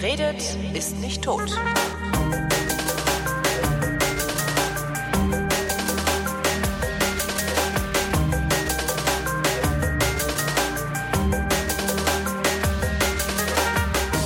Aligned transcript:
Wer 0.00 0.10
redet, 0.10 0.40
ist 0.74 0.96
nicht 1.00 1.22
tot. 1.22 1.50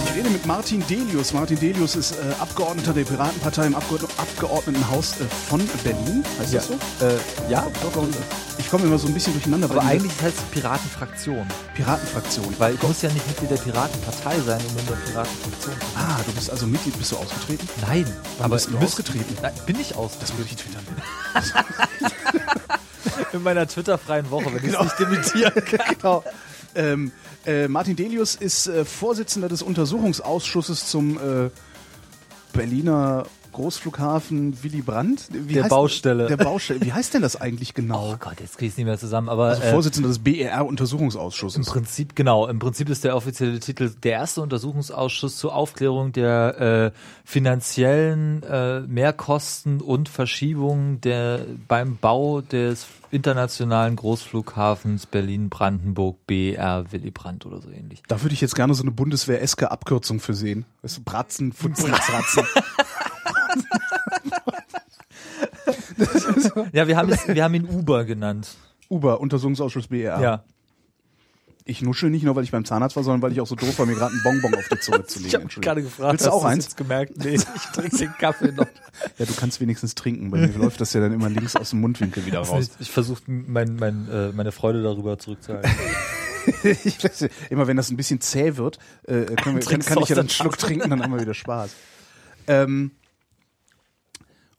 Ich 0.05 0.15
rede 0.15 0.29
mit 0.29 0.45
Martin 0.45 0.85
Delius. 0.89 1.33
Martin 1.33 1.59
Delius 1.59 1.97
ist 1.97 2.13
äh, 2.13 2.17
Abgeordneter 2.39 2.93
der 2.93 3.05
Piratenpartei 3.05 3.67
im 3.67 3.75
Abgeord 3.75 4.03
Abgeordnetenhaus 4.19 5.21
äh, 5.21 5.25
von 5.49 5.67
Berlin. 5.83 6.23
Heißt 6.39 6.53
das 6.53 6.67
so? 6.67 6.75
Äh, 6.75 7.17
ja. 7.51 7.67
Ich 8.51 8.52
komme 8.73 8.87
immer 8.87 8.99
so 8.99 9.07
ein 9.07 9.13
bisschen 9.13 9.35
durcheinander. 9.35 9.69
Aber 9.71 9.83
eigentlich 9.83 10.13
heißt 10.23 10.39
es 10.39 10.43
Piratenfraktion. 10.45 11.47
Piratenfraktion. 11.75 12.55
Weil 12.59 12.75
ich 12.75 12.83
muss 12.83 13.03
ja 13.03 13.11
nicht 13.13 13.27
Mitglied 13.29 13.51
der 13.51 13.57
Piratenpartei 13.59 14.41
sein, 14.41 14.61
um 14.67 14.79
in 14.79 14.87
der 14.87 14.95
Piratenfraktion 14.95 15.61
zu 15.61 15.69
sein. 15.69 15.79
Ah, 15.95 16.19
du 16.25 16.33
bist 16.33 16.51
also 16.51 16.67
Mitglied. 16.67 16.97
Bist 16.99 17.13
du 17.13 17.17
ausgetreten? 17.19 17.69
Nein, 17.87 18.07
aber 18.39 18.55
bist 18.55 18.69
du 18.69 18.71
müsst- 18.73 18.85
ausgetreten? 18.85 19.37
Nein, 19.43 19.53
bin 19.67 19.79
ich 19.79 19.95
aus. 19.95 20.13
Das 20.19 20.33
würde 20.39 20.49
ich 20.51 20.57
twittern. 20.57 20.87
in 23.35 23.43
meiner 23.43 23.67
Twitter-freien 23.69 24.31
Woche, 24.31 24.47
wenn 24.47 24.57
ich 24.57 24.63
Genau. 24.63 24.81
es 24.85 24.85
nicht 24.85 24.99
dementieren 25.01 25.65
kann. 25.67 25.95
genau. 25.99 26.25
Ähm, 26.75 27.13
äh, 27.45 27.69
Martin 27.69 27.95
Delius 27.95 28.35
ist 28.37 28.69
äh, 28.69 28.87
Vorsitzender 28.87 29.51
des 29.51 29.61
Untersuchungsausschusses 29.63 30.87
zum 30.87 31.19
äh, 31.19 31.51
Berliner 32.55 33.27
Großflughafen 33.53 34.63
Willy 34.63 34.83
Brandt. 34.83 35.29
Wie 35.31 35.55
Der 35.55 35.65
heißt- 35.65 35.69
Baustelle. 35.69 36.27
Der 36.27 36.37
Baustelle. 36.37 36.81
Wie 36.83 36.93
heißt 36.93 37.15
denn 37.15 37.23
das 37.23 37.37
eigentlich 37.41 37.75
genau? 37.75 38.13
Oh 38.13 38.17
Gott, 38.19 38.41
jetzt 38.41 38.59
krieg 38.59 38.67
ich 38.69 38.73
es 38.73 38.77
nicht 38.79 38.87
mehr 38.87 38.99
zusammen. 38.99 39.29
Aber 39.29 39.47
also 39.49 39.63
äh, 39.63 39.71
Vorsitzender 39.71 40.09
des 40.09 40.19
im 40.19 40.25
BER-Untersuchungsausschusses. 40.25 41.67
Prinzip, 41.67 42.17
genau, 42.17 42.47
im 42.49 42.59
Prinzip 42.59 42.89
ist 42.89 43.05
der 43.05 43.17
offizielle 43.17 43.61
Titel 43.61 43.91
der 44.03 44.13
erste 44.13 44.41
Untersuchungsausschuss 44.43 45.37
zur 45.37 45.55
Aufklärung 45.55 46.13
der 46.13 46.93
äh, 46.95 46.99
finanziellen 47.25 48.43
äh, 48.43 48.81
Mehrkosten 48.81 49.81
und 49.81 50.09
Verschiebungen 50.09 51.01
der 51.01 51.41
beim 51.69 51.97
Bau 51.97 52.41
des 52.41 52.87
internationalen 53.11 53.97
Großflughafens 53.97 55.05
Berlin-Brandenburg 55.07 56.17
BR 56.27 56.91
Willy 56.93 57.11
Brandt 57.11 57.45
oder 57.45 57.61
so 57.61 57.69
ähnlich. 57.71 58.03
Da 58.09 58.23
würde 58.23 58.33
ich 58.35 58.41
jetzt 58.41 58.55
gerne 58.55 58.73
so 58.75 58.83
eine 58.83 58.91
Bundeswehr-eske 58.91 59.71
Abkürzung 59.71 60.19
für 60.21 60.33
sehen. 60.35 60.65
Weißt 60.83 60.97
du, 60.99 61.03
Bratzen, 61.03 61.53
Ja, 66.73 66.89
wir 66.89 66.97
haben, 66.97 67.11
es, 67.11 67.29
wir 67.29 67.45
haben 67.45 67.55
ihn 67.55 67.67
Uber 67.67 68.05
genannt. 68.05 68.49
Uber, 68.89 69.21
Untersuchungsausschuss 69.21 69.89
BER. 69.89 70.21
Ja. 70.21 70.45
Ich 71.65 71.81
nuschel 71.81 72.11
nicht 72.11 72.25
nur, 72.25 72.35
weil 72.35 72.43
ich 72.43 72.51
beim 72.51 72.65
Zahnarzt 72.65 72.97
war, 72.97 73.05
sondern 73.05 73.23
weil 73.23 73.31
ich 73.33 73.41
auch 73.41 73.47
so 73.47 73.55
doof 73.55 73.79
war, 73.79 73.87
mir 73.87 73.95
gerade 73.95 74.13
einen 74.13 74.23
Bonbon 74.25 74.55
auf 74.59 74.69
die 74.69 74.81
Zunge 74.81 75.07
zu 75.07 75.19
legen. 75.21 75.29
Ich 75.29 75.35
habe 75.35 75.47
gerade 75.61 75.83
gefragt, 75.83 76.13
Willst 76.15 76.27
du 76.27 76.31
hast 76.31 76.37
auch 76.37 76.43
du's 76.43 76.51
eins? 76.51 76.65
jetzt 76.65 76.77
gemerkt? 76.77 77.17
Nee, 77.19 77.37
ich 77.37 77.45
trinke 77.73 77.97
den 77.97 78.13
Kaffee 78.19 78.53
noch. 78.53 78.67
Ja, 79.19 79.25
du 79.25 79.33
kannst 79.35 79.61
wenigstens 79.61 79.95
trinken. 79.95 80.31
Bei 80.31 80.39
mir 80.39 80.59
läuft 80.59 80.81
das 80.81 80.93
ja 80.93 81.01
dann 81.01 81.13
immer 81.13 81.31
links 81.31 81.57
aus 81.57 81.71
dem 81.71 81.81
Mundwinkel 81.81 82.27
wieder 82.27 82.41
raus. 82.41 82.71
Ich, 82.79 82.89
ich 82.89 82.91
versuche 82.91 83.23
mein, 83.27 83.77
mein, 83.77 84.09
äh, 84.11 84.33
meine 84.33 84.53
Freude 84.53 84.83
darüber 84.83 85.19
zurückzuhalten. 85.19 85.71
Ich 86.63 87.03
weiß 87.03 87.23
nicht, 87.23 87.35
Immer 87.51 87.67
wenn 87.69 87.77
das 87.77 87.91
ein 87.91 87.97
bisschen 87.97 88.21
zäh 88.21 88.57
wird, 88.57 88.79
äh, 89.05 89.25
können 89.25 89.57
wir, 89.57 89.63
kann, 89.63 89.81
kann 89.81 90.03
ich 90.03 90.09
ja 90.09 90.17
dann 90.17 90.25
einen 90.25 90.29
Schluck 90.29 90.59
trinken, 90.59 90.91
dann 90.91 91.03
haben 91.03 91.13
wir 91.15 91.21
wieder 91.21 91.35
Spaß. 91.35 91.71
Ähm, 92.49 92.91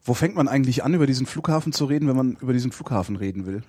wo 0.04 0.14
fängt 0.14 0.34
man 0.36 0.48
eigentlich 0.48 0.84
an, 0.84 0.94
über 0.94 1.06
diesen 1.06 1.26
Flughafen 1.26 1.72
zu 1.72 1.86
reden, 1.86 2.08
wenn 2.08 2.16
man 2.16 2.36
über 2.40 2.52
diesen 2.52 2.72
Flughafen 2.72 3.16
reden 3.16 3.46
will? 3.46 3.62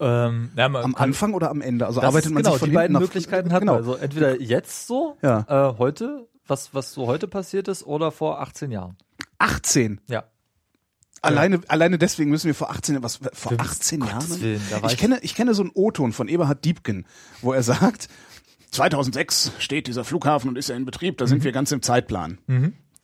ähm, 0.00 0.50
ja, 0.56 0.64
Am 0.66 0.94
Anfang 0.94 1.34
oder 1.34 1.50
am 1.50 1.60
Ende? 1.60 1.86
Also 1.86 2.00
arbeitet 2.00 2.32
man 2.32 2.42
genau, 2.42 2.52
sich 2.54 2.60
von 2.60 2.70
die 2.70 2.74
beiden 2.74 2.94
nach 2.94 3.00
Möglichkeiten 3.00 3.52
hat 3.52 3.60
genau. 3.60 3.74
Also 3.74 3.96
entweder 3.96 4.40
jetzt 4.40 4.86
so, 4.86 5.16
Ja. 5.20 5.44
äh, 5.48 5.78
heute, 5.78 6.26
was, 6.46 6.72
was 6.72 6.92
so 6.92 7.06
heute 7.06 7.28
passiert 7.28 7.68
ist, 7.68 7.84
oder 7.86 8.10
vor 8.10 8.40
18 8.40 8.70
Jahren. 8.70 8.96
18. 9.38 10.00
Ja. 10.06 10.24
Alleine, 11.22 11.60
alleine 11.68 11.98
deswegen 11.98 12.30
müssen 12.30 12.46
wir 12.46 12.54
vor 12.54 12.70
18, 12.70 13.02
was, 13.02 13.16
vor 13.16 13.30
Für 13.52 13.60
18 13.60 14.00
Gottes 14.00 14.28
Jahren? 14.30 14.40
Willen, 14.40 14.62
ich, 14.86 14.92
ich- 14.92 14.98
kenne, 14.98 15.18
ich 15.22 15.34
kenne 15.34 15.52
so 15.52 15.62
einen 15.62 15.70
O-Ton 15.74 16.12
von 16.12 16.28
Eberhard 16.28 16.64
Diebken, 16.64 17.04
wo 17.42 17.52
er 17.52 17.62
sagt, 17.62 18.08
2006 18.70 19.52
steht 19.58 19.86
dieser 19.86 20.04
Flughafen 20.04 20.48
und 20.48 20.56
ist 20.56 20.68
ja 20.68 20.76
in 20.76 20.84
Betrieb, 20.86 21.18
da 21.18 21.24
Mhm. 21.26 21.28
sind 21.28 21.44
wir 21.44 21.52
ganz 21.52 21.72
im 21.72 21.82
Zeitplan. 21.82 22.38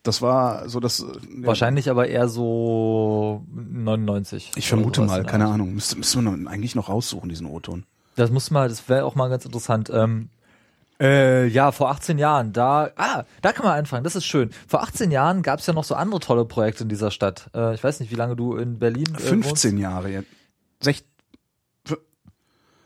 Das 0.07 0.23
war 0.23 0.69
so 0.69 0.79
das, 0.79 1.01
äh, 1.01 1.05
Wahrscheinlich 1.39 1.91
aber 1.91 2.09
eher 2.09 2.29
so 2.29 3.45
99. 3.53 4.53
ich 4.55 4.69
vermute 4.69 5.03
mal, 5.03 5.25
keine. 5.25 5.47
Ahnung, 5.47 5.75
müsste, 5.75 5.97
müsste 5.97 6.21
man 6.21 6.47
eigentlich 6.47 6.75
noch 6.75 6.89
raussuchen, 6.89 7.29
diesen 7.29 7.47
O-Ton. 7.47 7.85
Das 8.15 8.31
muss 8.31 8.51
mal, 8.51 8.69
das 8.69 8.89
wäre 8.89 9.05
auch 9.05 9.15
mal 9.15 9.29
ganz 9.29 9.45
interessant. 9.45 9.91
Ähm, 9.93 10.31
äh, 10.99 11.47
ja, 11.49 11.73
vor 11.73 11.91
18 11.91 12.19
Jahren, 12.19 12.53
da, 12.53 12.91
ah, 12.97 13.25
da 13.43 13.53
kann 13.53 13.67
man 13.67 13.79
anfangen, 13.79 14.05
das 14.05 14.17
ist 14.17 14.25
schön. 14.25 14.51
Vor 14.67 14.83
18 14.83 15.11
Jahren 15.11 15.43
gab 15.43 15.61
es 15.61 15.67
ja 15.67 15.75
noch 15.75 15.85
so 15.85 15.95
andere 15.95 16.21
tolle 16.21 16.45
Projekte 16.45 16.85
in 16.85 16.89
dieser 16.89 17.11
Stadt. 17.11 17.51
Äh, 17.55 17.75
ich 17.75 17.85
weiß 17.85 18.01
nicht, 18.01 18.11
wie 18.11 18.17
lange 18.17 18.37
du 18.37 18.57
in 18.57 18.79
Berlin 18.79 19.15
äh, 19.15 19.21
15 19.21 19.77
Jahre 19.77 20.11
jetzt. 20.11 20.29
Sech, 20.81 21.05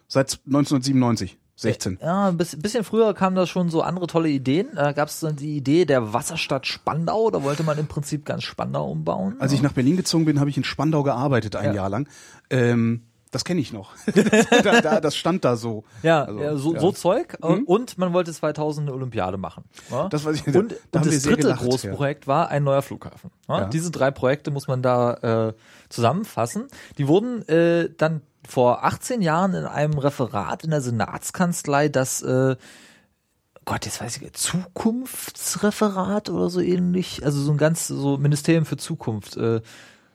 seit 0.09 0.41
1997. 0.47 1.39
16. 1.61 1.99
Ja, 2.01 2.29
ein 2.29 2.37
bisschen, 2.39 2.85
früher 2.85 3.13
kamen 3.15 3.37
da 3.37 3.47
schon 3.47 3.69
so 3.69 3.83
andere 3.83 4.07
tolle 4.07 4.29
Ideen. 4.31 4.77
Äh, 4.77 4.95
Gab 4.95 5.09
es 5.09 5.21
dann 5.21 5.37
die 5.37 5.57
Idee 5.57 5.85
der 5.85 6.13
Wasserstadt 6.15 6.67
Spandau? 6.67 7.31
Da 7.31 7.43
wollte 7.43 7.63
man 7.63 7.79
im 7.79 7.87
Prinzip 7.87 8.25
ganz 8.25 8.45
Spandau 8.45 8.91
umbauen. 8.91 9.37
Als 9.41 9.53
ich 9.53 9.61
nach 9.63 9.73
Berlin 9.73 9.97
gezogen 9.97 10.25
bin, 10.25 10.41
habe 10.41 10.49
ich 10.51 10.57
in 10.57 10.65
Spandau 10.65 11.03
gearbeitet 11.03 11.57
ein 11.57 11.67
Ja. 11.67 11.75
Jahr 11.75 11.91
lang. 11.91 12.09
Ähm, 12.49 13.03
das 13.31 13.45
kenne 13.45 13.61
ich 13.61 13.73
noch. 13.73 13.93
da, 14.65 14.81
da, 14.81 15.01
das 15.01 15.15
stand 15.17 15.45
da 15.45 15.55
so. 15.55 15.85
ja, 16.03 16.25
Also, 16.25 16.41
ja, 16.41 16.57
so, 16.57 16.75
ja. 16.75 16.81
so 16.81 16.93
Zeug. 16.93 17.37
Äh, 17.43 17.47
Mhm. 17.57 17.65
Und 17.65 17.99
man 17.99 18.13
wollte 18.13 18.33
2000 18.33 18.89
eine 18.89 18.97
Olympiade 18.97 19.37
machen. 19.37 19.65
Das 20.11 20.25
weiß 20.25 20.35
ich, 20.37 20.47
und 20.49 20.55
da 20.91 20.99
und 21.01 21.07
das 21.07 21.23
dritte 21.23 21.43
gelacht, 21.43 21.63
große 21.63 21.89
ja. 21.89 21.95
Projekt 21.95 22.27
war 22.27 22.49
ein 22.49 22.65
neuer 22.65 22.83
Flughafen. 22.83 23.31
Diese 23.73 23.91
drei 23.91 24.11
Projekte 24.11 24.51
muss 24.51 24.67
man 24.67 24.83
da 24.83 25.49
äh, 25.49 25.53
zusammenfassen. 25.91 26.69
Die 26.99 27.07
wurden 27.07 27.47
äh, 27.49 27.91
dann 27.97 28.23
vor 28.49 28.85
18 28.85 29.23
Jahren 29.23 29.55
in 29.55 29.65
einem 29.65 29.99
Referat 29.99 30.65
in 30.65 30.71
der 30.71 30.81
Senatskanzlei, 30.81 31.89
das 31.89 32.23
äh, 32.23 32.57
Gott, 33.65 33.85
jetzt 33.85 34.01
weiß 34.01 34.17
ich, 34.17 34.33
Zukunftsreferat 34.33 36.31
oder 36.31 36.51
so 36.51 36.61
ähnlich, 36.61 37.25
also 37.25 37.41
so 37.41 37.53
ein 37.53 37.59
ganz 37.59 37.87
so 37.87 38.17
Ministerium 38.17 38.65
für 38.65 38.77
Zukunft 38.77 39.37
äh, 39.37 39.61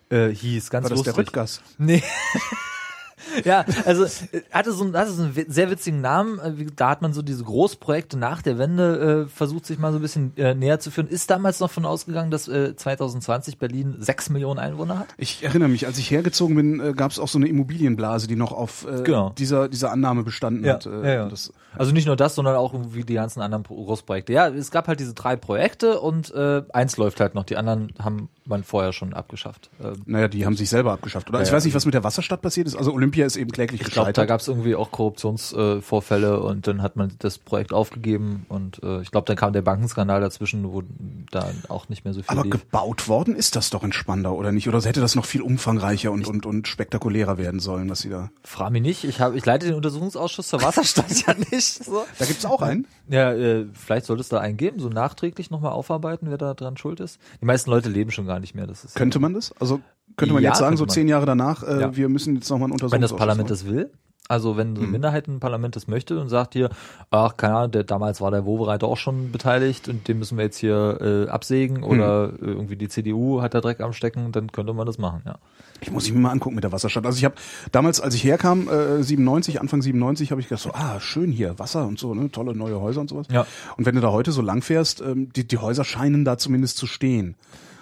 äh, 0.10 0.34
hieß, 0.34 0.70
ganz 0.70 0.86
War 0.86 0.90
das 0.90 1.04
der 1.04 1.14
lustig. 1.14 1.28
Rüttgers? 1.28 1.62
Nee. 1.78 2.04
ja, 3.46 3.64
also 3.86 4.04
äh, 4.04 4.42
hatte 4.52 4.72
so, 4.74 4.84
einen- 4.84 4.96
hatte 4.96 5.12
so 5.12 5.24
einen 5.24 5.34
sehr 5.48 5.70
witzigen 5.70 6.02
Namen. 6.02 6.40
Äh, 6.40 6.66
Da 6.76 6.90
hat 6.90 7.02
man 7.02 7.14
so 7.14 7.22
diese 7.22 7.44
Großprojekte 7.44 8.18
nach 8.18 8.42
der 8.42 8.58
Wende 8.58 9.26
äh, 9.26 9.30
versucht, 9.30 9.66
sich 9.66 9.80
mal 9.80 9.92
so 9.92 10.00
ein 10.00 10.02
bisschen 10.02 10.36
äh, 10.38 10.54
näher 10.54 10.80
zu 10.80 10.92
führen. 10.92 11.08
Ist 11.08 11.30
damals 11.30 11.60
noch 11.60 11.72
von 11.72 11.86
ausgegangen, 11.86 12.32
dass 12.32 12.48
äh, 12.48 12.76
2020 12.76 13.58
Berlin 13.58 13.96
sechs 14.00 14.30
Millionen 14.30 14.60
Einwohner 14.60 15.00
hat? 15.00 15.08
Ich 15.18 15.44
erinnere 15.44 15.70
mich, 15.70 15.86
als 15.88 15.98
ich 15.98 16.12
hergezogen 16.12 16.56
bin, 16.56 16.80
äh, 16.80 16.94
gab 16.94 17.12
es 17.12 17.20
auch 17.20 17.28
so 17.28 17.38
eine 17.38 17.48
Immobilienblase, 17.48 18.28
die 18.28 18.36
noch 18.36 18.52
auf 18.52 18.86
äh, 18.86 19.04
Genau. 19.04 19.30
dieser, 19.38 19.70
dieser 19.70 19.92
Annahme 19.92 20.24
bestanden 20.24 20.68
hat. 20.70 20.86
Äh, 20.86 21.30
Das, 21.30 21.54
Also 21.78 21.92
nicht 21.92 22.06
nur 22.08 22.16
das, 22.16 22.36
sondern 22.36 22.56
auch 22.56 22.74
irgendwie 22.74 23.04
die 23.04 23.14
ganzen 23.16 23.42
anderen 23.42 23.64
Pro- 23.64 23.84
Großprojekte. 23.86 24.34
Ja, 24.34 24.48
es 24.50 24.72
gab 24.72 24.88
halt 24.88 25.00
diese 25.00 25.14
drei 25.14 25.36
Projekte 25.36 26.00
und 26.00 26.34
äh, 26.34 26.64
eins 26.74 26.98
läuft 26.98 27.20
halt 27.20 27.36
noch. 27.36 27.44
Die 27.46 27.58
anderen 27.58 27.94
haben 28.00 28.30
man 28.48 28.64
vorher 28.64 28.94
schon 28.94 29.14
abgeschafft. 29.14 29.72
Ähm, 29.84 29.94
naja, 30.06 30.28
die 30.28 30.46
haben 30.46 30.56
sich 30.56 30.70
selber 30.70 30.92
abgeschafft. 30.94 31.30
Oder 31.30 31.40
Ja, 31.40 31.44
ich 31.44 31.50
ja. 31.50 31.56
weiß 31.56 31.66
nicht, 31.66 31.74
was 31.74 31.86
mit 31.86 31.96
der 31.96 32.04
Wasserstadt 32.04 32.42
passiert 32.44 32.68
ist. 32.68 32.76
Also 32.76 32.92
Olympia 33.06 33.26
ist 33.28 33.38
eben 33.38 33.52
kläglich 33.52 33.82
ich 33.82 33.88
glaube, 33.88 34.08
da 34.08 34.24
gescheitert. 34.24 34.28
gab 34.28 34.42
es 34.42 34.48
irgendwie 34.48 34.76
auch 34.76 34.92
Korruptionsvorfälle 34.92 36.34
äh, 36.34 36.38
und 36.38 36.66
dann 36.66 36.82
hat 36.82 36.96
man 36.96 37.12
das 37.20 37.38
Projekt 37.38 37.72
aufgegeben 37.72 38.48
und 38.50 38.82
äh, 38.82 39.02
ich 39.02 39.12
glaube, 39.12 39.28
dann 39.28 39.36
kam 39.36 39.54
der 39.54 39.62
Bankenskandal 39.62 40.22
dazwischen, 40.22 40.72
wo 40.72 40.82
dann 41.30 41.64
auch 41.70 41.88
nicht 41.88 42.04
mehr 42.04 42.16
so 42.16 42.22
viel 42.22 42.32
Aber 42.32 42.44
lief. 42.44 42.52
gebaut 42.52 43.08
worden 43.08 43.36
ist 43.36 43.56
das 43.56 43.70
doch 43.70 43.84
in 43.84 43.94
Spandau, 43.94 44.36
oder 44.36 44.52
nicht? 44.52 44.68
Oder 44.68 44.82
hätte 44.82 45.02
das 45.02 45.14
noch 45.14 45.26
viel 45.26 45.44
umfangreicher 45.44 46.12
und, 46.12 46.28
und, 46.28 46.48
und 46.48 46.68
spektakulärer 46.68 47.38
werden 47.38 47.60
sollen, 47.60 47.90
was 47.90 48.00
sie 48.00 48.10
da. 48.10 48.32
Frag 48.44 48.72
mich 48.72 48.82
nicht, 48.82 49.04
ich, 49.04 49.22
hab, 49.22 49.36
ich 49.36 49.46
leite 49.46 49.68
den 49.68 49.76
Untersuchungsausschuss 49.76 50.48
zur 50.48 50.64
Wasserstadt 50.64 51.12
ja 51.28 51.36
nicht. 51.52 51.84
So. 51.84 52.06
Da 52.18 52.26
gibt's 52.26 52.46
auch 52.46 52.64
einen. 52.64 52.88
Ja, 53.08 53.34
äh, 53.34 53.68
vielleicht 53.74 54.08
sollte 54.08 54.22
es 54.22 54.30
da 54.30 54.40
einen 54.40 54.58
geben, 54.58 54.80
so 54.80 54.90
nachträglich 54.90 55.52
nochmal 55.52 55.74
aufarbeiten, 55.74 56.32
wer 56.32 56.40
da 56.40 56.56
dran 56.56 56.76
schuld 56.78 57.00
ist. 57.00 57.20
Die 57.40 57.46
meisten 57.46 57.70
Leute 57.70 57.90
leben 57.90 58.10
schon 58.10 58.26
gar 58.26 58.40
nicht 58.40 58.56
mehr. 58.56 58.66
Das 58.66 58.84
ist 58.84 58.96
Könnte 58.96 59.20
man 59.20 59.36
das? 59.36 59.54
Also 59.60 59.82
könnte 60.18 60.34
man 60.34 60.44
Ja, 60.44 60.50
jetzt 60.50 60.60
sagen, 60.60 60.78
so 60.78 60.86
zehn 60.86 61.08
Jahre 61.08 61.26
danach, 61.26 61.64
äh, 61.64 61.82
Ja. 61.82 61.96
wir 61.96 62.10
müssen 62.10 62.36
jetzt 62.36 62.50
nochmal 62.50 62.72
einen 62.72 62.92
wenn 62.92 63.02
das 63.02 63.16
Parlament 63.16 63.50
das 63.50 63.66
will. 63.66 63.92
Also 64.28 64.58
wenn 64.58 64.76
so 64.76 64.82
Mhm. 64.82 64.88
ein 64.88 64.92
Minderheitenparlament 64.94 65.76
das 65.76 65.88
möchte 65.88 66.20
und 66.20 66.30
sagt 66.30 66.54
hier, 66.54 66.70
ach, 67.12 67.38
keine 67.38 67.56
Ahnung, 67.58 67.72
der, 67.74 67.84
damals 67.84 68.22
war 68.22 68.32
der 68.32 68.44
Wobereiter 68.44 68.88
auch 68.88 68.98
schon 68.98 69.32
beteiligt 69.32 69.88
und 69.88 70.08
den 70.08 70.18
müssen 70.18 70.36
wir 70.40 70.46
jetzt 70.46 70.58
hier 70.58 70.98
äh, 71.00 71.30
absägen 71.30 71.78
Mhm. 71.78 71.84
oder 71.84 72.30
äh, 72.42 72.46
irgendwie 72.46 72.76
die 72.76 72.88
CDU 72.88 73.44
hat 73.44 73.54
da 73.54 73.62
Dreck 73.62 73.82
am 73.82 73.94
Stecken, 73.94 74.32
dann 74.32 74.52
könnte 74.52 74.74
man 74.74 74.88
das 74.88 74.98
machen, 74.98 75.22
ja. 75.28 75.38
Ich 75.82 75.92
muss 75.92 76.08
ich 76.08 76.14
mir 76.14 76.22
mal 76.22 76.32
angucken 76.32 76.56
mit 76.56 76.64
der 76.64 76.72
Wasserstadt. 76.72 77.06
Also 77.06 77.20
ich 77.20 77.26
habe 77.26 77.36
damals, 77.72 78.02
als 78.02 78.16
ich 78.16 78.24
herkam, 78.24 78.68
äh, 78.68 79.04
97, 79.04 79.62
Anfang 79.62 79.84
97, 79.84 80.32
habe 80.32 80.42
ich 80.42 80.48
gedacht 80.50 80.64
so, 80.64 80.72
ah, 80.74 81.00
schön 81.00 81.32
hier, 81.32 81.60
Wasser 81.60 81.86
und 81.86 82.00
so, 82.00 82.16
ne, 82.16 82.32
tolle 82.32 82.56
neue 82.56 82.82
Häuser 82.82 83.02
und 83.02 83.10
sowas. 83.12 83.28
Ja. 83.30 83.46
Und 83.78 83.86
wenn 83.86 83.94
du 83.94 84.02
da 84.02 84.12
heute 84.12 84.32
so 84.32 84.42
lang 84.42 84.64
fährst, 84.64 85.02
ähm, 85.02 85.30
die, 85.36 85.48
die 85.48 85.60
Häuser 85.60 85.84
scheinen 85.84 86.26
da 86.26 86.40
zumindest 86.40 86.78
zu 86.78 86.88
stehen. 86.88 87.36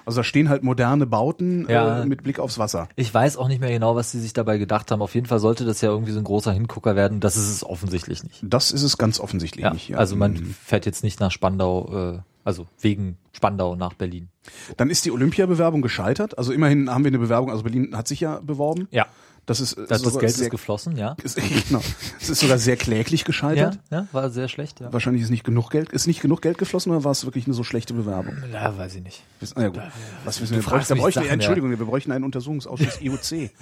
Also 0.06 0.20
da 0.20 0.24
stehen 0.24 0.50
halt 0.50 0.64
moderne 0.64 1.06
Bauten 1.06 1.68
Ja. 1.70 2.02
äh, 2.02 2.06
mit 2.06 2.24
Blick 2.24 2.40
aufs 2.40 2.58
Wasser. 2.58 2.90
Ich 2.96 3.14
weiß 3.14 3.38
auch 3.38 3.48
nicht 3.48 3.62
mehr 3.62 3.72
genau, 3.72 3.96
was 3.96 4.12
sie 4.12 4.20
sich 4.20 4.34
dabei 4.34 4.58
gedacht 4.58 4.92
haben. 4.92 5.02
Auf 5.02 5.16
jeden 5.16 5.28
Fall 5.28 5.40
sollte 5.40 5.66
das 5.66 5.82
ja 5.82 5.90
irgendwie 5.90 6.12
so 6.12 6.20
ein 6.20 6.24
großer 6.26 6.52
Hingucker 6.52 6.96
werden. 6.96 7.20
Das 7.20 7.36
ist 7.38 7.50
es 7.50 7.64
offensichtlich 7.66 8.24
nicht. 8.24 8.40
Das 8.44 8.72
ist 8.72 8.84
es 8.84 8.98
ganz 8.98 9.20
offensichtlich 9.20 9.64
Ja, 9.64 9.72
nicht. 9.74 9.96
also 9.98 10.16
man 10.16 10.34
Mhm. 10.34 10.56
fährt 10.64 10.86
jetzt 10.86 11.04
nicht 11.04 11.20
nach 11.20 11.32
Spandau, 11.32 12.16
äh, 12.16 12.20
Also 12.46 12.68
wegen 12.82 13.18
Spandau 13.32 13.78
nach 13.78 13.94
Berlin. 13.94 14.28
Dann 14.76 14.90
ist 14.90 15.06
die 15.06 15.12
Olympiabewerbung 15.12 15.82
gescheitert. 15.82 16.38
Also 16.38 16.52
immerhin 16.52 16.90
haben 16.90 17.06
wir 17.06 17.10
eine 17.10 17.20
Bewerbung, 17.20 17.50
also 17.50 17.64
Berlin 17.64 17.96
hat 17.96 18.10
sich 18.10 18.20
ja 18.20 18.42
beworben. 18.44 18.90
Ja. 18.92 19.06
Das 19.46 19.60
ist, 19.60 19.78
Das, 19.78 20.02
das 20.02 20.18
Geld 20.20 20.32
sehr, 20.34 20.46
ist 20.46 20.52
geflossen, 20.52 20.96
ja. 20.96 21.18
ist, 21.22 21.36
genau. 21.68 21.82
Es 22.22 22.30
ist 22.30 22.40
sogar 22.40 22.58
sehr 22.58 22.78
kläglich 22.78 23.26
gescheitert. 23.26 23.78
Ja, 23.92 24.00
ja, 24.00 24.08
war 24.14 24.30
sehr 24.30 24.48
schlecht, 24.48 24.80
ja. 24.80 24.94
Wahrscheinlich 24.94 25.22
ist 25.22 25.32
nicht 25.32 25.44
genug 25.44 25.70
Geld, 25.70 25.90
ist 25.92 26.08
nicht 26.08 26.22
genug 26.22 26.42
Geld 26.42 26.58
geflossen 26.58 26.92
oder 26.94 27.04
war 27.04 27.12
es 27.12 27.26
wirklich 27.26 27.46
eine 27.46 27.54
so 27.54 27.64
schlechte 27.66 27.94
Bewerbung? 27.94 28.38
Ja, 28.54 28.78
weiß 28.78 28.96
ich 28.96 29.04
nicht. 29.04 29.22
Ist- 29.42 29.58
Ah, 29.58 29.64
ja, 29.64 29.68
gut. 29.68 29.82
Was 30.24 30.40
wissen 30.40 30.56
wir? 30.56 30.64
Bräuchten, 30.64 30.98
bräuchten, 30.98 31.20
Sachen, 31.20 31.28
ja. 31.28 31.34
Entschuldigung, 31.34 31.70
wir 31.72 31.78
bräuchten 31.78 32.12
einen 32.14 32.24
Untersuchungsausschuss 32.24 33.02
IOC. 33.02 33.50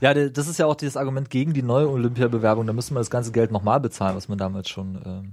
Ja, 0.00 0.12
das 0.12 0.46
ist 0.46 0.58
ja 0.58 0.66
auch 0.66 0.74
dieses 0.74 0.96
Argument 0.98 1.30
gegen 1.30 1.54
die 1.54 1.62
neue 1.62 1.88
Olympiabewerbung. 1.88 2.66
Da 2.66 2.74
müssen 2.74 2.94
wir 2.94 2.98
das 3.00 3.08
ganze 3.08 3.32
Geld 3.32 3.50
nochmal 3.50 3.80
bezahlen, 3.80 4.14
was 4.14 4.28
man 4.28 4.36
damals 4.36 4.68
schon 4.68 5.00
ähm, 5.06 5.32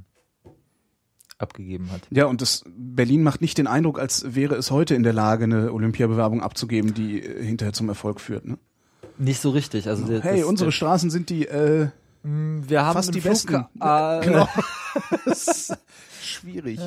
abgegeben 1.44 1.92
hat. 1.92 2.02
Ja, 2.10 2.26
und 2.26 2.42
das 2.42 2.64
Berlin 2.76 3.22
macht 3.22 3.42
nicht 3.42 3.58
den 3.60 3.68
Eindruck, 3.68 4.00
als 4.00 4.34
wäre 4.36 4.56
es 4.56 4.72
heute 4.72 4.96
in 4.96 5.04
der 5.04 5.14
Lage, 5.14 5.44
eine 5.44 5.72
Olympiabewerbung 5.72 6.42
abzugeben, 6.42 6.94
die 6.96 7.22
äh, 7.22 7.44
hinterher 7.46 7.74
zum 7.74 7.90
Erfolg 7.90 8.20
führt. 8.20 8.46
Ne? 8.46 8.58
Nicht 9.18 9.42
so 9.42 9.52
richtig. 9.52 9.88
Also 9.88 10.06
der, 10.06 10.22
Hey, 10.22 10.40
das, 10.40 10.50
unsere 10.50 10.72
Straßen 10.72 11.10
sind 11.12 11.30
die 11.30 11.46
äh, 11.48 11.90
der, 12.24 12.70
wir 12.70 12.86
haben 12.86 12.94
fast 12.94 13.14
die 13.14 13.20
besten. 13.20 13.56
Flugha- 13.78 14.22
äh, 14.22 14.26
genau. 14.26 14.48
das 15.26 15.48
ist 15.48 15.78
schwierig. 16.24 16.80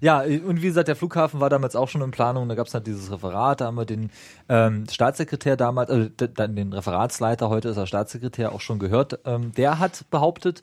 Ja, 0.00 0.20
und 0.20 0.60
wie 0.60 0.66
gesagt, 0.66 0.88
der 0.88 0.96
Flughafen 0.96 1.40
war 1.40 1.48
damals 1.48 1.74
auch 1.74 1.88
schon 1.88 2.02
in 2.02 2.10
Planung. 2.10 2.48
Da 2.48 2.54
gab 2.54 2.66
es 2.66 2.74
halt 2.74 2.86
dieses 2.86 3.10
Referat, 3.10 3.60
da 3.62 3.66
haben 3.66 3.76
wir 3.76 3.86
den 3.86 4.10
ähm, 4.48 4.84
Staatssekretär 4.90 5.56
damals, 5.56 5.90
also 5.90 6.08
dann 6.10 6.54
den 6.54 6.72
Referatsleiter, 6.72 7.48
heute 7.48 7.70
ist 7.70 7.78
er 7.78 7.86
Staatssekretär, 7.86 8.52
auch 8.52 8.60
schon 8.60 8.78
gehört. 8.78 9.20
Ähm, 9.24 9.52
der 9.54 9.78
hat 9.78 10.04
behauptet, 10.10 10.60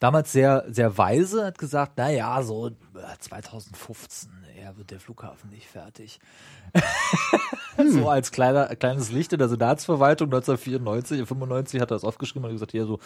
damals 0.00 0.32
sehr, 0.32 0.64
sehr 0.68 0.96
weise, 0.98 1.46
hat 1.46 1.58
gesagt, 1.58 1.92
na 1.96 2.10
ja, 2.10 2.42
so 2.42 2.68
äh, 2.68 2.72
2015, 3.20 4.30
ja, 4.62 4.76
wird 4.76 4.90
der 4.90 5.00
Flughafen 5.00 5.50
nicht 5.50 5.66
fertig. 5.66 6.20
so 7.92 8.08
als 8.08 8.32
kleiner, 8.32 8.74
kleines 8.76 9.10
Licht 9.10 9.32
in 9.32 9.38
der 9.38 9.48
Senatsverwaltung 9.48 10.28
1994, 10.28 11.26
95 11.26 11.80
hat 11.80 11.90
er 11.90 11.96
das 11.96 12.04
aufgeschrieben 12.04 12.44
und 12.46 12.52
gesagt, 12.52 12.72
hier 12.72 12.86
so 12.86 12.98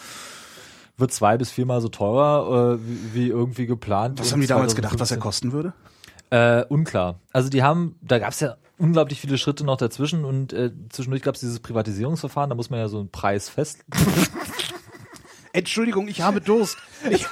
wird 0.96 1.12
zwei 1.12 1.37
bis 1.37 1.50
viermal 1.52 1.81
so 1.81 1.88
teurer, 1.88 2.75
äh, 2.75 2.79
wie, 2.82 3.14
wie 3.14 3.29
irgendwie 3.29 3.67
geplant. 3.67 4.19
Was 4.19 4.32
haben 4.32 4.40
die 4.40 4.46
damals 4.46 4.75
gedacht, 4.75 4.99
was 4.99 5.11
er 5.12 5.19
2015 5.19 5.20
kosten 5.20 5.52
würde? 5.52 5.73
äh, 6.31 6.64
unklar. 6.64 7.20
Also 7.32 7.49
die 7.49 7.62
haben, 7.62 7.96
da 8.02 8.19
gab 8.19 8.32
es 8.32 8.40
ja 8.40 8.56
unglaublich 8.79 9.20
viele 9.20 9.38
Schritte 9.38 9.64
noch 9.64 9.76
dazwischen 9.76 10.25
und 10.25 10.52
äh, 10.52 10.70
zwischendurch 10.90 11.23
gab 11.23 11.35
es 11.35 11.40
dieses 11.40 11.61
Privatisierungsverfahren, 11.61 12.50
da 12.50 12.56
muss 12.56 12.70
man 12.70 12.81
ja 12.81 12.88
so 12.88 12.99
einen 13.00 13.11
Preis 13.11 13.49
fest. 13.49 13.85
Entschuldigung, 15.58 16.08
ich 16.08 16.20
habe 16.20 16.40
Durst. 16.40 16.78
Ich, 17.10 17.26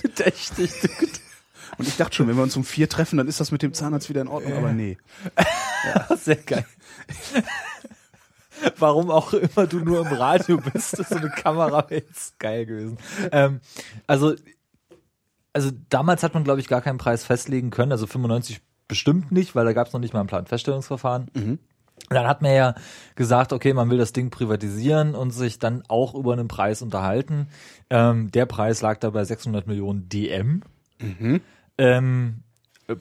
Verdächtig. 0.00 0.70
und 1.78 1.88
ich 1.88 1.96
dachte 1.96 2.16
schon, 2.16 2.28
wenn 2.28 2.36
wir 2.36 2.42
uns 2.42 2.56
um 2.56 2.64
vier 2.64 2.88
treffen, 2.88 3.16
dann 3.16 3.28
ist 3.28 3.40
das 3.40 3.50
mit 3.50 3.62
dem 3.62 3.72
Zahnarzt 3.72 4.08
wieder 4.10 4.20
in 4.20 4.28
Ordnung, 4.28 4.52
aber 4.52 4.72
nee. 4.72 4.98
Sehr 6.16 6.36
geil. 6.36 6.66
Warum 8.78 9.10
auch 9.10 9.32
immer 9.32 9.66
du 9.66 9.80
nur 9.80 10.06
im 10.06 10.12
Radio 10.12 10.58
bist, 10.58 10.94
ist 10.98 11.08
so 11.08 11.16
eine 11.16 11.30
Kamera 11.30 11.86
jetzt 11.90 12.38
geil 12.38 12.66
gewesen. 12.66 12.98
Ähm, 13.32 13.60
also, 14.06 14.34
also 15.52 15.70
damals 15.88 16.22
hat 16.22 16.34
man, 16.34 16.44
glaube 16.44 16.60
ich, 16.60 16.68
gar 16.68 16.82
keinen 16.82 16.98
Preis 16.98 17.24
festlegen 17.24 17.70
können. 17.70 17.90
Also 17.90 18.06
95 18.06 18.60
bestimmt 18.86 19.32
nicht, 19.32 19.54
weil 19.54 19.64
da 19.64 19.72
gab 19.72 19.86
es 19.86 19.92
noch 19.94 20.00
nicht 20.00 20.12
mal 20.14 20.20
ein 20.20 20.26
Planfeststellungsverfahren. 20.26 21.58
Dann 22.08 22.26
hat 22.26 22.42
man 22.42 22.52
ja 22.52 22.74
gesagt, 23.14 23.52
okay, 23.52 23.72
man 23.72 23.90
will 23.90 23.98
das 23.98 24.12
Ding 24.12 24.30
privatisieren 24.30 25.14
und 25.14 25.30
sich 25.30 25.58
dann 25.58 25.82
auch 25.88 26.14
über 26.14 26.32
einen 26.32 26.48
Preis 26.48 26.82
unterhalten. 26.82 27.48
Ähm, 27.90 28.30
der 28.30 28.46
Preis 28.46 28.82
lag 28.82 28.98
da 28.98 29.10
bei 29.10 29.24
600 29.24 29.66
Millionen 29.66 30.08
DM. 30.08 30.62
Ähm, 31.78 32.42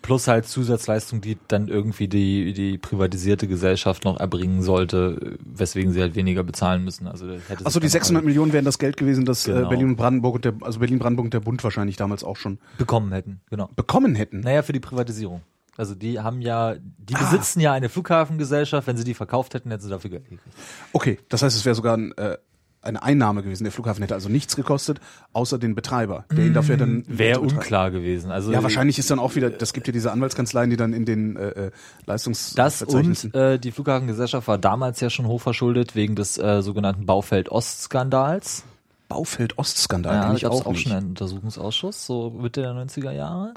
plus 0.01 0.27
halt 0.27 0.45
Zusatzleistung, 0.45 1.21
die 1.21 1.37
dann 1.47 1.67
irgendwie 1.67 2.07
die, 2.07 2.53
die 2.53 2.77
privatisierte 2.77 3.47
Gesellschaft 3.47 4.05
noch 4.05 4.19
erbringen 4.19 4.61
sollte, 4.61 5.37
weswegen 5.43 5.91
sie 5.91 6.01
halt 6.01 6.15
weniger 6.15 6.43
bezahlen 6.43 6.83
müssen. 6.83 7.07
Also 7.07 7.25
Achso, 7.63 7.79
die 7.79 7.85
dann 7.85 7.89
600 7.89 8.23
Millionen 8.23 8.53
wären 8.53 8.65
das 8.65 8.79
Geld 8.79 8.97
gewesen, 8.97 9.25
das 9.25 9.47
äh, 9.47 9.53
Genau. 9.53 9.69
Berlin 9.69 9.87
und 9.89 9.95
Brandenburg 9.95 10.35
und 10.35 10.45
der, 10.45 10.53
also 10.61 10.79
Berlin 10.79 10.99
Brandenburg 10.99 11.25
und 11.25 11.33
der 11.33 11.39
Bund 11.39 11.63
wahrscheinlich 11.63 11.97
damals 11.97 12.23
auch 12.23 12.37
schon 12.37 12.59
bekommen 12.77 13.11
hätten, 13.11 13.41
genau. 13.49 13.69
bekommen 13.75 14.15
hätten. 14.15 14.41
Naja, 14.41 14.61
für 14.61 14.73
die 14.73 14.79
Privatisierung. 14.79 15.41
Also 15.77 15.95
die 15.95 16.19
haben 16.19 16.41
ja, 16.41 16.75
die 16.97 17.15
Ah. 17.15 17.19
besitzen 17.19 17.59
ja 17.61 17.71
eine 17.73 17.89
Flughafengesellschaft, 17.89 18.87
wenn 18.87 18.97
sie 18.97 19.03
die 19.05 19.13
verkauft 19.13 19.53
hätten, 19.53 19.69
hätten 19.71 19.83
sie 19.83 19.89
dafür 19.89 20.09
Geld 20.11 20.23
gekriegt. 20.29 20.55
Okay, 20.93 21.19
das 21.29 21.41
heißt, 21.41 21.55
es 21.55 21.63
wäre 21.65 21.75
sogar 21.75 21.95
ein, 21.97 22.11
äh, 22.17 22.37
eine 22.83 23.03
Einnahme 23.03 23.43
gewesen. 23.43 23.63
Der 23.63 23.71
Flughafen 23.71 24.01
hätte 24.01 24.15
also 24.15 24.27
nichts 24.27 24.55
gekostet, 24.55 24.99
außer 25.33 25.59
den 25.59 25.75
Betreiber, 25.75 26.25
der 26.31 26.45
ihn 26.47 26.53
dafür 26.55 26.77
dann 26.77 27.03
Wäre 27.07 27.39
betreibt. 27.39 27.59
unklar 27.61 27.91
gewesen. 27.91 28.31
Also 28.31 28.51
Ja, 28.51 28.63
wahrscheinlich 28.63 28.97
ist 28.99 29.09
dann 29.11 29.19
auch 29.19 29.35
wieder, 29.35 29.49
das 29.51 29.71
gibt 29.73 29.85
ja 29.87 29.93
diese 29.93 30.11
Anwaltskanzleien, 30.11 30.69
die 30.71 30.77
dann 30.77 30.91
in 30.93 31.05
den 31.05 31.35
äh, 31.37 31.49
äh, 31.67 31.71
Das 32.07 32.81
und 32.81 33.35
äh, 33.35 33.59
die 33.59 33.71
Flughafengesellschaft 33.71 34.47
war 34.47 34.57
damals 34.57 34.99
ja 34.99 35.09
schon 35.11 35.27
hochverschuldet 35.27 35.95
wegen 35.95 36.15
des 36.15 36.37
äh, 36.39 36.61
sogenannten 36.63 37.05
Baufeld-Ost-Skandals. 37.05 38.63
Baufeld-Ostskandal, 39.09 40.15
Ja, 40.15 40.33
ich 40.33 40.45
auch, 40.45 40.65
auch 40.65 40.75
schon 40.75 40.91
einen 40.93 41.07
Untersuchungsausschuss, 41.09 42.05
so 42.05 42.29
Mitte 42.31 42.61
der 42.61 42.71
90er 42.71 43.11
Jahre. 43.11 43.53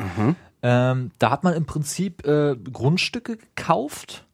Ähm, 0.67 1.11
da 1.19 1.31
hat 1.31 1.45
man 1.45 1.53
im 1.53 1.67
Prinzip 1.67 2.27
äh, 2.27 2.57
Grundstücke 2.57 3.37
gekauft 3.37 4.25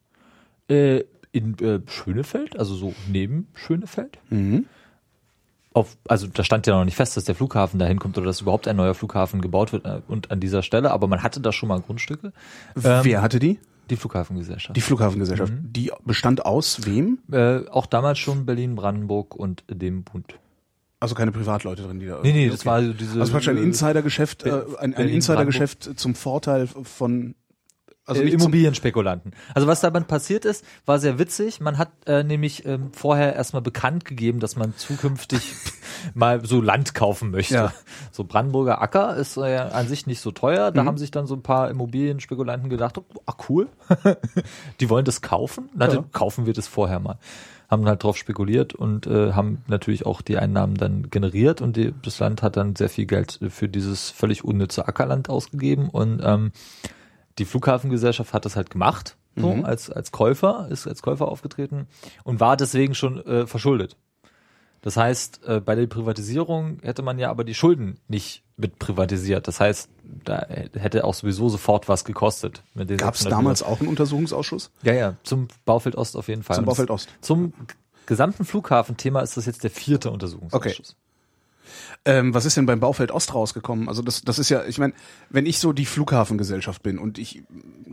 äh, 0.69 1.03
in 1.33 1.59
äh, 1.59 1.81
Schönefeld, 1.87 2.57
also 2.57 2.73
so 2.73 2.93
neben 3.09 3.49
Schönefeld. 3.53 4.17
Mhm. 4.29 4.65
Auf, 5.73 5.97
also 6.07 6.27
da 6.27 6.45
stand 6.45 6.67
ja 6.67 6.77
noch 6.77 6.85
nicht 6.85 6.95
fest, 6.95 7.17
dass 7.17 7.25
der 7.25 7.35
Flughafen 7.35 7.79
dahin 7.79 7.99
kommt 7.99 8.17
oder 8.17 8.27
dass 8.27 8.39
überhaupt 8.39 8.69
ein 8.69 8.77
neuer 8.77 8.93
Flughafen 8.93 9.41
gebaut 9.41 9.73
wird 9.73 9.85
äh, 9.85 9.99
und 10.07 10.31
an 10.31 10.39
dieser 10.39 10.63
Stelle, 10.63 10.91
aber 10.91 11.07
man 11.07 11.21
hatte 11.21 11.41
da 11.41 11.51
schon 11.51 11.67
mal 11.67 11.81
Grundstücke. 11.81 12.31
Ähm, 12.81 13.01
Wer 13.03 13.21
hatte 13.21 13.39
die? 13.39 13.59
Die 13.89 13.97
Flughafengesellschaft. 13.97 14.73
Die 14.77 14.81
Flughafengesellschaft. 14.81 15.51
Mhm. 15.51 15.73
Die 15.73 15.91
bestand 16.05 16.45
aus 16.45 16.85
wem? 16.85 17.19
äh, 17.29 17.67
auch 17.67 17.87
damals 17.87 18.19
schon 18.19 18.45
Berlin, 18.45 18.75
Brandenburg 18.75 19.35
und 19.35 19.65
dem 19.69 20.03
Bund. 20.05 20.39
Also 21.01 21.15
keine 21.15 21.31
Privatleute 21.31 21.81
drin, 21.81 21.99
die 21.99 22.05
da. 22.05 22.19
Nee, 22.21 22.31
nee, 22.31 22.47
das 22.47 22.59
okay. 22.59 22.69
war 22.69 22.83
so 22.83 22.93
diese. 22.93 23.19
Also 23.19 23.31
praktisch 23.31 23.49
ein 23.49 23.57
Insidergeschäft, 23.57 24.43
äh, 24.43 24.61
ein, 24.79 24.93
ein 24.93 25.09
Insidergeschäft 25.09 25.99
zum 25.99 26.13
Vorteil 26.13 26.67
von 26.67 27.33
also 28.05 28.21
äh, 28.21 28.29
Immobilienspekulanten. 28.29 29.33
Also 29.55 29.67
was 29.67 29.81
dabei 29.81 30.01
passiert 30.01 30.45
ist, 30.45 30.65
war 30.85 30.99
sehr 30.99 31.17
witzig. 31.17 31.59
Man 31.59 31.77
hat 31.77 31.89
äh, 32.05 32.23
nämlich 32.23 32.65
ähm, 32.65 32.91
vorher 32.93 33.35
erstmal 33.35 33.61
bekannt 33.61 34.05
gegeben, 34.05 34.39
dass 34.39 34.55
man 34.55 34.75
zukünftig 34.75 35.41
mal 36.13 36.45
so 36.45 36.61
Land 36.61 36.93
kaufen 36.93 37.31
möchte. 37.31 37.55
Ja. 37.55 37.73
So 38.11 38.23
Brandenburger 38.23 38.81
Acker 38.81 39.15
ist 39.15 39.37
äh, 39.37 39.57
an 39.57 39.87
sich 39.87 40.05
nicht 40.05 40.21
so 40.21 40.31
teuer. 40.31 40.69
Mhm. 40.71 40.75
Da 40.75 40.85
haben 40.85 40.97
sich 40.97 41.09
dann 41.09 41.25
so 41.25 41.35
ein 41.35 41.41
paar 41.41 41.69
Immobilienspekulanten 41.69 42.69
gedacht, 42.69 42.97
oh, 42.97 43.05
ach 43.25 43.37
cool, 43.49 43.69
die 44.79 44.89
wollen 44.89 45.05
das 45.05 45.21
kaufen. 45.21 45.69
Na, 45.75 45.87
Ja. 45.87 45.95
dann 45.95 46.11
kaufen 46.11 46.45
wir 46.45 46.53
das 46.53 46.67
vorher 46.67 46.99
mal. 46.99 47.17
Haben 47.71 47.87
halt 47.87 48.03
drauf 48.03 48.17
spekuliert 48.17 48.75
und 48.75 49.07
äh, 49.07 49.31
haben 49.31 49.63
natürlich 49.67 50.05
auch 50.05 50.21
die 50.21 50.37
Einnahmen 50.37 50.75
dann 50.75 51.09
generiert 51.09 51.61
und 51.61 51.77
die, 51.77 51.93
das 52.03 52.19
Land 52.19 52.43
hat 52.43 52.57
dann 52.57 52.75
sehr 52.75 52.89
viel 52.89 53.05
Geld 53.05 53.39
für 53.49 53.69
dieses 53.69 54.09
völlig 54.11 54.43
unnütze 54.43 54.87
Ackerland 54.87 55.29
ausgegeben 55.29 55.89
und 55.89 56.21
ähm, 56.23 56.51
die 57.39 57.45
Flughafengesellschaft 57.45 58.33
hat 58.33 58.43
das 58.45 58.57
halt 58.57 58.69
gemacht, 58.69 59.15
so 59.37 59.55
Mhm. 59.55 59.65
als, 59.65 59.89
als 59.89 60.11
Käufer, 60.11 60.67
ist 60.69 60.85
als 60.87 61.01
Käufer 61.01 61.29
aufgetreten 61.29 61.87
und 62.25 62.41
war 62.41 62.57
deswegen 62.57 62.93
schon 62.93 63.25
äh, 63.25 63.47
verschuldet. 63.47 63.95
Das 64.81 64.97
heißt, 64.97 65.45
äh, 65.45 65.61
bei 65.61 65.75
der 65.75 65.87
Privatisierung 65.87 66.79
hätte 66.81 67.03
man 67.03 67.19
ja 67.19 67.29
aber 67.29 67.43
die 67.43 67.53
Schulden 67.53 67.99
nicht 68.07 68.43
mit 68.61 68.79
privatisiert. 68.79 69.47
Das 69.47 69.59
heißt, 69.59 69.89
da 70.23 70.45
hätte 70.47 71.03
auch 71.03 71.13
sowieso 71.13 71.49
sofort 71.49 71.89
was 71.89 72.05
gekostet. 72.05 72.63
Gab 72.75 73.15
es 73.15 73.21
600 73.21 73.31
damals 73.31 73.63
auch 73.63 73.79
einen 73.79 73.89
Untersuchungsausschuss? 73.89 74.71
Ja, 74.83 74.93
ja, 74.93 75.15
zum 75.23 75.47
Baufeld 75.65 75.95
Ost 75.95 76.15
auf 76.15 76.27
jeden 76.27 76.43
Fall. 76.43 76.55
Zum 76.55 76.65
Baufeld 76.65 76.89
Ost. 76.89 77.09
Zum 77.21 77.53
gesamten 78.05 78.45
Flughafenthema 78.45 79.21
ist 79.21 79.37
das 79.37 79.45
jetzt 79.45 79.63
der 79.63 79.71
vierte 79.71 80.11
Untersuchungsausschuss. 80.11 80.95
Ähm, 82.03 82.33
was 82.33 82.45
ist 82.45 82.57
denn 82.57 82.65
beim 82.65 82.79
Baufeld 82.79 83.11
Ost 83.11 83.35
rausgekommen? 83.35 83.87
Also 83.87 84.01
das, 84.01 84.23
das 84.23 84.39
ist 84.39 84.49
ja, 84.49 84.65
ich 84.65 84.79
meine, 84.79 84.93
wenn 85.29 85.45
ich 85.45 85.59
so 85.59 85.71
die 85.71 85.85
Flughafengesellschaft 85.85 86.81
bin 86.81 86.97
und 86.97 87.19
ich 87.19 87.43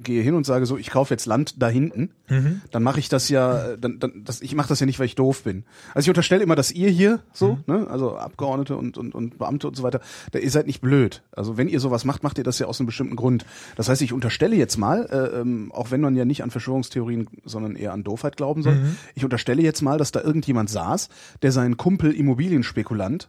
gehe 0.02 0.22
hin 0.22 0.32
und 0.34 0.46
sage 0.46 0.64
so, 0.64 0.78
ich 0.78 0.88
kaufe 0.88 1.12
jetzt 1.12 1.26
Land 1.26 1.60
da 1.62 1.68
hinten, 1.68 2.12
Mhm. 2.30 2.62
dann 2.70 2.82
mache 2.82 3.00
ich 3.00 3.08
das 3.10 3.28
ja, 3.28 3.76
dann, 3.76 3.98
dann, 3.98 4.24
das, 4.24 4.40
ich 4.40 4.54
mache 4.54 4.68
das 4.68 4.80
ja 4.80 4.86
nicht, 4.86 4.98
weil 4.98 5.04
ich 5.06 5.14
doof 5.14 5.42
bin. 5.44 5.64
Also 5.94 6.06
ich 6.06 6.08
unterstelle 6.10 6.42
immer, 6.42 6.56
dass 6.56 6.70
ihr 6.70 6.88
hier 6.88 7.20
so, 7.34 7.56
Mhm. 7.56 7.64
ne, 7.66 7.86
also 7.90 8.16
Abgeordnete 8.16 8.76
und, 8.76 8.96
und, 8.96 9.14
und 9.14 9.36
Beamte 9.36 9.68
und 9.68 9.76
so 9.76 9.82
weiter, 9.82 10.00
da, 10.32 10.38
ihr 10.38 10.50
seid 10.50 10.66
nicht 10.66 10.80
blöd. 10.80 11.22
Also 11.32 11.58
wenn 11.58 11.68
ihr 11.68 11.80
sowas 11.80 12.06
macht, 12.06 12.22
macht 12.22 12.38
ihr 12.38 12.44
das 12.44 12.58
ja 12.58 12.66
aus 12.66 12.80
einem 12.80 12.86
bestimmten 12.86 13.16
Grund. 13.16 13.44
Das 13.76 13.90
heißt, 13.90 14.00
ich 14.00 14.14
unterstelle 14.14 14.56
jetzt 14.56 14.78
mal, 14.78 15.04
äh, 15.10 15.40
ähm, 15.40 15.70
auch 15.72 15.90
wenn 15.90 16.00
man 16.00 16.16
ja 16.16 16.24
nicht 16.24 16.42
an 16.42 16.50
Verschwörungstheorien, 16.50 17.28
sondern 17.44 17.76
eher 17.76 17.92
an 17.92 18.04
Doofheit 18.04 18.38
glauben 18.38 18.62
soll, 18.62 18.76
Mhm. 18.76 18.96
ich 19.14 19.24
unterstelle 19.24 19.60
jetzt 19.62 19.82
mal, 19.82 19.98
dass 19.98 20.12
da 20.12 20.22
irgendjemand 20.22 20.70
saß, 20.70 21.10
der 21.42 21.52
seinen 21.52 21.76
Kumpel 21.76 22.12
Immobilienspekulant 22.12 23.28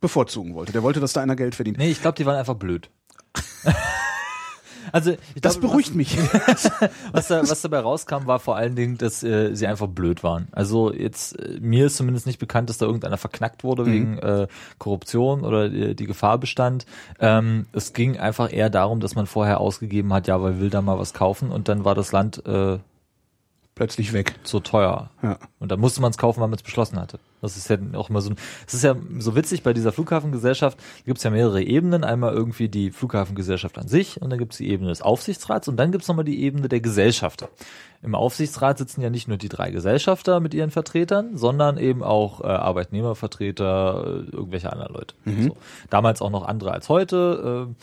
bevorzugen 0.00 0.54
wollte. 0.54 0.72
Der 0.72 0.82
wollte, 0.82 1.00
dass 1.00 1.12
da 1.12 1.20
einer 1.20 1.36
Geld 1.36 1.54
verdient. 1.54 1.78
Nee, 1.78 1.90
ich 1.90 2.00
glaube, 2.00 2.16
die 2.16 2.26
waren 2.26 2.36
einfach 2.36 2.54
blöd. 2.56 2.90
Also 4.92 5.12
Das 5.40 5.54
glaube, 5.54 5.68
beruhigt 5.68 5.94
mich. 5.94 6.16
Was, 7.12 7.28
da, 7.28 7.42
was 7.42 7.62
dabei 7.62 7.80
rauskam, 7.80 8.26
war 8.26 8.38
vor 8.38 8.56
allen 8.56 8.74
Dingen, 8.74 8.98
dass 8.98 9.22
äh, 9.22 9.54
sie 9.54 9.66
einfach 9.66 9.88
blöd 9.88 10.22
waren. 10.22 10.48
Also 10.52 10.92
jetzt 10.92 11.38
äh, 11.38 11.58
mir 11.60 11.86
ist 11.86 11.96
zumindest 11.96 12.26
nicht 12.26 12.38
bekannt, 12.38 12.68
dass 12.68 12.78
da 12.78 12.86
irgendeiner 12.86 13.18
verknackt 13.18 13.64
wurde 13.64 13.86
wegen 13.86 14.18
äh, 14.18 14.46
Korruption 14.78 15.42
oder 15.42 15.68
die, 15.68 15.94
die 15.94 16.06
Gefahr 16.06 16.38
bestand. 16.38 16.86
Ähm, 17.18 17.66
es 17.72 17.92
ging 17.92 18.18
einfach 18.18 18.52
eher 18.52 18.70
darum, 18.70 19.00
dass 19.00 19.14
man 19.14 19.26
vorher 19.26 19.60
ausgegeben 19.60 20.12
hat, 20.12 20.28
ja, 20.28 20.40
weil 20.42 20.60
will 20.60 20.70
da 20.70 20.82
mal 20.82 20.98
was 20.98 21.14
kaufen 21.14 21.50
und 21.50 21.68
dann 21.68 21.84
war 21.84 21.94
das 21.94 22.12
Land 22.12 22.44
äh, 22.46 22.78
Plötzlich 23.80 24.12
weg. 24.12 24.34
so 24.42 24.60
teuer. 24.60 25.08
Ja. 25.22 25.38
Und 25.58 25.72
dann 25.72 25.80
musste 25.80 26.02
man 26.02 26.10
es 26.10 26.18
kaufen, 26.18 26.38
weil 26.42 26.48
man 26.48 26.58
es 26.58 26.62
beschlossen 26.62 27.00
hatte. 27.00 27.18
Das 27.40 27.56
ist 27.56 27.70
ja 27.70 27.78
auch 27.94 28.10
immer 28.10 28.20
so, 28.20 28.30
es 28.66 28.74
ist 28.74 28.84
ja 28.84 28.94
so 29.18 29.34
witzig 29.34 29.62
bei 29.62 29.72
dieser 29.72 29.90
Flughafengesellschaft, 29.90 30.78
da 30.78 31.04
gibt 31.06 31.16
es 31.16 31.24
ja 31.24 31.30
mehrere 31.30 31.62
Ebenen. 31.62 32.04
Einmal 32.04 32.34
irgendwie 32.34 32.68
die 32.68 32.90
Flughafengesellschaft 32.90 33.78
an 33.78 33.88
sich 33.88 34.20
und 34.20 34.28
dann 34.28 34.38
gibt 34.38 34.52
es 34.52 34.58
die 34.58 34.68
Ebene 34.68 34.90
des 34.90 35.00
Aufsichtsrats 35.00 35.66
und 35.66 35.78
dann 35.78 35.92
gibt 35.92 36.02
es 36.02 36.08
nochmal 36.08 36.26
die 36.26 36.42
Ebene 36.42 36.68
der 36.68 36.80
Gesellschafter. 36.80 37.48
Im 38.02 38.14
Aufsichtsrat 38.14 38.76
sitzen 38.76 39.00
ja 39.00 39.08
nicht 39.08 39.28
nur 39.28 39.38
die 39.38 39.48
drei 39.48 39.70
Gesellschafter 39.70 40.40
mit 40.40 40.52
ihren 40.52 40.70
Vertretern, 40.70 41.38
sondern 41.38 41.78
eben 41.78 42.02
auch 42.02 42.42
äh, 42.42 42.48
Arbeitnehmervertreter, 42.48 44.04
äh, 44.04 44.36
irgendwelche 44.36 44.70
anderen 44.70 44.92
Leute. 44.92 45.14
So. 45.24 45.56
Damals 45.88 46.20
auch 46.20 46.30
noch 46.30 46.46
andere 46.46 46.72
als 46.72 46.90
heute. 46.90 47.68
Äh, 47.70 47.74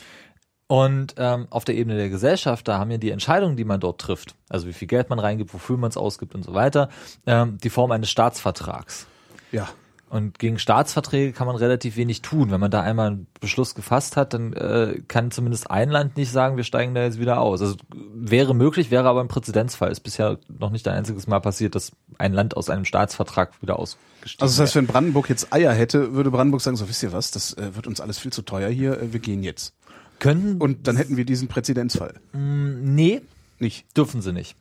und 0.68 1.16
ähm, 1.18 1.48
auf 1.50 1.64
der 1.64 1.76
Ebene 1.76 1.96
der 1.96 2.10
Gesellschaft, 2.10 2.68
da 2.68 2.78
haben 2.78 2.92
ja 2.92 2.98
die 2.98 3.12
Entscheidungen, 3.12 3.56
die 3.56 3.64
man 3.64 3.80
dort 3.80 4.02
trifft, 4.02 4.36
also 4.50 4.68
wie 4.68 4.74
viel 4.74 4.88
Geld 4.88 5.10
man 5.10 5.20
reingibt, 5.20 5.54
wofür 5.54 5.78
man 5.78 5.90
es 5.90 5.98
ausgibt 5.98 6.36
und 6.36 6.44
so 6.44 6.54
weiter, 6.54 6.90
ähm, 7.26 7.58
die 7.64 7.70
Form 7.70 7.92
eines 7.92 8.10
Staatsvertrags. 8.10 9.08
Ja. 9.52 9.70
Und 10.10 10.40
gegen 10.40 10.58
Staatsverträge 10.58 11.34
kann 11.34 11.48
man 11.48 11.58
relativ 11.58 11.98
wenig 11.98 12.22
tun. 12.22 12.50
Wenn 12.50 12.62
man 12.62 12.72
da 12.72 12.82
einmal 12.82 13.08
einen 13.08 13.28
Beschluss 13.42 13.76
gefasst 13.76 14.16
hat, 14.16 14.34
dann 14.34 14.54
äh, 14.54 15.02
kann 15.10 15.32
zumindest 15.32 15.70
ein 15.70 15.90
Land 15.90 16.16
nicht 16.16 16.32
sagen, 16.32 16.56
wir 16.56 16.64
steigen 16.64 16.96
da 16.96 17.04
jetzt 17.04 17.20
wieder 17.20 17.42
aus. 17.42 17.62
Also 17.62 17.76
wäre 17.94 18.56
möglich, 18.56 18.90
wäre 18.90 19.10
aber 19.10 19.20
ein 19.20 19.28
Präzedenzfall. 19.28 19.92
Ist 19.92 20.02
bisher 20.02 20.38
noch 20.48 20.70
nicht 20.70 20.88
ein 20.88 20.96
einziges 20.96 21.28
Mal 21.28 21.42
passiert, 21.42 21.76
dass 21.76 21.92
ein 22.18 22.32
Land 22.32 22.56
aus 22.56 22.70
einem 22.70 22.86
Staatsvertrag 22.86 23.62
wieder 23.62 23.78
ausgestiegen 23.78 24.42
Also 24.42 24.62
das 24.62 24.70
heißt, 24.70 24.76
wenn 24.78 24.88
Brandenburg 24.88 25.30
jetzt 25.30 25.52
Eier 25.52 25.74
hätte, 25.74 26.14
würde 26.14 26.32
Brandenburg 26.32 26.62
sagen, 26.62 26.78
so 26.78 26.88
wisst 26.88 27.04
ihr 27.04 27.12
was, 27.12 27.32
das 27.32 27.54
äh, 27.56 27.76
wird 27.76 27.86
uns 27.86 28.00
alles 28.00 28.18
viel 28.18 28.32
zu 28.32 28.44
teuer 28.44 28.70
hier, 28.70 29.02
äh, 29.02 29.12
wir 29.12 29.20
gehen 29.20 29.44
jetzt. 29.44 29.74
Wäre. 30.20 30.36
Könnten, 30.36 30.62
Und 30.62 30.88
dann 30.88 30.98
hätten 30.98 31.18
wir 31.18 31.26
diesen 31.26 31.48
Präzedenzfall. 31.48 32.16
nee, 32.34 33.22
Nicht. 33.60 33.86
dürfen 33.98 34.22
sie 34.22 34.34
nicht. 34.34 34.56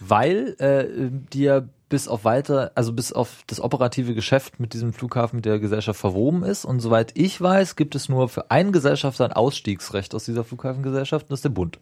Weil 0.00 0.56
äh, 0.58 1.10
die 1.32 1.42
ja 1.42 1.62
bis 1.88 2.08
auf 2.08 2.24
weiter, 2.24 2.72
also 2.74 2.92
bis 2.94 3.12
auf 3.12 3.44
das 3.46 3.60
operative 3.60 4.14
Geschäft 4.14 4.58
mit 4.58 4.72
diesem 4.72 4.94
Flughafen 4.94 5.36
mit 5.36 5.44
der 5.44 5.58
Gesellschaft 5.58 6.00
verwoben 6.00 6.42
ist. 6.42 6.64
Und 6.64 6.80
soweit 6.80 7.12
ich 7.18 7.38
weiß, 7.40 7.76
gibt 7.76 7.94
es 7.94 8.08
nur 8.08 8.30
für 8.30 8.50
einen 8.50 8.72
Gesellschafter 8.72 9.26
ein 9.26 9.32
Ausstiegsrecht 9.34 10.14
aus 10.14 10.24
dieser 10.24 10.42
Flughafengesellschaft, 10.42 11.26
und 11.26 11.30
das 11.32 11.40
ist 11.40 11.44
der 11.44 11.50
Bund. 11.50 11.78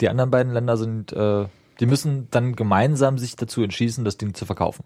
Die 0.00 0.08
anderen 0.08 0.30
beiden 0.32 0.52
Länder 0.52 0.76
sind, 0.76 1.12
äh, 1.12 1.46
die 1.78 1.86
müssen 1.86 2.26
dann 2.32 2.56
gemeinsam 2.56 3.16
sich 3.16 3.36
dazu 3.36 3.62
entschließen, 3.62 4.04
das 4.04 4.16
Ding 4.18 4.34
zu 4.34 4.44
verkaufen. 4.44 4.84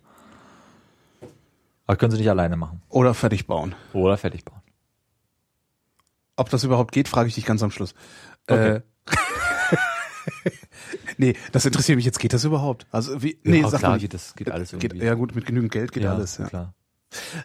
Aber 1.86 1.96
können 1.96 2.12
sie 2.12 2.18
nicht 2.18 2.28
alleine 2.30 2.56
machen. 2.56 2.82
Oder 2.90 3.14
fertig 3.14 3.46
bauen. 3.46 3.74
Oder 3.94 4.18
fertig 4.18 4.44
bauen. 4.44 4.60
Ob 6.36 6.50
das 6.50 6.64
überhaupt 6.64 6.92
geht, 6.92 7.08
frage 7.08 7.28
ich 7.28 7.34
dich 7.34 7.46
ganz 7.46 7.62
am 7.62 7.70
Schluss. 7.70 7.94
Okay. 8.48 8.76
Äh, 8.76 8.80
nee, 11.16 11.34
das 11.52 11.64
interessiert 11.66 11.96
mich 11.96 12.04
jetzt. 12.04 12.18
Geht 12.18 12.32
das 12.32 12.44
überhaupt? 12.44 12.86
Also 12.90 13.22
wie? 13.22 13.38
Nee, 13.44 13.60
Ja, 13.60 13.68
sag 13.68 13.80
klar 13.80 13.92
mal 13.92 13.98
geht 13.98 14.14
das- 14.14 14.34
geht 14.34 14.50
alles 14.50 14.70
Geht, 14.72 14.84
irgendwie. 14.84 15.06
ja 15.06 15.14
gut, 15.14 15.34
mit 15.34 15.46
genügend 15.46 15.72
Geld 15.72 15.92
geht 15.92 16.04
alles. 16.06 16.38
Ja. 16.38 16.46
klar. 16.48 16.74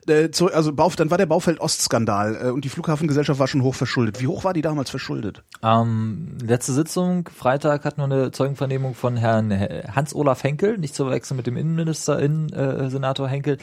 Äh, 0.07 0.29
also 0.53 0.73
Bauf, 0.73 0.95
dann 0.95 1.09
war 1.11 1.17
der 1.17 1.25
Baufeld-Ost-Skandal 1.25 2.39
äh, 2.47 2.49
und 2.49 2.65
die 2.65 2.69
Flughafengesellschaft 2.69 3.39
war 3.39 3.47
schon 3.47 3.63
hoch 3.63 3.75
verschuldet. 3.75 4.21
Wie 4.21 4.27
hoch 4.27 4.43
war 4.43 4.53
die 4.53 4.61
damals 4.61 4.89
verschuldet? 4.89 5.43
Ähm, 5.63 6.37
letzte 6.43 6.73
Sitzung, 6.73 7.29
Freitag, 7.35 7.85
hatten 7.85 7.97
wir 8.01 8.05
eine 8.05 8.31
Zeugenvernehmung 8.31 8.93
von 8.95 9.17
Herrn 9.17 9.51
He- 9.51 9.83
Hans-Olaf 9.95 10.43
Henkel, 10.43 10.77
nicht 10.77 10.95
zu 10.95 11.03
verwechseln 11.03 11.37
mit 11.37 11.47
dem 11.47 11.57
Innenminister, 11.57 12.19
Innen, 12.19 12.51
äh, 12.53 12.89
Senator 12.89 13.27
Henkel. 13.27 13.57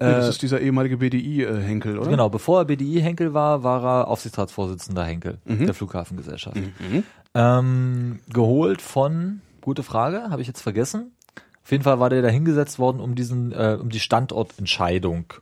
Nee, 0.00 0.06
das 0.12 0.28
ist 0.28 0.42
dieser 0.42 0.60
ehemalige 0.60 0.98
BDI-Henkel, 0.98 1.98
oder? 1.98 2.10
Genau, 2.10 2.28
bevor 2.28 2.60
er 2.60 2.64
BDI 2.66 3.00
Henkel 3.00 3.34
war, 3.34 3.62
war 3.64 3.84
er 3.84 4.08
Aufsichtsratsvorsitzender 4.08 5.04
Henkel 5.04 5.38
der 5.44 5.74
Flughafengesellschaft. 5.74 6.56
Ähm, 7.34 8.20
geholt 8.32 8.80
von, 8.82 9.40
gute 9.60 9.82
Frage, 9.82 10.30
habe 10.30 10.40
ich 10.40 10.48
jetzt 10.48 10.62
vergessen. 10.62 11.12
Auf 11.64 11.70
jeden 11.72 11.84
Fall 11.84 12.00
war 12.00 12.08
der 12.10 12.22
da 12.22 12.28
hingesetzt 12.28 12.78
worden, 12.78 13.00
um 13.00 13.14
diesen, 13.14 13.52
äh, 13.52 13.76
um 13.80 13.90
die 13.90 14.00
Standortentscheidung 14.00 15.34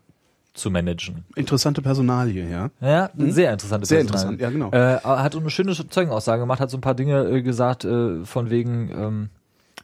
zu 0.57 0.71
managen. 0.71 1.25
Interessante 1.35 1.83
Personalie, 1.83 2.49
ja. 2.51 2.71
Ja, 2.81 3.11
sehr 3.17 3.53
interessante 3.53 3.83
Mhm. 3.85 3.87
Sehr 3.87 3.99
Personal. 4.05 4.33
interessant, 4.33 4.41
ja, 4.41 4.51
genau. 4.51 4.71
Äh, 4.73 5.01
er 5.03 5.23
hat 5.23 5.37
eine 5.37 5.51
schöne 5.51 5.73
Zeugenaussage 5.75 6.41
gemacht, 6.41 6.61
hat 6.61 6.71
so 6.71 6.77
ein 6.79 6.81
paar 6.81 6.95
Dinge 6.95 7.25
äh, 7.29 7.43
gesagt, 7.43 7.85
äh, 7.85 8.25
von 8.25 8.51
wegen, 8.51 8.91
ähm, 8.91 9.29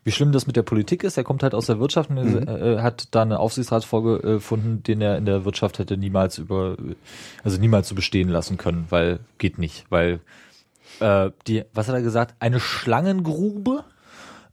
wie 0.05 0.11
schlimm 0.11 0.33
das 0.33 0.47
mit 0.49 0.57
der 0.57 0.63
Politik 0.63 1.05
ist. 1.05 1.17
Er 1.17 1.23
kommt 1.25 1.43
halt 1.45 1.55
aus 1.55 1.67
der 1.67 1.79
Wirtschaft 1.79 2.11
und 2.11 2.17
Mhm. 2.25 2.49
äh, 2.49 2.79
hat 2.81 3.09
da 3.13 3.23
einen 3.23 3.33
Aufsichtsrat 3.35 3.85
vorgefunden, 3.85 4.83
den 4.83 5.01
er 5.01 5.17
in 5.17 5.27
der 5.27 5.45
Wirtschaft 5.45 5.79
hätte 5.79 5.97
niemals 5.97 6.39
über, 6.39 6.77
also 7.45 7.59
niemals 7.61 7.89
so 7.89 7.95
bestehen 7.95 8.29
lassen 8.29 8.57
können, 8.57 8.87
weil 8.91 9.21
geht 9.39 9.59
nicht, 9.59 9.87
weil 9.91 10.21
äh, 11.01 11.31
die, 11.47 11.65
was 11.75 11.87
hat 11.89 11.95
er 11.95 12.03
gesagt, 12.03 12.35
eine 12.41 12.59
Schlangengrube, 12.61 13.85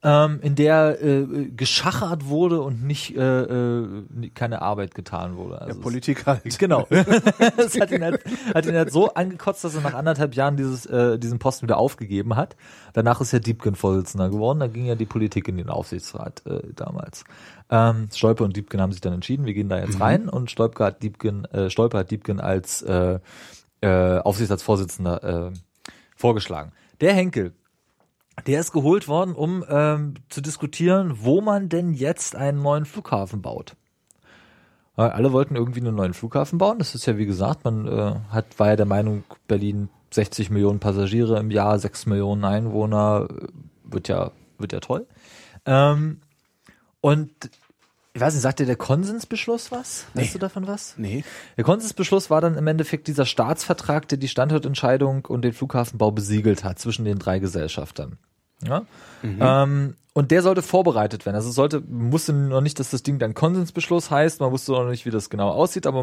ähm, 0.01 0.39
in 0.41 0.55
der 0.55 1.03
äh, 1.03 1.25
geschachert 1.55 2.25
wurde 2.27 2.61
und 2.61 2.83
nicht 2.83 3.17
äh, 3.17 3.41
äh, 3.41 4.29
keine 4.33 4.61
Arbeit 4.61 4.95
getan 4.95 5.35
wurde. 5.35 5.55
Ja, 5.55 5.59
Also 5.61 5.79
es- 5.79 5.83
Politik 5.83 6.25
halt. 6.25 6.57
Genau. 6.57 6.87
das 7.57 7.77
hat 7.79 7.91
ihn, 7.91 8.01
halt, 8.03 8.23
hat 8.53 8.65
ihn 8.65 8.75
halt 8.75 8.91
so 8.93 9.13
angekotzt, 9.13 9.63
dass 9.65 9.75
er 9.75 9.81
nach 9.81 9.93
anderthalb 9.93 10.35
Jahren 10.35 10.55
dieses, 10.55 10.85
äh, 10.85 11.19
diesen 11.19 11.37
Posten 11.39 11.63
wieder 11.63 11.77
aufgegeben 11.77 12.37
hat. 12.37 12.55
Danach 12.93 13.19
ist 13.19 13.33
er 13.33 13.41
Diebken 13.41 13.75
Vorsitzender 13.75 14.29
geworden. 14.29 14.59
Da 14.59 14.67
ging 14.67 14.85
ja 14.85 14.95
die 14.95 15.05
Politik 15.05 15.47
in 15.49 15.57
den 15.57 15.69
Aufsichtsrat 15.69 16.43
äh, 16.45 16.61
damals. 16.75 17.25
Ähm, 17.69 18.07
Stolpe 18.15 18.45
und 18.45 18.55
Diebken 18.55 18.79
haben 18.79 18.93
sich 18.93 19.01
dann 19.01 19.13
entschieden, 19.13 19.45
wir 19.45 19.53
gehen 19.53 19.67
da 19.69 19.79
jetzt 19.79 19.99
rein 19.99 20.29
und 20.29 20.49
Stolpe 20.49 20.83
hat 20.85 21.03
Diebken, 21.03 21.43
äh, 21.45 21.69
Stolpe 21.69 21.97
hat 21.97 22.09
Diebken 22.09 22.39
als 22.39 22.81
äh, 22.83 23.19
äh, 23.81 24.19
Aufsichtsratsvorsitzender 24.19 25.49
äh, 25.49 25.51
vorgeschlagen. 26.15 26.71
Der 27.01 27.13
Henkel, 27.13 27.53
der 28.47 28.59
ist 28.59 28.71
geholt 28.71 29.07
worden, 29.07 29.33
um 29.33 29.63
ähm, 29.69 30.15
zu 30.29 30.41
diskutieren, 30.41 31.17
wo 31.21 31.41
man 31.41 31.69
denn 31.69 31.93
jetzt 31.93 32.35
einen 32.35 32.61
neuen 32.61 32.85
Flughafen 32.85 33.41
baut. 33.41 33.75
Weil 34.95 35.11
Alle 35.11 35.31
wollten 35.31 35.55
irgendwie 35.55 35.79
einen 35.79 35.95
neuen 35.95 36.13
Flughafen 36.13 36.57
bauen. 36.57 36.79
Das 36.79 36.93
ist 36.93 37.05
ja 37.05 37.17
wie 37.17 37.25
gesagt, 37.25 37.63
man 37.63 37.87
äh, 37.87 38.15
hat, 38.31 38.59
war 38.59 38.67
ja 38.67 38.75
der 38.75 38.85
Meinung, 38.85 39.23
Berlin 39.47 39.89
60 40.11 40.49
Millionen 40.49 40.79
Passagiere 40.79 41.39
im 41.39 41.51
Jahr, 41.51 41.79
6 41.79 42.05
Millionen 42.07 42.43
Einwohner, 42.43 43.27
äh, 43.29 43.47
wird 43.83 44.07
ja, 44.07 44.31
wird 44.57 44.73
ja 44.73 44.79
toll. 44.79 45.07
Ähm, 45.65 46.19
und 47.01 47.31
ich 48.13 48.21
weiß 48.21 48.33
nicht, 48.33 48.41
sagt 48.41 48.59
dir 48.59 48.65
der 48.65 48.75
Konsensbeschluss 48.75 49.71
was? 49.71 50.05
Weißt 50.15 50.35
du 50.35 50.39
davon 50.39 50.67
was? 50.67 50.95
Nee. 50.97 51.23
Der 51.55 51.63
Konsensbeschluss 51.63 52.29
war 52.29 52.41
dann 52.41 52.57
im 52.57 52.67
Endeffekt 52.67 53.07
dieser 53.07 53.25
Staatsvertrag, 53.25 54.07
der 54.09 54.17
die 54.17 54.27
Standortentscheidung 54.27 55.25
und 55.25 55.43
den 55.43 55.53
Flughafenbau 55.53 56.11
besiegelt 56.11 56.63
hat 56.63 56.79
zwischen 56.79 57.05
den 57.05 57.19
drei 57.19 57.39
Gesellschaftern. 57.39 58.17
Ja? 58.65 58.85
Ähm, 59.23 59.95
und 60.13 60.31
der 60.31 60.41
sollte 60.41 60.61
vorbereitet 60.61 61.25
werden. 61.25 61.35
Also 61.35 61.51
sollte, 61.51 61.81
musste 61.81 62.33
noch 62.33 62.61
nicht, 62.61 62.79
dass 62.79 62.89
das 62.89 63.03
Ding 63.03 63.19
dann 63.19 63.33
Konsensbeschluss 63.33 64.11
heißt, 64.11 64.39
man 64.41 64.51
wusste 64.51 64.71
noch 64.71 64.89
nicht, 64.89 65.05
wie 65.05 65.11
das 65.11 65.29
genau 65.29 65.49
aussieht, 65.49 65.87
aber 65.87 65.99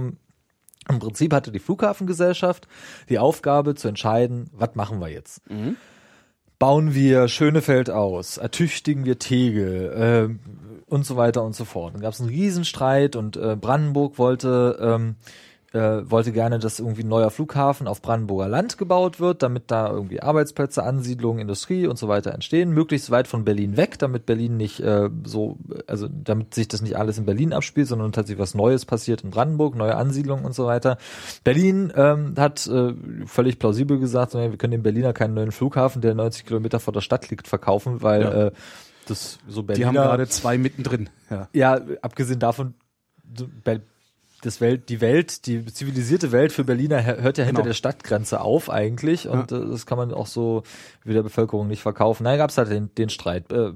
im 0.89 0.99
Prinzip 0.99 1.33
hatte 1.35 1.51
die 1.51 1.59
Flughafengesellschaft 1.59 2.69
die 3.09 3.19
Aufgabe 3.19 3.75
zu 3.75 3.89
entscheiden, 3.89 4.49
was 4.53 4.75
machen 4.75 5.01
wir 5.01 5.09
jetzt? 5.09 5.43
Bauen 6.59 6.95
wir 6.95 7.29
Schönefeld 7.29 7.91
aus, 7.91 8.39
ertüchtigen 8.39 9.05
wir 9.05 9.19
Tegel 9.19 10.39
äh, 10.41 10.85
und 10.87 11.05
so 11.05 11.17
weiter 11.17 11.43
und 11.43 11.55
so 11.55 11.65
fort. 11.65 11.95
Dann 11.95 12.01
gab 12.01 12.15
es 12.15 12.21
einen 12.21 12.31
Riesenstreit 12.31 13.17
und 13.17 13.37
äh, 13.37 13.57
Brandenburg 13.61 14.19
wollte 14.19 14.79
ähm, 14.81 15.17
äh, 15.77 16.11
wollte 16.11 16.33
gerne, 16.33 16.59
dass 16.59 16.81
irgendwie 16.81 17.03
ein 17.03 17.09
neuer 17.09 17.31
Flughafen 17.31 17.87
auf 17.87 18.03
Brandenburger 18.03 18.49
Land 18.49 18.79
gebaut 18.79 19.21
wird, 19.21 19.43
damit 19.43 19.71
da 19.71 19.89
irgendwie 19.91 20.21
Arbeitsplätze, 20.21 20.83
Ansiedlungen, 20.83 21.39
Industrie 21.41 21.87
und 21.87 21.97
so 21.99 22.09
weiter 22.09 22.33
entstehen, 22.33 22.71
möglichst 22.73 23.11
weit 23.13 23.29
von 23.29 23.45
Berlin 23.45 23.77
weg, 23.77 23.99
damit 23.99 24.27
Berlin 24.27 24.57
nicht 24.57 24.81
äh, 24.81 25.11
so, 25.25 25.59
also 25.87 26.09
damit 26.09 26.55
sich 26.55 26.67
das 26.67 26.83
nicht 26.83 26.97
alles 26.97 27.19
in 27.19 27.27
Berlin 27.27 27.53
abspielt, 27.53 27.87
sondern 27.87 28.11
tatsächlich 28.13 28.41
was 28.43 28.55
Neues 28.55 28.85
passiert 28.87 29.23
in 29.23 29.31
Brandenburg, 29.31 29.77
neue 29.77 29.95
Ansiedlungen 29.95 30.45
und 30.45 30.55
so 30.55 30.67
weiter. 30.67 30.99
Berlin 31.45 31.93
ähm, 31.95 32.35
hat 32.39 32.67
äh, 32.67 32.95
völlig 33.27 33.59
plausibel 33.59 33.99
gesagt, 34.01 34.35
wir 34.35 34.57
können 34.57 34.73
den 34.73 34.83
Berliner 34.83 35.13
keinen 35.13 35.35
neuen 35.35 35.53
Flughafen, 35.53 36.01
der 36.03 36.15
90 36.15 36.47
Kilometer 36.47 36.81
vor 36.81 36.93
der 36.93 37.03
Stadt 37.03 37.29
liegt, 37.31 37.47
verkaufen, 37.47 38.03
weil 38.03 38.23
Ja. 38.23 38.31
äh, 38.47 38.51
das 39.07 39.39
so 39.47 39.61
Die 39.63 39.67
Berliner 39.69 39.87
haben 39.89 39.95
gerade 39.95 40.27
zwei 40.27 40.59
mittendrin. 40.59 41.09
Ja. 41.31 41.49
ja, 41.53 41.81
abgesehen 42.03 42.41
davon, 42.41 42.75
Be- 43.65 43.81
das 44.47 44.61
Welt, 44.61 44.89
die 44.89 45.01
Welt, 45.01 45.47
die 45.47 45.65
zivilisierte 45.67 46.33
Welt 46.33 46.53
für 46.53 46.65
Berliner 46.65 47.05
hör- 47.05 47.21
hört 47.21 47.37
ja 47.39 47.45
hinter 47.45 47.63
Genau. 47.63 47.69
der 47.71 47.75
Stadtgrenze 47.75 48.41
auf 48.41 48.71
eigentlich 48.71 49.29
und 49.29 49.53
äh, 49.53 49.67
das 49.67 49.85
kann 49.87 49.99
man 49.99 50.13
auch 50.15 50.27
so 50.27 50.63
wie 51.05 51.13
der 51.13 51.23
Bevölkerung 51.23 51.69
nicht 51.69 51.83
verkaufen. 51.83 52.23
Naja, 52.25 52.39
gab's 52.39 52.57
halt 52.57 52.71
den, 52.71 52.95
den 52.95 53.09
Streit. 53.11 53.51
Äh, 53.53 53.73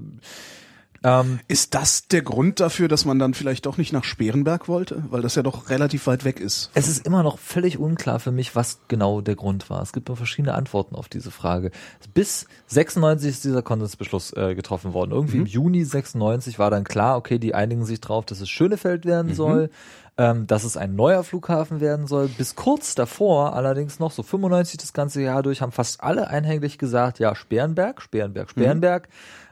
Ähm, 1.03 1.39
Ist 1.47 1.73
das 1.73 2.07
der 2.09 2.21
Grund 2.21 2.59
dafür, 2.59 2.87
dass 2.87 3.05
man 3.05 3.17
dann 3.17 3.33
vielleicht 3.33 3.65
doch 3.65 3.77
nicht 3.77 3.91
nach 3.91 4.03
Sperenberg 4.03 4.67
wollte? 4.67 5.03
Weil 5.09 5.23
das 5.23 5.33
ja 5.33 5.41
doch 5.41 5.71
relativ 5.71 6.05
weit 6.05 6.25
weg 6.25 6.39
ist. 6.39 6.69
Es 6.75 6.87
ist 6.87 7.07
immer 7.07 7.23
noch 7.23 7.39
völlig 7.39 7.79
unklar 7.79 8.19
für 8.19 8.31
mich, 8.31 8.55
was 8.55 8.81
genau 8.87 9.19
der 9.19 9.35
Grund 9.35 9.71
war. 9.71 9.81
Es 9.81 9.93
gibt 9.93 10.09
noch 10.09 10.17
verschiedene 10.17 10.53
Antworten 10.53 10.93
auf 10.93 11.09
diese 11.09 11.31
Frage. 11.31 11.71
Bis 12.13 12.45
96 12.67 13.31
ist 13.31 13.43
dieser 13.45 13.63
Konsensbeschluss 13.63 14.31
äh, 14.33 14.53
getroffen 14.53 14.93
worden. 14.93 15.09
Irgendwie 15.09 15.37
im 15.37 15.47
Juni 15.47 15.83
96 15.83 16.59
war 16.59 16.69
dann 16.69 16.83
klar, 16.83 17.17
okay, 17.17 17.39
die 17.39 17.55
einigen 17.55 17.83
sich 17.83 17.99
drauf, 17.99 18.23
dass 18.27 18.39
es 18.39 18.49
Schönefeld 18.51 19.03
werden 19.05 19.33
soll, 19.33 19.71
ähm, 20.17 20.47
dass 20.47 20.63
es 20.63 20.77
ein 20.77 20.95
neuer 20.95 21.23
Flughafen 21.23 21.79
werden 21.79 22.07
soll. 22.07 22.27
Bis 22.27 22.55
kurz 22.55 22.95
davor, 22.95 23.55
allerdings 23.55 23.99
noch 23.99 24.11
so 24.11 24.23
95 24.23 24.77
das 24.77 24.93
ganze 24.93 25.21
Jahr 25.21 25.43
durch, 25.43 25.61
haben 25.61 25.71
fast 25.71 26.03
alle 26.03 26.27
einhellig 26.27 26.77
gesagt, 26.77 27.19
ja, 27.19 27.35
Sperrenberg, 27.35 28.01
Sperrenberg, 28.01 28.49
Sperrenberg. 28.49 29.07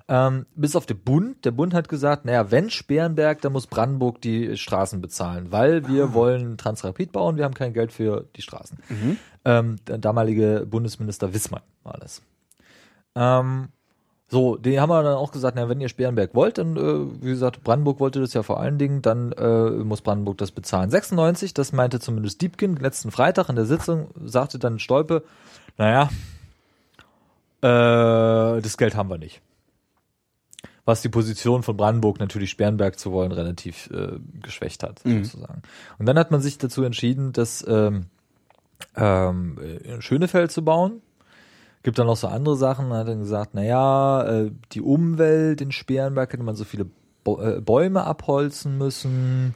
Ähm, 0.08 0.48
bis 0.56 0.76
auf 0.76 0.88
den 0.88 1.00
Bund. 1.00 1.46
Der 1.46 1.52
Bund 1.52 1.76
hat 1.76 1.88
gesagt, 1.88 2.26
naja, 2.26 2.50
wenn 2.50 2.72
Sperrenberg, 2.72 3.42
dann 3.42 3.54
muss 3.54 3.68
Brandenburg 3.68 4.20
die 4.22 4.58
Straßen 4.58 5.02
bezahlen, 5.02 5.52
weil 5.52 5.88
wir 5.88 6.14
wollen 6.16 6.58
Transrapid 6.58 7.12
bauen, 7.12 7.38
wir 7.38 7.46
haben 7.46 7.54
kein 7.54 7.74
Geld 7.74 7.92
für 7.92 8.26
die 8.36 8.42
Straßen. 8.42 8.80
Ähm, 9.46 9.76
der 9.88 10.00
damalige 10.00 10.66
Bundesminister 10.68 11.34
Wissmann 11.34 11.62
war 11.84 11.98
das. 12.00 12.24
Ähm, 13.16 13.70
so, 14.32 14.58
die 14.58 14.80
haben 14.80 14.90
wir 14.90 15.02
dann 15.02 15.16
auch 15.16 15.32
gesagt, 15.32 15.56
na, 15.56 15.70
wenn 15.70 15.82
ihr 15.82 15.90
Sperrenberg 15.90 16.36
wollt, 16.36 16.60
dann, 16.60 16.78
äh, 16.78 17.24
wie 17.24 17.32
gesagt, 17.32 17.64
Brandenburg 17.64 18.00
wollte 18.00 18.20
das 18.20 18.34
ja 18.34 18.44
vor 18.44 18.60
allen 18.60 18.78
Dingen, 18.78 19.02
dann 19.02 19.32
äh, 19.32 19.72
muss 19.72 20.02
Brandenburg 20.02 20.38
das 20.38 20.52
bezahlen. 20.52 20.92
96, 20.92 21.56
das 21.56 21.74
meinte 21.74 22.00
zumindest 22.00 22.40
Diebken 22.42 22.76
letzten 22.76 23.10
Freitag 23.10 23.50
in 23.50 23.56
der 23.56 23.66
Sitzung, 23.66 24.10
sagte 24.24 24.60
dann 24.60 24.78
Stolpe, 24.78 25.24
naja, 25.78 26.10
äh, 27.62 28.62
das 28.62 28.78
Geld 28.78 28.96
haben 28.96 29.10
wir 29.10 29.18
nicht. 29.18 29.42
Was 30.86 31.02
die 31.02 31.10
Position 31.10 31.64
von 31.64 31.76
Brandenburg 31.76 32.20
natürlich 32.20 32.52
Sperrenberg 32.52 33.00
zu 33.00 33.12
wollen 33.12 33.32
relativ 33.32 33.90
äh, 33.92 34.20
geschwächt 34.44 34.84
hat, 34.84 35.00
sozusagen. 35.00 35.64
Und 35.98 36.06
dann 36.06 36.20
hat 36.20 36.30
man 36.30 36.42
sich 36.42 36.60
dazu 36.60 36.84
entschieden, 36.84 37.34
das 37.34 37.66
ähm, 37.68 38.06
ähm, 38.96 39.58
Schönefeld 40.00 40.52
zu 40.52 40.64
bauen. 40.64 41.02
Gibt 41.84 41.98
dann 41.98 42.08
noch 42.08 42.18
so 42.18 42.28
andere 42.28 42.58
Sachen. 42.58 42.90
Man 42.90 43.00
hat 43.00 43.08
dann 43.08 43.20
gesagt, 43.20 43.52
na 43.54 43.64
ja, 43.64 44.24
äh, 44.24 44.52
die 44.74 44.82
Umwelt 44.82 45.62
in 45.62 45.72
Sperrenberg 45.72 46.34
hätte 46.34 46.44
man 46.44 46.56
so 46.56 46.66
viele 46.66 46.88
äh, 47.26 47.62
Bäume 47.62 48.04
abholzen 48.04 48.78
müssen. 48.78 49.54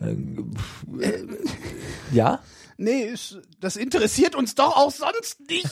Äh, 0.00 0.14
ja, 2.12 2.40
Nee, 2.80 3.02
ist, 3.06 3.38
das 3.60 3.74
interessiert 3.74 4.36
uns 4.36 4.54
doch 4.54 4.76
auch 4.76 4.92
sonst 4.92 5.40
nicht. 5.50 5.66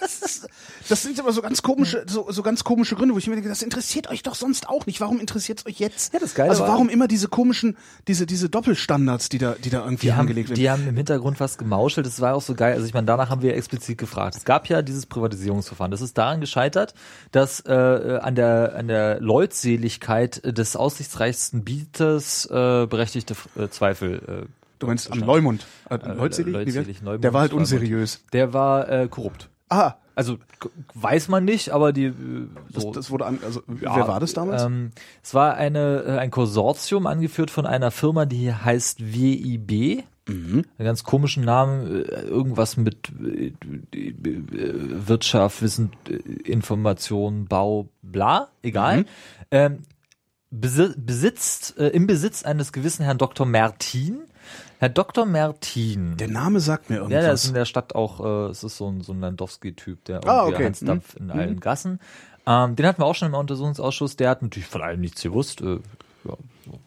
das, 0.00 0.20
ist, 0.22 0.48
das 0.86 1.02
sind 1.02 1.18
aber 1.18 1.32
so 1.32 1.40
ganz 1.40 1.62
komische, 1.62 2.04
so, 2.06 2.30
so 2.30 2.42
ganz 2.42 2.62
komische 2.62 2.94
Gründe, 2.94 3.14
wo 3.14 3.18
ich 3.18 3.26
mir 3.26 3.36
denke, 3.36 3.48
das 3.48 3.62
interessiert 3.62 4.06
euch 4.10 4.22
doch 4.22 4.34
sonst 4.34 4.68
auch 4.68 4.84
nicht. 4.84 5.00
Warum 5.00 5.18
interessiert 5.18 5.60
es 5.60 5.66
euch 5.66 5.78
jetzt? 5.80 6.12
Ja, 6.12 6.18
das 6.20 6.34
Geile 6.34 6.50
Also 6.50 6.64
war- 6.64 6.68
warum 6.72 6.90
immer 6.90 7.08
diese 7.08 7.28
komischen, 7.28 7.78
diese, 8.06 8.26
diese 8.26 8.50
Doppelstandards, 8.50 9.30
die 9.30 9.38
da, 9.38 9.54
die 9.54 9.70
da 9.70 9.82
irgendwie 9.82 10.08
die 10.08 10.12
haben, 10.12 10.20
angelegt 10.20 10.50
werden? 10.50 10.60
die 10.60 10.68
haben 10.70 10.86
im 10.86 10.96
Hintergrund 10.96 11.40
was 11.40 11.56
gemauschelt. 11.56 12.06
Das 12.06 12.20
war 12.20 12.34
auch 12.34 12.42
so 12.42 12.54
geil. 12.54 12.74
Also 12.74 12.84
ich 12.86 12.92
meine, 12.92 13.06
danach 13.06 13.30
haben 13.30 13.40
wir 13.40 13.56
explizit 13.56 13.96
gefragt. 13.96 14.36
Es 14.36 14.44
gab 14.44 14.68
ja 14.68 14.82
dieses 14.82 15.06
Privatisierungsverfahren. 15.06 15.90
Das 15.90 16.02
ist 16.02 16.18
daran 16.18 16.42
gescheitert, 16.42 16.92
dass 17.32 17.60
äh, 17.60 17.72
an 18.20 18.34
der 18.34 18.74
an 18.76 18.88
der 18.88 19.20
Leutseligkeit 19.20 20.42
des 20.44 20.76
aussichtsreichsten 20.76 21.64
Bieters 21.64 22.44
äh, 22.44 22.86
berechtigte 22.86 23.34
äh, 23.58 23.68
Zweifel. 23.70 24.48
Äh, 24.78 24.80
du 24.80 24.86
meinst 24.86 25.10
am 25.12 25.20
Leumund? 25.20 25.66
Äh, 25.90 25.96
Leutselig? 26.14 26.52
Leutselig, 26.52 26.96
wer- 27.00 27.04
Neumund, 27.04 27.24
Der 27.24 27.32
war 27.32 27.40
halt 27.42 27.50
Leumund. 27.52 27.62
unseriös. 27.72 28.24
der 28.32 28.52
war 28.52 28.88
äh, 28.88 29.08
korrupt. 29.08 29.48
Ah, 29.68 29.94
Also 30.14 30.38
weiß 30.94 31.28
man 31.28 31.44
nicht, 31.44 31.70
aber 31.70 31.92
die 31.92 32.06
äh, 32.06 32.12
das, 32.72 32.82
so, 32.84 32.92
das 32.92 33.10
wurde 33.10 33.26
an, 33.26 33.38
also, 33.44 33.62
Ja, 33.80 33.94
wer 33.96 34.08
war 34.08 34.18
das 34.20 34.32
damals? 34.32 34.62
Ähm, 34.62 34.92
es 35.22 35.34
war 35.34 35.54
eine, 35.54 36.04
äh, 36.06 36.18
ein 36.18 36.30
Konsortium 36.30 37.06
angeführt 37.06 37.50
von 37.50 37.66
einer 37.66 37.90
Firma, 37.90 38.24
die 38.24 38.52
heißt 38.52 39.12
WIB. 39.12 40.04
Mhm. 40.26 40.64
Einen 40.78 40.86
ganz 40.86 41.04
komischen 41.04 41.42
Namen, 41.44 41.86
äh, 42.04 42.20
irgendwas 42.22 42.76
mit 42.76 43.10
äh, 43.22 43.52
äh, 43.94 44.14
Wirtschaft, 45.06 45.62
Wissen, 45.62 45.92
äh, 46.08 46.14
Information, 46.50 47.46
Bau, 47.46 47.88
bla, 48.02 48.48
egal. 48.62 48.98
Mhm. 49.00 49.04
Ähm, 49.50 49.78
besi 50.50 50.88
besitzt, 50.96 51.78
äh, 51.78 51.88
im 51.88 52.06
Besitz 52.06 52.42
eines 52.42 52.72
gewissen 52.72 53.04
Herrn 53.04 53.18
Dr. 53.18 53.46
Mertin. 53.46 54.20
Herr 54.78 54.88
Dr. 54.88 55.26
Mertin. 55.26 56.16
der 56.16 56.28
Name 56.28 56.60
sagt 56.60 56.88
mir 56.90 56.96
Ja, 56.96 57.08
der 57.08 57.18
ist 57.20 57.24
irgendwas. 57.24 57.48
in 57.48 57.54
der 57.54 57.64
Stadt 57.64 57.94
auch, 57.94 58.24
äh, 58.24 58.50
es 58.50 58.62
ist 58.64 58.76
so 58.76 58.88
ein, 58.90 59.00
so 59.00 59.12
ein 59.12 59.20
Landowski-Typ, 59.20 60.04
der 60.04 60.24
Ah, 60.26 60.44
okay. 60.46 60.64
Hans 60.66 60.80
Dampf 60.80 61.16
in 61.16 61.30
allen 61.30 61.58
Gassen. 61.60 61.98
Ähm, 62.46 62.76
den 62.76 62.86
hatten 62.86 63.00
wir 63.02 63.06
auch 63.06 63.14
schon 63.14 63.28
im 63.28 63.34
Untersuchungsausschuss, 63.34 64.16
der 64.16 64.30
hat 64.30 64.42
natürlich 64.42 64.68
von 64.68 64.82
allem 64.82 65.00
nichts 65.00 65.22
gewusst. 65.22 65.60
Äh, 65.60 65.74
ja, 66.24 66.34
so. 66.64 66.78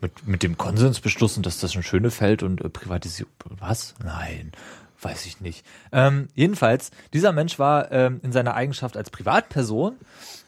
mit, 0.00 0.26
mit 0.26 0.42
dem 0.42 0.56
Konsens 0.58 1.00
beschlossen, 1.00 1.42
dass 1.42 1.60
das 1.60 1.76
ein 1.76 1.82
schöne 1.82 2.10
Feld 2.10 2.42
und 2.42 2.60
äh, 2.64 2.68
Privatisierung. 2.68 3.32
Was? 3.60 3.94
Nein. 4.02 4.52
Weiß 5.04 5.26
ich 5.26 5.40
nicht. 5.40 5.64
Ähm, 5.92 6.28
jedenfalls, 6.34 6.90
dieser 7.12 7.32
Mensch 7.32 7.58
war 7.58 7.92
ähm, 7.92 8.20
in 8.22 8.32
seiner 8.32 8.54
Eigenschaft 8.54 8.96
als 8.96 9.10
Privatperson 9.10 9.96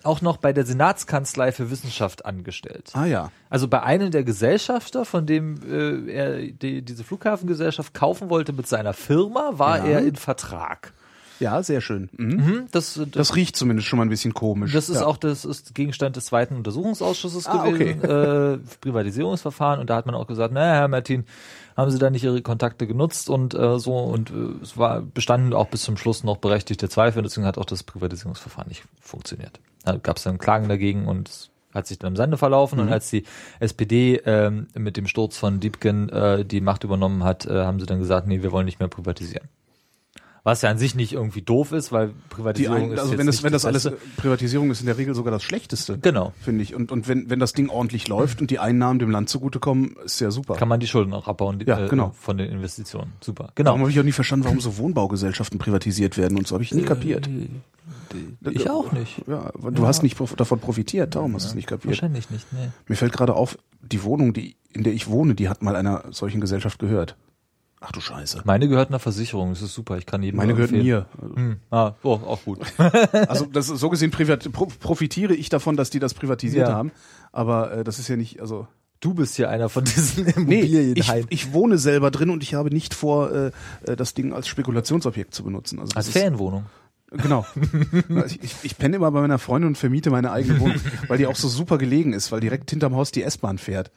auch 0.03 0.23
noch 0.23 0.39
bei 0.39 0.53
der 0.53 0.65
Senatskanzlei 0.65 1.53
für 1.53 1.71
Wissenschaft 1.71 2.25
angestellt. 2.25 2.91
ah 2.95 3.05
ja. 3.05 3.31
Also 3.51 3.69
bei 3.69 3.83
einem 3.83 4.11
der 4.11 4.25
Gesellschafter, 4.25 5.05
von 5.05 5.27
dem 5.27 5.61
äh, 5.69 6.11
er 6.13 6.37
die, 6.53 6.81
diese 6.83 7.05
Flughafengesellschaft 7.05 7.93
kaufen 7.93 8.31
wollte 8.31 8.53
mit 8.53 8.67
seiner 8.67 8.93
Firma, 8.95 9.51
war 9.55 9.79
Ja. 9.79 9.85
er 9.85 10.01
in 10.07 10.17
Vertrag. 10.17 10.93
Ja, 11.39 11.63
sehr 11.63 11.83
schön. 11.83 12.09
Mhm. 12.17 12.47
Hm, 12.47 12.67
Das, 12.73 12.95
das, 12.95 13.11
Das 13.11 13.37
riecht 13.37 13.57
zumindest 13.57 13.87
schon 13.89 13.99
mal 13.99 14.07
ein 14.07 14.09
bisschen 14.09 14.33
komisch. 14.33 14.73
das 14.73 14.89
ist 14.89 15.01
ja. 15.01 15.07
auch 15.07 15.19
das 15.19 15.45
ist 15.45 15.75
Gegenstand 15.75 16.17
des 16.17 16.25
zweiten 16.25 16.57
Untersuchungsausschusses 16.57 17.47
Ah, 17.47 17.67
gewesen, 17.69 18.03
äh, 18.03 18.59
Privatisierungsverfahren. 18.81 19.81
Und 19.81 19.91
da 19.91 19.97
hat 19.97 20.07
man 20.07 20.15
auch 20.15 20.27
gesagt, 20.27 20.55
naja, 20.55 20.73
Herr 20.75 20.89
Martin, 20.89 21.27
haben 21.77 21.91
Sie 21.91 21.99
da 21.99 22.11
nicht 22.11 22.25
Ihre 22.25 22.43
Kontakte 22.43 22.87
genutzt 22.87 23.29
und 23.29 23.55
äh, 23.55 23.79
so 23.79 23.97
und 23.99 24.31
äh, 24.31 24.63
es 24.63 24.77
war 24.79 25.03
bestanden 25.03 25.53
auch 25.53 25.69
bis 25.69 25.83
zum 25.83 25.97
Schluss 25.97 26.25
noch 26.25 26.39
berechtigte 26.39 26.89
Zweifel. 26.89 27.23
Deswegen 27.23 27.47
hat 27.47 27.59
auch 27.59 27.65
das 27.65 27.83
Privatisierungsverfahren 27.83 28.69
nicht 28.69 28.85
funktioniert. 29.01 29.61
Da 29.85 29.97
gab 29.97 30.17
es 30.17 30.23
dann 30.23 30.39
Klagen 30.39 30.69
dagegen 30.69 31.07
und 31.07 31.29
es 31.29 31.51
hat 31.75 31.87
sich 31.87 31.99
dann 31.99 32.13
im 32.13 32.17
Sande 32.17 32.39
verlaufen. 32.39 32.81
Und 32.81 32.91
als 32.91 33.11
die 33.11 33.25
SPD 33.61 34.17
ähm, 34.25 34.69
mit 34.75 34.97
dem 34.97 35.07
Sturz 35.07 35.37
von 35.37 35.61
Diebken 35.61 36.09
äh, 36.09 36.45
die 36.45 36.61
Macht 36.61 36.85
übernommen 36.85 37.23
hat, 37.23 37.47
äh, 37.47 37.65
haben 37.65 37.79
sie 37.79 37.87
dann 37.87 37.99
gesagt, 37.99 38.27
nee, 38.27 38.43
wir 38.43 38.51
wollen 38.51 38.65
nicht 38.65 38.81
mehr 38.81 38.89
privatisieren. 38.89 39.49
Was 40.47 40.63
ja 40.63 40.71
an 40.71 40.79
sich 40.79 40.95
nicht 40.95 41.13
irgendwie 41.13 41.43
doof 41.43 41.73
ist, 41.73 41.91
weil 41.91 42.13
Privatisierung 42.29 42.83
ein, 42.85 42.93
ist 42.93 43.01
also 43.01 43.19
wenn 43.19 43.27
das, 43.27 43.43
wenn 43.43 43.53
das 43.53 43.65
alles. 43.65 43.91
Privatisierung 44.17 44.71
ist 44.71 44.79
in 44.79 44.87
der 44.87 44.97
Regel 44.97 45.13
sogar 45.13 45.33
das 45.33 45.43
Schlechteste. 45.43 45.99
Genau. 45.99 46.35
Finde 46.41 46.63
ich. 46.63 46.73
Und, 46.73 46.93
und 46.93 47.09
wenn, 47.09 47.29
wenn 47.29 47.41
das 47.41 47.53
Ding 47.53 47.69
ordentlich 47.69 48.07
läuft 48.07 48.41
und 48.41 48.53
die 48.53 48.61
Einnahmen 48.61 49.01
dem 49.01 49.11
Land 49.11 49.29
zugutekommen, 49.29 49.97
ist 50.05 50.21
ja 50.21 50.31
super. 50.31 50.55
kann 50.55 50.69
man 50.69 50.79
die 50.79 50.87
Schulden 50.87 51.15
auch 51.15 51.27
abbauen 51.27 51.59
die, 51.59 51.67
Ja, 51.67 51.87
äh, 51.87 51.89
genau. 51.89 52.15
von 52.17 52.39
den 52.39 52.49
Investitionen. 52.49 53.13
Super. 53.21 53.51
Genau. 53.57 53.71
Darum 53.71 53.81
habe 53.81 53.91
ich 53.91 53.99
auch 53.99 54.05
nie 54.05 54.13
verstanden, 54.13 54.45
warum 54.45 54.61
so 54.61 54.79
Wohnbaugesellschaften 54.79 55.59
privatisiert 55.59 56.17
werden 56.17 56.39
und 56.39 56.47
so 56.47 56.55
habe 56.55 56.63
ich 56.63 56.73
nie 56.73 56.83
kapiert. 56.83 57.29
Ich 58.49 58.71
auch 58.71 58.93
nicht. 58.93 59.23
Ja, 59.27 59.51
du 59.51 59.85
hast 59.85 60.05
nicht 60.05 60.17
davon 60.37 60.61
profitiert, 60.61 61.17
darum 61.17 61.35
hast 61.35 61.47
du 61.47 61.49
es 61.49 61.55
nicht 61.57 61.67
kapiert. 61.67 61.95
Wahrscheinlich 61.95 62.31
nicht, 62.31 62.53
nee. 62.53 62.69
Mir 62.87 62.95
fällt 62.95 63.13
gerade 63.13 63.35
auf, 63.35 63.59
die 63.83 64.05
Wohnung, 64.05 64.33
die, 64.33 64.55
in 64.73 64.85
der 64.85 64.93
ich 64.93 65.09
wohne, 65.09 65.35
die 65.35 65.49
hat 65.49 65.63
mal 65.63 65.75
einer 65.75 66.05
solchen 66.13 66.41
Gesellschaft 66.41 66.79
gehört. 66.79 67.17
Ach 67.81 67.93
du 67.93 68.01
Scheiße. 68.01 68.43
Meine 68.45 68.69
gehört 68.69 68.89
einer 68.89 68.99
Versicherung, 68.99 69.51
das 69.51 69.61
ist 69.63 69.75
super, 69.75 69.99
ich 69.99 70.07
kann 70.07 70.23
jedem 70.23 70.39
Meine 70.39 70.55
gehört 70.55 70.73
empfehlen. 70.73 71.07
mir. 71.21 71.37
Hm. 71.37 71.57
Ah, 71.71 71.93
oh, 72.03 72.13
auch 72.15 72.43
gut. 72.45 72.61
Also 73.29 73.45
das 73.47 73.67
so 73.67 73.91
gesehen 73.91 74.11
profitiere 74.11 75.35
ich 75.35 75.49
davon, 75.51 75.77
dass 75.77 75.91
die 75.91 75.99
das 75.99 76.15
privatisiert 76.15 76.69
Ja. 76.69 76.75
haben. 76.75 76.91
Aber 77.33 77.73
äh, 77.73 77.85
das 77.85 77.99
ist 77.99 78.09
ja 78.09 78.17
nicht, 78.17 78.41
also 78.41 78.67
Du 79.01 79.13
bist 79.13 79.37
ja 79.37 79.51
einer 79.51 79.69
von 79.69 79.85
diesen 79.85 80.25
nee, 80.25 80.33
Immobilien. 80.63 80.97
ich, 80.97 81.13
ich 81.29 81.53
wohne 81.53 81.77
selber 81.77 82.11
drin 82.11 82.31
und 82.31 82.43
ich 82.43 82.55
habe 82.55 82.71
nicht 82.71 82.95
vor, 82.95 83.31
äh, 83.31 83.51
äh, 83.85 83.95
das 83.95 84.15
Ding 84.15 84.33
als 84.33 84.49
Spekulationsobjekt 84.49 85.35
zu 85.35 85.45
benutzen. 85.45 85.79
Also 85.81 85.95
Als 85.97 86.09
Ferienwohnung. 86.09 86.65
Genau. 87.11 87.47
ich, 88.27 88.43
ich, 88.43 88.55
ich 88.63 88.79
penne 88.79 88.97
immer 88.97 89.11
bei 89.13 89.21
meiner 89.21 89.39
Freundin 89.39 89.69
und 89.69 89.79
vermiete 89.79 90.11
meine 90.11 90.33
eigene 90.33 90.59
Wohnung, 90.61 90.81
weil 91.09 91.19
die 91.19 91.27
auch 91.27 91.37
so 91.37 91.47
super 91.49 91.79
gelegen 91.79 92.15
ist, 92.15 92.33
weil 92.33 92.41
direkt 92.41 92.71
hinterm 92.71 92.97
Haus 92.97 93.13
die 93.13 93.23
S-Bahn 93.23 93.59
fährt. 93.59 93.91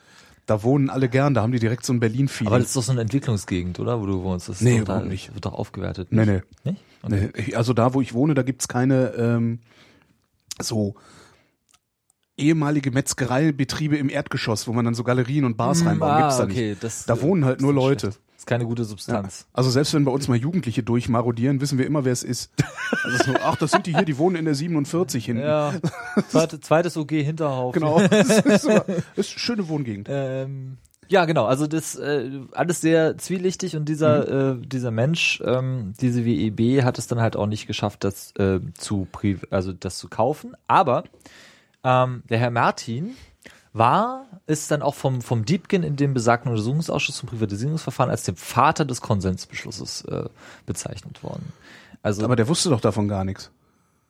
Da 0.50 0.64
wohnen 0.64 0.90
alle 0.90 1.10
gern, 1.10 1.36
da 1.36 1.44
haben 1.44 1.52
die 1.52 1.60
direkt 1.60 1.86
so 1.86 1.94
ein 1.94 2.00
Berlin-Feeling. 2.00 2.48
Aber 2.52 2.58
das 2.58 2.70
ist 2.70 2.76
doch 2.76 2.82
so 2.82 2.92
eine 2.92 3.02
Entwicklungsgegend, 3.02 3.80
oder? 3.80 4.02
Wo 4.02 4.08
du 4.08 4.24
wohnst. 4.24 4.50
Das 4.50 4.62
Nee, 4.62 4.78
da, 4.78 4.82
überhaupt 4.82 5.06
nicht. 5.06 5.34
wird 5.36 5.46
doch 5.46 5.54
aufgewertet. 5.54 6.08
Nee, 6.12 6.26
nee. 6.26 6.42
Nicht? 6.64 6.82
Okay. 7.04 7.30
Nee, 7.36 7.54
also 7.56 7.74
da, 7.74 7.94
wo 7.94 8.02
ich 8.02 8.14
wohne, 8.16 8.34
da 8.34 8.42
gibt's 8.42 8.68
keine 8.68 9.10
ähm, 9.16 9.60
so 10.60 10.96
ehemalige 12.36 12.90
Metzgereibetriebe 12.92 13.96
im 13.98 14.10
Erdgeschoss, 14.10 14.68
wo 14.68 14.74
man 14.74 14.86
dann 14.86 14.96
so 14.96 15.04
Galerien 15.04 15.46
und 15.46 15.56
Bars 15.58 15.86
reinbaut. 15.86 16.10
ah, 16.10 16.20
gibt's 16.22 16.38
da 16.38 16.44
okay, 16.46 16.70
nicht. 16.72 16.84
das, 16.84 17.06
Da 17.06 17.22
wohnen 17.22 17.46
halt 17.46 17.62
nur 17.62 17.74
Leute. 17.74 18.08
schlecht. 18.08 18.20
Keine 18.50 18.66
gute 18.66 18.82
Ja. 18.82 18.88
Substanz. 18.88 19.46
Also 19.54 19.70
selbst 19.70 19.94
wenn 19.94 20.04
bei 20.06 20.12
uns 20.12 20.28
mal 20.28 20.36
Jugendliche 20.38 20.82
durchmarodieren, 20.84 21.62
wissen 21.62 21.78
wir 21.78 21.86
immer, 21.86 22.04
wer 22.04 22.12
es 22.14 22.24
ist. 22.24 22.52
Also 23.04 23.18
so, 23.26 23.34
ach, 23.44 23.56
das 23.58 23.72
sind 23.72 23.86
die 23.86 23.94
hier, 23.96 24.06
die 24.06 24.18
wohnen 24.18 24.36
in 24.36 24.46
der 24.46 24.56
47 24.56 25.24
hinten. 25.24 25.44
Ja. 25.44 25.74
Zweite, 26.30 26.60
zweites 26.60 26.98
OG 26.98 27.12
Hinterhof. 27.12 27.74
Genau. 27.74 28.02
Das 28.10 28.40
ist, 28.40 28.62
so, 28.64 28.70
das 28.70 28.88
ist 29.16 29.16
eine 29.16 29.24
schöne 29.40 29.70
Wohngegend. 29.70 30.08
Ähm, 30.10 30.78
ja, 31.08 31.26
genau. 31.26 31.46
Also 31.46 31.68
das 31.68 31.96
äh, 31.96 32.30
alles 32.52 32.82
sehr 32.82 33.18
zwielichtig 33.18 33.76
und 33.76 33.88
dieser 33.88 34.54
Mhm. 34.56 34.64
äh, 34.64 34.68
dieser 34.68 34.92
Mensch, 34.92 35.42
ähm, 35.46 35.94
diese 36.02 36.26
WEB 36.26 36.84
hat 36.84 36.98
es 36.98 37.08
dann 37.08 37.20
halt 37.22 37.36
auch 37.36 37.48
nicht 37.48 37.68
geschafft, 37.68 38.04
das 38.04 38.32
äh, 38.38 38.60
zu 38.76 39.08
also 39.52 39.74
das 39.74 39.98
zu 39.98 40.08
kaufen. 40.10 40.54
Aber 40.68 41.04
Ähm, 41.84 42.24
der 42.30 42.40
Herr 42.40 42.52
Martin 42.52 43.12
war, 43.74 44.26
ist 44.48 44.72
dann 44.72 44.82
auch 44.82 44.96
vom, 44.96 45.22
vom 45.22 45.46
Diebken 45.46 45.84
in 45.84 45.96
dem 45.96 46.14
besagten 46.14 46.52
Untersuchungsausschuss 46.52 47.18
zum 47.18 47.30
Privatisierungsverfahren 47.30 48.10
als 48.10 48.24
dem 48.24 48.36
Vater 48.36 48.86
des 48.86 49.02
Konsensbeschlusses 49.02 50.06
äh, 50.06 50.26
bezeichnet 50.66 51.24
worden. 51.24 51.54
Also, 52.02 52.24
Aber 52.24 52.36
der 52.36 52.48
wusste 52.48 52.70
doch 52.70 52.82
davon 52.82 53.08
gar 53.08 53.24
nichts. 53.24 53.52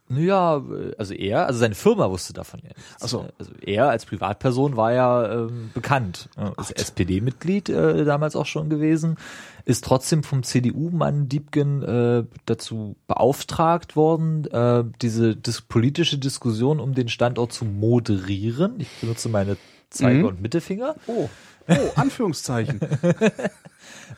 Ja, 0.10 0.62
also 0.98 1.14
er, 1.14 1.46
also 1.48 1.60
seine 1.60 1.76
Firma 1.76 2.10
wusste 2.10 2.34
davon 2.34 2.60
ja 2.64 2.70
nichts. 2.70 2.84
Ach 3.02 3.08
so. 3.08 3.26
Also 3.38 3.52
er 3.62 3.90
als 3.90 4.06
Privatperson 4.06 4.76
war 4.76 4.92
ja 4.94 5.32
ähm, 5.32 5.70
bekannt. 5.74 6.30
Ja, 6.38 6.54
Ist 6.60 6.72
SPD-Mitglied 6.72 7.70
äh, 7.70 8.04
damals 8.06 8.36
auch 8.36 8.46
schon 8.48 8.70
gewesen, 8.70 9.18
ist 9.66 9.84
trotzdem 9.84 10.24
vom 10.24 10.42
CDU-Mann 10.44 11.30
Diebken 11.30 11.84
äh, 11.84 12.24
dazu 12.46 12.96
beauftragt 13.08 13.96
worden, 13.96 14.46
äh, 14.46 14.84
diese 15.02 15.36
dis 15.36 15.62
politische 15.62 16.18
Diskussion 16.18 16.80
um 16.80 16.94
den 16.96 17.08
Standort 17.10 17.54
zu 17.54 17.66
moderieren. 17.66 18.76
Ich 18.80 18.90
benutze 19.02 19.30
meine 19.30 19.58
Zeige- 19.90 20.20
Mhm. 20.20 20.26
und 20.26 20.42
Mittelfinger. 20.42 20.96
Oh, 21.08 21.30
oh, 21.70 21.92
Anführungszeichen. 21.96 22.80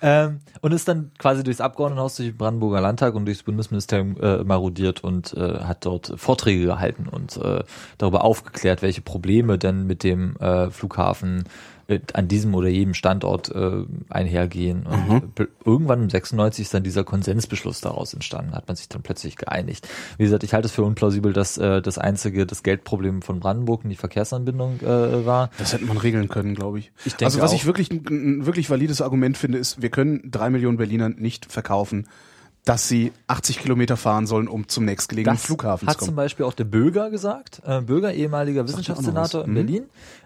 Ähm, 0.01 0.39
und 0.61 0.73
ist 0.73 0.87
dann 0.87 1.11
quasi 1.19 1.43
durchs 1.43 1.61
Abgeordnetenhaus, 1.61 2.15
durch 2.15 2.29
den 2.29 2.37
Brandenburger 2.37 2.81
Landtag 2.81 3.13
und 3.13 3.25
durchs 3.25 3.43
Bundesministerium 3.43 4.17
äh, 4.19 4.43
marodiert 4.43 5.03
und 5.03 5.33
äh, 5.33 5.59
hat 5.59 5.85
dort 5.85 6.13
Vorträge 6.15 6.65
gehalten 6.65 7.07
und 7.07 7.37
äh, 7.37 7.63
darüber 7.99 8.23
aufgeklärt, 8.23 8.81
welche 8.81 9.01
Probleme 9.01 9.57
denn 9.59 9.85
mit 9.85 10.03
dem 10.03 10.35
äh, 10.37 10.71
Flughafen 10.71 11.43
an 12.13 12.27
diesem 12.27 12.53
oder 12.55 12.67
jedem 12.67 12.93
Standort 12.93 13.49
äh, 13.49 13.83
einhergehen. 14.09 14.85
Und 14.85 15.39
äh, 15.39 15.47
irgendwann 15.65 16.03
im 16.03 16.09
96 16.09 16.65
ist 16.65 16.73
dann 16.73 16.83
dieser 16.83 17.03
Konsensbeschluss 17.03 17.81
daraus 17.81 18.13
entstanden, 18.13 18.53
hat 18.53 18.67
man 18.67 18.75
sich 18.75 18.89
dann 18.89 19.01
plötzlich 19.01 19.35
geeinigt. 19.35 19.87
Wie 20.17 20.23
gesagt, 20.23 20.43
ich 20.43 20.53
halte 20.53 20.67
es 20.67 20.71
für 20.71 20.83
unplausibel, 20.83 21.33
dass 21.33 21.57
äh, 21.57 21.81
das 21.81 21.97
einzige 21.97 22.45
das 22.45 22.63
Geldproblem 22.63 23.21
von 23.21 23.39
Brandenburg 23.39 23.81
die 23.85 23.95
Verkehrsanbindung 23.95 24.79
äh, 24.81 25.25
war. 25.25 25.49
Das 25.57 25.73
hätte 25.73 25.85
man 25.85 25.97
regeln 25.97 26.29
können, 26.29 26.55
glaube 26.55 26.79
ich. 26.79 26.91
Ich 27.05 27.13
denke 27.13 27.25
also 27.25 27.41
was 27.41 27.51
auch. 27.51 27.55
ich 27.55 27.65
wirklich 27.65 27.91
ein, 27.91 28.05
ein 28.09 28.45
wirklich 28.45 28.69
valides 28.69 29.01
Argument 29.01 29.37
finde, 29.37 29.57
ist, 29.57 29.81
wir 29.81 29.89
können 29.89 30.29
drei 30.29 30.49
Millionen 30.49 30.77
Berlinern 30.77 31.15
nicht 31.17 31.51
verkaufen, 31.51 32.07
dass 32.65 32.87
sie 32.87 33.11
80 33.27 33.59
Kilometer 33.59 33.97
fahren 33.97 34.27
sollen, 34.27 34.47
um 34.47 34.67
zum 34.67 34.85
nächstgelegenen 34.85 35.35
Das 35.35 35.45
Flughafen 35.45 35.87
hat 35.87 35.93
zu 35.95 35.99
kommen. 35.99 36.09
zum 36.09 36.15
Beispiel 36.15 36.45
auch 36.45 36.53
der 36.53 36.65
Böger 36.65 37.09
gesagt. 37.09 37.61
Äh, 37.65 37.81
Böger, 37.81 38.13
ehemaliger 38.13 38.67
Wissenschaftssenator 38.67 39.45
in 39.45 39.49
Mhm. 39.51 39.55
Berlin, 39.55 39.83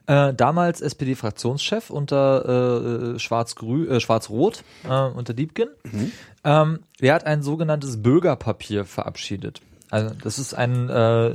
äh, 0.07 0.33
damals 0.33 0.81
SPD-Fraktionschef 0.81 1.89
unter 1.89 3.13
äh, 3.15 3.19
Schwarz-Grü 3.19 3.87
äh, 3.87 3.99
Schwarz-Rot, 4.01 4.63
äh, 4.83 4.89
unter 4.89 5.33
Diebken. 5.33 5.69
Mhm. 5.83 6.11
Ähm, 6.43 6.79
der 7.01 7.13
hat 7.13 7.25
ein 7.25 7.41
sogenanntes 7.41 8.03
Bögerpapier 8.03 8.83
verabschiedet. 8.83 9.61
Also 9.91 10.13
das 10.21 10.37
ist 10.39 10.53
ein 10.55 10.89
äh, 10.89 11.31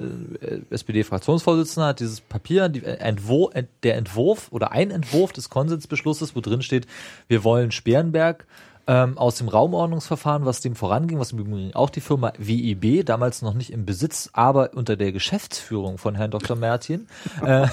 SPD-Fraktionsvorsitzender, 0.70 1.88
hat 1.88 2.00
dieses 2.00 2.20
Papier, 2.20 2.68
die, 2.68 2.84
äh, 2.84 2.96
Entwurf, 2.98 3.52
der 3.82 3.96
Entwurf 3.96 4.48
oder 4.50 4.72
ein 4.72 4.90
Entwurf 4.90 5.32
des 5.32 5.48
Konsensbeschlusses, 5.50 6.36
wo 6.36 6.40
drin 6.40 6.60
steht, 6.62 6.86
wir 7.28 7.44
wollen 7.44 7.70
Sperrenberg 7.70 8.46
ähm, 8.90 9.16
aus 9.16 9.36
dem 9.36 9.46
Raumordnungsverfahren, 9.46 10.44
was 10.44 10.60
dem 10.60 10.74
voranging, 10.74 11.20
was 11.20 11.30
im 11.30 11.38
Übrigen 11.38 11.74
auch 11.74 11.90
die 11.90 12.00
Firma 12.00 12.32
WIB, 12.38 13.06
damals 13.06 13.40
noch 13.40 13.54
nicht 13.54 13.70
im 13.70 13.86
Besitz, 13.86 14.30
aber 14.32 14.70
unter 14.74 14.96
der 14.96 15.12
Geschäftsführung 15.12 15.96
von 15.96 16.16
Herrn 16.16 16.32
Dr. 16.32 16.56
Mertin, 16.56 17.06
äh, 17.46 17.68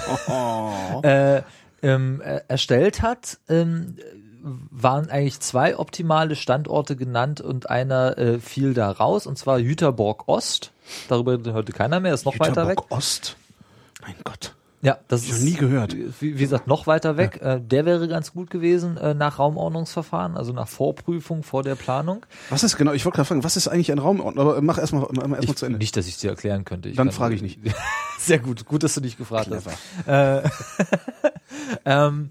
äh, 1.02 1.42
ähm, 1.82 2.20
äh, 2.20 2.42
erstellt 2.46 3.02
hat, 3.02 3.38
ähm, 3.48 3.96
waren 4.70 5.10
eigentlich 5.10 5.40
zwei 5.40 5.76
optimale 5.76 6.36
Standorte 6.36 6.94
genannt 6.94 7.40
und 7.40 7.68
einer 7.68 8.16
äh, 8.16 8.38
fiel 8.38 8.72
da 8.72 8.88
raus, 8.88 9.26
und 9.26 9.36
zwar 9.36 9.58
Jüterborg 9.58 10.28
Ost. 10.28 10.70
Darüber 11.08 11.36
hörte 11.52 11.72
keiner 11.72 11.98
mehr, 11.98 12.14
ist 12.14 12.26
noch 12.26 12.38
weiter 12.38 12.68
weg. 12.68 12.78
Jüterbock 12.78 12.96
Ost. 12.96 13.36
Mein 14.02 14.14
Gott. 14.22 14.54
Ja, 14.80 14.98
das 15.08 15.24
ich 15.24 15.30
ist 15.30 15.38
noch 15.38 15.44
nie 15.44 15.54
gehört. 15.54 15.96
Wie, 15.96 16.12
wie 16.20 16.38
gesagt, 16.38 16.68
noch 16.68 16.86
weiter 16.86 17.16
weg. 17.16 17.40
Äh, 17.42 17.60
der 17.60 17.84
wäre 17.84 18.06
ganz 18.06 18.32
gut 18.32 18.48
gewesen 18.48 18.96
äh, 18.96 19.12
nach 19.12 19.40
Raumordnungsverfahren, 19.40 20.36
also 20.36 20.52
nach 20.52 20.68
Vorprüfung 20.68 21.42
vor 21.42 21.64
der 21.64 21.74
Planung. 21.74 22.24
Was 22.50 22.62
ist 22.62 22.76
genau, 22.76 22.92
ich 22.92 23.04
wollte 23.04 23.16
gerade 23.16 23.26
fragen, 23.26 23.42
was 23.42 23.56
ist 23.56 23.66
eigentlich 23.66 23.90
ein 23.90 23.98
Raumordner? 23.98 24.40
Aber 24.40 24.62
mach 24.62 24.78
erstmal 24.78 25.02
erstmal 25.12 25.42
Ich, 25.42 25.56
zu 25.56 25.66
Ende. 25.66 25.78
nicht, 25.78 25.96
dass 25.96 26.06
ich 26.06 26.14
es 26.14 26.20
dir 26.20 26.30
erklären 26.30 26.64
könnte. 26.64 26.88
Ich 26.90 26.96
Dann 26.96 27.10
frage 27.10 27.34
ich 27.34 27.42
nicht. 27.42 27.58
Sehr 28.20 28.38
gut, 28.38 28.66
gut, 28.66 28.84
dass 28.84 28.94
du 28.94 29.00
dich 29.00 29.16
gefragt 29.16 29.46
Clever. 29.48 29.72
hast. 30.06 30.44
Äh, 30.44 30.48
ähm, 31.84 32.30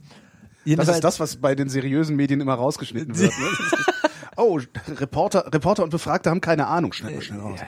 Das 0.66 0.88
ist 0.88 1.04
das, 1.04 1.20
was 1.20 1.38
bei 1.38 1.54
den 1.56 1.70
seriösen 1.70 2.16
Medien 2.16 2.40
immer 2.42 2.54
rausgeschnitten 2.54 3.18
wird. 3.18 3.32
Ne? 3.38 3.46
Oh, 4.40 4.60
Reporter, 4.88 5.52
Reporter 5.52 5.84
und 5.84 5.90
Befragte 5.90 6.30
haben 6.30 6.42
keine 6.42 6.68
Ahnung. 6.68 6.94
Schnell 6.94 7.16
mal 7.16 7.22
schnell 7.24 7.40
raus. 7.40 7.60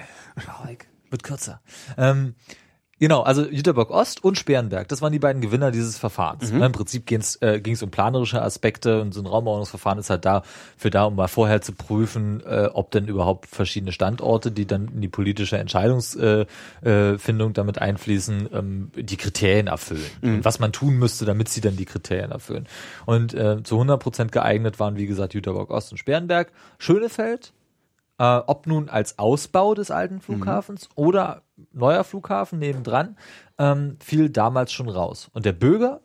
Traurig. 0.46 0.88
Wird 1.10 1.24
kürzer. 1.24 1.62
Ähm, 1.98 2.36
genau, 3.00 3.22
also 3.22 3.46
Jüterbock 3.46 3.92
Ost 3.92 4.24
und 4.24 4.38
Sperrenberg, 4.38 4.88
das 4.88 5.02
waren 5.02 5.12
die 5.12 5.20
beiden 5.20 5.42
Gewinner 5.42 5.72
dieses 5.72 5.98
Verfahrens. 5.98 6.52
Mhm. 6.52 6.64
Im 6.64 6.72
Prinzip 6.72 7.06
ging 7.06 7.20
es 7.20 7.36
äh, 7.42 7.60
ging's 7.60 7.82
um 7.82 7.92
planerische 7.92 8.42
Aspekte 8.42 9.02
und 9.02 9.14
so 9.14 9.22
ein 9.22 9.26
Raumordnungsverfahren 9.26 10.00
ist 10.00 10.10
halt 10.10 10.26
dafür 10.26 10.92
da, 10.92 11.06
um 11.06 11.16
mal 11.16 11.28
vorher 11.28 11.62
zu 11.62 11.74
prüfen, 11.74 12.42
äh, 12.46 12.70
ob 12.74 12.92
denn 12.92 13.08
überhaupt 13.08 13.48
verschiedene 13.48 13.92
Standorte, 13.92 14.52
die 14.52 14.66
dann 14.66 14.88
in 14.90 15.02
die 15.02 15.08
politische 15.08 15.58
Entscheidungsfindung 15.58 16.46
äh, 16.82 17.18
Findung 17.18 17.54
damit 17.54 17.80
einfließen, 17.80 18.50
ähm, 18.54 18.92
die 18.96 19.18
Kriterien 19.18 19.68
erfüllen. 19.68 20.06
Mhm. 20.22 20.36
Und 20.36 20.46
was 20.46 20.60
man 20.60 20.72
tun 20.72 20.98
müsste, 20.98 21.26
damit 21.26 21.50
sie 21.50 21.62
dann 21.62 21.78
die 21.78 21.86
Kriterien 21.86 22.32
erfüllen. 22.32 22.68
Und 23.06 23.34
äh, 23.34 23.64
zu 23.64 23.76
100 23.76 24.02
Prozent 24.02 24.32
geeignet 24.32 24.80
waren, 24.80 24.98
wie 24.98 25.06
gesagt, 25.06 25.34
Jüterbock 25.34 25.70
Ost 25.70 25.92
und 25.92 25.98
Sperrenberg. 25.98 26.52
Schönefeld, 26.78 27.54
äh, 28.20 28.24
ob 28.46 28.68
nun 28.68 28.90
als 28.90 29.18
Ausbau 29.18 29.74
des 29.74 29.90
alten 29.90 30.22
Flughafens 30.22 30.90
oder 30.96 31.42
neuer 31.74 32.04
Flughafen 32.04 32.60
nebendran, 32.60 33.18
ähm, 33.58 33.98
fiel 34.00 34.30
damals 34.30 34.72
schon 34.72 34.88
raus. 34.90 35.30
Und 35.34 35.46
der 35.46 35.54
Böger 35.54 36.02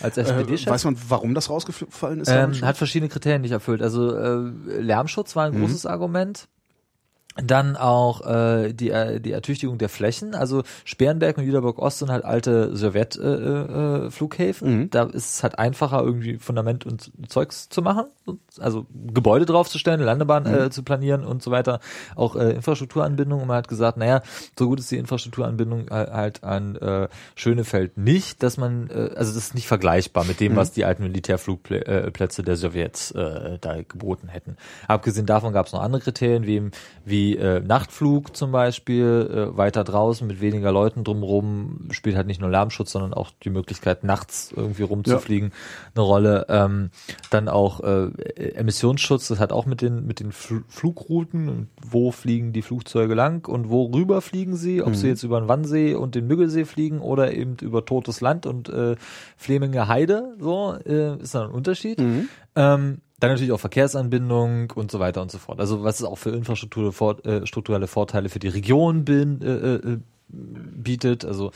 als 0.00 0.16
Äh, 0.18 0.22
SPD-Chef 0.22 0.70
weiß 0.70 0.84
man, 0.84 0.96
warum 1.08 1.34
das 1.34 1.48
rausgefallen 1.48 2.20
ist? 2.20 2.28
ähm, 2.28 2.52
hat 2.62 2.76
verschiedene 2.76 3.08
Kriterien 3.08 3.42
nicht 3.42 3.52
erfüllt. 3.52 3.80
Also 3.82 4.14
äh, 4.16 4.80
Lärmschutz 4.80 5.36
war 5.36 5.46
ein 5.46 5.54
Mhm. 5.54 5.60
großes 5.60 5.86
Argument. 5.86 6.48
Dann 7.42 7.76
auch 7.76 8.26
äh, 8.26 8.72
die, 8.72 8.90
äh, 8.90 9.20
die 9.20 9.32
Ertüchtigung 9.32 9.78
der 9.78 9.88
Flächen. 9.88 10.34
Also 10.34 10.64
Sperrenberg 10.84 11.38
und 11.38 11.44
Jüterburg 11.44 11.78
Ost 11.78 12.00
sind 12.00 12.10
halt 12.10 12.24
alte 12.24 12.76
Sowjetflughäfen. 12.76 14.02
Äh, 14.02 14.06
äh, 14.06 14.10
Flughäfen. 14.10 14.78
Mhm. 14.78 14.90
Da 14.90 15.04
ist 15.04 15.36
es 15.36 15.42
halt 15.42 15.58
einfacher, 15.58 16.02
irgendwie 16.02 16.38
Fundament 16.38 16.84
und 16.84 17.12
Zeugs 17.28 17.68
zu 17.68 17.80
machen. 17.82 18.06
Also 18.58 18.86
Gebäude 19.14 19.46
draufzustellen, 19.46 20.00
Landebahn 20.00 20.44
Mhm. 20.44 20.54
äh, 20.54 20.70
zu 20.70 20.82
planieren 20.82 21.24
und 21.24 21.42
so 21.42 21.50
weiter. 21.50 21.80
Auch 22.16 22.34
äh, 22.34 22.50
Infrastrukturanbindung. 22.50 23.40
Und 23.42 23.48
man 23.48 23.58
hat 23.58 23.68
gesagt, 23.68 23.98
naja, 23.98 24.22
so 24.58 24.66
gut 24.68 24.80
ist 24.80 24.90
die 24.90 24.96
Infrastrukturanbindung 24.96 25.90
halt, 25.90 26.42
an 26.42 26.76
äh, 26.76 27.08
Schönefeld 27.36 27.98
nicht, 27.98 28.42
dass 28.42 28.56
man, 28.56 28.90
äh, 28.90 29.10
also 29.14 29.32
das 29.32 29.36
ist 29.36 29.54
nicht 29.54 29.68
vergleichbar 29.68 30.24
mit 30.24 30.40
dem, 30.40 30.56
was 30.56 30.72
die 30.72 30.84
alten 30.84 31.04
Militärflugplätze 31.04 32.42
der 32.42 32.56
Sowjets 32.56 33.12
äh, 33.12 33.58
da 33.60 33.82
geboten 33.82 34.28
hätten. 34.28 34.56
Abgesehen 34.86 35.26
davon 35.26 35.52
gab 35.52 35.66
es 35.66 35.72
noch 35.72 35.82
andere 35.82 36.02
Kriterien, 36.02 36.46
wie, 36.46 36.70
wie 37.04 37.27
äh, 37.36 37.60
Nachtflug 37.60 38.36
zum 38.36 38.52
Beispiel, 38.52 39.50
äh, 39.52 39.56
weiter 39.56 39.84
draußen 39.84 40.26
mit 40.26 40.40
weniger 40.40 40.72
Leuten 40.72 41.04
drumherum, 41.04 41.88
spielt 41.90 42.16
halt 42.16 42.26
nicht 42.26 42.40
nur 42.40 42.50
Lärmschutz, 42.50 42.92
sondern 42.92 43.14
auch 43.14 43.30
die 43.42 43.50
Möglichkeit, 43.50 44.04
nachts 44.04 44.52
irgendwie 44.54 44.82
rumzufliegen, 44.82 45.52
eine 45.94 46.04
Rolle. 46.04 46.46
Ähm, 46.48 46.90
dann 47.30 47.48
auch 47.48 47.80
äh, 47.80 48.10
Emissionsschutz, 48.54 49.28
das 49.28 49.40
hat 49.40 49.52
auch 49.52 49.66
mit 49.66 49.82
den, 49.82 50.06
mit 50.06 50.20
den 50.20 50.32
Fl 50.32 50.62
Flugrouten 50.68 51.68
wo 51.90 52.10
fliegen 52.10 52.52
die 52.52 52.62
Flugzeuge 52.62 53.14
lang 53.14 53.46
und 53.48 53.70
worüber 53.70 54.20
fliegen 54.20 54.56
sie, 54.56 54.82
ob 54.82 54.94
sie 54.94 55.08
jetzt 55.08 55.22
über 55.22 55.40
den 55.40 55.48
Wannsee 55.48 55.94
und 55.94 56.14
den 56.14 56.26
Müggelsee 56.26 56.64
fliegen 56.64 57.00
oder 57.00 57.32
eben 57.32 57.56
über 57.60 57.84
totes 57.84 58.20
Land 58.20 58.46
und 58.46 58.68
äh, 58.68 58.96
Fleminger 59.36 59.88
Heide, 59.88 60.34
so, 60.38 60.76
äh, 60.84 61.20
ist 61.20 61.34
dann 61.34 61.50
ein 61.50 61.54
Unterschied. 61.54 61.98
Ähm, 62.56 62.98
dann 63.20 63.30
natürlich 63.30 63.52
auch 63.52 63.60
Verkehrsanbindung 63.60 64.70
und 64.74 64.90
so 64.90 65.00
weiter 65.00 65.22
und 65.22 65.30
so 65.30 65.38
fort. 65.38 65.60
Also 65.60 65.82
was 65.82 66.00
es 66.00 66.06
auch 66.06 66.18
für 66.18 66.30
Infrastruktur, 66.30 66.92
vor, 66.92 67.24
äh, 67.26 67.46
Vorteile 67.86 68.28
für 68.28 68.38
die 68.38 68.48
Region 68.48 69.04
bin, 69.04 69.42
äh, 69.42 69.74
äh, 69.76 69.98
bietet. 70.30 71.24
Also 71.24 71.50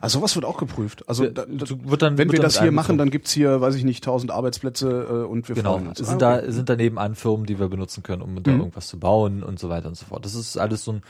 Also 0.00 0.18
sowas 0.18 0.34
wird 0.34 0.44
auch 0.44 0.58
geprüft. 0.58 1.08
Also 1.08 1.26
da, 1.26 1.46
da, 1.46 1.66
wird 1.84 2.02
dann 2.02 2.18
wenn 2.18 2.28
wird 2.28 2.32
wir 2.38 2.40
das 2.40 2.60
hier 2.60 2.72
machen, 2.72 2.98
dann 2.98 3.10
gibt's 3.10 3.30
hier, 3.32 3.60
weiß 3.60 3.74
ich 3.76 3.84
nicht, 3.84 4.02
tausend 4.04 4.32
Arbeitsplätze 4.32 4.88
äh, 5.08 5.12
und 5.24 5.48
wir 5.48 5.54
Genau, 5.54 5.74
freuen 5.74 5.88
uns. 5.88 5.98
sind 5.98 6.22
Ah, 6.22 6.34
okay. 6.36 6.46
da 6.46 6.52
sind 6.52 6.68
daneben 6.68 6.98
an 6.98 7.14
Firmen, 7.14 7.46
die 7.46 7.58
wir 7.58 7.68
benutzen 7.68 8.02
können, 8.02 8.22
um 8.22 8.42
da 8.42 8.50
Mhm. 8.50 8.58
irgendwas 8.60 8.88
zu 8.88 8.98
bauen 8.98 9.42
und 9.42 9.58
so 9.58 9.68
weiter 9.68 9.88
und 9.88 9.96
so 9.96 10.04
fort. 10.06 10.24
Das 10.24 10.34
ist 10.34 10.56
alles 10.58 10.84
so 10.84 10.92
ein 10.92 11.02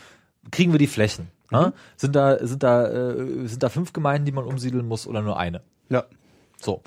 kriegen 0.51 0.71
wir 0.71 0.79
die 0.79 0.87
Flächen? 0.87 1.27
Mhm. 1.51 1.57
Ne? 1.57 1.73
Sind 1.97 2.15
da 2.15 2.45
sind 2.45 2.63
da 2.63 2.87
äh, 2.87 3.47
sind 3.47 3.63
da 3.63 3.69
fünf 3.69 3.91
Gemeinden, 3.91 4.25
die 4.25 4.31
man 4.31 4.45
umsiedeln 4.45 4.87
muss 4.87 5.07
oder 5.07 5.21
nur 5.21 5.37
eine? 5.37 5.61
Ja, 5.89 6.03
So. 6.61 6.81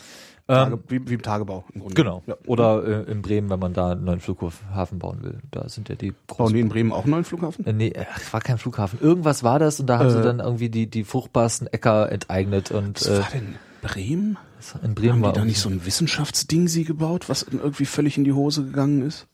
Tage, 0.46 0.74
Ähm, 0.74 0.80
wie, 0.88 1.08
wie 1.08 1.14
im 1.14 1.22
Tagebau 1.22 1.64
im 1.72 1.80
Grunde. 1.80 1.94
genau. 1.94 2.22
Ja. 2.26 2.36
Oder 2.46 3.06
äh, 3.06 3.10
in 3.10 3.22
Bremen, 3.22 3.48
wenn 3.50 3.58
man 3.60 3.72
da 3.72 3.92
einen 3.92 4.04
neuen 4.04 4.20
Flughafen 4.20 4.98
bauen 4.98 5.22
will. 5.22 5.38
Da 5.50 5.68
sind 5.68 5.88
ja 5.88 5.94
die 5.94 6.12
Bauen 6.26 6.52
die 6.52 6.60
in 6.60 6.68
Bremen 6.68 6.92
auch 6.92 7.02
einen 7.04 7.12
neuen 7.12 7.24
Flughafen? 7.24 7.64
Äh, 7.66 7.72
nee, 7.72 7.92
es 8.16 8.32
war 8.32 8.40
kein 8.40 8.58
Flughafen. 8.58 8.98
Irgendwas 9.00 9.42
war 9.44 9.58
das 9.58 9.78
und 9.80 9.86
da 9.86 9.98
haben 9.98 10.10
sie 10.10 10.18
Äh. 10.18 10.22
dann 10.22 10.40
irgendwie 10.40 10.68
die, 10.68 10.86
die 10.88 11.04
fruchtbarsten 11.04 11.66
Äcker 11.68 12.10
enteignet 12.12 12.70
und 12.70 13.00
Was 13.00 13.06
äh, 13.08 13.18
war 13.20 13.28
denn 13.32 13.54
Bremen? 13.82 14.38
in 14.82 14.94
Bremen 14.94 15.12
Haben 15.14 15.22
war 15.22 15.32
die 15.32 15.38
da 15.40 15.44
nicht 15.44 15.58
so 15.60 15.68
ein 15.68 15.84
Wissenschaftsding 15.84 16.68
sie 16.68 16.84
gebaut, 16.84 17.28
was 17.28 17.42
irgendwie 17.42 17.84
völlig 17.84 18.16
in 18.16 18.24
die 18.24 18.32
Hose 18.32 18.64
gegangen 18.64 19.02
ist? 19.06 19.26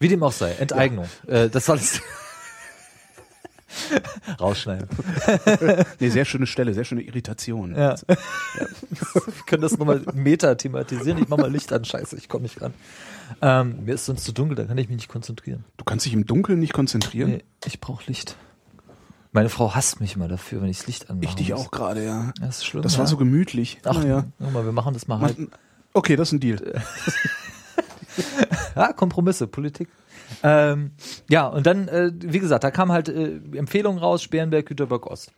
wie 0.00 0.08
dem 0.08 0.22
auch 0.22 0.32
sei, 0.32 0.52
Enteignung. 0.52 1.06
Äh, 1.26 1.48
das 1.48 1.66
soll 1.66 1.76
es. 1.78 2.00
Rausschneiden. 4.40 4.88
Nee, 6.00 6.10
sehr 6.10 6.24
schöne 6.24 6.46
Stelle, 6.46 6.74
sehr 6.74 6.84
schöne 6.84 7.02
Irritation. 7.02 7.74
Ja. 7.74 7.96
Wir 8.06 9.32
können 9.46 9.62
das 9.62 9.78
nochmal 9.78 10.02
meta 10.14 10.54
thematisieren. 10.54 11.18
Ich 11.18 11.28
mach 11.28 11.38
mal 11.38 11.50
Licht 11.50 11.72
an. 11.72 11.84
Scheiße, 11.84 12.16
ich 12.16 12.28
komme 12.28 12.42
nicht 12.42 12.60
ran. 12.60 12.74
Ähm, 13.42 13.84
mir 13.84 13.94
ist 13.94 14.06
sonst 14.06 14.24
zu 14.24 14.32
dunkel, 14.32 14.56
da 14.56 14.64
kann 14.64 14.78
ich 14.78 14.88
mich 14.88 14.96
nicht 14.96 15.08
konzentrieren. 15.08 15.64
Du 15.76 15.84
kannst 15.84 16.06
dich 16.06 16.12
im 16.12 16.26
Dunkeln 16.26 16.58
nicht 16.58 16.72
konzentrieren. 16.72 17.30
Nee, 17.30 17.44
ich 17.64 17.80
brauche 17.80 18.04
Licht. 18.06 18.36
Meine 19.32 19.48
Frau 19.48 19.74
hasst 19.74 20.00
mich 20.00 20.16
immer 20.16 20.28
dafür, 20.28 20.62
wenn 20.62 20.68
ich 20.68 20.78
das 20.78 20.86
Licht 20.86 21.10
anmache. 21.10 21.26
Ich 21.26 21.34
dich 21.34 21.54
auch 21.54 21.70
gerade, 21.70 22.04
ja. 22.04 22.32
Das 22.40 22.58
ist 22.58 22.66
schlimm. 22.66 22.82
Das 22.82 22.94
ja. 22.94 23.00
war 23.00 23.06
so 23.06 23.16
gemütlich. 23.16 23.78
Ach, 23.84 23.98
naja. 23.98 24.24
guck 24.38 24.52
mal, 24.52 24.64
wir 24.64 24.72
machen 24.72 24.94
das 24.94 25.06
mal 25.06 25.20
halt. 25.20 25.36
Okay, 25.92 26.16
das 26.16 26.28
ist 26.28 26.32
ein 26.32 26.40
Deal. 26.40 26.82
Ja, 28.74 28.92
Kompromisse, 28.92 29.46
Politik. 29.46 29.88
Ähm, 30.42 30.92
ja, 31.28 31.46
und 31.46 31.66
dann, 31.66 31.88
äh, 31.88 32.12
wie 32.14 32.38
gesagt, 32.38 32.64
da 32.64 32.70
kam 32.70 32.92
halt 32.92 33.08
äh, 33.08 33.40
Empfehlung 33.54 33.98
raus, 33.98 34.22
Sperrenberg, 34.22 34.68
Jüterbock 34.70 35.06
Ost. 35.06 35.32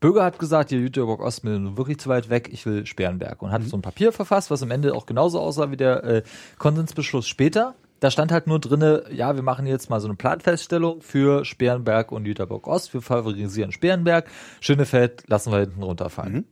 Bürger 0.00 0.24
hat 0.24 0.38
gesagt, 0.38 0.70
hier 0.70 0.78
Jüterbock 0.78 1.20
Ost 1.20 1.44
mir 1.44 1.58
nur 1.58 1.76
wirklich 1.76 1.98
zu 1.98 2.08
weit 2.08 2.28
weg, 2.28 2.50
ich 2.52 2.66
will 2.66 2.86
Sperrenberg. 2.86 3.42
Und 3.42 3.50
hat 3.50 3.62
so 3.64 3.76
ein 3.76 3.82
Papier 3.82 4.12
verfasst, 4.12 4.50
was 4.50 4.62
am 4.62 4.70
Ende 4.70 4.94
auch 4.94 5.06
genauso 5.06 5.40
aussah 5.40 5.70
wie 5.70 5.76
der 5.76 6.04
äh, 6.04 6.22
Konsensbeschluss 6.58 7.28
später. 7.28 7.74
Da 8.00 8.10
stand 8.10 8.30
halt 8.30 8.46
nur 8.46 8.60
drinne, 8.60 9.04
ja, 9.10 9.36
wir 9.36 9.42
machen 9.42 9.66
jetzt 9.66 9.88
mal 9.88 10.00
so 10.00 10.08
eine 10.08 10.16
Planfeststellung 10.16 11.00
für 11.00 11.46
Sperrenberg 11.46 12.12
und 12.12 12.26
Jüterbock 12.26 12.66
Ost. 12.66 12.92
Wir 12.92 13.00
favorisieren 13.00 13.72
Sperrenberg. 13.72 14.28
Schönefeld 14.60 15.24
lassen 15.28 15.50
wir 15.50 15.60
hinten 15.60 15.82
runterfallen. 15.82 16.46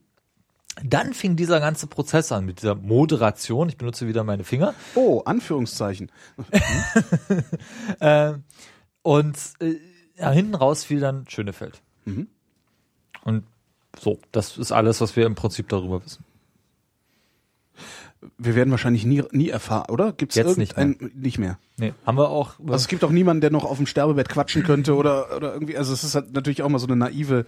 Dann 0.83 1.15
fing 1.15 1.37
dieser 1.37 1.61
ganze 1.61 1.87
Prozess 1.87 2.33
an 2.33 2.45
mit 2.45 2.61
dieser 2.61 2.75
Moderation. 2.75 3.69
Ich 3.69 3.77
benutze 3.77 4.09
wieder 4.09 4.25
meine 4.25 4.45
Finger. 4.45 4.75
Oh, 4.95 5.23
Anführungszeichen. 5.25 6.11
Äh, 8.01 8.35
und 9.03 9.37
äh, 9.61 9.77
ja, 10.17 10.31
hinten 10.31 10.55
raus 10.55 10.85
fiel 10.85 11.01
dann 11.01 11.27
Schönefeld. 11.29 11.81
Mhm. 12.05 12.29
Und 13.25 13.45
so, 13.99 14.19
das 14.33 14.59
ist 14.59 14.73
alles, 14.73 15.01
was 15.01 15.17
wir 15.17 15.27
im 15.27 15.35
Prinzip 15.35 15.69
darüber 15.69 16.05
wissen. 16.05 16.25
Wir 18.39 18.55
werden 18.55 18.71
wahrscheinlich 18.71 19.05
nie, 19.05 19.23
nie 19.33 19.49
erfahren, 19.49 19.91
oder? 19.91 20.13
Gibt's 20.13 20.35
Jetzt 20.35 20.59
nicht 20.59 20.77
irgendein, 20.77 21.13
nicht 21.15 21.39
mehr. 21.39 21.59
Nee, 21.77 21.93
haben 22.07 22.19
wir 22.19 22.31
auch. 22.31 22.59
Also 22.61 22.75
es 22.75 22.89
gibt 22.89 23.05
auch 23.05 23.11
niemanden, 23.11 23.41
der 23.41 23.51
noch 23.51 23.65
auf 23.65 23.77
dem 23.77 23.87
Sterbebett 23.87 24.29
quatschen 24.29 24.63
könnte 24.63 24.95
oder, 24.95 25.37
oder 25.37 25.53
irgendwie, 25.55 25.77
also 25.77 25.93
es 25.93 26.05
ist 26.05 26.15
halt 26.15 26.33
natürlich 26.33 26.63
auch 26.63 26.69
mal 26.69 26.79
so 26.79 26.87
eine 26.87 26.97
naive, 26.97 27.47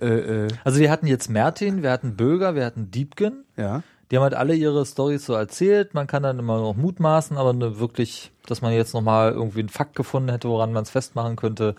äh, 0.00 0.06
äh, 0.06 0.48
also 0.64 0.80
wir 0.80 0.90
hatten 0.90 1.06
jetzt 1.06 1.28
Mertin, 1.28 1.82
wir 1.82 1.90
hatten 1.90 2.16
Böger, 2.16 2.54
wir 2.54 2.64
hatten 2.64 2.90
Diebken. 2.90 3.44
ja. 3.56 3.82
Die 4.10 4.16
haben 4.16 4.22
halt 4.22 4.34
alle 4.34 4.54
ihre 4.54 4.86
Storys 4.86 5.26
so 5.26 5.34
erzählt. 5.34 5.92
Man 5.94 6.06
kann 6.06 6.22
dann 6.22 6.38
immer 6.38 6.60
noch 6.60 6.76
mutmaßen, 6.76 7.36
aber 7.36 7.52
ne, 7.52 7.80
wirklich, 7.80 8.30
dass 8.46 8.62
man 8.62 8.72
jetzt 8.72 8.94
nochmal 8.94 9.32
irgendwie 9.32 9.58
einen 9.58 9.68
Fakt 9.68 9.96
gefunden 9.96 10.28
hätte, 10.30 10.48
woran 10.48 10.72
man 10.72 10.84
es 10.84 10.90
festmachen 10.90 11.34
könnte. 11.34 11.74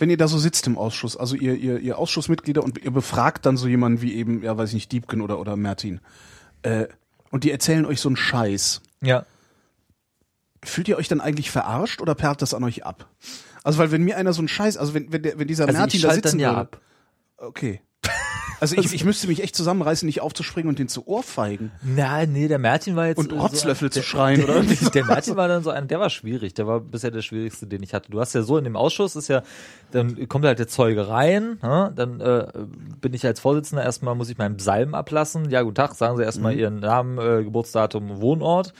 Wenn 0.00 0.10
ihr 0.10 0.16
da 0.16 0.26
so 0.26 0.38
sitzt 0.38 0.66
im 0.66 0.76
Ausschuss, 0.78 1.16
also 1.16 1.36
ihr, 1.36 1.54
ihr, 1.54 1.78
ihr 1.78 1.98
Ausschussmitglieder 1.98 2.64
und 2.64 2.82
ihr 2.82 2.90
befragt 2.90 3.46
dann 3.46 3.56
so 3.56 3.68
jemanden 3.68 4.02
wie 4.02 4.14
eben, 4.14 4.42
ja 4.42 4.56
weiß 4.56 4.70
ich 4.70 4.74
nicht, 4.74 4.92
Diebken 4.92 5.20
oder, 5.20 5.38
oder 5.38 5.56
Mertin, 5.56 6.00
äh, 6.62 6.86
und 7.30 7.44
die 7.44 7.50
erzählen 7.50 7.86
euch 7.86 8.00
so 8.00 8.08
einen 8.08 8.16
Scheiß. 8.16 8.82
Ja. 9.02 9.24
Fühlt 10.62 10.88
ihr 10.88 10.98
euch 10.98 11.08
dann 11.08 11.20
eigentlich 11.20 11.50
verarscht 11.50 12.00
oder 12.00 12.14
perlt 12.14 12.42
das 12.42 12.52
an 12.52 12.64
euch 12.64 12.84
ab? 12.84 13.08
Also 13.62 13.78
weil 13.78 13.90
wenn 13.90 14.02
mir 14.02 14.16
einer 14.16 14.32
so 14.32 14.40
einen 14.40 14.48
Scheiß, 14.48 14.76
also 14.76 14.94
wenn, 14.94 15.12
wenn, 15.12 15.22
der, 15.22 15.38
wenn 15.38 15.48
dieser 15.48 15.66
Also 15.66 15.78
Mertin 15.78 16.02
da 16.02 16.12
sitzen 16.12 16.38
dann 16.38 16.40
ja 16.40 16.50
würde, 16.50 16.60
ab. 16.60 16.80
Okay. 17.38 17.80
Also 18.60 18.76
ich, 18.76 18.92
ich 18.94 19.04
müsste 19.04 19.26
mich 19.26 19.42
echt 19.42 19.56
zusammenreißen, 19.56 20.06
nicht 20.06 20.20
aufzuspringen 20.20 20.68
und 20.68 20.78
den 20.78 20.88
zu 20.88 21.08
ohrfeigen. 21.08 21.72
Na, 21.82 22.26
nee, 22.26 22.46
der 22.46 22.58
Martin 22.58 22.94
war 22.94 23.06
jetzt. 23.06 23.18
Und 23.18 23.32
Rotzlöffel 23.32 23.88
so, 23.88 23.94
zu 23.94 23.98
der- 24.00 24.04
schreien, 24.06 24.40
der, 24.46 24.56
oder? 24.56 24.62
Der 24.90 25.04
Martin 25.06 25.36
war 25.36 25.48
dann 25.48 25.62
so 25.62 25.70
ein, 25.70 25.88
der 25.88 25.98
war 25.98 26.10
schwierig. 26.10 26.54
Der 26.54 26.66
war 26.66 26.80
bisher 26.80 27.10
der 27.10 27.22
schwierigste, 27.22 27.66
den 27.66 27.82
ich 27.82 27.94
hatte. 27.94 28.10
Du 28.10 28.20
hast 28.20 28.34
ja 28.34 28.42
so 28.42 28.58
in 28.58 28.64
dem 28.64 28.76
Ausschuss 28.76 29.16
ist 29.16 29.28
ja, 29.28 29.42
dann 29.90 30.28
kommt 30.28 30.44
halt 30.44 30.58
der 30.58 30.68
Zeuge 30.68 31.08
rein, 31.08 31.58
ne? 31.62 31.92
dann 31.96 32.20
äh, 32.20 32.46
bin 33.00 33.14
ich 33.14 33.24
als 33.26 33.40
Vorsitzender 33.40 33.82
erstmal, 33.82 34.14
muss 34.14 34.28
ich 34.30 34.38
meinen 34.38 34.56
Psalm 34.58 34.94
ablassen. 34.94 35.50
Ja, 35.50 35.62
guten 35.62 35.74
Tag, 35.76 35.94
sagen 35.94 36.16
Sie 36.18 36.22
erstmal 36.22 36.54
Ihren 36.54 36.80
Namen, 36.80 37.18
äh, 37.18 37.42
Geburtsdatum, 37.44 38.20
Wohnort. 38.20 38.72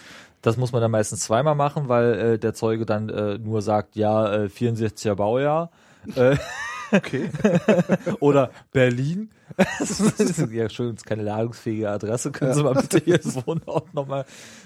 Das 0.43 0.57
muss 0.57 0.73
man 0.73 0.81
dann 0.81 0.91
meistens 0.91 1.21
zweimal 1.21 1.55
machen, 1.55 1.89
weil 1.89 2.15
äh, 2.15 2.39
der 2.39 2.55
Zeuge 2.55 2.87
dann 2.87 3.09
äh, 3.11 3.39
nur 3.39 3.61
sagt, 3.63 3.97
ja, 3.97 4.33
äh, 4.45 4.47
64er 4.47 5.15
Baujahr. 5.15 5.71
Äh, 6.15 6.37
Okay. 6.93 7.31
oder 8.21 8.51
Berlin. 8.73 9.31
Das 9.79 10.01
ist, 10.01 10.39
ja, 10.51 10.69
schön, 10.69 10.95
ist 10.95 11.07
keine 11.07 11.23
ladungsfähige 11.23 11.91
Adresse. 11.91 12.31
Können 12.31 12.55
Sie 12.55 12.63
mal 12.63 12.75
bitte 12.75 13.01
hier 13.05 13.19
das 13.19 13.35
Wohnort 13.47 13.93
nochmal. 13.95 14.25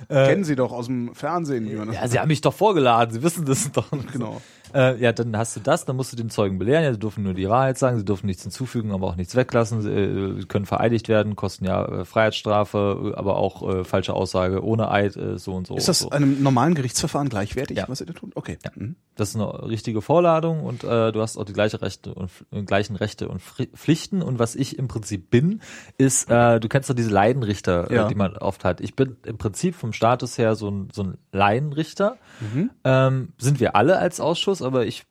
Äh, 0.08 0.26
Kennen 0.26 0.44
Sie 0.44 0.56
doch 0.56 0.72
aus 0.72 0.86
dem 0.86 1.14
Fernsehen, 1.14 1.68
wie 1.70 1.74
man 1.74 1.88
das 1.88 1.96
ja, 1.96 2.08
Sie 2.08 2.20
haben 2.20 2.28
mich 2.28 2.40
doch 2.40 2.54
vorgeladen. 2.54 3.14
Sie 3.14 3.22
wissen 3.22 3.44
das 3.44 3.70
doch. 3.72 3.90
Genau. 4.12 4.40
Äh, 4.74 5.00
ja, 5.00 5.12
dann 5.12 5.36
hast 5.36 5.54
du 5.56 5.60
das, 5.60 5.84
dann 5.84 5.96
musst 5.96 6.12
du 6.12 6.16
den 6.16 6.30
Zeugen 6.30 6.58
belehren. 6.58 6.82
Ja, 6.84 6.92
sie 6.92 6.98
dürfen 6.98 7.22
nur 7.22 7.34
die 7.34 7.48
Wahrheit 7.48 7.78
sagen, 7.78 7.96
sie 7.98 8.04
dürfen 8.04 8.26
nichts 8.26 8.42
hinzufügen, 8.42 8.92
aber 8.92 9.06
auch 9.06 9.16
nichts 9.16 9.36
weglassen. 9.36 9.82
Sie 9.82 9.90
äh, 9.90 10.44
können 10.46 10.66
vereidigt 10.66 11.08
werden, 11.08 11.36
kosten 11.36 11.64
ja 11.64 11.84
äh, 11.84 12.04
Freiheitsstrafe, 12.04 13.12
äh, 13.14 13.16
aber 13.16 13.36
auch 13.36 13.62
äh, 13.68 13.84
falsche 13.84 14.14
Aussage 14.14 14.64
ohne 14.64 14.90
Eid, 14.90 15.16
äh, 15.16 15.38
so 15.38 15.54
und 15.54 15.66
so. 15.66 15.76
Ist 15.76 15.88
das 15.88 16.00
so. 16.00 16.10
einem 16.10 16.42
normalen 16.42 16.74
Gerichtsverfahren 16.74 17.28
gleichwertig, 17.28 17.76
Ja. 17.78 17.84
was 17.88 18.00
ihr 18.00 18.06
da 18.06 18.12
tut? 18.12 18.36
Okay. 18.36 18.58
Mhm. 18.74 18.96
Das 19.16 19.28
ist 19.30 19.36
eine 19.36 19.68
richtige 19.68 20.02
Vorladung 20.02 20.64
und 20.64 20.82
du 20.82 21.20
hast 21.20 21.36
auch 21.38 21.44
die 21.44 21.52
gleiche 21.52 21.80
Rechte 21.80 22.12
und 22.14 22.30
gleichen 22.66 22.96
Rechte 22.96 23.28
und 23.28 23.40
Pflichten. 23.40 24.22
Und 24.22 24.40
was 24.40 24.56
ich 24.56 24.76
im 24.76 24.88
Prinzip 24.88 25.30
bin, 25.30 25.60
ist, 25.98 26.28
du 26.30 26.60
kennst 26.68 26.90
doch 26.90 26.94
diese 26.96 27.10
Laienrichter, 27.10 27.92
Ja. 27.92 28.08
die 28.08 28.16
man 28.16 28.36
oft 28.36 28.64
hat. 28.64 28.80
Ich 28.80 28.96
bin 28.96 29.16
im 29.24 29.38
Prinzip 29.38 29.76
vom 29.76 29.92
Status 29.92 30.36
her 30.36 30.56
so 30.56 30.68
ein, 30.68 30.88
so 30.92 31.04
ein 31.04 31.18
Laienrichter. 31.30 32.16
Mhm. 32.40 32.70
Ähm, 32.82 33.28
sind 33.38 33.60
wir 33.60 33.76
alle 33.76 33.98
als 33.98 34.18
Ausschuss, 34.18 34.62
aber 34.64 34.86
ich 34.86 35.04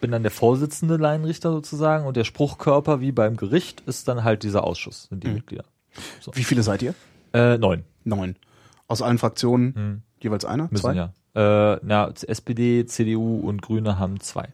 bin 0.00 0.10
dann 0.10 0.22
der 0.22 0.32
Vorsitzende 0.32 0.96
Laienrichter 0.96 1.52
sozusagen 1.52 2.06
und 2.06 2.16
der 2.16 2.24
Spruchkörper 2.24 3.00
wie 3.00 3.12
beim 3.12 3.36
Gericht 3.36 3.82
ist 3.82 4.08
dann 4.08 4.24
halt 4.24 4.42
dieser 4.42 4.64
Ausschuss, 4.64 5.04
sind 5.04 5.22
die 5.24 5.28
Mitglieder. 5.28 5.64
Wie 6.32 6.44
viele 6.44 6.62
seid 6.62 6.82
ihr? 6.82 6.94
Äh, 7.32 7.58
neun. 7.58 7.84
Neun. 8.04 8.36
Aus 8.86 9.02
allen 9.02 9.18
Fraktionen 9.18 10.02
jeweils 10.20 10.44
einer? 10.44 10.68
Müssen 10.70 10.82
zwei? 10.82 10.94
ja. 10.94 11.12
Äh, 11.34 11.78
na, 11.82 12.12
SPD, 12.26 12.86
CDU 12.86 13.40
und 13.40 13.62
Grüne 13.62 13.98
haben 13.98 14.18
zwei. 14.20 14.48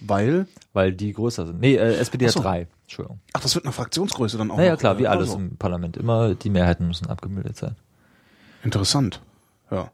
Weil, 0.00 0.46
Weil 0.72 0.92
die 0.92 1.12
größer 1.12 1.46
sind. 1.46 1.60
Nee, 1.60 1.76
äh, 1.76 1.94
SPD 1.96 2.28
so. 2.28 2.40
hat 2.40 2.44
drei. 2.44 2.66
Entschuldigung. 2.82 3.20
ach, 3.32 3.40
das 3.40 3.54
wird 3.54 3.64
nach 3.64 3.72
Fraktionsgröße 3.72 4.36
dann 4.36 4.50
auch 4.50 4.56
Naja, 4.58 4.72
noch, 4.72 4.78
klar, 4.78 4.98
wie 4.98 5.04
äh, 5.04 5.08
alles 5.08 5.30
also. 5.30 5.40
im 5.40 5.56
Parlament. 5.56 5.96
Immer 5.96 6.34
die 6.34 6.50
Mehrheiten 6.50 6.86
müssen 6.86 7.06
abgebildet 7.08 7.56
sein. 7.56 7.76
Interessant. 8.62 9.20
Ja. 9.70 9.90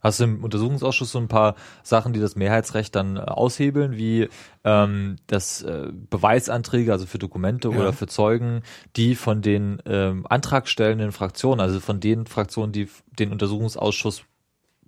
Hast 0.00 0.20
du 0.20 0.24
im 0.24 0.42
Untersuchungsausschuss 0.44 1.12
so 1.12 1.18
ein 1.18 1.28
paar 1.28 1.54
Sachen, 1.82 2.12
die 2.12 2.20
das 2.20 2.36
Mehrheitsrecht 2.36 2.94
dann 2.96 3.16
äh, 3.16 3.20
aushebeln, 3.20 3.96
wie 3.96 4.28
ähm, 4.64 5.16
dass 5.26 5.62
äh, 5.62 5.88
Beweisanträge, 6.10 6.92
also 6.92 7.06
für 7.06 7.18
Dokumente 7.18 7.68
Ja. 7.68 7.78
oder 7.78 7.92
für 7.92 8.06
Zeugen, 8.06 8.62
die 8.96 9.14
von 9.14 9.42
den 9.42 9.82
ähm, 9.86 10.26
antragstellenden 10.28 11.12
Fraktionen, 11.12 11.60
also 11.60 11.80
von 11.80 12.00
den 12.00 12.26
Fraktionen, 12.26 12.72
die 12.72 12.88
den 13.18 13.32
Untersuchungsausschuss 13.32 14.22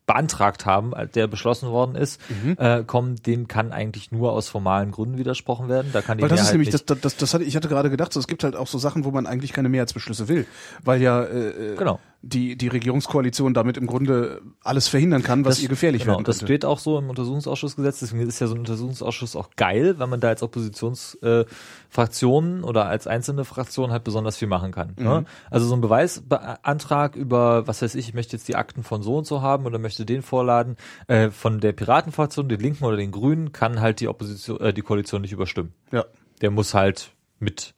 beantragt 0.05 0.67
haben, 0.67 0.95
als 0.95 1.13
der 1.13 1.29
beschlossen 1.29 1.69
worden 1.71 1.95
ist, 1.95 2.21
Mhm. 2.29 2.57
äh, 2.59 2.83
kommen, 2.83 3.17
dem 3.23 3.47
kann 3.47 3.71
eigentlich 3.71 4.11
nur 4.11 4.33
aus 4.33 4.49
formalen 4.49 4.91
Gründen 4.91 5.17
widersprochen 5.17 5.69
werden. 5.69 5.91
Da 5.93 6.03
kann 6.03 6.19
die 6.19 6.23
Weil 6.23 6.29
das 6.29 6.41
ist 6.41 6.45
Mehrheit 6.47 6.55
nämlich, 6.55 6.73
nicht, 6.73 6.91
das, 6.91 7.01
das, 7.01 7.17
das 7.17 7.35
hatte, 7.35 7.45
ich 7.45 7.55
hatte 7.55 7.69
gerade 7.69 7.89
gedacht, 7.89 8.13
so, 8.13 8.19
es 8.19 8.27
gibt 8.27 8.43
halt 8.43 8.57
auch 8.57 8.67
so 8.67 8.79
Sachen, 8.79 9.05
wo 9.05 9.13
man 9.13 9.27
eigentlich 9.27 9.53
keine 9.53 9.69
Mehrheitsbeschlüsse 9.69 10.27
will. 10.27 10.47
Weil 10.85 11.01
ja 11.01 11.23
äh, 11.23 11.73
äh, 11.73 11.77
Genau. 11.77 12.01
Die, 12.25 12.57
die 12.57 12.69
Regierungskoalition 12.69 13.53
damit 13.53 13.77
im 13.77 13.87
Grunde 13.89 14.41
alles 14.63 14.87
verhindern 14.89 15.23
kann, 15.25 15.45
was 15.45 15.57
Das- 15.57 15.63
ihr 15.65 15.69
gefährlich 15.69 16.03
genau, 16.03 16.15
werden 16.15 16.25
Das 16.25 16.41
steht 16.41 16.65
auch 16.65 16.79
so 16.79 16.97
im 16.99 17.11
Untersuchungsausschussgesetz, 17.11 17.99
deswegen 18.01 18.27
ist 18.29 18.39
ja 18.41 18.47
so 18.47 18.55
ein 18.55 18.61
Untersuchungsausschuss 18.61 19.35
auch 19.37 19.51
geil, 19.57 19.99
weil 19.99 20.07
man 20.07 20.21
da 20.21 20.29
als 20.29 20.43
Oppositionsfraktionen 20.43 22.63
äh, 22.63 22.65
oder 22.65 22.87
als 22.87 23.07
einzelne 23.07 23.45
Fraktion 23.45 23.91
halt 23.91 24.05
besonders 24.05 24.37
viel 24.37 24.49
machen 24.49 24.73
kann. 24.73 24.95
Mhm. 24.97 25.05
Ne? 25.05 25.25
Also 25.51 25.67
so 25.67 25.75
ein 25.75 25.81
Beweisantrag 25.81 27.17
über, 27.17 27.67
was 27.67 27.83
weiß 27.83 27.95
ich, 27.97 28.09
ich 28.09 28.15
möchte 28.15 28.37
jetzt 28.37 28.49
die 28.49 28.57
Akten 28.57 28.83
von 28.83 29.03
so 29.03 29.17
und 29.19 29.27
so 29.27 29.43
haben 29.43 29.67
oder 29.67 29.79
möchte 29.79 30.05
den 30.07 30.23
vorladen, 30.23 30.77
äh, 31.09 31.31
von 31.31 31.61
der 31.61 31.73
Piratenfraktion, 31.73 32.49
den 32.49 32.61
Linken 32.61 32.85
oder 32.85 32.97
den 32.97 33.11
Grünen, 33.11 33.53
kann 33.53 33.81
halt 33.81 34.01
die 34.01 34.09
Opposition, 34.09 34.61
äh, 34.61 34.73
die 34.73 34.83
Koalition 34.83 35.23
nicht 35.23 35.33
überstimmen. 35.33 35.73
ja. 35.91 36.05
Der 36.41 36.51
muss 36.51 36.75
halt 36.75 37.13
mit 37.39 37.73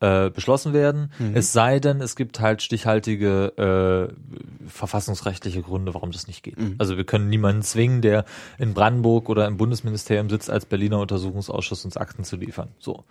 äh, 0.00 0.30
beschlossen 0.30 0.72
werden. 0.72 1.10
Es 1.34 1.52
sei 1.52 1.80
denn, 1.80 2.00
es 2.00 2.16
gibt 2.16 2.40
halt 2.40 2.62
stichhaltige 2.62 4.10
äh, 4.12 4.68
verfassungsrechtliche 4.68 5.62
Gründe, 5.62 5.94
warum 5.94 6.10
das 6.10 6.26
nicht 6.26 6.42
geht. 6.42 6.56
Also 6.78 6.96
wir 6.96 7.04
können 7.04 7.28
niemanden 7.28 7.62
zwingen, 7.62 8.02
der 8.02 8.24
in 8.58 8.74
Brandenburg 8.74 9.28
oder 9.28 9.46
im 9.46 9.56
Bundesministerium 9.56 10.28
sitzt, 10.28 10.50
als 10.50 10.66
Berliner 10.66 11.00
Untersuchungsausschuss 11.00 11.84
uns 11.84 11.96
Akten 11.96 12.24
zu 12.24 12.36
liefern. 12.36 12.68
So. 12.78 13.04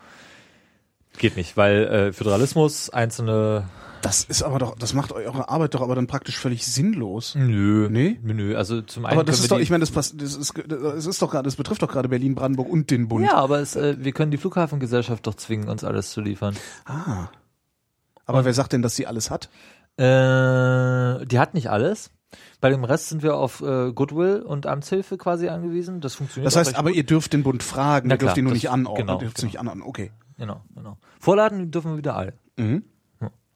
Geht 1.18 1.38
nicht, 1.38 1.56
weil 1.58 1.86
äh, 1.86 2.14
Föderalismus, 2.14 2.90
einzelne 2.90 3.70
Das 4.06 4.24
ist 4.24 4.44
aber 4.44 4.60
doch, 4.60 4.76
das 4.78 4.94
macht 4.94 5.12
eure 5.12 5.50
Arbeit 5.50 5.74
doch 5.74 5.82
aber 5.82 5.96
dann 5.96 6.08
praktisch 6.08 6.38
völlig 6.38 6.66
sinnlos. 6.66 7.34
Nö. 7.36 7.90
Nee? 7.90 8.20
Nö, 8.22 8.56
also 8.56 8.82
zum 8.82 9.06
einen 9.06 9.14
Aber 9.18 9.24
das 9.24 9.40
ist 9.40 9.52
doch, 9.52 9.60
ich 9.60 9.70
meine, 9.72 9.82
das, 9.82 9.92
pass- 9.92 10.16
das 10.16 10.36
ist, 10.36 10.54
das 10.68 11.06
ist 11.06 11.22
doch 11.22 11.32
gerade, 11.32 11.44
das 11.44 11.56
betrifft 11.56 11.82
doch 11.82 11.92
gerade 11.92 12.08
Berlin, 12.08 12.36
Brandenburg 12.36 12.70
und 12.70 12.92
den 12.92 13.08
Bund. 13.08 13.26
Ja, 13.26 13.34
aber 13.34 13.60
es, 13.60 13.76
äh, 13.76 13.96
wir 14.00 14.12
können 14.12 14.32
die 14.32 14.38
Flughafengesellschaft 14.38 15.26
doch 15.26 15.34
zwingen, 15.36 15.70
uns 15.70 15.84
alles 15.84 16.12
zu 16.12 16.22
liefern. 16.22 16.56
Ah. 16.86 17.30
Aber 18.28 18.46
wer 18.46 18.54
sagt 18.54 18.74
denn, 18.74 18.82
dass 18.82 18.96
sie 18.96 19.08
alles 19.08 19.32
hat? 19.32 19.50
Äh, 19.98 21.26
die 21.26 21.40
hat 21.40 21.54
nicht 21.54 21.70
alles. 21.70 22.12
Bei 22.60 22.70
dem 22.70 22.84
Rest 22.84 23.10
sind 23.10 23.24
wir 23.24 23.36
auf 23.38 23.62
äh, 23.62 23.92
Goodwill 23.94 24.42
und 24.42 24.68
Amtshilfe 24.68 25.18
quasi 25.18 25.48
angewiesen. 25.48 26.02
Das 26.02 26.16
funktioniert. 26.16 26.48
Das 26.48 26.56
heißt, 26.58 26.78
aber 26.78 26.90
gut. 26.90 26.98
ihr 26.98 27.06
dürft 27.06 27.34
den 27.34 27.44
Bund 27.44 27.64
fragen, 27.64 28.10
Na 28.10 28.16
ihr 28.16 28.18
dürft 28.18 28.38
ihn 28.38 28.44
nur 28.44 28.54
nicht 28.54 28.70
anordnen, 28.70 29.08
genau, 29.08 29.20
dürft 29.20 29.38
genau. 29.38 29.46
nicht 29.48 29.60
anordnen. 29.60 29.84
Okay. 29.88 30.12
Genau, 30.38 30.62
genau. 30.76 30.98
Vorladen 31.20 31.72
dürfen 31.72 31.92
wir 31.92 31.98
wieder 31.98 32.16
alle. 32.16 32.34
Mhm. 32.58 32.84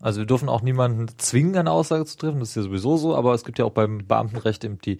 Also 0.01 0.19
wir 0.19 0.25
dürfen 0.25 0.47
auch 0.47 0.61
niemanden 0.61 1.07
zwingen, 1.17 1.57
eine 1.57 1.71
Aussage 1.71 2.05
zu 2.05 2.17
treffen, 2.17 2.39
das 2.39 2.49
ist 2.49 2.55
ja 2.55 2.61
sowieso 2.61 2.95
so, 2.95 3.15
aber 3.15 3.33
es 3.33 3.43
gibt 3.43 3.59
ja 3.59 3.65
auch 3.65 3.71
beim 3.71 4.07
Beamtenrecht 4.07 4.63
eben 4.63 4.79
die 4.79 4.97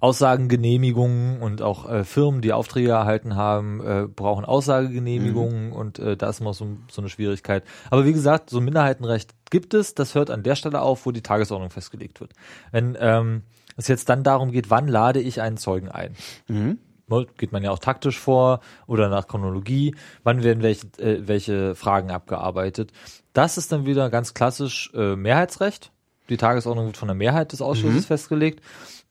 Aussagengenehmigungen 0.00 1.40
und 1.40 1.62
auch 1.62 1.88
äh, 1.88 2.02
Firmen, 2.02 2.40
die 2.40 2.52
Aufträge 2.52 2.90
erhalten 2.90 3.36
haben, 3.36 3.80
äh, 3.80 4.08
brauchen 4.08 4.44
Aussagegenehmigungen 4.44 5.70
und 5.70 6.00
äh, 6.00 6.16
da 6.16 6.30
ist 6.30 6.40
immer 6.40 6.52
so, 6.52 6.66
so 6.90 7.00
eine 7.00 7.08
Schwierigkeit. 7.08 7.62
Aber 7.90 8.04
wie 8.04 8.12
gesagt, 8.12 8.50
so 8.50 8.58
ein 8.58 8.64
Minderheitenrecht 8.64 9.34
gibt 9.50 9.72
es, 9.72 9.94
das 9.94 10.16
hört 10.16 10.30
an 10.30 10.42
der 10.42 10.56
Stelle 10.56 10.82
auf, 10.82 11.06
wo 11.06 11.12
die 11.12 11.22
Tagesordnung 11.22 11.70
festgelegt 11.70 12.20
wird. 12.20 12.32
Wenn 12.72 12.96
ähm, 12.98 13.42
es 13.76 13.86
jetzt 13.86 14.08
dann 14.08 14.24
darum 14.24 14.50
geht, 14.50 14.68
wann 14.68 14.88
lade 14.88 15.20
ich 15.20 15.40
einen 15.40 15.58
Zeugen 15.58 15.88
ein? 15.88 16.16
Mhm. 16.48 16.78
Ne, 17.10 17.26
geht 17.38 17.50
man 17.50 17.62
ja 17.62 17.72
auch 17.72 17.80
taktisch 17.80 18.18
vor 18.18 18.60
oder 18.86 19.08
nach 19.08 19.26
Chronologie, 19.26 19.96
wann 20.22 20.44
werden 20.44 20.62
welche, 20.62 20.86
äh, 20.98 21.26
welche 21.26 21.74
Fragen 21.74 22.10
abgearbeitet. 22.10 22.92
Das 23.32 23.58
ist 23.58 23.70
dann 23.72 23.86
wieder 23.86 24.10
ganz 24.10 24.34
klassisch 24.34 24.90
äh, 24.94 25.16
Mehrheitsrecht. 25.16 25.92
Die 26.28 26.36
Tagesordnung 26.36 26.86
wird 26.86 26.96
von 26.96 27.08
der 27.08 27.14
Mehrheit 27.16 27.52
des 27.52 27.60
Ausschusses 27.62 28.06
festgelegt. 28.06 28.60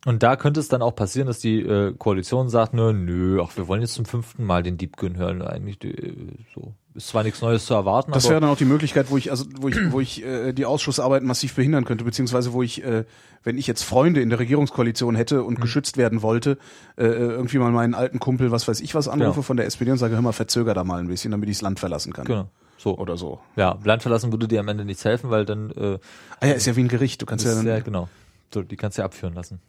Und 0.05 0.23
da 0.23 0.37
könnte 0.37 0.61
es 0.61 0.69
dann 0.69 0.81
auch 0.81 0.95
passieren, 0.95 1.27
dass 1.27 1.39
die 1.39 1.59
äh, 1.59 1.93
Koalition 1.97 2.47
sagt, 2.47 2.73
nö, 2.73 2.93
nö, 2.93 3.41
ach, 3.43 3.57
wir 3.57 3.67
wollen 3.67 3.81
jetzt 3.81 3.95
zum 3.95 4.05
fünften 4.05 4.45
Mal 4.45 4.63
den 4.63 4.77
Diebken 4.77 5.17
hören. 5.17 5.41
Eigentlich 5.41 5.83
äh, 5.83 6.13
so 6.55 6.73
ist 6.95 7.09
zwar 7.09 7.23
nichts 7.23 7.41
Neues 7.41 7.65
zu 7.65 7.73
erwarten, 7.73 8.11
Das 8.13 8.29
wäre 8.29 8.39
dann 8.39 8.49
auch 8.49 8.57
die 8.57 8.63
Möglichkeit, 8.65 9.09
wo 9.11 9.17
ich 9.17 9.29
also 9.31 9.45
wo 9.59 9.67
ich 9.67 9.75
wo 9.91 9.99
ich 9.99 10.23
äh, 10.23 10.53
die 10.53 10.65
Ausschussarbeit 10.65 11.23
massiv 11.23 11.53
behindern 11.55 11.83
könnte, 11.83 12.05
beziehungsweise 12.05 12.53
wo 12.53 12.63
ich, 12.63 12.83
äh, 12.83 13.03
wenn 13.43 13.57
ich 13.57 13.67
jetzt 13.67 13.83
Freunde 13.83 14.21
in 14.21 14.29
der 14.29 14.39
Regierungskoalition 14.39 15.15
hätte 15.15 15.39
Mhm. 15.41 15.45
und 15.45 15.61
geschützt 15.61 15.97
werden 15.97 16.21
wollte, 16.21 16.57
äh, 16.97 17.03
irgendwie 17.05 17.57
mal 17.57 17.71
meinen 17.71 17.93
alten 17.93 18.19
Kumpel, 18.19 18.51
was 18.51 18.67
weiß 18.69 18.79
ich 18.79 18.95
was, 18.95 19.09
anrufe 19.09 19.31
Genau. 19.31 19.41
von 19.43 19.57
der 19.57 19.65
SPD 19.65 19.91
und 19.91 19.97
sage, 19.97 20.15
hör 20.15 20.21
mal, 20.21 20.31
verzöger 20.31 20.73
da 20.73 20.85
mal 20.85 20.99
ein 21.01 21.07
bisschen, 21.09 21.31
damit 21.31 21.49
ich 21.49 21.57
das 21.57 21.61
Land 21.61 21.79
verlassen 21.79 22.13
kann. 22.13 22.25
genau. 22.25 22.49
So. 22.79 22.97
Oder 22.97 23.17
so. 23.17 23.39
Ja, 23.57 23.77
Land 23.83 24.01
verlassen 24.01 24.31
würde 24.31 24.47
dir 24.47 24.61
am 24.61 24.67
Ende 24.69 24.85
nichts 24.85 25.03
helfen, 25.03 25.29
weil 25.29 25.45
dann 25.45 25.69
äh, 25.71 25.99
Ah 26.39 26.47
ja, 26.47 26.53
ist 26.53 26.65
ja 26.65 26.75
wie 26.77 26.81
ein 26.83 26.87
Gericht. 26.87 27.21
Du 27.21 27.25
kannst 27.25 27.45
ja 27.45 27.53
dann, 27.53 27.67
ja, 27.67 27.79
genau. 27.81 28.07
So, 28.53 28.61
die 28.63 28.77
kannst 28.77 28.97
du 28.97 29.01
ja 29.01 29.05
abführen 29.05 29.33
lassen. 29.33 29.59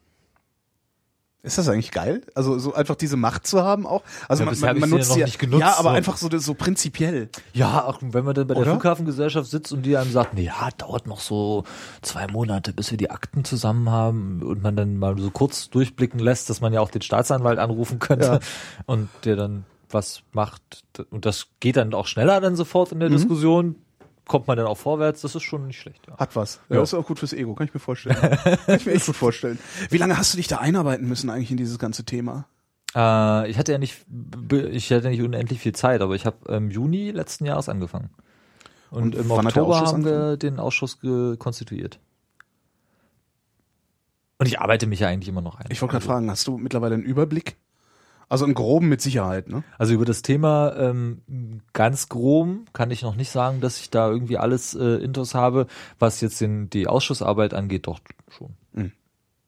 Ist 1.43 1.57
das 1.57 1.69
eigentlich 1.69 1.91
geil? 1.91 2.21
Also 2.35 2.59
so 2.59 2.75
einfach 2.75 2.97
diese 2.97 3.17
Macht 3.17 3.47
zu 3.47 3.63
haben 3.63 3.87
auch? 3.87 4.03
Also 4.29 4.45
Ja, 4.45 4.51
man, 4.51 4.61
man, 4.61 4.79
man 4.81 4.91
nutzt 4.91 5.09
noch 5.09 5.17
ja, 5.17 5.25
nicht 5.25 5.39
genutzt, 5.39 5.63
ja, 5.63 5.73
aber 5.79 5.89
so. 5.91 5.97
einfach 5.97 6.17
so 6.19 6.29
so 6.39 6.53
prinzipiell. 6.53 7.31
Ja, 7.55 7.85
auch 7.87 7.99
wenn 8.03 8.27
man 8.27 8.35
dann 8.35 8.47
bei 8.47 8.53
der 8.55 8.63
Oder? 8.63 8.73
Flughafengesellschaft 8.73 9.51
sitzt 9.51 9.73
und 9.73 9.83
die 9.83 9.97
einem 9.97 10.13
sagt, 10.13 10.35
nee, 10.35 10.45
ja, 10.45 10.69
dauert 10.77 11.07
noch 11.07 11.21
so 11.21 11.65
zwei 12.03 12.27
Monate, 12.27 12.75
bis 12.75 12.91
wir 12.91 12.99
die 12.99 13.11
Akten 13.11 13.45
zusammen 13.47 13.89
haben 13.89 14.43
und 14.43 14.63
man 14.63 14.77
dann 14.77 14.99
mal 14.99 15.19
so 15.19 15.31
kurz 15.31 15.71
durchblicken 15.71 16.21
lässt, 16.21 16.51
dass 16.51 16.61
man 16.61 16.75
ja 16.75 16.81
auch 16.83 16.91
den 16.91 17.01
Staatsanwalt 17.03 17.59
anrufen 17.59 17.99
könnte 18.01 18.27
Ja. 18.27 18.39
und 18.85 19.09
der 19.25 19.37
dann 19.37 19.65
was 19.95 20.23
macht 20.33 20.85
und 21.11 21.25
das 21.27 21.49
geht 21.61 21.77
dann 21.77 21.93
auch 21.95 22.07
schneller 22.07 22.41
dann 22.41 22.57
sofort 22.57 22.93
in 22.93 22.99
Mhm. 22.99 23.01
der 23.01 23.09
Diskussion, 23.11 23.77
kommt 24.27 24.47
man 24.47 24.57
dann 24.57 24.67
auch 24.67 24.79
vorwärts, 24.79 25.23
das 25.23 25.35
ist 25.35 25.43
schon 25.43 25.67
nicht 25.67 25.81
schlecht. 25.81 26.07
Ja. 26.09 26.17
Hat 26.19 26.37
was. 26.37 26.61
Ja, 26.69 26.77
Ja. 26.77 26.81
Das 26.83 26.93
ist 26.93 26.99
auch 26.99 27.07
gut 27.07 27.19
fürs 27.19 27.33
Ego, 27.33 27.55
kann 27.55 27.67
ich 27.67 27.75
mir 27.75 27.81
vorstellen. 27.81 28.17
kann 28.67 28.77
ich 28.77 28.87
mir 28.87 28.93
echt 28.93 29.07
gut 29.07 29.17
vorstellen. 29.17 29.59
Wie 29.91 29.99
lange 29.99 30.17
hast 30.17 30.33
du 30.33 30.37
dich 30.37 30.47
da 30.47 30.59
einarbeiten 30.59 31.09
müssen 31.09 31.31
eigentlich 31.31 31.51
in 31.51 31.57
dieses 31.57 31.79
ganze 31.79 32.05
Thema? 32.05 32.47
Äh, 32.95 33.51
ich 33.51 33.59
hatte 33.59 33.73
ja 33.73 33.79
nicht, 33.79 34.05
ich 34.71 34.93
hatte 34.93 35.09
nicht 35.09 35.23
unendlich 35.23 35.61
viel 35.61 35.73
Zeit, 35.75 36.01
aber 36.01 36.15
ich 36.15 36.27
habe 36.27 36.55
im 36.55 36.71
Juni 36.71 37.11
letzten 37.11 37.45
Jahres 37.45 37.69
angefangen. 37.69 38.11
Und, 38.91 39.15
Und 39.15 39.25
im 39.25 39.31
Oktober 39.31 39.81
haben 39.81 40.05
wir 40.05 40.37
den 40.37 40.59
Ausschuss 40.59 40.99
konstituiert. 41.39 42.01
Und 44.39 44.47
ich 44.47 44.59
arbeite 44.61 44.87
mich 44.87 45.01
ja 45.01 45.09
eigentlich 45.09 45.29
immer 45.29 45.43
noch 45.43 45.57
ein. 45.57 45.67
Ich 45.71 45.81
wollte 45.83 45.93
gerade 45.93 46.03
also, 46.05 46.13
fragen, 46.13 46.31
hast 46.31 46.47
du 46.47 46.57
mittlerweile 46.57 46.95
einen 46.95 47.05
Überblick? 47.05 47.57
Also 48.31 48.45
einen 48.45 48.55
groben 48.55 48.89
mit 48.89 49.03
Sicherheit, 49.03 49.49
ne? 49.49 49.65
Also 49.77 49.93
über 49.93 50.05
das 50.05 50.23
Thema 50.23 50.73
ähm, 50.77 51.21
ganz 51.73 52.09
grob 52.09 52.73
kann 52.73 52.93
ich 52.93 53.03
noch 53.03 53.17
nicht 53.17 53.31
sagen, 53.31 53.61
dass 53.61 53.81
ich 53.81 53.91
da 53.91 54.09
irgendwie 54.09 54.39
alles 54.39 54.73
äh, 54.73 55.03
Intos 55.03 55.35
habe, 55.35 55.67
was 55.99 56.21
jetzt 56.21 56.41
den, 56.41 56.71
die 56.71 56.87
Ausschussarbeit 56.87 57.55
angeht, 57.55 57.89
doch 57.89 57.99
schon. 58.29 58.55
Mhm. 58.73 58.93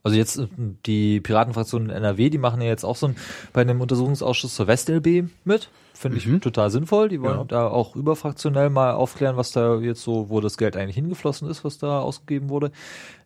Also 0.03 0.19
jetzt 0.19 0.37
äh, 0.37 0.49
die 0.85 1.21
Piratenfraktion 1.21 1.85
in 1.85 1.91
NRW, 1.91 2.29
die 2.29 2.39
machen 2.39 2.61
ja 2.61 2.67
jetzt 2.67 2.83
auch 2.83 2.97
so 2.97 3.07
ein, 3.07 3.17
bei 3.53 3.61
einem 3.61 3.81
Untersuchungsausschuss 3.81 4.57
zur 4.57 4.67
WestLB 4.67 5.31
mit. 5.45 5.71
Finde 6.03 6.19
ich 6.19 6.27
Mhm. 6.27 6.41
total 6.41 6.69
sinnvoll. 6.69 7.09
Die 7.09 7.23
wollen 7.23 7.39
Ja. 7.39 7.45
da 7.45 7.69
auch 7.69 7.95
überfraktionell 7.97 8.71
mal 8.71 8.93
aufklären, 8.93 9.37
was 9.37 9.53
da 9.53 9.77
jetzt 9.79 10.03
so, 10.03 10.29
wo 10.31 10.41
das 10.41 10.57
Geld 10.59 10.77
eigentlich 10.77 10.97
hingeflossen 10.97 11.49
ist, 11.49 11.65
was 11.65 11.79
da 11.79 12.01
ausgegeben 12.01 12.49
wurde. 12.51 12.73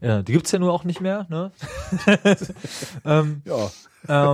Ja, 0.03 0.23
die 0.23 0.33
gibt's 0.33 0.53
ja 0.53 0.59
nur 0.59 0.73
auch 0.73 0.85
nicht 0.85 1.01
mehr, 1.01 1.27
ne? 1.31 1.53
ähm, 3.05 3.43
Ja. 3.45 3.71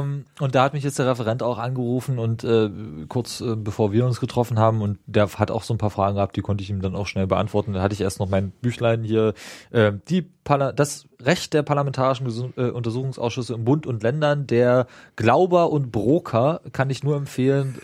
ähm, 0.01 0.25
und 0.41 0.55
da 0.55 0.65
hat 0.65 0.73
mich 0.75 0.85
jetzt 0.85 0.99
der 0.99 1.07
Referent 1.07 1.43
auch 1.43 1.59
angerufen 1.59 2.19
und 2.19 2.45
äh, 2.45 2.69
kurz 3.09 3.41
äh, 3.41 3.55
bevor 3.57 3.93
wir 3.93 4.05
uns 4.07 4.21
getroffen 4.21 4.59
haben 4.59 4.83
und 4.83 4.99
der 5.07 5.29
hat 5.39 5.51
auch 5.51 5.63
so 5.63 5.73
ein 5.75 5.79
paar 5.79 5.91
Fragen 5.91 6.17
gehabt, 6.17 6.37
die 6.37 6.41
konnte 6.43 6.63
ich 6.65 6.71
ihm 6.71 6.83
dann 6.83 6.97
auch 6.97 7.07
schnell 7.07 7.27
beantworten. 7.27 7.73
Da 7.75 7.83
hatte 7.83 7.95
ich 7.95 8.01
erst 8.01 8.19
noch 8.21 8.29
mein 8.29 8.51
Büchlein 8.51 9.05
hier, 9.05 9.35
äh, 9.71 9.93
die 10.09 10.23
Parla 10.45 10.73
das 10.73 11.07
Recht 11.23 11.55
der 11.55 11.63
parlamentarischen 11.63 12.27
Gesu- 12.27 12.51
äh, 12.57 12.71
Untersuchungsausschüsse 12.71 13.55
im 13.55 13.65
Bund 13.65 13.87
und 13.87 14.03
Ländern, 14.03 14.49
der 14.49 14.89
Glauber 15.15 15.71
und 15.71 15.93
Broker, 15.93 16.61
kann 16.73 16.91
ich 16.91 17.05
nur 17.05 17.15
empfehlen. 17.17 17.79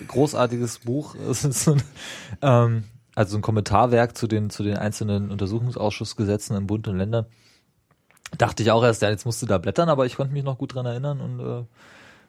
Großartiges 0.49 0.79
Buch. 0.81 1.15
Ähm, 2.43 2.85
also 3.15 3.33
so 3.33 3.39
ein 3.39 3.43
Kommentarwerk 3.43 4.17
zu 4.17 4.29
den 4.29 4.51
zu 4.51 4.63
den 4.63 4.77
einzelnen 4.77 5.31
Untersuchungsausschussgesetzen 5.31 6.57
im 6.57 6.67
Bund 6.67 6.87
und 6.87 6.99
Ländern. 6.99 7.27
Dachte 8.37 8.63
ich 8.63 8.71
auch 8.71 8.85
erst, 8.85 9.03
ja, 9.03 9.11
jetzt 9.11 9.25
musst 9.25 9.43
du 9.43 9.47
da 9.47 9.59
blättern, 9.59 9.89
aber 9.89 10.07
ich 10.07 10.17
konnte 10.17 10.33
mich 10.33 10.45
noch 10.45 10.59
gut 10.59 10.75
dran 10.75 10.87
erinnern 10.87 11.21
und 11.21 11.41
äh, 11.41 11.65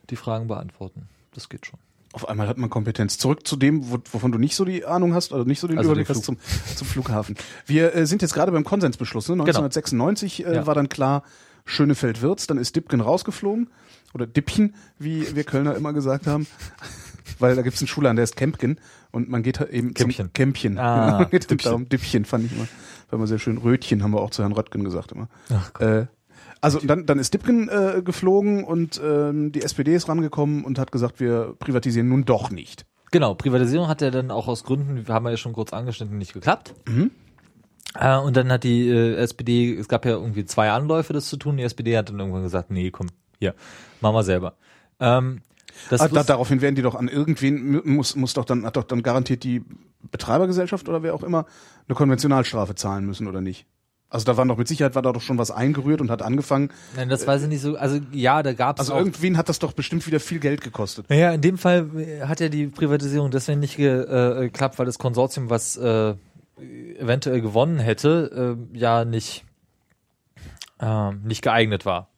die 0.09 0.15
Fragen 0.15 0.47
beantworten. 0.47 1.07
Das 1.33 1.49
geht 1.49 1.65
schon. 1.67 1.79
Auf 2.13 2.27
einmal 2.27 2.47
hat 2.47 2.57
man 2.57 2.71
Kompetenz. 2.71 3.19
Zurück 3.19 3.45
zu 3.45 3.55
dem, 3.55 3.91
wo, 3.91 3.99
wovon 4.11 4.31
du 4.31 4.39
nicht 4.39 4.55
so 4.55 4.65
die 4.65 4.83
Ahnung 4.83 5.13
hast, 5.13 5.31
oder 5.31 5.45
nicht 5.45 5.59
so 5.59 5.67
den 5.67 5.77
Also 5.77 5.91
Überblick 5.91 6.07
den 6.07 6.15
hast 6.15 6.25
zum, 6.25 6.37
zum 6.75 6.87
Flughafen. 6.87 7.35
Wir 7.67 7.93
äh, 7.95 8.07
sind 8.07 8.23
jetzt 8.23 8.33
gerade 8.33 8.51
beim 8.51 8.63
Konsensbeschluss. 8.63 9.27
Ne? 9.27 9.33
1996 9.33 10.39
äh, 10.39 10.43
Genau. 10.43 10.55
Ja. 10.55 10.65
war 10.65 10.73
dann 10.73 10.89
klar, 10.89 11.23
Schönefeld-Wirz, 11.65 12.47
dann 12.47 12.57
ist 12.57 12.75
Dipken 12.75 13.01
rausgeflogen. 13.01 13.69
Oder 14.15 14.25
Dippchen, 14.25 14.73
wie 14.97 15.35
wir 15.35 15.43
Kölner 15.43 15.75
immer 15.75 15.93
gesagt 15.93 16.25
haben. 16.25 16.47
Weil 17.39 17.55
da 17.55 17.61
gibt's 17.61 17.81
einen 17.81 17.87
Schulan, 17.87 18.15
der 18.15 18.23
ist 18.23 18.35
Kempken 18.35 18.79
und 19.11 19.29
man 19.29 19.43
geht 19.43 19.59
halt 19.59 19.71
eben 19.71 19.93
Kämpchen. 19.93 20.25
zum 20.25 20.33
Kämpchen. 20.33 20.77
Ah, 20.77 21.17
genau, 21.17 21.29
geht 21.31 21.49
Dippchen. 21.49 21.69
darum, 21.69 21.89
Dippchen 21.89 22.25
fand 22.25 22.45
ich 22.45 22.51
immer, 22.53 22.67
war 23.09 23.17
immer 23.17 23.27
sehr 23.27 23.39
schön. 23.39 23.57
Rötchen 23.57 24.03
haben 24.03 24.11
wir 24.11 24.21
auch 24.21 24.31
zu 24.31 24.41
Herrn 24.43 24.53
Röttgen 24.53 24.83
gesagt 24.83 25.11
immer. 25.11 25.27
Ach 25.51 25.79
Äh, 25.79 26.07
also 26.61 26.79
dann, 26.79 27.05
dann 27.05 27.19
ist 27.19 27.33
Dipken 27.33 27.69
äh, 27.69 28.01
geflogen 28.03 28.63
und 28.65 28.99
ähm, 29.03 29.51
die 29.53 29.61
SPD 29.61 29.95
ist 29.95 30.09
rangekommen 30.09 30.65
und 30.65 30.77
hat 30.77 30.91
gesagt, 30.91 31.19
wir 31.19 31.55
privatisieren 31.57 32.09
nun 32.09 32.25
doch 32.25 32.51
nicht. 32.51 32.85
Genau, 33.11 33.33
Privatisierung 33.33 33.87
hat 33.87 34.01
ja 34.01 34.11
dann 34.11 34.29
auch 34.29 34.47
aus 34.47 34.63
Gründen, 34.63 35.07
wir 35.07 35.13
haben 35.13 35.27
ja 35.27 35.37
schon 35.37 35.53
kurz 35.53 35.73
angeschnitten, 35.73 36.17
nicht 36.17 36.33
geklappt. 36.33 36.75
Mhm. 36.87 37.11
Äh, 37.95 38.17
und 38.17 38.35
dann 38.37 38.51
hat 38.51 38.63
die 38.63 38.89
äh, 38.89 39.15
SPD, 39.15 39.73
es 39.75 39.87
gab 39.87 40.05
ja 40.05 40.11
irgendwie 40.11 40.45
zwei 40.45 40.69
Anläufe, 40.69 41.13
das 41.13 41.27
zu 41.27 41.37
tun. 41.37 41.57
Die 41.57 41.63
SPD 41.63 41.97
hat 41.97 42.09
dann 42.09 42.19
irgendwann 42.19 42.43
gesagt, 42.43 42.69
nee, 42.71 42.91
komm, 42.91 43.07
hier, 43.39 43.55
machen 44.01 44.15
wir 44.15 44.23
selber. 44.23 44.55
Ähm, 44.99 45.41
das 45.89 46.01
Ah, 46.01 46.07
da, 46.07 46.23
daraufhin 46.23 46.61
werden 46.61 46.75
die 46.75 46.81
doch 46.81 46.95
an 46.95 47.07
irgendwen 47.07 47.71
mu- 47.71 47.81
muss 47.83 48.15
muss 48.15 48.33
doch 48.33 48.45
dann 48.45 48.65
hat 48.65 48.75
doch 48.75 48.83
dann 48.83 49.03
garantiert 49.03 49.43
die 49.43 49.63
Betreibergesellschaft 50.11 50.87
oder 50.89 51.03
wer 51.03 51.13
auch 51.13 51.23
immer 51.23 51.45
eine 51.87 51.95
Konventionalstrafe 51.95 52.75
zahlen 52.75 53.05
müssen 53.05 53.27
oder 53.27 53.41
nicht. 53.41 53.65
Also 54.11 54.25
da 54.25 54.37
waren 54.37 54.47
doch 54.47 54.57
mit 54.57 54.67
Sicherheit 54.67 54.95
war 54.95 55.03
da 55.03 55.11
doch 55.11 55.21
schon 55.21 55.37
was 55.37 55.51
eingerührt 55.51 56.01
und 56.01 56.09
hat 56.09 56.23
angefangen. 56.23 56.71
Nein, 56.95 57.09
das 57.09 57.27
weiß 57.27 57.43
ich 57.43 57.47
nicht 57.47 57.61
so. 57.61 57.75
Also 57.77 57.99
ja, 58.11 58.41
da 58.41 58.53
gab 58.53 58.77
es 58.77 58.79
Also 58.81 58.93
auch. 58.93 58.97
irgendwen 58.99 59.37
hat 59.37 59.49
das 59.49 59.59
doch 59.59 59.73
bestimmt 59.73 60.07
wieder 60.07 60.19
viel 60.19 60.39
Geld 60.39 60.61
gekostet. 60.61 61.07
Naja, 61.09 61.31
in 61.31 61.41
dem 61.41 61.59
Fall 61.59 61.87
äh, 61.95 62.21
hat 62.25 62.39
ja 62.39 62.49
die 62.49 62.65
Privatisierung 62.67 63.29
deswegen 63.29 63.59
nicht 63.59 63.77
äh, 63.77 64.33
geklappt, 64.45 64.79
weil 64.79 64.87
das 64.87 64.97
Konsortium, 64.97 65.51
was 65.51 65.77
äh, 65.77 66.15
eventuell 66.97 67.39
gewonnen 67.41 67.77
hätte, 67.77 68.57
äh, 68.73 68.77
ja 68.77 69.05
nicht, 69.05 69.45
äh, 70.79 71.11
nicht 71.23 71.41
geeignet 71.43 71.85
war. 71.85 72.09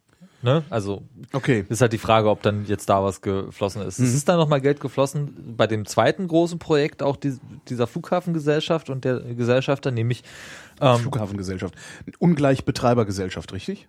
Ne? 0.43 0.63
Also 0.69 1.03
Okay. 1.33 1.65
ist 1.69 1.81
halt 1.81 1.93
die 1.93 1.97
Frage, 1.99 2.29
ob 2.29 2.41
dann 2.41 2.65
jetzt 2.65 2.89
da 2.89 3.03
was 3.03 3.21
geflossen 3.21 3.83
ist. 3.83 3.99
Es 3.99 4.13
ist 4.13 4.27
dann 4.27 4.37
nochmal 4.37 4.59
Geld 4.61 4.79
geflossen 4.79 5.55
bei 5.55 5.67
dem 5.67 5.85
zweiten 5.85 6.27
großen 6.27 6.57
Projekt, 6.57 7.03
auch 7.03 7.15
die, 7.15 7.37
dieser 7.69 7.85
Flughafengesellschaft 7.87 8.89
und 8.89 9.05
der 9.05 9.19
Gesellschafter, 9.19 9.91
nämlich 9.91 10.23
ähm, 10.79 10.97
Flughafengesellschaft. 10.97 11.75
Ungleich 12.19 12.65
Betreibergesellschaft, 12.65 13.53
richtig? 13.53 13.87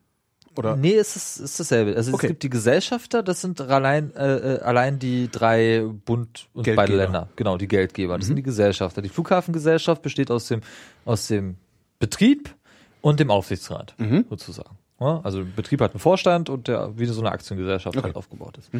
Oder? 0.54 0.76
Nee, 0.76 0.94
es 0.96 1.16
ist, 1.16 1.38
ist 1.38 1.58
dasselbe. 1.58 1.96
Also 1.96 2.12
Okay. 2.12 2.26
es 2.26 2.28
gibt 2.32 2.42
die 2.42 2.50
Gesellschafter, 2.50 3.22
das 3.22 3.40
sind 3.40 3.58
allein, 3.62 4.14
äh, 4.14 4.56
äh, 4.56 4.60
allein 4.60 4.98
die 4.98 5.30
drei 5.32 5.82
Bund 6.04 6.48
und 6.52 6.64
Geldgeber. 6.64 6.76
beide 6.82 6.96
Länder. 6.96 7.28
Genau, 7.36 7.56
die 7.56 7.68
Geldgeber. 7.68 8.18
Das 8.18 8.26
sind 8.26 8.36
die 8.36 8.42
Gesellschafter. 8.42 9.00
Die 9.00 9.08
Flughafengesellschaft 9.08 10.02
besteht 10.02 10.30
aus 10.30 10.48
dem, 10.48 10.60
aus 11.06 11.28
dem 11.28 11.56
Betrieb 11.98 12.54
und 13.00 13.18
dem 13.20 13.30
Aufsichtsrat, 13.30 13.94
sozusagen. 14.28 14.76
Ja, 15.02 15.20
also 15.24 15.38
der 15.38 15.50
Betrieb 15.56 15.80
hat 15.80 15.92
einen 15.92 16.00
Vorstand 16.00 16.48
und 16.48 16.68
der 16.68 16.96
wie 16.98 17.06
so 17.06 17.20
eine 17.20 17.30
Aktiengesellschaft 17.32 17.96
Okay. 17.96 18.04
halt 18.06 18.16
aufgebaut 18.16 18.58
ist. 18.58 18.70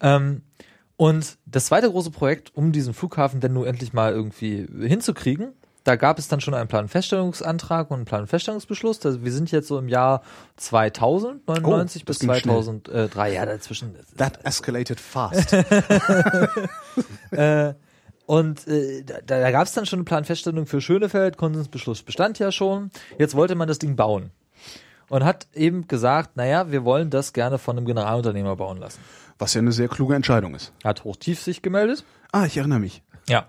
Ähm, 0.00 0.42
und 0.96 1.38
das 1.46 1.66
zweite 1.66 1.88
große 1.90 2.10
Projekt, 2.10 2.50
um 2.54 2.72
diesen 2.72 2.92
Flughafen 2.92 3.40
denn 3.40 3.52
nur 3.52 3.66
endlich 3.68 3.92
mal 3.92 4.12
irgendwie 4.12 4.66
hinzukriegen, 4.86 5.52
da 5.84 5.96
gab 5.96 6.18
es 6.18 6.28
dann 6.28 6.40
schon 6.42 6.52
einen 6.54 6.68
Planfeststellungsantrag 6.68 7.90
und 7.90 7.96
einen 7.98 8.04
Planfeststellungsbeschluss. 8.04 9.06
Also 9.06 9.24
wir 9.24 9.32
sind 9.32 9.50
jetzt 9.52 9.68
so 9.68 9.78
im 9.78 9.88
Jahr 9.88 10.22
2000, 10.56 11.46
99 11.48 12.02
Oh, 12.02 12.04
bis 12.04 12.18
ging 12.18 12.34
schnell. 12.34 12.54
2003, 12.62 13.32
ja, 13.32 13.46
dazwischen. 13.46 13.94
That 14.16 14.44
escalated 14.44 15.00
fast. 15.00 15.56
Äh, 17.30 17.74
und 18.26 18.66
äh, 18.66 19.02
da, 19.04 19.20
da 19.24 19.50
gab 19.50 19.66
es 19.66 19.72
dann 19.72 19.86
schon 19.86 19.98
eine 20.00 20.04
Planfeststellung 20.04 20.66
für 20.66 20.80
Schönefeld, 20.80 21.36
Konsensbeschluss 21.36 22.02
bestand 22.02 22.38
ja 22.38 22.52
schon. 22.52 22.90
Jetzt 23.18 23.34
wollte 23.34 23.54
man 23.54 23.68
das 23.68 23.78
Ding 23.78 23.96
bauen. 23.96 24.30
Und 25.08 25.24
hat 25.24 25.46
eben 25.54 25.88
gesagt, 25.88 26.36
naja, 26.36 26.70
wir 26.70 26.84
wollen 26.84 27.10
das 27.10 27.32
gerne 27.32 27.58
von 27.58 27.76
einem 27.76 27.86
Generalunternehmer 27.86 28.56
bauen 28.56 28.78
lassen. 28.78 29.00
Was 29.38 29.54
ja 29.54 29.60
eine 29.60 29.72
sehr 29.72 29.88
kluge 29.88 30.14
Entscheidung 30.14 30.54
ist. 30.54 30.72
Hat 30.84 31.04
Hochtief 31.04 31.40
sich 31.40 31.62
gemeldet. 31.62 32.04
Ah, 32.32 32.44
ich 32.44 32.56
erinnere 32.56 32.80
mich. 32.80 33.02
Ja. 33.28 33.46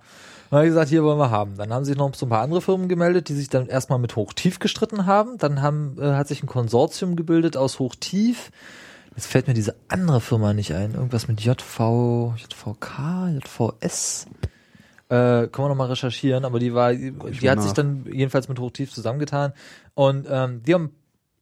Und 0.49 0.57
hat 0.57 0.65
gesagt, 0.65 0.89
hier 0.89 1.03
wollen 1.03 1.19
wir 1.19 1.31
haben. 1.31 1.57
Dann 1.57 1.73
haben 1.73 1.85
sich 1.85 1.97
noch 1.97 2.13
so 2.15 2.25
ein 2.25 2.29
paar 2.29 2.41
andere 2.41 2.61
Firmen 2.61 2.87
gemeldet, 2.87 3.29
die 3.29 3.33
sich 3.33 3.49
dann 3.49 3.67
erstmal 3.67 3.99
mit 3.99 4.15
Hochtief 4.15 4.59
gestritten 4.59 5.05
haben. 5.05 5.37
Dann 5.37 5.61
haben, 5.61 5.97
äh, 5.99 6.13
hat 6.13 6.27
sich 6.27 6.43
ein 6.43 6.47
Konsortium 6.47 7.15
gebildet 7.15 7.57
aus 7.57 7.79
Hochtief. 7.79 8.51
Jetzt 9.15 9.27
fällt 9.27 9.47
mir 9.47 9.53
diese 9.53 9.75
andere 9.89 10.21
Firma 10.21 10.53
nicht 10.53 10.73
ein. 10.73 10.93
Irgendwas 10.93 11.27
mit 11.27 11.41
JV, 11.41 12.33
JVK, 12.37 13.29
JVS. 13.29 14.27
Äh, 15.09 15.47
können 15.47 15.65
wir 15.65 15.69
nochmal 15.69 15.89
recherchieren, 15.89 16.45
aber 16.45 16.59
die 16.59 16.73
war, 16.73 16.93
die 16.93 17.49
hat 17.49 17.61
sich 17.61 17.71
nach. 17.71 17.73
dann 17.73 18.05
jedenfalls 18.11 18.47
mit 18.47 18.59
Hochtief 18.59 18.93
zusammengetan. 18.93 19.53
Und 19.95 20.27
ähm, 20.29 20.61
die 20.63 20.73
haben 20.73 20.91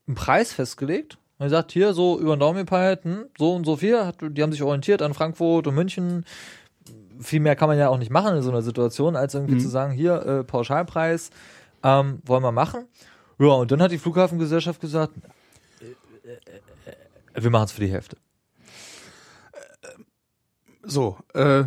einen 0.08 0.16
Preis 0.16 0.54
festgelegt. 0.54 1.18
Und 1.38 1.46
gesagt, 1.46 1.72
hier 1.72 1.94
so 1.94 2.20
über 2.20 2.36
den 2.36 2.40
Daumen 2.40 2.60
gepeilt, 2.60 3.04
hm, 3.04 3.26
so 3.38 3.54
und 3.54 3.66
so 3.66 3.76
viel. 3.76 4.04
Hat, 4.04 4.18
die 4.22 4.42
haben 4.42 4.52
sich 4.52 4.64
orientiert 4.64 5.02
an 5.02 5.14
Frankfurt 5.14 5.68
und 5.68 5.76
München. 5.76 6.26
Viel 7.20 7.42
mehr 7.42 7.56
kann 7.56 7.70
man 7.70 7.78
ja 7.78 7.90
auch 7.90 7.98
nicht 7.98 8.12
machen 8.12 8.36
in 8.36 8.42
so 8.42 8.50
einer 8.50 8.62
Situation, 8.64 9.16
als 9.16 9.36
irgendwie 9.36 9.58
zu 9.58 9.68
sagen, 9.68 9.92
hier, 9.92 10.26
äh, 10.26 10.44
Pauschalpreis, 10.44 11.30
ähm, 11.84 12.22
wollen 12.26 12.44
wir 12.44 12.52
machen. 12.52 12.86
Ja, 13.40 13.50
und 13.50 13.72
dann 13.72 13.82
hat 13.82 13.92
die 13.92 14.00
Flughafengesellschaft 14.00 14.82
gesagt, 14.82 15.14
äh, 15.80 16.30
äh, 16.30 16.92
äh, 17.36 17.44
wir 17.44 17.52
machen 17.52 17.66
es 17.66 17.72
für 17.72 17.82
die 17.82 17.92
Hälfte. 17.92 18.18
So, 20.90 21.18
äh, 21.34 21.66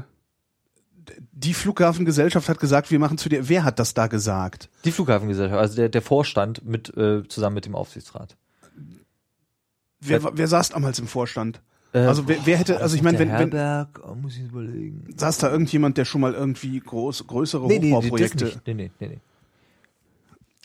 die 1.32 1.54
Flughafengesellschaft 1.54 2.48
hat 2.48 2.61
gesagt, 2.61 2.90
wir 2.90 2.98
machen 2.98 3.18
zu 3.18 3.28
dir. 3.28 3.48
Wer 3.48 3.64
hat 3.64 3.78
das 3.78 3.94
da 3.94 4.06
gesagt? 4.06 4.68
Die 4.84 4.92
Flughafengesellschaft, 4.92 5.61
also 5.61 5.76
der, 5.76 5.88
der 5.88 6.02
Vorstand 6.02 6.64
mit, 6.64 6.96
äh, 6.96 7.26
zusammen 7.28 7.54
mit 7.54 7.66
dem 7.66 7.74
Aufsichtsrat. 7.74 8.36
Wer, 10.00 10.36
wer 10.36 10.48
saß 10.48 10.70
damals 10.70 10.98
im 10.98 11.06
Vorstand? 11.06 11.61
Äh, 11.92 11.98
Also 11.98 12.26
wer, 12.28 12.38
wer 12.44 12.56
hätte, 12.56 12.80
also 12.80 12.96
ich 12.96 13.02
meine, 13.02 13.18
wenn, 13.18 13.28
wenn 13.28 13.36
Herberg, 13.36 14.00
oh, 14.06 14.14
muss 14.14 14.36
ich 14.36 14.44
überlegen. 14.44 15.06
saß 15.16 15.38
da 15.38 15.50
irgendjemand, 15.50 15.98
der 15.98 16.04
schon 16.04 16.20
mal 16.20 16.34
irgendwie 16.34 16.78
groß, 16.80 17.26
größere 17.26 17.66
Nee, 17.66 17.92
Hochbauprojekte. 17.92 18.61
Nee, 18.66 18.74
nee, 18.74 18.90
nee, 19.00 19.08
nee. 19.08 19.18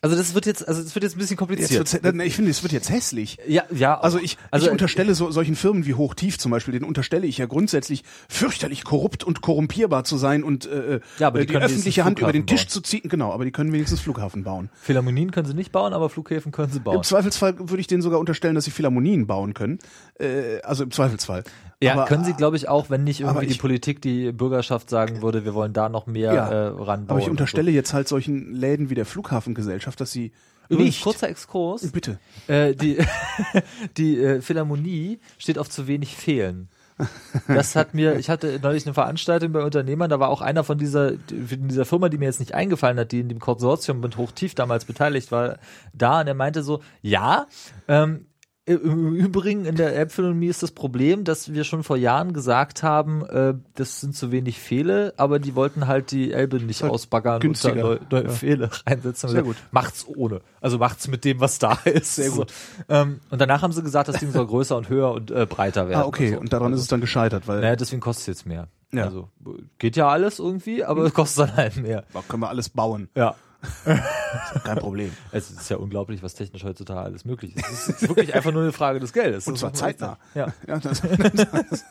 Also 0.05 0.17
das 0.17 0.35
wird 0.35 0.45
jetzt, 0.45 0.67
also 0.67 0.83
das 0.83 0.93
wird 0.93 1.01
jetzt 1.01 1.15
ein 1.15 1.17
bisschen 1.17 1.35
kompliziert. 1.35 1.91
ich 1.91 2.35
finde, 2.35 2.51
es 2.51 2.61
wird 2.61 2.71
jetzt 2.71 2.91
hässlich. 2.91 3.39
ja, 3.47 3.63
ja. 3.71 3.99
Also 3.99 4.19
ich, 4.19 4.37
also 4.51 4.67
ich 4.67 4.71
unterstelle 4.71 5.15
so, 5.15 5.31
solchen 5.31 5.55
Firmen 5.55 5.87
wie 5.87 5.95
Hochtief 5.95 6.37
zum 6.37 6.51
Beispiel, 6.51 6.73
denen 6.73 6.85
unterstelle 6.85 7.25
ich 7.25 7.39
ja 7.39 7.47
grundsätzlich 7.47 8.03
fürchterlich 8.29 8.83
korrupt 8.83 9.23
und 9.23 9.41
korrumpierbar 9.41 10.03
zu 10.03 10.17
sein 10.17 10.43
und 10.43 10.67
äh, 10.67 10.99
Ja, 11.17 11.29
aber 11.29 11.39
die 11.39 11.47
die, 11.47 11.57
öffentliche 11.57 12.05
Hand 12.05 12.19
über 12.19 12.31
den 12.31 12.45
Tisch 12.45 12.67
zu 12.67 12.81
ziehen. 12.81 13.09
Genau, 13.09 13.31
aber 13.33 13.45
die 13.45 13.51
können 13.51 13.73
wenigstens 13.73 13.99
Flughafen 13.99 14.43
bauen. 14.43 14.69
Philharmonien 14.79 15.31
können 15.31 15.47
sie 15.47 15.55
nicht 15.55 15.71
bauen, 15.71 15.91
aber 15.91 16.11
Flughäfen 16.11 16.51
können 16.51 16.71
sie 16.71 16.81
bauen. 16.81 16.97
Im 16.97 17.03
Zweifelsfall 17.03 17.57
würde 17.57 17.79
ich 17.79 17.87
denen 17.87 18.03
sogar 18.03 18.19
unterstellen, 18.19 18.53
dass 18.53 18.65
sie 18.65 18.71
Philharmonien 18.71 19.25
bauen 19.25 19.55
können. 19.55 19.79
Äh, 20.19 20.61
also 20.61 20.83
im 20.83 20.91
Zweifelsfall. 20.91 21.43
Ja, 21.81 21.93
aber, 21.93 22.05
können 22.05 22.23
sie, 22.23 22.33
glaube 22.33 22.55
ich, 22.57 22.67
auch, 22.69 22.89
wenn 22.89 23.03
nicht 23.03 23.21
irgendwie 23.21 23.45
die 23.47 23.53
ich- 23.53 23.59
Politik, 23.59 24.01
die 24.01 24.31
Bürgerschaft 24.31 24.89
sagen 24.89 25.21
würde, 25.21 25.43
wir 25.45 25.53
wollen 25.53 25.73
da 25.73 25.89
noch 25.89 26.07
mehr 26.07 26.33
Ja, 26.33 26.49
äh, 26.49 26.67
ranbauen. 26.67 27.09
Aber 27.09 27.19
ich 27.19 27.29
unterstelle 27.29 27.71
jetzt 27.71 27.93
halt 27.93 28.07
solchen 28.07 28.53
Läden 28.53 28.89
wie 28.89 28.95
der 28.95 29.05
Flughafengesellschaft, 29.05 29.99
dass 29.99 30.11
sie 30.11 30.31
So. 30.69 30.75
Übrigens, 30.75 30.95
nicht. 30.95 31.03
kurzer 31.03 31.29
Exkurs. 31.29 31.91
Bitte. 31.91 32.17
Äh, 32.47 32.73
die 32.75 32.97
die 33.97 34.19
äh, 34.19 34.41
Philharmonie 34.41 35.19
steht 35.37 35.57
auf 35.59 35.69
zu 35.69 35.87
wenig 35.87 36.15
Fehlen. 36.15 36.69
Das 37.49 37.75
hat 37.75 37.93
mir, 37.93 38.15
ich 38.17 38.29
hatte 38.29 38.57
neulich 38.63 38.85
eine 38.85 38.93
Veranstaltung 38.93 39.51
bei 39.51 39.61
Unternehmern, 39.61 40.09
da 40.09 40.21
war 40.21 40.29
auch 40.29 40.39
einer 40.39 40.63
von 40.63 40.77
dieser, 40.77 41.09
von 41.27 41.67
dieser 41.67 41.83
Firma, 41.83 42.07
die 42.07 42.17
mir 42.17 42.23
jetzt 42.23 42.39
nicht 42.39 42.53
eingefallen 42.55 42.97
hat, 42.97 43.11
die 43.11 43.19
in 43.19 43.27
dem 43.27 43.39
Konsortium 43.39 43.99
mit 43.99 44.15
Hochtief 44.15 44.55
damals 44.55 44.85
beteiligt 44.85 45.29
war, 45.29 45.57
da 45.93 46.21
und 46.21 46.27
er 46.27 46.35
meinte 46.35 46.63
so, 46.63 46.81
ja, 47.01 47.47
ähm, 47.89 48.27
im 48.67 49.15
Übrigen 49.15 49.65
in 49.65 49.75
der 49.75 49.95
Elbphilharmonie 49.95 50.47
ist 50.47 50.63
das 50.63 50.71
Problem, 50.71 51.23
dass 51.23 51.53
wir 51.53 51.63
schon 51.63 51.83
vor 51.83 51.97
Jahren 51.97 52.33
gesagt 52.33 52.81
haben, 52.81 53.23
äh, 53.25 53.53
das 53.75 54.01
sind 54.01 54.15
zu 54.15 54.31
wenig 54.31 54.59
Fehle, 54.59 55.13
aber 55.17 55.37
die 55.37 55.53
wollten 55.55 55.85
halt 55.85 56.09
die 56.09 56.31
Elbe 56.31 56.59
nicht 56.59 56.81
Halt 56.81 56.91
ausbaggern 56.91 57.39
günstiger. 57.41 57.73
und 57.73 57.81
da 57.83 57.83
neue, 57.85 57.99
neue 58.09 58.23
Ja. 58.23 58.29
Fehle 58.29 58.69
reinsetzen. 58.87 59.29
Sehr 59.29 59.41
Und 59.41 59.45
gut. 59.49 59.55
Macht's 59.71 60.05
ohne. 60.07 60.41
Also 60.61 60.79
macht's 60.79 61.07
mit 61.07 61.25
dem, 61.25 61.39
was 61.39 61.59
da 61.59 61.73
ist. 61.85 62.15
Sehr 62.15 62.31
gut. 62.31 62.51
Ähm, 62.89 63.19
und 63.29 63.39
danach 63.39 63.61
haben 63.61 63.71
sie 63.71 63.83
gesagt, 63.83 64.07
das 64.07 64.19
Ding 64.19 64.31
soll 64.31 64.47
größer 64.47 64.75
und 64.75 64.89
höher 64.89 65.11
und 65.11 65.29
äh, 65.29 65.45
breiter 65.45 65.87
werden. 65.87 66.01
Ah, 66.01 66.05
okay. 66.07 66.31
so. 66.33 66.39
Und 66.39 66.51
daran 66.51 66.73
ist 66.73 66.81
es 66.81 66.87
dann 66.87 67.01
gescheitert, 67.01 67.47
weil 67.47 67.61
Naja, 67.61 67.75
deswegen 67.75 68.01
kostet 68.01 68.21
es 68.21 68.27
jetzt 68.27 68.45
mehr. 68.47 68.67
Ja. 68.91 69.03
Also 69.03 69.29
geht 69.77 69.95
ja 69.95 70.07
alles 70.07 70.39
irgendwie, 70.39 70.83
aber 70.83 71.03
es 71.03 71.13
kostet 71.13 71.49
dann 71.49 71.55
halt 71.57 71.77
mehr. 71.77 72.03
da 72.13 72.23
können 72.27 72.41
wir 72.41 72.49
alles 72.49 72.69
bauen. 72.69 73.09
Ja. 73.15 73.35
Kein 74.63 74.77
Problem. 74.77 75.11
Es 75.31 75.49
ist 75.49 75.69
ja 75.69 75.77
unglaublich, 75.77 76.21
was 76.23 76.33
technisch 76.33 76.63
heutzutage 76.63 76.99
alles 77.01 77.25
möglich 77.25 77.55
ist. 77.55 77.69
Es 77.71 77.89
ist 77.89 78.09
wirklich 78.09 78.33
einfach 78.33 78.51
nur 78.51 78.63
eine 78.63 78.71
Frage 78.71 78.99
des 78.99 79.13
Geldes. 79.13 79.47
Und 79.47 79.53
Das 79.53 79.61
zwar 79.61 79.73
zeitnah. 79.73 80.17
Ja. 80.33 80.53
Ja, 80.67 80.79
das, 80.79 81.01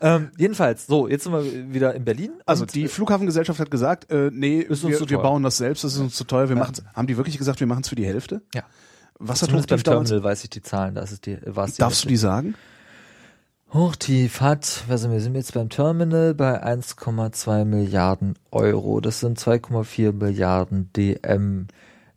Ähm, 0.00 0.30
jedenfalls, 0.36 0.86
so, 0.86 1.08
jetzt 1.08 1.24
sind 1.24 1.32
wir 1.32 1.72
wieder 1.72 1.94
in 1.94 2.04
Berlin. 2.04 2.32
also 2.44 2.66
die 2.66 2.88
Flughafengesellschaft 2.88 3.58
hat 3.58 3.70
gesagt, 3.70 4.10
äh, 4.10 4.30
nee, 4.32 4.58
Ist 4.60 4.84
uns 4.84 4.92
wir, 4.92 4.98
zu 4.98 5.08
wir 5.08 5.16
bauen 5.18 5.42
das 5.42 5.56
selbst, 5.56 5.82
das 5.82 5.94
ist 5.94 5.98
uns 5.98 6.14
zu 6.14 6.24
teuer. 6.24 6.48
Wir 6.50 6.56
machen's. 6.56 6.82
Haben 6.94 7.06
die 7.06 7.16
wirklich 7.16 7.38
gesagt, 7.38 7.58
wir 7.60 7.66
machen 7.66 7.80
es 7.82 7.88
für 7.88 7.94
die 7.96 8.04
Hälfte? 8.06 8.42
ja. 8.54 8.62
Was 9.20 9.42
hat 9.42 9.48
Zumindest 9.48 9.68
beim 9.70 9.78
Hochtief 9.78 9.82
damals? 9.84 10.08
Terminal 10.10 10.30
weiß 10.30 10.44
ich 10.44 10.50
die 10.50 10.62
Zahlen, 10.62 10.94
da 10.94 11.00
ist 11.00 11.10
es 11.10 11.20
die, 11.20 11.38
war 11.44 11.64
es 11.64 11.74
die 11.74 11.80
Darfst 11.80 12.04
du 12.04 12.08
die 12.08 12.16
sagen? 12.16 12.54
Hochtief 13.72 14.40
hat, 14.40 14.84
was 14.88 15.02
sind 15.02 15.12
wir, 15.12 15.20
sind 15.20 15.34
jetzt 15.34 15.52
beim 15.52 15.68
Terminal 15.68 16.34
bei 16.34 16.62
1,2 16.64 17.64
Milliarden 17.66 18.38
Euro. 18.50 19.00
Das 19.00 19.20
sind 19.20 19.38
2,4 19.38 20.12
Milliarden 20.12 20.90
DM. 20.94 21.66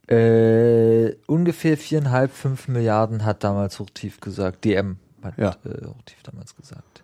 Äh, 0.07 1.15
ungefähr 1.27 1.77
viereinhalb, 1.77 2.31
fünf 2.31 2.67
Milliarden 2.67 3.25
hat 3.25 3.43
damals 3.43 3.79
Hochtief 3.79 4.19
gesagt. 4.21 4.63
DM 4.63 4.97
hat 5.21 5.37
Ja. 5.37 5.55
äh, 5.65 5.85
Hochtief 5.85 6.23
damals 6.23 6.55
gesagt. 6.55 7.03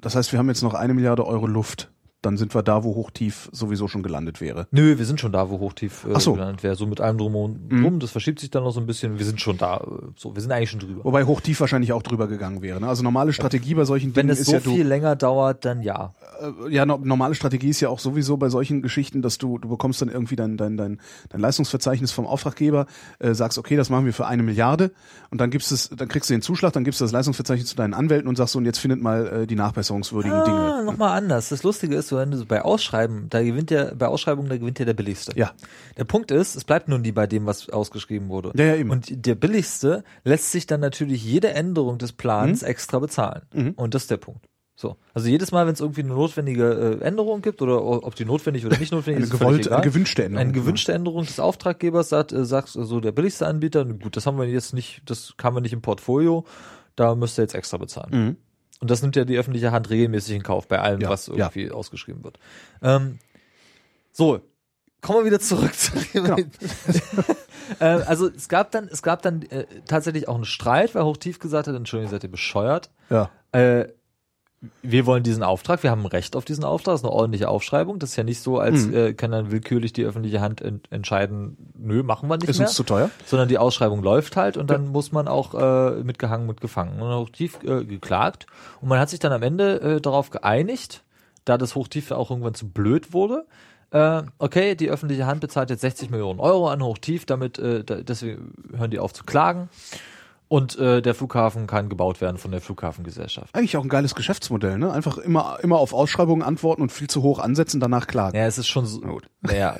Das 0.00 0.16
heißt, 0.16 0.32
wir 0.32 0.38
haben 0.38 0.48
jetzt 0.48 0.62
noch 0.62 0.74
eine 0.74 0.94
Milliarde 0.94 1.24
Euro 1.26 1.46
Luft. 1.46 1.90
Dann 2.26 2.36
sind 2.36 2.54
wir 2.56 2.62
da, 2.64 2.82
wo 2.82 2.96
Hochtief 2.96 3.48
sowieso 3.52 3.86
schon 3.86 4.02
gelandet 4.02 4.40
wäre. 4.40 4.66
Nö, 4.72 4.98
wir 4.98 5.04
sind 5.06 5.20
schon 5.20 5.30
da, 5.30 5.48
wo 5.48 5.60
Hochtief 5.60 6.04
äh, 6.04 6.18
so. 6.18 6.32
gelandet 6.32 6.64
wäre. 6.64 6.74
So 6.74 6.84
mit 6.86 7.00
allem 7.00 7.18
drum 7.18 7.36
und 7.36 7.68
drum. 7.70 8.00
Das 8.00 8.10
verschiebt 8.10 8.40
sich 8.40 8.50
dann 8.50 8.64
noch 8.64 8.72
so 8.72 8.80
ein 8.80 8.86
bisschen. 8.86 9.18
Wir 9.18 9.24
sind 9.24 9.40
schon 9.40 9.56
da. 9.58 9.76
Äh, 9.76 9.80
so, 10.16 10.34
wir 10.34 10.42
sind 10.42 10.50
eigentlich 10.50 10.70
schon 10.70 10.80
drüber. 10.80 11.04
Wobei 11.04 11.24
Hochtief 11.24 11.60
wahrscheinlich 11.60 11.92
auch 11.92 12.02
drüber 12.02 12.26
gegangen 12.26 12.62
wäre. 12.62 12.80
Ne? 12.80 12.88
Also 12.88 13.04
normale 13.04 13.32
Strategie 13.32 13.74
bei 13.74 13.84
solchen 13.84 14.16
Wenn 14.16 14.26
Dingen 14.26 14.32
es 14.32 14.40
ist 14.40 14.46
so 14.46 14.54
ja 14.54 14.60
du, 14.60 14.74
viel 14.74 14.86
länger 14.86 15.14
dauert, 15.14 15.64
dann 15.64 15.82
ja. 15.82 16.14
äh, 16.66 16.74
ja, 16.74 16.84
no, 16.84 16.98
normale 17.02 17.36
Strategie 17.36 17.68
ist 17.68 17.80
ja 17.80 17.88
auch 17.90 18.00
sowieso 18.00 18.36
bei 18.36 18.48
solchen 18.48 18.82
Geschichten, 18.82 19.22
dass 19.22 19.38
du, 19.38 19.58
du 19.58 19.68
bekommst 19.68 20.02
dann 20.02 20.08
irgendwie 20.08 20.34
dein, 20.34 20.56
dein, 20.56 20.76
dein, 20.76 21.00
dein 21.28 21.40
Leistungsverzeichnis 21.40 22.10
vom 22.10 22.26
Auftraggeber, 22.26 22.86
äh, 23.20 23.34
sagst, 23.34 23.56
okay, 23.56 23.76
das 23.76 23.88
machen 23.88 24.04
wir 24.04 24.12
für 24.12 24.26
eine 24.26 24.42
Milliarde 24.42 24.90
und 25.30 25.40
dann 25.40 25.50
gibst 25.50 25.70
es, 25.70 25.90
dann 25.90 26.08
kriegst 26.08 26.28
du 26.28 26.34
den 26.34 26.42
Zuschlag, 26.42 26.72
dann 26.72 26.82
gibst 26.82 27.00
du 27.00 27.04
das 27.04 27.12
Leistungsverzeichnis 27.12 27.68
zu 27.68 27.76
deinen 27.76 27.94
Anwälten 27.94 28.28
und 28.28 28.34
sagst 28.36 28.52
so, 28.54 28.58
und 28.58 28.64
jetzt 28.64 28.78
findet 28.78 29.00
mal 29.00 29.26
äh, 29.42 29.46
die 29.46 29.54
nachbesserungswürdigen 29.54 30.36
Ah, 30.38 30.44
Dinge. 30.44 30.84
nochmal 30.84 31.16
anders. 31.16 31.50
Das 31.50 31.62
Lustige 31.62 31.94
ist, 31.94 32.08
so, 32.16 32.20
wenn 32.22 32.30
du 32.30 32.36
so 32.38 32.46
bei 32.46 32.62
Ausschreiben, 32.62 33.28
da 33.30 33.42
gewinnt 33.42 33.70
ja, 33.70 33.94
bei 33.94 34.06
Ausschreibungen, 34.08 34.48
da 34.48 34.56
gewinnt 34.56 34.78
ja 34.78 34.84
der 34.84 34.94
billigste. 34.94 35.32
Ja. 35.36 35.52
Der 35.96 36.04
Punkt 36.04 36.30
ist, 36.30 36.56
es 36.56 36.64
bleibt 36.64 36.88
nun 36.88 37.02
nie 37.02 37.12
bei 37.12 37.26
dem, 37.26 37.46
was 37.46 37.68
ausgeschrieben 37.68 38.28
wurde. 38.28 38.52
Ja, 38.56 38.64
ja, 38.66 38.76
eben. 38.76 38.90
Und 38.90 39.26
der 39.26 39.34
billigste 39.34 40.04
lässt 40.24 40.52
sich 40.52 40.66
dann 40.66 40.80
natürlich 40.80 41.24
jede 41.24 41.50
Änderung 41.50 41.98
des 41.98 42.12
Plans 42.12 42.62
Mhm. 42.62 42.68
extra 42.68 42.98
bezahlen. 42.98 43.42
Und 43.76 43.94
das 43.94 44.02
ist 44.02 44.10
der 44.10 44.16
Punkt. 44.16 44.46
So. 44.78 44.96
Also 45.14 45.28
jedes 45.28 45.52
Mal, 45.52 45.66
wenn 45.66 45.72
es 45.72 45.80
irgendwie 45.80 46.02
eine 46.02 46.12
notwendige 46.12 46.98
äh, 47.00 47.04
Änderung 47.04 47.40
gibt 47.40 47.62
oder 47.62 47.82
ob 47.82 48.14
die 48.14 48.26
notwendig 48.26 48.66
oder 48.66 48.76
nicht 48.78 48.92
notwendig 48.92 49.32
Eine 49.32 49.54
ist, 49.58 49.66
egal. 49.66 49.78
eine 49.78 49.84
gewünschte 49.84 50.22
Änderung. 50.24 50.42
Eine 50.42 50.52
gewünschte 50.52 50.92
Änderung 50.92 51.24
des 51.24 51.40
Auftraggebers 51.40 52.10
sagt, 52.10 52.32
äh, 52.32 52.44
sagt 52.44 52.68
so 52.68 53.00
der 53.00 53.12
billigste 53.12 53.46
Anbieter, 53.46 53.86
gut, 53.86 54.18
das 54.18 54.26
haben 54.26 54.36
wir 54.38 54.44
jetzt 54.46 54.74
nicht, 54.74 55.00
das 55.06 55.32
haben 55.42 55.56
wir 55.56 55.62
nicht 55.62 55.72
im 55.72 55.80
Portfolio, 55.80 56.44
da 56.94 57.14
müsst 57.14 57.38
ihr 57.38 57.42
jetzt 57.42 57.54
extra 57.54 57.78
bezahlen. 57.78 58.10
Mhm. 58.12 58.36
Und 58.80 58.90
das 58.90 59.02
nimmt 59.02 59.16
ja 59.16 59.24
die 59.24 59.36
öffentliche 59.38 59.72
Hand 59.72 59.90
regelmäßig 59.90 60.36
in 60.36 60.42
Kauf 60.42 60.68
bei 60.68 60.78
allem, 60.80 61.00
Ja, 61.00 61.08
was 61.08 61.26
ja. 61.28 61.34
irgendwie 61.34 61.70
ausgeschrieben 61.70 62.22
wird. 62.24 62.38
Ähm, 62.82 63.18
so, 64.12 64.40
kommen 65.00 65.20
wir 65.20 65.24
wieder 65.26 65.40
zurück 65.40 65.74
zu 65.74 65.92
Genau. 66.12 66.36
äh, 67.80 67.84
Also 67.84 68.28
es 68.28 68.48
gab 68.48 68.70
dann, 68.72 68.88
es 68.88 69.02
gab 69.02 69.22
dann 69.22 69.42
äh, 69.42 69.66
tatsächlich 69.86 70.28
auch 70.28 70.34
einen 70.34 70.44
Streit, 70.44 70.94
weil 70.94 71.04
Hochtief 71.04 71.38
gesagt 71.38 71.68
hat, 71.68 71.74
Entschuldigung, 71.74 72.10
seid 72.10 72.24
ihr 72.24 72.30
bescheuert? 72.30 72.90
Ja. 73.10 73.30
Äh, 73.52 73.88
wir 74.82 75.06
wollen 75.06 75.22
diesen 75.22 75.42
Auftrag, 75.42 75.82
wir 75.82 75.90
haben 75.90 76.00
ein 76.02 76.06
Recht 76.06 76.36
auf 76.36 76.44
diesen 76.44 76.64
Auftrag, 76.64 76.92
das 76.94 77.00
ist 77.00 77.04
eine 77.04 77.12
ordentliche 77.12 77.48
Aufschreibung. 77.48 77.98
Das 77.98 78.10
ist 78.10 78.16
ja 78.16 78.24
nicht 78.24 78.40
so, 78.40 78.58
als 78.58 78.86
Mhm. 78.86 78.94
äh, 78.94 79.12
kann 79.14 79.30
dann 79.32 79.50
willkürlich 79.50 79.92
die 79.92 80.04
öffentliche 80.04 80.40
Hand 80.40 80.60
ent 80.60 80.86
entscheiden, 80.90 81.56
nö, 81.78 82.02
machen 82.02 82.28
wir 82.28 82.36
nicht 82.36 82.48
Ist 82.48 82.58
mehr 82.58 82.68
uns 82.68 82.76
zu 82.76 82.82
teuer? 82.84 83.10
sondern 83.26 83.48
die 83.48 83.58
Ausschreibung 83.58 84.02
läuft 84.02 84.36
halt 84.36 84.56
und 84.56 84.70
dann 84.70 84.88
muss 84.88 85.12
man 85.12 85.28
auch 85.28 85.54
äh, 85.54 86.02
mitgehangen, 86.02 86.46
mitgefangen 86.46 87.00
und 87.00 87.14
hochtief 87.14 87.58
äh, 87.64 87.84
geklagt 87.84 88.46
und 88.80 88.88
man 88.88 88.98
hat 88.98 89.10
sich 89.10 89.18
dann 89.20 89.32
am 89.32 89.42
Ende 89.42 89.80
äh, 89.80 90.00
darauf 90.00 90.30
geeinigt, 90.30 91.02
da 91.44 91.58
das 91.58 91.74
Hochtief 91.74 92.10
auch 92.10 92.30
irgendwann 92.30 92.54
zu 92.54 92.68
blöd 92.68 93.12
wurde, 93.12 93.46
äh, 93.92 94.22
okay, 94.38 94.74
die 94.74 94.90
öffentliche 94.90 95.26
Hand 95.26 95.40
bezahlt 95.40 95.70
jetzt 95.70 95.82
60 95.82 96.10
Millionen 96.10 96.40
Euro 96.40 96.68
an 96.68 96.82
Hochtief, 96.82 97.24
damit 97.24 97.58
äh, 97.58 97.84
deswegen 97.84 98.52
hören 98.76 98.90
die 98.90 98.98
auf 98.98 99.12
zu 99.14 99.22
klagen. 99.24 99.68
Und 100.48 100.78
äh, 100.78 101.02
der 101.02 101.14
Flughafen 101.14 101.66
kann 101.66 101.88
gebaut 101.88 102.20
werden 102.20 102.38
von 102.38 102.52
der 102.52 102.60
Flughafengesellschaft. 102.60 103.52
Eigentlich 103.52 103.76
auch 103.76 103.82
ein 103.82 103.88
geiles 103.88 104.14
Geschäftsmodell, 104.14 104.78
ne? 104.78 104.92
Einfach 104.92 105.18
immer, 105.18 105.58
immer 105.60 105.78
auf 105.78 105.92
Ausschreibungen 105.92 106.44
antworten 106.44 106.82
und 106.82 106.92
viel 106.92 107.08
zu 107.08 107.22
hoch 107.22 107.40
ansetzen, 107.40 107.80
danach 107.80 108.06
klagen. 108.06 108.36
Ja, 108.36 108.46
es 108.46 108.56
ist 108.56 108.68
schon 108.68 108.86
so. 108.86 109.00
Na 109.02 109.10
gut. 109.10 109.28
Naja, 109.40 109.76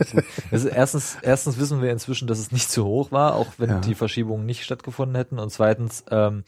also, 0.50 0.68
erstens, 0.68 1.18
erstens 1.22 1.58
wissen 1.58 1.82
wir 1.82 1.92
inzwischen, 1.92 2.26
dass 2.26 2.40
es 2.40 2.50
nicht 2.50 2.68
zu 2.68 2.84
hoch 2.84 3.12
war, 3.12 3.36
auch 3.36 3.46
wenn 3.58 3.70
Ja. 3.70 3.78
die 3.78 3.94
Verschiebungen 3.94 4.44
nicht 4.44 4.64
stattgefunden 4.64 5.14
hätten. 5.14 5.38
Und 5.38 5.50
zweitens, 5.52 6.04
ähm, 6.10 6.42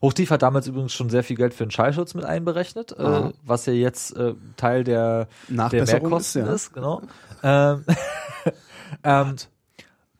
Hochtief 0.00 0.30
hat 0.30 0.42
damals 0.42 0.66
übrigens 0.66 0.94
schon 0.94 1.10
sehr 1.10 1.24
viel 1.24 1.36
Geld 1.36 1.52
für 1.52 1.66
den 1.66 1.70
Schallschutz 1.70 2.14
mit 2.14 2.24
einberechnet, 2.24 2.92
äh, 2.92 3.32
was 3.44 3.66
ja 3.66 3.72
jetzt 3.72 4.16
äh, 4.16 4.34
Teil 4.56 4.84
der, 4.84 5.26
der 5.48 5.84
Mehrkosten 5.84 6.42
ist, 6.42 6.48
ja. 6.48 6.54
ist, 6.54 6.72
genau. 6.72 7.02
ähm, 7.42 7.84
ähm, 9.04 9.36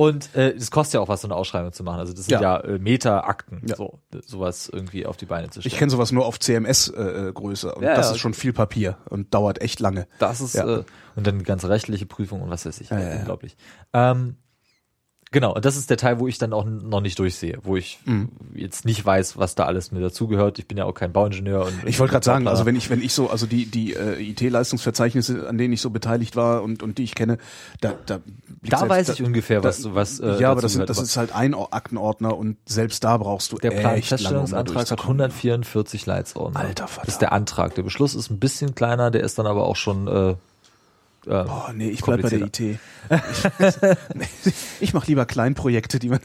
und 0.00 0.30
äh, 0.36 0.50
es 0.52 0.70
kostet 0.70 0.94
ja 0.94 1.00
auch 1.00 1.08
was, 1.08 1.22
so 1.22 1.26
eine 1.26 1.34
Ausschreibung 1.34 1.72
zu 1.72 1.82
machen. 1.82 1.98
Also 1.98 2.12
das 2.12 2.26
sind 2.26 2.40
ja, 2.40 2.40
Ja. 2.40 2.60
äh, 2.60 2.78
Meta-Akten, 2.78 3.62
Ja. 3.66 3.74
so, 3.74 3.98
sowas 4.24 4.70
irgendwie 4.72 5.04
auf 5.06 5.16
die 5.16 5.26
Beine 5.26 5.50
zu 5.50 5.60
stellen. 5.60 5.72
Ich 5.72 5.76
kenne 5.76 5.90
sowas 5.90 6.12
nur 6.12 6.24
auf 6.24 6.38
CMS-Größe 6.38 7.28
äh, 7.28 7.32
Größe 7.32 7.74
und 7.74 7.82
Ja, 7.82 7.96
das 7.96 8.12
ist 8.12 8.18
schon 8.18 8.32
viel 8.32 8.52
Papier 8.52 8.96
und 9.10 9.34
dauert 9.34 9.60
echt 9.60 9.80
lange. 9.80 10.06
Das 10.20 10.40
ist, 10.40 10.54
Ja. 10.54 10.66
äh, 10.68 10.84
und 11.16 11.26
dann 11.26 11.40
die 11.40 11.44
ganze 11.44 11.68
rechtliche 11.68 12.06
Prüfung 12.06 12.42
und 12.42 12.48
was 12.50 12.64
weiß 12.64 12.80
ich. 12.80 12.90
Ja. 12.90 12.98
unglaublich. 13.16 13.56
Ähm, 13.92 14.36
genau, 15.30 15.54
und 15.54 15.64
das 15.64 15.76
ist 15.76 15.90
der 15.90 15.96
Teil, 15.96 16.18
wo 16.18 16.26
ich 16.28 16.38
dann 16.38 16.52
auch 16.52 16.64
noch 16.64 17.00
nicht 17.00 17.18
durchsehe, 17.18 17.58
wo 17.62 17.76
ich 17.76 17.98
Mhm. 18.04 18.28
jetzt 18.54 18.84
nicht 18.84 19.04
weiß, 19.04 19.36
was 19.38 19.54
da 19.54 19.64
alles 19.64 19.92
mit 19.92 20.02
dazugehört. 20.02 20.58
Ich 20.58 20.66
bin 20.68 20.76
ja 20.78 20.84
auch 20.84 20.94
kein 20.94 21.12
Bauingenieur. 21.12 21.64
Und 21.66 21.74
Ich 21.86 21.98
wollte 21.98 22.12
gerade 22.12 22.24
sagen, 22.24 22.48
also 22.48 22.66
wenn 22.66 22.76
ich 22.76 22.90
wenn 22.90 23.02
ich 23.02 23.12
so 23.12 23.30
also 23.30 23.46
die 23.46 23.66
die 23.66 23.94
äh, 23.94 24.20
IT-Leistungsverzeichnisse, 24.30 25.48
an 25.48 25.58
denen 25.58 25.72
ich 25.72 25.80
so 25.80 25.90
beteiligt 25.90 26.36
war 26.36 26.62
und 26.62 26.82
und 26.82 26.98
die 26.98 27.04
ich 27.04 27.14
kenne, 27.14 27.38
da 27.80 27.94
da 28.06 28.20
da 28.62 28.78
selbst- 28.78 28.88
weiß 28.90 29.06
da- 29.08 29.12
ich 29.14 29.22
ungefähr, 29.22 29.62
was, 29.64 29.82
da- 29.82 29.94
was 29.94 30.20
äh, 30.20 30.40
ja, 30.40 30.50
aber 30.50 30.60
das, 30.62 30.74
das 30.78 30.98
ist 31.00 31.16
halt 31.16 31.34
ein 31.34 31.54
Or- 31.54 31.72
Aktenordner 31.72 32.36
und 32.36 32.56
selbst 32.66 33.04
da 33.04 33.16
brauchst 33.16 33.52
du 33.52 33.56
der 33.58 33.70
lange, 33.70 33.78
um 33.78 33.82
Planfeststellungsantrag 33.90 34.76
hat 34.76 34.90
durchzukommen. 34.90 35.20
144 35.22 36.06
Leitsordner. 36.06 36.60
Alter 36.60 36.88
Vater. 36.88 37.06
Das 37.06 37.14
ist 37.14 37.20
der 37.22 37.32
Antrag. 37.32 37.74
Der 37.74 37.82
Beschluss 37.82 38.14
ist 38.14 38.30
ein 38.30 38.38
bisschen 38.38 38.74
kleiner, 38.74 39.10
der 39.10 39.22
ist 39.22 39.38
dann 39.38 39.46
aber 39.46 39.64
auch 39.66 39.76
schon 39.76 40.08
äh, 40.08 40.34
äh, 41.28 41.44
Oh, 41.48 41.72
nee, 41.74 41.90
ich 41.90 42.02
bleib 42.02 42.22
bei 42.22 42.30
der 42.30 42.40
IT. 42.40 42.60
Ich, 42.60 42.78
ich 44.80 44.94
mache 44.94 45.06
lieber 45.06 45.26
Kleinprojekte, 45.26 45.98
die 45.98 46.08
man 46.08 46.20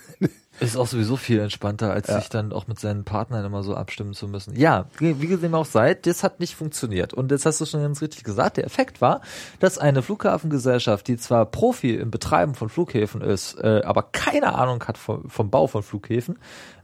Ist 0.59 0.77
auch 0.77 0.85
sowieso 0.85 1.17
viel 1.17 1.39
entspannter, 1.39 1.91
als 1.91 2.07
sich 2.07 2.29
dann 2.29 2.53
auch 2.53 2.67
mit 2.67 2.79
seinen 2.79 3.05
Partnern 3.05 3.43
immer 3.43 3.63
so 3.63 3.75
abstimmen 3.75 4.13
zu 4.13 4.27
müssen. 4.27 4.55
Ja, 4.55 4.85
wie 4.99 5.35
dem 5.35 5.55
auch 5.55 5.65
sei, 5.65 5.95
das 5.95 6.23
hat 6.23 6.39
nicht 6.39 6.55
funktioniert. 6.55 7.13
Und 7.13 7.31
jetzt 7.31 7.45
hast 7.45 7.59
du 7.59 7.65
schon 7.65 7.81
ganz 7.81 8.01
richtig 8.01 8.23
gesagt, 8.23 8.57
der 8.57 8.65
Effekt 8.65 9.01
war, 9.01 9.21
dass 9.59 9.79
eine 9.79 10.03
Flughafengesellschaft, 10.03 11.07
die 11.07 11.17
zwar 11.17 11.47
Profi 11.47 11.95
im 11.95 12.11
Betreiben 12.11 12.53
von 12.53 12.69
Flughäfen 12.69 13.21
ist, 13.21 13.55
äh, 13.59 13.81
aber 13.83 14.03
keine 14.03 14.53
Ahnung 14.53 14.83
hat 14.83 14.97
vom, 14.99 15.27
vom 15.27 15.49
Bau 15.49 15.65
von 15.65 15.81
Flughäfen, 15.81 16.37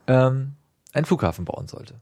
ähm, 0.07 0.55
einen 0.91 1.05
Flughafen 1.05 1.45
bauen 1.45 1.67
sollte. 1.67 2.01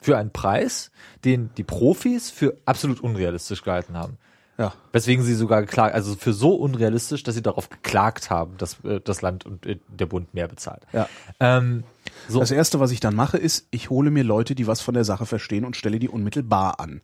Für 0.00 0.16
einen 0.16 0.32
Preis, 0.32 0.90
den 1.24 1.50
die 1.56 1.62
Profis 1.62 2.30
für 2.30 2.56
absolut 2.64 3.00
unrealistisch 3.00 3.62
gehalten 3.62 3.96
haben. 3.96 4.16
Ja. 4.58 4.72
Weswegen 4.92 5.24
sie 5.24 5.34
sogar 5.34 5.62
geklagt, 5.62 5.94
also 5.94 6.14
für 6.14 6.32
so 6.32 6.54
unrealistisch, 6.54 7.22
dass 7.22 7.34
sie 7.34 7.42
darauf 7.42 7.70
geklagt 7.70 8.30
haben, 8.30 8.56
dass 8.58 8.84
äh, 8.84 9.00
das 9.02 9.22
Land 9.22 9.46
und 9.46 9.64
äh, 9.66 9.78
der 9.88 10.06
Bund 10.06 10.34
mehr 10.34 10.48
bezahlt. 10.48 10.82
Ja. 10.92 11.08
Ähm, 11.40 11.84
so, 12.28 12.40
Das 12.40 12.50
erste, 12.50 12.78
was 12.78 12.90
ich 12.90 13.00
dann 13.00 13.14
mache, 13.16 13.38
ist, 13.38 13.66
ich 13.70 13.90
hole 13.90 14.10
mir 14.10 14.24
Leute, 14.24 14.54
die 14.54 14.66
was 14.66 14.80
von 14.80 14.94
der 14.94 15.04
Sache 15.04 15.26
verstehen 15.26 15.64
und 15.64 15.76
stelle 15.76 15.98
die 15.98 16.08
unmittelbar 16.08 16.78
an. 16.80 17.00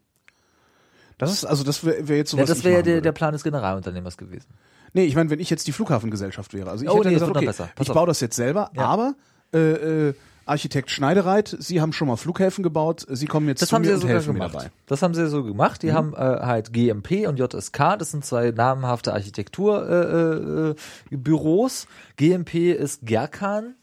Das 1.17 1.33
ist 1.33 1.45
also 1.45 1.65
das 1.65 1.85
wäre 1.85 2.07
wär 2.07 2.17
jetzt 2.19 2.31
so 2.31 2.37
ja, 2.37 2.45
was 2.45 2.51
das 2.51 2.65
wäre 2.65 2.77
ja 2.77 2.83
der, 2.83 3.01
der 3.01 3.13
Plan 3.13 3.33
des 3.33 3.43
Generalunternehmers 3.43 4.17
gewesen. 4.17 4.47
Nee, 4.93 5.05
ich 5.05 5.17
meine, 5.17 5.29
wenn 5.31 5.41
ich 5.41 5.51
jetzt 5.51 5.67
die 5.67 5.73
Flughafengesellschaft 5.73 6.55
wäre, 6.55 6.71
also 6.71 6.85
ich 6.85 6.91
Oh, 6.91 6.99
hätte 6.99 7.09
nee, 7.09 7.15
gesagt, 7.15 7.37
okay, 7.37 7.51
ich 7.81 7.89
baue 7.93 8.07
das 8.07 8.21
jetzt 8.21 8.37
selber, 8.37 8.71
Ja. 8.75 8.85
aber 8.87 9.15
äh, 9.53 10.09
äh, 10.09 10.15
Architekt 10.49 10.91
Schneidereit, 10.91 11.57
Sie 11.59 11.81
haben 11.81 11.93
schon 11.93 12.09
mal 12.09 12.17
Flughäfen 12.17 12.63
gebaut, 12.63 13.07
Sie 13.09 13.27
kommen 13.27 13.49
jetzt 13.49 13.63
Das 13.63 13.69
zu 13.69 13.75
haben 13.75 13.83
mir 13.83 13.97
sie 13.99 14.05
und 14.05 14.09
helfen 14.09 14.33
mir 14.35 14.41
dabei. 14.41 14.65
Mhm. 14.65 14.71
Das 14.87 15.03
haben 15.03 15.15
sie 15.15 15.23
ja 15.23 15.29
so 15.29 15.45
gemacht. 15.45 15.83
Die 15.83 15.93
haben 15.93 16.15
äh, 16.15 16.17
halt 16.19 16.73
GMP 16.73 17.27
und 17.29 17.39
JSK, 17.39 17.97
das 17.99 18.11
sind 18.11 18.25
zwei 18.25 18.51
namenhafte 18.51 19.13
Architekturbüros. 19.13 20.77
Äh, 21.11 21.15
äh, 21.15 21.17
Büros. 21.17 21.87
GMP 22.17 22.73
ist 22.73 23.01
Gerkan. 23.07 23.75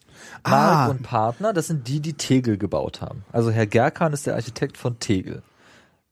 Mark 0.47 0.75
Ah. 0.75 0.87
und 0.87 1.03
Partner, 1.03 1.51
das 1.51 1.67
sind 1.67 1.87
die, 1.89 1.99
die 1.99 2.13
Tegel 2.13 2.57
gebaut 2.57 3.01
haben. 3.01 3.25
Also 3.33 3.51
Herr 3.51 3.65
Gerkan 3.67 4.13
ist 4.13 4.25
der 4.25 4.35
Architekt 4.35 4.77
von 4.77 4.97
Tegel. 4.99 5.43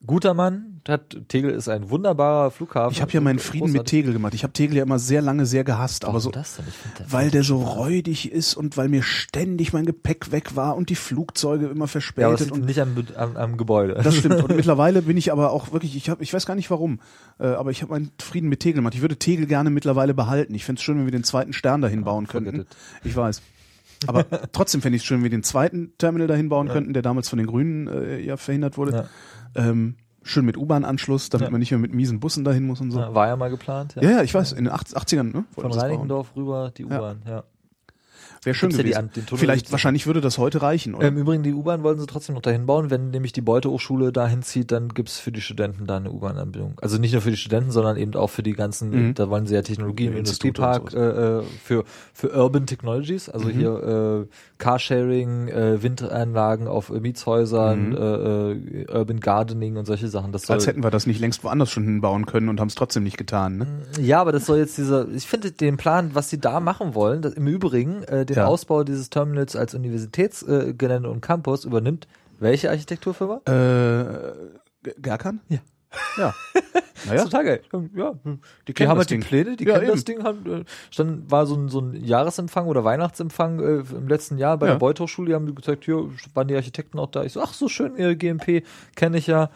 Guter 0.05 0.33
Mann, 0.33 0.72
hat, 0.89 1.15
Tegel 1.29 1.51
ist 1.51 1.69
ein 1.69 1.89
wunderbarer 1.89 2.51
Flughafen. 2.51 2.93
Ich 2.93 3.01
habe 3.01 3.11
ja 3.11 3.21
meinen 3.21 3.39
Frieden 3.39 3.67
mit 3.67 3.73
Großartig. 3.73 3.89
Tegel 3.89 4.13
gemacht. 4.13 4.33
Ich 4.33 4.43
habe 4.43 4.53
Tegel 4.53 4.77
ja 4.77 4.83
immer 4.83 4.99
sehr 4.99 5.21
lange 5.21 5.45
sehr 5.45 5.63
gehasst, 5.63 6.03
aber 6.03 6.13
Warum 6.13 6.21
so 6.21 6.31
das 6.31 6.57
denn? 6.57 6.65
Der 6.99 7.11
weil 7.11 7.31
der 7.31 7.43
so 7.43 7.57
räudig 7.63 8.31
ist 8.31 8.55
und 8.55 8.75
weil 8.75 8.89
mir 8.89 9.01
ständig 9.03 9.71
mein 9.71 9.85
Gepäck 9.85 10.31
weg 10.31 10.55
war 10.55 10.75
und 10.75 10.89
die 10.89 10.95
Flugzeuge 10.95 11.67
immer 11.67 11.73
ja, 11.73 11.77
aber 11.77 11.87
verspätet 11.87 12.33
das 12.33 12.39
liegt 12.41 12.51
und 12.51 12.65
nicht 12.65 12.79
am, 12.79 12.95
am, 13.15 13.37
am 13.37 13.57
Gebäude. 13.57 13.93
Das 14.03 14.15
stimmt. 14.15 14.43
Und 14.43 14.53
mittlerweile 14.55 15.01
bin 15.03 15.15
ich 15.15 15.31
aber 15.31 15.51
auch 15.51 15.71
wirklich, 15.71 15.95
ich 15.95 16.09
habe, 16.09 16.21
ich 16.21 16.33
weiß 16.33 16.45
gar 16.45 16.55
nicht 16.55 16.69
warum, 16.69 16.99
äh, 17.39 17.47
aber 17.47 17.71
ich 17.71 17.81
habe 17.81 17.93
meinen 17.93 18.11
Frieden 18.21 18.49
mit 18.49 18.59
Tegel 18.59 18.75
gemacht. 18.75 18.95
Ich 18.95 19.01
würde 19.01 19.17
Tegel 19.17 19.45
gerne 19.45 19.69
mittlerweile 19.69 20.13
behalten. 20.13 20.53
Ich 20.53 20.65
fände 20.65 20.79
es 20.79 20.83
schön, 20.83 20.97
wenn 20.97 21.05
wir 21.05 21.11
den 21.11 21.23
zweiten 21.23 21.53
Stern 21.53 21.81
dahin 21.81 22.03
bauen 22.03 22.27
forget 22.27 22.51
könnten. 22.51 22.61
it. 22.61 22.77
Ich 23.03 23.15
weiß. 23.15 23.41
Aber 24.07 24.25
trotzdem 24.51 24.81
fände 24.81 24.97
ich 24.97 25.03
es 25.03 25.05
schön, 25.05 25.17
wenn 25.17 25.23
wir 25.23 25.29
den 25.29 25.43
zweiten 25.43 25.93
Terminal 25.97 26.27
dahin 26.27 26.49
bauen 26.49 26.67
könnten, 26.67 26.93
der 26.93 27.01
damals 27.01 27.29
von 27.29 27.37
den 27.37 27.47
Grünen 27.47 27.87
äh, 27.87 28.19
ja 28.19 28.37
verhindert 28.37 28.77
wurde. 28.77 29.07
Ähm, 29.55 29.95
schön 30.23 30.45
mit 30.45 30.57
U-Bahn-Anschluss, 30.57 31.29
damit 31.29 31.47
Ja. 31.47 31.51
man 31.51 31.59
nicht 31.59 31.71
mehr 31.71 31.79
mit 31.79 31.93
miesen 31.93 32.19
Bussen 32.19 32.43
dahin 32.43 32.65
muss 32.65 32.81
und 32.81 32.91
so. 32.91 32.99
Ja, 32.99 33.07
Ja, 33.09 33.15
war 33.15 33.27
ja 33.27 33.35
mal 33.35 33.49
geplant. 33.49 33.95
Ja. 33.95 34.09
ja, 34.09 34.23
ich 34.23 34.33
weiß, 34.33 34.53
in 34.53 34.65
den 34.65 34.73
80, 34.73 34.97
80ern, 34.97 35.33
ne? 35.33 35.45
Von. 35.51 35.71
Reinickendorf 35.71 36.35
rüber 36.35 36.71
die 36.75 36.85
U-Bahn, 36.85 37.21
ja. 37.27 37.43
Wäre 38.45 38.53
schön 38.55 38.69
Gibt's 38.69 38.77
ja 38.77 38.83
die 38.83 38.89
gewesen. 38.91 39.11
Den 39.15 39.25
Tunnel 39.25 39.39
Vielleicht, 39.39 39.71
wahrscheinlich 39.71 40.05
würde 40.07 40.21
das 40.21 40.37
heute 40.37 40.61
reichen, 40.61 40.95
oder? 40.95 41.07
Im 41.07 41.17
Übrigen, 41.17 41.43
die 41.43 41.53
U-Bahn 41.53 41.83
wollten 41.83 41.99
sie 42.01 42.07
trotzdem 42.07 42.35
noch 42.35 42.41
dahin 42.41 42.65
bauen. 42.65 42.89
Wenn 42.89 43.11
nämlich 43.11 43.31
die 43.33 43.41
Beute-Hochschule 43.41 44.11
dahin 44.11 44.41
zieht, 44.43 44.71
dann 44.71 44.89
gibt's 44.89 45.19
für 45.19 45.31
die 45.31 45.41
Studenten 45.41 45.85
da 45.87 45.97
eine 45.97 46.11
U-Bahn-Anbindung. 46.11 46.73
Also 46.81 46.97
nicht 46.97 47.13
nur 47.13 47.21
für 47.21 47.31
die 47.31 47.37
Studenten, 47.37 47.71
sondern 47.71 47.97
eben 47.97 48.13
auch 48.15 48.29
für 48.29 48.43
die 48.43 48.53
ganzen, 48.53 48.89
Mhm. 48.89 49.13
da 49.13 49.29
wollen 49.29 49.47
sie 49.47 49.55
ja 49.55 49.61
Technologie 49.61 50.05
im 50.07 50.17
Institute 50.17 50.61
Industriepark 50.61 50.93
äh, 50.93 51.39
äh, 51.39 51.43
für, 51.63 51.83
für 52.13 52.31
Urban 52.35 52.65
Technologies, 52.65 53.29
also 53.29 53.47
Mhm. 53.47 53.51
hier 53.51 54.25
äh, 54.27 54.33
Carsharing, 54.57 55.47
äh, 55.49 55.83
Windanlagen 55.83 56.67
auf 56.67 56.89
äh, 56.89 56.99
Mietshäusern, 56.99 57.89
Mhm. 57.89 57.95
äh, 57.95 58.81
äh, 58.83 58.97
Urban 58.97 59.19
Gardening 59.19 59.77
und 59.77 59.85
solche 59.85 60.07
Sachen. 60.07 60.31
Das 60.31 60.43
soll, 60.43 60.55
Als 60.55 60.67
hätten 60.67 60.83
wir 60.83 60.89
das 60.91 61.05
nicht 61.05 61.19
längst 61.19 61.43
woanders 61.43 61.69
schon 61.71 61.83
hinbauen 61.83 62.25
können 62.25 62.49
und 62.49 62.59
haben 62.59 62.67
es 62.69 62.75
trotzdem 62.75 63.03
nicht 63.03 63.17
getan, 63.17 63.57
ne? 63.57 63.67
Ja, 64.01 64.21
aber 64.21 64.31
das 64.31 64.45
soll 64.45 64.57
jetzt 64.57 64.77
dieser, 64.77 65.07
ich 65.09 65.27
finde 65.27 65.51
den 65.51 65.77
Plan, 65.77 66.11
was 66.13 66.29
sie 66.29 66.39
da 66.39 66.59
machen 66.59 66.95
wollen, 66.95 67.21
das, 67.21 67.33
im 67.33 67.47
Übrigen, 67.47 68.03
äh, 68.03 68.25
den 68.33 68.39
Ja. 68.39 68.45
Ausbau 68.47 68.83
dieses 68.83 69.09
Terminals 69.09 69.55
als 69.55 69.73
Universitätsgelände 69.75 70.73
Gelände 70.75 71.09
und 71.09 71.21
Campus 71.21 71.65
übernimmt 71.65 72.07
welche 72.39 72.69
Architekturfirma? 72.69 73.41
Äh, 73.45 74.91
Gerkan? 75.01 75.39
Ja. 75.49 75.59
Ja. 76.17 76.33
Das 76.95 77.09
Naja, 77.11 77.23
ist 77.23 77.31
total 77.31 77.43
geil. 77.45 77.61
Ja. 77.95 78.13
die 78.65 78.73
Die 78.73 78.87
haben 78.87 78.97
das 78.97 78.97
halt 78.99 79.09
die 79.09 79.13
Ding. 79.15 79.23
Pläne, 79.23 79.57
die 79.57 79.65
Ja, 79.65 79.73
kennen 79.73 79.87
das 79.87 79.99
eben. 80.01 80.05
Ding. 80.05 80.23
Haben, 80.23 80.61
äh, 80.61 80.63
dann 80.95 81.29
war 81.29 81.45
so 81.45 81.55
ein, 81.55 81.67
so 81.67 81.81
ein 81.81 81.95
Jahresempfang 82.01 82.65
oder 82.67 82.85
Weihnachtsempfang 82.85 83.59
äh, 83.59 83.83
im 83.97 84.07
letzten 84.07 84.37
Jahr 84.37 84.57
bei 84.57 84.67
Ja. 84.67 84.73
der 84.73 84.79
Beuth 84.79 85.01
Hochschule. 85.01 85.27
Die 85.27 85.33
haben 85.35 85.53
gesagt, 85.53 85.83
hier 85.83 86.09
waren 86.33 86.47
die 86.47 86.55
Architekten 86.55 86.99
auch 86.99 87.11
da. 87.11 87.25
Ich 87.25 87.33
so, 87.33 87.41
ach 87.41 87.53
so 87.53 87.67
schön, 87.67 87.97
ihre 87.97 88.15
GMP 88.15 88.63
kenne 88.95 89.17
ich 89.17 89.27
ja. 89.27 89.49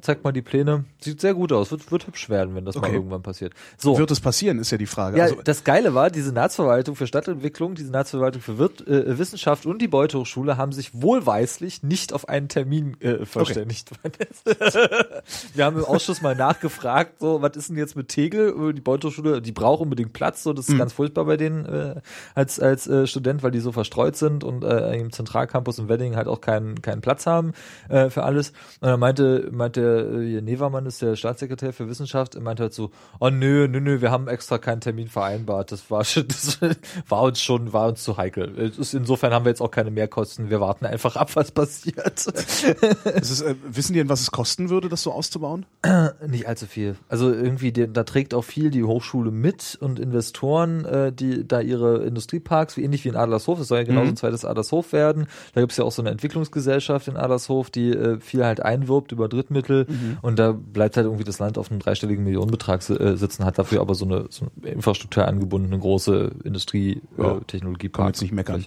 Zeig 0.00 0.22
mal 0.22 0.30
die 0.30 0.42
Pläne. 0.42 0.84
Sieht 1.00 1.20
sehr 1.20 1.34
gut 1.34 1.52
aus. 1.52 1.72
Wird, 1.72 1.90
wird 1.90 2.06
hübsch 2.06 2.28
werden, 2.28 2.54
wenn 2.54 2.64
das 2.64 2.76
mal 2.76 2.86
Okay. 2.86 2.94
irgendwann 2.94 3.22
passiert. 3.22 3.52
So. 3.76 3.98
Wird 3.98 4.12
es 4.12 4.20
passieren, 4.20 4.60
ist 4.60 4.70
ja 4.70 4.78
die 4.78 4.86
Frage. 4.86 5.18
Ja, 5.18 5.24
also, 5.24 5.42
das 5.42 5.64
Geile 5.64 5.92
war, 5.92 6.08
die 6.10 6.20
Senatsverwaltung 6.20 6.94
für 6.94 7.08
Stadtentwicklung, 7.08 7.74
die 7.74 7.82
Senatsverwaltung 7.82 8.40
für 8.42 8.58
Wirt, 8.58 8.86
äh, 8.86 9.18
Wissenschaft 9.18 9.66
und 9.66 9.82
die 9.82 9.88
Beuth 9.88 10.14
Hochschule 10.14 10.56
haben 10.56 10.70
sich 10.70 11.02
wohlweislich 11.02 11.82
nicht 11.82 12.12
auf 12.12 12.28
einen 12.28 12.46
Termin 12.48 12.96
äh, 13.00 13.26
verständigt. 13.26 13.90
Wir 15.54 15.64
haben 15.64 15.78
im 15.78 15.84
Ausschuss 15.84 16.22
mal 16.22 16.36
nachgefragt, 16.36 17.18
so, 17.18 17.42
was 17.42 17.56
ist 17.56 17.70
denn 17.70 17.76
jetzt 17.76 17.96
mit 17.96 18.08
Tegel? 18.08 18.72
Die 18.72 18.80
Beuth 18.80 19.04
Hochschule, 19.04 19.42
die 19.42 19.52
braucht 19.52 19.80
unbedingt 19.80 20.12
Platz, 20.12 20.44
so, 20.44 20.52
das 20.52 20.68
ist 20.68 20.78
ganz 20.78 20.92
furchtbar 20.92 21.24
bei 21.24 21.36
denen 21.36 21.64
äh, 21.66 22.00
als 22.36 22.60
als 22.60 22.86
äh, 22.86 23.08
Student, 23.08 23.42
weil 23.42 23.50
die 23.50 23.60
so 23.60 23.72
verstreut 23.72 24.14
sind 24.16 24.44
und 24.44 24.62
äh, 24.62 24.94
im 24.94 25.10
Zentralcampus 25.10 25.78
in 25.80 25.88
Wedding 25.88 26.14
halt 26.14 26.28
auch 26.28 26.40
keinen 26.40 26.80
keinen 26.82 27.00
Platz 27.00 27.26
haben 27.26 27.52
äh, 27.88 28.10
für 28.10 28.22
alles. 28.22 28.50
Und 28.80 28.88
dann 28.88 29.00
meinte 29.00 29.48
meinte 29.50 29.71
äh, 29.80 30.26
hier 30.28 30.42
Nevermann 30.42 30.86
ist 30.86 31.02
der 31.02 31.16
Staatssekretär 31.16 31.72
für 31.72 31.88
Wissenschaft, 31.88 32.34
er 32.34 32.40
meinte 32.42 32.64
halt 32.64 32.74
so, 32.74 32.90
oh 33.20 33.30
nö, 33.30 33.68
nö, 33.68 33.80
nö, 33.80 34.00
wir 34.00 34.10
haben 34.10 34.28
extra 34.28 34.58
keinen 34.58 34.80
Termin 34.80 35.08
vereinbart. 35.08 35.72
Das 35.72 35.90
war 35.90 36.04
schon, 36.04 36.26
das 36.28 36.58
war 37.08 37.22
uns 37.22 37.40
schon, 37.40 37.72
war 37.72 37.88
uns 37.88 38.02
zu 38.02 38.16
heikel. 38.16 38.58
Es 38.58 38.78
ist, 38.78 38.94
insofern 38.94 39.32
haben 39.32 39.44
wir 39.44 39.50
jetzt 39.50 39.60
auch 39.60 39.70
keine 39.70 39.90
Mehrkosten. 39.90 40.50
Wir 40.50 40.60
warten 40.60 40.86
einfach 40.86 41.16
ab, 41.16 41.34
was 41.34 41.50
passiert. 41.52 42.26
es 42.26 43.30
ist, 43.30 43.42
äh, 43.42 43.54
wissen 43.64 43.92
die 43.94 44.00
denn, 44.00 44.08
was 44.08 44.20
es 44.20 44.30
kosten 44.30 44.70
würde, 44.70 44.88
das 44.88 45.02
so 45.02 45.12
auszubauen? 45.12 45.66
Nicht 46.26 46.46
allzu 46.46 46.66
viel. 46.66 46.96
Also 47.08 47.32
irgendwie, 47.32 47.72
die, 47.72 47.92
da 47.92 48.04
trägt 48.04 48.34
auch 48.34 48.42
viel 48.44 48.70
die 48.70 48.84
Hochschule 48.84 49.30
mit 49.30 49.76
und 49.80 49.98
Investoren, 49.98 50.84
äh, 50.84 51.12
die 51.12 51.46
da 51.46 51.60
ihre 51.60 52.04
Industrieparks, 52.04 52.76
wie 52.76 52.82
ähnlich 52.82 53.04
wie 53.04 53.08
in 53.10 53.16
Adlershof, 53.16 53.58
das 53.58 53.68
soll 53.68 53.78
ja 53.78 53.84
genauso 53.84 54.02
Mhm. 54.02 54.08
ein 54.10 54.16
zweites 54.16 54.44
Adlershof 54.44 54.92
werden. 54.92 55.26
Da 55.54 55.60
gibt's 55.60 55.76
ja 55.76 55.84
auch 55.84 55.92
so 55.92 56.02
eine 56.02 56.10
Entwicklungsgesellschaft 56.10 57.08
in 57.08 57.16
Adlershof, 57.16 57.70
die 57.70 57.90
äh, 57.90 58.18
viel 58.20 58.44
halt 58.44 58.60
einwirbt 58.62 59.12
über 59.12 59.28
Drittmittel 59.28 59.61
Verkehrsmittel 59.62 60.18
und 60.22 60.38
da 60.38 60.52
bleibt 60.52 60.96
halt 60.96 61.06
irgendwie 61.06 61.24
das 61.24 61.38
Land 61.38 61.58
auf 61.58 61.70
einem 61.70 61.80
dreistelligen 61.80 62.24
Millionenbetrag 62.24 62.88
äh, 62.90 63.16
sitzen, 63.16 63.44
hat 63.44 63.58
dafür 63.58 63.80
aber 63.80 63.94
so 63.94 64.04
eine, 64.04 64.26
so 64.30 64.46
eine 64.62 64.72
Infrastruktur 64.72 65.26
angebundene 65.26 65.78
große 65.78 66.32
Industrie, 66.44 67.02
Ja. 67.18 67.36
äh, 67.36 67.40
Technologie. 67.46 67.88
Kann 67.88 68.04
man 68.04 68.12
jetzt 68.12 68.22
nicht 68.22 68.32
meckern. 68.32 68.64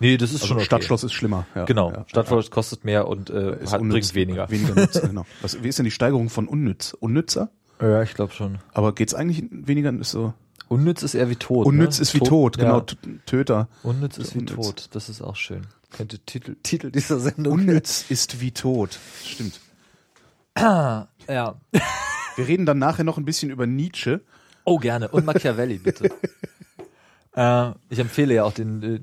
Nee, 0.00 0.16
das 0.16 0.30
ist 0.30 0.36
Also 0.36 0.46
schon 0.48 0.56
okay. 0.58 0.66
Stadtschloss 0.66 1.04
ist 1.04 1.12
schlimmer. 1.12 1.46
Ja, 1.54 1.64
Genau, 1.64 1.90
ja, 1.92 2.04
Stadtschloss 2.08 2.50
kostet 2.50 2.84
mehr 2.84 3.08
und 3.08 3.30
äh, 3.30 3.58
hat, 3.70 3.80
unnütz, 3.80 4.12
bringt 4.12 4.14
weniger. 4.14 4.50
Weniger 4.50 4.74
Nutzen, 4.74 5.02
genau. 5.08 5.26
Was, 5.42 5.62
wie 5.62 5.68
ist 5.68 5.78
denn 5.78 5.84
die 5.84 5.90
Steigerung 5.90 6.28
von 6.30 6.48
unnütz? 6.48 6.94
Unnützer? 6.98 7.50
Ja, 7.80 8.02
ich 8.02 8.14
glaube 8.14 8.32
schon. 8.32 8.58
Aber 8.72 8.94
geht's 8.94 9.14
eigentlich 9.14 9.44
weniger 9.50 9.92
ist 9.92 10.10
so 10.10 10.32
Unnütz 10.68 11.02
ist 11.04 11.14
eher 11.14 11.30
wie 11.30 11.36
tot. 11.36 11.64
unnütz 11.66 11.98
ne? 11.98 12.02
ist 12.02 12.14
wie 12.14 12.18
tot, 12.18 12.58
genau, 12.58 12.78
Ja. 12.78 12.84
Töter. 13.26 13.68
Unnütz 13.84 14.18
ist 14.18 14.34
wie 14.34 14.40
Unnütz. 14.40 14.54
tot. 14.56 14.88
Das 14.92 15.08
ist 15.08 15.22
auch 15.22 15.36
schön. 15.36 15.62
Könnte 15.90 16.18
Titel, 16.18 16.56
Titel 16.62 16.90
dieser 16.90 17.20
Sendung. 17.20 17.52
Unnütz 17.52 18.04
ist 18.08 18.40
wie 18.40 18.50
tot. 18.50 18.98
Stimmt. 19.24 19.60
Ja. 21.28 21.56
Wir 22.36 22.46
reden 22.46 22.66
dann 22.66 22.78
nachher 22.78 23.02
noch 23.04 23.18
ein 23.18 23.24
bisschen 23.24 23.50
über 23.50 23.66
Nietzsche. 23.66 24.20
Oh, 24.64 24.78
gerne. 24.78 25.08
Und 25.08 25.24
Machiavelli, 25.26 25.78
bitte. 25.78 26.10
äh, 27.36 27.70
ich 27.88 27.98
empfehle 27.98 28.34
ja 28.34 28.44
auch 28.44 28.52
den 28.52 28.82
äh, 28.82 29.00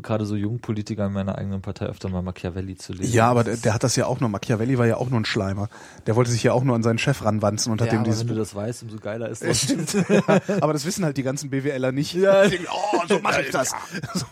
gerade 0.00 0.24
so 0.24 0.36
jungen 0.36 0.60
Politikern 0.60 1.12
meiner 1.12 1.36
eigenen 1.36 1.62
Partei 1.62 1.86
öfter 1.86 2.08
mal 2.08 2.22
Machiavelli 2.22 2.76
zu 2.76 2.92
lesen. 2.92 3.12
Ja, 3.12 3.28
aber 3.28 3.42
der, 3.42 3.56
der 3.56 3.74
hat 3.74 3.82
das 3.82 3.96
ja 3.96 4.06
auch 4.06 4.20
noch. 4.20 4.28
Machiavelli 4.28 4.78
war 4.78 4.86
ja 4.86 4.96
auch 4.98 5.10
nur 5.10 5.18
ein 5.20 5.24
Schleimer. 5.24 5.68
Der 6.06 6.14
wollte 6.14 6.30
sich 6.30 6.42
ja 6.44 6.52
auch 6.52 6.62
nur 6.62 6.76
an 6.76 6.82
seinen 6.84 6.98
Chef 6.98 7.24
ranwanzen 7.24 7.72
und 7.72 7.80
hat 7.80 7.88
ja, 7.88 7.98
dem 7.98 8.04
dieses 8.04 8.20
wenn 8.20 8.28
du 8.28 8.34
das 8.36 8.54
weißt, 8.54 8.84
umso 8.84 8.98
geiler 8.98 9.28
ist 9.28 9.42
Ja, 9.42 9.48
das. 9.48 9.60
stimmt. 9.62 9.96
aber 10.62 10.72
das 10.72 10.84
wissen 10.84 11.04
halt 11.04 11.16
die 11.16 11.22
ganzen 11.22 11.50
BWLer 11.50 11.90
nicht. 11.92 12.14
Ja. 12.14 12.46
Denken, 12.46 12.66
oh, 12.72 13.00
so 13.08 13.18
mache 13.18 13.42
ich 13.42 13.50
das. 13.50 13.72
So. 14.14 14.26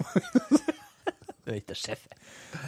Bin 1.45 1.55
ich 1.57 1.67
der 1.67 1.75
Chef. 1.75 1.99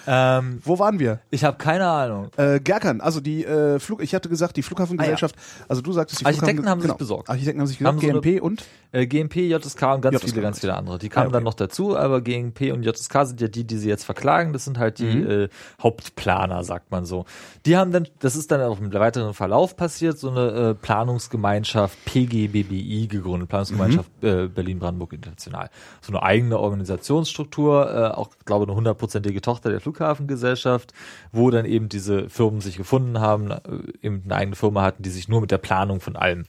Ähm, 0.06 0.60
Wo 0.64 0.78
waren 0.78 0.98
wir? 0.98 1.20
ich 1.30 1.44
habe 1.44 1.56
keine 1.58 1.86
Ahnung. 1.86 2.28
Äh, 2.36 2.60
Gerkan, 2.60 3.00
also 3.00 3.20
die 3.20 3.44
äh, 3.44 3.78
Flug, 3.78 4.02
ich 4.02 4.14
hatte 4.14 4.28
gesagt, 4.28 4.56
die 4.56 4.62
Flughafengesellschaft, 4.62 5.34
also 5.68 5.82
du 5.82 5.92
sagtest 5.92 6.20
die 6.20 6.26
Architekten 6.26 6.56
Flughafen- 6.62 6.70
haben 6.70 6.80
sich 6.80 6.88
genau. 6.88 6.98
besorgt. 6.98 7.28
Architekten 7.30 7.60
haben 7.60 7.66
sich 7.66 7.80
Haben 7.82 7.98
gesagt, 8.00 8.14
so 8.14 8.20
GMP 8.20 8.40
und 8.42 8.64
Äh, 8.92 9.06
GMP, 9.08 9.36
JSK 9.50 9.82
und 9.94 10.02
ganz 10.02 10.14
JSK, 10.14 10.28
viele, 10.30 10.42
ganz 10.42 10.60
viele 10.60 10.74
andere. 10.76 10.98
Die 10.98 11.08
kamen 11.08 11.24
Ah, 11.24 11.26
okay. 11.28 11.32
dann 11.34 11.42
noch 11.42 11.54
dazu, 11.54 11.96
aber 11.96 12.20
GMP 12.20 12.72
und 12.72 12.84
JSK 12.84 13.24
sind 13.26 13.40
ja 13.40 13.48
die, 13.48 13.64
die 13.64 13.76
sie 13.76 13.88
jetzt 13.88 14.04
verklagen. 14.04 14.52
Das 14.52 14.64
sind 14.64 14.78
halt 14.78 14.98
die 15.00 15.04
Mhm. 15.16 15.30
äh, 15.30 15.48
Hauptplaner, 15.82 16.62
sagt 16.62 16.92
man 16.92 17.04
so. 17.04 17.24
Die 17.66 17.76
haben 17.76 17.90
dann, 17.90 18.06
das 18.20 18.36
ist 18.36 18.52
dann 18.52 18.60
auch 18.60 18.78
im 18.78 18.92
weiteren 18.94 19.34
Verlauf 19.34 19.76
passiert, 19.76 20.16
so 20.18 20.30
eine 20.30 20.50
äh, 20.70 20.74
Planungsgemeinschaft 20.74 21.98
PGBBI 22.04 23.08
gegründet, 23.08 23.48
Planungsgemeinschaft 23.48 24.10
Mhm. 24.22 24.28
äh, 24.28 24.46
Berlin-Brandenburg 24.46 25.12
International. 25.12 25.70
So 26.00 26.12
eine 26.12 26.22
eigene 26.22 26.58
Organisationsstruktur, 26.60 27.90
äh, 27.92 28.14
auch, 28.16 28.30
glaube 28.44 28.64
eine 28.66 28.74
hundertprozentige 28.76 29.40
Tochter 29.40 29.73
der 29.74 29.80
Flughafengesellschaft, 29.80 30.92
wo 31.32 31.50
dann 31.50 31.64
eben 31.66 31.88
diese 31.88 32.28
Firmen 32.30 32.60
sich 32.60 32.76
gefunden 32.76 33.20
haben, 33.20 33.50
äh, 33.50 33.60
eben 34.02 34.22
eine 34.24 34.36
eigene 34.36 34.56
Firma 34.56 34.82
hatten, 34.82 35.02
die 35.02 35.10
sich 35.10 35.28
nur 35.28 35.40
mit 35.40 35.50
der 35.50 35.58
Planung 35.58 36.00
von 36.00 36.16
allem 36.16 36.44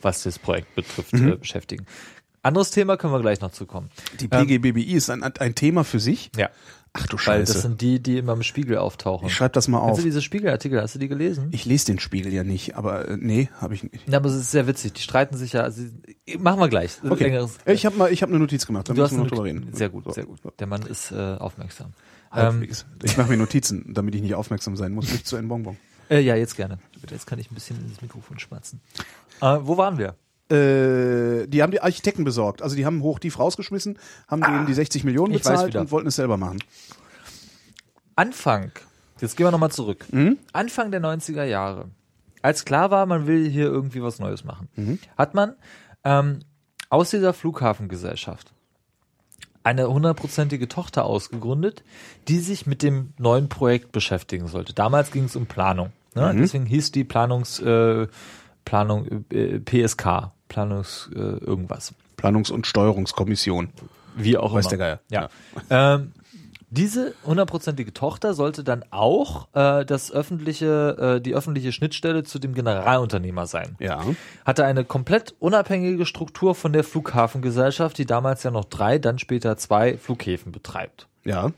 was 0.00 0.24
das 0.24 0.38
Projekt 0.38 0.74
betrifft, 0.74 1.12
Mhm. 1.12 1.28
äh, 1.32 1.36
beschäftigen. 1.36 1.86
Anderes 2.42 2.72
Thema 2.72 2.96
können 2.96 3.12
wir 3.12 3.20
gleich 3.20 3.40
noch 3.40 3.52
zukommen. 3.52 3.88
die 4.18 4.26
PGBBI 4.26 4.94
ist 4.94 5.10
ein, 5.10 5.22
ein 5.22 5.54
Thema 5.54 5.84
für 5.84 6.00
sich. 6.00 6.32
Ja, 6.36 6.50
Ach 6.92 7.06
du 7.06 7.12
weil 7.18 7.20
Scheiße. 7.20 7.52
das 7.52 7.62
sind 7.62 7.80
die, 7.80 8.00
die 8.02 8.18
immer 8.18 8.32
im 8.32 8.42
Spiegel 8.42 8.78
auftauchen. 8.78 9.28
ich 9.28 9.34
schreibe 9.34 9.52
das 9.52 9.68
mal 9.68 9.78
auf. 9.78 9.96
du 9.96 10.02
diese 10.02 10.20
Spiegelartikel? 10.20 10.82
Hast 10.82 10.96
du 10.96 10.98
die 10.98 11.06
gelesen? 11.06 11.50
Ich 11.52 11.64
lese 11.66 11.86
den 11.86 12.00
Spiegel 12.00 12.32
ja 12.32 12.42
nicht, 12.42 12.74
aber 12.76 13.08
äh, 13.10 13.16
nee, 13.16 13.48
habe 13.60 13.74
ich 13.74 13.84
nicht. 13.84 14.08
ja, 14.08 14.16
aber 14.18 14.28
es 14.28 14.34
ist 14.34 14.50
sehr 14.50 14.66
witzig. 14.66 14.92
Die 14.94 15.02
streiten 15.02 15.36
sich 15.36 15.52
ja. 15.52 15.70
Sie, 15.70 15.92
machen 16.40 16.58
wir 16.58 16.68
gleich. 16.68 16.98
Okay. 17.08 17.26
Längeres- 17.30 17.58
Ich 17.64 17.86
habe 17.86 17.96
mal, 17.96 18.12
ich 18.12 18.22
habe 18.22 18.30
eine 18.32 18.40
Notiz 18.40 18.66
gemacht, 18.66 18.88
da 18.88 18.94
du 18.94 19.02
hast 19.02 19.12
müssen 19.12 19.20
wir 19.20 19.24
noch 19.24 19.30
drüber 19.30 19.44
reden. 19.44 19.68
Sehr 19.72 19.88
gut, 19.88 20.04
So. 20.06 20.10
sehr 20.10 20.24
gut. 20.24 20.40
Der 20.58 20.66
Mann 20.66 20.82
ist 20.82 21.12
äh, 21.12 21.14
aufmerksam. 21.38 21.92
Ähm, 22.34 22.66
ich 23.02 23.16
mache 23.16 23.28
mir 23.30 23.36
Notizen, 23.36 23.92
damit 23.94 24.14
ich 24.14 24.22
nicht 24.22 24.34
aufmerksam 24.34 24.76
sein 24.76 24.92
muss, 24.92 25.10
nicht 25.12 25.26
zu 25.26 25.36
ein 25.36 25.48
Bonbon. 25.48 25.76
äh, 26.10 26.20
ja, 26.20 26.34
jetzt 26.36 26.56
gerne. 26.56 26.78
Bitte, 27.00 27.14
Jetzt 27.14 27.26
kann 27.26 27.38
ich 27.38 27.50
ein 27.50 27.54
bisschen 27.54 27.76
ins 27.84 28.00
Mikrofon 28.00 28.38
schmatzen. 28.38 28.80
Äh, 29.40 29.58
wo 29.62 29.76
waren 29.76 29.98
wir? 29.98 30.14
Äh, 30.50 31.46
die 31.48 31.62
haben 31.62 31.70
die 31.72 31.80
Architekten 31.80 32.24
besorgt. 32.24 32.62
Also 32.62 32.76
die 32.76 32.84
haben 32.86 33.02
hochtief 33.02 33.38
rausgeschmissen, 33.38 33.98
haben 34.28 34.42
denen 34.42 34.66
die 34.66 34.74
60 34.74 35.04
Millionen 35.04 35.32
Ah, 35.32 35.36
weiß 35.36 35.42
bezahlt 35.42 35.76
und 35.76 35.90
wollten 35.90 36.08
es 36.08 36.16
selber 36.16 36.36
machen. 36.36 36.58
Anfang, 38.16 38.72
jetzt 39.20 39.36
gehen 39.36 39.46
wir 39.46 39.50
nochmal 39.50 39.70
zurück. 39.70 40.06
Mhm. 40.12 40.38
Anfang 40.52 40.90
der 40.90 41.00
90er 41.00 41.44
Jahre, 41.44 41.90
als 42.42 42.64
klar 42.64 42.90
war, 42.90 43.06
man 43.06 43.26
will 43.26 43.48
hier 43.48 43.66
irgendwie 43.66 44.02
was 44.02 44.18
Neues 44.18 44.44
machen, 44.44 44.68
Mhm. 44.76 44.98
hat 45.16 45.34
man 45.34 45.54
ähm, 46.04 46.40
aus 46.90 47.10
dieser 47.10 47.32
Flughafengesellschaft 47.32 48.52
eine 49.64 49.88
hundertprozentige 49.88 50.68
Tochter 50.68 51.04
ausgegründet, 51.04 51.82
die 52.28 52.38
sich 52.38 52.66
mit 52.66 52.82
dem 52.82 53.12
neuen 53.18 53.48
Projekt 53.48 53.92
beschäftigen 53.92 54.48
sollte. 54.48 54.72
Damals 54.72 55.10
ging 55.10 55.24
es 55.24 55.36
um 55.36 55.46
Planung. 55.46 55.92
Ne? 56.14 56.32
Mhm. 56.32 56.38
Deswegen 56.38 56.66
hieß 56.66 56.92
die 56.92 57.04
Planungs, 57.04 57.60
äh, 57.60 58.06
Planung 58.64 59.24
äh, 59.30 59.58
PSK, 59.58 60.32
Planungs 60.48 61.10
äh, 61.14 61.18
irgendwas. 61.18 61.94
Planungs- 62.16 62.52
und 62.52 62.66
Steuerungskommission. 62.66 63.70
Wie 64.16 64.36
auch 64.36 64.54
Weiß 64.54 64.66
immer. 64.66 64.76
der 64.76 64.78
Geier. 64.78 65.00
Ja. 65.10 65.28
Ähm, 65.70 66.12
diese 66.72 67.12
hundertprozentige 67.26 67.92
Tochter 67.92 68.32
sollte 68.32 68.64
dann 68.64 68.82
auch 68.90 69.48
äh, 69.52 69.84
das 69.84 70.10
öffentliche, 70.10 71.16
äh, 71.18 71.20
die 71.20 71.34
öffentliche 71.34 71.70
Schnittstelle 71.70 72.22
zu 72.22 72.38
dem 72.38 72.54
Generalunternehmer 72.54 73.46
sein. 73.46 73.76
Ja. 73.78 74.02
Hatte 74.46 74.64
eine 74.64 74.82
komplett 74.82 75.34
unabhängige 75.38 76.06
Struktur 76.06 76.54
von 76.54 76.72
der 76.72 76.82
Flughafengesellschaft, 76.82 77.98
die 77.98 78.06
damals 78.06 78.42
ja 78.42 78.50
noch 78.50 78.64
drei, 78.64 78.98
dann 78.98 79.18
später 79.18 79.58
zwei 79.58 79.98
Flughäfen 79.98 80.50
betreibt. 80.50 81.08
Ja. 81.24 81.52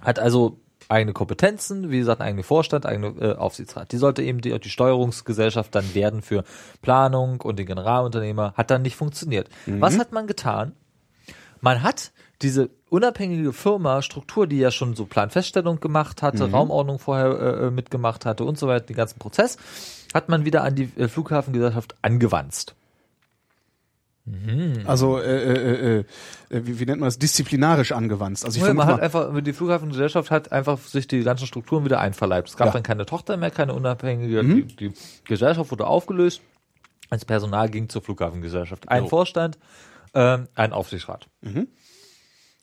Hat 0.00 0.18
also 0.18 0.58
eigene 0.88 1.12
Kompetenzen, 1.12 1.90
wie 1.90 1.98
gesagt, 1.98 2.22
eigene 2.22 2.42
Vorstand, 2.42 2.86
eigene 2.86 3.08
äh, 3.20 3.34
Aufsichtsrat. 3.36 3.92
Die 3.92 3.98
sollte 3.98 4.22
eben 4.22 4.40
die, 4.40 4.58
die 4.58 4.70
Steuerungsgesellschaft 4.70 5.74
dann 5.74 5.94
werden 5.94 6.22
für 6.22 6.44
Planung 6.80 7.42
und 7.42 7.58
den 7.58 7.66
Generalunternehmer. 7.66 8.54
Hat 8.56 8.70
dann 8.70 8.80
nicht 8.80 8.96
funktioniert. 8.96 9.50
Was 9.66 9.98
hat 9.98 10.12
man 10.12 10.26
getan? 10.26 10.72
Man 11.60 11.82
hat 11.82 12.12
diese 12.42 12.70
unabhängige 12.88 13.52
Firma, 13.52 14.00
Struktur, 14.02 14.46
die 14.46 14.58
ja 14.58 14.70
schon 14.70 14.96
so 14.96 15.04
Planfeststellung 15.04 15.78
gemacht 15.80 16.22
hatte, 16.22 16.50
Raumordnung 16.50 16.98
vorher 16.98 17.64
äh, 17.66 17.70
mitgemacht 17.70 18.24
hatte 18.24 18.44
und 18.44 18.58
so 18.58 18.66
weiter, 18.66 18.86
den 18.86 18.96
ganzen 18.96 19.18
Prozess, 19.18 19.58
hat 20.14 20.28
man 20.28 20.44
wieder 20.46 20.64
an 20.64 20.74
die 20.74 20.90
äh, 20.96 21.08
Flughafengesellschaft 21.08 21.94
angewandt. 22.02 22.74
Also 24.86 25.18
äh, 25.18 25.22
äh, 25.22 25.98
äh, 25.98 26.04
äh, 26.50 26.66
wie, 26.66 26.78
wie 26.78 26.86
nennt 26.86 27.00
man 27.00 27.08
das? 27.08 27.18
Disziplinarisch 27.18 27.90
angewandt. 27.92 28.44
Also 28.44 28.60
ich 28.60 28.66
Ja, 28.66 28.72
man 28.74 28.86
hat 28.86 29.00
einfach, 29.00 29.32
die 29.42 29.52
Flughafengesellschaft 29.52 30.30
hat 30.30 30.52
einfach 30.52 30.78
sich 30.78 31.08
die 31.08 31.22
ganzen 31.24 31.46
Strukturen 31.46 31.84
wieder 31.84 32.00
einverleibt. 32.00 32.48
Es 32.48 32.56
gab 32.56 32.68
Ja. 32.68 32.72
dann 32.74 32.82
keine 32.82 33.06
Tochter 33.06 33.36
mehr, 33.36 33.50
keine 33.50 33.74
unabhängige, 33.74 34.42
Mhm. 34.42 34.68
die, 34.68 34.76
die 34.76 34.92
Gesellschaft 35.24 35.70
wurde 35.70 35.86
aufgelöst. 35.86 36.42
Das 37.08 37.24
Personal 37.24 37.68
ging 37.70 37.88
zur 37.88 38.02
Flughafengesellschaft. 38.02 38.88
Ein 38.88 39.04
Jo. 39.04 39.08
Vorstand, 39.08 39.58
ähm, 40.14 40.48
ein 40.54 40.72
Aufsichtsrat. 40.72 41.28
Mhm. 41.40 41.68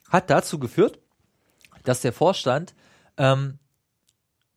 Hat 0.09 0.29
dazu 0.29 0.59
geführt, 0.59 0.99
dass 1.83 2.01
der 2.01 2.13
Vorstand 2.13 2.73
ähm, 3.17 3.59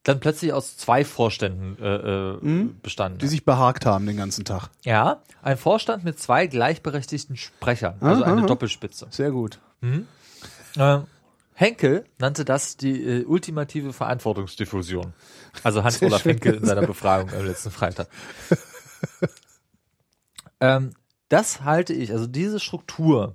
dann 0.02 0.20
plötzlich 0.20 0.52
aus 0.52 0.76
zwei 0.76 1.04
Vorständen 1.04 1.76
äh, 1.82 2.34
äh, 2.34 2.68
bestanden 2.82 3.16
Mhm. 3.16 3.18
die 3.18 3.26
hat. 3.26 3.30
sich 3.30 3.44
behagt 3.44 3.86
haben 3.86 4.06
den 4.06 4.16
ganzen 4.16 4.44
Tag. 4.44 4.68
Ja, 4.84 5.22
ein 5.42 5.56
Vorstand 5.58 6.04
mit 6.04 6.18
zwei 6.18 6.46
gleichberechtigten 6.46 7.36
Sprechern, 7.36 7.96
also 8.00 8.22
Aha, 8.24 8.32
eine 8.32 8.40
aha. 8.42 8.46
Doppelspitze. 8.46 9.08
Sehr 9.10 9.30
gut. 9.30 9.58
Ähm, 9.82 11.06
Henkel 11.54 12.04
nannte 12.18 12.44
das 12.46 12.76
die 12.78 13.02
äh, 13.02 13.24
ultimative 13.24 13.92
Verantwortungsdiffusion. 13.92 15.12
Also 15.62 15.84
Hans-Olaf 15.84 16.24
Henkel 16.24 16.54
in 16.54 16.64
seiner 16.64 16.86
Befragung 16.86 17.30
am 17.34 17.44
letzten 17.44 17.70
Freitag. 17.70 18.08
ähm, 20.60 20.92
das 21.30 21.62
halte 21.64 21.94
ich, 21.94 22.12
also 22.12 22.26
diese 22.26 22.60
Struktur 22.60 23.34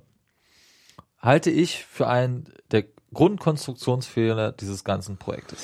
halte 1.18 1.50
ich 1.50 1.84
für 1.84 2.06
einen 2.06 2.52
der 2.70 2.84
Grundkonstruktionsfehler 3.12 4.52
dieses 4.52 4.84
ganzen 4.84 5.16
Projektes. 5.16 5.58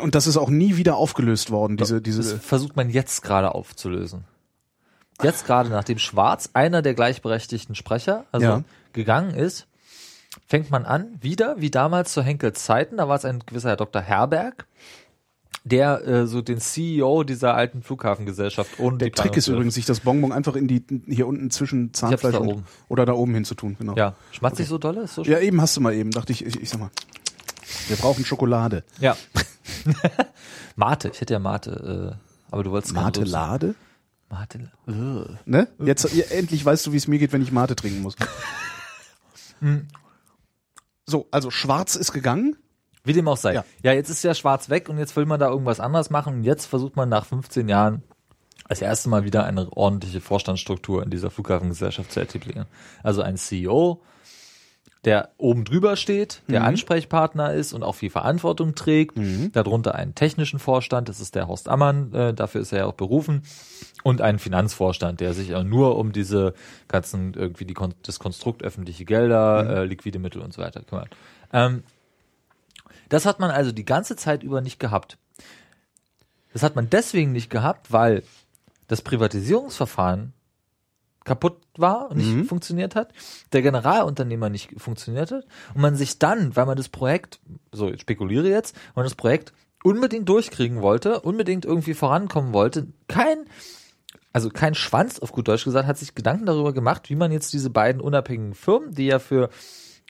Und 0.00 0.14
das 0.14 0.26
ist 0.26 0.36
auch 0.36 0.50
nie 0.50 0.76
wieder 0.76 0.96
aufgelöst 0.96 1.50
worden, 1.50 1.76
diese, 1.76 2.00
Das 2.00 2.02
diese. 2.02 2.38
versucht 2.38 2.74
man 2.76 2.90
jetzt 2.90 3.22
gerade 3.22 3.54
aufzulösen. 3.54 4.24
Jetzt 5.22 5.46
gerade, 5.46 5.68
nachdem 5.68 5.98
Schwarz, 5.98 6.50
einer 6.54 6.82
der 6.82 6.94
gleichberechtigten 6.94 7.74
Sprecher, 7.76 8.24
also 8.32 8.46
Ja. 8.46 8.64
gegangen 8.92 9.34
ist, 9.34 9.66
fängt 10.48 10.70
man 10.70 10.84
an, 10.84 11.16
wieder, 11.20 11.60
wie 11.60 11.70
damals 11.70 12.12
zu 12.12 12.22
Henkels 12.22 12.64
Zeiten, 12.64 12.96
da 12.96 13.08
war 13.08 13.16
es 13.16 13.24
ein 13.24 13.40
gewisser 13.46 13.68
Herr 13.70 13.76
Dr. 13.76 14.02
Herberg, 14.02 14.66
der 15.64 16.06
äh, 16.06 16.26
so 16.26 16.42
den 16.42 16.60
CEO 16.60 17.24
dieser 17.24 17.54
alten 17.54 17.82
Flughafengesellschaft 17.82 18.78
ohne 18.78 18.98
Der 18.98 19.10
Trick 19.10 19.36
ist 19.36 19.48
übrigens, 19.48 19.74
sich 19.74 19.86
das 19.86 20.00
Bonbon 20.00 20.30
einfach 20.30 20.56
in 20.56 20.68
die 20.68 20.84
hier 21.06 21.26
unten 21.26 21.50
zwischen 21.50 21.94
Zahnfleisch 21.94 22.34
da 22.34 22.40
und 22.40 22.48
oben. 22.48 22.64
oder 22.88 23.06
da 23.06 23.14
oben 23.14 23.34
hinzutun, 23.34 23.76
genau. 23.78 23.96
Ja, 23.96 24.14
schmatzt 24.30 24.58
sich 24.58 24.68
so 24.68 24.76
dolle? 24.76 25.02
Ist 25.02 25.14
so 25.14 25.22
Ja, 25.22 25.38
eben 25.40 25.60
hast 25.60 25.76
du 25.76 25.80
mal 25.80 25.94
eben, 25.94 26.10
dachte 26.10 26.32
ich, 26.32 26.44
ich, 26.44 26.60
ich 26.60 26.68
sag 26.68 26.80
mal. 26.80 26.90
Wir 27.88 27.96
brauchen 27.96 28.24
Schokolade. 28.24 28.84
ja. 29.00 29.16
Mate, 30.76 31.10
ich 31.12 31.20
hätte 31.20 31.32
ja 31.34 31.38
Mate, 31.38 32.16
äh, 32.20 32.52
aber 32.52 32.64
du 32.64 32.70
wolltest 32.70 32.94
keine 32.94 33.06
Rülpsen. 33.06 33.22
Martelade? 33.30 33.74
Mate. 34.28 34.70
Ugh. 34.86 35.38
Ne? 35.44 35.68
Jetzt 35.84 36.12
ja, 36.12 36.24
endlich 36.26 36.64
weißt 36.64 36.86
du, 36.86 36.92
wie 36.92 36.96
es 36.96 37.06
mir 37.06 37.18
geht, 37.18 37.32
wenn 37.32 37.42
ich 37.42 37.52
Mate 37.52 37.74
trinken 37.76 38.02
muss. 38.02 38.16
Hm. 39.60 39.86
So, 41.06 41.28
also 41.30 41.50
Schwarz 41.50 41.94
ist 41.94 42.12
gegangen. 42.12 42.56
Wie 43.04 43.12
dem 43.12 43.28
auch 43.28 43.36
sei. 43.36 43.54
Ja. 43.54 43.64
Ja. 43.82 43.92
jetzt 43.92 44.08
ist 44.08 44.24
ja 44.24 44.34
schwarz 44.34 44.70
weg 44.70 44.88
und 44.88 44.98
jetzt 44.98 45.14
will 45.16 45.26
man 45.26 45.38
da 45.38 45.48
irgendwas 45.48 45.78
anderes 45.78 46.10
machen 46.10 46.36
und 46.36 46.44
jetzt 46.44 46.66
versucht 46.66 46.96
man 46.96 47.08
nach 47.08 47.26
15 47.26 47.68
Jahren 47.68 48.02
als 48.66 48.80
erste 48.80 49.10
Mal 49.10 49.24
wieder 49.24 49.44
eine 49.44 49.70
ordentliche 49.72 50.20
Vorstandsstruktur 50.20 51.02
in 51.02 51.10
dieser 51.10 51.30
Flughafengesellschaft 51.30 52.10
zu 52.10 52.20
etablieren. 52.20 52.66
Also 53.02 53.20
ein 53.20 53.36
CEO, 53.36 54.00
der 55.04 55.30
oben 55.36 55.64
drüber 55.66 55.96
steht, 55.96 56.40
der 56.48 56.64
Ansprechpartner 56.64 57.52
ist 57.52 57.74
und 57.74 57.82
auch 57.82 57.94
viel 57.94 58.08
Verantwortung 58.08 58.74
trägt. 58.74 59.18
Darunter 59.52 59.94
einen 59.94 60.14
technischen 60.14 60.58
Vorstand, 60.58 61.10
das 61.10 61.20
ist 61.20 61.34
der 61.34 61.46
Horst 61.46 61.68
Ammann, 61.68 62.12
äh, 62.14 62.32
dafür 62.32 62.62
ist 62.62 62.72
er 62.72 62.78
ja 62.78 62.86
auch 62.86 62.94
berufen. 62.94 63.42
Und 64.02 64.22
einen 64.22 64.38
Finanzvorstand, 64.38 65.20
der 65.20 65.34
sich 65.34 65.48
ja 65.48 65.62
nur 65.62 65.98
um 65.98 66.12
diese 66.12 66.54
ganzen, 66.88 67.34
irgendwie 67.34 67.66
die, 67.66 67.74
das 68.02 68.18
Konstrukt 68.18 68.62
öffentliche 68.62 69.04
Gelder, 69.04 69.82
äh, 69.82 69.84
liquide 69.84 70.18
Mittel 70.18 70.40
und 70.40 70.54
so 70.54 70.62
weiter 70.62 70.80
kümmert. 70.80 71.10
Ähm, 71.52 71.82
das 73.08 73.26
hat 73.26 73.40
man 73.40 73.50
also 73.50 73.72
die 73.72 73.84
ganze 73.84 74.16
Zeit 74.16 74.42
über 74.42 74.60
nicht 74.60 74.78
gehabt. 74.78 75.18
Das 76.52 76.62
hat 76.62 76.76
man 76.76 76.88
deswegen 76.88 77.32
nicht 77.32 77.50
gehabt, 77.50 77.92
weil 77.92 78.22
das 78.86 79.02
Privatisierungsverfahren 79.02 80.32
kaputt 81.24 81.56
war 81.76 82.10
und 82.10 82.18
nicht 82.18 82.48
funktioniert 82.48 82.94
hat, 82.94 83.12
der 83.52 83.62
Generalunternehmer 83.62 84.50
nicht 84.50 84.78
funktioniert 84.78 85.32
hat 85.32 85.46
und 85.74 85.80
man 85.80 85.96
sich 85.96 86.18
dann, 86.18 86.54
weil 86.54 86.66
man 86.66 86.76
das 86.76 86.90
Projekt, 86.90 87.40
so 87.72 87.90
ich 87.90 88.02
spekuliere 88.02 88.48
jetzt, 88.48 88.76
man 88.94 89.04
das 89.04 89.14
Projekt 89.14 89.52
unbedingt 89.82 90.28
durchkriegen 90.28 90.82
wollte, 90.82 91.20
unbedingt 91.20 91.64
irgendwie 91.64 91.94
vorankommen 91.94 92.52
wollte, 92.52 92.88
kein 93.08 93.46
also 94.34 94.50
kein 94.50 94.74
Schwanz 94.74 95.20
auf 95.20 95.30
gut 95.30 95.46
Deutsch 95.46 95.64
gesagt, 95.64 95.86
hat 95.86 95.96
sich 95.96 96.16
Gedanken 96.16 96.44
darüber 96.44 96.72
gemacht, 96.72 97.08
wie 97.08 97.14
man 97.14 97.30
jetzt 97.30 97.52
diese 97.52 97.70
beiden 97.70 98.00
unabhängigen 98.00 98.54
Firmen, 98.54 98.92
die 98.92 99.06
ja 99.06 99.20
für 99.20 99.48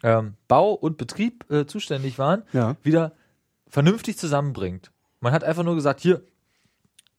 ähm, 0.05 0.34
Bau 0.46 0.72
und 0.74 0.96
Betrieb 0.98 1.50
äh, 1.50 1.66
zuständig 1.66 2.18
waren, 2.18 2.42
Ja. 2.52 2.76
wieder 2.82 3.12
vernünftig 3.66 4.16
zusammenbringt. 4.18 4.92
Man 5.20 5.32
hat 5.32 5.42
einfach 5.42 5.64
nur 5.64 5.74
gesagt, 5.74 6.00
hier, 6.00 6.22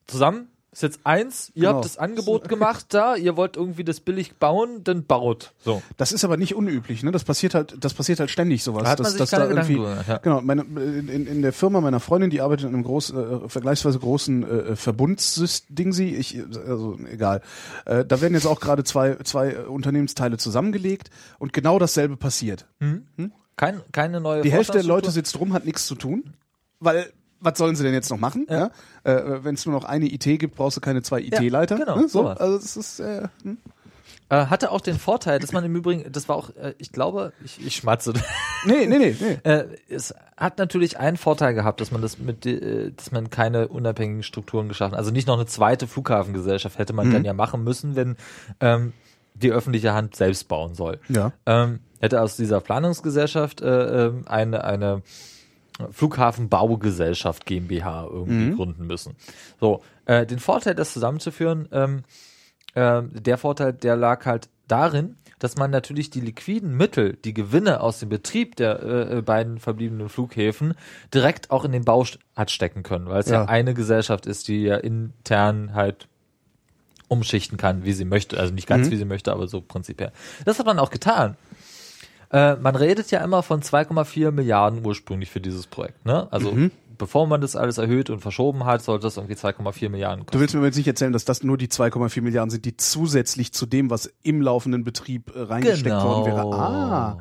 zusammen 0.08 0.48
ist 0.76 0.84
jetzt 0.84 1.00
eins, 1.06 1.52
ihr 1.56 1.62
Genau. 1.64 1.76
habt 1.76 1.86
das 1.86 1.98
Angebot 1.98 2.50
gemacht 2.50 2.88
da, 2.90 3.16
ihr 3.16 3.38
wollt 3.38 3.56
irgendwie 3.56 3.86
das 3.86 4.02
billig 4.02 4.36
bauen, 4.36 4.84
dann 4.84 5.06
baut. 5.06 5.54
So. 5.64 5.82
Das 5.96 6.12
ist 6.12 6.26
aber 6.26 6.36
nicht 6.36 6.54
unüblich, 6.54 7.02
ne? 7.02 7.12
Das 7.12 7.24
passiert 7.24 7.56
halt, 7.56 7.78
das 7.80 7.94
passiert 7.94 8.20
halt 8.20 8.30
ständig 8.30 8.62
sowas. 8.62 8.84
Da 8.84 8.90
hat 8.90 9.00
man 9.00 9.04
dass, 9.06 9.14
sich 9.14 9.20
dass 9.20 9.30
da 9.30 9.48
Gedanken 9.48 9.72
irgendwie, 9.72 9.90
gemacht, 9.90 10.08
ja. 10.10 10.18
Genau, 10.18 10.42
meine, 10.42 10.64
in, 10.64 11.28
in 11.28 11.42
der 11.42 11.54
Firma 11.54 11.80
meiner 11.80 12.02
Freundin, 12.02 12.30
die 12.30 12.42
arbeitet 12.42 12.68
in 12.68 12.74
einem 12.74 12.84
groß, 12.84 13.12
äh, 13.12 13.50
vergleichsweise 13.50 14.00
großen 14.00 14.44
äh, 14.44 14.76
Verbundsding 14.76 15.94
sie, 15.94 16.14
ich, 16.14 16.42
also 16.68 17.00
egal. 17.10 17.42
Äh, 17.86 18.04
da 18.04 18.20
werden 18.20 18.34
jetzt 18.34 18.46
auch 18.46 18.60
gerade 18.60 18.84
zwei, 18.84 19.16
zwei 19.24 19.58
Unternehmensteile 19.68 20.38
zusammengelegt 20.38 21.10
und 21.40 21.54
genau 21.54 21.80
dasselbe 21.80 22.18
passiert. 22.18 22.68
Kein, 23.56 23.82
keine 23.94 24.20
neue 24.20 24.42
Die 24.42 24.52
Hälfte 24.52 24.74
der 24.74 24.84
Leute 24.84 25.10
sitzt 25.10 25.40
rum, 25.40 25.54
hat 25.54 25.64
nichts 25.64 25.86
zu 25.88 25.96
tun, 25.96 26.34
weil 26.82 27.12
was 27.46 27.58
sollen 27.58 27.76
sie 27.76 27.84
denn 27.84 27.94
jetzt 27.94 28.10
noch 28.10 28.20
machen? 28.20 28.48
Ja. 28.50 28.72
Äh, 29.04 29.44
Wenn 29.44 29.56
es 29.56 29.66
nur 29.66 29.76
noch 29.76 29.86
eine 29.86 30.06
IT 30.12 30.24
gibt, 30.24 30.56
brauchst 30.56 30.78
du 30.78 30.82
keine 30.82 31.02
zwei 31.04 31.22
IT-Leiter. 31.22 31.78
genau, 31.78 31.96
ne? 31.96 32.08
so, 32.10 32.24
sowas. 32.24 32.40
also 32.40 32.58
das 32.58 32.78
ist 32.78 33.00
äh, 33.00 33.28
hm. 33.44 33.58
Äh, 34.28 34.48
hatte 34.48 34.72
auch 34.72 34.82
den 34.82 34.98
Vorteil, 34.98 35.38
dass 35.38 35.52
man 35.52 35.64
im 35.64 35.76
Übrigen, 35.76 36.12
das 36.12 36.28
war 36.28 36.36
auch, 36.36 36.50
äh, 36.56 36.74
ich 36.80 36.92
glaube, 36.92 37.32
ich, 37.44 37.64
ich 37.64 37.76
schmatze. 37.76 38.12
nee, 38.66 38.88
nee, 38.88 38.98
nee, 38.98 39.16
nee. 39.20 39.40
Äh, 39.44 39.66
es 39.88 40.16
hat 40.36 40.58
natürlich 40.58 40.98
einen 40.98 41.18
Vorteil 41.18 41.54
gehabt, 41.54 41.80
dass 41.80 41.92
man 41.92 42.02
das 42.02 42.18
mit, 42.18 42.44
dass 42.46 43.12
man 43.12 43.30
keine 43.30 43.68
unabhängigen 43.68 44.24
Strukturen 44.24 44.68
geschaffen, 44.68 44.96
also 44.96 45.12
nicht 45.12 45.28
noch 45.28 45.36
eine 45.36 45.46
zweite 45.46 45.86
Flughafengesellschaft 45.86 46.80
hätte 46.80 46.94
man 46.94 47.12
dann 47.12 47.24
ja 47.24 47.34
machen 47.34 47.64
müssen, 47.64 47.96
wenn 47.96 48.18
ähm, 48.62 48.94
die 49.36 49.52
öffentliche 49.52 49.94
Hand 49.94 50.16
selbst 50.16 50.48
bauen 50.48 50.74
soll. 50.74 51.00
Ja. 51.08 51.32
Ähm, 51.46 51.82
hätte 52.00 52.20
aus 52.22 52.36
dieser 52.36 52.62
Planungsgesellschaft 52.62 53.62
äh, 53.62 54.08
ähm, 54.08 54.24
eine 54.28 54.64
eine 54.64 55.04
Flughafenbaugesellschaft 55.92 57.46
GmbH 57.46 58.08
irgendwie 58.10 58.56
gründen 58.56 58.88
müssen. 58.88 59.16
So, 59.60 59.82
äh, 60.06 60.26
den 60.26 60.40
Vorteil, 60.40 60.76
das 60.76 60.94
zusammenzuführen, 60.94 61.68
ähm, 61.72 62.04
ähm, 62.76 63.12
der 63.14 63.38
Vorteil, 63.38 63.74
der 63.74 63.96
lag 63.96 64.26
halt 64.26 64.50
darin, 64.68 65.16
dass 65.40 65.58
man 65.58 65.72
natürlich 65.72 66.10
die 66.10 66.22
liquiden 66.22 66.76
Mittel, 66.76 67.18
die 67.24 67.34
Gewinne 67.34 67.82
aus 67.82 68.00
dem 68.00 68.10
Betrieb 68.10 68.56
der 68.56 68.82
äh, 68.82 69.18
äh, 69.18 69.22
beiden 69.22 69.60
verbliebenen 69.60 70.10
Flughäfen 70.10 70.76
direkt 71.14 71.52
auch 71.52 71.66
in 71.66 71.72
den 71.72 71.84
Bau 71.84 72.06
hat 72.36 72.52
stecken 72.52 72.84
können, 72.84 73.08
weil 73.08 73.20
es 73.20 73.30
ja. 73.30 73.42
Ja. 73.42 73.46
eine 73.46 73.74
Gesellschaft 73.74 74.26
ist, 74.26 74.48
die 74.48 74.64
ja 74.64 74.78
intern 74.78 75.74
halt 75.74 76.08
umschichten 77.08 77.58
kann, 77.58 77.84
wie 77.84 77.94
sie 77.94 78.06
möchte. 78.06 78.40
Also 78.40 78.54
nicht 78.54 78.68
ganz, 78.68 78.90
wie 78.90 78.96
sie 78.96 79.06
möchte, 79.06 79.32
aber 79.32 79.48
so 79.48 79.62
prinzipiell. 79.62 80.12
Das 80.44 80.58
hat 80.58 80.66
man 80.66 80.80
auch 80.80 80.90
getan. 80.90 81.38
Äh, 82.32 82.56
man 82.56 82.76
redet 82.76 83.12
ja 83.12 83.24
immer 83.24 83.44
von 83.44 83.62
2,4 83.62 84.32
Milliarden 84.32 84.86
ursprünglich 84.86 85.30
für 85.30 85.42
dieses 85.42 85.68
Projekt. 85.68 86.06
Ne? 86.06 86.28
Also 86.32 86.54
bevor 86.98 87.28
man 87.28 87.42
das 87.42 87.56
alles 87.56 87.78
erhöht 87.78 88.10
und 88.10 88.20
verschoben 88.22 88.66
hat, 88.66 88.82
sollte 88.82 89.04
das 89.04 89.18
irgendwie 89.18 89.36
2,4 89.36 89.90
Milliarden 89.90 90.22
Du 90.22 90.26
kosten. 90.26 90.40
willst 90.40 90.56
mir 90.56 90.66
jetzt 90.66 90.78
nicht 90.78 90.88
erzählen, 90.88 91.12
dass 91.14 91.26
das 91.26 91.44
nur 91.44 91.58
die 91.58 91.68
2,4 91.68 92.22
Milliarden 92.22 92.50
sind, 92.50 92.66
die 92.66 92.78
zusätzlich 92.78 93.52
zu 93.54 93.66
dem, 93.66 93.90
was 93.90 94.10
im 94.24 94.42
laufenden 94.42 94.84
Betrieb 94.84 95.36
äh, 95.36 95.42
reingesteckt 95.42 95.96
worden 95.96 96.26
wäre. 96.26 96.42
Ah. 96.56 97.18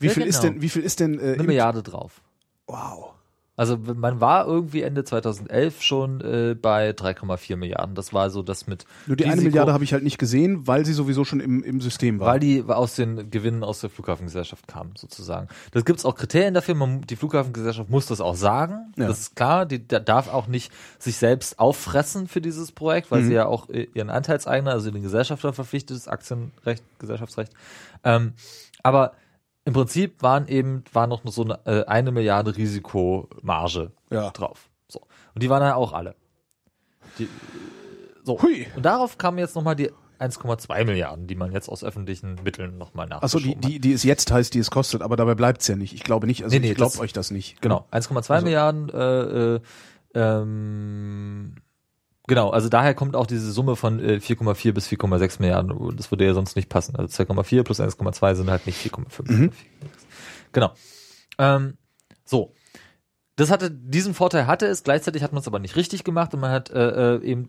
Wie 0.00 0.06
Ja, 0.06 0.12
viel 0.12 0.26
ist 0.26 0.40
genau. 0.40 0.52
denn, 0.54 0.62
wie 0.62 0.68
viel 0.68 0.82
ist 0.82 1.00
denn, 1.00 1.18
äh, 1.18 1.34
Eine 1.34 1.44
Milliarde 1.44 1.82
drauf. 1.82 2.20
wow. 2.66 3.14
Also 3.58 3.76
man 3.76 4.20
war 4.20 4.46
irgendwie 4.46 4.82
Ende 4.82 5.02
2011 5.02 5.82
schon 5.82 6.20
äh, 6.20 6.54
bei 6.54 6.90
3,4 6.90 7.56
Milliarden. 7.56 7.96
Das 7.96 8.14
war 8.14 8.30
so 8.30 8.42
das 8.42 8.68
mit 8.68 8.84
Nur 9.08 9.16
die 9.16 9.24
eine 9.24 9.32
Risiko- 9.34 9.48
Milliarde 9.48 9.72
habe 9.72 9.82
ich 9.82 9.92
halt 9.92 10.04
nicht 10.04 10.16
gesehen, 10.18 10.68
weil 10.68 10.86
sie 10.86 10.92
sowieso 10.92 11.24
schon 11.24 11.40
im, 11.40 11.64
im 11.64 11.80
System 11.80 12.20
war. 12.20 12.28
weil 12.28 12.38
die 12.40 12.62
aus 12.66 12.94
den 12.94 13.30
Gewinnen 13.32 13.64
aus 13.64 13.80
der 13.80 13.90
Flughafengesellschaft 13.90 14.68
kamen, 14.68 14.92
sozusagen. 14.96 15.48
Das 15.72 15.84
gibt's 15.84 16.04
auch 16.04 16.14
Kriterien 16.14 16.54
dafür. 16.54 16.76
Man, 16.76 17.00
die 17.02 17.16
Flughafengesellschaft 17.16 17.90
muss 17.90 18.06
das 18.06 18.20
auch 18.20 18.36
sagen. 18.36 18.92
Ja. 18.96 19.08
Das 19.08 19.18
ist 19.18 19.36
klar. 19.36 19.66
Die 19.66 19.86
da 19.86 19.98
darf 19.98 20.32
auch 20.32 20.46
nicht 20.46 20.72
sich 21.00 21.16
selbst 21.16 21.58
auffressen 21.58 22.28
für 22.28 22.40
dieses 22.40 22.70
Projekt, 22.70 23.10
weil 23.10 23.24
sie 23.24 23.34
ja 23.34 23.46
auch 23.46 23.68
äh, 23.70 23.88
ihren 23.92 24.08
Anteilseigner, 24.10 24.70
also 24.70 24.92
den 24.92 25.02
Gesellschafter 25.02 25.52
verpflichtet 25.52 25.96
ist, 25.96 26.06
Aktienrecht, 26.06 26.84
Gesellschaftsrecht. 27.00 27.52
Ähm, 28.04 28.34
aber 28.84 29.14
im 29.68 29.74
Prinzip 29.74 30.22
waren 30.22 30.48
eben, 30.48 30.82
war 30.94 31.06
noch 31.06 31.20
so 31.26 31.44
eine, 31.44 31.60
äh, 31.66 31.84
eine 31.84 32.10
Milliarde 32.10 32.56
Risikomarge 32.56 33.92
Ja. 34.10 34.30
drauf. 34.30 34.70
So. 34.88 35.00
Und 35.34 35.42
die 35.42 35.50
waren 35.50 35.60
dann 35.60 35.74
auch 35.74 35.92
alle. 35.92 36.14
Die, 37.18 37.28
so. 38.24 38.40
Hui. 38.40 38.66
Und 38.74 38.86
darauf 38.86 39.18
kamen 39.18 39.36
jetzt 39.36 39.54
nochmal 39.54 39.76
die 39.76 39.90
1,2 40.18 40.86
Milliarden, 40.86 41.26
die 41.26 41.34
man 41.34 41.52
jetzt 41.52 41.68
aus 41.68 41.84
öffentlichen 41.84 42.36
Mitteln 42.42 42.78
nochmal 42.78 43.12
Achso, 43.12 43.38
die, 43.38 43.56
die, 43.56 43.78
die 43.78 43.92
es 43.92 44.04
jetzt 44.04 44.32
heißt, 44.32 44.54
die 44.54 44.58
es 44.58 44.70
kostet, 44.70 45.02
aber 45.02 45.16
dabei 45.16 45.34
bleibt's 45.34 45.68
ja 45.68 45.76
nicht. 45.76 45.92
Ich 45.92 46.02
glaube 46.02 46.26
nicht, 46.26 46.42
also 46.44 46.54
Nee, 46.56 46.60
nee, 46.60 46.70
ich 46.70 46.76
glaube 46.76 46.98
euch 47.00 47.12
das 47.12 47.30
nicht. 47.30 47.60
Genau, 47.60 47.86
1,2 47.92 48.40
Milliarden. 48.40 48.88
Äh, 48.88 49.56
äh, 49.56 49.60
ähm, 50.14 51.56
genau, 52.28 52.50
also 52.50 52.68
daher 52.68 52.94
kommt 52.94 53.16
auch 53.16 53.26
diese 53.26 53.50
Summe 53.50 53.74
von 53.74 53.98
äh, 53.98 54.20
4,4 54.22 54.72
bis 54.72 54.86
4,6 54.86 55.40
Milliarden. 55.40 55.96
Das 55.96 56.12
würde 56.12 56.24
ja 56.24 56.34
sonst 56.34 56.54
nicht 56.54 56.68
passen. 56.68 56.94
Also 56.94 57.22
2,4 57.24 57.64
plus 57.64 57.80
1,2 57.80 58.34
sind 58.36 58.50
halt 58.50 58.66
nicht 58.66 58.78
4,5. 58.80 59.50
Genau. 60.52 60.72
Ähm, 61.38 61.76
so. 62.24 62.54
Das 63.36 63.50
hatte, 63.50 63.70
diesen 63.70 64.14
Vorteil 64.14 64.46
hatte 64.46 64.66
es, 64.66 64.82
gleichzeitig 64.82 65.22
hat 65.22 65.32
man 65.32 65.40
es 65.40 65.46
aber 65.46 65.58
nicht 65.58 65.76
richtig 65.76 66.04
gemacht 66.04 66.34
und 66.34 66.40
man 66.40 66.50
hat 66.50 66.70
äh, 66.70 67.16
äh, 67.16 67.22
eben 67.24 67.48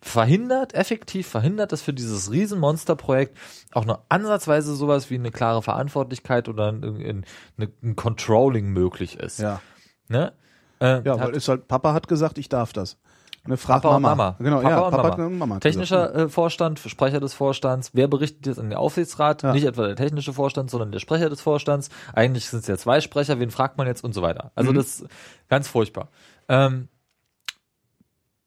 verhindert, 0.00 0.74
effektiv 0.74 1.26
verhindert, 1.26 1.72
dass 1.72 1.82
für 1.82 1.92
dieses 1.92 2.30
Riesenmonsterprojekt 2.30 3.36
auch 3.72 3.84
nur 3.84 4.04
ansatzweise 4.08 4.74
sowas 4.74 5.10
wie 5.10 5.16
eine 5.16 5.30
klare 5.30 5.62
Verantwortlichkeit 5.62 6.48
oder 6.48 6.68
ein, 6.72 6.84
ein, 6.84 7.24
ein, 7.58 7.72
ein 7.82 7.96
Controlling 7.96 8.68
möglich 8.68 9.18
ist. 9.18 9.38
Ja. 9.38 9.60
Ne? 10.08 10.32
Äh, 10.80 11.02
Ja, 11.02 11.18
weil 11.18 11.34
ist 11.34 11.48
halt, 11.48 11.68
Papa 11.68 11.92
hat 11.92 12.08
gesagt, 12.08 12.38
ich 12.38 12.48
darf 12.48 12.72
das. 12.72 12.98
Ne, 13.46 13.56
frag 13.56 13.82
Papa 13.82 13.96
und 13.96 14.02
Mama. 14.02 14.14
Mama. 14.16 14.36
Genau, 14.38 14.56
Papa 14.60 14.68
ja, 14.70 14.80
und 14.80 14.90
Papa 14.90 15.08
Mama. 15.10 15.26
und 15.26 15.38
Mama. 15.38 15.58
Technischer 15.60 16.06
gesagt. 16.08 16.16
äh, 16.16 16.28
Vorstand, 16.28 16.78
Sprecher 16.78 17.20
des 17.20 17.34
Vorstands, 17.34 17.90
wer 17.92 18.08
berichtet 18.08 18.46
jetzt 18.46 18.58
an 18.58 18.70
den 18.70 18.78
Aufsichtsrat? 18.78 19.42
Ja. 19.42 19.52
Nicht 19.52 19.64
etwa 19.64 19.86
der 19.86 19.96
technische 19.96 20.32
Vorstand, 20.32 20.70
sondern 20.70 20.92
der 20.92 20.98
Sprecher 21.00 21.28
des 21.30 21.40
Vorstands. 21.40 21.88
Eigentlich 22.12 22.48
sind 22.48 22.60
es 22.60 22.66
ja 22.66 22.76
zwei 22.76 23.00
Sprecher, 23.00 23.38
wen 23.40 23.50
fragt 23.50 23.78
man 23.78 23.86
jetzt 23.86 24.04
und 24.04 24.12
so 24.14 24.22
weiter. 24.22 24.52
Also 24.54 24.72
Mhm. 24.72 24.76
das 24.76 24.86
ist 25.00 25.06
ganz 25.48 25.68
furchtbar. 25.68 26.08
Ähm, 26.48 26.88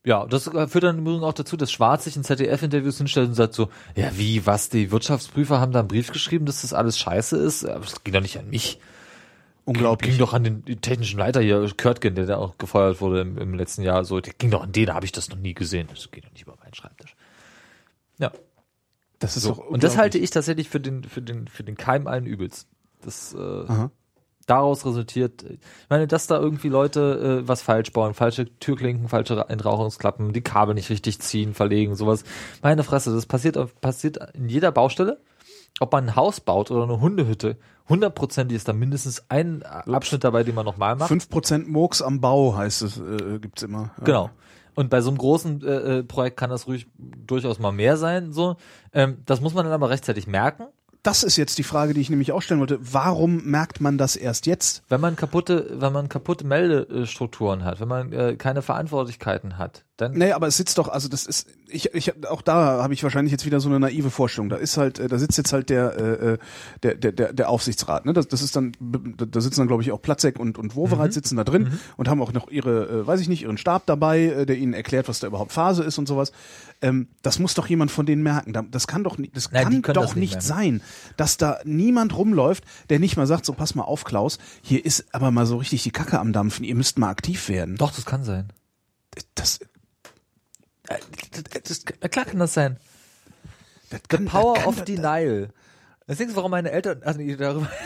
ja, 0.05 0.25
das 0.25 0.45
führt 0.45 0.83
dann 0.83 0.99
im 0.99 1.05
Übrigen 1.05 1.23
auch 1.25 1.33
dazu, 1.33 1.57
dass 1.57 1.71
Schwarz 1.71 2.05
sich 2.05 2.15
in 2.15 2.23
ZDF-Interviews 2.23 2.97
hinstellt 2.97 3.27
und 3.27 3.33
sagt 3.35 3.53
so, 3.53 3.69
ja 3.95 4.09
wie, 4.15 4.45
was, 4.45 4.69
die 4.69 4.91
Wirtschaftsprüfer 4.91 5.59
haben 5.59 5.73
da 5.73 5.79
einen 5.79 5.87
Brief 5.89 6.11
geschrieben, 6.11 6.45
dass 6.45 6.61
das 6.61 6.73
alles 6.73 6.97
scheiße 6.97 7.37
ist? 7.37 7.65
Aber 7.65 7.81
das 7.81 8.03
ging 8.03 8.13
doch 8.13 8.21
nicht 8.21 8.39
an 8.39 8.49
mich. 8.49 8.79
Unglaublich. 9.69 10.09
Ging 10.09 10.19
doch 10.19 10.33
an 10.33 10.43
den 10.43 10.81
technischen 10.81 11.19
Leiter 11.19 11.41
hier, 11.41 11.69
Körtgen, 11.77 12.15
der 12.15 12.25
da 12.25 12.37
auch 12.37 12.57
gefeuert 12.57 13.01
wurde 13.01 13.21
im, 13.21 13.37
im 13.37 13.53
letzten 13.53 13.83
Jahr. 13.83 14.03
So, 14.03 14.19
der 14.19 14.33
ging 14.33 14.49
doch 14.49 14.63
an 14.63 14.71
den, 14.71 14.87
da 14.87 14.95
habe 14.95 15.05
ich 15.05 15.11
das 15.11 15.29
noch 15.29 15.37
nie 15.37 15.53
gesehen. 15.53 15.87
Das 15.89 16.09
geht 16.09 16.25
doch 16.25 16.31
nicht 16.31 16.41
über 16.41 16.55
meinen 16.59 16.73
Schreibtisch. 16.73 17.15
Ja. 18.17 18.31
Das 19.19 19.37
ist 19.37 19.43
So. 19.43 19.53
Und 19.53 19.83
das 19.83 19.95
halte 19.95 20.17
ich 20.17 20.31
tatsächlich 20.31 20.69
für 20.69 20.79
den, 20.79 21.03
für 21.03 21.21
den, 21.21 21.47
für 21.47 21.63
den 21.63 21.77
Keim 21.77 22.07
allen 22.07 22.25
Übels. 22.25 22.67
Das, 23.01 23.35
äh, 23.35 23.37
Aha. 23.37 23.91
daraus 24.47 24.85
resultiert, 24.87 25.43
ich 25.43 25.59
meine, 25.87 26.07
dass 26.07 26.25
da 26.25 26.39
irgendwie 26.39 26.69
Leute 26.69 27.41
äh, 27.43 27.47
was 27.47 27.61
falsch 27.61 27.93
bauen, 27.93 28.15
falsche 28.15 28.45
Türklinken, 28.59 29.07
falsche 29.07 29.45
Entrauchungsklappen, 29.49 30.33
die 30.33 30.41
Kabel 30.41 30.73
nicht 30.73 30.89
richtig 30.89 31.19
ziehen, 31.19 31.53
verlegen, 31.53 31.95
sowas. 31.95 32.23
Meine 32.63 32.83
Fresse, 32.83 33.13
das 33.13 33.27
passiert, 33.27 33.57
passiert 33.81 34.17
in 34.33 34.49
jeder 34.49 34.71
Baustelle. 34.71 35.21
ob 35.79 35.91
man 35.91 36.05
ein 36.05 36.15
Haus 36.15 36.39
baut 36.39 36.71
oder 36.71 36.83
eine 36.83 36.99
Hundehütte, 36.99 37.57
hundertprozentig 37.89 38.55
ist 38.55 38.67
da 38.67 38.73
mindestens 38.73 39.23
ein 39.29 39.63
Abschnitt 39.63 40.23
dabei, 40.23 40.43
den 40.43 40.55
man 40.55 40.65
nochmal 40.65 40.95
macht. 40.95 41.11
5% 41.11 41.67
Murks 41.67 42.01
am 42.01 42.21
Bau 42.21 42.55
heißt 42.55 42.83
es, 42.83 42.97
äh, 42.97 43.39
gibt's 43.39 43.63
immer. 43.63 43.91
Ja. 43.97 44.03
Genau. 44.03 44.29
Und 44.75 44.89
bei 44.89 45.01
so 45.01 45.09
einem 45.09 45.17
großen 45.17 45.61
äh, 45.61 45.97
äh, 45.97 46.03
Projekt 46.03 46.37
kann 46.37 46.49
das 46.49 46.67
ruhig 46.67 46.87
durchaus 46.97 47.59
mal 47.59 47.71
mehr 47.71 47.97
sein. 47.97 48.31
So, 48.31 48.55
ähm, 48.93 49.17
das 49.25 49.41
muss 49.41 49.53
man 49.53 49.65
dann 49.65 49.73
aber 49.73 49.89
rechtzeitig 49.89 50.27
merken. 50.27 50.67
Das 51.03 51.23
ist 51.23 51.37
jetzt 51.37 51.57
die 51.57 51.63
Frage, 51.63 51.93
die 51.93 52.01
ich 52.01 52.09
nämlich 52.09 52.31
auch 52.31 52.41
stellen 52.41 52.59
wollte. 52.59 52.77
Warum 52.81 53.43
merkt 53.45 53.81
man 53.81 53.97
das 53.97 54.15
erst 54.15 54.45
jetzt? 54.45 54.83
Wenn 54.89 55.01
man 55.01 55.15
kaputte, 55.15 55.67
wenn 55.81 55.93
man 55.93 56.09
kaputte 56.09 56.45
Meldestrukturen 56.45 57.63
hat, 57.63 57.79
wenn 57.79 57.87
man 57.87 58.13
äh, 58.13 58.35
keine 58.35 58.61
Verantwortlichkeiten 58.61 59.57
hat, 59.57 59.85
dann 60.01 60.13
Nee, 60.13 60.31
aber 60.31 60.47
es 60.47 60.57
sitzt 60.57 60.77
doch, 60.77 60.87
also 60.87 61.07
das 61.07 61.25
ist, 61.25 61.47
ich, 61.67 61.93
ich 61.93 62.25
auch 62.27 62.41
da 62.41 62.81
habe 62.83 62.93
ich 62.93 63.03
wahrscheinlich 63.03 63.31
jetzt 63.31 63.45
wieder 63.45 63.59
so 63.59 63.69
eine 63.69 63.79
naive 63.79 64.09
Vorstellung. 64.11 64.49
Da 64.49 64.55
ist 64.57 64.77
halt, 64.77 64.99
äh, 64.99 65.07
da 65.07 65.17
sitzt 65.19 65.37
jetzt 65.37 65.53
halt 65.53 65.69
der, 65.69 65.95
äh, 65.97 66.33
äh, 66.33 66.37
der, 66.83 66.95
der, 66.95 67.11
der, 67.11 67.33
der 67.33 67.49
Aufsichtsrat. 67.49 68.05
Ne? 68.05 68.13
Das, 68.13 68.27
das 68.27 68.41
ist 68.41 68.55
dann, 68.55 68.71
da 68.79 69.41
sitzen 69.41 69.59
dann 69.61 69.67
glaube 69.67 69.83
ich 69.83 69.91
auch 69.91 70.01
Platzek 70.01 70.39
und 70.39 70.57
und 70.57 70.75
Wowereit 70.75 71.13
sitzen 71.13 71.35
da 71.37 71.43
drin 71.43 71.79
und 71.97 72.07
haben 72.09 72.21
auch 72.21 72.33
noch 72.33 72.49
ihre, 72.49 73.01
äh, 73.01 73.07
weiß 73.07 73.19
ich 73.21 73.29
nicht, 73.29 73.43
ihren 73.43 73.57
Stab 73.57 73.85
dabei, 73.85 74.21
äh, 74.25 74.45
der 74.45 74.57
ihnen 74.57 74.73
erklärt, 74.73 75.07
was 75.07 75.19
da 75.19 75.27
überhaupt 75.27 75.51
Phase 75.51 75.83
ist 75.83 75.97
und 75.97 76.07
sowas. 76.07 76.31
Ähm, 76.81 77.07
das 77.21 77.39
muss 77.39 77.53
doch 77.55 77.67
jemand 77.67 77.91
von 77.91 78.05
denen 78.05 78.23
merken. 78.23 78.53
Da- 78.53 78.63
Das 78.69 78.87
kann 78.87 79.03
doch 79.03 79.17
nicht, 79.17 79.35
das 79.35 79.51
Nein, 79.51 79.81
kann 79.81 79.95
doch 79.95 80.01
das 80.03 80.15
nicht 80.15 80.35
nicht 80.35 80.41
sein, 80.41 80.81
dass 81.17 81.37
da 81.37 81.57
niemand 81.65 82.15
rumläuft, 82.17 82.63
der 82.89 82.99
nicht 82.99 83.17
mal 83.17 83.27
sagt, 83.27 83.45
so 83.45 83.53
pass 83.53 83.75
mal 83.75 83.83
auf, 83.83 84.03
Klaus, 84.03 84.37
hier 84.61 84.83
ist 84.85 85.05
aber 85.13 85.31
mal 85.31 85.45
so 85.45 85.57
richtig 85.57 85.83
die 85.83 85.91
Kacke 85.91 86.19
am 86.19 86.33
Dampfen. 86.33 86.63
Ihr 86.63 86.75
müsst 86.75 86.97
mal 86.99 87.09
aktiv 87.09 87.49
werden. 87.49 87.75
doch, 87.75 87.91
das 87.93 88.05
kann 88.05 88.23
sein. 88.23 88.47
Das, 89.35 89.59
das, 91.63 91.83
das, 91.99 92.11
klar 92.11 92.25
kann 92.25 92.39
das 92.39 92.53
sein. 92.53 92.77
das 93.89 94.01
The 94.09 94.17
kann, 94.17 94.25
Power 94.25 94.55
das 94.55 94.63
kann, 94.63 94.73
of 94.73 94.83
Denial. 94.83 95.49
Das 96.07 96.19
ist, 96.19 96.35
warum 96.35 96.51
meine 96.51 96.71
Eltern, 96.71 97.01
also 97.03 97.19
nee, 97.19 97.35
darüber. 97.35 97.69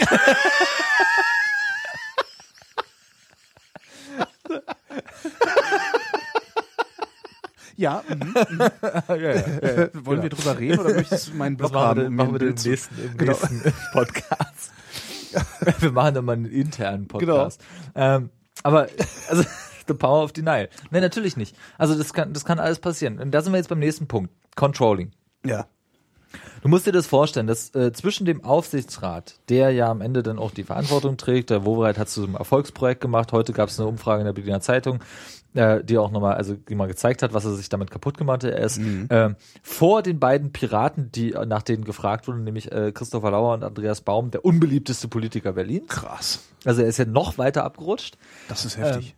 Ja, 7.76 8.04
mhm. 8.08 8.34
ja, 9.10 9.16
ja, 9.16 9.32
ja. 9.36 9.89
wollen 10.06 10.22
wir 10.22 10.30
drüber 10.30 10.58
reden 10.60 10.80
oder 10.80 10.93
möchtest 10.93 11.30
du 11.30 11.34
meinen 11.34 11.58
Das 11.58 11.72
Blog 11.72 11.82
machen 11.82 11.97
wir, 11.97 12.04
haben? 12.04 12.08
um 12.08 12.16
machen 12.16 12.32
wir 12.34 12.39
den 12.39 12.54
nächsten, 12.54 13.04
im 13.04 13.18
Genau. 13.18 13.32
nächsten 13.32 13.62
Podcast. 13.93 14.72
wir 15.80 15.91
machen 15.91 16.14
dann 16.16 16.26
mal 16.26 16.34
einen 16.34 16.45
internen 16.45 17.08
Podcast. 17.08 17.62
Ähm, 17.95 18.30
aber, 18.62 18.88
also, 19.30 19.43
the 19.88 19.94
power 19.94 20.24
of 20.24 20.34
denial. 20.34 20.70
Nein, 20.92 21.02
natürlich 21.02 21.38
nicht. 21.38 21.56
Also, 21.78 21.96
das 21.96 22.14
kann, 22.14 22.34
das 22.34 22.46
kann 22.46 22.60
alles 22.60 22.80
passieren. 22.80 23.20
Und 23.20 23.32
da 23.32 23.42
sind 23.42 23.54
wir 23.54 23.58
jetzt 23.58 23.70
beim 23.70 23.80
nächsten 23.80 24.08
Punkt. 24.08 24.32
Controlling. 24.56 25.12
Ja. 25.46 25.68
Du 26.62 26.70
musst 26.70 26.88
dir 26.88 26.92
das 26.92 27.08
vorstellen, 27.08 27.48
dass 27.48 27.76
äh, 27.76 27.92
zwischen 27.92 28.26
dem 28.26 28.44
Aufsichtsrat, 28.44 29.36
der 29.50 29.72
ja 29.72 29.90
am 29.90 30.02
Ende 30.02 30.24
dann 30.24 30.40
auch 30.40 30.52
die 30.52 30.64
Verantwortung 30.64 31.18
trägt, 31.18 31.50
der 31.50 31.66
Wowereit 31.66 31.98
hat 31.98 32.10
zu 32.10 32.22
so 32.22 32.28
einem 32.28 32.36
Erfolgsprojekt 32.36 33.02
gemacht. 33.02 33.34
Heute 33.34 33.54
gab 33.54 33.70
es 33.70 33.80
eine 33.80 33.90
Umfrage 33.90 34.22
in 34.22 34.26
der 34.26 34.34
Berliner 34.34 34.62
Zeitung, 34.62 35.00
äh, 35.54 35.84
die 35.84 35.98
auch 35.98 36.10
nochmal, 36.12 36.36
also 36.36 36.56
die 36.56 36.76
mal 36.76 36.88
gezeigt 36.88 37.22
hat, 37.22 37.34
was 37.34 37.46
er 37.46 37.54
sich 37.54 37.70
damit 37.70 37.92
kaputt 37.92 38.18
gemacht 38.18 38.44
hat. 38.44 38.52
Er 38.52 38.64
ist 38.64 38.80
ähm, 38.80 39.36
vor 39.62 40.02
den 40.02 40.20
beiden 40.20 40.54
Piraten, 40.54 41.12
die 41.12 41.34
äh, 41.34 41.46
nach 41.46 41.64
denen 41.64 41.84
gefragt 41.84 42.28
wurden, 42.28 42.46
nämlich 42.46 42.72
äh, 42.72 42.92
Christopher 42.94 43.32
Lauer 43.32 43.54
und 43.56 43.64
Andreas 43.64 44.02
Baum, 44.02 44.32
der 44.32 44.46
unbeliebteste 44.46 45.08
Politiker 45.08 45.54
Berlins. 45.54 45.90
Krass. 45.90 46.40
Also 46.66 46.82
er 46.82 46.88
ist 46.88 46.98
ja 46.98 47.06
noch 47.06 47.38
weiter 47.38 47.66
abgerutscht. 47.66 48.18
Das 48.48 48.64
ist 48.64 48.78
heftig. 48.78 49.16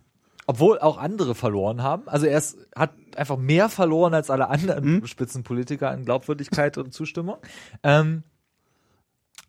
Obwohl 0.48 0.80
auch 0.80 0.98
andere 0.98 1.34
verloren 1.34 1.82
haben. 1.82 2.08
Also 2.08 2.28
er 2.28 2.38
ist, 2.38 2.58
hat 2.76 2.92
einfach 3.16 3.38
mehr 3.38 3.70
verloren 3.70 4.14
als 4.14 4.30
alle 4.30 4.50
anderen 4.50 5.06
Spitzenpolitiker 5.08 5.90
an 5.90 6.06
Glaubwürdigkeit 6.06 6.78
und 6.78 6.94
Zustimmung. 6.94 7.38
Ähm, 7.84 8.24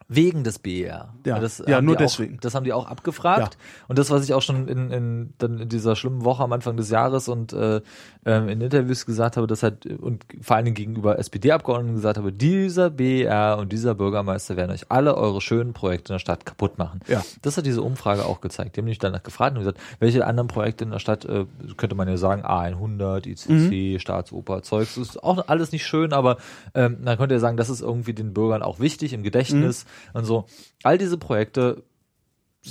wegen 0.08 0.44
des 0.44 0.60
BER. 0.60 1.14
Ja. 1.24 1.40
das 1.40 1.62
Ja, 1.66 1.80
nur 1.80 1.96
deswegen. 1.96 2.36
Auch, 2.36 2.40
das 2.40 2.54
haben 2.54 2.64
die 2.64 2.72
auch 2.72 2.86
abgefragt. 2.86 3.58
Und 3.88 3.98
das, 3.98 4.10
was 4.10 4.22
ich 4.24 4.34
auch 4.34 4.42
schon 4.42 4.68
in, 4.68 4.90
in, 4.92 5.34
dann 5.38 5.58
in 5.58 5.68
dieser 5.68 5.96
schlimmen 5.96 6.24
Woche 6.24 6.44
am 6.44 6.52
Anfang 6.52 6.76
des 6.76 6.90
Jahres 6.90 7.28
und 7.28 7.52
äh, 7.52 7.80
ähm, 8.24 8.48
in 8.48 8.60
Interviews 8.60 9.04
gesagt 9.04 9.36
habe, 9.36 9.48
das 9.48 9.64
halt 9.64 9.86
und 9.86 10.24
vor 10.40 10.56
allen 10.56 10.66
Dingen 10.66 10.76
gegenüber 10.76 11.18
SPD-Abgeordneten 11.18 11.96
gesagt 11.96 12.18
habe, 12.18 12.32
dieser 12.32 12.90
BER 12.90 13.58
und 13.58 13.72
dieser 13.72 13.96
Bürgermeister 13.96 14.56
werden 14.56 14.70
euch 14.70 14.90
alle 14.90 15.16
eure 15.16 15.40
schönen 15.40 15.72
Projekte 15.72 16.12
in 16.12 16.14
der 16.14 16.20
Stadt 16.20 16.46
kaputt 16.46 16.78
machen. 16.78 17.00
Ja. 17.08 17.24
Das 17.42 17.56
hat 17.56 17.66
diese 17.66 17.82
Umfrage 17.82 18.26
auch 18.26 18.40
gezeigt. 18.40 18.76
Die 18.76 18.80
haben 18.80 18.86
mich 18.86 18.98
danach 18.98 19.24
gefragt 19.24 19.56
und 19.56 19.60
gesagt, 19.60 19.80
welche 19.98 20.24
anderen 20.24 20.46
Projekte 20.46 20.84
in 20.84 20.90
der 20.92 21.00
Stadt, 21.00 21.24
äh, 21.24 21.46
könnte 21.76 21.96
man 21.96 22.08
ja 22.08 22.16
sagen, 22.16 22.44
A100, 22.44 23.26
ICC, 23.26 24.00
Staatsoper, 24.00 24.62
Zeugs, 24.62 24.94
das 24.94 25.08
ist 25.08 25.22
auch 25.24 25.48
alles 25.48 25.72
nicht 25.72 25.84
schön, 25.84 26.12
aber 26.12 26.36
ähm, 26.74 26.98
man 27.02 27.16
könnte 27.16 27.34
ja 27.34 27.40
sagen, 27.40 27.56
das 27.56 27.70
ist 27.70 27.80
irgendwie 27.80 28.12
den 28.12 28.32
Bürgern 28.32 28.62
auch 28.62 28.78
wichtig 28.78 29.12
im 29.12 29.24
Gedächtnis 29.24 29.84
und 30.12 30.24
so. 30.24 30.46
All 30.82 30.98
diese 30.98 31.18
Projekte 31.18 31.82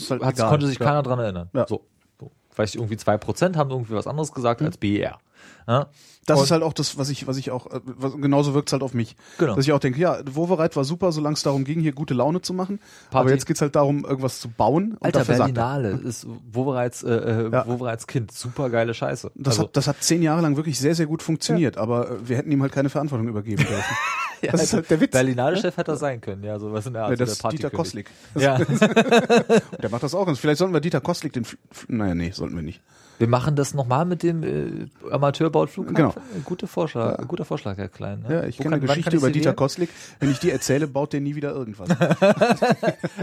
halt 0.10 0.24
hat, 0.24 0.34
egal. 0.36 0.50
konnte 0.50 0.68
sich 0.68 0.80
Ja. 0.80 0.86
keiner 0.86 1.04
dran 1.04 1.20
erinnern. 1.20 1.50
Ja. 1.54 1.68
So. 1.68 1.86
so. 2.20 2.32
Vielleicht 2.50 2.76
irgendwie 2.76 2.98
zwei 2.98 3.18
Prozent 3.18 3.58
haben 3.58 3.70
irgendwie 3.70 3.94
was 3.94 4.08
anderes 4.08 4.32
gesagt 4.32 4.62
als 4.62 4.78
BER. 4.78 5.20
Ja? 5.68 5.88
Das 6.28 6.38
Und- 6.40 6.46
ist 6.46 6.52
halt 6.52 6.64
auch 6.64 6.74
das, 6.74 6.98
was 6.98 7.10
ich, 7.10 7.28
was 7.28 7.38
ich 7.38 7.52
auch, 7.52 7.68
äh, 7.68 7.80
was, 7.86 8.14
genauso 8.14 8.54
wirkt's 8.54 8.72
halt 8.74 8.82
auf 8.84 8.94
mich. 8.94 9.16
Genau. 9.38 9.56
Dass 9.56 9.66
ich 9.66 9.72
auch 9.74 9.80
denke, 9.80 10.00
ja, 10.00 10.20
Wovereit 10.32 10.76
war 10.76 10.84
super, 10.84 11.12
solange 11.12 11.34
es 11.36 11.44
darum 11.44 11.64
ging, 11.66 11.80
hier 11.80 11.92
gute 11.94 12.14
Laune 12.14 12.42
zu 12.42 12.54
machen. 12.54 12.80
Party. 13.10 13.18
Aber 13.18 13.30
jetzt 13.32 13.46
geht's 13.46 13.62
halt 13.62 13.76
darum, 13.76 14.06
irgendwas 14.06 14.40
zu 14.40 14.50
bauen. 14.50 14.94
Und 14.94 15.04
Alter, 15.04 15.20
dafür 15.20 15.36
sagt 15.38 15.50
er. 15.50 15.54
Berlinale 15.54 15.90
ist 16.04 16.26
Wobereits, 16.52 17.04
äh, 17.04 17.14
äh, 17.14 17.52
Ja. 17.52 17.68
Wobereits 17.68 18.08
Kind. 18.08 18.32
Super 18.32 18.70
geile 18.70 18.94
Scheiße. 18.94 19.32
Das, 19.36 19.54
Also, 19.56 19.64
hat, 19.68 19.78
das 19.78 19.88
hat 19.88 19.98
zehn 20.02 20.22
Jahre 20.24 20.42
lang 20.42 20.56
wirklich 20.56 20.80
sehr, 20.80 20.96
sehr 20.96 21.06
gut 21.06 21.22
funktioniert, 21.24 21.78
aber 21.78 22.10
äh, 22.12 22.28
wir 22.30 22.38
hätten 22.38 22.52
ihm 22.52 22.62
halt 22.62 22.72
keine 22.72 22.90
Verantwortung 22.90 23.28
übergeben 23.28 23.64
dürfen. 23.64 23.96
ja, 24.42 24.52
das 24.52 24.64
ist 24.64 24.74
halt 24.74 24.90
der 24.90 25.02
Witz. 25.02 25.12
Berlinale-Chef 25.12 25.78
hätte 25.78 25.92
das 25.92 26.00
sein 26.00 26.22
können, 26.22 26.44
ja, 26.44 26.58
sowas 26.60 26.86
in 26.88 26.94
der 26.94 27.04
Art. 27.04 27.12
Ja, 27.12 27.16
das 27.18 27.38
der 27.38 27.50
ist 27.50 27.58
Dieter. 27.58 27.70
Koslik. 27.70 28.10
Ja. 28.36 28.58
Der 29.82 29.90
macht 29.90 30.04
das 30.04 30.14
auch. 30.16 30.26
ganz- 30.26 30.40
Vielleicht 30.40 30.58
sollten 30.60 30.74
wir 30.74 30.82
Dieter 30.82 31.02
Koslik 31.02 31.34
den, 31.34 31.46
Fl- 31.46 31.58
naja, 31.88 32.16
nee, 32.16 32.32
sollten 32.32 32.56
wir 32.56 32.64
nicht. 32.64 32.82
Wir 33.18 33.28
machen 33.28 33.56
das 33.56 33.74
nochmal 33.74 34.06
mit 34.06 34.24
dem 34.24 34.44
äh, 34.44 34.88
Amateurbautflughafen. 35.10 35.96
Genau. 35.96 36.14
Guter 36.44 36.68
Vorschlag, 36.68 37.26
guter 37.28 37.46
Vorschlag, 37.46 37.78
Herr 37.78 37.88
Klein. 37.88 38.26
Ne? 38.28 38.34
Ja, 38.36 38.44
ich 38.44 38.58
kenne 38.58 38.76
eine 38.76 38.86
Geschichte 38.86 39.16
über 39.16 39.32
Dieter? 39.32 39.54
Koslik. 39.54 39.90
Wenn 40.20 40.32
ich 40.32 40.40
die 40.40 40.52
erzähle, 40.52 40.88
baut 40.88 41.14
der 41.14 41.22
nie 41.22 41.36
wieder 41.36 41.52
irgendwas. 41.52 41.90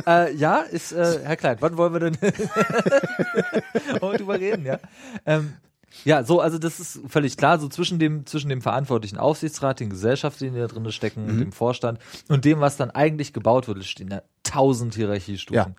Äh, 0.07 0.35
ja, 0.35 0.61
ist, 0.61 0.93
äh, 0.93 1.21
Herr 1.23 1.37
Klein, 1.37 1.57
wann 1.61 1.77
wollen 1.77 1.93
wir 1.93 2.01
denn 2.01 2.17
wollen 4.01 4.13
wir 4.13 4.19
drüber 4.19 4.39
reden, 4.39 4.65
ja? 4.67 4.79
Ähm, 5.27 5.55
ja, 6.05 6.25
so, 6.25 6.41
also 6.41 6.59
das 6.59 6.81
ist 6.81 7.01
völlig 7.09 7.37
klar, 7.37 7.59
so 7.59 7.69
zwischen 7.69 7.99
dem, 7.99 8.27
zwischen 8.27 8.49
dem 8.49 8.63
verantwortlichen 8.63 9.19
Aufsichtsrat, 9.19 9.79
den 9.81 9.91
Gesellschaften, 9.91 10.55
die 10.55 10.59
da 10.61 10.67
drin 10.67 10.91
stecken, 10.91 11.27
Mhm. 11.27 11.39
dem 11.39 11.53
Vorstand 11.53 11.99
und 12.29 12.45
dem, 12.45 12.61
was 12.61 12.77
dann 12.77 12.91
eigentlich 12.91 13.33
gebaut 13.33 13.69
wird, 13.69 13.85
stehen 13.85 14.09
da 14.09 14.23
tausend 14.43 14.95
Hierarchiestufen. 14.95 15.55
Ja. 15.55 15.75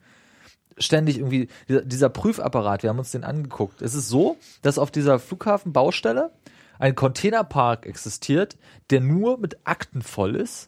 Ständig 0.78 1.18
irgendwie, 1.18 1.48
dieser, 1.68 1.82
dieser 1.82 2.10
Prüfapparat, 2.10 2.84
wir 2.84 2.90
haben 2.90 3.00
uns 3.00 3.12
den 3.12 3.24
angeguckt. 3.24 3.82
Es 3.82 3.94
ist 3.94 4.10
so, 4.10 4.38
dass 4.62 4.78
auf 4.78 4.92
dieser 4.92 5.20
Flughafenbaustelle 5.20 6.32
ein 6.80 6.96
Containerpark 6.96 7.86
existiert, 7.86 8.58
der 8.90 9.00
nur 9.02 9.38
mit 9.38 9.58
Akten 9.64 10.02
voll 10.02 10.36
ist, 10.36 10.68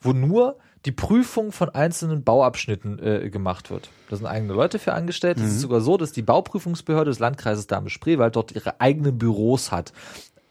wo 0.00 0.12
nur 0.12 0.58
die 0.84 0.92
Prüfung 0.92 1.50
von 1.50 1.68
einzelnen 1.70 2.22
Bauabschnitten 2.22 2.98
äh, 3.00 3.28
gemacht 3.28 3.70
wird. 3.70 3.90
Da 4.08 4.16
sind 4.16 4.26
eigene 4.26 4.52
Leute 4.52 4.78
für 4.78 4.92
angestellt. 4.92 5.38
Es 5.38 5.44
ist 5.46 5.60
sogar 5.60 5.80
so, 5.80 5.96
dass 5.96 6.12
die 6.12 6.22
Bauprüfungsbehörde 6.22 7.10
des 7.10 7.18
Landkreises 7.18 7.66
Dahme-Spreewald 7.66 8.36
dort 8.36 8.52
ihre 8.52 8.80
eigenen 8.80 9.18
Büros 9.18 9.72
hat. 9.72 9.92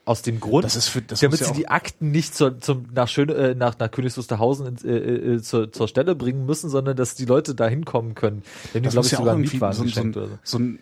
Aus 0.05 0.21
dem 0.21 0.39
Grund, 0.39 0.71
für- 0.71 1.01
damit 1.01 1.39
ja 1.39 1.47
sie 1.47 1.53
die 1.53 1.67
Akten 1.67 2.11
nicht 2.11 2.35
zur, 2.35 2.61
zum, 2.61 2.85
nach, 2.93 3.07
Schöne, 3.07 3.33
äh, 3.33 3.55
nach, 3.55 3.77
nach 3.79 3.89
Königs 3.89 4.15
Wusterhausen 4.17 4.67
ins, 4.67 4.83
äh, 4.83 4.91
äh, 4.95 5.41
zur, 5.41 5.71
zur 5.71 5.87
Stelle 5.87 6.13
bringen 6.15 6.45
müssen, 6.45 6.69
sondern 6.69 6.95
dass 6.95 7.15
die 7.15 7.25
Leute 7.25 7.55
da 7.55 7.67
hinkommen 7.67 8.13
können. 8.13 8.43
Die 8.73 8.77
haben, 8.77 8.83
Das 8.83 8.93
glaube 8.93 9.07
ich, 9.07 9.11
ja 9.13 9.17
sogar 9.17 9.33
irgendwie 9.33 9.55
Mietwagen 9.55 9.75
so, 9.89 10.01
so, 10.03 10.11
so. 10.13 10.29
so 10.43 10.59
ein 10.59 10.79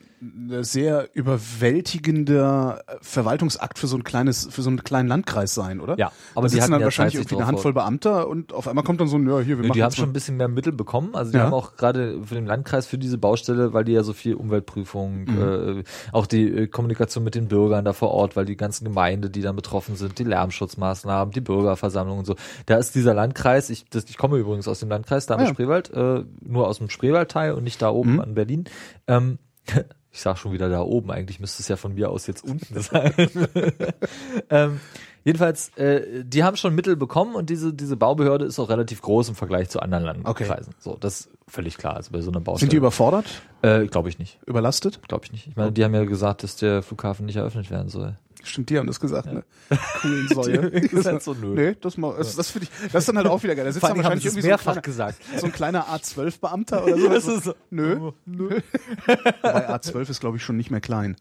äh, 0.52 0.64
sehr 0.64 1.10
überwältigender 1.14 2.84
Verwaltungsakt 3.02 3.80
für 3.80 3.88
so 3.88 3.98
ein 3.98 4.04
kleines, 4.04 4.48
für 4.50 4.62
so 4.62 4.70
einen 4.70 4.84
kleinen 4.84 5.10
Landkreis 5.10 5.54
sein, 5.54 5.80
oder? 5.80 5.98
Ja, 5.98 6.12
aber 6.36 6.48
da 6.48 6.52
die 6.54 6.60
sitzen 6.60 6.72
dann 6.72 6.82
ja 6.82 6.86
wahrscheinlich 6.86 7.16
irgendwie 7.16 7.36
eine 7.36 7.48
Handvoll 7.48 7.74
Beamter 7.74 8.28
und 8.28 8.54
auf 8.54 8.68
einmal 8.68 8.84
kommt 8.84 9.02
dann 9.02 9.08
so 9.08 9.18
ein, 9.18 9.28
ja, 9.28 9.40
hier, 9.40 9.58
wir 9.58 9.66
machen 9.68 9.74
die 9.74 9.84
haben 9.84 9.94
schon 9.94 10.10
ein 10.10 10.14
bisschen 10.14 10.38
mehr 10.38 10.48
Mittel 10.48 10.74
bekommen. 10.74 11.16
Also 11.16 11.32
die 11.32 11.38
Ja. 11.38 11.46
haben 11.46 11.54
auch 11.54 11.76
gerade 11.76 12.24
für 12.26 12.36
den 12.36 12.46
Landkreis 12.46 12.86
für 12.88 12.98
diese 12.98 13.18
Baustelle, 13.18 13.74
weil 13.74 13.84
die 13.84 13.92
ja 13.94 14.04
so 14.04 14.14
viel 14.14 14.36
Umweltprüfung, 14.36 15.24
Mhm. 15.26 15.80
äh, 15.80 15.84
auch 16.12 16.26
die 16.28 16.48
äh, 16.48 16.68
Kommunikation 16.68 17.24
mit 17.24 17.36
den 17.36 17.48
Bürgern 17.48 17.86
da 17.86 17.94
vor 17.94 18.12
Ort, 18.12 18.36
weil 18.36 18.46
die 18.46 18.58
ganzen 18.58 18.86
Gemeinde, 18.86 19.30
die 19.30 19.42
dann 19.42 19.56
betroffen 19.56 19.96
sind, 19.96 20.20
die 20.20 20.24
Lärmschutzmaßnahmen, 20.24 21.34
die 21.34 21.42
Bürgerversammlung 21.42 22.20
und 22.20 22.26
so. 22.26 22.36
Da 22.66 22.78
ist 22.78 22.96
dieser 22.96 23.14
Landkreis, 23.14 23.70
ich, 23.70 23.86
das, 23.90 24.06
ich 24.06 24.18
komme 24.18 24.38
übrigens 24.38 24.68
aus 24.68 24.80
dem 24.80 24.90
Landkreis, 24.90 25.26
da 25.26 25.36
Ah, 25.36 25.42
ja. 25.44 25.48
Spreewald, 25.48 25.92
äh, 25.94 26.24
nur 26.42 26.68
aus 26.68 26.78
dem 26.78 26.90
Spreewaldteil 26.90 27.54
und 27.54 27.64
nicht 27.64 27.82
da 27.82 27.90
oben 27.90 28.14
Mhm. 28.14 28.20
an 28.22 28.34
Berlin. 28.36 28.64
Ähm, 29.08 29.40
ich 30.14 30.22
sag 30.22 30.38
schon 30.38 30.54
wieder 30.54 30.70
da 30.70 30.82
oben, 30.82 31.12
eigentlich 31.12 31.40
müsste 31.40 31.64
es 31.64 31.68
ja 31.68 31.76
von 31.76 31.96
mir 31.96 32.10
aus 32.10 32.28
jetzt 32.28 32.44
unten 32.44 32.80
sein. 32.80 33.14
ähm, 34.50 34.80
jedenfalls, 35.24 35.70
äh, 35.78 36.24
die 36.24 36.44
haben 36.44 36.58
schon 36.58 36.76
Mittel 36.76 36.96
bekommen 36.96 37.36
und 37.36 37.50
diese, 37.50 37.74
diese 37.74 37.98
Baubehörde 37.98 38.46
ist 38.46 38.60
auch 38.60 38.70
relativ 38.70 39.02
groß 39.02 39.30
im 39.30 39.36
Vergleich 39.36 39.70
zu 39.70 39.80
anderen 39.80 40.04
Landkreisen. 40.04 40.74
So, 40.80 40.98
das 41.00 41.22
ist 41.22 41.30
völlig 41.48 41.78
klar. 41.78 41.96
Also 41.96 42.12
bei 42.12 42.22
so 42.22 42.32
einer 42.32 42.40
Baustelle. 42.40 42.62
Sind 42.62 42.74
die 42.74 42.78
überfordert? 42.78 43.26
Äh, 43.62 43.88
glaube 43.88 44.10
ich 44.10 44.20
nicht. 44.20 44.40
Überlastet? 44.46 45.02
Glaube 45.08 45.26
ich 45.26 45.32
nicht. 45.32 45.48
Ich 45.48 45.56
meine, 45.56 45.72
die 45.72 45.84
haben 45.84 45.94
ja 45.94 46.04
gesagt, 46.06 46.44
dass 46.44 46.56
der 46.56 46.82
Flughafen 46.84 47.26
nicht 47.26 47.36
eröffnet 47.38 47.70
werden 47.72 47.90
soll. 47.90 48.18
Stimmt, 48.46 48.70
die 48.70 48.78
haben 48.78 48.88
das 48.88 49.00
gesagt, 49.00 49.32
ne? 49.32 49.46
Kohlensäure. 50.02 50.70
Die 50.72 50.78
haben 50.90 50.90
gesagt 50.90 51.24
so, 51.24 51.34
nö. 51.34 51.54
Nee, 51.56 51.76
das, 51.80 51.96
mal, 51.96 52.14
das, 52.18 52.36
das 52.36 52.52
finde 52.52 52.68
ich, 52.70 52.92
das 52.92 53.04
ist 53.04 53.08
dann 53.08 53.16
halt 53.16 53.28
auch 53.28 53.42
wieder 53.42 53.56
geil. 53.56 53.64
Da 53.64 53.72
sitzt 53.72 53.86
dann 53.86 53.96
wahrscheinlich 53.96 54.26
irgendwie 54.26 54.42
so 54.42 54.48
ein, 54.48 54.50
mehrfach 54.50 54.66
kleiner, 54.74 54.82
gesagt. 54.82 55.18
so 55.38 55.46
ein 55.46 55.54
kleiner 55.54 55.86
A12-Beamter 55.88 56.84
oder 56.84 56.98
so. 56.98 57.08
Das 57.14 57.26
ist 57.26 57.44
so- 57.46 57.54
nö, 57.70 58.12
nö. 58.26 58.60
Wobei 59.08 59.70
A12 59.70 60.10
ist, 60.10 60.20
glaube 60.20 60.36
ich, 60.38 60.44
schon 60.44 60.58
nicht 60.58 60.72
mehr 60.72 60.82
klein. 60.82 61.16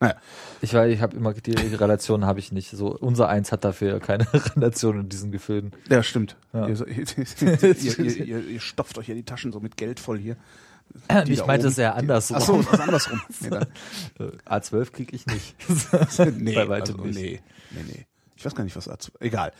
Naja, 0.00 0.14
Ich 0.60 0.74
weiß, 0.74 0.92
ich 0.92 1.00
habe 1.00 1.16
immer 1.16 1.32
die 1.32 1.52
Relation 1.74 2.24
habe 2.26 2.38
ich 2.38 2.52
nicht. 2.52 2.70
So 2.70 2.88
unser 2.96 3.28
eins 3.28 3.50
hat 3.52 3.64
dafür 3.64 3.98
keine 4.00 4.26
Relation 4.56 5.00
in 5.00 5.08
diesen 5.08 5.32
Gefilden. 5.32 5.72
ja, 5.88 6.02
stimmt. 6.02 6.36
Ja. 6.52 6.68
Ihr, 6.68 6.86
ihr, 6.86 7.98
ihr, 8.26 8.46
ihr, 8.48 8.60
stopft 8.60 8.98
euch 8.98 9.08
ja 9.08 9.14
die 9.14 9.24
Taschen 9.24 9.52
so 9.52 9.60
mit 9.60 9.76
Geld 9.76 9.98
voll 10.00 10.18
hier. 10.18 10.36
Die 11.26 11.32
ich 11.32 11.44
meinte 11.46 11.66
es 11.68 11.74
die- 11.76 11.82
andersrum. 11.84 12.36
Ach 12.38 12.42
so, 12.42 12.62
das 12.62 12.72
ist 12.72 12.80
andersrum. 12.80 13.20
Nee, 13.40 13.50
dann, 13.50 13.66
Äh, 14.20 14.54
A12 14.54 14.92
kriege 14.92 15.16
ich 15.16 15.26
nicht. 15.26 15.56
nee, 16.38 16.54
Bei 16.54 16.68
weitem 16.68 16.96
also, 17.00 17.06
nicht. 17.08 17.16
nee, 17.18 17.40
nee, 17.72 17.82
nee. 17.88 18.06
Ich 18.36 18.44
weiß 18.44 18.54
gar 18.54 18.64
nicht, 18.64 18.76
was 18.76 18.90
A12, 18.90 19.12
egal. 19.20 19.52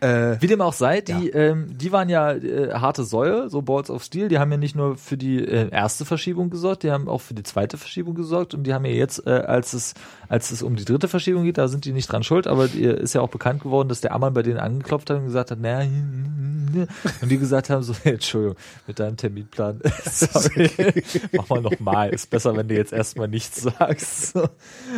Äh, 0.00 0.36
Wie 0.40 0.48
dem 0.48 0.60
auch 0.60 0.72
sei, 0.72 1.00
die, 1.00 1.30
ähm, 1.30 1.78
die 1.78 1.92
waren 1.92 2.08
ja 2.08 2.32
äh, 2.32 2.74
harte 2.74 3.04
Säue, 3.04 3.48
so 3.48 3.62
Balls 3.62 3.90
of 3.90 4.02
Steel. 4.02 4.28
Die 4.28 4.38
haben 4.40 4.50
ja 4.50 4.58
nicht 4.58 4.74
nur 4.74 4.96
für 4.96 5.16
die 5.16 5.38
äh, 5.38 5.70
erste 5.70 6.04
Verschiebung 6.04 6.50
gesorgt, 6.50 6.82
die 6.82 6.90
haben 6.90 7.08
auch 7.08 7.20
für 7.20 7.34
die 7.34 7.44
zweite 7.44 7.78
Verschiebung 7.78 8.14
gesorgt. 8.14 8.52
Und 8.52 8.64
die 8.64 8.74
haben 8.74 8.84
ja 8.84 8.92
jetzt, 8.92 9.24
äh, 9.26 9.30
als 9.30 9.72
es 9.72 9.94
als 10.28 10.50
es 10.50 10.62
um 10.62 10.74
die 10.74 10.84
dritte 10.84 11.06
Verschiebung 11.06 11.44
geht, 11.44 11.58
da 11.58 11.68
sind 11.68 11.84
die 11.84 11.92
nicht 11.92 12.10
dran 12.10 12.24
schuld. 12.24 12.48
Aber 12.48 12.66
die, 12.66 12.82
ist 12.82 13.14
ja 13.14 13.20
auch 13.20 13.28
bekannt 13.28 13.62
geworden, 13.62 13.88
dass 13.88 14.00
der 14.00 14.12
Ammann 14.12 14.34
bei 14.34 14.42
denen 14.42 14.58
angeklopft 14.58 15.10
hat 15.10 15.18
und 15.18 15.26
gesagt 15.26 15.52
hat, 15.52 15.60
naja, 15.60 15.88
und 17.20 17.30
die 17.30 17.38
gesagt 17.38 17.70
haben 17.70 17.82
so, 17.82 17.94
hey, 18.02 18.14
Entschuldigung, 18.14 18.56
mit 18.86 18.98
deinem 18.98 19.16
Terminplan, 19.16 19.80
sorry, 20.04 20.70
mach 21.32 21.48
mal 21.48 21.60
nochmal. 21.60 22.10
Ist 22.10 22.30
besser, 22.30 22.56
wenn 22.56 22.68
du 22.68 22.74
jetzt 22.74 22.92
erstmal 22.92 23.28
nichts 23.28 23.62
sagst. 23.62 24.38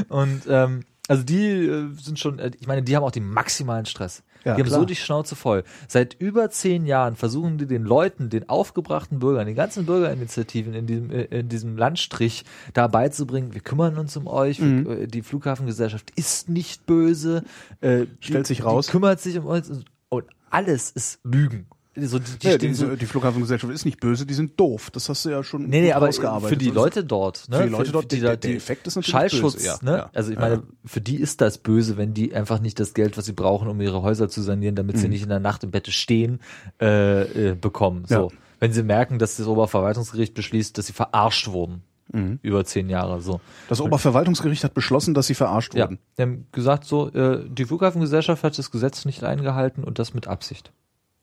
Und 0.09 0.43
ähm, 0.49 0.85
also 1.09 1.23
die 1.23 1.45
äh, 1.67 1.89
sind 2.01 2.19
schon, 2.19 2.39
äh, 2.39 2.51
ich 2.61 2.67
meine, 2.67 2.83
die 2.83 2.97
haben 2.97 3.05
auch 3.05 3.11
den 3.11 3.29
maximalen 3.29 3.87
Stress. 3.87 4.23
Ja, 4.45 4.55
die 4.55 4.63
haben 4.63 4.69
klar. 4.69 4.81
so 4.81 4.87
die 4.87 4.95
Schnauze 4.95 5.35
voll. 5.35 5.65
Seit 5.89 6.15
über 6.21 6.51
zehn 6.51 6.87
Jahren 6.87 7.17
versuchen 7.17 7.59
die 7.59 7.67
den 7.67 7.83
Leuten, 7.83 8.31
den 8.31 8.49
aufgebrachten 8.49 9.19
Bürgern, 9.19 9.47
den 9.47 9.57
ganzen 9.57 9.87
Bürgerinitiativen 9.87 10.73
in 10.75 10.87
diesem, 10.87 11.11
äh, 11.11 11.23
in 11.25 11.49
diesem 11.49 11.77
Landstrich 11.77 12.45
da 12.73 12.87
beizubringen, 12.87 13.55
wir 13.55 13.61
kümmern 13.61 13.99
uns 13.99 14.17
um 14.17 14.27
euch, 14.27 14.61
Mhm. 14.61 14.87
wir, 14.87 14.99
äh, 15.01 15.07
die 15.09 15.23
Flughafengesellschaft 15.23 16.11
ist 16.17 16.49
nicht 16.49 16.87
böse, 16.87 17.43
äh, 17.81 18.07
Stellt 18.21 18.45
die, 18.45 18.49
sich 18.49 18.65
raus. 18.65 18.89
Kümmert 18.89 19.21
sich 19.21 19.37
um 19.39 19.47
uns 19.47 19.71
und 20.09 20.27
alles 20.51 20.91
ist 20.91 21.19
Lügen. 21.25 21.67
So, 21.99 22.19
die, 22.19 22.39
die 22.43 22.47
ja, 22.49 22.55
stehen 22.55 22.75
so, 22.75 22.95
die 22.95 23.07
Flughafengesellschaft 23.07 23.73
ist 23.73 23.85
nicht 23.87 24.01
böse, 24.01 24.27
die 24.27 24.35
sind 24.35 24.61
doof. 24.61 24.91
Das 24.91 25.09
hast 25.09 25.25
du 25.25 25.31
ja 25.31 25.43
schon 25.43 25.67
Nee, 25.69 25.81
nee, 25.81 25.93
aber 25.93 26.13
für 26.13 26.57
die 26.57 26.67
Das- 26.67 26.75
Leute 26.75 27.05
dort, 27.05 27.49
ne? 27.49 27.57
Für 27.59 27.63
die 27.65 27.69
Leute 27.71 27.93
dort, 27.93 28.13
die, 28.13 28.21
der- 28.21 28.31
da- 28.31 28.37
der 28.37 28.51
die 28.51 28.57
Effekt 28.57 28.87
ist 28.87 28.97
natürlich 28.97 29.13
Schallschutz, 29.13 29.55
böse, 29.55 29.67
ja, 29.67 29.79
ne? 29.83 29.91
ja, 29.99 30.11
also 30.13 30.31
ich 30.31 30.37
ja. 30.37 30.41
meine, 30.43 30.63
für 30.85 31.01
die 31.01 31.17
ist 31.17 31.41
das 31.41 31.59
böse, 31.59 31.97
wenn 31.97 32.13
die 32.13 32.35
einfach 32.35 32.61
nicht 32.61 32.79
das 32.81 32.93
Geld, 32.93 33.17
was 33.17 33.25
sie 33.25 33.33
brauchen, 33.33 33.69
um 33.69 33.81
ihre 33.81 34.03
Häuser 34.03 34.29
zu 34.29 34.43
sanieren, 34.43 34.75
damit 34.75 34.97
Mhm. 34.97 35.01
sie 35.01 35.09
nicht 35.09 35.23
in 35.23 35.31
der 35.31 35.41
Nacht 35.41 35.65
im 35.65 35.71
Bett 35.71 35.89
stehen, 35.89 36.41
äh, 36.81 37.51
äh, 37.51 37.55
bekommen. 37.55 38.05
So. 38.07 38.15
Ja. 38.15 38.29
Wenn 38.61 38.73
sie 38.73 38.83
merken, 38.83 39.19
dass 39.19 39.37
das 39.37 39.47
Oberverwaltungsgericht 39.47 40.35
beschließt, 40.35 40.77
dass 40.77 40.87
sie 40.87 40.93
verarscht 40.93 41.49
wurden. 41.49 41.83
Mhm. 42.13 42.39
Über 42.43 42.65
zehn 42.65 42.89
Jahre, 42.89 43.21
so. 43.21 43.41
Das 43.69 43.81
Oberverwaltungsgericht 43.81 44.63
hat 44.65 44.75
beschlossen, 44.75 45.13
dass 45.13 45.27
sie 45.27 45.35
verarscht 45.35 45.75
Ja. 45.75 45.85
wurden. 45.87 45.99
Die 46.17 46.23
haben 46.23 46.47
gesagt, 46.53 46.85
so, 46.85 47.09
äh, 47.13 47.45
die 47.49 47.65
Flughafengesellschaft 47.65 48.45
hat 48.45 48.57
das 48.57 48.71
Gesetz 48.71 49.05
nicht 49.07 49.25
eingehalten 49.25 49.83
und 49.83 49.99
das 49.99 50.15
mit 50.15 50.29
Absicht. 50.29 50.71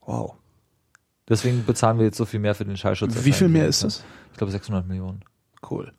Wow. 0.05 0.33
Deswegen 1.29 1.65
bezahlen 1.65 1.97
wir 1.97 2.05
jetzt 2.05 2.17
so 2.17 2.25
viel 2.25 2.39
mehr 2.39 2.55
für 2.55 2.65
den 2.65 2.77
Schallschutz. 2.77 3.23
Wie 3.23 3.31
viel 3.31 3.47
mehr 3.47 3.67
ist 3.67 3.83
das? 3.83 4.03
Ich 4.31 4.37
glaube 4.37 4.51
600 4.51 4.87
Millionen. 4.87 5.23
Cool. 5.69 5.93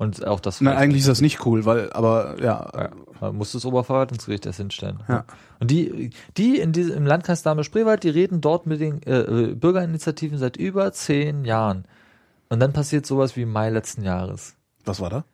Und 0.00 0.26
auch 0.26 0.40
das. 0.40 0.62
Nein, 0.62 0.78
eigentlich 0.78 1.00
ist 1.00 1.08
das 1.08 1.20
nicht 1.20 1.44
cool, 1.44 1.66
weil, 1.66 1.92
aber 1.92 2.36
ja, 2.40 2.70
Ja, 2.74 2.90
man 3.20 3.36
muss 3.36 3.52
das 3.52 3.66
Oberverwaltungsgericht 3.66 4.46
erst 4.46 4.56
hinstellen. 4.56 5.00
Ja. 5.06 5.26
Und 5.58 5.70
die, 5.70 6.08
die 6.38 6.58
in 6.58 6.72
diesem, 6.72 6.96
im 6.96 7.04
Landkreis 7.04 7.42
Dahme-Spreewald, 7.42 8.02
die 8.02 8.08
reden 8.08 8.40
dort 8.40 8.66
mit 8.66 8.80
den 8.80 9.02
äh, 9.02 9.54
Bürgerinitiativen 9.54 10.38
seit 10.38 10.56
über 10.56 10.90
zehn 10.92 11.44
Jahren. 11.44 11.84
Und 12.48 12.60
dann 12.60 12.72
passiert 12.72 13.04
sowas 13.04 13.36
wie 13.36 13.42
im 13.42 13.52
Mai 13.52 13.68
letzten 13.68 14.02
Jahres. 14.02 14.56
was 14.86 15.00
war 15.00 15.10
da? 15.10 15.24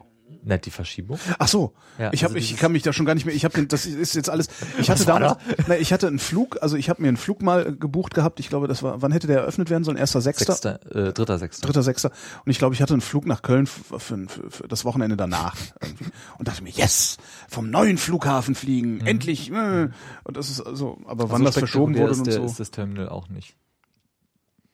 Nicht 0.47 0.67
die 0.67 0.71
Verschiebung. 0.71 1.19
Ach 1.41 1.49
so, 1.49 1.75
Ja, 1.99 2.13
ich 2.13 2.23
habe, 2.23 2.35
also 2.35 2.45
ich 2.45 2.57
kann 2.57 2.71
mich 2.71 2.85
da 2.85 2.93
schon 2.93 3.05
gar 3.05 3.15
nicht 3.17 3.27
mehr. 3.27 3.35
Ich 3.35 3.45
habe, 3.45 3.67
das 3.67 3.85
ist 3.85 4.15
jetzt 4.15 4.31
alles. 4.31 4.49
Ich 4.79 4.91
hatte 4.91 5.05
damals, 5.05 5.39
na, 5.67 5.77
ich 5.77 5.93
hatte 5.93 6.07
einen 6.07 6.19
Flug, 6.21 6.59
also 6.63 6.77
ich 6.77 6.89
habe 6.89 7.03
mir 7.03 7.09
einen 7.09 7.17
Flug 7.17 7.43
mal 7.43 7.67
äh, 7.67 7.73
gebucht 7.73 8.15
gehabt. 8.15 8.39
Ich 8.39 8.49
glaube, 8.49 8.69
das 8.69 8.83
war, 8.83 9.03
wann 9.03 9.11
hätte 9.11 9.27
der 9.27 9.39
eröffnet 9.39 9.71
werden 9.71 9.83
sollen? 9.83 9.97
Erster, 9.97 10.21
sechster, 10.21 10.53
Sechster, 10.53 11.09
äh, 11.09 11.13
dritter, 11.13 11.39
sechster. 11.39 11.67
dritter, 11.67 11.83
sechster. 11.83 12.11
Und 12.45 12.51
ich 12.51 12.59
glaube, 12.59 12.75
ich 12.75 12.83
hatte 12.83 12.95
einen 12.95 13.01
Flug 13.01 13.27
nach 13.27 13.43
Köln 13.43 13.67
für, 13.67 13.99
für, 13.99 14.27
für, 14.29 14.69
das 14.69 14.85
Wochenende 14.85 15.17
danach 15.17 15.57
irgendwie 15.83 16.05
und 16.39 16.47
dachte 16.47 16.63
mir, 16.63 16.71
yes, 16.71 17.17
vom 17.49 17.71
neuen 17.71 17.99
Flughafen 17.99 18.55
fliegen, 18.55 19.01
endlich. 19.05 19.51
Äh. 19.51 19.89
Und 20.25 20.37
das 20.37 20.51
ist 20.51 20.61
also, 20.61 20.99
aber 21.07 21.31
wann 21.31 21.41
Mhm. 21.41 21.45
So 21.47 21.51
das 21.51 21.59
verschoben 21.59 21.97
wurde 21.97 22.13
ist 22.13 22.19
und 22.19 22.27
der, 22.27 22.35
so. 22.35 22.45
ist 22.45 22.61
das 22.61 22.71
Terminal 22.71 23.09
auch 23.09 23.29
nicht. 23.29 23.57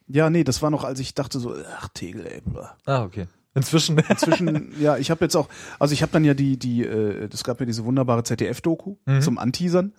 Ja, 0.09 0.29
nee, 0.31 0.45
das 0.45 0.61
war 0.62 0.70
noch, 0.70 0.85
als 0.85 1.01
ich 1.01 1.14
dachte 1.14 1.39
so, 1.39 1.55
ach 1.79 1.89
Tegel, 1.95 2.27
ey. 2.27 2.43
blah. 2.45 2.77
Ah, 2.85 3.03
okay. 3.05 3.27
Inzwischen. 3.55 3.98
Inzwischen, 4.09 4.72
ja, 4.80 4.96
ich 4.96 5.11
habe 5.11 5.24
jetzt 5.24 5.36
auch, 5.36 5.48
also 5.78 5.92
ich 5.92 6.03
habe 6.03 6.11
dann 6.12 6.24
ja 6.24 6.32
die, 6.34 6.59
die, 6.59 6.84
äh, 6.84 7.28
das 7.28 7.44
gab 7.44 7.61
ja 7.61 7.66
diese 7.66 7.84
wunderbare 7.84 8.22
ZDF-Doku 8.24 8.96
zum 9.20 9.38
Anteasern, 9.38 9.92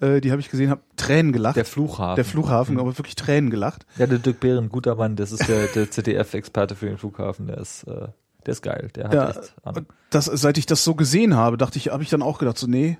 äh, 0.00 0.20
die 0.20 0.30
habe 0.30 0.40
ich 0.40 0.50
gesehen, 0.50 0.70
habe 0.70 0.82
Tränen 0.96 1.32
gelacht. 1.32 1.56
Mhm. 1.56 1.58
Der 1.60 1.64
Flughafen. 1.64 2.14
Der 2.16 2.24
Flughafen, 2.24 2.78
aber 2.78 2.96
wirklich 2.98 3.16
Tränen 3.16 3.50
gelacht. 3.50 3.86
Ja, 3.98 4.06
der 4.06 4.18
Dirk 4.18 4.40
Behren, 4.40 4.68
guter 4.68 4.94
Mann, 4.94 5.16
das 5.16 5.32
ist 5.32 5.48
der, 5.48 5.66
der 5.68 5.90
ZDF-Experte 5.90 6.76
für 6.76 6.86
den 6.86 6.98
Flughafen, 6.98 7.48
der 7.48 7.58
ist, 7.58 7.84
äh, 7.84 8.08
der 8.46 8.52
ist 8.52 8.62
geil, 8.62 8.88
der 8.94 9.04
hat 9.04 9.14
Ja, 9.14 9.30
echt 9.30 9.54
Ahnung. 9.64 9.86
das, 10.10 10.26
seit 10.26 10.58
ich 10.58 10.66
das 10.66 10.84
so 10.84 10.94
gesehen 10.94 11.34
habe, 11.36 11.56
dachte 11.56 11.78
ich, 11.78 11.88
habe 11.88 12.02
ich 12.02 12.10
dann 12.10 12.22
auch 12.22 12.38
gedacht, 12.38 12.58
so, 12.58 12.66
nee, 12.66 12.98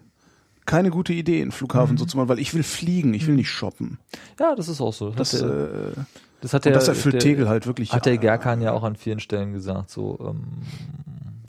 keine 0.67 0.91
gute 0.91 1.13
Idee, 1.13 1.39
einen 1.41 1.47
Mhm. 1.49 1.53
Flughafen 1.53 1.97
so 1.97 2.05
zu 2.05 2.17
machen, 2.17 2.29
weil 2.29 2.39
ich 2.39 2.55
will 2.55 2.63
fliegen, 2.63 3.15
ich 3.15 3.27
will 3.27 3.35
nicht 3.35 3.51
shoppen. 3.51 3.99
Ja, 4.39 4.55
das 4.55 4.69
ist 4.69 4.81
auch 4.81 4.93
so. 4.93 5.11
Das, 5.11 5.31
der, 5.33 5.43
äh, 5.49 5.93
das 6.43 6.53
hat 6.53 6.67
und 6.67 6.71
der, 6.71 6.75
das 6.75 6.89
erfüllt 6.89 7.15
der, 7.15 7.21
Tegel 7.21 7.49
halt 7.49 7.67
wirklich. 7.67 7.93
Hat 7.93 8.05
der 8.05 8.19
Gerkan 8.19 8.61
ja 8.61 8.73
auch 8.73 8.83
an 8.83 8.97
vielen 8.97 9.21
Stellen 9.21 9.53
gesagt, 9.55 9.89
so, 9.91 10.19
ähm, 10.21 10.43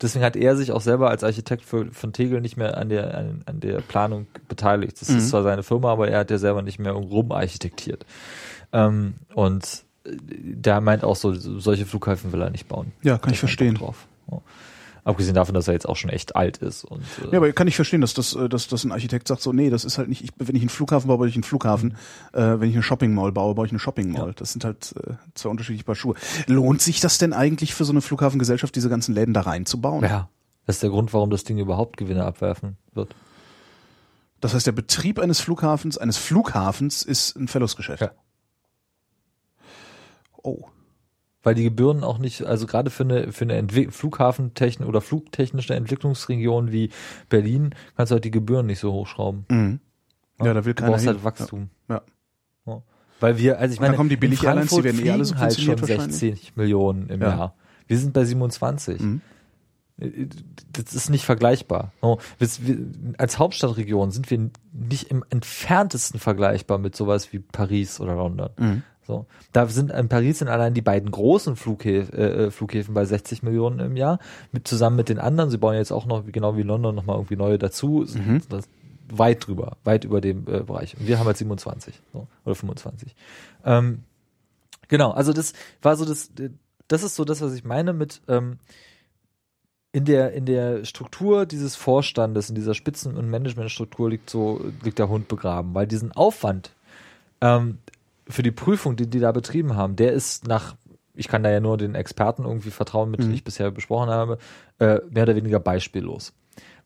deswegen 0.02 0.24
hat 0.24 0.36
er 0.36 0.56
sich 0.56 0.72
auch 0.72 0.82
selber 0.82 1.10
als 1.10 1.24
Architekt 1.24 1.64
für, 1.66 1.92
von 1.92 2.14
Tegel 2.14 2.40
nicht 2.40 2.56
mehr 2.58 2.78
an 2.78 2.90
der, 2.90 3.18
an, 3.18 3.42
an 3.46 3.60
der 3.60 3.82
Planung 3.82 4.28
beteiligt. 4.48 5.02
Das 5.02 5.10
Mhm. 5.10 5.18
ist 5.18 5.30
zwar 5.30 5.44
seine 5.44 5.64
Firma, 5.64 5.92
aber 5.92 6.08
er 6.08 6.20
hat 6.20 6.32
ja 6.32 6.38
selber 6.38 6.62
nicht 6.62 6.80
mehr 6.80 6.94
rumarchitektiert. 6.94 8.06
Ähm, 8.72 9.16
und 9.34 9.84
äh, 10.06 10.12
der 10.22 10.80
meint 10.82 11.04
auch 11.04 11.16
so, 11.16 11.34
solche 11.34 11.86
Flughäfen 11.86 12.32
will 12.32 12.42
er 12.42 12.50
nicht 12.50 12.68
bauen. 12.68 12.92
Ja, 13.02 13.18
kann 13.18 13.34
ich 13.34 13.40
verstehen. 13.40 13.76
Drauf. 13.76 14.08
Ja. 14.32 14.42
Abgesehen 15.06 15.36
davon, 15.36 15.54
dass 15.54 15.68
er 15.68 15.74
jetzt 15.74 15.88
auch 15.88 15.98
schon 15.98 16.10
echt 16.10 16.36
alt 16.36 16.58
ist 16.58 16.86
und 16.86 17.04
äh, 17.22 17.32
Ja, 17.32 17.38
aber 17.40 17.52
kann 17.52 17.68
ich 17.68 17.76
verstehen, 17.76 18.00
dass 18.00 18.14
das, 18.14 18.36
äh, 18.36 18.48
dass, 18.48 18.68
dass 18.68 18.86
ein 18.86 18.92
Architekt 18.94 19.28
sagt, 19.28 19.42
so, 19.42 19.52
nee, 19.52 19.70
das 19.70 19.84
ist 19.84 19.98
halt 19.98 20.08
nicht, 20.08 20.24
ich, 20.24 20.30
wenn 20.38 20.56
ich 20.56 20.62
einen 20.62 20.70
Flughafen 20.70 21.10
baue, 21.10 21.18
baue 21.18 21.28
ich 21.28 21.36
einen 21.36 21.44
Flughafen. 21.44 21.98
Äh, 22.32 22.60
wenn 22.60 22.70
ich 22.70 22.76
eine 22.76 22.84
Shopping 22.84 23.14
Mall 23.14 23.34
baue, 23.34 23.54
baue 23.54 23.66
ich 23.66 23.72
eine 23.72 23.80
Shopping 23.80 24.12
Mall. 24.12 24.34
Das 24.36 24.54
sind 24.54 24.64
halt 24.64 24.96
äh, 25.06 25.14
zwei 25.34 25.50
unterschiedliche 25.50 25.84
Paar 25.84 25.96
Schuhe. 25.96 26.16
Lohnt 26.48 26.82
sich 26.82 27.02
das 27.02 27.18
denn 27.18 27.34
eigentlich 27.34 27.74
für 27.74 27.84
so 27.84 27.92
eine 27.92 28.02
Flughafengesellschaft, 28.02 28.76
diese 28.76 28.90
ganzen 28.90 29.14
Läden 29.14 29.34
da 29.34 29.42
reinzubauen? 29.42 30.04
ja, 30.04 30.30
das 30.66 30.78
ist 30.78 30.84
der 30.84 30.90
Grund, 30.90 31.14
warum 31.14 31.30
das 31.30 31.44
Ding 31.44 31.58
überhaupt 31.58 31.98
Gewinne 31.98 32.24
abwerfen 32.24 32.78
wird. 32.94 33.14
Das 34.40 34.54
heißt, 34.54 34.68
der 34.68 34.72
Betrieb 34.72 35.20
eines 35.20 35.40
Flughafens, 35.40 35.98
eines 35.98 36.18
Flughafens 36.18 37.04
ist 37.04 37.36
ein 37.36 37.48
Verlustgeschäft. 37.48 38.02
Ja. 38.02 38.12
Oh. 40.42 40.66
Weil 41.44 41.56
die 41.56 41.64
Gebühren 41.64 42.04
auch 42.04 42.18
nicht, 42.20 42.44
also 42.46 42.66
gerade 42.66 42.90
für 42.90 43.04
eine, 43.04 43.32
für 43.34 43.44
eine 43.44 43.56
Entwi 43.58 43.90
Flughafentechnik 43.92 44.88
oder 44.88 45.02
flugtechnische 45.02 45.76
Entwicklungsregion 45.76 46.72
wie 46.72 46.90
Berlin, 47.30 47.76
kannst 47.98 48.12
du 48.12 48.14
halt 48.16 48.24
die 48.24 48.32
Gebühren 48.32 48.66
nicht 48.66 48.80
so 48.80 48.94
hochschrauben. 48.94 49.46
Mhm. 49.50 49.80
Ja, 50.42 50.54
da 50.54 50.64
will 50.66 50.74
Du 50.74 50.82
keiner 50.82 50.94
brauchst 50.94 51.06
hin. 51.06 51.14
halt 51.16 51.24
Wachstum. 51.24 51.70
Ja. 51.90 52.02
Ja. 52.66 52.82
Weil 53.20 53.38
wir, 53.38 53.60
also 53.60 53.74
ich 53.74 53.80
meine, 53.82 53.96
kommen 53.96 54.10
die 54.10 54.16
in 54.16 54.22
Billig-Airlines, 54.22 54.70
die 54.70 54.76
Frankfurt 54.76 54.86
werden 54.86 55.06
eh 55.06 55.12
alle 55.12 55.20
halt 55.40 55.54
schon 55.56 55.78
subventioniert 55.78 55.82
wahrscheinlich. 55.82 56.16
60 56.20 56.56
Millionen 56.56 57.10
im 57.10 57.22
Ja. 57.22 57.30
Jahr. 57.30 57.56
Wir 57.88 57.98
sind 57.98 58.14
bei 58.14 58.24
27. 58.26 59.00
Mhm. 59.02 59.22
Das 60.72 60.94
ist 60.94 61.10
nicht 61.10 61.24
vergleichbar. 61.24 61.94
Als 63.18 63.38
Hauptstadtregion 63.40 64.12
sind 64.12 64.32
wir 64.32 64.50
nicht 64.72 65.12
im 65.12 65.24
entferntesten 65.30 66.20
vergleichbar 66.20 66.80
mit 66.80 66.96
sowas 66.96 67.32
wie 67.32 67.40
Paris 67.40 68.00
oder 68.00 68.16
London. 68.16 68.50
Mhm. 68.58 68.84
So, 69.06 69.26
da 69.52 69.68
sind 69.68 69.92
in 69.92 70.08
Paris 70.08 70.40
sind 70.40 70.48
allein 70.48 70.74
die 70.74 70.82
beiden 70.82 71.12
großen 71.12 71.56
Flughäf 71.56 72.12
äh, 72.14 72.52
Flughäfen 72.52 72.94
bei 72.94 73.04
60 73.04 73.44
Millionen 73.44 73.80
im 73.80 73.98
Jahr, 73.98 74.20
mit 74.52 74.68
zusammen 74.68 74.96
mit 74.96 75.10
den 75.10 75.20
anderen. 75.20 75.50
Sie 75.50 75.58
bauen 75.58 75.76
jetzt 75.76 75.92
auch 75.92 76.06
noch, 76.06 76.24
genau 76.26 76.56
wie 76.56 76.64
London, 76.64 76.96
noch 76.96 77.06
mal 77.06 77.16
irgendwie 77.16 77.36
neue 77.36 77.58
dazu. 77.58 78.06
Mhm. 78.14 78.42
Das, 78.50 78.70
weit 79.10 79.48
drüber, 79.48 79.78
weit 79.84 80.06
über 80.06 80.22
dem 80.22 80.48
äh, 80.48 80.62
Bereich. 80.62 80.98
Und 80.98 81.08
wir 81.08 81.20
haben 81.20 81.28
halt 81.28 81.38
27 81.38 82.02
so, 82.12 82.28
oder 82.46 82.56
25. 82.56 83.16
Ähm, 83.66 84.04
genau, 84.88 85.12
also 85.12 85.34
das 85.34 85.54
war 85.82 85.96
so 85.96 86.06
das, 86.06 86.32
das 86.88 87.04
ist 87.04 87.16
so 87.16 87.26
das, 87.26 87.42
was 87.42 87.54
ich 87.54 87.64
meine 87.64 87.94
mit 87.94 88.22
ähm, 88.28 88.58
in 89.92 90.06
der 90.06 90.34
in 90.34 90.46
der 90.46 90.86
Struktur 90.86 91.46
dieses 91.46 91.76
Vorstandes, 91.76 92.50
in 92.50 92.56
dieser 92.56 92.74
Spitzen- 92.74 93.16
und 93.16 93.30
Managementstruktur 93.30 94.10
liegt 94.10 94.30
so 94.30 94.62
liegt 94.82 95.00
der 95.00 95.10
Hund 95.10 95.28
begraben, 95.28 95.74
weil 95.76 95.86
diesen 95.86 96.12
Aufwand 96.12 96.72
ähm, 97.42 97.78
für 98.28 98.44
die 98.44 98.52
Prüfung, 98.52 98.96
die 98.96 99.10
die 99.10 99.20
da 99.20 99.32
betrieben 99.32 99.76
haben, 99.76 99.96
der 99.96 100.14
ist 100.14 100.48
nach 100.48 100.76
ich 101.16 101.28
kann 101.28 101.44
da 101.44 101.52
ja 101.52 101.60
nur 101.60 101.78
den 101.78 101.96
Experten 101.96 102.44
irgendwie 102.44 102.72
vertrauen, 102.72 103.12
mit 103.12 103.22
denen 103.22 103.34
ich 103.34 103.44
bisher 103.44 103.70
besprochen 103.72 104.10
habe, 104.10 104.40
äh, 104.80 105.00
mehr 105.10 105.24
oder 105.24 105.36
weniger 105.36 105.60
beispiellos. 105.60 106.34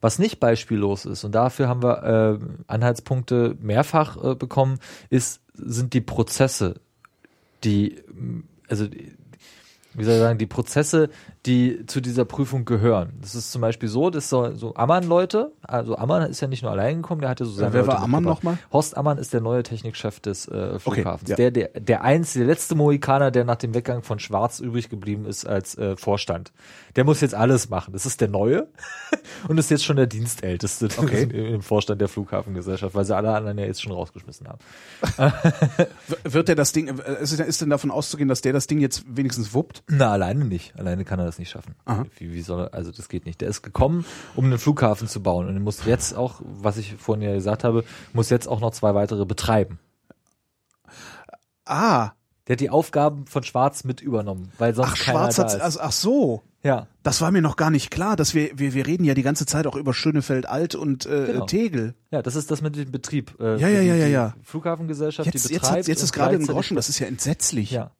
Was 0.01 0.19
nicht 0.19 0.39
beispiellos 0.39 1.05
ist, 1.05 1.23
und 1.23 1.33
dafür 1.33 1.67
haben 1.67 1.81
wir 1.81 2.03
äh, 2.03 2.45
Anhaltspunkte 2.67 3.55
mehrfach 3.59 4.23
äh, 4.23 4.35
bekommen, 4.35 4.79
ist, 5.09 5.41
sind 5.53 5.93
die 5.93 6.01
Prozesse, 6.01 6.75
die, 7.63 8.03
also 8.67 8.87
wie 9.97 10.03
soll 10.03 10.13
ich 10.13 10.19
sagen, 10.19 10.37
die 10.37 10.45
Prozesse, 10.45 11.09
die 11.45 11.85
zu 11.87 11.99
dieser 12.01 12.23
Prüfung 12.25 12.65
gehören. 12.65 13.13
Das 13.21 13.35
ist 13.35 13.51
zum 13.51 13.61
Beispiel 13.61 13.89
so, 13.89 14.09
dass 14.09 14.29
so, 14.29 14.53
so 14.53 14.75
Ammann-Leute, 14.75 15.51
also 15.63 15.97
Ammann 15.97 16.29
ist 16.29 16.39
ja 16.41 16.47
nicht 16.47 16.61
nur 16.63 16.71
allein 16.71 17.01
gekommen, 17.01 17.21
der 17.21 17.29
hatte 17.31 17.45
so 17.45 17.51
seine 17.51 17.73
Wer 17.73 17.81
Leute 17.81 17.93
war 17.93 18.01
Ammann 18.03 18.23
nochmal? 18.23 18.57
Horst 18.71 18.95
Ammann 18.95 19.17
ist 19.17 19.33
der 19.33 19.41
neue 19.41 19.63
Technikchef 19.63 20.19
des 20.19 20.47
äh, 20.47 20.77
Flughafens. 20.79 21.29
ja. 21.29 21.35
Der, 21.35 21.51
der, 21.51 21.67
der 21.79 22.03
einzige, 22.03 22.45
der 22.45 22.53
letzte 22.53 22.75
Mohikaner, 22.75 23.31
der 23.31 23.43
nach 23.43 23.55
dem 23.55 23.73
Weggang 23.73 24.03
von 24.03 24.19
Schwarz 24.19 24.59
übrig 24.59 24.89
geblieben 24.89 25.25
ist 25.25 25.45
als 25.47 25.77
äh, 25.77 25.97
Vorstand. 25.97 26.51
Der 26.95 27.03
muss 27.03 27.21
jetzt 27.21 27.35
alles 27.35 27.69
machen. 27.69 27.93
Das 27.93 28.05
ist 28.05 28.21
der 28.21 28.27
Neue 28.27 28.67
und 29.47 29.57
ist 29.57 29.71
jetzt 29.71 29.83
schon 29.83 29.95
der 29.97 30.07
Dienstälteste 30.07 30.89
Okay. 30.97 31.23
im 31.53 31.61
Vorstand 31.61 32.01
der 32.01 32.07
Flughafengesellschaft, 32.07 32.93
weil 32.95 33.05
sie 33.05 33.15
alle 33.15 33.33
anderen 33.33 33.57
ja 33.57 33.65
jetzt 33.65 33.81
schon 33.81 33.91
rausgeschmissen 33.91 34.47
haben. 34.47 34.59
Wird 36.23 36.47
der 36.47 36.55
das 36.55 36.71
Ding, 36.71 36.87
äh, 36.99 37.21
ist 37.21 37.61
denn 37.61 37.69
davon 37.69 37.91
auszugehen, 37.91 38.29
dass 38.29 38.41
der 38.41 38.53
das 38.53 38.67
Ding 38.67 38.79
jetzt 38.79 39.03
wenigstens 39.07 39.53
wuppt? 39.53 39.83
Na, 39.89 40.11
alleine 40.11 40.43
nicht. 40.43 40.77
Alleine 40.77 41.05
kann 41.05 41.17
er 41.19 41.25
das 41.25 41.39
nicht 41.39 41.49
schaffen. 41.49 41.73
Aha. 41.85 42.05
Wie, 42.17 42.33
wie 42.33 42.41
soll 42.41 42.63
er, 42.65 42.73
also 42.73 42.91
das 42.91 43.07
geht 43.07 43.25
nicht. 43.25 43.39
Der 43.39 43.47
ist 43.47 43.61
gekommen, 43.61 44.03
um 44.35 44.43
einen 44.45 44.57
Flughafen 44.59 45.07
zu 45.07 45.21
bauen 45.23 45.47
und 45.47 45.53
er 45.53 45.61
muss 45.61 45.85
jetzt 45.85 46.13
auch, 46.15 46.41
was 46.43 46.75
ich 46.77 46.95
vorhin 46.95 47.23
ja 47.23 47.33
gesagt 47.33 47.63
habe, 47.63 47.85
muss 48.11 48.29
jetzt 48.29 48.47
auch 48.47 48.59
noch 48.59 48.71
zwei 48.71 48.93
weitere 48.95 49.25
betreiben. 49.25 49.79
Ah, 51.65 52.11
Der 52.47 52.53
hat 52.53 52.59
die 52.61 52.69
Aufgaben 52.69 53.25
von 53.27 53.43
Schwarz 53.43 53.83
mit 53.83 54.01
übernommen, 54.01 54.51
weil 54.57 54.73
sonst 54.73 54.89
ach, 54.93 54.99
keiner 55.05 55.19
Schwarz 55.31 55.37
hat, 55.39 55.61
also, 55.61 55.79
ach 55.81 55.91
so. 55.91 56.43
ja, 56.63 56.87
Das 57.03 57.19
war 57.21 57.31
mir 57.31 57.41
noch 57.41 57.55
gar 57.57 57.69
nicht 57.71 57.91
klar, 57.91 58.15
dass 58.15 58.33
wir, 58.33 58.57
wir, 58.57 58.73
wir 58.73 58.87
reden 58.87 59.03
ja 59.03 59.13
die 59.13 59.21
ganze 59.23 59.45
Zeit 59.45 59.67
auch 59.67 59.75
über 59.75 59.93
Schönefeld 59.93 60.47
Alt 60.47 60.75
und 60.75 61.05
äh, 61.05 61.25
Genau. 61.27 61.45
Tegel. 61.45 61.93
ja, 62.11 62.21
das 62.21 62.35
ist 62.35 62.49
das 62.51 62.61
mit 62.61 62.75
dem 62.77 62.91
Betrieb. 62.91 63.35
Äh, 63.39 63.57
Ja, 63.59 63.67
ja, 63.67 63.81
ja, 63.81 63.95
ja, 63.95 64.07
ja. 64.07 64.33
Flughafengesellschaft, 64.43 65.25
Jetzt, 65.33 65.49
die 65.49 65.53
jetzt, 65.53 65.61
betreibt. 65.63 65.79
hat, 65.79 65.87
jetzt 65.87 66.03
ist 66.03 66.13
gerade 66.13 66.35
im 66.35 66.45
Groschen, 66.47 66.75
das 66.75 66.87
ist 66.89 66.99
ja 66.99 67.07
entsetzlich. 67.07 67.71
Ja, 67.71 67.91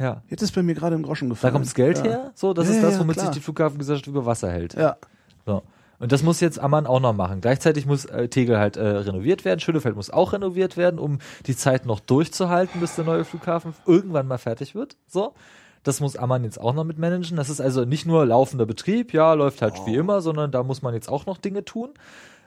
ja. 0.00 0.22
Jetzt 0.28 0.42
ist 0.42 0.52
bei 0.54 0.62
mir 0.62 0.74
gerade 0.74 0.96
im 0.96 1.02
Groschen 1.02 1.28
Da 1.28 1.34
gefallen. 1.34 1.52
kommt 1.52 1.66
das 1.66 1.74
Geld 1.74 1.98
ja. 1.98 2.04
her. 2.04 2.30
So, 2.34 2.52
das 2.54 2.66
Ja, 2.66 2.70
ist 2.72 2.76
ja, 2.78 2.82
das, 2.82 2.94
ja, 2.94 3.00
womit 3.00 3.14
klar. 3.16 3.26
sich 3.26 3.34
die 3.36 3.40
Flughafengesellschaft 3.40 4.06
über 4.08 4.26
Wasser 4.26 4.50
hält. 4.50 4.74
Ja. 4.74 4.96
So. 5.46 5.62
Und 5.98 6.12
das 6.12 6.22
muss 6.22 6.40
jetzt 6.40 6.58
Ammann 6.58 6.86
auch 6.86 7.00
noch 7.00 7.12
machen. 7.12 7.42
Gleichzeitig 7.42 7.84
muss 7.84 8.06
äh, 8.06 8.28
Tegel 8.28 8.58
halt 8.58 8.78
äh, 8.78 8.86
renoviert 8.86 9.44
werden. 9.44 9.60
Schönefeld 9.60 9.96
muss 9.96 10.08
auch 10.10 10.32
renoviert 10.32 10.76
werden, 10.78 10.98
um 10.98 11.18
die 11.46 11.54
Zeit 11.54 11.84
noch 11.84 12.00
durchzuhalten, 12.00 12.80
bis 12.80 12.94
der 12.96 13.04
neue 13.04 13.24
Flughafen 13.24 13.74
irgendwann 13.86 14.26
mal 14.26 14.38
fertig 14.38 14.74
wird. 14.74 14.96
So. 15.06 15.34
Das 15.82 16.00
muss 16.00 16.16
Ammann 16.16 16.44
jetzt 16.44 16.60
auch 16.60 16.74
noch 16.74 16.84
mit 16.84 16.98
managen. 16.98 17.36
Das 17.36 17.48
ist 17.50 17.60
also 17.60 17.84
nicht 17.84 18.06
nur 18.06 18.24
laufender 18.26 18.66
Betrieb, 18.66 19.12
ja, 19.14 19.32
läuft 19.34 19.62
halt 19.62 19.74
wie 19.86 19.94
immer, 19.94 20.20
sondern 20.20 20.50
da 20.50 20.62
muss 20.62 20.82
man 20.82 20.92
jetzt 20.94 21.08
auch 21.08 21.26
noch 21.26 21.38
Dinge 21.38 21.64
tun. 21.64 21.90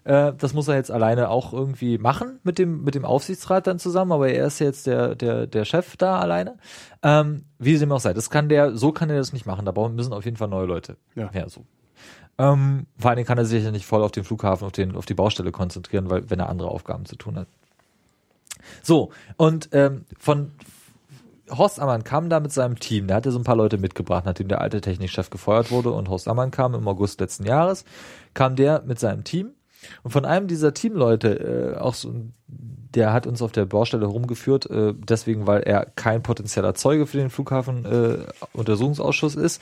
Äh, 0.03 0.33
das 0.37 0.53
muss 0.53 0.67
er 0.67 0.75
jetzt 0.75 0.91
alleine 0.91 1.29
auch 1.29 1.53
irgendwie 1.53 1.97
machen 1.97 2.39
mit 2.43 2.59
dem, 2.59 2.83
mit 2.83 2.95
dem 2.95 3.05
Aufsichtsrat 3.05 3.67
dann 3.67 3.79
zusammen, 3.79 4.11
aber 4.11 4.29
er 4.29 4.47
ist 4.47 4.59
jetzt 4.59 4.87
der, 4.87 5.15
der, 5.15 5.47
der 5.47 5.65
Chef 5.65 5.95
da 5.97 6.19
alleine. 6.19 6.57
Ähm, 7.01 7.45
wie 7.59 7.77
dem 7.77 7.91
auch 7.91 7.99
sei. 7.99 8.13
Das 8.13 8.29
kann 8.29 8.49
der, 8.49 8.75
so 8.75 8.91
kann 8.91 9.09
er 9.09 9.17
das 9.17 9.33
nicht 9.33 9.45
machen. 9.45 9.65
Da 9.65 9.71
brauchen, 9.71 9.95
müssen 9.95 10.13
auf 10.13 10.25
jeden 10.25 10.37
Fall 10.37 10.49
neue 10.49 10.65
Leute. 10.65 10.97
Ja. 11.15 11.29
ja 11.33 11.47
so. 11.47 11.65
Ähm, 12.37 12.87
vor 12.97 13.09
allen 13.09 13.17
Dingen 13.17 13.27
kann 13.27 13.37
er 13.37 13.45
sich 13.45 13.63
ja 13.63 13.71
nicht 13.71 13.85
voll 13.85 14.03
auf 14.03 14.11
den 14.11 14.23
Flughafen, 14.23 14.65
auf, 14.65 14.71
den, 14.71 14.95
auf 14.95 15.05
die 15.05 15.13
Baustelle 15.13 15.51
konzentrieren, 15.51 16.09
weil 16.09 16.29
wenn 16.29 16.39
er 16.39 16.49
andere 16.49 16.69
Aufgaben 16.69 17.05
zu 17.05 17.15
tun 17.15 17.37
hat. 17.37 17.47
So, 18.81 19.11
und 19.37 19.69
ähm, 19.71 20.05
von 20.17 20.51
Horst 21.49 21.79
Ammann 21.79 22.03
kam 22.03 22.29
da 22.29 22.39
mit 22.39 22.51
seinem 22.51 22.79
Team, 22.79 23.07
der 23.07 23.17
hatte 23.17 23.31
so 23.31 23.37
ein 23.37 23.43
paar 23.43 23.57
Leute 23.57 23.77
mitgebracht, 23.77 24.25
nachdem 24.25 24.47
der 24.47 24.61
alte 24.61 24.81
Technikchef 24.81 25.29
gefeuert 25.29 25.71
wurde 25.71 25.91
und 25.91 26.09
Horst 26.09 26.27
Ammann 26.27 26.51
kam 26.51 26.73
im 26.73 26.87
August 26.87 27.19
letzten 27.19 27.45
Jahres, 27.45 27.85
kam 28.33 28.55
der 28.55 28.81
mit 28.85 28.99
seinem 28.99 29.23
Team 29.23 29.51
und 30.03 30.11
von 30.11 30.25
einem 30.25 30.47
dieser 30.47 30.73
Teamleute, 30.73 31.75
äh, 31.75 31.77
auch 31.77 31.93
so, 31.93 32.13
der 32.47 33.13
hat 33.13 33.27
uns 33.27 33.41
auf 33.41 33.51
der 33.51 33.65
Baustelle 33.65 34.05
rumgeführt, 34.05 34.69
äh, 34.69 34.93
deswegen, 34.95 35.47
weil 35.47 35.61
er 35.61 35.85
kein 35.85 36.21
potenzieller 36.21 36.75
Zeuge 36.75 37.07
für 37.07 37.17
den 37.17 37.29
Flughafen 37.29 37.85
äh, 37.85 38.17
Untersuchungsausschuss 38.53 39.35
ist. 39.35 39.61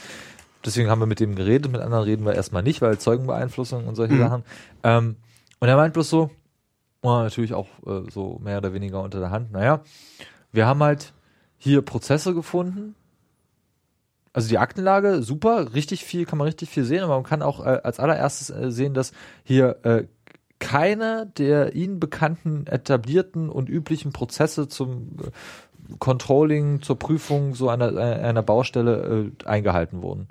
Deswegen 0.65 0.89
haben 0.89 0.99
wir 0.99 1.07
mit 1.07 1.19
dem 1.19 1.35
geredet, 1.35 1.71
mit 1.71 1.81
anderen 1.81 2.03
reden 2.03 2.25
wir 2.25 2.35
erstmal 2.35 2.63
nicht, 2.63 2.81
weil 2.81 2.97
Zeugenbeeinflussung 2.97 3.87
und 3.87 3.95
solche 3.95 4.17
Sachen. 4.17 4.43
Ähm, 4.83 5.15
und 5.59 5.67
er 5.67 5.75
meint 5.75 5.93
bloß 5.93 6.09
so, 6.09 6.29
oh, 7.01 7.09
natürlich 7.09 7.53
auch 7.53 7.67
äh, 7.85 8.09
so 8.11 8.39
mehr 8.43 8.57
oder 8.57 8.73
weniger 8.73 9.01
unter 9.01 9.19
der 9.19 9.31
Hand, 9.31 9.51
naja, 9.51 9.81
wir 10.51 10.67
haben 10.67 10.83
halt 10.83 11.13
hier 11.57 11.81
Prozesse 11.81 12.33
gefunden. 12.33 12.95
Also 14.33 14.47
die 14.47 14.57
Aktenlage, 14.57 15.23
super, 15.23 15.73
richtig 15.73 16.05
viel, 16.05 16.25
kann 16.25 16.37
man 16.37 16.45
richtig 16.45 16.69
viel 16.69 16.85
sehen, 16.85 17.03
aber 17.03 17.15
man 17.15 17.23
kann 17.23 17.41
auch 17.41 17.65
äh, 17.65 17.81
als 17.83 17.99
allererstes 17.99 18.49
äh, 18.49 18.71
sehen, 18.71 18.93
dass 18.93 19.11
hier 19.43 19.77
äh, 19.83 20.05
keine 20.59 21.25
der 21.37 21.75
ihnen 21.75 21.99
bekannten, 21.99 22.67
etablierten 22.67 23.49
und 23.49 23.67
üblichen 23.67 24.13
Prozesse 24.13 24.67
zum 24.67 25.17
äh, 25.21 25.95
Controlling, 25.99 26.81
zur 26.81 26.97
Prüfung 26.97 27.55
so 27.55 27.67
einer, 27.67 27.87
einer 27.87 28.23
einer 28.23 28.43
Baustelle 28.43 29.31
äh, 29.41 29.45
eingehalten 29.45 30.01
wurden. 30.01 30.29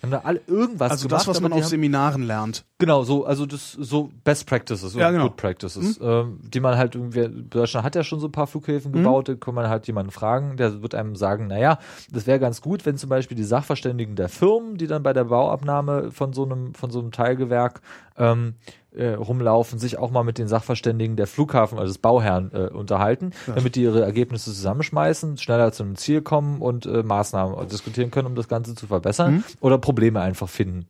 Haben 0.00 0.12
da 0.12 0.18
alle 0.18 0.40
irgendwas 0.46 0.92
Also 0.92 1.08
gemacht, 1.08 1.22
das, 1.22 1.26
was 1.28 1.40
man 1.40 1.52
auf 1.52 1.60
haben- 1.62 1.68
Seminaren 1.68 2.22
lernt. 2.22 2.64
Genau, 2.78 3.02
so, 3.02 3.24
also 3.26 3.46
das, 3.46 3.72
so 3.72 4.10
Best 4.22 4.46
Practices, 4.46 4.94
Ja, 4.94 5.10
genau. 5.10 5.24
Good 5.24 5.36
Practices, 5.36 5.98
ähm, 6.00 6.38
die 6.44 6.60
man 6.60 6.76
halt 6.76 6.94
irgendwie, 6.94 7.28
Deutschland 7.50 7.84
hat 7.84 7.96
ja 7.96 8.04
schon 8.04 8.20
so 8.20 8.28
ein 8.28 8.32
paar 8.32 8.46
Flughäfen 8.46 8.92
Mhm. 8.92 8.96
gebaut, 8.98 9.28
da 9.28 9.34
kann 9.34 9.54
man 9.56 9.68
halt 9.68 9.88
jemanden 9.88 10.12
fragen, 10.12 10.56
der 10.56 10.82
wird 10.82 10.94
einem 10.94 11.16
sagen, 11.16 11.48
naja, 11.48 11.78
das 12.12 12.28
wäre 12.28 12.38
ganz 12.38 12.60
gut, 12.60 12.86
wenn 12.86 12.96
zum 12.96 13.10
Beispiel 13.10 13.36
die 13.36 13.42
Sachverständigen 13.42 14.14
der 14.14 14.28
Firmen, 14.28 14.76
die 14.76 14.86
dann 14.86 15.02
bei 15.02 15.12
der 15.12 15.24
Bauabnahme 15.24 16.12
von 16.12 16.32
so 16.32 16.44
einem, 16.44 16.74
von 16.74 16.90
so 16.90 17.00
einem 17.00 17.10
Teilgewerk 17.10 17.80
ähm, 18.16 18.54
äh, 18.98 19.14
rumlaufen, 19.14 19.78
sich 19.78 19.98
auch 19.98 20.10
mal 20.10 20.24
mit 20.24 20.38
den 20.38 20.48
Sachverständigen 20.48 21.16
der 21.16 21.26
Flughafen, 21.26 21.78
also 21.78 21.88
des 21.92 21.98
Bauherrn, 21.98 22.50
äh, 22.52 22.68
unterhalten, 22.68 23.32
damit 23.46 23.76
die 23.76 23.82
ihre 23.82 24.02
Ergebnisse 24.02 24.52
zusammenschmeißen, 24.52 25.38
schneller 25.38 25.72
zu 25.72 25.82
einem 25.84 25.96
Ziel 25.96 26.20
kommen 26.22 26.60
und 26.60 26.86
äh, 26.86 27.02
Maßnahmen 27.02 27.68
diskutieren 27.68 28.10
können, 28.10 28.26
um 28.26 28.34
das 28.34 28.48
Ganze 28.48 28.74
zu 28.74 28.86
verbessern 28.86 29.34
Mhm. 29.36 29.44
oder 29.60 29.78
Probleme 29.78 30.20
einfach 30.20 30.48
finden 30.48 30.86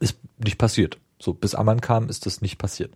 ist 0.00 0.18
nicht 0.42 0.58
passiert. 0.58 0.98
So, 1.18 1.32
bis 1.32 1.54
Ammann 1.54 1.80
kam, 1.80 2.08
ist 2.08 2.26
das 2.26 2.40
nicht 2.42 2.58
passiert. 2.58 2.92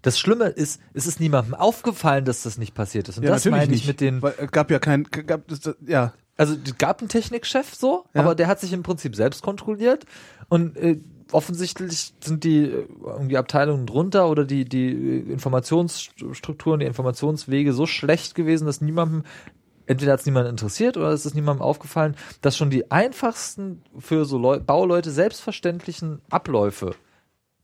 Das 0.00 0.18
Schlimme 0.18 0.46
ist, 0.46 0.80
es 0.94 1.06
ist 1.06 1.20
niemandem 1.20 1.54
aufgefallen, 1.54 2.24
dass 2.24 2.42
das 2.42 2.58
nicht 2.58 2.74
passiert 2.74 3.08
ist. 3.08 3.18
Und 3.18 3.24
das 3.26 3.44
meine 3.44 3.72
ich 3.74 3.86
mit 3.86 4.00
den, 4.00 4.20
Weil, 4.22 4.34
äh, 4.38 4.46
gab 4.50 4.70
ja 4.70 4.78
kein, 4.78 5.04
gab, 5.04 5.46
das, 5.46 5.60
ja. 5.86 6.12
also 6.36 6.54
es 6.64 6.78
gab 6.78 7.00
einen 7.00 7.08
Technikchef 7.08 7.74
so, 7.74 8.04
Ja. 8.14 8.22
aber 8.22 8.34
der 8.34 8.48
hat 8.48 8.58
sich 8.60 8.72
im 8.72 8.82
Prinzip 8.82 9.14
selbst 9.14 9.42
kontrolliert 9.42 10.06
und 10.48 10.76
äh, 10.76 10.98
offensichtlich 11.32 12.14
sind 12.22 12.44
die 12.44 12.64
äh, 12.64 12.86
irgendwie 13.04 13.36
Abteilungen 13.36 13.86
drunter 13.86 14.28
oder 14.28 14.44
die 14.44 14.64
die 14.64 14.88
äh, 14.88 15.32
Informationsstrukturen, 15.32 16.80
die 16.80 16.86
Informationswege 16.86 17.72
so 17.72 17.86
schlecht 17.86 18.34
gewesen, 18.34 18.66
dass 18.66 18.80
niemandem 18.80 19.24
entweder 19.86 20.12
hat 20.12 20.20
es 20.20 20.26
niemand 20.26 20.48
interessiert 20.48 20.96
oder 20.96 21.08
es 21.08 21.26
ist 21.26 21.34
niemandem 21.34 21.62
aufgefallen, 21.62 22.16
dass 22.40 22.56
schon 22.56 22.70
die 22.70 22.90
einfachsten 22.90 23.82
für 23.98 24.24
so 24.24 24.38
Leu 24.38 24.60
Bauleute 24.60 25.10
selbstverständlichen 25.10 26.20
Abläufe, 26.30 26.94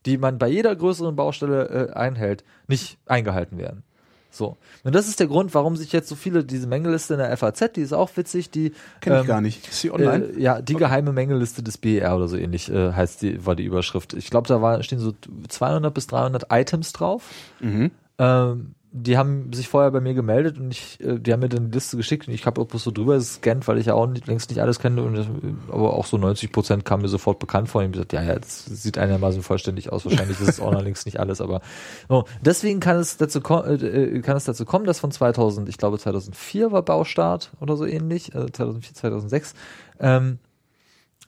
die 0.05 0.17
man 0.17 0.37
bei 0.37 0.47
jeder 0.47 0.75
größeren 0.75 1.15
Baustelle 1.15 1.89
äh, 1.91 1.93
einhält, 1.93 2.43
nicht 2.67 2.97
eingehalten 3.05 3.57
werden. 3.57 3.83
So. 4.31 4.57
Und 4.83 4.93
das 4.93 5.07
ist 5.07 5.19
der 5.19 5.27
Grund, 5.27 5.53
warum 5.53 5.75
sich 5.75 5.91
jetzt 5.91 6.07
so 6.07 6.15
viele, 6.15 6.43
diese 6.43 6.67
Mängelliste 6.67 7.15
in 7.15 7.19
der 7.19 7.35
FAZ, 7.35 7.71
die 7.75 7.81
ist 7.81 7.93
auch 7.93 8.09
witzig, 8.15 8.51
die 8.51 8.73
Kenn 9.01 9.13
ich 9.13 9.21
ähm, 9.21 9.27
gar 9.27 9.41
nicht. 9.41 9.67
Ist 9.67 9.81
sie 9.81 9.91
online? 9.91 10.25
Äh, 10.25 10.39
ja, 10.39 10.61
die 10.61 10.75
geheime 10.75 11.11
Mängelliste 11.11 11.63
des 11.63 11.77
BER 11.77 12.15
oder 12.15 12.27
so 12.27 12.37
ähnlich 12.37 12.69
äh, 12.71 12.93
heißt 12.93 13.21
die, 13.21 13.45
war 13.45 13.55
die 13.55 13.63
Überschrift. 13.63 14.13
Ich 14.13 14.29
glaube, 14.29 14.47
da 14.47 14.61
war, 14.61 14.81
stehen 14.83 14.99
so 14.99 15.13
200 15.47 15.93
bis 15.93 16.07
300 16.07 16.45
Items 16.51 16.93
drauf. 16.93 17.23
mhm. 17.59 17.91
Ähm, 18.21 18.75
die 18.91 19.17
haben 19.17 19.53
sich 19.53 19.67
vorher 19.69 19.91
bei 19.91 20.01
mir 20.01 20.15
gemeldet 20.15 20.57
und 20.57 20.71
ich, 20.71 20.99
äh, 20.99 21.19
die 21.19 21.31
haben 21.31 21.41
mir 21.41 21.49
dann 21.49 21.69
die 21.69 21.75
Liste 21.75 21.95
geschickt 21.95 22.27
und 22.27 22.33
ich 22.33 22.45
habe 22.47 22.59
auch 22.59 22.65
bloß 22.65 22.83
so 22.83 22.91
drüber 22.91 23.15
gescannt, 23.15 23.67
weil 23.67 23.77
ich 23.77 23.85
ja 23.85 23.93
auch 23.93 24.07
nicht, 24.07 24.25
längst 24.25 24.49
nicht 24.49 24.59
alles 24.61 24.79
kenne 24.79 25.03
und 25.03 25.13
das, 25.15 25.27
aber 25.71 25.93
auch 25.93 26.07
so 26.07 26.17
90 26.17 26.51
Prozent 26.51 26.85
kam 26.85 27.01
mir 27.01 27.07
sofort 27.07 27.37
bekannt 27.37 27.69
vor. 27.69 27.81
Und 27.81 27.95
ich 27.95 27.99
hab 27.99 28.09
gesagt, 28.09 28.13
ja, 28.13 28.33
ja, 28.33 28.39
das 28.39 28.65
sieht 28.65 28.97
einigermaßen 28.97 29.43
vollständig 29.43 29.91
aus. 29.91 30.05
Wahrscheinlich 30.05 30.39
ist 30.41 30.47
es 30.49 30.59
auch 30.59 30.71
noch 30.71 30.81
längst 30.81 31.05
nicht 31.05 31.19
alles, 31.19 31.39
aber 31.39 31.61
so. 32.07 32.25
deswegen 32.41 32.79
kann 32.79 32.97
es 32.97 33.17
dazu 33.17 33.39
äh, 33.39 33.73
äh, 33.75 34.21
kann 34.21 34.35
es 34.37 34.45
dazu 34.45 34.65
kommen, 34.65 34.85
dass 34.85 34.99
von 34.99 35.11
2000, 35.11 35.69
ich 35.69 35.77
glaube 35.77 35.99
2004 35.99 36.71
war 36.71 36.81
Baustart 36.81 37.51
oder 37.59 37.77
so 37.77 37.85
ähnlich, 37.85 38.33
äh, 38.33 38.51
2004, 38.51 38.95
2006. 38.95 39.53
Ähm, 39.99 40.39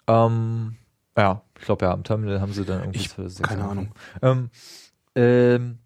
ähm, 0.08 0.76
ja, 1.18 1.42
ich 1.60 1.66
glaube 1.66 1.86
ja, 1.86 1.92
am 1.92 2.04
Terminal 2.04 2.42
haben 2.42 2.54
sie 2.54 2.66
dann 2.66 2.80
irgendwie 2.80 3.00
Ich- 3.02 3.10
2006 3.10 3.48
keine 3.50 3.64
angefangen. 3.64 3.92
Ähm, 4.24 4.50
ähm, 5.16 5.78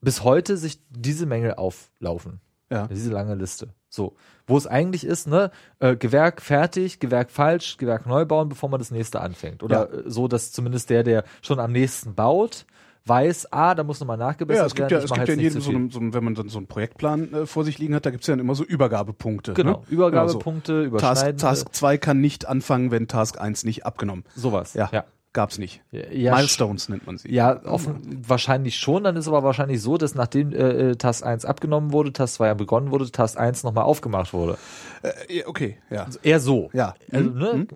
bis 0.00 0.24
heute 0.24 0.56
sich 0.56 0.80
diese 0.90 1.26
Mängel 1.26 1.54
auflaufen. 1.54 2.40
Ja. 2.70 2.86
Diese 2.86 3.10
lange 3.10 3.34
Liste. 3.34 3.68
So. 3.88 4.14
Wo 4.46 4.56
es 4.56 4.66
eigentlich 4.66 5.04
ist, 5.04 5.26
ne, 5.26 5.50
äh, 5.78 5.96
Gewerk 5.96 6.42
fertig, 6.42 7.00
Gewerk 7.00 7.30
falsch, 7.30 7.78
Gewerk 7.78 8.06
neu 8.06 8.26
bauen, 8.26 8.48
bevor 8.48 8.68
man 8.68 8.78
das 8.78 8.90
nächste 8.90 9.20
anfängt. 9.20 9.62
Oder 9.62 9.92
äh, 9.92 10.02
so, 10.06 10.28
dass 10.28 10.52
zumindest 10.52 10.90
der, 10.90 11.02
der 11.02 11.24
schon 11.40 11.60
am 11.60 11.72
nächsten 11.72 12.14
baut, 12.14 12.66
weiß, 13.06 13.52
ah, 13.52 13.74
da 13.74 13.84
muss 13.84 14.00
nochmal 14.00 14.18
nachgebessert 14.18 14.60
Ja, 14.60 14.66
es 14.66 14.74
gibt 14.74 14.90
werden. 14.90 15.00
ja, 15.00 15.04
es 15.04 15.12
gibt 15.12 15.28
ja 15.28 15.34
in 15.34 15.40
jedem, 15.40 15.60
so 15.62 15.70
einem, 15.70 15.90
so 15.90 15.98
einem, 15.98 16.12
wenn 16.12 16.24
man 16.24 16.34
dann 16.34 16.50
so 16.50 16.58
einen 16.58 16.66
Projektplan 16.66 17.32
äh, 17.32 17.46
vor 17.46 17.64
sich 17.64 17.78
liegen 17.78 17.94
hat, 17.94 18.04
da 18.04 18.10
gibt's 18.10 18.26
ja 18.26 18.32
dann 18.32 18.40
immer 18.40 18.54
so 18.54 18.64
Übergabepunkte. 18.64 19.54
Genau, 19.54 19.78
ne? 19.78 19.82
Übergabepunkte, 19.88 20.82
so. 20.82 20.84
überschneiden. 20.84 21.38
Task, 21.38 21.64
Task 21.66 21.74
2 21.74 21.98
kann 21.98 22.20
nicht 22.20 22.46
anfangen, 22.46 22.90
wenn 22.90 23.08
Task 23.08 23.40
1 23.40 23.64
nicht 23.64 23.86
abgenommen. 23.86 24.24
sowas. 24.36 24.74
Ja. 24.74 24.90
ja. 24.92 25.04
Gab's 25.32 25.58
nicht. 25.58 25.82
Ja, 25.90 26.34
Milestones 26.34 26.88
nennt 26.88 27.06
man 27.06 27.18
sie. 27.18 27.32
Ja, 27.32 27.62
offen, 27.64 28.24
wahrscheinlich 28.26 28.76
schon. 28.78 29.04
Dann 29.04 29.16
ist 29.16 29.28
aber 29.28 29.42
wahrscheinlich 29.42 29.80
so, 29.82 29.98
dass 29.98 30.14
nachdem 30.14 30.52
äh, 30.52 30.90
äh 30.90 30.96
Task 30.96 31.24
1 31.24 31.44
abgenommen 31.44 31.92
wurde, 31.92 32.12
Task 32.12 32.34
2 32.36 32.46
ja 32.46 32.54
begonnen 32.54 32.90
wurde, 32.90 33.10
Task 33.10 33.38
1 33.38 33.62
nochmal 33.62 33.84
aufgemacht 33.84 34.32
wurde. 34.32 34.58
Äh, 35.02 35.44
okay, 35.44 35.78
ja. 35.90 36.04
Also 36.04 36.18
eher 36.22 36.40
so. 36.40 36.70
Ja. 36.72 36.94
Also, 37.12 37.30
Mhm. 37.30 37.38
ne? 37.38 37.66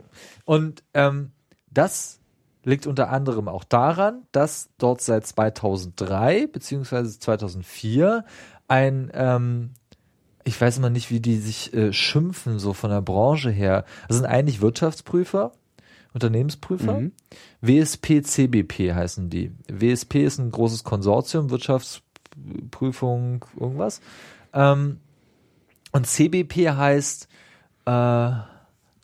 Und 0.45 0.83
ähm, 0.95 1.33
das 1.71 2.21
liegt 2.65 2.87
unter 2.87 3.11
anderem 3.11 3.49
auch 3.49 3.65
daran, 3.65 4.23
dass 4.33 4.71
dort 4.79 5.01
seit 5.01 5.27
2003 5.27 6.47
beziehungsweise 6.47 7.19
2004 7.19 8.25
ein, 8.69 9.11
ähm, 9.15 9.71
ich 10.45 10.61
weiß 10.61 10.79
immer 10.79 10.91
nicht, 10.91 11.11
wie 11.11 11.21
die 11.21 11.37
sich 11.37 11.75
äh, 11.75 11.93
schimpfen, 11.93 12.59
so 12.59 12.73
von 12.73 12.91
der 12.91 13.03
Branche 13.03 13.51
her. 13.51 13.85
Das 14.09 14.17
sind 14.17 14.27
eigentlich 14.27 14.61
Wirtschaftsprüfer, 14.61 15.53
Unternehmensprüfer. 16.15 17.01
Mhm. 17.01 17.13
WSP, 17.61 18.23
CBP 18.23 18.93
heißen 18.95 19.31
die. 19.31 19.53
WSP 19.69 20.25
ist 20.25 20.39
ein 20.39 20.51
großes 20.51 20.85
Konsortium, 20.85 21.51
Wirtschaftsprüfung, 21.51 23.45
irgendwas. 23.59 24.01
Ähm, 24.53 24.99
und 25.93 26.07
CBP 26.07 26.71
heißt 26.71 27.29
äh, 27.87 28.31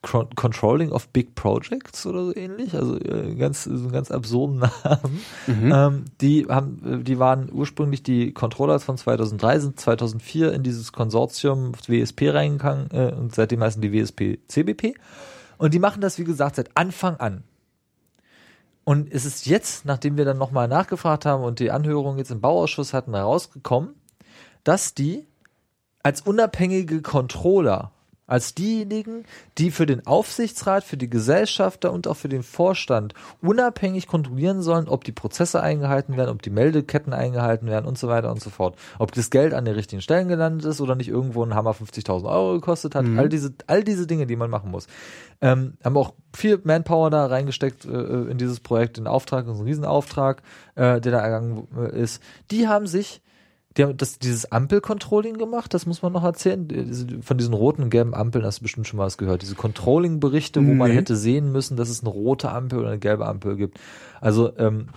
Con- 0.00 0.30
Controlling 0.36 0.92
of 0.92 1.08
Big 1.08 1.34
Projects 1.34 2.06
oder 2.06 2.26
so 2.26 2.36
ähnlich, 2.36 2.74
also 2.74 2.96
äh, 3.00 3.34
ganz 3.34 3.64
so 3.64 3.70
einen 3.72 3.90
ganz 3.90 4.10
absurden 4.12 4.58
Namen. 4.84 5.20
Ähm, 5.72 6.04
die 6.20 6.46
haben, 6.48 7.02
die 7.04 7.18
waren 7.18 7.50
ursprünglich 7.52 8.04
die 8.04 8.32
Controllers 8.32 8.84
von 8.84 8.96
2003, 8.96 9.58
sind 9.58 9.80
2004 9.80 10.52
in 10.52 10.62
dieses 10.62 10.92
Konsortium 10.92 11.72
WSP 11.86 12.30
reingegangen 12.30 12.90
äh, 12.92 13.12
und 13.12 13.34
seitdem 13.34 13.60
heißen 13.62 13.82
die 13.82 13.92
WSP 13.92 14.38
CBP. 14.46 14.94
Und 15.58 15.74
die 15.74 15.78
machen 15.78 16.00
das, 16.00 16.18
wie 16.18 16.24
gesagt, 16.24 16.56
seit 16.56 16.76
Anfang 16.76 17.16
an. 17.16 17.44
Und 18.84 19.12
es 19.12 19.26
ist 19.26 19.44
jetzt, 19.44 19.84
nachdem 19.84 20.16
wir 20.16 20.24
dann 20.24 20.38
nochmal 20.38 20.66
nachgefragt 20.66 21.26
haben 21.26 21.44
und 21.44 21.58
die 21.58 21.70
Anhörung 21.70 22.16
jetzt 22.16 22.30
im 22.30 22.40
Bauausschuss 22.40 22.94
hatten, 22.94 23.14
herausgekommen, 23.14 23.94
dass 24.64 24.94
die 24.94 25.26
als 26.02 26.22
unabhängige 26.22 27.02
Controller, 27.02 27.92
als 28.28 28.54
diejenigen, 28.54 29.24
die 29.56 29.70
für 29.72 29.86
den 29.86 30.06
Aufsichtsrat, 30.06 30.84
für 30.84 30.98
die 30.98 31.08
Gesellschafter 31.10 31.92
und 31.92 32.06
auch 32.06 32.16
für 32.16 32.28
den 32.28 32.42
Vorstand 32.42 33.14
unabhängig 33.40 34.06
kontrollieren 34.06 34.62
sollen, 34.62 34.86
ob 34.86 35.02
die 35.02 35.12
Prozesse 35.12 35.62
eingehalten 35.62 36.16
werden, 36.16 36.28
ob 36.28 36.42
die 36.42 36.50
Meldeketten 36.50 37.14
eingehalten 37.14 37.66
werden 37.68 37.86
und 37.86 37.98
so 37.98 38.06
weiter 38.06 38.30
und 38.30 38.40
so 38.40 38.50
fort. 38.50 38.76
Ob 38.98 39.12
das 39.12 39.30
Geld 39.30 39.54
an 39.54 39.64
den 39.64 39.74
richtigen 39.74 40.02
Stellen 40.02 40.28
gelandet 40.28 40.66
ist 40.66 40.80
oder 40.82 40.94
nicht 40.94 41.08
irgendwo 41.08 41.42
ein 41.42 41.54
Hammer 41.54 41.72
50.000 41.72 42.30
Euro 42.30 42.52
gekostet 42.52 42.94
hat. 42.94 43.06
All 43.16 43.30
diese, 43.30 43.54
all 43.66 43.82
diese 43.82 44.06
Dinge, 44.06 44.26
die 44.26 44.36
man 44.36 44.50
machen 44.50 44.70
muss. 44.70 44.86
Ähm, 45.40 45.78
haben 45.82 45.96
auch 45.96 46.12
viel 46.36 46.60
Manpower 46.62 47.08
da 47.08 47.26
reingesteckt 47.26 47.86
äh, 47.86 47.88
in 47.88 48.36
dieses 48.36 48.60
Projekt, 48.60 48.98
den 48.98 49.06
Auftrag, 49.06 49.46
ein 49.46 49.60
Riesenauftrag, 49.60 50.42
äh, 50.74 51.00
der 51.00 51.12
da 51.12 51.20
ergangen 51.20 51.66
äh, 51.76 51.98
ist. 51.98 52.22
Die 52.50 52.68
haben 52.68 52.86
sich 52.86 53.22
die 53.78 53.84
haben 53.84 53.96
das, 53.96 54.18
dieses 54.18 54.50
Ampel-Controlling 54.52 55.38
gemacht, 55.38 55.72
das 55.72 55.86
muss 55.86 56.02
man 56.02 56.12
noch 56.12 56.24
erzählen. 56.24 56.66
Diese- 56.68 57.22
Von 57.22 57.38
diesen 57.38 57.54
roten 57.54 57.82
und 57.84 57.90
gelben 57.90 58.12
Ampeln 58.14 58.44
hast 58.44 58.58
du 58.58 58.62
bestimmt 58.64 58.86
schon 58.88 58.98
mal 58.98 59.06
was 59.06 59.16
gehört. 59.18 59.40
Diese 59.42 59.54
Controlling-Berichte, 59.54 60.60
wo 60.66 60.74
man 60.74 60.90
Nee. 60.90 60.96
hätte 60.96 61.16
sehen 61.16 61.52
müssen, 61.52 61.76
dass 61.76 61.88
es 61.88 62.00
eine 62.00 62.10
rote 62.10 62.50
Ampel 62.50 62.80
oder 62.80 62.88
eine 62.88 62.98
gelbe 62.98 63.24
Ampel 63.26 63.56
gibt. 63.56 63.78
Also, 64.20 64.52
ähm, 64.58 64.88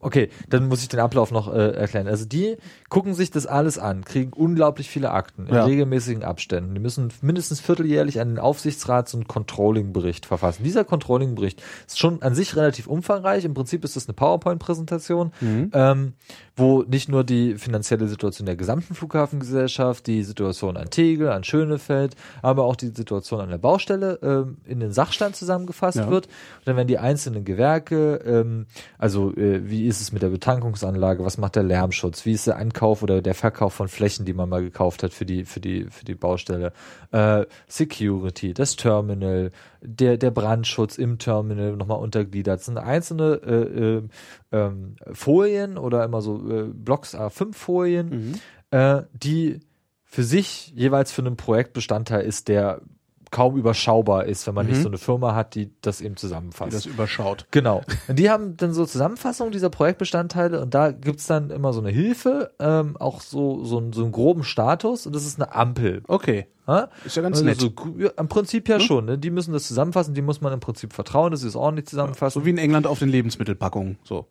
okay, 0.00 0.28
dann 0.50 0.68
muss 0.68 0.82
ich 0.82 0.88
den 0.88 1.00
Ablauf 1.00 1.32
noch 1.32 1.52
äh, 1.52 1.70
erklären. 1.72 2.06
Also 2.06 2.26
die 2.26 2.56
gucken 2.88 3.14
sich 3.14 3.30
das 3.30 3.46
alles 3.46 3.78
an, 3.78 4.04
kriegen 4.04 4.32
unglaublich 4.32 4.88
viele 4.88 5.10
Akten 5.10 5.46
in 5.46 5.54
Ja. 5.54 5.64
regelmäßigen 5.64 6.22
Abständen. 6.22 6.74
Die 6.74 6.80
müssen 6.80 7.12
mindestens 7.22 7.60
vierteljährlich 7.60 8.20
an 8.20 8.28
den 8.28 8.38
Aufsichtsrat 8.38 9.08
so 9.08 9.16
einen 9.16 9.26
Controlling-Bericht 9.26 10.26
verfassen. 10.26 10.62
Dieser 10.64 10.84
Controlling-Bericht 10.84 11.60
ist 11.86 11.98
schon 11.98 12.22
an 12.22 12.34
sich 12.34 12.54
relativ 12.56 12.86
umfangreich. 12.86 13.44
Im 13.44 13.54
Prinzip 13.54 13.84
ist 13.84 13.96
das 13.96 14.06
eine 14.06 14.14
PowerPoint-Präsentation, 14.14 15.32
ähm, 15.72 16.12
wo 16.56 16.82
nicht 16.82 17.08
nur 17.10 17.22
die 17.22 17.56
finanzielle 17.56 18.08
Situation 18.08 18.46
der 18.46 18.56
gesamten 18.56 18.94
Flughafengesellschaft, 18.94 20.06
die 20.06 20.22
Situation 20.22 20.76
an 20.78 20.88
Tegel, 20.90 21.28
an 21.28 21.44
Schönefeld, 21.44 22.16
aber 22.40 22.64
auch 22.64 22.76
die 22.76 22.88
Situation 22.88 23.40
an 23.40 23.50
der 23.50 23.58
Baustelle 23.58 24.18
ähm, 24.22 24.56
in 24.64 24.80
den 24.80 24.90
Sachstand 24.92 25.36
zusammengefasst 25.36 25.98
Ja. 25.98 26.10
wird. 26.10 26.26
Und 26.26 26.32
dann 26.66 26.76
werden 26.76 26.88
die 26.88 26.98
einzelnen 26.98 27.44
Gewerke, 27.44 28.16
ähm, 28.24 28.66
also 28.98 29.36
äh, 29.36 29.68
wie 29.68 29.86
ist 29.86 30.00
es 30.00 30.12
mit 30.12 30.22
der 30.22 30.30
Betankungsanlage, 30.30 31.24
was 31.24 31.36
macht 31.36 31.56
der 31.56 31.62
Lärmschutz, 31.62 32.24
wie 32.24 32.32
ist 32.32 32.46
der 32.46 32.56
Ankauf 32.56 33.02
oder 33.02 33.20
der 33.20 33.34
Verkauf 33.34 33.74
von 33.74 33.88
Flächen, 33.88 34.24
die 34.24 34.32
man 34.32 34.48
mal 34.48 34.62
gekauft 34.62 35.02
hat 35.02 35.12
für 35.12 35.26
die 35.26 35.44
für 35.44 35.60
die 35.60 35.86
für 35.90 36.04
die 36.06 36.14
Baustelle, 36.14 36.72
äh, 37.12 37.44
Security, 37.68 38.54
das 38.54 38.76
Terminal, 38.76 39.52
der 39.86 40.16
der 40.16 40.30
Brandschutz 40.30 40.98
im 40.98 41.18
Terminal 41.18 41.76
nochmal 41.76 41.98
untergliedert. 41.98 42.58
Das 42.58 42.66
sind 42.66 42.78
einzelne 42.78 44.08
äh, 44.52 44.56
äh, 44.56 44.70
Folien 45.12 45.78
oder 45.78 46.04
immer 46.04 46.20
so 46.20 46.50
äh, 46.50 46.64
Blocks 46.64 47.14
A5 47.14 47.54
Folien, 47.54 48.40
äh, 48.70 49.02
die 49.12 49.60
für 50.04 50.24
sich 50.24 50.72
jeweils 50.74 51.12
für 51.12 51.22
einen 51.22 51.36
Projektbestandteil 51.36 52.24
ist, 52.24 52.48
der 52.48 52.80
kaum 53.36 53.56
überschaubar 53.58 54.24
ist, 54.24 54.46
wenn 54.46 54.54
man 54.54 54.66
nicht 54.66 54.80
so 54.80 54.88
eine 54.88 54.96
Firma 54.96 55.34
hat, 55.34 55.54
die 55.54 55.70
das 55.82 56.00
eben 56.00 56.14
Die 56.14 56.20
zusammenfasst. 56.20 56.72
das 56.72 56.86
überschaut. 56.86 57.46
Genau. 57.50 57.82
Und 58.08 58.18
die 58.18 58.30
haben 58.30 58.56
dann 58.56 58.72
so 58.72 58.86
Zusammenfassungen 58.86 59.52
dieser 59.52 59.68
Projektbestandteile 59.68 60.62
und 60.62 60.72
da 60.72 60.90
gibt's 60.90 61.26
dann 61.26 61.50
immer 61.50 61.74
so 61.74 61.80
eine 61.80 61.90
Hilfe, 61.90 62.52
ähm, 62.58 62.96
auch 62.96 63.20
so, 63.20 63.62
so, 63.62 63.76
einen- 63.76 63.92
so 63.92 64.02
einen 64.04 64.12
groben 64.12 64.42
Status 64.42 65.06
und 65.06 65.14
das 65.14 65.26
ist 65.26 65.38
eine 65.38 65.54
Ampel. 65.54 66.02
Okay. 66.08 66.46
Ja? 66.66 66.88
Ist 67.04 67.16
ja 67.16 67.22
ganz 67.22 67.36
Also 67.36 67.44
nett. 67.44 67.60
So, 67.60 67.72
ja, 67.98 68.08
Im 68.18 68.28
Prinzip 68.28 68.68
ja 68.70 68.80
schon. 68.80 69.04
Ne? 69.04 69.18
Die 69.18 69.30
müssen 69.30 69.52
das 69.52 69.68
zusammenfassen, 69.68 70.14
die 70.14 70.22
muss 70.22 70.40
man 70.40 70.54
im 70.54 70.60
Prinzip 70.60 70.94
vertrauen, 70.94 71.30
dass 71.30 71.42
sie 71.42 71.48
es 71.48 71.56
ordentlich 71.56 71.86
zusammenfassen. 71.88 72.40
So 72.40 72.46
wie 72.46 72.50
in 72.50 72.58
England 72.58 72.86
auf 72.86 72.98
den 73.00 73.10
Lebensmittelpackungen. 73.10 73.98
So. 74.02 74.26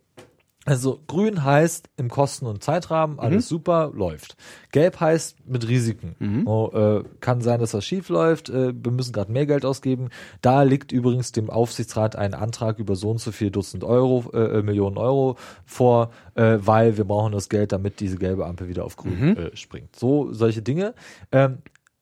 Also 0.68 1.00
grün 1.06 1.44
heißt 1.44 1.90
im 1.96 2.10
Kosten- 2.10 2.48
und 2.48 2.64
Zeitrahmen, 2.64 3.20
alles 3.20 3.48
super, 3.48 3.92
läuft. 3.94 4.36
Gelb 4.72 5.00
heißt 5.00 5.48
mit 5.48 5.68
Risiken. 5.68 6.16
Oh, 6.48 6.72
äh, 6.74 7.04
kann 7.20 7.42
sein, 7.42 7.60
dass 7.60 7.72
das 7.72 7.86
schief 7.86 8.10
läuft, 8.10 8.50
äh, 8.50 8.74
wir 8.76 8.92
müssen 8.92 9.14
gerade 9.14 9.32
mehr 9.32 9.46
Geld 9.46 9.64
ausgeben. 9.64 10.10
Da 10.42 10.64
liegt 10.64 10.92
übrigens 10.92 11.32
dem 11.32 11.52
Aufsichtsrat 11.52 12.16
ein 12.16 12.34
Antrag 12.34 12.80
über 12.80 12.96
so 12.96 13.12
und 13.12 13.20
so 13.20 13.32
viel 13.32 13.52
Dutzend 13.52 13.84
Euro, 13.84 14.32
äh, 14.34 14.58
äh, 14.58 14.64
Millionen 14.64 14.98
Euro 14.98 15.38
vor, 15.66 16.10
äh, 16.34 16.58
weil 16.60 16.98
wir 16.98 17.06
brauchen 17.06 17.32
das 17.32 17.48
Geld, 17.48 17.72
damit 17.72 18.00
diese 18.00 18.18
gelbe 18.18 18.48
Ampel 18.48 18.68
wieder 18.68 18.86
auf 18.86 18.96
grün 18.98 19.38
äh, 19.38 19.56
springt. 19.56 19.96
So, 19.96 20.34
solche 20.34 20.64
Dinge. 20.64 20.96
Ähm, 21.32 21.60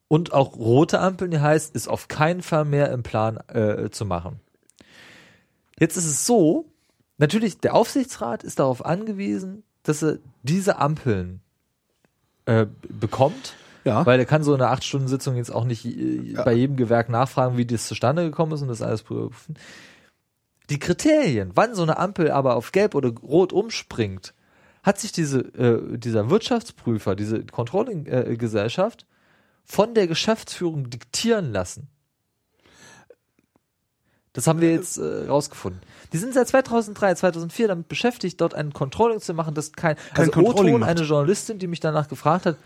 und 0.08 0.32
auch 0.32 0.56
rote 0.56 1.02
Ampeln, 1.02 1.32
die 1.32 1.40
heißt, 1.40 1.76
ist 1.76 1.90
auf 1.90 2.08
keinen 2.08 2.44
Fall 2.44 2.64
mehr 2.64 2.92
im 2.92 3.04
Plan 3.04 3.40
zu 3.90 4.06
machen. 4.06 4.40
Jetzt 5.80 5.98
ist 5.98 6.06
es 6.06 6.28
so, 6.28 6.73
natürlich, 7.18 7.60
der 7.60 7.76
Aufsichtsrat 7.76 8.44
ist 8.44 8.60
darauf 8.60 8.86
angewiesen, 8.86 9.64
dass 9.84 10.02
er 10.04 10.20
diese 10.44 10.78
Ampeln 10.80 11.42
äh, 12.46 12.66
bekommt, 12.90 13.56
Ja. 13.84 14.06
weil 14.06 14.20
er 14.20 14.26
kann 14.26 14.44
so 14.44 14.54
in 14.54 14.62
einer 14.62 14.72
acht 14.72 14.84
Stunden 14.84 15.08
Sitzung 15.08 15.36
jetzt 15.36 15.52
auch 15.54 15.66
nicht 15.66 15.86
äh, 15.86 16.34
bei 16.44 16.54
jedem 16.54 16.76
Gewerk 16.78 17.10
nachfragen, 17.10 17.58
wie 17.58 17.66
das 17.66 17.88
zustande 17.88 18.24
gekommen 18.24 18.54
ist 18.54 18.62
und 18.62 18.68
das 18.70 18.82
alles 18.82 19.04
prüfen. 19.04 19.56
Die 20.70 20.80
Kriterien, 20.80 21.52
wann 21.56 21.76
so 21.76 21.84
eine 21.84 21.98
Ampel 21.98 22.32
aber 22.32 22.56
auf 22.56 22.72
gelb 22.72 22.96
oder 22.96 23.10
rot 23.10 23.52
umspringt, 23.52 24.34
hat 24.82 25.00
sich 25.00 25.12
diese, 25.12 25.40
äh, 25.56 25.98
dieser 25.98 26.30
Wirtschaftsprüfer, 26.30 27.16
diese 27.16 27.44
Controlling-Gesellschaft 27.46 29.06
von 29.66 29.94
der 29.94 30.08
Geschäftsführung 30.08 30.90
diktieren 30.90 31.52
lassen. 31.54 31.88
Das 34.34 34.48
haben 34.48 34.62
wir 34.62 34.72
jetzt 34.72 34.98
äh, 34.98 35.28
rausgefunden. 35.28 35.82
Die 36.12 36.18
sind 36.18 36.34
seit 36.34 36.48
2003, 36.48 37.16
2004 37.16 37.68
damit 37.68 37.88
beschäftigt, 37.88 38.42
dort 38.42 38.56
ein 38.56 38.74
Controlling 38.74 39.20
zu 39.20 39.34
machen, 39.34 39.54
das 39.54 39.72
kein, 39.72 39.96
Kein 39.96 40.30
also 40.30 40.32
Controlling 40.32 40.84
eine 40.84 41.04
Journalistin, 41.04 41.60
die 41.60 41.68
mich 41.68 41.80
danach 41.80 42.08
gefragt 42.08 42.48
hat, 42.48 42.58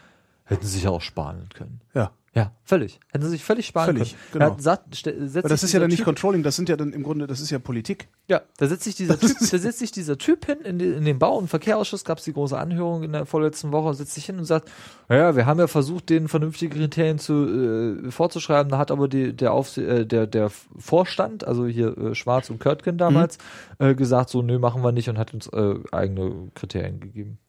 hätten 0.45 0.65
sie 0.65 0.73
sich 0.73 0.83
ja 0.83 0.91
auch 0.91 1.01
sparen 1.01 1.49
können. 1.53 1.81
Ja. 1.93 2.11
Ja, 2.37 2.51
völlig. 2.63 2.99
Hätten 3.11 3.25
sie 3.25 3.31
sich 3.31 3.43
völlig 3.43 3.65
sparen 3.65 3.95
Völlig, 3.95 4.15
können. 4.31 4.43
genau. 4.51 4.59
Sagt, 4.59 5.07
Aber 5.07 5.49
das 5.49 5.63
ist 5.63 5.73
ja 5.73 5.79
dann 5.79 5.89
nicht 5.89 6.01
Typ- 6.01 6.05
Controlling, 6.05 6.43
das 6.43 6.55
sind 6.55 6.69
ja 6.69 6.75
dann 6.75 6.93
im 6.93 7.01
Grunde, 7.01 7.25
das 7.25 7.39
ist 7.39 7.49
ja 7.49 7.57
Politik. 7.57 8.09
ja, 8.27 8.41
da 8.57 8.67
setzt 8.67 8.83
sich 8.83 8.93
dieser 8.93 9.19
Typ, 9.19 9.31
da 9.39 9.57
setzt 9.57 9.79
sich 9.79 9.91
dieser 9.91 10.19
Typ 10.19 10.45
hin, 10.45 10.59
in, 10.63 10.77
die, 10.77 10.85
in 10.85 11.03
den 11.03 11.17
Bau- 11.17 11.35
und 11.37 11.47
Verkehrsausschuss 11.47 12.05
gab 12.05 12.19
es 12.19 12.25
die 12.25 12.33
große 12.33 12.55
Anhörung 12.55 13.01
in 13.01 13.13
der 13.13 13.25
vorletzten 13.25 13.71
Woche, 13.71 13.95
setzt 13.95 14.13
sich 14.13 14.25
hin 14.27 14.37
und 14.37 14.45
sagt, 14.45 14.69
ja, 15.09 15.35
wir 15.35 15.47
haben 15.47 15.59
ja 15.59 15.65
versucht, 15.65 16.09
denen 16.11 16.27
vernünftige 16.27 16.77
Kriterien 16.77 17.17
zu 17.17 17.33
äh, 18.05 18.11
vorzuschreiben, 18.11 18.69
da 18.69 18.77
hat 18.77 18.91
aber 18.91 19.07
die, 19.07 19.33
der, 19.35 19.51
Aufs 19.53 19.77
äh, 19.79 20.05
der, 20.05 20.27
der 20.27 20.51
Vorstand, 20.77 21.47
also 21.47 21.65
hier 21.65 21.97
äh, 21.97 22.13
Schwarz 22.13 22.51
und 22.51 22.59
Körtgen 22.59 22.99
damals, 22.99 23.39
äh, 23.79 23.95
gesagt, 23.95 24.29
so, 24.29 24.43
nö, 24.43 24.59
machen 24.59 24.83
wir 24.83 24.91
nicht 24.91 25.09
und 25.09 25.17
hat 25.17 25.33
uns 25.33 25.47
äh, 25.47 25.73
eigene 25.91 26.51
Kriterien 26.53 26.99
gegeben. 26.99 27.39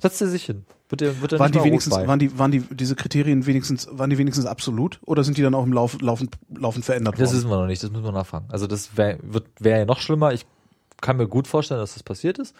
Setzt 0.00 0.20
er 0.20 0.28
sich 0.28 0.44
hin. 0.44 0.64
Wird 0.88 1.02
er, 1.02 1.20
wird 1.20 1.32
er 1.32 1.38
Waren 1.40 1.50
nicht 1.50 1.60
die 1.62 1.66
wenigstens, 1.68 1.94
waren 1.94 2.18
die, 2.18 2.38
waren 2.38 2.50
die, 2.50 2.60
diese 2.60 2.94
Kriterien 2.94 3.44
wenigstens, 3.46 3.88
waren 3.90 4.08
die 4.10 4.16
wenigstens 4.18 4.46
absolut? 4.46 5.00
Oder 5.04 5.24
sind 5.24 5.36
die 5.36 5.42
dann 5.42 5.54
auch 5.54 5.64
im 5.64 5.72
Lauf, 5.72 6.00
laufend, 6.00 6.36
laufend 6.56 6.84
verändert 6.84 7.14
Das 7.14 7.28
worden? 7.30 7.36
wissen 7.36 7.50
wir 7.50 7.56
noch 7.58 7.66
nicht, 7.66 7.82
das 7.82 7.90
müssen 7.90 8.04
wir 8.04 8.12
nachfragen. 8.12 8.46
Also 8.50 8.66
das 8.66 8.96
wäre 8.96 9.18
wird 9.22 9.46
wäre 9.58 9.80
ja 9.80 9.84
noch 9.84 9.98
schlimmer. 10.00 10.32
Ich 10.32 10.46
kann 11.00 11.16
mir 11.16 11.26
gut 11.28 11.46
vorstellen, 11.48 11.80
dass 11.80 11.94
das 11.94 12.02
passiert 12.04 12.38
ist. 12.38 12.54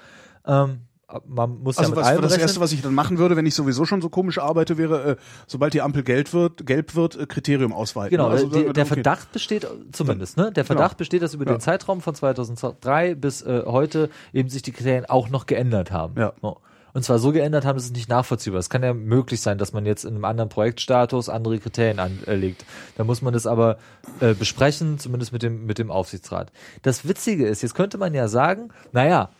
Ähm, 0.47 0.81
man 1.27 1.63
muss 1.63 1.79
Also 1.79 1.91
ja 1.93 1.97
mit 1.97 2.05
was, 2.05 2.07
allem 2.07 2.21
das 2.23 2.33
rechnen. 2.33 2.43
erste, 2.49 2.61
was 2.61 2.73
ich 2.73 2.83
dann 2.83 2.93
machen 2.95 3.17
würde, 3.17 3.35
wenn 3.37 3.47
ich 3.47 3.55
sowieso 3.55 3.87
schon 3.87 4.03
so 4.03 4.11
komisch 4.11 4.39
arbeite, 4.39 4.77
wäre, 4.77 5.13
äh, 5.13 5.17
sobald 5.47 5.73
die 5.73 5.81
Ampel 5.81 6.03
gelb 6.03 6.35
wird, 6.35 6.67
gelb 6.67 6.95
wird, 6.97 7.17
äh, 7.19 7.25
Kriterium 7.25 7.73
ausweiten. 7.73 8.11
Genau, 8.11 8.29
also, 8.29 8.47
der, 8.49 8.75
der 8.75 8.85
okay. 8.85 8.95
Verdacht 8.95 9.33
besteht 9.33 9.67
zumindest, 9.93 10.37
ne? 10.37 10.53
Der 10.53 10.67
Verdacht 10.67 10.99
besteht, 10.99 11.23
dass 11.23 11.33
über 11.33 11.47
Ja. 11.47 11.53
den 11.55 11.61
Zeitraum 11.61 12.03
von 12.03 12.15
2003 12.15 13.15
bis 13.15 13.41
äh, 13.41 13.63
heute 13.65 14.11
eben 14.35 14.51
sich 14.51 14.61
die 14.61 14.73
Kriterien 14.73 15.07
auch 15.07 15.31
noch 15.31 15.47
geändert 15.47 15.91
haben. 15.93 16.21
Ja. 16.21 16.35
So. 16.43 16.59
Und 16.95 17.05
zwar 17.05 17.19
so 17.19 17.33
geändert 17.33 17.65
haben, 17.65 17.77
dass 17.77 17.85
es 17.85 17.93
nicht 17.93 18.09
nachvollziehbar 18.09 18.59
ist. 18.59 18.67
Es 18.67 18.71
kann 18.71 18.83
ja 18.83 18.95
möglich 18.95 19.41
sein, 19.41 19.59
dass 19.59 19.73
man 19.73 19.87
jetzt 19.87 20.05
in 20.05 20.15
einem 20.15 20.25
anderen 20.25 20.49
Projektstatus 20.49 21.29
andere 21.29 21.59
Kriterien 21.59 21.99
anlegt. 21.99 22.65
Da 22.97 23.05
muss 23.05 23.23
man 23.23 23.33
das 23.33 23.47
aber 23.47 23.79
äh, 24.21 24.35
besprechen, 24.35 24.99
zumindest 24.99 25.33
mit 25.33 25.43
dem, 25.43 25.67
mit 25.67 25.79
dem 25.79 25.91
Aufsichtsrat. 25.91 26.53
Das 26.83 27.07
Witzige 27.07 27.47
ist, 27.47 27.63
jetzt 27.63 27.75
könnte 27.75 27.99
man 27.99 28.15
ja 28.15 28.29
sagen, 28.29 28.71
naja, 28.93 29.31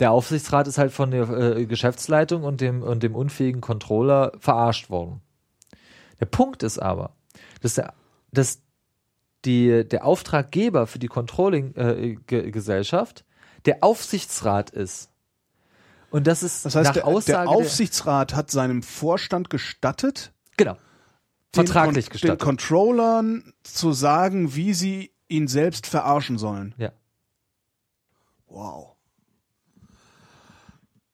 der 0.00 0.12
Aufsichtsrat 0.12 0.68
ist 0.68 0.78
halt 0.78 0.92
von 0.92 1.10
der 1.10 1.28
äh, 1.28 1.66
Geschäftsleitung 1.66 2.44
und 2.44 2.60
dem, 2.60 2.82
und 2.82 3.02
dem 3.02 3.14
unfähigen 3.14 3.60
Controller 3.60 4.32
verarscht 4.38 4.90
worden. 4.90 5.20
Der 6.20 6.26
Punkt 6.26 6.62
ist 6.62 6.78
aber, 6.78 7.14
dass 7.60 7.74
der, 7.74 7.94
dass 8.32 8.60
die, 9.44 9.88
der 9.88 10.04
Auftraggeber 10.04 10.86
für 10.86 10.98
die 10.98 11.08
Controlling-Gesellschaft 11.08 13.24
der 13.64 13.82
Aufsichtsrat 13.82 14.70
ist. 14.70 15.10
Und 16.10 16.26
das 16.26 16.42
ist 16.42 16.64
Das 16.64 16.74
heißt, 16.74 16.88
nach 16.88 16.94
der, 16.94 17.06
Aussage 17.06 17.48
der 17.48 17.48
Aufsichtsrat 17.48 18.34
hat 18.34 18.50
seinem 18.50 18.82
Vorstand 18.82 19.50
gestattet, 19.50 20.32
genau 20.56 20.76
den, 21.54 21.66
vertraglich 21.66 22.06
den 22.06 22.12
gestattet. 22.12 22.40
Controllern 22.40 23.52
zu 23.62 23.92
sagen, 23.92 24.54
wie 24.54 24.74
sie 24.74 25.12
ihn 25.28 25.48
selbst 25.48 25.86
verarschen 25.86 26.38
sollen. 26.38 26.74
Ja. 26.78 26.92
Wow. 28.46 28.96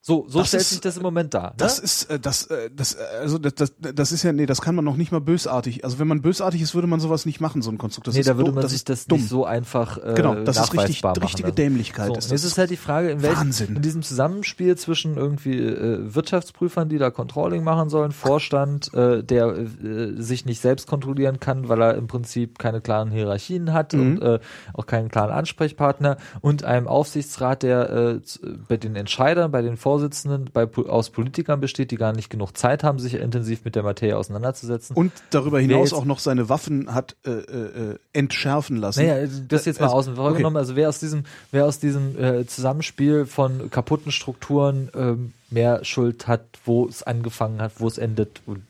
So, 0.07 0.27
so 0.29 0.41
Das 0.41 0.49
stellt 0.49 0.61
ist- 0.61 0.69
sich 0.69 0.81
das 0.83 0.99
im 0.99 1.03
Moment 1.03 1.33
dar. 1.33 1.49
Ne? 1.49 1.55
Das 1.57 1.79
ist 1.79 2.11
äh, 2.11 2.21
das 2.21 2.45
äh, 2.49 2.69
das 2.71 2.93
äh, 2.93 2.99
also 3.23 3.39
das, 3.39 3.55
das 3.55 3.73
das 3.81 4.13
ist 4.13 4.23
ja 4.23 4.33
nee, 4.35 4.45
das 4.45 4.61
kann 4.61 4.75
man 4.75 4.85
noch 4.85 4.97
nicht 4.99 5.13
mal 5.13 5.23
bösartig. 5.23 5.83
Also 5.83 5.99
wenn 5.99 6.07
man 6.07 6.21
bösartig 6.21 6.61
ist, 6.61 6.75
würde 6.75 6.87
man 6.87 7.01
sowas 7.01 7.25
nicht 7.25 7.41
machen, 7.41 7.63
so 7.63 7.71
ein 7.71 7.79
Konstrukt. 7.79 8.09
Das 8.09 8.15
nee, 8.15 8.23
da 8.23 8.37
würde 8.37 8.53
man 8.53 8.69
sich 8.69 8.85
das 8.85 9.07
dumm. 9.07 9.19
nicht 9.21 9.31
so 9.31 9.47
einfach 9.47 9.97
äh, 9.97 10.13
Genau, 10.15 10.35
das 10.35 10.59
ist 10.59 10.75
richtig 10.75 11.03
machen 11.03 11.23
richtige 11.23 11.45
lassen. 11.49 11.57
Dämlichkeit. 11.57 12.09
So, 12.09 12.13
ist 12.17 12.25
das. 12.25 12.31
jetzt 12.33 12.45
ist 12.45 12.59
halt 12.59 12.69
die 12.69 12.77
Frage, 12.77 13.13
in 13.13 13.23
welchem, 13.23 13.51
in 13.77 13.81
diesem 13.81 14.03
Zusammenspiel 14.03 14.77
zwischen 14.77 15.17
irgendwie 15.17 15.57
äh, 15.59 16.15
Wirtschaftsprüfern, 16.15 16.91
die 16.91 16.99
da 16.99 17.11
Controlling 17.11 17.65
machen 17.65 17.89
sollen, 17.89 18.13
Vorstand, 18.13 18.93
äh, 18.93 19.23
der 19.25 19.57
äh, 19.57 20.21
sich 20.21 20.45
nicht 20.45 20.61
selbst 20.61 20.87
kontrollieren 20.87 21.41
kann, 21.41 21.71
weil 21.71 21.81
er 21.81 21.95
im 21.95 22.09
Prinzip 22.09 22.59
keine 22.59 22.83
klaren 22.83 23.11
Hierarchien 23.11 23.73
hat 23.73 23.95
Mhm. 23.95 24.01
und 24.19 24.23
äh, 24.23 24.39
auch 24.75 24.85
keinen 24.85 25.09
klaren 25.09 25.31
Ansprechpartner 25.31 26.19
und 26.43 26.63
einem 26.65 26.89
Aufsichtsrat, 26.89 27.63
der 27.63 27.89
äh, 27.89 28.21
bei 28.69 28.77
den 28.77 28.97
Entscheidern, 28.97 29.51
bei 29.51 29.63
den 29.63 29.79
Vorsitzenden, 29.95 30.51
bei, 30.53 30.67
aus 30.89 31.11
Politikern 31.11 31.61
besteht, 31.61 31.91
die 31.93 31.97
gar 31.97 32.13
nicht 32.13 32.29
genug 32.29 32.57
Zeit 32.57 32.83
haben, 32.83 32.99
sich 32.99 33.15
intensiv 33.15 33.65
mit 33.65 33.77
der 33.77 33.85
Materie 33.85 34.17
auseinanderzusetzen. 34.19 34.97
und 34.97 35.13
darüber 35.31 35.61
hinaus 35.61 35.91
jetzt- 35.91 35.99
auch 35.99 36.05
noch 36.05 36.19
seine 36.19 36.49
Waffen 36.49 36.93
hat 36.93 37.15
äh, 37.25 37.31
äh, 37.31 37.99
entschärfen 38.13 38.77
lassen. 38.77 39.07
Naja, 39.07 39.29
das 39.49 39.65
jetzt 39.67 39.79
mal 39.81 39.87
Also, 39.87 39.97
außen 39.99 40.17
vor 40.17 40.27
okay. 40.31 40.39
genommen. 40.39 40.57
Also 40.57 40.75
wer 40.75 40.89
aus 40.89 40.99
diesem, 40.99 41.23
wer 41.53 41.65
aus 41.67 41.79
diesem 41.79 42.19
äh, 42.21 42.45
Zusammenspiel 42.47 43.25
von 43.27 43.71
kaputten 43.71 44.11
Strukturen 44.11 44.91
ähm, 44.97 45.33
mehr 45.51 45.85
Schuld 45.85 46.27
hat, 46.27 46.43
wo 46.65 46.87
es 46.89 47.03
angefangen 47.05 47.63
hat, 47.63 47.73
wo 47.79 47.87
es 47.87 47.97
endet 47.99 48.41
und 48.47 48.63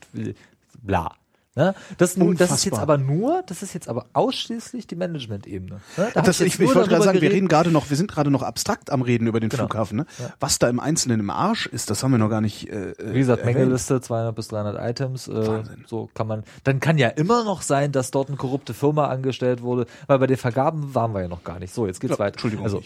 bla. 0.82 1.12
Ne? 1.56 1.72
Das, 1.98 2.16
das 2.16 2.50
ist 2.50 2.64
jetzt 2.64 2.80
aber 2.80 2.98
nur, 2.98 3.42
das 3.46 3.62
ist 3.62 3.74
jetzt 3.74 3.88
aber 3.88 4.06
ausschließlich 4.12 4.88
die 4.88 4.96
Management-Ebene. 4.96 5.80
Ne? 5.96 6.08
Da 6.12 6.22
Das, 6.22 6.40
ich, 6.40 6.54
ich 6.54 6.58
nur 6.58 6.74
wollte 6.74 6.88
gerade 6.90 7.04
sagen, 7.04 7.20
wir 7.20 7.30
reden 7.30 7.46
gerade 7.46 7.70
noch, 7.70 7.90
wir 7.90 7.96
sind 7.96 8.10
gerade 8.10 8.28
noch 8.30 8.42
abstrakt 8.42 8.90
am 8.90 9.02
Reden 9.02 9.28
über 9.28 9.38
den 9.38 9.50
Genau. 9.50 9.64
Flughafen. 9.68 9.98
Ne? 9.98 10.06
Ja. 10.18 10.32
Was 10.40 10.58
da 10.58 10.68
im 10.68 10.80
Einzelnen 10.80 11.20
im 11.20 11.30
Arsch 11.30 11.66
ist, 11.66 11.90
das 11.90 12.02
haben 12.02 12.10
wir 12.10 12.18
noch 12.18 12.28
gar 12.28 12.40
nicht. 12.40 12.68
Äh, 12.70 12.94
Wie 12.98 13.20
gesagt, 13.20 13.42
erwähnt. 13.42 13.58
Mängeliste 13.58 14.00
200 14.00 14.34
bis 14.34 14.48
300 14.48 14.90
Items. 14.90 15.28
Äh, 15.28 15.46
Wahnsinn. 15.46 15.84
so 15.86 16.10
kann 16.12 16.26
man. 16.26 16.42
Dann 16.64 16.80
kann 16.80 16.98
ja 16.98 17.08
immer 17.08 17.44
noch 17.44 17.62
sein, 17.62 17.92
dass 17.92 18.10
dort 18.10 18.28
eine 18.28 18.36
korrupte 18.36 18.74
Firma 18.74 19.06
angestellt 19.06 19.62
wurde, 19.62 19.86
weil 20.08 20.18
bei 20.18 20.26
den 20.26 20.36
Vergaben 20.36 20.92
waren 20.94 21.12
wir 21.14 21.20
ja 21.22 21.28
noch 21.28 21.44
gar 21.44 21.60
nicht. 21.60 21.72
So, 21.72 21.86
jetzt 21.86 22.00
geht's 22.00 22.14
Ja, 22.14 22.18
weiter. 22.18 22.34
Entschuldigung. 22.34 22.64
Also 22.64 22.82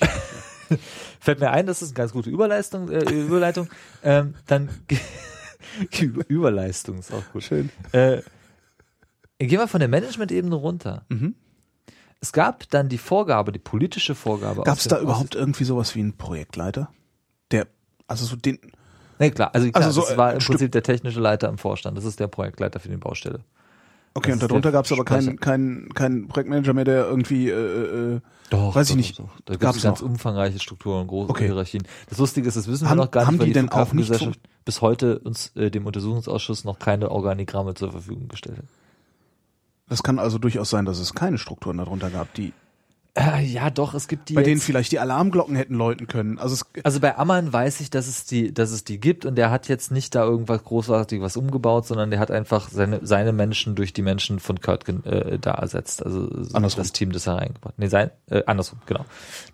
fällt 1.20 1.40
mir 1.40 1.50
ein, 1.52 1.66
das 1.66 1.80
ist 1.80 1.88
eine 1.88 1.94
ganz 1.94 2.12
gute 2.12 2.28
Überleistung. 2.28 2.90
Äh, 2.90 3.10
Überleitung. 3.10 3.68
Ähm, 4.04 4.34
dann 4.46 4.68
Überleistung 6.28 6.98
ist 6.98 7.12
auch 7.14 7.22
gut. 7.32 7.42
Schön. 7.44 7.70
Äh, 7.92 8.18
gehen 9.46 9.58
wir 9.60 9.68
von 9.68 9.80
der 9.80 9.88
Management-Ebene 9.88 10.54
runter. 10.54 11.04
Mhm. 11.08 11.34
Es 12.20 12.32
gab 12.32 12.68
dann 12.70 12.88
die 12.88 12.98
Vorgabe, 12.98 13.52
die 13.52 13.60
politische 13.60 14.14
Vorgabe. 14.16 14.62
Gab 14.64 14.78
es 14.78 14.88
da 14.88 14.98
überhaupt 15.00 15.36
irgendwie 15.36 15.62
sowas 15.64 15.94
wie 15.94 16.00
einen 16.00 16.16
Projektleiter? 16.16 16.90
Der, 17.52 17.68
also 18.08 18.24
so 18.26 18.34
den, 18.36 18.58
Nee, 19.20 19.30
klar. 19.30 19.50
Also, 19.54 19.70
klar, 19.70 19.84
Also 19.84 20.00
so, 20.00 20.06
das 20.08 20.16
war 20.16 20.30
äh, 20.32 20.34
im 20.34 20.38
Prinzip 20.40 20.72
der 20.72 20.82
technische 20.82 21.20
Leiter 21.20 21.48
im 21.48 21.58
Vorstand. 21.58 21.96
Das 21.96 22.04
ist 22.04 22.18
der 22.20 22.26
Projektleiter 22.28 22.78
für 22.80 22.88
die 22.88 22.96
Baustelle. 22.96 23.40
okay, 24.14 24.30
Das 24.32 24.42
und 24.42 24.50
darunter 24.50 24.72
gab 24.72 24.84
es 24.84 24.92
aber 24.92 25.04
keinen 25.04 25.38
keinen 25.40 25.88
keinen 25.94 26.26
Projektmanager 26.28 26.72
mehr, 26.72 26.84
der 26.84 27.06
irgendwie, 27.06 27.48
äh, 27.50 28.14
äh, 28.16 28.20
Doch, 28.50 28.74
Weiß 28.74 28.90
ich 28.90 28.96
nicht. 28.96 29.18
Doch. 29.18 29.28
Da 29.44 29.54
Gab's 29.56 29.78
es 29.78 29.82
ganz 29.84 30.00
noch. 30.00 30.08
umfangreiche 30.08 30.58
Strukturen 30.60 31.02
und 31.02 31.06
große 31.08 31.30
Okay. 31.30 31.46
Hierarchien. 31.46 31.82
Das 32.08 32.18
Lustige 32.18 32.46
ist, 32.48 32.56
das 32.56 32.66
wissen 32.68 32.88
Haben- 32.88 32.98
wir 32.98 33.04
noch 33.04 33.10
gar 33.12 33.26
haben 33.26 33.34
nicht, 33.34 33.40
weil 33.40 33.46
die 33.46 33.52
die, 33.54 33.60
denn 33.60 33.68
auch 33.70 33.92
nicht 33.92 34.40
bis 34.64 34.80
heute 34.82 35.18
uns 35.20 35.54
äh, 35.56 35.70
dem 35.70 35.86
Untersuchungsausschuss 35.86 36.64
noch 36.64 36.78
keine 36.80 37.10
Organigramme 37.10 37.74
zur 37.74 37.90
Verfügung 37.92 38.28
gestellt 38.28 38.58
hat. 38.58 38.64
Das 39.88 40.02
kann 40.02 40.18
also 40.18 40.38
durchaus 40.38 40.70
sein, 40.70 40.84
dass 40.84 40.98
es 40.98 41.14
keine 41.14 41.38
Strukturen 41.38 41.78
darunter 41.78 42.10
gab, 42.10 42.32
die 42.34 42.52
Äh, 43.14 43.42
ja, 43.44 43.68
doch, 43.70 43.94
es 43.94 44.06
gibt 44.06 44.28
die 44.28 44.34
bei 44.34 44.44
denen 44.44 44.60
vielleicht 44.60 44.92
die 44.92 45.00
Alarmglocken 45.00 45.56
hätten 45.56 45.74
läuten 45.74 46.06
können. 46.06 46.38
Also 46.38 46.54
es, 46.54 46.84
Also 46.84 47.00
bei 47.00 47.16
Ammann 47.18 47.52
weiß 47.52 47.80
ich, 47.80 47.90
dass 47.90 48.06
es 48.06 48.26
die, 48.26 48.54
dass 48.54 48.70
es 48.70 48.84
die 48.84 49.00
gibt 49.00 49.24
und 49.24 49.34
der 49.34 49.50
hat 49.50 49.66
jetzt 49.66 49.90
nicht 49.90 50.14
da 50.14 50.22
irgendwas 50.22 50.62
großartig 50.62 51.20
was 51.20 51.36
umgebaut, 51.36 51.84
sondern 51.84 52.10
der 52.12 52.20
hat 52.20 52.30
einfach 52.30 52.68
seine, 52.68 53.00
seine 53.04 53.32
Menschen 53.32 53.74
durch 53.74 53.92
die 53.92 54.02
Menschen 54.02 54.38
von 54.38 54.60
Kurt 54.60 54.88
äh, 54.88 55.36
da 55.40 55.52
ersetzt. 55.52 56.04
Also 56.04 56.28
Andersrum. 56.52 56.82
das 56.84 56.92
Team, 56.92 57.10
das 57.10 57.26
er 57.26 57.38
reingebracht. 57.38 57.74
Nee, 57.76 57.88
sein, 57.88 58.10
äh, 58.30 58.44
andersrum, 58.46 58.78
genau. 58.86 59.04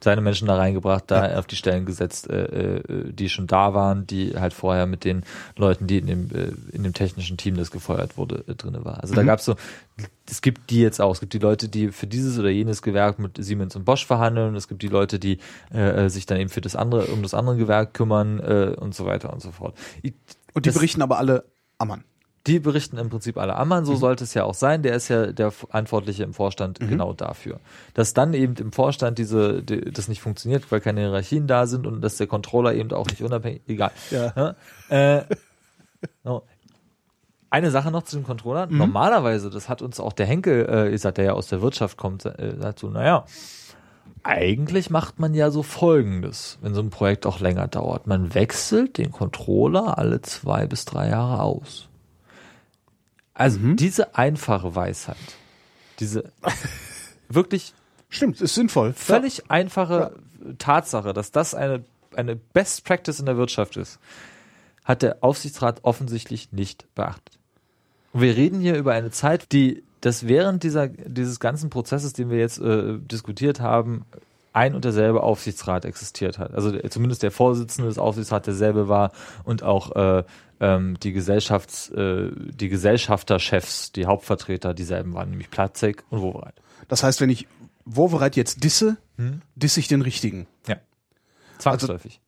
Seine 0.02 0.20
Menschen 0.20 0.46
da 0.46 0.56
reingebracht, 0.56 1.04
da 1.06 1.38
auf 1.38 1.46
die 1.46 1.56
Stellen 1.56 1.86
gesetzt, 1.86 2.28
äh, 2.28 2.44
äh, 2.74 3.12
die 3.12 3.30
schon 3.30 3.46
da 3.46 3.72
waren, 3.72 4.06
die 4.06 4.34
halt 4.38 4.52
vorher 4.52 4.84
mit 4.84 5.04
den 5.04 5.22
Leuten, 5.56 5.86
die 5.86 5.98
in 5.98 6.06
dem, 6.06 6.30
äh, 6.32 6.52
in 6.76 6.82
dem 6.82 6.92
technischen 6.92 7.38
Team, 7.38 7.56
das 7.56 7.70
gefeuert 7.70 8.18
wurde, 8.18 8.44
äh, 8.46 8.54
drinne 8.56 8.84
war. 8.84 9.00
Also 9.00 9.14
da 9.14 9.22
Mhm. 9.22 9.26
gab's 9.26 9.46
so, 9.46 9.54
es 10.28 10.42
gibt 10.42 10.70
die 10.70 10.80
jetzt 10.80 11.00
auch. 11.00 11.12
Es 11.12 11.20
gibt 11.20 11.32
die 11.34 11.38
Leute, 11.38 11.68
die 11.68 11.92
für 11.92 12.06
dieses 12.06 12.38
oder 12.38 12.48
jenes 12.50 12.82
Gewerk 12.82 13.18
mit 13.18 13.36
Siemens 13.42 13.76
und 13.76 13.84
Bosch 13.84 14.04
verhandeln. 14.06 14.56
Es 14.56 14.66
gibt 14.68 14.82
die 14.82 14.88
Leute, 14.88 15.18
die 15.18 15.38
äh, 15.72 16.08
sich 16.08 16.26
dann 16.26 16.38
eben 16.38 16.50
für 16.50 16.60
das 16.60 16.74
andere, 16.76 17.06
um 17.06 17.22
das 17.22 17.34
andere 17.34 17.56
Gewerk 17.56 17.94
kümmern 17.94 18.40
äh, 18.40 18.74
und 18.78 18.94
so 18.94 19.06
weiter 19.06 19.32
und 19.32 19.40
so 19.40 19.52
fort. 19.52 19.76
Ich, 20.02 20.14
und 20.52 20.66
die 20.66 20.70
das- 20.70 20.74
berichten 20.76 21.02
aber 21.02 21.18
alle 21.18 21.44
Ammann. 21.78 22.02
die 22.46 22.58
berichten 22.60 22.98
im 22.98 23.08
Prinzip 23.08 23.38
alle 23.38 23.54
Ammann, 23.56 23.84
so 23.84 23.92
Mhm. 23.92 23.96
sollte 23.98 24.24
es 24.24 24.34
ja 24.34 24.44
auch 24.44 24.54
sein. 24.54 24.82
Der 24.82 24.94
ist 24.96 25.08
ja 25.08 25.32
der 25.32 25.50
Verantwortliche 25.50 26.24
im 26.24 26.34
Vorstand 26.34 26.78
genau 26.80 27.12
dafür. 27.12 27.60
Dass 27.94 28.12
dann 28.14 28.34
eben 28.34 28.54
im 28.56 28.72
Vorstand 28.72 29.18
diese, 29.18 29.62
die, 29.62 29.80
das 29.92 30.08
nicht 30.08 30.20
funktioniert, 30.20 30.70
weil 30.72 30.80
keine 30.80 31.00
Hierarchien 31.02 31.46
da 31.46 31.66
sind 31.66 31.86
und 31.86 32.00
dass 32.02 32.16
der 32.16 32.26
Controller 32.26 32.74
eben 32.74 32.90
auch 32.92 33.06
nicht 33.06 33.22
unabhängig, 33.22 33.62
egal. 33.66 33.92
Ja. 34.10 34.32
Ja? 34.90 35.18
Äh, 35.18 35.24
no. 36.24 36.42
Eine 37.54 37.70
Sache 37.70 37.92
noch 37.92 38.02
zu 38.02 38.16
dem 38.16 38.24
Controller. 38.24 38.66
Mhm. 38.66 38.78
Normalerweise, 38.78 39.48
das 39.48 39.68
hat 39.68 39.80
uns 39.80 40.00
auch 40.00 40.12
der 40.12 40.26
Henkel 40.26 40.68
äh, 40.68 40.90
gesagt, 40.90 41.18
der 41.18 41.24
ja 41.26 41.32
aus 41.34 41.46
der 41.46 41.62
Wirtschaft 41.62 41.96
kommt, 41.96 42.24
äh, 42.24 42.72
so, 42.76 42.90
naja, 42.90 43.26
eigentlich 44.24 44.90
macht 44.90 45.20
man 45.20 45.34
ja 45.34 45.52
so 45.52 45.62
Folgendes, 45.62 46.58
wenn 46.62 46.74
so 46.74 46.80
ein 46.80 46.90
Projekt 46.90 47.26
auch 47.26 47.38
länger 47.38 47.68
dauert. 47.68 48.08
Man 48.08 48.34
wechselt 48.34 48.98
den 48.98 49.12
Controller 49.12 49.98
alle 49.98 50.20
zwei 50.20 50.66
bis 50.66 50.84
drei 50.84 51.10
Jahre 51.10 51.42
aus. 51.42 51.88
Also 53.34 53.60
Mhm. 53.60 53.76
diese 53.76 54.16
einfache 54.16 54.74
Weisheit, 54.74 55.16
diese 56.00 56.32
wirklich 57.28 57.72
Stimmt, 58.08 58.40
ist 58.40 58.56
sinnvoll. 58.56 58.94
völlig 58.94 59.48
einfache 59.48 60.16
Tatsache, 60.58 61.12
dass 61.12 61.30
das 61.30 61.54
eine, 61.54 61.84
eine 62.16 62.34
Best 62.34 62.84
Practice 62.84 63.20
in 63.20 63.26
der 63.26 63.36
Wirtschaft 63.36 63.76
ist, 63.76 64.00
hat 64.84 65.02
der 65.02 65.18
Aufsichtsrat 65.22 65.80
offensichtlich 65.84 66.50
nicht 66.50 66.92
beachtet. 66.96 67.38
Und 68.14 68.20
wir 68.20 68.36
reden 68.36 68.60
hier 68.60 68.76
über 68.76 68.92
eine 68.92 69.10
Zeit, 69.10 69.52
die 69.52 69.82
das 70.00 70.28
während 70.28 70.62
dieser, 70.62 70.86
dieses 70.88 71.40
ganzen 71.40 71.68
Prozesses, 71.68 72.12
den 72.12 72.30
wir 72.30 72.38
jetzt 72.38 72.60
äh, 72.60 72.98
diskutiert 72.98 73.58
haben, 73.60 74.04
ein 74.52 74.76
und 74.76 74.84
derselbe 74.84 75.22
Aufsichtsrat 75.22 75.84
existiert 75.84 76.38
hat. 76.38 76.54
Also 76.54 76.78
zumindest 76.88 77.24
der 77.24 77.32
Vorsitzende 77.32 77.88
des 77.88 77.98
Aufsichtsrats 77.98 78.44
derselbe 78.44 78.88
war 78.88 79.10
und 79.42 79.64
auch 79.64 79.96
äh, 79.96 80.22
ähm, 80.60 80.96
die 81.02 81.12
Gesellschafts, 81.12 81.90
äh, 81.90 82.30
die 82.34 82.68
Gesellschafterchefs, 82.68 83.90
die 83.90 84.06
Hauptvertreter 84.06 84.74
dieselben 84.74 85.12
waren, 85.14 85.30
nämlich 85.30 85.50
Platzek 85.50 86.04
und 86.10 86.20
Wowereit. 86.20 86.54
Das 86.86 87.02
heißt, 87.02 87.20
wenn 87.20 87.30
ich 87.30 87.48
Wovereit 87.84 88.36
jetzt 88.36 88.62
disse, 88.62 88.96
Hm? 89.16 89.42
disse 89.56 89.80
ich 89.80 89.88
den 89.88 90.02
richtigen. 90.02 90.46
Ja. 90.68 90.76
Zwangsläufig. 91.58 92.20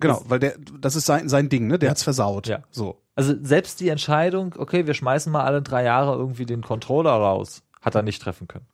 Genau, 0.00 0.22
weil 0.26 0.40
der, 0.40 0.56
das 0.80 0.96
ist 0.96 1.06
sein, 1.06 1.28
sein 1.28 1.48
Ding, 1.48 1.68
ne? 1.68 1.78
Der 1.78 1.90
hat's 1.90 2.02
versaut. 2.02 2.48
Ja. 2.48 2.64
So. 2.72 2.98
Also 3.14 3.34
selbst 3.42 3.80
die 3.80 3.88
Entscheidung, 3.88 4.54
okay, 4.58 4.86
wir 4.86 4.94
schmeißen 4.94 5.30
mal 5.30 5.44
alle 5.44 5.60
drei 5.62 5.84
Jahre 5.84 6.16
irgendwie 6.16 6.46
den 6.46 6.62
Controller 6.62 7.10
raus, 7.12 7.62
hat 7.80 7.94
er 7.94 8.02
nicht 8.02 8.22
treffen 8.22 8.48
können. 8.48 8.66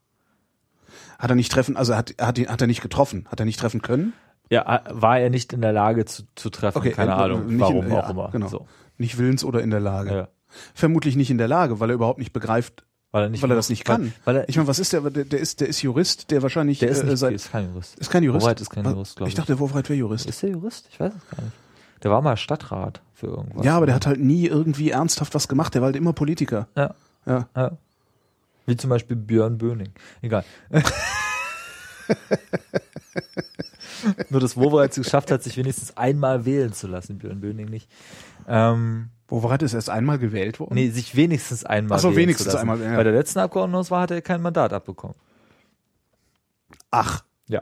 Hat 1.18 1.30
er 1.30 1.34
nicht 1.36 1.50
treffen, 1.50 1.76
also 1.76 1.96
hat, 1.96 2.14
hat, 2.20 2.38
hat 2.38 2.60
er 2.60 2.66
nicht 2.66 2.80
getroffen, 2.80 3.26
hat 3.30 3.40
er 3.40 3.46
nicht 3.46 3.58
treffen 3.58 3.82
können? 3.82 4.12
Ja, 4.50 4.82
war 4.90 5.18
er 5.18 5.28
nicht 5.30 5.52
in 5.52 5.60
der 5.60 5.72
Lage 5.72 6.04
zu, 6.04 6.22
zu 6.36 6.48
treffen, 6.50 6.78
Okay, 6.78 6.92
keine 6.92 7.10
äh, 7.10 7.14
Ahnung, 7.14 7.42
warum 7.58 7.86
in- 7.86 7.92
auch 7.92 8.04
ja, 8.04 8.10
immer. 8.10 8.30
genau. 8.30 8.48
So. 8.48 8.66
Nicht 8.96 9.18
willens 9.18 9.44
oder 9.44 9.60
in 9.60 9.70
der 9.70 9.80
Lage. 9.80 10.10
Ja. 10.14 10.28
Vermutlich 10.74 11.16
nicht 11.16 11.30
in 11.30 11.38
der 11.38 11.48
Lage, 11.48 11.80
weil 11.80 11.90
er 11.90 11.94
überhaupt 11.94 12.18
nicht 12.18 12.32
begreift, 12.32 12.84
Weil 13.10 13.24
er 13.24 13.28
nicht, 13.28 13.42
weil 13.42 13.50
er 13.50 13.56
das 13.56 13.68
nicht 13.68 13.84
kann. 13.84 14.14
Weil, 14.24 14.36
weil 14.36 14.36
er, 14.42 14.48
ich 14.48 14.56
meine, 14.56 14.68
was 14.68 14.78
ist 14.78 14.92
der, 14.92 15.02
der, 15.02 15.24
der 15.24 15.38
ist, 15.40 15.60
der 15.60 15.68
ist 15.68 15.82
Jurist, 15.82 16.30
der 16.30 16.42
wahrscheinlich 16.42 16.78
der 16.78 16.88
ist, 16.88 17.02
äh, 17.02 17.06
nicht, 17.06 17.18
seit, 17.18 17.34
ist 17.34 17.50
kein 17.52 17.66
Jurist. 17.68 17.98
ist 17.98 18.10
kein 18.10 18.22
Jurist. 18.22 18.46
Woweit 18.46 18.60
ist 18.60 18.70
kein? 18.70 18.84
Jurist, 18.84 19.16
glaube 19.16 19.28
ich 19.28 19.34
ich. 19.34 19.36
dachte, 19.36 19.52
der 19.52 19.58
Wurfreit 19.58 19.88
wäre 19.90 19.98
Jurist. 19.98 20.26
Ist 20.26 20.42
der 20.42 20.50
Jurist? 20.50 20.88
Ich 20.90 20.98
weiß 21.00 21.12
es 21.12 21.36
gar 21.36 21.42
nicht. 21.44 21.56
Der 22.02 22.10
war 22.10 22.22
mal 22.22 22.36
Stadtrat 22.36 23.02
für 23.18 23.26
irgendwas. 23.26 23.64
Ja, 23.66 23.76
aber 23.76 23.86
der 23.86 23.94
hat 23.96 24.06
halt 24.06 24.20
nie 24.20 24.46
irgendwie 24.46 24.90
ernsthaft 24.90 25.34
was 25.34 25.48
gemacht. 25.48 25.74
Der 25.74 25.82
war 25.82 25.86
halt 25.86 25.96
immer 25.96 26.12
Politiker. 26.12 26.68
Ja. 26.76 26.94
Ja. 27.26 27.48
ja. 27.56 27.72
Wie 28.66 28.76
zum 28.76 28.90
Beispiel 28.90 29.16
Björn 29.16 29.58
Böning. 29.58 29.90
Egal. 30.22 30.44
Nur 34.30 34.40
das 34.40 34.56
Wovereit 34.56 34.90
es 34.96 34.96
geschafft 35.04 35.30
hat, 35.30 35.42
sich 35.42 35.56
wenigstens 35.56 35.96
einmal 35.96 36.44
wählen 36.44 36.72
zu 36.72 36.86
lassen, 36.86 37.18
Björn 37.18 37.40
Böning 37.40 37.66
nicht. 37.68 37.88
Ähm, 38.46 39.08
Wurfreit 39.26 39.62
ist 39.62 39.74
erst 39.74 39.90
einmal 39.90 40.18
gewählt 40.18 40.60
worden. 40.60 40.74
nee, 40.74 40.88
sich 40.90 41.16
wenigstens 41.16 41.64
einmal 41.64 41.96
Ach 41.98 42.02
so, 42.02 42.08
wählen 42.10 42.18
wenigstens 42.22 42.46
zu 42.46 42.52
lassen. 42.56 42.70
einmal, 42.70 42.80
ja. 42.80 42.96
Bei 42.96 43.02
der 43.04 43.12
letzten 43.12 43.40
Abgeordnetenhauswahl 43.40 44.02
hat 44.02 44.10
er 44.12 44.22
kein 44.22 44.40
Mandat 44.40 44.72
abbekommen. 44.72 45.16
Ach, 46.90 47.24
Ja. 47.48 47.60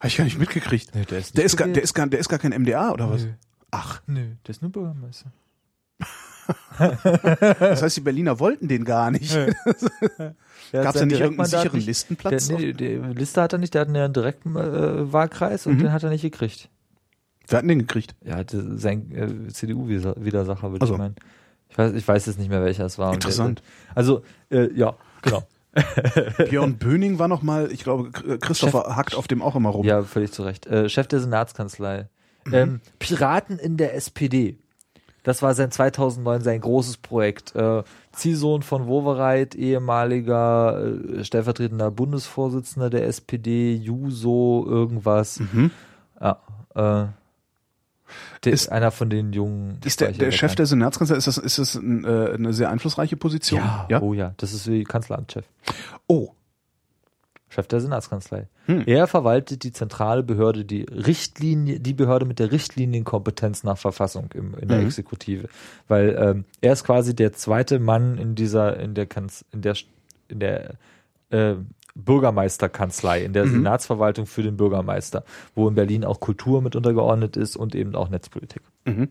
habe 0.00 0.08
ich 0.08 0.16
gar 0.16 0.24
nicht 0.24 0.38
mitgekriegt. 0.38 0.94
Nee, 0.94 1.04
der 1.04 1.18
ist 1.18 1.36
Der 1.36 1.44
nicht 1.44 1.52
ist, 1.52 1.56
gar, 1.58 1.68
der, 1.68 1.82
ist 1.82 1.94
gar, 1.94 2.06
der 2.06 2.18
ist 2.20 2.28
gar 2.28 2.38
kein 2.38 2.52
MDA 2.52 2.90
oder 2.92 3.10
was? 3.10 3.22
Nö. 3.22 3.32
Ach, 3.70 4.00
Nö, 4.06 4.26
der 4.46 4.50
ist 4.50 4.62
nur 4.62 4.70
Bürgermeister. 4.72 5.30
das 6.78 7.82
heißt, 7.82 7.96
die 7.96 8.00
Berliner 8.02 8.38
wollten 8.38 8.68
den 8.68 8.84
gar 8.84 9.10
nicht. 9.10 9.34
Gab 9.34 9.48
hat 10.86 10.94
es 10.94 11.00
da 11.00 11.06
nicht 11.06 11.20
irgendeinen 11.20 11.48
sicheren 11.48 11.76
nicht- 11.78 11.86
Listenplatz? 11.86 12.48
Der, 12.48 12.58
nee, 12.58 12.72
die 12.72 12.96
Liste 12.96 13.42
hat 13.42 13.52
er 13.52 13.58
nicht, 13.58 13.74
der 13.74 13.82
hat 13.82 13.88
einen 13.88 14.12
direkten 14.12 14.54
äh, 14.56 15.12
Wahlkreis 15.12 15.66
und 15.66 15.74
Mhm. 15.76 15.78
den 15.80 15.92
hat 15.92 16.02
er 16.04 16.10
nicht 16.10 16.22
gekriegt. 16.22 16.68
Wir 17.48 17.58
hatten 17.58 17.68
den 17.68 17.78
gekriegt. 17.80 18.14
Er 18.24 18.36
hatte 18.36 18.76
sein 18.78 19.12
äh, 19.12 19.48
CDU-Widersacher, 19.52 20.72
würde 20.72 20.84
Ach 20.84 20.88
so. 20.88 20.94
ich 20.94 20.98
meinen. 20.98 21.16
Ich 21.68 21.78
weiß, 21.78 21.92
ich 21.94 22.06
weiß 22.06 22.26
jetzt 22.26 22.38
nicht 22.38 22.48
mehr, 22.48 22.62
welcher 22.62 22.84
es 22.86 22.98
war. 22.98 23.12
Interessant. 23.14 23.60
Der, 23.90 23.96
also, 23.96 24.22
äh, 24.50 24.72
ja, 24.74 24.94
genau. 25.22 25.42
Björn 26.48 26.76
Böning 26.78 27.18
war 27.18 27.28
noch 27.28 27.42
mal, 27.42 27.70
ich 27.70 27.84
glaube, 27.84 28.10
Christopher 28.40 28.96
hackt 28.96 29.14
auf 29.14 29.28
dem 29.28 29.42
auch 29.42 29.54
immer 29.56 29.68
rum. 29.70 29.84
Ja, 29.84 30.02
völlig 30.02 30.32
zu 30.32 30.42
Recht. 30.42 30.66
Äh, 30.66 30.88
Chef 30.88 31.06
der 31.06 31.20
Senatskanzlei. 31.20 32.08
Mhm. 32.46 32.54
Ähm, 32.54 32.80
Piraten 32.98 33.58
in 33.58 33.76
der 33.76 33.94
SPD. 33.94 34.56
Das 35.22 35.42
war 35.42 35.54
sein 35.54 35.72
2009 35.72 36.42
sein 36.42 36.60
großes 36.60 36.98
Projekt. 36.98 37.54
Äh, 37.56 37.82
Ziehsohn 38.12 38.62
von 38.62 38.86
Wowereit, 38.86 39.54
ehemaliger 39.56 40.80
äh, 41.18 41.24
stellvertretender 41.24 41.90
Bundesvorsitzender 41.90 42.90
der 42.90 43.06
SPD, 43.08 43.74
Juso, 43.74 44.64
irgendwas. 44.68 45.40
Mhm. 45.40 45.70
Ja, 46.20 46.40
äh, 46.76 47.06
der, 48.44 48.52
Ist- 48.52 48.70
einer 48.70 48.92
von 48.92 49.10
den 49.10 49.32
jungen. 49.32 49.80
Ist 49.84 50.00
der, 50.00 50.12
der 50.12 50.30
Chef 50.30 50.54
der 50.54 50.66
Senatskanzlei, 50.66 51.16
ist 51.16 51.26
das, 51.26 51.38
ist 51.38 51.58
das 51.58 51.74
ein, 51.74 52.04
äh, 52.04 52.30
eine 52.34 52.52
sehr 52.52 52.70
einflussreiche 52.70 53.16
Position? 53.16 53.60
Ja, 53.60 53.86
ja? 53.90 54.02
oh 54.02 54.14
ja, 54.14 54.32
das 54.36 54.52
ist 54.52 54.68
wie 54.70 54.84
Kanzleramtschef. 54.84 55.44
Oh, 56.06 56.30
Chef 57.56 57.66
der 57.68 57.80
Senatskanzlei. 57.80 58.48
Hm. 58.66 58.82
Er 58.86 59.06
verwaltet 59.06 59.62
die 59.64 59.72
zentrale 59.72 60.22
Behörde, 60.22 60.64
die 60.66 60.82
Richtlinie, 60.82 61.80
die 61.80 61.94
Behörde 61.94 62.26
mit 62.26 62.38
der 62.38 62.52
Richtlinienkompetenz 62.52 63.64
nach 63.64 63.78
Verfassung 63.78 64.28
im, 64.34 64.54
in 64.58 64.68
der 64.68 64.78
Mhm. 64.80 64.86
Exekutive, 64.86 65.48
weil 65.88 66.14
ähm, 66.20 66.44
er 66.60 66.74
ist 66.74 66.84
quasi 66.84 67.16
der 67.16 67.32
zweite 67.32 67.78
Mann 67.78 68.18
in 68.18 68.34
dieser, 68.34 68.78
in 68.78 68.92
der 68.94 69.06
Kanz, 69.06 69.44
in 69.52 69.62
der, 69.62 69.74
in 70.28 70.40
der 70.40 70.74
äh, 71.30 71.54
Bürgermeisterkanzlei, 71.94 73.24
in 73.24 73.32
der 73.32 73.46
Mhm. 73.46 73.52
Senatsverwaltung 73.52 74.26
für 74.26 74.42
den 74.42 74.58
Bürgermeister, 74.58 75.24
wo 75.54 75.66
in 75.66 75.74
Berlin 75.74 76.04
auch 76.04 76.20
Kultur 76.20 76.60
mit 76.60 76.76
untergeordnet 76.76 77.38
ist 77.38 77.56
und 77.56 77.74
eben 77.74 77.94
auch 77.94 78.10
Netzpolitik. 78.10 78.60
Mhm. 78.84 79.08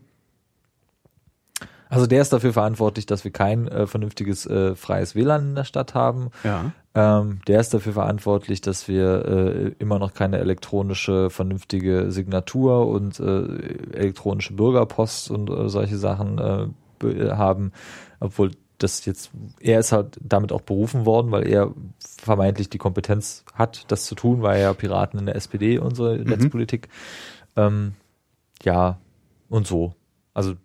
Also 1.88 2.06
der 2.06 2.20
ist 2.22 2.32
dafür 2.32 2.52
verantwortlich, 2.52 3.06
dass 3.06 3.22
wir 3.24 3.30
kein 3.30 3.68
äh, 3.68 3.86
vernünftiges 3.86 4.44
äh, 4.46 4.74
freies 4.74 5.14
WLAN 5.14 5.50
in 5.50 5.54
der 5.54 5.64
Stadt 5.64 5.94
haben. 5.94 6.30
ja. 6.44 6.72
Ähm, 6.98 7.40
der 7.46 7.60
ist 7.60 7.74
dafür 7.74 7.92
verantwortlich, 7.92 8.62
dass 8.62 8.88
wir 8.88 9.26
äh, 9.26 9.72
immer 9.78 9.98
noch 9.98 10.14
keine 10.14 10.38
elektronische, 10.38 11.28
vernünftige 11.28 12.10
Signatur 12.10 12.88
und 12.88 13.20
äh, 13.20 13.42
elektronische 13.92 14.54
Bürgerpost 14.54 15.30
und 15.30 15.50
äh, 15.50 15.68
solche 15.68 15.98
Sachen 15.98 16.38
äh, 16.38 16.68
be- 16.98 17.36
haben, 17.36 17.72
obwohl 18.18 18.52
das 18.78 19.04
jetzt, 19.04 19.30
er 19.60 19.78
ist 19.80 19.92
halt 19.92 20.18
damit 20.22 20.52
auch 20.52 20.62
berufen 20.62 21.04
worden, 21.04 21.32
weil 21.32 21.46
er 21.46 21.74
vermeintlich 22.18 22.70
die 22.70 22.78
Kompetenz 22.78 23.44
hat, 23.52 23.84
das 23.88 24.06
zu 24.06 24.14
tun, 24.14 24.40
weil 24.40 24.56
er 24.56 24.62
ja 24.62 24.72
Piraten 24.74 25.18
in 25.20 25.26
der 25.26 25.36
SPD 25.36 25.78
unsere 25.78 26.16
Netzpolitik. 26.18 26.88
Ähm, 27.56 27.92
ja, 28.62 28.98
und 29.50 29.66
so. 29.66 29.94
Also 30.34 30.52
so. 30.52 30.56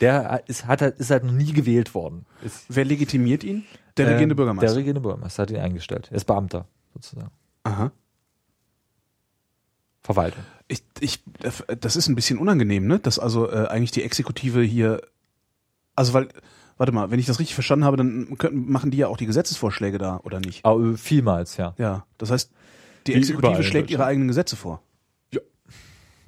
Der 0.00 0.42
ist, 0.46 0.66
hat 0.66 0.82
halt, 0.82 0.98
ist 0.98 1.10
halt 1.10 1.24
noch 1.24 1.32
nie 1.32 1.52
gewählt 1.52 1.94
worden. 1.94 2.26
Ist, 2.42 2.64
Wer 2.68 2.84
legitimiert 2.84 3.44
ihn? 3.44 3.64
Der 3.96 4.06
ähm, 4.06 4.12
regierende 4.12 4.34
Bürgermeister. 4.34 4.68
Der 4.68 4.76
regierende 4.76 5.00
Bürgermeister 5.00 5.42
hat 5.42 5.50
ihn 5.50 5.56
eingestellt. 5.56 6.08
Er 6.10 6.16
ist 6.16 6.24
Beamter, 6.24 6.66
sozusagen. 6.94 7.30
Aha. 7.64 7.90
Verwaltung. 10.02 10.42
Ich, 10.68 10.82
ich, 11.00 11.22
das 11.80 11.96
ist 11.96 12.08
ein 12.08 12.14
bisschen 12.14 12.38
unangenehm, 12.38 12.86
ne? 12.86 12.98
Dass 12.98 13.18
also 13.18 13.50
äh, 13.50 13.66
eigentlich 13.66 13.90
die 13.90 14.02
Exekutive 14.02 14.62
hier, 14.62 15.02
also 15.94 16.14
weil, 16.14 16.28
warte 16.76 16.92
mal, 16.92 17.10
wenn 17.10 17.18
ich 17.18 17.26
das 17.26 17.40
richtig 17.40 17.54
verstanden 17.54 17.84
habe, 17.84 17.96
dann 17.96 18.38
können, 18.38 18.70
machen 18.70 18.90
die 18.90 18.98
ja 18.98 19.08
auch 19.08 19.16
die 19.16 19.26
Gesetzesvorschläge 19.26 19.98
da, 19.98 20.20
oder 20.22 20.40
nicht? 20.40 20.64
Aber 20.64 20.96
vielmals, 20.96 21.56
ja. 21.56 21.74
Ja, 21.76 22.06
das 22.16 22.30
heißt, 22.30 22.50
die 23.06 23.14
Wie 23.14 23.18
Exekutive 23.18 23.62
schlägt 23.62 23.90
ihre 23.90 24.04
eigenen 24.04 24.28
Gesetze 24.28 24.56
vor. 24.56 24.82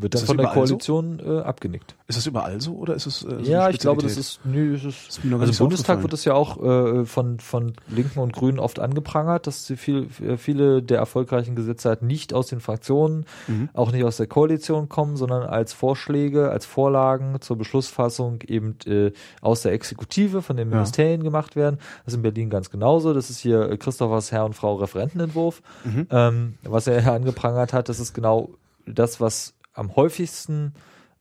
Wird 0.02 0.14
dann 0.14 0.22
von 0.24 0.36
der 0.36 0.44
überall 0.44 0.66
so? 0.66 0.74
Koalition 0.74 1.20
äh, 1.24 1.40
abgenickt. 1.40 1.94
Ist 2.08 2.18
das 2.18 2.26
überall 2.26 2.60
so 2.60 2.74
oder 2.74 2.94
ist 2.94 3.06
es 3.06 3.22
äh, 3.22 3.28
so 3.44 3.50
ja, 3.50 3.68
ich 3.70 3.78
glaube, 3.78 4.02
das 4.02 4.16
ist, 4.16 4.40
nö, 4.44 4.72
das 4.74 4.84
ist, 4.84 5.08
ist 5.08 5.20
also 5.32 5.52
im 5.52 5.58
Bundestag 5.58 6.02
wird 6.02 6.12
das 6.12 6.24
ja 6.24 6.34
auch 6.34 6.62
äh, 6.62 7.04
von, 7.04 7.38
von 7.40 7.74
Linken 7.88 8.18
und 8.20 8.32
Grünen 8.32 8.58
oft 8.58 8.78
angeprangert, 8.78 9.46
dass 9.46 9.66
sie 9.66 9.76
viel, 9.76 10.08
äh, 10.22 10.36
viele 10.36 10.82
der 10.82 10.98
erfolgreichen 10.98 11.54
Gesetze 11.56 11.88
halt 11.88 12.02
nicht 12.02 12.32
aus 12.32 12.48
den 12.48 12.60
Fraktionen, 12.60 13.24
Mhm. 13.48 13.68
auch 13.74 13.92
nicht 13.92 14.04
aus 14.04 14.16
der 14.16 14.26
Koalition 14.26 14.88
kommen, 14.88 15.16
sondern 15.16 15.42
als 15.42 15.72
Vorschläge, 15.72 16.50
als 16.50 16.66
Vorlagen 16.66 17.40
zur 17.40 17.56
Beschlussfassung 17.56 18.40
eben 18.46 18.76
äh, 18.86 19.12
aus 19.40 19.62
der 19.62 19.72
Exekutive 19.72 20.42
von 20.42 20.56
den 20.56 20.70
Ja. 20.70 20.76
Ministerien 20.76 21.22
gemacht 21.22 21.56
werden. 21.56 21.78
Das 22.04 22.12
ist 22.12 22.16
in 22.16 22.22
Berlin 22.22 22.50
ganz 22.50 22.70
genauso. 22.70 23.14
Das 23.14 23.30
ist 23.30 23.38
hier 23.38 23.70
äh, 23.70 23.76
Christophers 23.76 24.32
Herr 24.32 24.44
und 24.44 24.54
Frau 24.54 24.76
Referentenentwurf. 24.76 25.62
Mhm. 25.84 26.06
Ähm, 26.10 26.54
was 26.62 26.86
er 26.86 27.02
ja 27.02 27.14
angeprangert 27.14 27.72
hat, 27.72 27.88
das 27.88 28.00
ist 28.00 28.14
genau 28.14 28.50
das, 28.86 29.20
was 29.20 29.54
am 29.80 29.96
häufigsten 29.96 30.74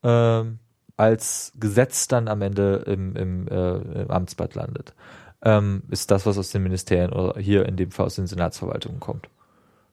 ähm, 0.03 0.60
als 0.98 1.53
Gesetz 1.60 2.07
dann 2.07 2.27
am 2.27 2.41
Ende 2.41 2.84
im, 2.86 3.15
im, 3.15 3.48
äh, 3.48 4.02
im 4.03 4.11
Amtsblatt 4.11 4.53
landet. 4.56 4.94
Ähm, 5.41 5.84
ist 5.90 6.11
das, 6.11 6.26
was 6.26 6.38
aus 6.38 6.52
den 6.52 6.64
Ministerien 6.64 7.14
oder 7.14 7.40
hier 7.40 7.65
in 7.65 7.77
dem 7.77 7.91
Fall 7.91 8.06
aus 8.07 8.15
den 8.15 8.27
Senatsverwaltungen 8.27 8.99
kommt. 8.99 9.30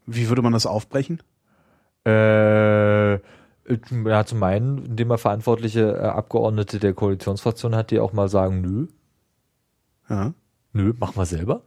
Wie 0.05 0.29
würde 0.29 0.43
man 0.43 0.53
das 0.53 0.67
aufbrechen? 0.67 1.23
Äh, 2.05 3.15
ja, 3.15 4.25
zum 4.25 4.43
einen, 4.43 4.85
indem 4.85 5.11
er 5.11 5.19
verantwortliche 5.19 5.97
äh, 5.97 6.07
Abgeordnete 6.07 6.79
der 6.79 6.95
Koalitionsfraktion 6.95 7.75
hat, 7.75 7.91
die 7.91 8.01
auch 8.01 8.13
mal 8.13 8.29
sagen, 8.29 8.61
nö, 8.61 8.87
Ja. 10.09 10.33
nö, 10.73 10.93
machen 10.99 11.17
wir 11.17 11.27
selber. 11.27 11.63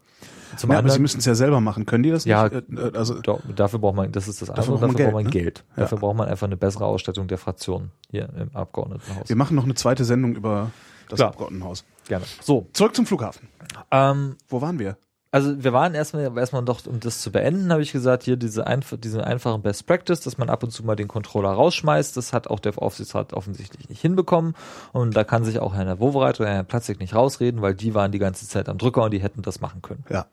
Zum 0.58 0.72
ja 0.72 0.78
aber 0.78 0.88
sie 0.88 0.94
anderen, 0.94 1.02
müssen 1.04 1.20
es 1.20 1.26
ja 1.26 1.36
selber 1.36 1.60
machen. 1.62 1.86
Können 1.86 2.04
die 2.04 2.12
das 2.12 2.26
Ja, 2.26 2.46
nicht? 2.50 2.56
Äh, 2.70 2.88
äh, 2.90 2.98
also, 2.98 3.20
da, 3.22 3.38
dafür 3.56 3.80
braucht 3.80 3.96
man, 3.96 4.12
das 4.12 4.28
ist 4.28 4.42
das 4.42 4.50
Dafür 4.50 4.74
andere, 4.74 4.80
braucht 4.80 4.82
man 4.82 4.92
dafür 4.92 5.06
braucht 5.12 5.24
man 5.24 5.32
Geld, 5.32 5.44
Geld. 5.44 5.58
ne? 5.70 5.74
Ja. 5.78 5.84
Dafür 5.84 5.98
braucht 6.00 6.16
man 6.18 6.28
einfach 6.28 6.48
eine 6.48 6.58
bessere 6.58 6.86
Ausstattung 6.86 7.28
der 7.28 7.38
Fraktionen 7.38 7.92
hier 8.12 8.30
im 8.38 8.56
Abgeordnetenhaus. 8.56 9.30
wir 9.30 9.36
machen 9.36 9.56
noch 9.56 9.64
eine 9.66 9.76
zweite 9.76 10.06
Sendung 10.06 10.36
über 10.36 10.72
das 11.10 11.18
Klar. 11.18 11.30
Abgeordnetenhaus. 11.30 11.86
Gerne. 12.08 12.26
So, 12.42 12.68
Zurück 12.74 12.96
zum 12.96 13.06
Flughafen. 13.06 13.48
ähm, 13.92 14.36
Wo 14.48 14.62
waren 14.62 14.80
wir? 14.80 14.98
Also 15.32 15.64
wir 15.64 15.74
waren 15.74 15.94
erstmal, 15.94 16.36
erstmal 16.38 16.66
doch, 16.66 16.86
um 16.88 17.00
das 17.00 17.22
zu 17.22 17.32
beenden, 17.32 17.72
habe 17.72 17.84
ich 17.84 17.92
gesagt, 17.92 18.24
hier 18.24 18.36
diese, 18.36 18.66
einf 18.66 18.96
diese 18.98 19.24
einfachen 19.24 19.62
Best 19.62 19.86
Practice, 19.86 20.22
dass 20.22 20.38
man 20.40 20.50
ab 20.50 20.64
und 20.64 20.72
zu 20.72 20.84
mal 20.84 20.96
den 20.96 21.08
Controller 21.08 21.50
rausschmeißt, 21.50 22.18
das 22.18 22.34
hat 22.34 22.48
auch 22.48 22.60
der 22.60 22.78
Aufsichtsrat 22.82 23.34
offensichtlich 23.34 23.90
nicht 23.90 24.02
hinbekommen 24.02 24.56
und 24.92 25.16
da 25.16 25.24
kann 25.24 25.44
sich 25.44 25.60
auch 25.60 25.76
Herr 25.76 26.00
Wovereit 26.00 26.40
oder 26.40 26.50
Herr 26.50 26.64
Platzig 26.64 27.00
nicht 27.00 27.14
rausreden, 27.14 27.62
weil 27.62 27.76
die 27.76 27.94
waren 27.94 28.12
die 28.12 28.20
ganze 28.20 28.48
Zeit 28.48 28.70
am 28.70 28.80
Drücker 28.80 29.04
und 29.04 29.12
die 29.12 29.22
hätten 29.22 29.44
das 29.44 29.62
machen 29.62 29.82
können. 29.84 30.04
Ja. 30.10 30.26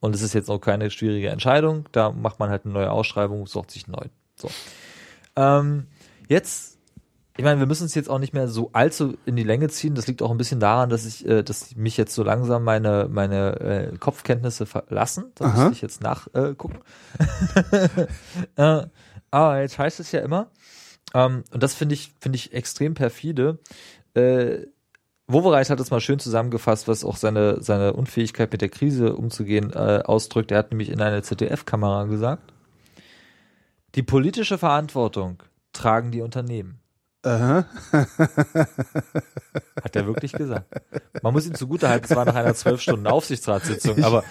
Und 0.00 0.14
es 0.14 0.20
ist 0.20 0.34
jetzt 0.34 0.50
auch 0.50 0.58
keine 0.58 0.90
schwierige 0.90 1.30
Entscheidung, 1.30 1.88
da 1.92 2.12
macht 2.12 2.38
man 2.38 2.50
halt 2.50 2.66
eine 2.66 2.74
neue 2.74 2.90
Ausschreibung, 2.90 3.46
sucht 3.46 3.70
sich 3.70 3.88
neu. 3.88 4.04
So. 4.36 4.50
Ähm, 5.36 5.86
jetzt 6.28 6.73
ich 7.36 7.44
meine, 7.44 7.58
wir 7.58 7.66
müssen 7.66 7.86
es 7.86 7.94
jetzt 7.94 8.08
auch 8.08 8.20
nicht 8.20 8.32
mehr 8.32 8.46
so 8.46 8.70
allzu 8.72 9.16
in 9.26 9.34
die 9.34 9.42
Länge 9.42 9.68
ziehen. 9.68 9.96
Das 9.96 10.06
liegt 10.06 10.22
auch 10.22 10.30
ein 10.30 10.36
bisschen 10.36 10.60
daran, 10.60 10.88
dass 10.88 11.04
ich, 11.04 11.26
äh, 11.26 11.42
dass 11.42 11.74
mich 11.74 11.96
jetzt 11.96 12.14
so 12.14 12.22
langsam 12.22 12.62
meine 12.62 13.08
meine 13.10 13.60
äh, 13.60 13.96
Kopfkenntnisse 13.98 14.66
verlassen. 14.66 15.32
Da 15.34 15.46
Aha. 15.46 15.64
muss 15.64 15.72
ich 15.72 15.82
jetzt 15.82 16.00
nachgucken. 16.00 16.38
Äh, 16.38 16.54
gucken. 16.54 16.78
äh, 18.56 18.86
aber 19.32 19.60
jetzt 19.60 19.78
heißt 19.78 19.98
es 19.98 20.12
ja 20.12 20.20
immer, 20.20 20.48
ähm, 21.12 21.42
und 21.52 21.60
das 21.60 21.74
finde 21.74 21.96
ich 21.96 22.14
finde 22.20 22.36
ich 22.36 22.52
extrem 22.52 22.94
perfide. 22.94 23.58
Äh, 24.14 24.66
Wovereit 25.26 25.70
hat 25.70 25.80
es 25.80 25.90
mal 25.90 26.00
schön 26.00 26.18
zusammengefasst, 26.18 26.86
was 26.86 27.04
auch 27.04 27.16
seine 27.16 27.60
seine 27.60 27.94
Unfähigkeit 27.94 28.52
mit 28.52 28.60
der 28.60 28.68
Krise 28.68 29.16
umzugehen 29.16 29.72
äh, 29.72 30.02
ausdrückt. 30.04 30.52
Er 30.52 30.58
hat 30.58 30.70
nämlich 30.70 30.90
in 30.90 31.00
einer 31.00 31.22
ZDF-Kamera 31.22 32.04
gesagt: 32.04 32.52
Die 33.96 34.04
politische 34.04 34.56
Verantwortung 34.56 35.42
tragen 35.72 36.12
die 36.12 36.20
Unternehmen. 36.20 36.83
Aha. 37.24 37.64
Hat 39.82 39.96
er 39.96 40.06
wirklich 40.06 40.32
gesagt. 40.32 40.66
Man 41.22 41.32
muss 41.32 41.46
ihm 41.46 41.54
zugutehalten, 41.54 42.08
es 42.10 42.16
war 42.16 42.24
nach 42.24 42.34
einer 42.34 42.54
zwölf 42.54 42.80
Stunden 42.80 43.06
Aufsichtsratssitzung, 43.06 44.04
aber 44.04 44.24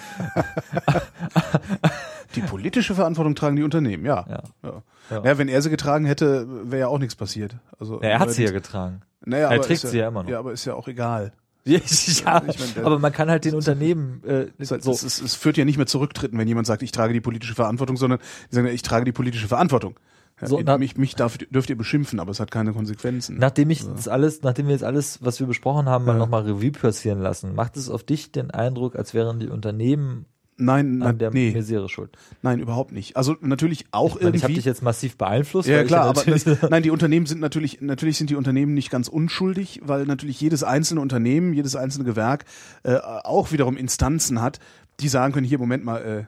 Die 2.36 2.42
politische 2.42 2.96
Verantwortung 2.96 3.36
tragen 3.36 3.56
die 3.56 3.64
Unternehmen, 3.64 4.06
ja. 4.06 4.26
ja. 4.28 4.44
Ja, 4.64 4.84
Ja. 5.10 5.24
ja. 5.24 5.38
wenn 5.38 5.48
er 5.48 5.62
sie 5.62 5.70
getragen 5.70 6.06
hätte, 6.06 6.48
wäre 6.70 6.82
ja 6.82 6.88
auch 6.88 7.00
nichts 7.00 7.16
passiert. 7.16 7.56
Also, 7.80 8.00
er 8.00 8.20
hat 8.20 8.32
sie 8.32 8.44
ja 8.44 8.52
getragen. 8.52 9.02
Naja, 9.26 9.50
er 9.50 9.56
aber 9.56 9.62
trägt 9.64 9.82
sie 9.82 9.98
ja 9.98 10.08
immer 10.08 10.24
noch. 10.24 10.30
Ja, 10.30 10.40
aber 10.40 10.52
ist 10.52 10.66
ja 10.66 10.74
auch 10.74 10.88
egal. 10.88 11.34
Ja, 11.66 11.78
ich 11.78 12.26
mein, 12.26 12.86
aber 12.86 13.00
man 13.00 13.14
kann 13.14 13.30
halt 13.30 13.46
den 13.46 13.56
Unternehmen 13.56 14.22
äh, 14.26 14.48
Es, 14.58 14.68
so, 14.68 14.92
es, 14.92 15.02
es, 15.04 15.22
es 15.22 15.36
führt 15.36 15.56
ja 15.56 15.64
nicht 15.64 15.78
mehr 15.78 15.86
zurücktritten, 15.86 16.38
wenn 16.38 16.46
jemand 16.46 16.68
sagt, 16.68 16.84
ich 16.84 16.92
trage 16.92 17.14
die 17.14 17.22
politische 17.22 17.56
Verantwortung, 17.56 17.96
sondern 17.96 18.20
die 18.52 18.56
sagen, 18.56 18.68
ich 18.68 18.82
trage 18.82 19.06
die 19.06 19.14
politische 19.14 19.48
Verantwortung. 19.48 19.98
So, 20.42 20.60
na- 20.62 20.78
mich 20.78 20.98
mich 20.98 21.16
darf, 21.16 21.38
dürft 21.38 21.70
ihr 21.70 21.78
beschimpfen, 21.78 22.20
aber 22.20 22.32
es 22.32 22.40
hat 22.40 22.52
keine 22.52 22.74
Konsequenzen. 22.74 23.38
nachdem 23.38 23.70
ich 23.70 23.86
das 23.86 24.08
alles, 24.08 24.42
nachdem 24.42 24.66
wir 24.68 24.74
jetzt 24.74 24.84
alles, 24.84 25.20
was 25.24 25.40
wir 25.40 25.48
besprochen 25.48 25.86
haben, 25.88 26.06
mal 26.06 26.14
Ja. 26.14 26.18
nochmal 26.20 26.42
Revue 26.44 26.72
passieren 26.72 27.20
lassen, 27.20 27.56
macht 27.56 27.78
es 27.78 27.90
auf 27.90 28.04
dich 28.04 28.32
den 28.32 28.52
Eindruck, 28.52 28.96
als 28.96 29.14
wären 29.14 29.40
die 29.40 29.48
Unternehmen 29.48 30.26
nein, 30.58 31.02
an 31.02 31.18
der 31.18 31.32
nee, 31.32 31.52
Misere 31.52 31.88
schuld? 31.88 32.18
nein, 32.42 32.60
überhaupt 32.60 32.92
nicht. 32.92 33.16
Also 33.16 33.36
natürlich 33.42 33.86
auch 33.92 34.18
Ich, 34.18 34.24
meine, 34.24 34.36
ich 34.36 34.44
habe 34.44 34.52
irgendwie. 34.52 34.56
dich 34.60 34.66
jetzt 34.66 34.82
massiv 34.84 35.18
beeinflusst. 35.18 35.70
Ja 35.70 35.84
klar, 35.84 36.06
aber 36.08 36.24
das, 36.24 36.46
nein, 36.70 36.84
die 36.84 36.92
Unternehmen 36.92 37.26
sind 37.26 37.40
natürlich, 37.40 37.80
natürlich 37.82 38.18
sind 38.18 38.30
die 38.30 38.36
Unternehmen 38.36 38.74
nicht 38.74 38.90
ganz 38.90 39.08
unschuldig, 39.08 39.82
weil 39.84 40.06
natürlich 40.06 40.42
jedes 40.42 40.64
einzelne 40.64 41.00
Unternehmen, 41.00 41.54
jedes 41.54 41.76
einzelne 41.76 42.04
Gewerk 42.06 42.46
äh, 42.84 42.96
auch 42.98 43.52
wiederum 43.52 43.78
Instanzen 43.78 44.42
hat, 44.42 44.60
die 45.00 45.08
sagen 45.08 45.32
können, 45.34 45.46
hier 45.48 45.60
Moment 45.60 45.86
mal, 45.86 46.02
äh, 46.02 46.24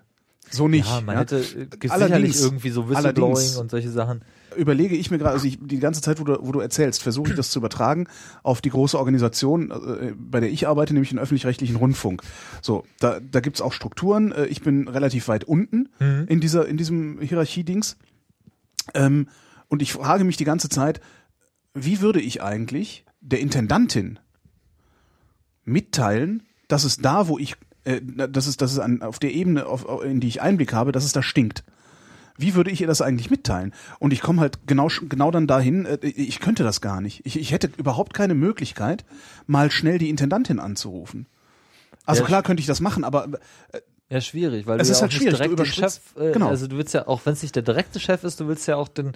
so 0.51 0.67
nicht. 0.67 0.87
ja, 0.87 1.01
man 1.01 1.15
ja. 1.15 1.21
hätte 1.21 1.37
äh, 1.39 1.67
sicherlich 1.81 2.39
irgendwie 2.39 2.69
so 2.69 2.89
Whistleblowing 2.89 3.57
und 3.57 3.71
solche 3.71 3.89
Sachen. 3.89 4.21
überlege 4.55 4.95
ich 4.95 5.11
mir 5.11 5.17
gerade, 5.17 5.31
also 5.33 5.47
ich, 5.47 5.57
die 5.61 5.79
ganze 5.79 6.01
Zeit, 6.01 6.19
wo 6.19 6.23
du, 6.23 6.37
wo 6.41 6.51
du 6.51 6.59
erzählst, 6.59 7.03
versuche 7.03 7.31
ich 7.31 7.35
das 7.35 7.49
zu 7.49 7.59
übertragen 7.59 8.07
auf 8.43 8.61
die 8.61 8.69
große 8.69 8.97
Organisation, 8.97 9.71
äh, 9.71 10.13
bei 10.17 10.39
der 10.39 10.49
ich 10.51 10.67
arbeite, 10.67 10.93
nämlich 10.93 11.09
den 11.09 11.19
öffentlich-rechtlichen 11.19 11.75
Rundfunk. 11.75 12.21
So, 12.61 12.83
da, 12.99 13.19
da 13.19 13.39
gibt's 13.39 13.61
auch 13.61 13.73
Strukturen. 13.73 14.31
Äh, 14.31 14.45
ich 14.45 14.61
bin 14.61 14.87
relativ 14.87 15.27
weit 15.27 15.43
unten 15.43 15.89
Mhm. 15.99 16.25
in 16.27 16.39
dieser, 16.41 16.67
in 16.67 16.77
diesem 16.77 17.19
Hierarchiedings. 17.21 17.97
Ähm, 18.93 19.27
und 19.67 19.81
ich 19.81 19.93
frage 19.93 20.23
mich 20.23 20.37
die 20.37 20.45
ganze 20.45 20.69
Zeit, 20.69 21.01
wie 21.73 22.01
würde 22.01 22.21
ich 22.21 22.41
eigentlich 22.41 23.03
der 23.19 23.39
Intendantin 23.39 24.19
mitteilen, 25.63 26.43
dass 26.67 26.83
es 26.83 26.97
da, 26.97 27.27
wo 27.27 27.39
ich, 27.39 27.55
äh, 27.85 28.01
dass 28.01 28.47
es, 28.47 28.57
dass 28.57 28.71
es 28.71 28.79
an, 28.79 29.01
auf 29.01 29.19
der 29.19 29.33
Ebene, 29.33 29.65
auf, 29.65 29.85
in 30.03 30.19
die 30.19 30.27
ich 30.27 30.41
Einblick 30.41 30.73
habe, 30.73 30.91
dass 30.91 31.05
es 31.05 31.13
da 31.13 31.23
stinkt. 31.23 31.63
Wie 32.37 32.53
würde 32.53 32.69
ich 32.69 32.81
ihr 32.81 32.87
das 32.87 33.01
eigentlich 33.01 33.29
mitteilen? 33.29 33.73
Und 33.99 34.11
ich 34.11 34.21
komme 34.21 34.41
halt 34.41 34.67
genau, 34.67 34.89
genau 35.07 35.31
dann 35.31 35.47
dahin, 35.47 35.85
äh, 35.85 35.97
ich 36.01 36.39
könnte 36.39 36.63
das 36.63 36.81
gar 36.81 36.99
nicht. 36.99 37.21
Ich, 37.25 37.39
ich 37.39 37.51
hätte 37.51 37.69
überhaupt 37.77 38.13
keine 38.13 38.35
Möglichkeit, 38.35 39.05
mal 39.47 39.71
schnell 39.71 39.97
die 39.97 40.09
Intendantin 40.09 40.59
anzurufen. 40.59 41.27
Also 42.05 42.21
Ja, 42.21 42.27
klar 42.27 42.43
könnte 42.43 42.59
ich 42.61 42.67
das 42.67 42.81
machen, 42.81 43.03
aber 43.03 43.27
äh, 43.71 43.79
Ja, 44.09 44.21
schwierig, 44.21 44.67
weil 44.67 44.79
Es 44.79 44.87
du 44.87 44.91
ist 44.91 44.97
ja 44.97 45.01
halt 45.03 45.13
auch 45.13 45.17
schwierig, 45.17 45.37
direkt 45.37 45.59
den 45.59 45.65
Chef, 45.65 45.99
äh, 46.17 46.31
genau. 46.31 46.49
also 46.49 46.67
du 46.67 46.77
willst 46.77 46.93
ja, 46.93 47.07
auch 47.07 47.21
wenn 47.25 47.33
es 47.33 47.41
nicht 47.41 47.55
der 47.55 47.63
direkte 47.63 47.99
Chef 47.99 48.23
ist, 48.23 48.39
du 48.39 48.47
willst 48.47 48.67
ja 48.67 48.75
auch 48.75 48.87
den, 48.89 49.13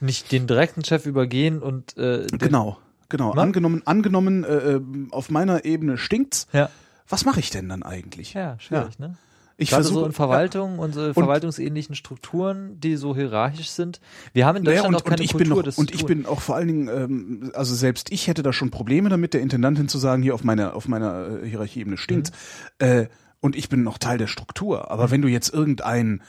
nicht 0.00 0.32
den 0.32 0.46
direkten 0.46 0.84
Chef 0.84 1.06
übergehen 1.06 1.60
und 1.60 1.96
äh, 1.98 2.26
genau, 2.38 2.78
genau. 3.08 3.34
Ne? 3.34 3.40
Angenommen, 3.40 3.82
angenommen, 3.84 4.44
äh, 4.44 4.74
äh, 4.74 4.80
auf 5.10 5.30
meiner 5.30 5.64
Ebene 5.64 5.98
stinkt's. 5.98 6.46
Ja, 6.52 6.70
Was 7.08 7.24
mache 7.24 7.40
ich 7.40 7.50
denn 7.50 7.68
dann 7.68 7.82
eigentlich? 7.82 8.34
ja, 8.34 8.58
schwierig, 8.58 8.98
ne? 8.98 9.16
Ich 9.58 9.70
Gerade 9.70 9.84
versuche 9.84 10.00
so 10.00 10.06
in 10.06 10.12
Verwaltung 10.12 10.78
und 10.78 10.94
so 10.94 11.12
verwaltungsähnlichen 11.12 11.94
Strukturen, 11.94 12.80
die 12.80 12.96
so 12.96 13.14
hierarchisch 13.14 13.68
sind. 13.70 14.00
Wir 14.32 14.46
haben 14.46 14.56
in 14.56 14.64
Naja, 14.64 14.82
Deutschland 14.82 14.96
und, 14.96 15.02
auch 15.02 15.04
keine 15.04 15.20
und 15.20 15.24
ich 15.24 15.32
Kultur 15.32 15.62
bin 15.62 15.70
noch, 15.70 15.78
und 15.78 15.94
ich 15.94 16.06
bin 16.06 16.26
auch 16.26 16.40
vor 16.40 16.56
allen 16.56 16.68
Dingen, 16.68 16.88
ähm, 16.88 17.52
also 17.54 17.74
selbst 17.74 18.10
ich 18.10 18.28
hätte 18.28 18.42
da 18.42 18.52
schon 18.52 18.70
Probleme 18.70 19.08
damit, 19.08 19.34
der 19.34 19.40
Intendantin 19.40 19.88
zu 19.88 19.98
sagen, 19.98 20.22
hier 20.22 20.34
auf 20.34 20.42
meiner 20.42 20.74
auf 20.74 20.88
meiner 20.88 21.42
äh, 21.42 21.48
Hierarchieebene 21.48 21.96
stinkt. 21.96 22.32
Mhm. 22.80 22.86
Äh, 22.86 23.06
und 23.40 23.56
ich 23.56 23.68
bin 23.68 23.82
noch 23.82 23.98
Teil 23.98 24.18
der 24.18 24.28
Struktur. 24.28 24.90
Aber 24.90 25.10
wenn 25.10 25.20
du 25.20 25.28
jetzt 25.28 25.52
irgendein 25.52 26.22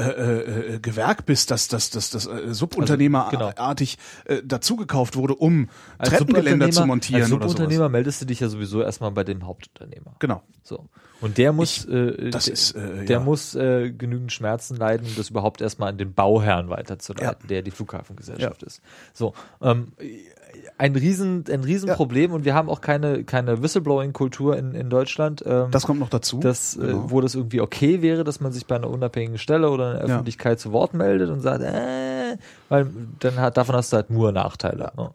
äh, 0.00 0.10
äh, 0.10 0.74
äh, 0.74 0.80
Gewerk 0.80 1.26
bist, 1.26 1.50
das 1.50 1.68
das 1.68 1.90
das 1.90 2.10
das 2.10 2.26
äh, 2.26 2.54
Subunternehmerartig 2.54 3.98
äh, 4.24 4.42
dazugekauft 4.44 5.16
wurde, 5.16 5.34
um 5.34 5.68
Als 5.98 6.10
Treppengeländer 6.10 6.70
zu 6.70 6.86
montieren 6.86 7.22
Als. 7.22 7.30
Subunternehmer 7.30 7.88
meldest 7.88 8.22
du 8.22 8.26
dich 8.26 8.40
ja 8.40 8.48
sowieso 8.48 8.82
erstmal 8.82 9.10
bei 9.10 9.24
dem 9.24 9.46
Hauptunternehmer. 9.46 10.16
Genau. 10.18 10.42
So. 10.62 10.88
Und 11.20 11.36
der 11.36 11.52
muss, 11.52 11.84
äh, 11.84 12.30
das 12.30 12.46
der, 12.46 12.54
ist, 12.54 12.72
äh, 12.72 13.04
der 13.04 13.18
ja. 13.18 13.20
muss 13.20 13.54
äh, 13.54 13.90
genügend 13.90 14.32
Schmerzen 14.32 14.76
leiden, 14.76 15.06
um 15.06 15.14
das 15.16 15.30
überhaupt 15.30 15.60
erstmal 15.60 15.90
an 15.90 15.98
den 15.98 16.14
Bauherrn 16.14 16.70
weiterzuleiten, 16.70 17.46
der 17.48 17.62
die 17.62 17.70
Flughafengesellschaft 17.70 18.62
ist. 18.62 18.80
So. 19.12 19.34
Ähm, 19.60 19.92
ein 20.78 20.94
riesen, 20.96 21.44
ein 21.50 21.62
Riesenproblem 21.64 22.32
und 22.32 22.44
wir 22.44 22.54
haben 22.54 22.68
auch 22.68 22.80
keine, 22.80 23.24
keine 23.24 23.62
Whistleblowing-Kultur 23.62 24.56
in, 24.56 24.74
in 24.74 24.90
Deutschland. 24.90 25.42
Ähm, 25.46 25.68
Das 25.70 25.86
kommt 25.86 26.00
noch 26.00 26.08
dazu. 26.08 26.40
das, 26.40 26.78
Genau. 26.80 27.04
äh, 27.06 27.10
wo 27.10 27.20
das 27.20 27.34
irgendwie 27.34 27.60
okay 27.60 28.02
wäre, 28.02 28.24
dass 28.24 28.40
man 28.40 28.52
sich 28.52 28.66
bei 28.66 28.76
einer 28.76 28.88
unabhängigen 28.90 29.38
Stelle 29.38 29.70
oder 29.70 29.92
in 29.92 29.98
der 29.98 30.06
Ja. 30.08 30.14
Öffentlichkeit 30.14 30.58
zu 30.60 30.72
Wort 30.72 30.94
meldet 30.94 31.30
und 31.30 31.40
sagt, 31.40 31.62
äh, 31.62 32.36
weil 32.68 32.86
dann 33.20 33.36
hat, 33.36 33.56
davon 33.56 33.74
hast 33.76 33.92
du 33.92 33.96
halt 33.96 34.10
nur 34.10 34.32
Nachteile. 34.32 34.92
Ne? 34.96 35.10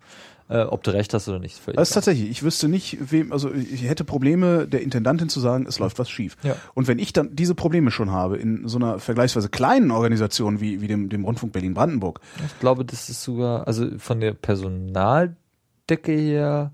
Äh, 0.48 0.62
ob 0.62 0.84
du 0.84 0.92
recht 0.92 1.12
hast 1.14 1.28
oder 1.28 1.40
nicht, 1.40 1.58
völlig 1.58 1.78
Das 1.78 1.90
ist 1.90 1.96
tatsächlich, 1.96 2.30
ich 2.30 2.44
wüsste 2.44 2.68
nicht, 2.68 3.12
wem, 3.12 3.32
also 3.32 3.52
ich 3.52 3.84
hätte 3.84 4.04
Probleme, 4.04 4.68
der 4.68 4.84
Intendantin 4.84 5.28
zu 5.28 5.40
sagen, 5.40 5.66
es 5.68 5.80
läuft 5.80 5.98
was 5.98 6.08
schief. 6.08 6.38
Ja. 6.44 6.56
Und 6.76 6.88
wenn 6.88 7.00
ich 7.00 7.14
dann 7.14 7.36
diese 7.36 7.56
Probleme 7.56 7.90
schon 7.90 8.12
habe, 8.12 8.38
in 8.38 8.68
so 8.68 8.78
einer 8.78 9.00
vergleichsweise 9.00 9.50
kleinen 9.50 9.90
Organisation 9.90 10.62
wie, 10.62 10.82
wie 10.82 10.88
dem, 10.88 11.10
dem 11.10 11.26
Rundfunk 11.26 11.52
Berlin-Brandenburg, 11.52 12.20
Ich 12.46 12.60
glaube, 12.60 12.86
das 12.86 13.10
ist 13.10 13.24
sogar, 13.24 13.68
also 13.68 13.88
von 13.98 14.20
der 14.20 14.34
Personaldecke 14.34 16.12
her, 16.12 16.72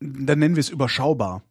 dann 0.00 0.38
nennen 0.38 0.56
wir 0.56 0.60
es 0.60 0.70
überschaubar. 0.70 1.42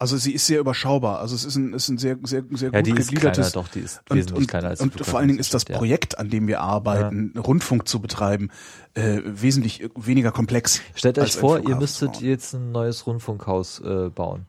Also 0.00 0.16
sie 0.16 0.32
ist 0.32 0.46
sehr 0.46 0.60
überschaubar. 0.60 1.18
Also 1.18 1.34
es 1.34 1.44
ist 1.44 1.56
ein, 1.56 1.72
ist 1.72 1.88
ein 1.88 1.98
sehr, 1.98 2.16
sehr, 2.22 2.44
sehr 2.52 2.70
ja, 2.72 2.80
gut 2.80 2.86
die 2.86 2.90
ist 2.90 3.08
kleiner, 3.08 3.30
gegliedertes. 3.30 3.52
doch, 3.52 3.68
die 3.68 3.80
ist 3.80 4.00
und, 4.08 4.32
und, 4.32 4.46
kleiner 4.46 4.68
als 4.68 4.80
und 4.80 5.04
vor 5.04 5.18
allen 5.18 5.28
Dingen 5.28 5.40
ist 5.40 5.54
das 5.54 5.64
Projekt, 5.64 6.18
an 6.18 6.30
dem 6.30 6.46
wir 6.46 6.60
arbeiten, 6.60 7.34
Rundfunk 7.36 7.88
zu 7.88 8.00
betreiben, 8.00 8.50
äh, 8.94 9.20
wesentlich 9.24 9.88
weniger 9.96 10.30
komplex. 10.30 10.78
Ja. 10.78 10.82
Stellt 10.94 11.18
euch 11.18 11.34
vor, 11.34 11.58
ihr 11.68 11.76
müsstet 11.76 12.20
jetzt 12.20 12.54
ein 12.54 12.70
neues 12.70 13.06
Rundfunkhaus 13.06 13.80
äh, 13.80 14.10
bauen. 14.10 14.46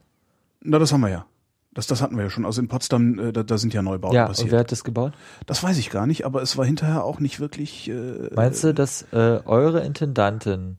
Na, 0.62 0.78
das 0.78 0.94
haben 0.94 1.02
wir 1.02 1.10
ja. 1.10 1.26
Das, 1.74 1.88
das 1.88 2.02
hatten 2.02 2.16
wir 2.16 2.24
ja 2.24 2.30
schon. 2.30 2.46
Also 2.46 2.62
in 2.62 2.68
Potsdam, 2.68 3.18
äh, 3.20 3.32
da, 3.32 3.44
da 3.44 3.58
sind 3.58 3.74
ja 3.74 3.82
Neubauten 3.82 4.16
ja, 4.16 4.28
passiert. 4.28 4.48
und 4.48 4.52
wer 4.52 4.60
hat 4.60 4.72
das 4.72 4.84
gebaut? 4.84 5.14
Das 5.46 5.64
weiß 5.64 5.78
ich 5.78 5.90
gar 5.90 6.08
nicht, 6.08 6.26
aber 6.26 6.42
es 6.42 6.58
war 6.58 6.66
hinterher 6.66 7.04
auch 7.04 7.20
nicht 7.20 7.40
wirklich. 7.40 7.90
Äh, 7.90 8.30
Meinst 8.36 8.64
du, 8.64 8.74
dass 8.74 9.04
äh, 9.14 9.40
eure 9.46 9.82
Intendantin 9.82 10.78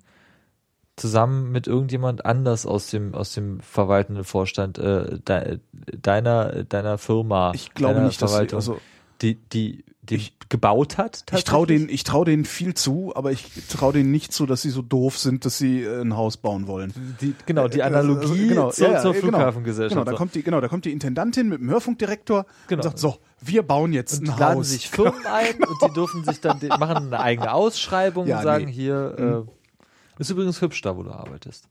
zusammen 1.00 1.50
mit 1.50 1.66
irgendjemand 1.66 2.24
anders 2.26 2.66
aus 2.66 2.90
dem 2.90 3.14
aus 3.14 3.32
dem 3.32 3.60
verwaltenden 3.60 4.24
Vorstand 4.24 4.78
äh, 4.78 5.18
de, 5.18 5.58
deiner 6.00 6.64
deiner 6.64 6.98
Firma, 6.98 7.52
ich 7.54 7.74
glaube 7.74 8.00
nicht, 8.00 8.20
dass 8.22 8.36
sie, 8.36 8.54
also 8.54 8.78
die 9.22 9.36
die 9.36 9.84
die 10.02 10.30
gebaut 10.48 10.98
hat? 10.98 11.24
ich 11.36 11.44
traue 11.44 11.66
denen, 11.66 11.88
ich 11.88 12.02
traue 12.02 12.24
denen 12.24 12.44
viel 12.44 12.74
zu, 12.74 13.12
aber 13.14 13.30
ich 13.30 13.46
traue 13.68 13.92
denen 13.92 14.10
nicht 14.10 14.32
zu, 14.32 14.44
dass 14.44 14.60
sie 14.62 14.70
so 14.70 14.82
doof 14.82 15.16
sind, 15.18 15.44
dass 15.44 15.56
sie 15.58 15.82
äh, 15.84 16.00
ein 16.00 16.16
Haus 16.16 16.36
bauen 16.38 16.66
wollen. 16.66 16.92
die, 17.20 17.34
genau 17.46 17.68
die 17.68 17.82
Also, 17.82 17.98
Analogie 17.98 18.48
genau, 18.48 18.70
zur, 18.70 18.88
ja, 18.90 19.00
zur 19.00 19.12
genau. 19.12 19.28
Flughafengesellschaft. 19.28 19.94
Genau, 20.00 20.10
da 20.10 20.16
kommt 20.16 20.34
die, 20.34 20.42
genau, 20.42 20.60
da 20.60 20.66
kommt 20.68 20.84
die 20.84 20.90
Intendantin 20.92 21.48
mit 21.48 21.60
dem 21.60 21.70
Hörfunkdirektor 21.70 22.46
Genau. 22.66 22.78
und 22.78 22.82
sagt 22.82 22.98
so, 22.98 23.18
wir 23.40 23.62
bauen 23.62 23.92
jetzt 23.92 24.20
und 24.20 24.30
ein 24.30 24.38
laden 24.38 24.58
Haus. 24.58 24.70
sich 24.70 24.90
Firmen 24.90 25.24
ein 25.26 25.62
und 25.62 25.80
die 25.88 25.94
dürfen 25.94 26.24
sich 26.24 26.40
dann 26.40 26.58
machen 26.80 27.06
eine 27.12 27.20
eigene 27.20 27.52
Ausschreibung 27.52 28.26
Ja, 28.26 28.38
und 28.38 28.42
sagen 28.42 28.64
nee. 28.64 28.72
hier 28.72 29.44
äh, 29.46 29.50
ist 30.20 30.30
übrigens 30.30 30.60
hübsch 30.60 30.80
da, 30.82 30.96
wo 30.96 31.02
du 31.02 31.10
arbeitest. 31.10 31.68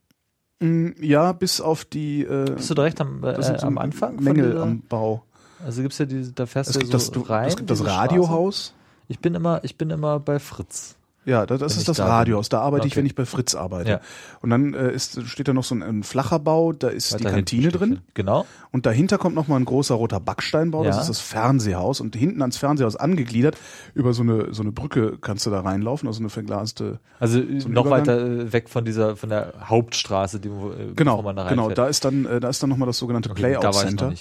Mm, 0.60 0.90
ja, 1.00 1.32
bis 1.32 1.62
auf 1.62 1.86
die 1.86 2.24
äh, 2.24 2.52
Bist 2.56 2.70
du 2.70 2.74
direkt 2.74 3.00
am, 3.00 3.24
äh, 3.24 3.34
das 3.34 3.48
sind 3.48 3.60
so 3.62 3.68
am 3.68 3.78
Anfang? 3.78 4.16
von 4.16 4.24
Mängel 4.24 4.52
dieser- 4.52 4.64
am 4.64 4.82
Bau. 4.82 5.24
Also 5.66 5.82
gibt's 5.82 5.98
ja 5.98 6.06
diese, 6.06 6.32
da 6.34 6.46
fährst 6.46 6.70
Es 6.70 6.74
du 6.74 6.80
gibt, 6.80 6.92
so 6.92 6.98
das, 6.98 7.12
du, 7.12 7.20
rein. 7.22 7.48
es 7.48 7.56
gibt 7.58 7.70
das 7.70 7.86
Radiohaus. 7.86 8.74
Ich 9.08 9.20
bin 9.20 9.36
immer, 9.36 9.64
ich 9.64 9.78
bin 9.78 9.90
immer 9.90 10.20
bei 10.20 10.40
Fritz. 10.40 10.96
Ja, 11.26 11.46
das, 11.46 11.60
das 11.60 11.74
ist 11.74 11.80
ich 11.82 11.86
das 11.86 11.98
da 11.98 12.06
bin. 12.06 12.12
Radiohaus. 12.14 12.50
Da 12.50 12.62
arbeite 12.62 12.88
ich, 12.88 12.94
Okay. 12.94 13.00
wenn 13.00 13.06
ich 13.06 13.14
bei 13.16 13.26
Fritz 13.26 13.54
arbeite. 13.54 13.90
Ja. 13.90 14.00
Und 14.41 14.50
dann 14.50 14.74
äh, 14.74 14.91
ist, 14.91 15.22
steht 15.28 15.48
da 15.48 15.54
noch 15.54 15.64
so 15.64 15.76
ein, 15.76 15.84
ein 15.84 16.04
flacher 16.04 16.40
Bau, 16.40 16.72
da 16.74 16.88
ist 16.88 17.10
die 17.12 17.16
Weiter 17.16 17.36
hinten 17.36 17.36
Kantine 17.36 17.68
drin. 17.70 18.00
Genau. 18.14 18.46
Und 18.72 18.86
dahinter 18.86 19.18
kommt 19.18 19.36
noch 19.36 19.48
mal 19.48 19.58
ein 19.58 19.66
großer 19.66 19.96
roter 19.96 20.20
Backsteinbau, 20.20 20.84
das 20.84 20.96
Ja. 20.96 21.02
ist 21.02 21.10
das 21.10 21.20
Fernsehhaus. 21.20 22.02
Und 22.02 22.16
hinten 22.16 22.41
ans 22.41 22.58
Fernsehhaus 22.58 22.96
angegliedert, 22.96 23.58
über 23.94 24.14
so 24.14 24.24
eine, 24.24 24.54
so 24.54 24.62
eine 24.64 24.72
Brücke 24.72 25.18
kannst 25.20 25.46
du 25.46 25.50
da 25.50 25.60
reinlaufen, 25.60 26.08
also 26.08 26.20
eine 26.22 26.30
verglaste. 26.30 27.00
Also 27.20 27.40
ein 27.40 27.58
noch 27.68 27.86
Übergang. 27.86 27.91
weiter 27.91 28.26
äh, 28.26 28.54
weg 28.54 28.70
von 28.70 28.86
dieser, 28.86 29.16
von 29.16 29.30
der 29.30 29.54
Hauptstraße, 29.66 30.40
die, 30.40 30.50
wo, 30.50 30.70
äh, 30.72 30.94
Genau, 30.96 31.22
man 31.22 31.36
da 31.36 31.48
genau. 31.50 31.64
reinfährt. 31.64 31.78
Da 31.78 31.88
ist 31.88 32.06
dann, 32.06 32.26
äh, 32.26 32.40
da 32.40 32.50
ist 32.50 32.64
dann 32.64 32.70
noch 32.70 32.78
mal 32.78 32.86
das 32.86 32.98
sogenannte 32.98 33.30
Okay, 33.32 33.41
Playout 33.41 33.66
ich 33.76 33.80
Center, 33.82 34.14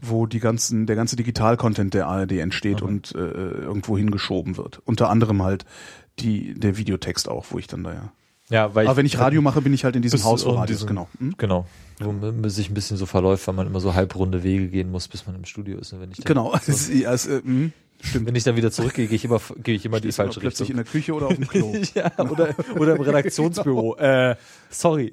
wo 0.00 0.26
die 0.26 0.40
ganzen, 0.40 0.86
der 0.86 0.96
ganze 0.96 1.14
Digital-Content 1.16 1.94
der 1.94 2.06
ARD 2.06 2.32
entsteht 2.38 2.76
Okay. 2.82 2.84
und 2.92 3.14
äh, 3.14 3.18
irgendwo 3.18 3.96
hingeschoben 3.98 4.56
wird. 4.56 4.80
Unter 4.84 5.08
anderem 5.10 5.42
halt 5.42 5.64
die, 6.18 6.54
der 6.54 6.76
Videotext 6.76 7.28
auch, 7.28 7.46
wo 7.50 7.58
ich 7.58 7.66
dann 7.66 7.82
da 7.84 7.92
ja 7.92 8.12
Ja, 8.50 8.74
weil 8.74 8.86
Aber 8.86 8.96
wenn 8.96 9.06
ich 9.06 9.18
Radio 9.18 9.42
mache, 9.42 9.60
bin 9.62 9.72
ich 9.74 9.84
halt 9.84 9.96
in 9.96 10.02
diesem 10.02 10.22
Haus, 10.24 10.44
wo 10.44 10.48
du 10.50 10.54
in 10.54 10.60
Radio 10.60 10.72
ist, 10.74 10.78
diesem- 10.80 10.88
genau. 10.88 11.08
Hm? 11.18 11.34
Genau. 11.38 11.66
Wo 12.00 12.12
man 12.12 12.48
sich 12.50 12.70
ein 12.70 12.74
bisschen 12.74 12.96
so 12.96 13.06
verläuft, 13.06 13.46
weil 13.46 13.54
man 13.54 13.66
immer 13.66 13.80
so 13.80 13.94
halbrunde 13.94 14.42
Wege 14.42 14.68
gehen 14.68 14.90
muss, 14.90 15.08
bis 15.08 15.26
man 15.26 15.36
im 15.36 15.44
Studio 15.44 15.78
ist. 15.78 15.92
Und 15.92 16.00
wenn 16.00 16.10
ich 16.10 16.18
Genau. 16.24 16.52
Das 16.52 16.68
ist, 16.68 16.90
es, 16.90 17.26
äh, 17.26 17.40
hm, 17.42 17.72
stimmt. 18.02 18.26
wenn 18.26 18.34
ich 18.34 18.42
dann 18.44 18.56
wieder 18.56 18.70
zurückgehe, 18.72 19.06
gehe 19.06 19.16
ich 19.16 19.24
immer, 19.24 19.40
gehe 19.62 19.74
ich 19.76 19.84
immer 19.86 20.00
die 20.00 20.08
Ist 20.08 20.16
falsche 20.16 20.40
plötzlich 20.40 20.68
Richtung. 20.70 20.78
in 20.80 20.84
der 20.84 20.92
Küche 20.92 21.14
oder 21.14 21.26
auf 21.28 21.34
dem 21.36 21.46
Klo. 21.48 21.72
ja, 21.94 22.10
oder, 22.18 22.54
oder 22.76 22.96
im 22.96 23.00
Redaktionsbüro. 23.02 23.96
äh, 23.98 24.36
sorry. 24.70 25.12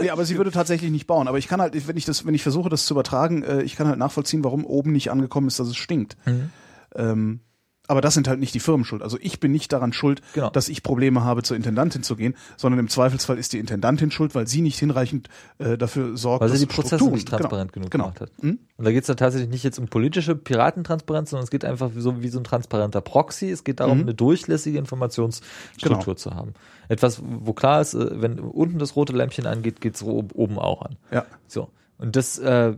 Nee, 0.00 0.10
aber 0.10 0.24
sie 0.24 0.36
würde 0.36 0.50
tatsächlich 0.50 0.90
nicht 0.90 1.06
bauen. 1.06 1.28
Aber 1.28 1.38
ich 1.38 1.46
kann 1.46 1.60
halt, 1.60 1.86
wenn 1.86 1.96
ich 1.96 2.04
das, 2.06 2.24
wenn 2.26 2.34
ich 2.34 2.42
versuche, 2.42 2.68
das 2.70 2.86
zu 2.86 2.94
übertragen, 2.94 3.42
äh, 3.42 3.62
ich 3.62 3.76
kann 3.76 3.86
halt 3.86 3.98
nachvollziehen, 3.98 4.42
warum 4.44 4.64
oben 4.64 4.92
nicht 4.92 5.10
angekommen 5.10 5.46
ist, 5.48 5.60
dass 5.60 5.68
es 5.68 5.76
stinkt. 5.76 6.16
Mhm. 6.26 6.50
Ähm, 6.96 7.40
aber 7.86 8.00
das 8.00 8.14
sind 8.14 8.28
halt 8.28 8.40
nicht 8.40 8.54
die 8.54 8.60
Firmen 8.60 8.84
schuld. 8.86 9.02
Also 9.02 9.18
ich 9.20 9.40
bin 9.40 9.52
nicht 9.52 9.72
daran 9.72 9.92
schuld, 9.92 10.22
Genau. 10.32 10.48
dass 10.50 10.68
ich 10.70 10.82
Probleme 10.82 11.22
habe, 11.22 11.42
zur 11.42 11.56
Intendantin 11.56 12.02
zu 12.02 12.16
gehen, 12.16 12.34
sondern 12.56 12.78
im 12.78 12.88
Zweifelsfall 12.88 13.38
ist 13.38 13.52
die 13.52 13.58
Intendantin 13.58 14.10
schuld, 14.10 14.34
weil 14.34 14.46
sie 14.48 14.62
nicht 14.62 14.78
hinreichend 14.78 15.28
äh, 15.58 15.76
dafür 15.76 16.16
sorgt, 16.16 16.40
Weil 16.40 16.48
sie 16.48 16.52
dass 16.54 16.60
die 16.60 16.66
Prozesse 16.66 16.96
Strukturen- 16.96 17.14
nicht 17.14 17.28
transparent 17.28 17.72
genug 17.74 17.90
genau. 17.90 18.04
gemacht 18.04 18.20
hat. 18.22 18.30
Hm? 18.40 18.58
Und 18.76 18.84
da 18.84 18.90
geht 18.90 19.02
es 19.02 19.06
dann 19.08 19.18
tatsächlich 19.18 19.50
nicht 19.50 19.64
jetzt 19.64 19.78
um 19.78 19.88
politische 19.88 20.34
Piratentransparenz, 20.34 21.30
sondern 21.30 21.44
es 21.44 21.50
geht 21.50 21.64
einfach 21.64 21.90
so 21.96 22.22
wie 22.22 22.28
so 22.28 22.38
ein 22.40 22.44
transparenter 22.44 23.02
Proxy. 23.02 23.50
Es 23.50 23.64
geht 23.64 23.80
darum, 23.80 24.00
eine 24.00 24.14
durchlässige 24.14 24.78
Informationsstruktur 24.78 25.98
Genau. 25.98 26.14
zu 26.14 26.34
haben. 26.34 26.54
Etwas, 26.88 27.20
wo 27.22 27.52
klar 27.52 27.80
ist, 27.80 27.94
äh, 27.94 28.20
wenn 28.22 28.38
unten 28.38 28.78
das 28.78 28.96
rote 28.96 29.12
Lämpchen 29.12 29.46
angeht, 29.46 29.80
geht 29.80 29.94
es 29.96 30.02
oben 30.02 30.58
auch 30.58 30.82
an. 30.82 30.96
Ja. 31.10 31.24
So. 31.46 31.68
Und 31.98 32.16
das 32.16 32.38
äh, 32.38 32.74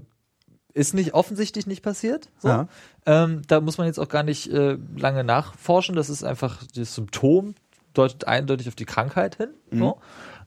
ist 0.75 0.95
nicht 0.95 1.15
offensichtlich 1.15 1.67
nicht 1.67 1.83
passiert. 1.83 2.29
So. 2.39 2.49
Ja. 2.49 2.69
Ähm, 3.07 3.43
da 3.47 3.61
muss 3.61 3.79
man 3.79 3.87
jetzt 3.87 3.99
auch 3.99 4.09
gar 4.09 4.25
nicht 4.25 4.53
äh, 4.53 4.77
lange 4.97 5.25
nachforschen. 5.25 5.95
Das 5.95 6.11
ist 6.11 6.25
einfach 6.25 6.63
das 6.75 6.95
Symptom, 6.95 7.55
deutet 7.95 8.27
eindeutig 8.27 8.69
auf 8.69 8.75
die 8.75 8.85
Krankheit 8.85 9.37
hin. 9.37 9.51
So. 9.71 9.99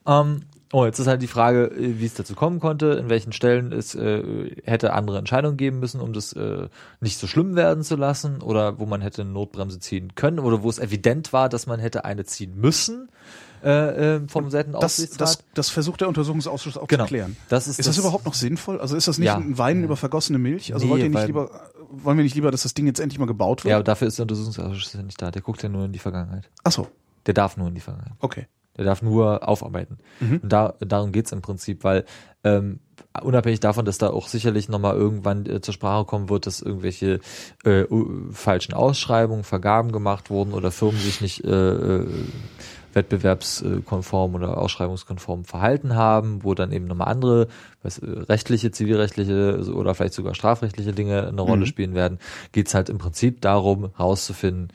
Ähm, 0.06 0.41
oh, 0.73 0.86
jetzt 0.86 0.99
ist 0.99 1.07
halt 1.07 1.22
die 1.22 1.27
Frage, 1.27 1.68
äh, 1.68 1.99
wie 1.99 2.06
es 2.06 2.14
dazu 2.14 2.36
kommen 2.36 2.60
konnte, 2.60 2.88
in 2.88 3.10
welchen 3.10 3.31
Stellen 3.31 3.72
es 3.72 3.95
äh, 3.95 4.56
hätte 4.64 4.94
andere 4.94 5.18
Entscheidungen 5.18 5.57
geben 5.57 5.80
müssen, 5.80 6.02
um 6.02 6.14
das 6.14 6.34
äh, 6.34 6.68
nicht 6.99 7.18
so 7.18 7.27
schlimm 7.27 7.56
werden 7.56 7.84
zu 7.84 7.95
lassen 7.95 8.41
oder 8.41 8.80
wo 8.80 8.86
man 8.86 9.02
hätte 9.02 9.22
eine 9.22 9.31
Notbremse 9.31 9.80
ziehen 9.80 10.15
können 10.15 10.40
oder 10.40 10.61
wo 10.61 10.69
es 10.69 10.80
evident 10.80 11.31
war, 11.31 11.48
dass 11.49 11.65
man 11.65 11.80
hätte 11.80 12.06
eine 12.06 12.26
ziehen 12.26 12.60
müssen 12.60 13.10
äh, 13.64 14.15
äh, 14.15 14.22
vom 14.27 14.49
Seiten 14.49 14.72
Das, 14.73 15.10
das, 15.18 15.40
das 15.53 15.69
versucht 15.69 16.02
der 16.02 16.07
Untersuchungsausschuss 16.07 16.77
auch 16.77 16.88
Genau. 16.88 17.03
zu 17.03 17.10
klären. 17.10 17.36
Das 17.49 17.68
ist 17.68 17.80
ist 17.80 17.88
das, 17.88 17.95
das- 17.95 17.98
überhaupt 18.03 18.26
noch 18.26 18.34
sinnvoll? 18.34 18.80
Also 18.80 18.95
ist 18.95 19.07
das 19.07 19.18
nicht 19.18 19.27
Ja. 19.27 19.36
ein 19.38 19.57
Weinen 19.57 19.84
über 19.84 19.95
vergossene 19.98 20.38
Milch? 20.40 20.73
Also 20.73 20.86
Nee, 20.86 20.91
wollt 20.91 21.03
ihr 21.03 21.10
nicht 21.10 21.27
lieber, 21.27 21.49
wollen 21.91 22.18
wir 22.18 22.23
nicht 22.23 22.36
lieber, 22.36 22.52
dass 22.52 22.64
das 22.64 22.73
Ding 22.73 22.86
jetzt 22.88 22.99
endlich 22.99 23.19
mal 23.19 23.26
gebaut 23.26 23.64
wird? 23.64 23.69
ja, 23.72 23.76
aber 23.77 23.84
dafür 23.84 24.07
ist 24.07 24.18
der 24.18 24.23
Untersuchungsausschuss 24.23 24.94
ja 24.94 25.02
nicht 25.03 25.22
da. 25.22 25.31
Der 25.31 25.41
guckt 25.41 25.61
ja 25.64 25.69
nur 25.69 25.86
in 25.86 25.91
die 25.91 25.99
Vergangenheit. 25.99 26.49
Ach 26.64 26.72
so, 26.72 26.88
Der 27.26 27.34
darf 27.34 27.57
nur 27.57 27.68
in 27.68 27.76
die 27.76 27.81
Vergangenheit. 27.81 28.15
okay. 28.19 28.48
Der 28.77 28.86
darf 28.86 29.02
nur 29.02 29.45
aufarbeiten. 29.45 29.98
Und 30.22 30.41
da, 30.48 30.76
darum 30.80 31.11
geht's 31.11 31.34
im 31.34 31.41
Prinzip, 31.41 31.84
weil 31.84 32.06
ähm, 32.45 32.80
unabhängig 33.22 33.60
davon, 33.60 33.84
dass 33.84 33.98
da 33.98 34.10
auch 34.10 34.30
sicherlich 34.30 34.69
nochmal 34.69 34.95
irgendwann 34.95 35.45
äh, 35.48 35.60
zur 35.60 35.73
Sprache 35.73 36.06
kommen 36.06 36.30
wird, 36.30 36.48
dass 36.48 36.61
irgendwelche 36.61 37.19
äh, 37.65 37.84
falschen 38.31 38.73
Ausschreibungen, 38.73 39.44
Vergaben 39.44 39.91
gemacht 39.91 40.30
wurden 40.30 40.53
oder 40.53 40.72
Firmen 40.72 40.98
sich 41.02 41.19
nicht 41.19 41.44
äh, 41.44 41.49
äh, 41.49 42.07
wettbewerbskonform 42.94 44.36
oder 44.36 44.57
ausschreibungskonform 44.57 45.45
verhalten 45.45 45.95
haben, 45.95 46.44
wo 46.44 46.53
dann 46.53 46.72
eben 46.72 46.86
nochmal 46.86 47.10
andere 47.10 47.48
was, 47.84 47.99
äh, 47.99 48.07
rechtliche, 48.07 48.72
zivilrechtliche 48.72 49.72
oder 49.74 49.95
vielleicht 49.95 50.14
sogar 50.14 50.36
strafrechtliche 50.36 50.94
Dinge 50.94 51.28
eine 51.28 51.41
Rolle 51.41 51.66
spielen 51.66 51.94
werden, 51.94 52.20
geht's 52.52 52.74
halt 52.74 52.90
im 52.90 52.98
Prinzip 52.98 53.41
darum, 53.41 53.91
herauszufinden, 53.95 54.70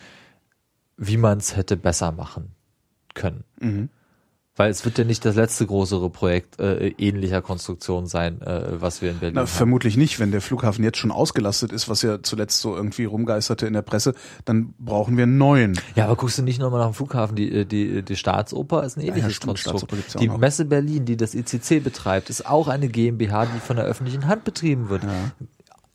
wie 0.96 1.16
man 1.16 1.38
es 1.38 1.56
hätte 1.56 1.76
besser 1.76 2.12
machen 2.12 2.52
können. 3.14 3.44
Mhm. 3.60 3.88
Weil 4.56 4.70
es 4.70 4.84
wird 4.84 4.98
ja 4.98 5.04
nicht 5.04 5.24
das 5.24 5.34
letzte 5.34 5.66
größere 5.66 6.10
Projekt 6.10 6.60
äh, 6.60 6.88
ähnlicher 6.90 7.42
Konstruktion 7.42 8.06
sein, 8.06 8.40
äh, 8.42 8.80
was 8.80 9.02
wir 9.02 9.10
in 9.10 9.18
Berlin 9.18 9.34
Na, 9.34 9.40
haben. 9.40 9.48
vermutlich 9.48 9.96
nicht, 9.96 10.20
wenn 10.20 10.30
der 10.30 10.40
Flughafen 10.40 10.84
jetzt 10.84 10.98
schon 10.98 11.10
ausgelastet 11.10 11.72
ist, 11.72 11.88
was 11.88 12.02
ja 12.02 12.22
zuletzt 12.22 12.60
so 12.60 12.76
irgendwie 12.76 13.04
rumgeisterte 13.04 13.66
in 13.66 13.72
der 13.72 13.82
Presse, 13.82 14.14
dann 14.44 14.72
brauchen 14.78 15.16
wir 15.16 15.24
einen 15.24 15.38
neuen. 15.38 15.76
Ja, 15.96 16.04
aber 16.04 16.14
guckst 16.14 16.38
du 16.38 16.42
nicht 16.42 16.60
nochmal 16.60 16.78
nach 16.78 16.90
dem 16.90 16.94
Flughafen, 16.94 17.34
die, 17.34 17.50
äh, 17.50 17.64
die, 17.64 18.02
die 18.02 18.14
Staatsoper 18.14 18.84
ist 18.84 18.96
ein 18.96 19.00
ähnliches 19.00 19.32
stimmt, 19.34 19.64
Konstrukt. 19.64 19.88
Gibt's 19.88 20.14
ja 20.14 20.20
Die 20.20 20.28
auch 20.28 20.34
noch. 20.34 20.40
Messe 20.40 20.64
Berlin, 20.66 21.04
die 21.04 21.16
das 21.16 21.34
ICC 21.34 21.82
betreibt, 21.82 22.30
ist 22.30 22.46
auch 22.46 22.68
eine 22.68 22.86
GmbH, 22.88 23.46
die 23.46 23.58
von 23.58 23.74
der 23.74 23.86
öffentlichen 23.86 24.28
Hand 24.28 24.44
betrieben 24.44 24.88
wird. 24.88 25.02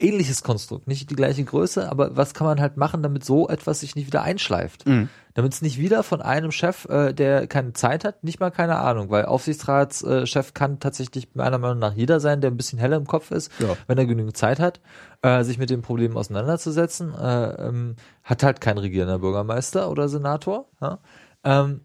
Ähnliches 0.02 0.44
Konstrukt, 0.44 0.88
nicht 0.88 1.10
die 1.10 1.16
gleiche 1.16 1.44
Größe, 1.44 1.90
aber 1.90 2.16
was 2.18 2.34
kann 2.34 2.48
man 2.48 2.62
halt 2.62 2.78
machen, 2.78 3.04
damit 3.04 3.24
so 3.26 3.48
etwas 3.50 3.82
sich 3.82 3.96
nicht 3.96 4.08
wieder 4.08 4.22
einschleift? 4.22 4.86
Mhm. 4.86 5.10
Damit 5.34 5.54
es 5.54 5.62
nicht 5.62 5.78
wieder 5.78 6.04
von 6.04 6.22
einem 6.22 6.52
Chef, 6.52 6.86
äh, 6.86 7.14
der 7.14 7.48
keine 7.48 7.74
Zeit 7.74 8.04
hat, 8.04 8.24
nicht 8.24 8.40
mal 8.40 8.50
keine 8.52 8.78
Ahnung, 8.78 9.10
weil 9.10 9.26
Aufsichtsratschef 9.26 10.50
äh, 10.50 10.52
kann 10.54 10.80
tatsächlich 10.80 11.36
meiner 11.36 11.58
Meinung 11.58 11.80
nach 11.80 11.94
jeder 11.94 12.20
sein, 12.20 12.42
der 12.42 12.52
ein 12.52 12.58
bisschen 12.58 12.80
heller 12.80 12.98
im 12.98 13.06
Kopf 13.08 13.32
ist, 13.32 13.52
Ja. 13.60 13.76
wenn 13.88 13.98
er 13.98 14.06
genügend 14.06 14.36
Zeit 14.38 14.60
hat, 14.60 14.80
äh, 15.22 15.44
sich 15.44 15.58
mit 15.58 15.70
dem 15.70 15.82
Problem 15.82 16.18
auseinanderzusetzen, 16.18 17.14
äh, 17.14 17.68
ähm, 17.68 17.96
hat 18.24 18.44
halt 18.44 18.62
kein 18.62 18.78
regierender 18.78 19.20
Bürgermeister 19.20 19.90
oder 19.90 20.10
Senator. 20.10 20.66
Ja? 20.82 21.00
Ähm, 21.44 21.82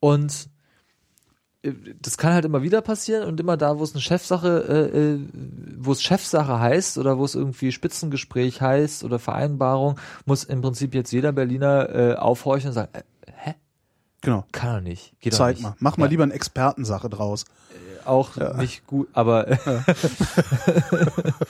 und 0.00 0.48
das 2.02 2.18
kann 2.18 2.32
halt 2.34 2.44
immer 2.44 2.62
wieder 2.62 2.80
passieren 2.82 3.26
und 3.28 3.40
immer 3.40 3.56
da, 3.56 3.78
wo 3.78 3.84
es 3.84 3.92
eine 3.92 4.00
Chefsache, 4.00 4.90
äh, 4.92 4.98
äh, 5.14 5.20
wo 5.78 5.92
es 5.92 6.02
Chefsache 6.02 6.58
heißt 6.60 6.98
oder 6.98 7.18
wo 7.18 7.24
es 7.24 7.34
irgendwie 7.34 7.72
Spitzengespräch 7.72 8.60
heißt 8.60 9.04
oder 9.04 9.18
Vereinbarung, 9.18 9.98
muss 10.24 10.44
im 10.44 10.60
Prinzip 10.62 10.94
jetzt 10.94 11.12
jeder 11.12 11.32
Berliner 11.32 11.88
äh, 11.94 12.14
aufhorchen 12.16 12.68
und 12.68 12.74
sagen, 12.74 12.90
äh, 12.94 13.02
hä? 13.32 13.54
Genau. 14.22 14.44
Kann 14.52 14.76
doch 14.76 14.80
nicht. 14.82 15.12
Geht 15.20 15.34
Zeig 15.34 15.56
nicht. 15.56 15.62
mal. 15.62 15.74
Mach 15.78 15.96
mal 15.96 16.06
Ja. 16.06 16.10
lieber 16.10 16.22
eine 16.24 16.32
Expertensache 16.34 17.08
draus. 17.08 17.44
auch 18.04 18.36
nicht 18.58 18.86
gut, 18.86 19.08
aber 19.14 19.44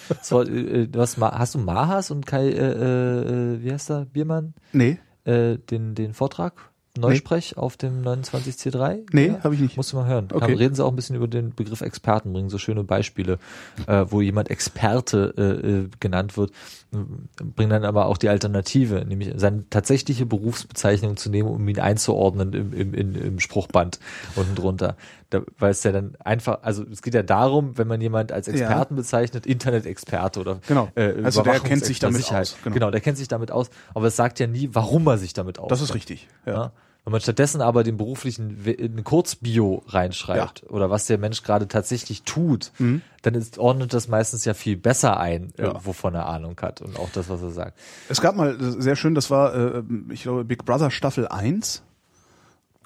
das 0.09 0.33
war, 0.33 0.47
äh, 0.49 0.89
Ma- 1.19 1.39
hast 1.39 1.55
du 1.55 1.59
Mahas 1.59 2.11
und 2.11 2.27
Kai, 2.27 2.49
äh, 2.49 3.55
äh, 3.55 3.63
wie 3.63 3.73
heißt 3.73 3.91
der, 3.91 4.05
Biermann, 4.07 4.55
Nee, 4.73 4.99
äh, 5.25 5.57
den, 5.59 5.95
den 5.95 6.15
Vortrag? 6.15 6.55
Neusprech 6.97 7.57
auf 7.57 7.77
dem 7.77 8.03
29C3? 8.03 9.07
nee, 9.13 9.27
Ja? 9.29 9.45
habe 9.45 9.55
ich 9.55 9.61
nicht. 9.61 9.77
Musst 9.77 9.93
du 9.93 9.97
mal 9.97 10.07
hören. 10.07 10.29
Okay. 10.33 10.55
Reden 10.55 10.75
sie 10.75 10.85
auch 10.85 10.91
ein 10.91 10.97
bisschen 10.97 11.17
über 11.17 11.29
den 11.29 11.55
Begriff 11.55 11.81
Experten, 11.81 12.33
bringen 12.33 12.49
so 12.49 12.59
schöne 12.59 12.85
Beispiele, 12.85 13.39
äh, 13.87 14.05
wo 14.09 14.21
jemand 14.21 14.51
Experte 14.51 15.35
äh, 15.37 15.69
äh, 15.69 15.89
genannt 16.01 16.37
wird, 16.37 16.53
bringen 17.57 17.71
dann 17.71 17.85
aber 17.85 18.07
auch 18.07 18.17
die 18.17 18.29
Alternative, 18.29 19.05
nämlich 19.07 19.33
seine 19.37 19.69
tatsächliche 19.69 20.25
Berufsbezeichnung 20.27 21.17
zu 21.17 21.31
nehmen, 21.31 21.49
um 21.49 21.69
ihn 21.69 21.79
einzuordnen 21.81 22.53
im, 22.53 22.73
im, 22.73 22.95
im, 22.95 23.15
im 23.15 23.41
Spruchband 23.41 23.99
unten 24.35 24.55
drunter. 24.55 24.97
Da, 25.31 25.43
weil 25.59 25.73
es 25.73 25.83
ja 25.83 25.91
dann 25.91 26.15
einfach, 26.21 26.61
also 26.63 26.85
es 26.91 27.03
geht 27.03 27.13
ja 27.15 27.25
darum, 27.25 27.77
wenn 27.77 27.89
man 27.89 28.01
jemand 28.01 28.31
als 28.31 28.47
Experten 28.47 28.95
bezeichnet, 28.95 29.45
Internet-Experte 29.45 30.39
oder 30.41 30.61
Genau. 30.69 30.89
äh, 30.95 31.15
Also 31.25 31.43
der 31.43 31.59
kennt 31.59 31.85
sich 31.85 31.99
damit 31.99 32.19
Sicherheit. 32.19 32.43
aus, 32.43 32.57
genau. 32.63 32.75
Genau. 32.75 32.91
der 32.93 33.01
kennt 33.01 33.19
sich 33.19 33.27
damit 33.27 33.51
aus, 33.51 33.69
aber 33.93 34.07
es 34.07 34.15
sagt 34.17 34.39
ja 34.39 34.47
nie, 34.47 34.71
warum 34.73 35.07
er 35.09 35.19
sich 35.19 35.33
damit 35.33 35.59
auskennt. 35.59 35.73
Das 35.73 35.81
ist 35.83 35.95
richtig. 35.95 36.29
Ja. 36.47 36.53
Ja. 36.53 36.73
Wenn 37.07 37.13
man 37.13 37.21
stattdessen 37.21 37.61
aber 37.61 37.85
den 37.85 37.97
beruflichen 37.97 38.65
in 38.65 39.05
Kurzbio 39.05 39.85
reinschreibt 39.87 40.65
oder 40.69 40.91
was 40.91 41.07
der 41.07 41.19
Mensch 41.19 41.45
gerade 41.45 41.69
tatsächlich 41.69 42.25
tut, 42.25 42.73
dann 43.23 43.35
ist, 43.35 43.59
ordnet 43.59 43.95
das 43.95 44.09
meistens 44.09 44.45
ja 44.45 44.55
viel 44.55 44.77
besser 44.77 45.17
ein, 45.21 45.53
äh, 45.57 45.63
Mhm. 45.63 45.67
Ja. 45.69 45.81
wovon 45.85 46.15
er 46.17 46.27
Ahnung 46.27 46.57
hat 46.61 46.83
und 46.83 46.99
auch 46.99 47.09
das, 47.13 47.29
was 47.29 47.41
er 47.43 47.53
sagt. 47.53 47.79
Es 48.09 48.21
gab 48.21 48.35
mal 48.35 48.61
äh, 48.61 48.83
sehr 48.83 48.97
schön, 48.97 49.15
das 49.15 49.31
war, 49.31 49.55
äh, 49.55 49.83
ich 50.11 50.23
glaube, 50.25 50.45
Big 50.45 50.65
Brother 50.65 50.91
Staffel 50.91 51.29
1. 51.29 51.85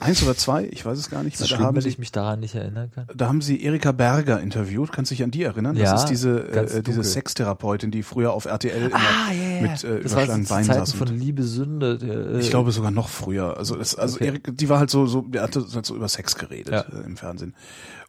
Eins 0.00 0.22
oder 0.22 0.34
zwei, 0.34 0.64
ich 0.70 0.84
weiß 0.84 0.98
es 0.98 1.10
gar 1.10 1.22
nicht 1.22 1.34
mehr. 1.38 1.44
es 1.44 1.48
Da 1.50 1.56
schlimm, 1.56 1.66
haben, 1.66 1.80
sie, 1.80 1.88
ich 1.88 1.98
mich 1.98 2.10
daran 2.10 2.40
nicht 2.40 2.54
erinnern 2.54 2.90
kann? 2.90 3.06
da 3.14 3.28
haben 3.28 3.40
sie 3.42 3.62
Erika 3.62 3.92
Berger 3.92 4.40
interviewt. 4.40 4.90
Kannst 4.92 5.10
du 5.10 5.14
dich 5.14 5.22
an 5.22 5.30
die 5.30 5.42
erinnern? 5.42 5.76
Ja, 5.76 5.92
das 5.92 6.02
ist 6.04 6.08
diese, 6.10 6.48
äh, 6.48 6.82
diese. 6.82 7.04
Sextherapeutin, 7.04 7.90
die 7.90 8.02
früher 8.02 8.32
auf 8.32 8.46
RTL 8.46 8.86
immer 8.86 8.96
Ah, 8.96 9.32
ja, 9.32 9.42
ja. 9.56 9.60
mit 9.62 9.84
äh, 9.84 10.02
das 10.02 10.12
überschlagenen 10.12 10.46
Beinen 10.46 10.64
saß. 10.64 10.92
von 10.94 11.08
Liebe 11.08 11.42
Sünde. 11.42 11.98
äh, 12.36 12.40
Ich 12.40 12.50
glaube 12.50 12.72
sogar 12.72 12.90
noch 12.90 13.08
früher. 13.08 13.56
Also, 13.58 13.76
es, 13.78 13.94
also 13.94 14.16
Okay. 14.16 14.26
Erik, 14.26 14.56
die 14.56 14.68
war 14.68 14.78
halt 14.78 14.90
so, 14.90 15.06
so, 15.06 15.26
hatte 15.38 15.64
halt 15.74 15.84
so 15.86 15.94
über 15.94 16.08
Sex 16.08 16.34
geredet 16.36 16.72
Ja. 16.72 16.80
äh, 16.80 17.04
im 17.04 17.16
Fernsehen. 17.16 17.54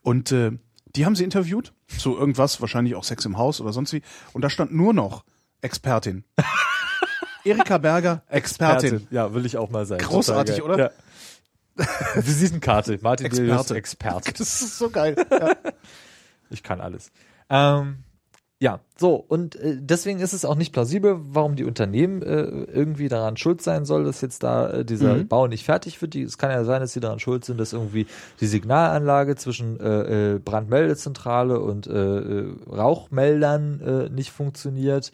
Und 0.02 0.32
äh, 0.32 0.52
die 0.96 1.06
haben 1.06 1.16
sie 1.16 1.24
interviewt 1.24 1.74
zu 1.88 2.18
irgendwas, 2.18 2.60
wahrscheinlich 2.62 2.96
auch 2.96 3.04
Sex 3.04 3.26
im 3.26 3.38
Haus 3.38 3.60
oder 3.62 3.74
sonst 3.74 3.94
wie. 3.94 4.02
Und 4.34 4.44
da 4.44 4.50
stand 4.50 4.74
nur 4.74 4.94
noch 4.94 5.24
Expertin. 5.62 6.24
Erika 7.44 7.78
Berger, 7.80 8.22
Expertin. 8.30 9.08
Ja, 9.10 9.34
will 9.34 9.46
ich 9.46 9.58
auch 9.58 9.70
mal 9.72 9.86
sein. 9.86 10.00
Großartig, 10.00 10.62
oder? 10.62 10.78
Ja. 10.78 10.90
Visitenkarte. 12.16 13.00
Martin 13.02 13.26
Experte. 13.28 13.76
Experte. 13.76 13.76
Experte. 13.76 14.32
Das 14.38 14.62
ist 14.62 14.78
so 14.78 14.90
geil. 14.90 15.16
Ja. 15.32 15.52
Ich 16.50 16.64
kann 16.64 16.82
alles. 16.82 17.12
Ähm, 17.50 18.04
ja, 18.60 18.82
so, 18.98 19.16
und 19.16 19.56
äh, 19.56 19.78
deswegen 19.80 20.20
ist 20.20 20.34
es 20.34 20.46
auch 20.46 20.56
nicht 20.56 20.72
plausibel, 20.74 21.18
warum 21.20 21.56
die 21.56 21.64
Unternehmen 21.64 22.22
äh, 22.22 22.42
irgendwie 22.42 23.08
daran 23.08 23.38
schuld 23.38 23.62
sein 23.62 23.86
soll, 23.86 24.04
dass 24.04 24.22
jetzt 24.22 24.44
da 24.44 24.70
äh, 24.70 24.86
dieser 24.86 25.16
Mhm. 25.16 25.28
Bau 25.30 25.48
nicht 25.48 25.64
fertig 25.66 26.00
wird. 26.02 26.14
Die, 26.14 26.22
es 26.24 26.38
kann 26.38 26.52
ja 26.52 26.64
sein, 26.64 26.82
dass 26.82 26.94
sie 26.94 27.00
daran 27.00 27.20
schuld 27.20 27.44
sind, 27.46 27.58
dass 27.60 27.74
irgendwie 27.74 28.06
die 28.40 28.46
Signalanlage 28.48 29.36
zwischen 29.36 29.80
äh, 29.80 30.34
äh, 30.34 30.40
Brandmeldezentrale 30.40 31.60
und 31.60 31.88
äh, 31.88 31.92
äh, 31.94 32.54
Rauchmeldern 32.70 33.82
äh, 33.82 34.10
nicht 34.10 34.32
funktioniert. 34.32 35.12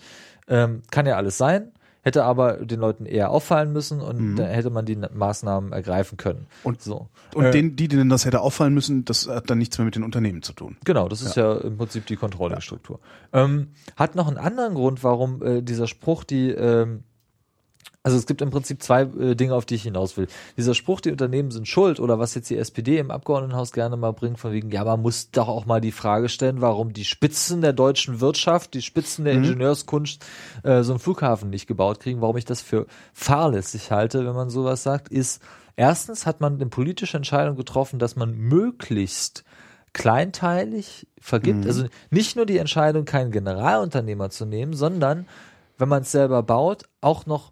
Ähm, 0.49 0.81
kann 0.91 1.05
ja 1.05 1.15
alles 1.15 1.37
sein. 1.37 1.71
Hätte 2.07 2.23
aber 2.23 2.53
den 2.65 2.79
Leuten 2.79 3.05
eher 3.05 3.29
auffallen 3.31 3.73
müssen 3.73 3.99
und 4.01 4.37
da 4.37 4.45
hätte 4.45 4.69
man 4.69 4.85
die 4.85 4.95
Maßnahmen 4.95 5.73
ergreifen 5.73 6.17
können. 6.17 6.47
Und- 6.63 6.81
so. 6.81 7.07
Und 7.35 7.45
Äh, 7.45 7.51
denen, 7.51 7.75
die 7.75 7.89
denen 7.89 8.09
das 8.09 8.23
hätte 8.25 8.39
auffallen 8.39 8.73
müssen, 8.73 9.03
das 9.03 9.27
hat 9.27 9.49
dann 9.49 9.57
nichts 9.57 9.77
mehr 9.77 9.83
mit 9.85 9.95
den 9.95 10.03
Unternehmen 10.03 10.41
zu 10.41 10.53
tun. 10.53 10.77
Genau, 10.85 11.09
das 11.09 11.21
ist 11.21 11.35
ja, 11.35 11.53
im 11.57 11.77
Prinzip 11.77 12.05
die 12.05 12.15
Controlling-Struktur. 12.15 12.99
Ähm, 13.33 13.67
hat 13.97 14.15
noch 14.15 14.27
einen 14.29 14.37
anderen 14.37 14.73
Grund, 14.75 15.03
warum 15.03 15.43
äh, 15.43 15.61
dieser 15.61 15.87
Spruch 15.87 16.23
die 16.23 16.49
ähm, 16.51 17.03
also 18.07 18.17
es 18.17 18.25
gibt 18.25 18.41
im 18.41 18.51
Prinzip 18.51 18.81
zwei 18.81 19.01
äh, 19.01 19.35
Dinge, 19.35 19.53
auf 19.53 19.65
die 19.65 19.75
ich 19.75 19.83
hinaus 19.83 20.15
will. 20.15 20.27
Dieser 20.55 20.73
Spruch, 20.73 21.01
die 21.01 21.11
Unternehmen 21.11 21.51
sind 21.51 21.67
schuld, 21.67 21.99
oder 21.99 22.19
was 22.19 22.35
jetzt 22.35 22.49
die 22.49 22.55
SPD 22.55 22.99
im 22.99 23.11
Abgeordnetenhaus 23.11 23.73
gerne 23.73 23.97
mal 23.97 24.13
bringt, 24.13 24.39
von 24.39 24.53
wegen, 24.53 24.71
ja, 24.71 24.85
man 24.85 25.01
muss 25.01 25.29
doch 25.31 25.49
auch 25.49 25.65
mal 25.65 25.81
die 25.81 25.91
Frage 25.91 26.29
stellen, 26.29 26.61
warum 26.61 26.93
die 26.93 27.03
Spitzen 27.03 27.59
der 27.59 27.73
deutschen 27.73 28.21
Wirtschaft, 28.21 28.73
die 28.75 28.81
Spitzen 28.81 29.25
der 29.25 29.33
Ingenieurskunst 29.33 30.25
äh, 30.63 30.83
so 30.83 30.93
einen 30.93 30.99
Flughafen 30.99 31.49
nicht 31.49 31.67
gebaut 31.67 31.99
kriegen. 31.99 32.21
Warum 32.21 32.37
ich 32.37 32.45
das 32.45 32.61
für 32.61 32.87
fahrlässig 33.11 33.91
halte, 33.91 34.25
wenn 34.25 34.35
man 34.35 34.49
sowas 34.49 34.83
sagt, 34.83 35.09
ist, 35.09 35.41
erstens 35.75 36.25
hat 36.25 36.39
man 36.39 36.53
eine 36.53 36.67
politische 36.67 37.17
Entscheidung 37.17 37.57
getroffen, 37.57 37.99
dass 37.99 38.15
man 38.15 38.37
möglichst 38.37 39.43
kleinteilig 39.91 41.07
vergibt. 41.19 41.65
Also 41.65 41.87
nicht 42.09 42.37
nur 42.37 42.45
die 42.45 42.57
Entscheidung, 42.57 43.03
keinen 43.03 43.31
Generalunternehmer 43.31 44.29
zu 44.29 44.45
nehmen, 44.45 44.71
sondern, 44.71 45.27
wenn 45.77 45.89
man 45.89 46.03
es 46.03 46.11
selber 46.13 46.41
baut, 46.41 46.83
auch 47.01 47.25
noch 47.25 47.51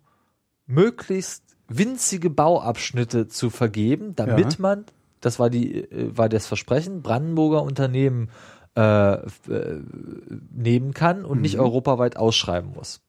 möglichst 0.68 1.44
winzige 1.68 2.30
Bauabschnitte 2.30 3.28
zu 3.28 3.50
vergeben, 3.50 4.16
damit 4.16 4.54
Ja. 4.54 4.60
man, 4.60 4.86
das 5.22 5.40
war 5.40 5.50
die, 5.50 5.84
äh, 5.84 6.18
war 6.18 6.30
das 6.30 6.48
Versprechen, 6.48 7.02
Brandenburger 7.02 7.64
Unternehmen 7.64 8.30
äh, 8.78 9.14
äh, 9.14 9.82
nehmen 10.52 10.94
kann 10.94 11.24
und 11.24 11.42
nicht 11.42 11.60
europaweit 11.60 12.18
ausschreiben 12.18 12.72
muss. 12.74 13.02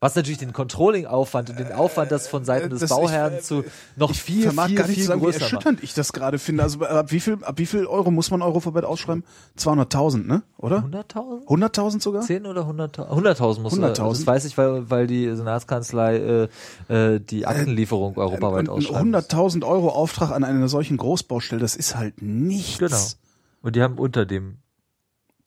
Was 0.00 0.14
natürlich 0.14 0.38
den 0.38 0.52
Controlling-Aufwand 0.52 1.50
und 1.50 1.58
den 1.58 1.72
Aufwand, 1.72 2.12
das 2.12 2.28
von 2.28 2.44
Seiten 2.44 2.70
des 2.70 2.78
das- 2.78 2.90
Bauherrn 2.90 3.32
ich, 3.32 3.38
äh, 3.40 3.42
zu 3.42 3.64
noch 3.96 4.12
Ich 4.12 4.22
viel, 4.22 4.48
viel, 4.48 4.54
gar 4.54 4.68
nicht 4.68 4.78
viel 4.86 4.94
zu 4.94 5.02
sagen, 5.02 5.20
wie 5.20 5.24
größer 5.24 5.40
macht. 5.40 5.52
erschütternd 5.52 5.82
ich 5.82 5.92
das 5.92 6.12
gerade 6.12 6.38
finde. 6.38 6.62
Also 6.62 6.84
ab 6.84 7.10
wie 7.10 7.18
viel, 7.18 7.42
ab 7.42 7.54
wie 7.58 7.66
viel 7.66 7.84
Euro 7.84 8.12
muss 8.12 8.30
man 8.30 8.40
europaweit 8.40 8.84
ausschreiben? 8.84 9.24
200.000, 9.58 10.28
ne? 10.28 10.42
Oder? 10.56 10.84
100.000? 10.84 11.46
100.000 11.48 12.00
sogar? 12.00 12.22
10 12.22 12.46
oder 12.46 12.62
100.000? 12.68 13.08
100.000 13.08 13.60
muss 13.60 13.72
100.000? 13.72 14.08
Das 14.10 14.26
weiß 14.26 14.44
ich, 14.44 14.56
weil, 14.56 14.88
weil 14.88 15.08
die 15.08 15.34
Senatskanzlei 15.34 16.48
äh, 16.88 16.94
äh, 17.14 17.18
die 17.18 17.46
Aktenlieferung 17.46 18.16
europaweit 18.16 18.66
Ein 18.66 18.68
ausschreibt. 18.68 19.04
100.000 19.04 19.64
Euro 19.66 19.88
Auftrag 19.88 20.30
an 20.30 20.44
einer 20.44 20.68
solchen 20.68 20.96
Großbaustelle, 20.96 21.60
das 21.60 21.74
ist 21.74 21.96
halt 21.96 22.22
nichts. 22.22 22.78
Genau. 22.78 22.96
Und 23.62 23.74
die 23.74 23.82
haben 23.82 23.98
unter 23.98 24.26
dem. 24.26 24.58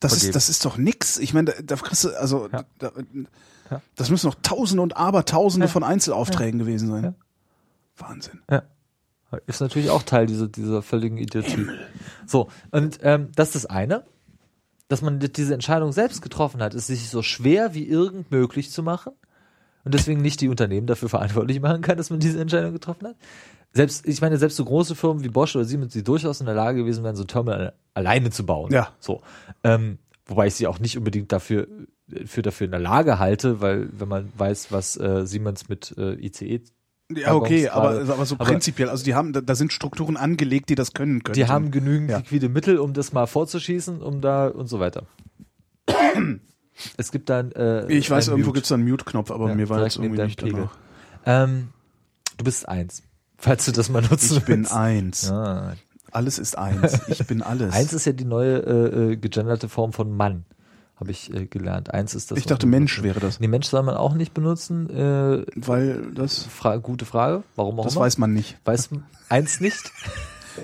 Das 0.02 0.12
vergeben. 0.14 0.30
ist, 0.32 0.36
das 0.36 0.50
ist 0.50 0.66
doch 0.66 0.78
nix. 0.78 1.18
Ich 1.18 1.34
meine, 1.34 1.52
da, 1.54 1.62
da 1.64 1.76
kriegst 1.78 2.04
du, 2.04 2.10
also, 2.20 2.50
Ja. 2.52 2.66
da, 2.80 2.92
Ja. 3.70 3.82
das 3.96 4.10
müssen 4.10 4.28
noch 4.28 4.36
Tausende 4.44 4.84
und 4.84 4.98
Abertausende 4.98 5.68
Ja. 5.68 5.72
von 5.72 5.84
Einzelaufträgen 5.84 6.60
gewesen 6.60 6.90
sein. 6.90 7.16
Wahnsinn. 7.98 8.42
Ja. 8.50 8.64
Ist 9.48 9.62
natürlich 9.62 9.90
auch 9.90 10.04
Teil 10.04 10.26
dieser, 10.26 10.50
dieser 10.50 10.82
völligen 10.82 11.18
Idiotie. 11.18 11.66
So, 12.28 12.50
und 12.72 13.00
ähm, 13.02 13.30
das 13.36 13.50
ist 13.56 13.64
das 13.64 13.66
eine, 13.68 14.04
dass 14.90 15.02
man 15.02 15.20
die- 15.22 15.32
diese 15.32 15.54
Entscheidung 15.54 15.94
selbst 15.94 16.22
getroffen 16.22 16.62
hat, 16.62 16.74
es 16.74 16.88
sich 16.88 17.10
so 17.10 17.22
schwer 17.22 17.74
wie 17.74 17.88
irgend 17.88 18.30
möglich 18.30 18.72
zu 18.72 18.84
machen 18.84 19.14
und 19.86 19.94
deswegen 19.94 20.22
nicht 20.22 20.42
die 20.42 20.50
Unternehmen 20.50 20.86
dafür 20.86 21.08
verantwortlich 21.08 21.62
machen 21.62 21.82
kann, 21.82 21.96
dass 21.98 22.10
man 22.10 22.20
diese 22.20 22.42
Entscheidung 22.42 22.74
getroffen 22.74 23.08
hat. 23.08 23.16
Selbst, 23.74 24.06
ich 24.08 24.20
meine, 24.22 24.38
selbst 24.38 24.58
so 24.58 24.66
große 24.66 24.96
Firmen 24.96 25.24
wie 25.24 25.30
Bosch 25.30 25.56
oder 25.56 25.64
Siemens, 25.66 25.94
die 25.94 26.04
durchaus 26.04 26.40
in 26.42 26.46
der 26.46 26.56
Lage 26.56 26.80
gewesen 26.80 27.04
wären, 27.04 27.16
so 27.16 27.24
ein 27.24 27.28
Terminal 27.28 27.74
alleine 27.94 28.30
zu 28.30 28.46
bauen. 28.46 28.72
Ja. 28.74 28.90
So. 29.00 29.22
Ähm, 29.64 29.98
wobei 30.26 30.48
ich 30.48 30.56
sie 30.56 30.68
auch 30.68 30.80
nicht 30.80 30.98
unbedingt 30.98 31.32
dafür, 31.32 31.68
für 32.26 32.42
dafür 32.42 32.66
in 32.66 32.72
der 32.72 32.82
Lage 32.82 33.18
halte, 33.20 33.62
weil 33.62 33.88
wenn 33.98 34.10
man 34.10 34.30
weiß, 34.38 34.72
was 34.74 34.98
äh, 34.98 35.26
Siemens 35.26 35.70
mit 35.70 35.96
äh, 35.98 36.14
ICE 36.16 36.62
Ja, 37.16 37.34
okay, 37.34 37.70
aber, 37.70 38.02
aber 38.12 38.26
so 38.26 38.36
Aber- 38.36 38.44
prinzipiell, 38.46 38.90
also 38.90 39.06
die 39.06 39.16
haben, 39.16 39.32
da, 39.32 39.40
da 39.40 39.56
sind 39.56 39.72
Strukturen 39.72 40.18
angelegt, 40.18 40.68
die 40.70 40.76
das 40.76 40.92
können 40.94 41.24
können. 41.24 41.36
Die 41.36 41.48
haben 41.48 41.72
genügend 41.72 42.10
Ja. 42.12 42.18
liquide 42.18 42.50
Mittel, 42.50 42.78
um 42.78 42.92
das 42.94 43.14
mal 43.14 43.26
vorzuschießen, 43.26 44.02
um 44.02 44.20
da 44.20 44.48
und 44.50 44.68
so 44.68 44.82
weiter. 44.82 45.04
es 46.98 47.12
gibt 47.12 47.30
dann. 47.30 47.52
Äh, 47.54 47.92
Ich 47.92 48.10
weiß, 48.10 48.28
irgendwo 48.28 48.48
Mute. 48.50 48.58
gibt's 48.58 48.70
da 48.70 48.76
einen 48.76 48.88
Mute-Knopf, 48.90 49.32
aber 49.32 49.50
Ja, 49.50 49.56
mir 49.56 49.70
war 49.70 49.82
jetzt 49.84 49.98
irgendwie 49.98 50.22
nicht 50.24 50.42
danach. 50.42 50.76
Ähm, 51.26 51.70
du 52.38 52.44
bist 52.44 52.68
eins. 52.68 53.04
Falls 53.42 53.66
du 53.66 53.72
das 53.72 53.90
mal 53.90 54.02
nutzen 54.02 54.38
Ich 54.38 54.44
bin 54.46 54.60
willst. 54.60 54.74
eins. 54.74 55.28
Ja. 55.30 55.74
Alles 56.12 56.40
ist 56.40 56.58
eins. 56.58 57.00
Ich 57.08 57.26
bin 57.28 57.42
alles. 57.42 57.74
Eins 57.74 57.94
ist 57.94 58.06
ja 58.06 58.12
die 58.14 58.26
neue 58.26 58.58
äh, 58.60 59.12
äh, 59.14 59.16
gegenderte 59.18 59.68
Form 59.70 59.94
von 59.94 60.16
Mann, 60.16 60.46
habe 61.00 61.12
ich 61.12 61.34
äh, 61.34 61.46
gelernt. 61.48 61.94
Eins 61.94 62.14
ist 62.16 62.32
das. 62.32 62.38
ich 62.38 62.46
dachte, 62.46 62.68
Mensch 62.68 63.02
wäre 63.02 63.20
das. 63.20 63.40
Nee, 63.40 63.48
Mensch 63.48 63.68
soll 63.68 63.84
man 63.84 63.96
auch 63.96 64.14
nicht 64.14 64.34
benutzen. 64.34 64.90
Äh, 64.90 65.46
Weil 65.56 66.12
das, 66.14 66.44
Fra 66.44 66.78
gute 66.78 67.06
Frage. 67.06 67.44
Warum 67.56 67.80
auch 67.80 67.86
das 67.86 67.96
immer. 67.96 68.06
weiß 68.06 68.18
man 68.18 68.34
nicht. 68.34 68.58
weiß 68.66 68.92
man 68.92 69.04
eins 69.30 69.60
nicht. 69.60 69.92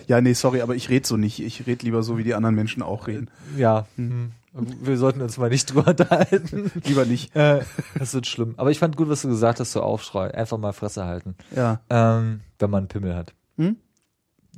Ja, 0.06 0.20
nee, 0.20 0.34
sorry, 0.34 0.60
aber 0.60 0.76
ich 0.76 0.90
rede 0.90 1.08
so 1.08 1.16
nicht. 1.16 1.40
Ich 1.40 1.66
rede 1.66 1.86
lieber 1.86 2.04
so, 2.04 2.18
wie 2.18 2.26
die 2.26 2.34
anderen 2.34 2.56
Menschen 2.56 2.84
auch 2.84 3.08
reden. 3.08 3.30
Ja. 3.56 3.88
hm. 3.96 4.32
Wir 4.60 4.98
sollten 4.98 5.22
uns 5.22 5.38
mal 5.38 5.50
nicht 5.50 5.72
drüber 5.72 5.88
unterhalten. 5.88 6.72
Lieber 6.84 7.06
nicht. 7.06 7.36
Äh, 7.36 7.64
das 7.98 8.14
wird 8.14 8.26
schlimm. 8.28 8.56
Aber 8.58 8.72
ich 8.72 8.80
fand 8.80 8.98
gut, 8.98 9.10
was 9.10 9.22
du 9.22 9.28
gesagt 9.28 9.60
hast, 9.60 9.72
so 9.72 9.82
Aufschrei. 9.82 10.34
Einfach 10.34 10.58
mal 10.58 10.74
Fresse 10.74 11.06
halten. 11.06 11.36
Ja, 11.56 11.82
Ähm, 11.90 12.42
wenn 12.60 12.70
man 12.70 12.80
einen 12.80 12.88
Pimmel 12.88 13.16
hat. 13.16 13.34
Hm? 13.58 13.78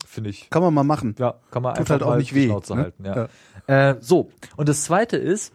Finde 0.05 0.29
ich. 0.29 0.49
kann 0.49 0.61
man 0.61 0.73
mal 0.73 0.83
machen. 0.83 1.15
Ja, 1.19 1.35
kann 1.51 1.61
man 1.63 1.73
Tut 1.73 1.79
einfach 1.81 1.93
halt 1.93 2.03
auch 2.03 2.09
mal 2.09 2.17
nicht 2.19 2.33
weh, 2.33 2.45
Schnauze 2.47 2.75
ne? 2.75 2.81
halten. 2.83 3.05
Ja. 3.05 3.27
Äh, 3.67 3.97
so, 3.99 4.31
und 4.55 4.69
das 4.69 4.83
zweite 4.85 5.17
ist, 5.17 5.53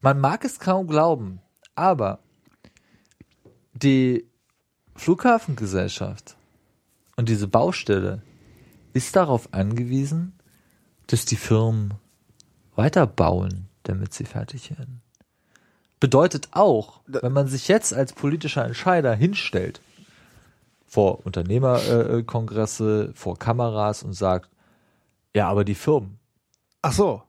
man 0.00 0.20
mag 0.20 0.44
es 0.44 0.58
kaum 0.58 0.86
glauben, 0.88 1.40
aber 1.74 2.18
die 3.72 4.26
Flughafengesellschaft 4.96 6.36
und 7.16 7.28
diese 7.28 7.48
Baustelle 7.48 8.22
ist 8.92 9.16
darauf 9.16 9.48
angewiesen, 9.52 10.34
dass 11.06 11.24
die 11.24 11.36
Firmen 11.36 11.94
weiterbauen, 12.76 13.68
damit 13.84 14.12
sie 14.12 14.24
fertig 14.24 14.70
werden. 14.70 15.02
Bedeutet 16.00 16.48
auch, 16.52 17.00
wenn 17.06 17.32
man 17.32 17.48
sich 17.48 17.68
jetzt 17.68 17.94
als 17.94 18.12
politischer 18.12 18.64
Entscheider 18.64 19.14
hinstellt, 19.14 19.80
vor 20.86 21.24
Unternehmerkongresse, 21.24 22.18
äh, 22.18 22.22
Kongresse, 22.22 23.12
vor 23.14 23.38
Kameras 23.38 24.02
und 24.02 24.12
sagt, 24.12 24.50
ja, 25.34 25.48
aber 25.48 25.64
die 25.64 25.74
Firmen, 25.74 26.18
Ach 26.86 26.92
so. 26.92 27.22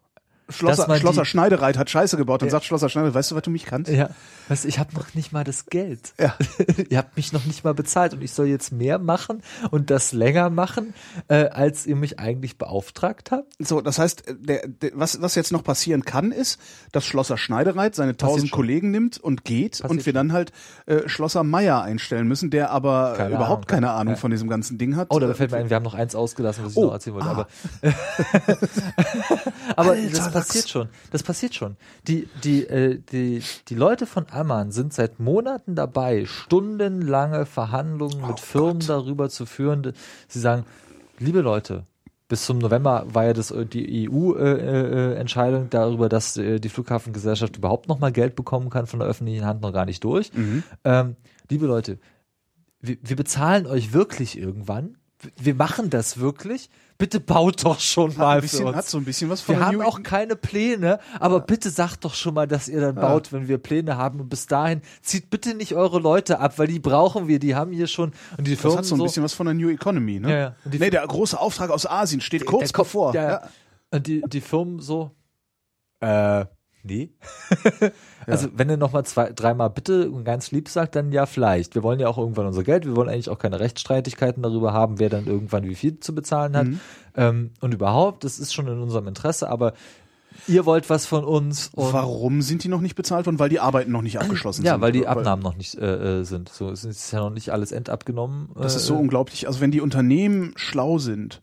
Schlosser, 0.49 0.95
Schlosser 0.99 1.21
die- 1.23 1.27
Schneidereit 1.27 1.77
hat 1.77 1.89
Scheiße 1.89 2.17
gebaut 2.17 2.41
und 2.43 2.47
Ja. 2.49 2.51
sagt 2.51 2.65
Schlosser 2.65 2.87
Schneidereit, 2.89 3.15
weißt 3.15 3.31
du, 3.31 3.35
was 3.35 3.41
du 3.43 3.49
mich 3.49 3.65
kannst? 3.65 3.89
Ja, 3.91 4.09
weißt 4.47 4.63
du, 4.63 4.67
ich 4.67 4.77
habe 4.77 4.93
noch 4.95 5.13
nicht 5.15 5.33
mal 5.33 5.43
das 5.43 5.65
Geld. 5.65 6.13
Ja. 6.19 6.35
ihr 6.89 6.97
habt 6.99 7.15
mich 7.17 7.33
noch 7.33 7.45
nicht 7.45 7.63
mal 7.63 7.73
bezahlt 7.73 8.13
und 8.13 8.21
ich 8.21 8.31
soll 8.31 8.45
jetzt 8.47 8.71
mehr 8.71 8.99
machen 8.99 9.41
und 9.71 9.89
das 9.89 10.11
länger 10.11 10.49
machen, 10.51 10.93
äh, 11.29 11.45
als 11.49 11.87
ihr 11.87 11.95
mich 11.95 12.19
eigentlich 12.19 12.57
beauftragt 12.59 13.31
habt. 13.31 13.51
So, 13.59 13.81
das 13.81 13.97
heißt, 13.97 14.27
äh, 14.27 14.35
der, 14.37 14.67
der, 14.67 14.91
was, 14.93 15.21
was 15.21 15.33
jetzt 15.35 15.51
noch 15.51 15.63
passieren 15.63 16.05
kann, 16.05 16.31
ist, 16.31 16.59
dass 16.91 17.05
Schlosser 17.05 17.37
Schneidereit 17.37 17.95
seine 17.95 18.15
tausend 18.15 18.49
schon. 18.49 18.55
Kollegen 18.57 18.91
nimmt 18.91 19.17
und 19.17 19.45
geht 19.45 19.71
Passiert 19.81 19.89
und 19.89 20.05
wir 20.05 20.13
dann 20.13 20.31
halt 20.31 20.51
äh, 20.85 21.07
Schlosser 21.09 21.43
Meier 21.43 21.81
einstellen 21.81 22.27
müssen, 22.27 22.51
der 22.51 22.69
aber 22.69 23.15
Keine 23.17 23.35
überhaupt 23.35 23.71
Ahnung. 23.71 23.81
keine 23.83 23.91
Ahnung 23.91 24.13
Ja. 24.13 24.19
von 24.19 24.29
diesem 24.31 24.47
ganzen 24.47 24.77
Ding 24.77 24.95
hat. 24.95 25.07
Oh, 25.09 25.19
da 25.19 25.29
Äh, 25.29 25.33
fällt 25.33 25.51
mir 25.51 25.57
ein, 25.57 25.69
wir 25.69 25.75
haben 25.75 25.83
noch 25.83 25.95
eins 25.95 26.13
ausgelassen, 26.15 26.65
was 26.65 26.73
ich 26.73 26.77
Oh, 26.77 26.85
noch 26.85 26.93
erzählen 26.93 27.15
wollte. 27.15 27.27
ah. 27.29 27.31
Aber, 27.31 27.47
aber 29.75 29.91
Alter 29.91 30.09
das. 30.11 30.33
Passiert 30.35 30.69
schon. 30.69 30.89
Das 31.11 31.23
passiert 31.23 31.55
schon. 31.55 31.77
Die, 32.07 32.27
die, 32.43 32.65
äh, 32.67 32.99
die, 33.11 33.41
die 33.67 33.75
Leute 33.75 34.05
von 34.05 34.25
Amman 34.29 34.71
sind 34.71 34.93
seit 34.93 35.19
Monaten 35.19 35.75
dabei, 35.75 36.25
stundenlange 36.25 37.45
Verhandlungen 37.45 38.23
Oh 38.23 38.27
mit 38.27 38.39
Firmen 38.39 38.85
darüber 38.85 39.29
zu 39.29 39.45
führen. 39.45 39.93
Sie 40.27 40.39
sagen, 40.39 40.65
liebe 41.19 41.41
Leute, 41.41 41.85
bis 42.27 42.45
zum 42.45 42.57
November 42.57 43.05
war 43.07 43.25
ja 43.25 43.33
das 43.33 43.51
äh, 43.51 43.65
die 43.65 44.09
EU-Entscheidung 44.09 45.69
darüber, 45.69 46.09
dass 46.09 46.37
äh, 46.37 46.59
die 46.59 46.69
Flughafengesellschaft 46.69 47.57
überhaupt 47.57 47.87
noch 47.87 47.99
mal 47.99 48.11
Geld 48.11 48.35
bekommen 48.35 48.69
kann 48.69 48.87
von 48.87 48.99
der 48.99 49.07
öffentlichen 49.07 49.45
Hand 49.45 49.61
noch 49.61 49.71
gar 49.71 49.85
nicht 49.85 50.03
durch. 50.03 50.33
Mhm. 50.33 50.63
Ähm, 50.83 51.15
liebe 51.49 51.67
Leute, 51.67 51.99
wir, 52.81 52.97
wir 53.01 53.15
bezahlen 53.15 53.67
euch 53.67 53.93
wirklich 53.93 54.37
irgendwann. 54.37 54.97
Wir 55.37 55.55
machen 55.55 55.89
das 55.89 56.19
wirklich. 56.19 56.69
Bitte 56.97 57.19
baut 57.19 57.65
doch 57.65 57.79
schon 57.81 58.11
hat, 58.11 58.17
mal 58.17 58.29
ein 58.35 58.37
für 58.37 58.41
bisschen, 58.43 58.67
uns. 58.67 58.77
hat 58.77 58.87
so 58.87 58.97
ein 58.97 59.03
bisschen 59.03 59.29
was 59.29 59.41
von 59.41 59.55
wir 59.55 59.59
der 59.59 59.67
haben 59.67 59.77
New- 59.79 59.83
auch 59.83 60.01
keine 60.01 60.37
Pläne, 60.37 60.99
aber 61.19 61.41
bitte 61.41 61.69
sagt 61.69 62.05
doch 62.05 62.13
schon 62.15 62.33
mal, 62.33 62.47
dass 62.47 62.69
ihr 62.69 62.79
dann 62.79 62.95
baut, 62.95 63.33
wenn 63.33 63.49
wir 63.49 63.57
Pläne 63.57 63.97
haben. 63.97 64.21
Und 64.21 64.29
bis 64.29 64.47
dahin 64.47 64.81
zieht 65.01 65.29
bitte 65.29 65.55
nicht 65.55 65.75
eure 65.75 65.99
Leute 65.99 66.39
ab, 66.39 66.57
weil 66.57 66.67
die 66.67 66.79
brauchen 66.79 67.27
wir. 67.27 67.39
Die 67.39 67.53
haben 67.53 67.73
hier 67.73 67.87
schon 67.87 68.13
und 68.37 68.47
die 68.47 68.51
Das 68.51 68.61
Firmen 68.61 68.77
hat 68.77 68.85
so 68.85 68.95
ein 68.95 69.01
bisschen 69.03 69.23
was 69.23 69.33
von 69.33 69.45
der 69.45 69.55
New 69.55 69.69
Economy, 69.69 70.21
ne? 70.21 70.29
Ja, 70.31 70.37
ja. 70.37 70.55
Nee, 70.63 70.89
der 70.89 71.05
große 71.05 71.37
Auftrag 71.37 71.69
aus 71.69 71.85
Asien 71.85 72.21
steht 72.21 72.45
kurz 72.45 72.71
der 72.71 72.77
bevor. 72.77 73.13
Ja, 73.13 73.21
Ja. 73.23 73.29
ja. 73.29 73.49
Und 73.91 74.07
die, 74.07 74.21
die 74.27 74.39
Firmen 74.41 74.79
so, 74.79 75.11
äh, 75.99 76.45
nee. 76.85 77.09
Also 78.27 78.49
wenn 78.55 78.69
ihr 78.69 78.77
nochmal 78.77 79.05
zwei, 79.05 79.31
dreimal 79.31 79.69
bitte 79.69 80.09
und 80.09 80.23
ganz 80.23 80.51
lieb 80.51 80.67
sagt, 80.69 80.95
dann 80.95 81.11
ja 81.11 81.27
vielleicht. 81.27 81.75
Wir 81.75 81.83
wollen 81.83 81.99
ja 81.99 82.07
auch 82.07 82.17
irgendwann 82.17 82.47
unser 82.47 82.63
Geld. 82.63 82.85
Wir 82.85 82.95
wollen 82.95 83.09
eigentlich 83.09 83.29
auch 83.29 83.37
keine 83.37 83.59
Rechtsstreitigkeiten 83.59 84.41
darüber 84.41 84.73
haben, 84.73 84.99
wer 84.99 85.09
dann 85.09 85.27
irgendwann 85.27 85.63
wie 85.65 85.75
viel 85.75 85.99
zu 85.99 86.15
bezahlen 86.15 86.57
hat. 86.57 86.67
Ähm, 87.15 87.51
und 87.61 87.73
überhaupt, 87.73 88.23
das 88.23 88.39
ist 88.39 88.53
schon 88.53 88.67
in 88.67 88.79
unserem 88.79 89.07
Interesse, 89.07 89.47
aber 89.47 89.73
ihr 90.47 90.65
wollt 90.65 90.89
was 90.89 91.05
von 91.05 91.23
uns 91.23 91.71
Warum 91.73 92.41
sind 92.41 92.63
die 92.63 92.67
noch 92.67 92.81
nicht 92.81 92.95
bezahlt 92.95 93.25
worden? 93.25 93.39
Weil 93.39 93.49
die 93.49 93.59
Arbeiten 93.59 93.91
noch 93.91 94.01
nicht 94.01 94.19
abgeschlossen 94.19 94.65
ja, 94.65 94.73
sind. 94.73 94.81
weil 94.81 94.91
die 94.91 95.07
Abnahmen 95.07 95.43
noch 95.43 95.55
nicht 95.55 95.75
äh, 95.75 96.21
äh, 96.21 96.23
sind. 96.23 96.49
So 96.49 96.69
es 96.69 96.83
ist 96.83 97.11
ja 97.11 97.19
noch 97.19 97.29
nicht 97.29 97.51
alles 97.51 97.71
endabgenommen. 97.71 98.49
Das 98.55 98.73
äh, 98.73 98.77
ist 98.77 98.85
so 98.85 98.95
unglaublich. 98.95 99.47
Also 99.47 99.61
wenn 99.61 99.71
die 99.71 99.81
Unternehmen 99.81 100.53
schlau 100.55 100.97
sind, 100.97 101.41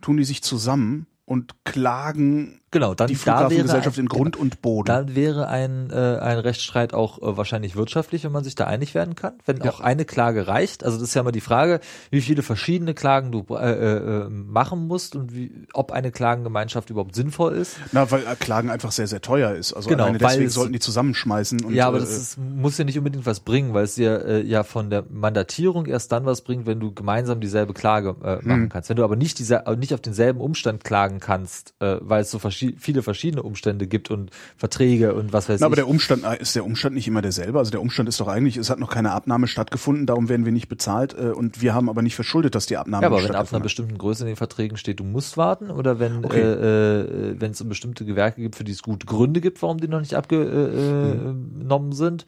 tun 0.00 0.16
die 0.16 0.24
sich 0.24 0.42
zusammen 0.42 1.06
und 1.24 1.64
klagen 1.64 2.60
genau, 2.74 2.92
dann 2.94 3.08
die 3.08 3.14
da 3.14 3.24
wäre 3.24 3.36
Flughafengesellschaft 3.38 3.96
ein- 3.96 4.00
in 4.02 4.08
Grund 4.08 4.36
und 4.36 4.60
Boden. 4.60 4.86
Dann 4.86 5.14
wäre 5.16 5.48
ein, 5.48 5.88
äh, 5.90 5.94
ein 6.18 6.38
Rechtsstreit 6.38 6.92
auch 6.92 7.18
äh, 7.22 7.36
wahrscheinlich 7.38 7.74
wirtschaftlich, 7.76 8.24
wenn 8.24 8.32
man 8.32 8.44
sich 8.44 8.54
da 8.54 8.66
einig 8.66 8.94
werden 8.94 9.14
kann. 9.14 9.32
Wenn 9.46 9.62
auch 9.62 9.80
eine 9.80 10.04
Klage 10.04 10.46
reicht. 10.46 10.84
Also 10.84 10.98
das 10.98 11.08
ist 11.08 11.14
ja 11.14 11.22
immer 11.22 11.32
die 11.32 11.40
Frage, 11.40 11.80
wie 12.10 12.20
viele 12.20 12.42
verschiedene 12.42 12.92
Klagen 12.92 13.32
du 13.32 13.46
äh, 13.54 13.70
äh, 13.70 14.28
machen 14.28 14.86
musst 14.86 15.16
und 15.16 15.34
wie, 15.34 15.50
ob 15.72 15.92
eine 15.92 16.10
Klagengemeinschaft 16.12 16.90
überhaupt 16.90 17.14
sinnvoll 17.14 17.54
ist. 17.54 17.76
Na, 17.92 18.10
weil 18.10 18.20
äh, 18.20 18.36
Klagen 18.38 18.68
einfach 18.68 18.92
sehr, 18.92 19.06
sehr 19.06 19.22
teuer 19.22 19.52
ist. 19.54 19.72
Also 19.72 19.88
Genau, 19.88 20.12
deswegen 20.12 20.46
es- 20.48 20.54
sollten 20.54 20.72
die 20.74 20.80
zusammenschmeißen. 20.80 21.64
Und, 21.64 21.72
ja, 21.74 21.86
aber 21.86 21.96
äh, 21.98 22.00
das 22.00 22.10
ist, 22.10 22.38
muss 22.38 22.76
ja 22.76 22.84
nicht 22.84 22.98
unbedingt 22.98 23.24
was 23.24 23.40
bringen, 23.40 23.72
weil 23.72 23.84
es 23.84 23.94
dir 23.94 24.24
äh, 24.26 24.42
ja 24.44 24.64
von 24.64 24.90
der 24.90 25.04
Mandatierung 25.10 25.86
erst 25.86 26.12
dann 26.12 26.26
was 26.26 26.42
bringt, 26.42 26.66
wenn 26.66 26.80
du 26.80 26.92
gemeinsam 26.92 27.40
dieselbe 27.40 27.72
Klage 27.74 28.16
äh, 28.22 28.38
Hm. 28.40 28.48
machen 28.48 28.68
kannst. 28.68 28.88
Wenn 28.90 28.96
du 28.96 29.04
aber 29.04 29.16
nicht 29.16 29.38
diese, 29.38 29.62
nicht 29.78 29.94
auf 29.94 30.00
denselben 30.00 30.40
Umstand 30.40 30.82
klagen 30.84 31.20
kannst, 31.20 31.74
äh, 31.80 31.96
weil 32.00 32.22
es 32.22 32.30
so 32.30 32.38
verschi 32.38 32.63
viele 32.72 33.02
verschiedene 33.02 33.42
Umstände 33.42 33.86
gibt 33.86 34.10
und 34.10 34.30
Verträge 34.56 35.14
und 35.14 35.32
was 35.32 35.48
weiß 35.48 35.60
Na, 35.60 35.66
aber 35.66 35.74
ich. 35.74 35.80
der 35.80 35.88
Umstand 35.88 36.24
äh, 36.24 36.40
ist 36.40 36.56
der 36.56 36.64
Umstand 36.64 36.94
nicht 36.94 37.06
immer 37.06 37.22
derselbe. 37.22 37.58
Also 37.58 37.70
der 37.70 37.80
Umstand 37.80 38.08
ist 38.08 38.18
doch 38.20 38.28
eigentlich, 38.28 38.56
es 38.56 38.70
hat 38.70 38.78
noch 38.78 38.90
keine 38.90 39.12
Abnahme 39.12 39.46
stattgefunden, 39.46 40.06
darum 40.06 40.28
werden 40.28 40.44
wir 40.44 40.52
nicht 40.52 40.68
bezahlt 40.68 41.14
äh, 41.18 41.30
und 41.30 41.60
wir 41.62 41.74
haben 41.74 41.88
aber 41.88 42.02
nicht 42.02 42.14
verschuldet, 42.14 42.54
dass 42.54 42.66
die 42.66 42.76
Abnahme 42.76 43.02
ja, 43.02 43.08
aber 43.08 43.22
wenn 43.22 43.34
ab 43.34 43.52
einer 43.52 43.60
bestimmten 43.60 43.98
Größe 43.98 44.22
in 44.24 44.28
den 44.28 44.36
Verträgen 44.36 44.76
steht, 44.76 45.00
du 45.00 45.04
musst 45.04 45.36
warten, 45.36 45.70
oder 45.70 45.98
wenn 45.98 46.24
Okay. 46.24 46.40
äh, 46.40 47.00
äh, 47.00 47.40
wenn 47.40 47.50
es 47.50 47.62
bestimmte 47.64 48.04
Gewerke 48.04 48.40
gibt, 48.40 48.56
für 48.56 48.64
die 48.64 48.72
es 48.72 48.82
gute 48.82 49.06
Gründe 49.06 49.40
gibt, 49.40 49.60
warum 49.62 49.78
die 49.78 49.88
noch 49.88 50.00
nicht 50.00 50.14
abgenommen 50.14 51.92
sind. 51.92 52.26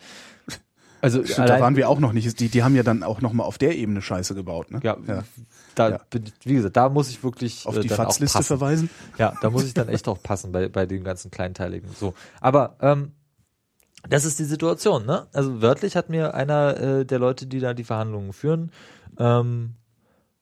Also 1.01 1.25
Stimmt, 1.25 1.49
da 1.49 1.61
waren 1.61 1.77
wir 1.77 1.89
auch 1.89 2.01
noch 2.01 2.13
nicht. 2.13 2.41
Die, 2.41 2.49
die 2.49 2.63
haben 2.63 2.75
ja 2.75 2.83
dann 2.83 3.03
auch 3.03 3.21
noch 3.21 3.33
mal 3.33 3.45
auf 3.45 3.59
der 3.59 3.77
Ebene 3.77 4.03
Scheiße 4.03 4.35
gebaut. 4.35 4.71
Ne? 4.71 4.81
ja, 4.83 4.97
ja. 5.07 5.25
Da 5.77 5.91
Ja. 5.91 6.01
bin 6.11 6.25
wie 6.43 6.55
gesagt, 6.55 6.77
da 6.77 6.89
muss 6.89 7.09
ich 7.11 7.23
wirklich 7.23 7.67
Auf 7.67 7.77
äh, 7.77 7.81
die 7.81 7.93
auch 7.93 7.97
Fatzliste 7.97 8.43
verweisen. 8.43 8.91
Ja, 9.19 9.35
da 9.41 9.51
muss 9.51 9.65
ich 9.65 9.75
dann 9.75 9.89
echt 9.89 10.07
drauf 10.07 10.23
passen 10.23 10.51
bei, 10.53 10.69
bei 10.69 10.87
den 10.87 11.05
ganzen 11.05 11.31
kleinteiligen. 11.31 11.89
So. 11.99 12.15
Aber 12.41 12.77
ähm, 12.81 13.13
das 14.09 14.25
ist 14.25 14.39
die 14.39 14.45
Situation, 14.45 15.07
ne? 15.07 15.27
Also 15.33 15.63
wörtlich 15.63 15.97
hat 15.97 16.11
mir 16.11 16.35
einer 16.35 16.77
äh, 16.81 17.05
der 17.07 17.19
Leute, 17.19 17.47
die 17.47 17.61
da 17.61 17.75
die 17.75 17.85
Verhandlungen 17.85 18.33
führen, 18.33 18.73
ähm, 19.19 19.75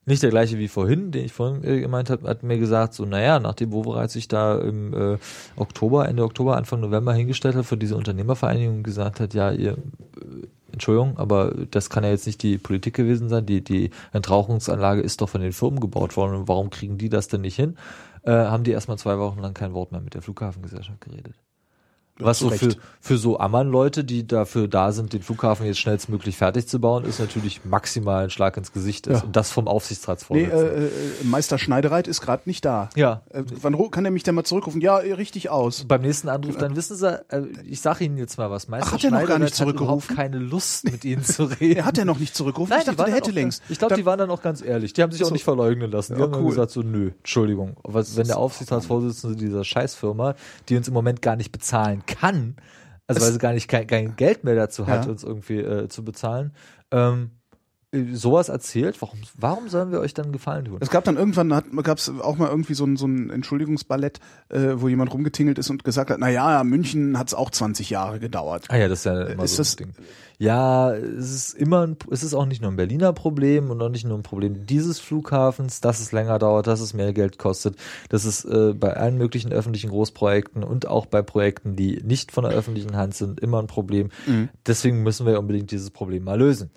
nicht 0.06 0.22
der 0.22 0.30
gleiche 0.30 0.58
wie 0.58 0.68
vorhin, 0.68 1.12
den 1.12 1.24
ich 1.24 1.32
vorhin 1.32 1.64
äh, 1.64 1.80
gemeint 1.80 2.10
habe, 2.10 2.28
hat 2.28 2.42
mir 2.42 2.58
gesagt, 2.58 2.92
so, 2.92 3.06
naja, 3.06 3.40
nachdem 3.40 3.72
Wovereit 3.72 4.10
sich 4.10 4.28
da 4.28 4.58
im 4.58 4.92
äh, 4.92 5.18
Oktober, 5.56 6.08
Ende 6.08 6.24
Oktober, 6.24 6.56
Anfang 6.56 6.80
November 6.80 7.14
hingestellt 7.14 7.54
hat 7.54 7.64
für 7.64 7.78
diese 7.78 7.96
Unternehmervereinigung 7.96 8.76
und 8.76 8.82
gesagt 8.82 9.18
hat, 9.20 9.32
ja, 9.32 9.50
ihr, 9.50 9.72
äh, 9.72 10.46
Entschuldigung, 10.74 11.18
aber 11.18 11.52
das 11.70 11.90
kann 11.90 12.04
ja 12.04 12.10
jetzt 12.10 12.26
nicht 12.26 12.42
die 12.42 12.58
Politik 12.58 12.94
gewesen 12.94 13.28
sein, 13.28 13.46
die, 13.46 13.64
die 13.64 13.90
Entrauchungsanlage 14.12 15.00
ist 15.00 15.20
doch 15.20 15.28
von 15.28 15.40
den 15.40 15.52
Firmen 15.52 15.80
gebaut 15.80 16.16
worden 16.16 16.46
warum 16.46 16.70
kriegen 16.70 16.98
die 16.98 17.08
das 17.08 17.28
denn 17.28 17.40
nicht 17.40 17.56
hin? 17.56 17.76
Äh, 18.22 18.32
haben 18.32 18.64
die 18.64 18.72
erstmal 18.72 18.98
zwei 18.98 19.18
Wochen 19.18 19.40
lang 19.40 19.54
kein 19.54 19.74
Wort 19.74 19.92
mehr 19.92 20.00
mit 20.00 20.14
der 20.14 20.22
Flughafengesellschaft 20.22 21.00
geredet. 21.00 21.34
Was 22.20 22.38
so 22.38 22.48
für, 22.50 22.76
für 23.00 23.18
so 23.18 23.40
Ammann-Leute, 23.40 24.04
die 24.04 24.24
dafür 24.24 24.68
da 24.68 24.92
sind, 24.92 25.12
den 25.12 25.22
Flughafen 25.22 25.66
jetzt 25.66 25.80
schnellstmöglich 25.80 26.36
fertig 26.36 26.68
zu 26.68 26.78
bauen, 26.80 27.04
ist 27.04 27.18
natürlich 27.18 27.64
maximal 27.64 28.22
ein 28.24 28.30
Schlag 28.30 28.56
ins 28.56 28.72
Gesicht 28.72 29.08
ist. 29.08 29.18
Ja. 29.18 29.24
Und 29.24 29.34
das 29.34 29.50
vom 29.50 29.64
Nee, 29.64 29.70
Aufsichtsratsvorsitzenden. 29.70 30.66
äh, 30.68 30.86
äh, 30.86 30.90
Meister 31.24 31.58
Schneidereit 31.58 32.06
ist 32.06 32.20
gerade 32.20 32.42
nicht 32.46 32.64
da. 32.64 32.88
ja. 32.94 33.22
Äh, 33.30 33.42
wann 33.62 33.76
kann 33.90 34.04
er 34.04 34.12
mich 34.12 34.22
denn 34.22 34.36
mal 34.36 34.44
zurückrufen? 34.44 34.80
Ja, 34.80 35.00
äh, 35.00 35.12
richtig 35.14 35.50
aus. 35.50 35.84
Beim 35.88 36.02
nächsten 36.02 36.28
Anruf, 36.28 36.56
dann 36.56 36.76
wissen 36.76 36.96
Sie, 36.96 37.20
äh, 37.30 37.42
ich 37.68 37.80
sage 37.80 38.04
Ihnen 38.04 38.16
jetzt 38.16 38.38
mal 38.38 38.48
was. 38.48 38.68
Meister 38.68 38.90
Ach, 38.90 38.92
hat 38.94 39.04
er 39.04 39.10
noch 39.10 39.26
gar 39.26 39.38
nicht 39.40 39.48
hat 39.50 39.54
zurückgerufen? 39.56 40.14
keine 40.16 40.38
Lust, 40.38 40.84
mit 40.84 41.04
Ihnen 41.04 41.24
zu 41.24 41.44
reden. 41.44 41.78
Er 41.78 41.84
hat 41.84 41.98
ja 41.98 42.04
noch 42.04 42.20
nicht 42.20 42.36
zurückgerufen. 42.36 42.70
Nein, 42.70 42.80
ich 42.80 42.86
dachte, 42.86 43.04
der 43.04 43.12
hätte 43.14 43.30
auch, 43.30 43.34
längst. 43.34 43.60
Ich 43.68 43.78
glaube, 43.80 43.96
die 43.96 44.06
waren 44.06 44.18
dann 44.20 44.30
auch 44.30 44.40
ganz 44.42 44.62
ehrlich. 44.62 44.92
Die 44.92 45.02
haben 45.02 45.10
sich 45.10 45.22
auch 45.24 45.28
So. 45.28 45.32
nicht 45.34 45.44
verleugnen 45.44 45.90
lassen. 45.90 46.14
Die 46.14 46.20
Ja, 46.20 46.26
haben 46.30 46.34
cool. 46.42 46.50
gesagt 46.50 46.70
so, 46.70 46.82
nö, 46.82 47.10
Entschuldigung. 47.18 47.76
Was, 47.82 48.16
wenn 48.16 48.28
der 48.28 48.38
Aufsichtsratsvorsitzende 48.38 49.36
dieser 49.36 49.64
Scheißfirma, 49.64 50.34
die 50.68 50.76
uns 50.76 50.86
im 50.86 50.94
Moment 50.94 51.20
gar 51.20 51.34
nicht 51.34 51.50
bezahlen 51.50 52.02
kann, 52.06 52.56
also 53.06 53.20
weil 53.20 53.32
sie 53.32 53.38
gar 53.38 53.52
nicht 53.52 53.68
kein, 53.68 53.86
kein 53.86 54.16
Geld 54.16 54.44
mehr 54.44 54.54
dazu 54.54 54.86
hat, 54.86 55.04
Ja. 55.04 55.10
uns 55.10 55.22
irgendwie 55.24 55.58
äh, 55.58 55.88
zu 55.88 56.04
bezahlen, 56.04 56.52
ähm, 56.90 57.32
äh, 57.43 57.43
sowas 58.12 58.48
erzählt, 58.48 59.00
warum, 59.00 59.18
warum 59.38 59.68
sollen 59.68 59.92
wir 59.92 60.00
euch 60.00 60.14
dann 60.14 60.32
Gefallen 60.32 60.64
tun? 60.64 60.78
Es 60.80 60.90
gab 60.90 61.04
dann 61.04 61.16
irgendwann, 61.16 61.48
gab 61.82 61.98
es 61.98 62.08
auch 62.20 62.36
mal 62.36 62.48
irgendwie 62.48 62.74
so 62.74 62.84
ein, 62.84 62.96
so 62.96 63.06
ein 63.06 63.30
Entschuldigungsballett, 63.30 64.20
äh, 64.48 64.72
wo 64.76 64.88
jemand 64.88 65.12
rumgetingelt 65.12 65.58
ist 65.58 65.70
und 65.70 65.84
gesagt 65.84 66.10
hat, 66.10 66.18
na 66.18 66.28
ja, 66.28 66.64
München 66.64 67.18
hat 67.18 67.28
es 67.28 67.34
auch 67.34 67.50
20 67.50 67.90
Jahre 67.90 68.18
gedauert. 68.20 68.66
Ah 68.68 68.76
ja, 68.76 68.88
das 68.88 69.00
ist 69.00 69.04
ja 69.06 69.22
immer 69.24 69.44
Ist 69.44 69.52
so 69.56 69.58
das- 69.58 69.76
Ding. 69.76 69.90
Ja, 70.36 70.92
es 70.92 71.32
ist 71.32 71.54
immer 71.54 71.86
ein, 71.86 71.96
es 72.10 72.24
ist 72.24 72.34
auch 72.34 72.44
nicht 72.44 72.60
nur 72.60 72.72
ein 72.72 72.76
Berliner 72.76 73.12
Problem 73.12 73.70
und 73.70 73.80
auch 73.80 73.88
nicht 73.88 74.04
nur 74.04 74.18
ein 74.18 74.24
Problem 74.24 74.66
dieses 74.66 74.98
Flughafens, 74.98 75.80
dass 75.80 76.00
es 76.00 76.10
länger 76.10 76.40
dauert, 76.40 76.66
dass 76.66 76.80
es 76.80 76.92
mehr 76.92 77.12
Geld 77.12 77.38
kostet. 77.38 77.76
Das 78.08 78.24
ist 78.24 78.44
äh, 78.44 78.74
bei 78.74 78.94
allen 78.94 79.16
möglichen 79.16 79.52
öffentlichen 79.52 79.90
Großprojekten 79.90 80.64
und 80.64 80.88
auch 80.88 81.06
bei 81.06 81.22
Projekten, 81.22 81.76
die 81.76 82.02
nicht 82.04 82.32
von 82.32 82.42
der 82.42 82.52
öffentlichen 82.52 82.96
Hand 82.96 83.14
sind, 83.14 83.38
immer 83.38 83.60
ein 83.60 83.68
Problem. 83.68 84.08
Deswegen 84.66 85.04
müssen 85.04 85.24
wir 85.24 85.38
unbedingt 85.38 85.70
dieses 85.70 85.90
Problem 85.92 86.24
mal 86.24 86.36
lösen. 86.38 86.70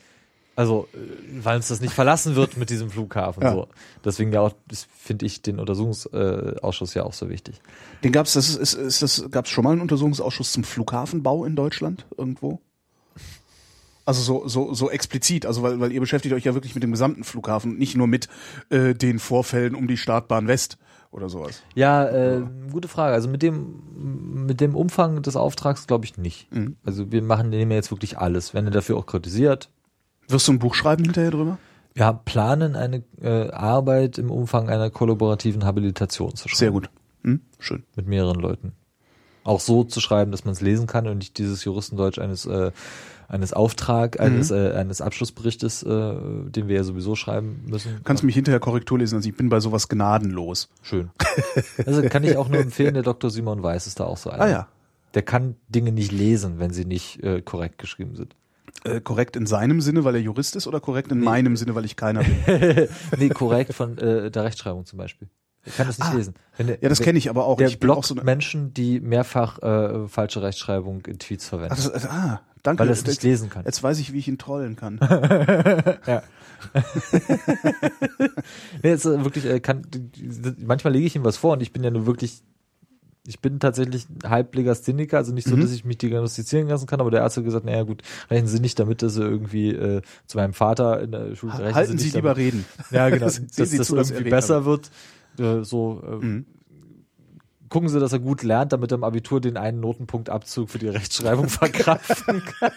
Also, 0.58 0.88
äh, 0.94 0.98
weil 1.44 1.58
uns 1.58 1.68
das 1.68 1.82
nicht 1.82 1.94
verlassen 1.94 2.36
wird 2.36 2.58
mit 2.58 2.72
diesem 2.72 2.90
Flughafen. 2.90 3.44
Ja. 3.44 3.54
So. 3.54 3.68
Deswegen 4.04 4.34
ja 4.34 4.42
auch, 4.42 4.54
finde 4.98 5.28
ich 5.28 5.44
den 5.44 5.60
Untersuchungsausschuss 5.60 6.96
ja 6.96 7.04
auch 7.04 7.14
so 7.14 7.30
wichtig. 7.30 7.62
Den 8.04 8.12
gab's, 8.12 8.34
das 8.34 8.50
ist, 8.50 8.74
ist, 8.74 9.04
das, 9.04 9.24
gab's 9.30 9.52
schon 9.52 9.64
mal 9.64 9.72
einen 9.72 9.82
Untersuchungsausschuss 9.82 10.52
zum 10.52 10.64
Flughafenbau 10.64 11.46
in 11.46 11.56
Deutschland 11.56 12.08
irgendwo? 12.18 12.60
Also 14.04 14.22
so, 14.22 14.48
so, 14.48 14.74
so 14.74 14.90
explizit, 14.90 15.46
also 15.46 15.62
weil, 15.62 15.80
weil 15.80 15.92
ihr 15.92 16.00
beschäftigt 16.00 16.34
euch 16.34 16.46
ja 16.46 16.56
wirklich 16.56 16.74
mit 16.74 16.82
dem 16.82 16.92
gesamten 16.92 17.24
Flughafen, 17.24 17.78
nicht 17.78 17.96
nur 17.96 18.08
mit 18.08 18.28
äh, 18.70 18.96
den 18.96 19.20
Vorfällen 19.20 19.76
um 19.76 19.88
die 19.88 19.98
Startbahn 19.98 20.48
West 20.48 20.80
oder 21.12 21.30
sowas. 21.30 21.62
Ja, 21.76 22.08
äh, 22.08 22.42
gute 22.72 22.88
Frage. 22.88 23.14
Also 23.14 23.30
mit 23.30 23.44
dem, 23.44 24.46
mit 24.48 24.60
dem 24.60 24.76
Umfang 24.76 25.22
des 25.22 25.36
Auftrags 25.36 25.86
glaube 25.86 26.06
ich 26.06 26.18
nicht. 26.18 26.52
Mhm. 26.52 26.78
Also 26.84 27.12
wir 27.12 27.22
machen 27.22 27.50
nehmen 27.50 27.72
jetzt 27.74 27.92
wirklich 27.92 28.18
alles. 28.18 28.56
Wenn 28.56 28.66
er 28.66 28.72
dafür 28.72 28.98
auch 28.98 29.06
kritisiert. 29.06 29.70
Wirst 30.28 30.48
du 30.48 30.54
ein 30.54 30.60
Buch 30.60 30.76
schreiben 30.76 31.04
hinterher 31.04 31.32
drüber? 31.32 31.58
Wir 31.94 32.14
planen 32.26 32.76
eine 32.76 33.04
äh, 33.22 33.50
Arbeit 33.50 34.18
im 34.18 34.30
Umfang 34.30 34.70
einer 34.70 34.90
kollaborativen 34.90 35.66
Habilitation 35.66 36.36
zu 36.36 36.48
schreiben. 36.48 36.58
Sehr 36.58 36.72
gut. 36.72 36.90
Hm? 37.24 37.42
Schön. 37.60 37.84
Mit 37.96 38.08
mehreren 38.08 38.40
Leuten. 38.40 38.74
Auch 39.44 39.60
so 39.60 39.84
zu 39.84 40.02
schreiben, 40.02 40.32
dass 40.32 40.46
man 40.46 40.52
es 40.52 40.62
lesen 40.62 40.88
kann 40.88 41.08
und 41.08 41.18
nicht 41.18 41.38
dieses 41.38 41.64
Juristendeutsch 41.64 42.20
eines 42.20 42.46
äh, 42.46 42.72
eines 43.30 43.54
Auftrag, 43.54 44.20
eines, 44.20 44.52
äh, 44.52 44.72
eines 44.72 45.02
Abschlussberichtes, 45.02 45.84
äh, 45.84 46.16
den 46.50 46.68
wir 46.68 46.78
ja 46.78 46.84
sowieso 46.84 47.16
schreiben 47.16 47.64
müssen. 47.68 48.00
Kannst 48.04 48.24
mich 48.24 48.36
hinterher 48.36 48.60
Korrektur 48.60 49.00
lesen, 49.00 49.16
also 49.16 49.28
ich 49.28 49.36
bin 49.36 49.50
bei 49.50 49.60
sowas 49.60 49.90
gnadenlos. 49.90 50.70
Schön. 50.82 51.10
Also 51.86 52.02
kann 52.04 52.24
ich 52.24 52.38
auch 52.38 52.50
nur 52.50 52.60
empfehlen, 52.60 52.94
der 52.94 53.04
Dr. 53.04 53.30
Simon 53.30 53.62
Weiß 53.62 53.88
ist 53.88 54.00
da 54.00 54.06
auch 54.06 54.18
so 54.18 54.30
einer. 54.30 54.44
Ah 54.44 54.50
ja. 54.50 54.68
Der 55.14 55.22
kann 55.22 55.56
Dinge 55.70 55.92
nicht 55.92 56.12
lesen, 56.12 56.60
wenn 56.60 56.72
sie 56.72 56.86
nicht 56.86 57.24
äh, 57.24 57.42
korrekt 57.42 57.78
geschrieben 57.78 58.16
sind. 58.16 58.36
Äh, 58.84 59.02
korrekt 59.02 59.36
in 59.36 59.46
seinem 59.46 59.82
Sinne, 59.82 60.04
weil 60.04 60.16
er 60.16 60.22
Jurist 60.22 60.56
ist, 60.56 60.68
oder 60.68 60.80
korrekt 60.80 61.12
in 61.12 61.20
meinem 61.20 61.58
Sinne, 61.58 61.76
weil 61.76 61.86
ich 61.86 61.96
keiner 61.96 62.24
bin? 62.24 62.88
Nee, 63.18 63.30
korrekt 63.30 63.74
von 63.74 63.98
äh, 63.98 64.30
der 64.32 64.44
Rechtschreibung 64.44 64.86
zum 64.86 64.98
Beispiel. 64.98 65.28
Er 65.66 65.72
kann 65.74 65.88
das 65.88 66.00
nicht 66.00 66.14
lesen. 66.14 66.34
Wenn 66.56 66.70
Ah. 66.70 66.78
Ja, 66.80 66.90
das 66.90 67.02
kenne 67.02 67.18
ich 67.18 67.30
aber 67.30 67.46
auch. 67.46 67.58
Der 67.58 67.68
ich 67.68 67.80
bin 67.80 67.90
auch 67.90 67.96
blockt 67.96 68.08
so 68.08 68.16
Menschen, 68.16 68.74
die 68.74 69.02
mehrfach 69.02 69.60
äh, 69.62 70.08
falsche 70.08 70.42
Rechtschreibung 70.42 71.06
in 71.06 71.20
Tweets 71.20 71.50
verwenden, 71.50 71.76
Ach, 71.78 71.90
das, 71.90 72.06
ah, 72.06 72.42
danke. 72.64 72.82
weil 72.82 72.88
er 72.88 72.94
es 72.94 73.02
nicht 73.04 73.16
jetzt, 73.16 73.24
lesen 73.24 73.50
kann. 73.50 73.66
jetzt 73.66 73.84
weiß 73.84 74.00
ich, 74.00 74.14
wie 74.14 74.20
ich 74.20 74.28
ihn 74.28 74.38
trollen 74.38 74.76
kann. 74.76 75.00
Ja. 76.08 76.24
nee, 78.82 78.94
ist 78.94 79.06
wirklich, 79.06 79.46
äh, 79.46 79.60
kann, 79.60 79.86
manchmal 80.58 80.94
lege 80.94 81.06
ich 81.06 81.16
ihm 81.16 81.24
was 81.24 81.38
vor 81.38 81.54
und 81.54 81.62
ich 81.62 81.72
bin 81.72 81.84
ja 81.84 81.92
nur 81.92 82.08
wirklich, 82.08 82.42
ich 83.28 83.40
bin 83.42 83.60
tatsächlich 83.60 84.08
halb 84.24 84.56
Legastheniker, 84.56 85.18
also 85.18 85.34
nicht 85.34 85.48
so, 85.48 85.56
Mhm. 85.56 85.62
dass 85.62 85.72
ich 85.72 85.84
mich 85.86 85.98
diagnostizieren 85.98 86.68
lassen 86.70 86.88
kann, 86.88 87.02
aber 87.02 87.12
der 87.12 87.24
Arzt 87.24 87.38
hat 87.38 87.44
gesagt, 87.44 87.66
naja 87.66 87.84
gut, 87.84 88.02
rechnen 88.32 88.48
Sie 88.48 88.60
nicht 88.60 88.80
damit, 88.80 89.02
dass 89.02 89.14
Sie 89.16 89.22
irgendwie 89.22 89.70
äh, 89.70 90.02
zu 90.26 90.38
meinem 90.38 90.54
Vater 90.54 91.02
in 91.02 91.12
der 91.12 91.36
Schule 91.36 91.54
rechnen 91.60 91.76
Halten 91.76 91.98
Sie 91.98 92.12
damit. 92.12 92.16
lieber 92.16 92.38
reden. 92.38 92.66
Ja, 92.90 93.10
genau. 93.10 93.26
Dass 93.58 93.70
Sie 93.70 93.78
das 93.78 93.88
zu, 93.88 93.98
irgendwie 93.98 94.24
er 94.24 94.30
besser 94.30 94.66
wird. 94.66 94.90
Äh, 95.40 95.64
so 95.64 96.02
äh, 96.04 96.16
Mhm. 96.26 96.46
gucken 97.70 97.90
Sie, 97.90 98.00
dass 98.00 98.14
er 98.14 98.20
gut 98.20 98.44
lernt, 98.44 98.72
damit 98.72 98.92
er 98.94 98.96
im 98.96 99.04
Abitur 99.04 99.42
den 99.42 99.58
einen 99.58 99.82
Notenpunktabzug 99.82 100.70
für 100.70 100.80
die 100.80 100.88
Rechtschreibung 100.88 101.50
verkraften 101.50 102.42
kann. 102.60 102.72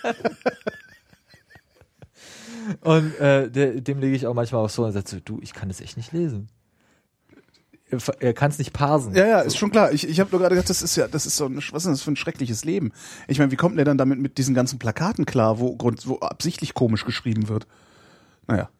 Und 2.83 3.17
äh, 3.19 3.51
der, 3.51 3.81
dem 3.81 4.01
lege 4.01 4.15
ich 4.17 4.27
auch 4.27 4.35
manchmal 4.35 4.65
auch 4.65 4.71
so 4.71 4.85
und 4.85 4.93
sage 4.93 5.09
so, 5.09 5.19
du, 5.25 5.39
ich 5.43 5.53
kann 5.53 5.69
das 5.69 5.81
echt 5.81 5.97
nicht 5.97 6.13
lesen. 6.13 6.49
Er, 7.91 7.99
er 8.21 8.33
kann 8.35 8.51
es 8.51 8.59
nicht 8.59 8.73
parsen. 8.73 9.15
Ja, 9.15 9.27
ja, 9.27 9.41
ist 9.41 9.59
schon 9.59 9.71
klar. 9.71 9.93
Ich, 9.93 10.09
ich 10.09 10.21
habe 10.21 10.31
nur 10.31 10.41
gerade 10.41 10.55
gedacht, 10.55 10.71
das 10.71 10.83
ist 10.83 10.97
ja, 10.97 11.09
das 11.09 11.27
ist 11.27 11.37
so 11.37 11.47
ein, 11.47 11.57
was 11.57 11.85
ist 11.85 11.91
das 11.91 12.03
für 12.03 12.13
ein 12.13 12.17
schreckliches 12.17 12.65
Leben? 12.65 12.93
Ich 13.29 13.39
meine, 13.39 13.51
wie 13.51 13.57
kommt 13.57 13.73
denn 13.73 13.79
der 13.79 13.85
dann 13.87 13.99
damit 13.99 14.19
mit 14.21 14.39
diesen 14.39 14.55
ganzen 14.55 14.79
Plakaten 14.79 15.27
klar, 15.27 15.59
wo, 15.59 15.77
wo 15.79 16.19
absichtlich 16.21 16.75
komisch 16.75 17.05
geschrieben 17.05 17.49
wird? 17.49 17.67
Naja. 18.47 18.71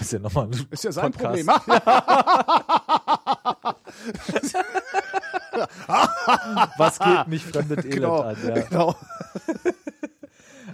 Ist 0.00 0.12
ja 0.12 0.18
nochmal 0.18 0.46
ein 0.46 0.66
Ist 0.70 0.84
ja 0.84 0.92
sein 0.92 1.12
Podcast. 1.12 1.46
Problem. 1.46 1.46
Was 6.76 6.98
geht 6.98 7.28
mich 7.28 7.44
fremdet 7.44 7.78
Elend 7.78 7.94
Genau, 7.94 8.20
an? 8.20 8.36
Ja. 8.46 8.54
genau. 8.60 8.94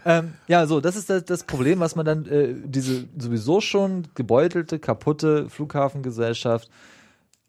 Ähm, 0.05 0.33
ja, 0.49 0.67
so, 0.67 0.81
das 0.81 0.97
ist 0.97 1.09
das, 1.11 1.25
das 1.25 1.45
Problem, 1.45 1.79
was 1.79 1.95
man 1.95 2.05
dann, 2.05 2.27
äh, 2.27 2.57
diese 2.65 3.05
sowieso 3.17 3.61
schon 3.61 4.09
gebeutelte, 4.17 4.81
kaputte 4.81 5.49
Flughafengesellschaft, 5.49 6.69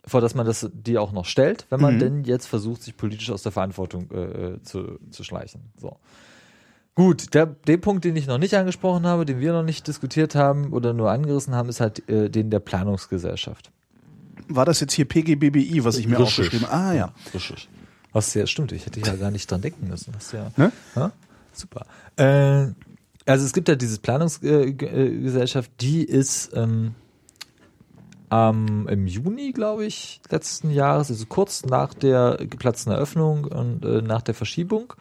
vor 0.05 0.21
dass 0.21 0.35
man 0.35 0.45
das, 0.45 0.69
die 0.73 0.97
auch 0.97 1.11
noch 1.11 1.25
stellt, 1.25 1.65
wenn 1.69 1.79
man 1.79 1.97
denn 1.99 2.23
jetzt 2.25 2.47
versucht, 2.47 2.83
sich 2.83 2.97
politisch 2.97 3.31
aus 3.31 3.43
der 3.43 3.51
Verantwortung 3.51 4.11
äh, 4.11 4.61
zu, 4.63 4.99
zu 5.11 5.23
schleichen. 5.23 5.71
So. 5.77 5.97
Gut, 6.95 7.33
der, 7.33 7.47
der 7.47 7.77
Punkt, 7.77 8.05
den 8.05 8.15
ich 8.15 8.27
noch 8.27 8.37
nicht 8.37 8.53
angesprochen 8.53 9.07
habe, 9.07 9.25
den 9.25 9.39
wir 9.39 9.53
noch 9.53 9.63
nicht 9.63 9.87
diskutiert 9.87 10.35
haben 10.35 10.73
oder 10.73 10.93
nur 10.93 11.09
angerissen 11.09 11.55
haben, 11.55 11.69
ist 11.69 11.79
halt 11.79 12.07
äh, 12.09 12.29
den 12.29 12.49
der 12.51 12.59
Planungsgesellschaft. 12.59 13.71
War 14.47 14.65
das 14.65 14.79
jetzt 14.79 14.93
hier 14.93 15.05
PGBBI, 15.05 15.85
was 15.85 15.97
ich 15.97 16.07
mir 16.07 16.19
Richtig. 16.19 16.39
aufgeschrieben 16.39 16.67
habe? 16.69 16.83
Ah 16.83 16.93
ja. 16.93 17.13
Richtig. 17.33 17.69
Was 18.11 18.33
ja 18.35 18.45
stimmt, 18.45 18.71
ich 18.73 18.85
hätte 18.85 18.99
ja 18.99 19.15
gar 19.15 19.31
nicht 19.31 19.49
dran 19.49 19.61
denken 19.61 19.87
müssen. 19.87 20.13
Du 20.31 20.37
ja, 20.37 20.51
Ne? 20.55 20.71
ja? 20.95 21.11
Super. 21.51 21.85
Äh, 22.15 22.73
also 23.25 23.45
es 23.45 23.53
gibt 23.53 23.69
ja 23.69 23.75
diese 23.75 23.99
Planungsgesellschaft, 23.99 25.71
die 25.79 26.03
ist 26.03 26.51
ähm, 26.53 26.93
am 28.33 28.87
im 28.87 29.05
Juni, 29.05 29.51
glaube 29.51 29.85
ich, 29.85 30.19
letzten 30.29 30.71
Jahres, 30.71 31.11
also 31.11 31.27
kurz 31.27 31.63
nach 31.65 31.93
der 31.93 32.37
geplatzten 32.39 32.91
Eröffnung 32.91 33.45
und 33.45 33.85
äh, 33.85 34.01
nach 34.01 34.23
der 34.23 34.33
Verschiebung, 34.33 34.93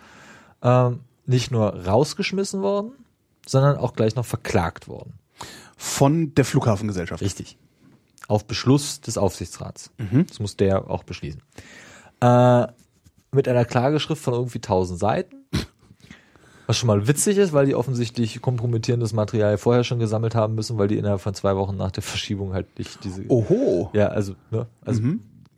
ähm, 0.60 1.00
nicht 1.24 1.50
nur 1.50 1.86
rausgeschmissen 1.86 2.60
worden, 2.60 2.92
sondern 3.46 3.78
auch 3.78 3.94
gleich 3.94 4.16
noch 4.16 4.26
verklagt 4.26 4.86
worden. 4.86 5.14
Von 5.78 6.34
der 6.34 6.44
Flughafengesellschaft. 6.44 7.22
Richtig. 7.22 7.56
Auf 8.28 8.44
Beschluss 8.44 9.00
des 9.00 9.16
Aufsichtsrats. 9.16 9.90
Das 10.28 10.38
muss 10.38 10.56
der 10.58 10.90
auch 10.90 11.02
beschließen. 11.02 11.40
Äh, 12.20 12.66
mit 13.32 13.48
einer 13.48 13.64
Klageschrift 13.64 14.22
von 14.22 14.34
irgendwie 14.34 14.58
1000 14.58 15.00
Seiten. 15.00 15.36
Was 16.66 16.76
schon 16.76 16.86
mal 16.86 17.08
witzig 17.08 17.38
ist, 17.38 17.52
weil 17.52 17.66
die 17.66 17.74
offensichtlich 17.74 18.40
kompromittierendes 18.40 19.12
Material 19.12 19.58
vorher 19.58 19.84
schon 19.84 19.98
gesammelt 19.98 20.34
haben 20.34 20.54
müssen, 20.54 20.78
weil 20.78 20.88
die 20.88 20.96
innerhalb 20.96 21.20
von 21.20 21.34
zwei 21.34 21.56
Wochen 21.56 21.76
nach 21.76 21.90
der 21.90 22.02
Verschiebung 22.02 22.52
halt 22.52 22.78
nicht 22.78 23.02
diese. 23.04 23.24
Oho. 23.28 23.90
Ja, 23.92 24.08
also, 24.08 24.34
ne, 24.50 24.66
also 24.84 25.02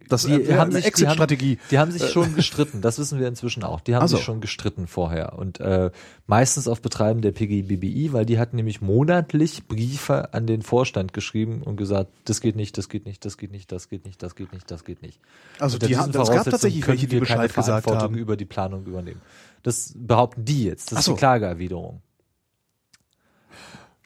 Das 0.09 0.25
die 0.25 0.33
äh, 0.33 0.57
haben 0.57 0.73
sich, 0.73 0.85
Exit-Strategie. 0.85 1.59
die 1.71 1.79
haben 1.79 1.91
sich 1.91 2.11
schon 2.11 2.35
gestritten. 2.35 2.81
Das 2.81 2.99
wissen 2.99 3.19
wir 3.19 3.29
inzwischen 3.29 3.63
auch. 3.65 3.81
Die 3.81 3.95
haben 3.95 4.05
Ach 4.05 4.09
so. 4.09 4.17
sich 4.17 4.25
schon 4.25 4.41
gestritten 4.41 4.87
vorher 4.87 5.39
und 5.39 5.61
äh, 5.61 5.91
meistens 6.27 6.69
auf 6.69 6.83
Betreiben 6.83 7.23
der 7.23 7.33
PGBBI, 7.33 8.13
weil 8.13 8.27
die 8.27 8.39
hatten 8.39 8.57
nämlich 8.57 8.81
monatlich 8.81 9.67
Briefe 9.67 10.33
an 10.35 10.47
den 10.47 10.63
Vorstand 10.63 11.13
geschrieben 11.13 11.63
und 11.63 11.77
gesagt, 11.77 12.11
das 12.25 12.41
geht 12.41 12.57
nicht, 12.57 12.77
das 12.79 12.89
geht 12.89 13.07
nicht, 13.07 13.25
das 13.25 13.37
geht 13.37 13.53
nicht, 13.53 13.71
das 13.73 13.89
geht 13.89 14.05
nicht, 14.05 14.23
das 14.23 14.35
geht 14.35 14.53
nicht, 14.53 14.71
das 14.71 14.85
geht 14.85 15.03
nicht. 15.03 15.21
Also 15.59 15.79
die 15.79 15.97
haben, 15.97 16.11
es 16.11 16.31
gab 16.31 16.45
tatsächlich 16.45 16.87
welche, 16.87 17.07
die 17.07 17.21
Bescheid 17.21 17.55
gesagt 17.55 17.85
Verantwortung 17.85 18.03
haben. 18.03 18.15
über 18.19 18.37
die 18.37 18.45
Planung 18.45 18.87
übernehmen. 18.87 19.21
Das 19.63 19.95
behaupten 19.97 20.45
die 20.45 20.65
jetzt. 20.65 20.93
Das 20.93 20.97
Ach 20.97 21.01
ist 21.01 21.07
so. 21.07 21.13
die 21.13 21.19
Klageerwiderung. 21.19 22.03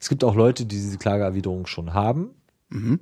Es 0.00 0.08
gibt 0.08 0.22
auch 0.22 0.34
Leute, 0.34 0.64
die 0.64 0.76
diese 0.76 0.98
Klageerwiderung 0.98 1.66
schon 1.66 1.92
haben. 1.92 2.30
Mhm. 2.68 3.00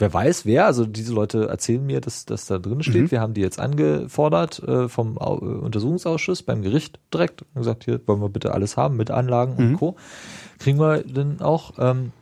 Wer 0.00 0.12
weiß 0.14 0.46
wer, 0.46 0.64
also 0.64 0.86
diese 0.86 1.12
Leute 1.12 1.48
erzählen 1.48 1.84
mir, 1.84 2.00
dass 2.00 2.24
das 2.24 2.46
da 2.46 2.58
drin 2.58 2.82
steht. 2.82 3.02
Mhm. 3.02 3.10
Wir 3.10 3.20
haben 3.20 3.34
die 3.34 3.42
jetzt 3.42 3.60
angefordert 3.60 4.58
äh, 4.62 4.88
vom 4.88 5.18
Au 5.18 5.36
äh, 5.36 5.44
Untersuchungsausschuss 5.44 6.42
beim 6.42 6.62
Gericht 6.62 6.98
direkt 7.12 7.42
und 7.42 7.54
gesagt, 7.54 7.84
hier 7.84 8.00
wollen 8.06 8.22
wir 8.22 8.30
bitte 8.30 8.54
alles 8.54 8.78
haben 8.78 8.96
mit 8.96 9.10
Anlagen 9.10 9.54
Mhm. 9.58 9.70
und 9.72 9.76
Co. 9.76 9.96
Kriegen 10.58 10.78
wir 10.80 11.02
dann 11.04 11.40
auch 11.42 11.72
ähm, 11.78 12.12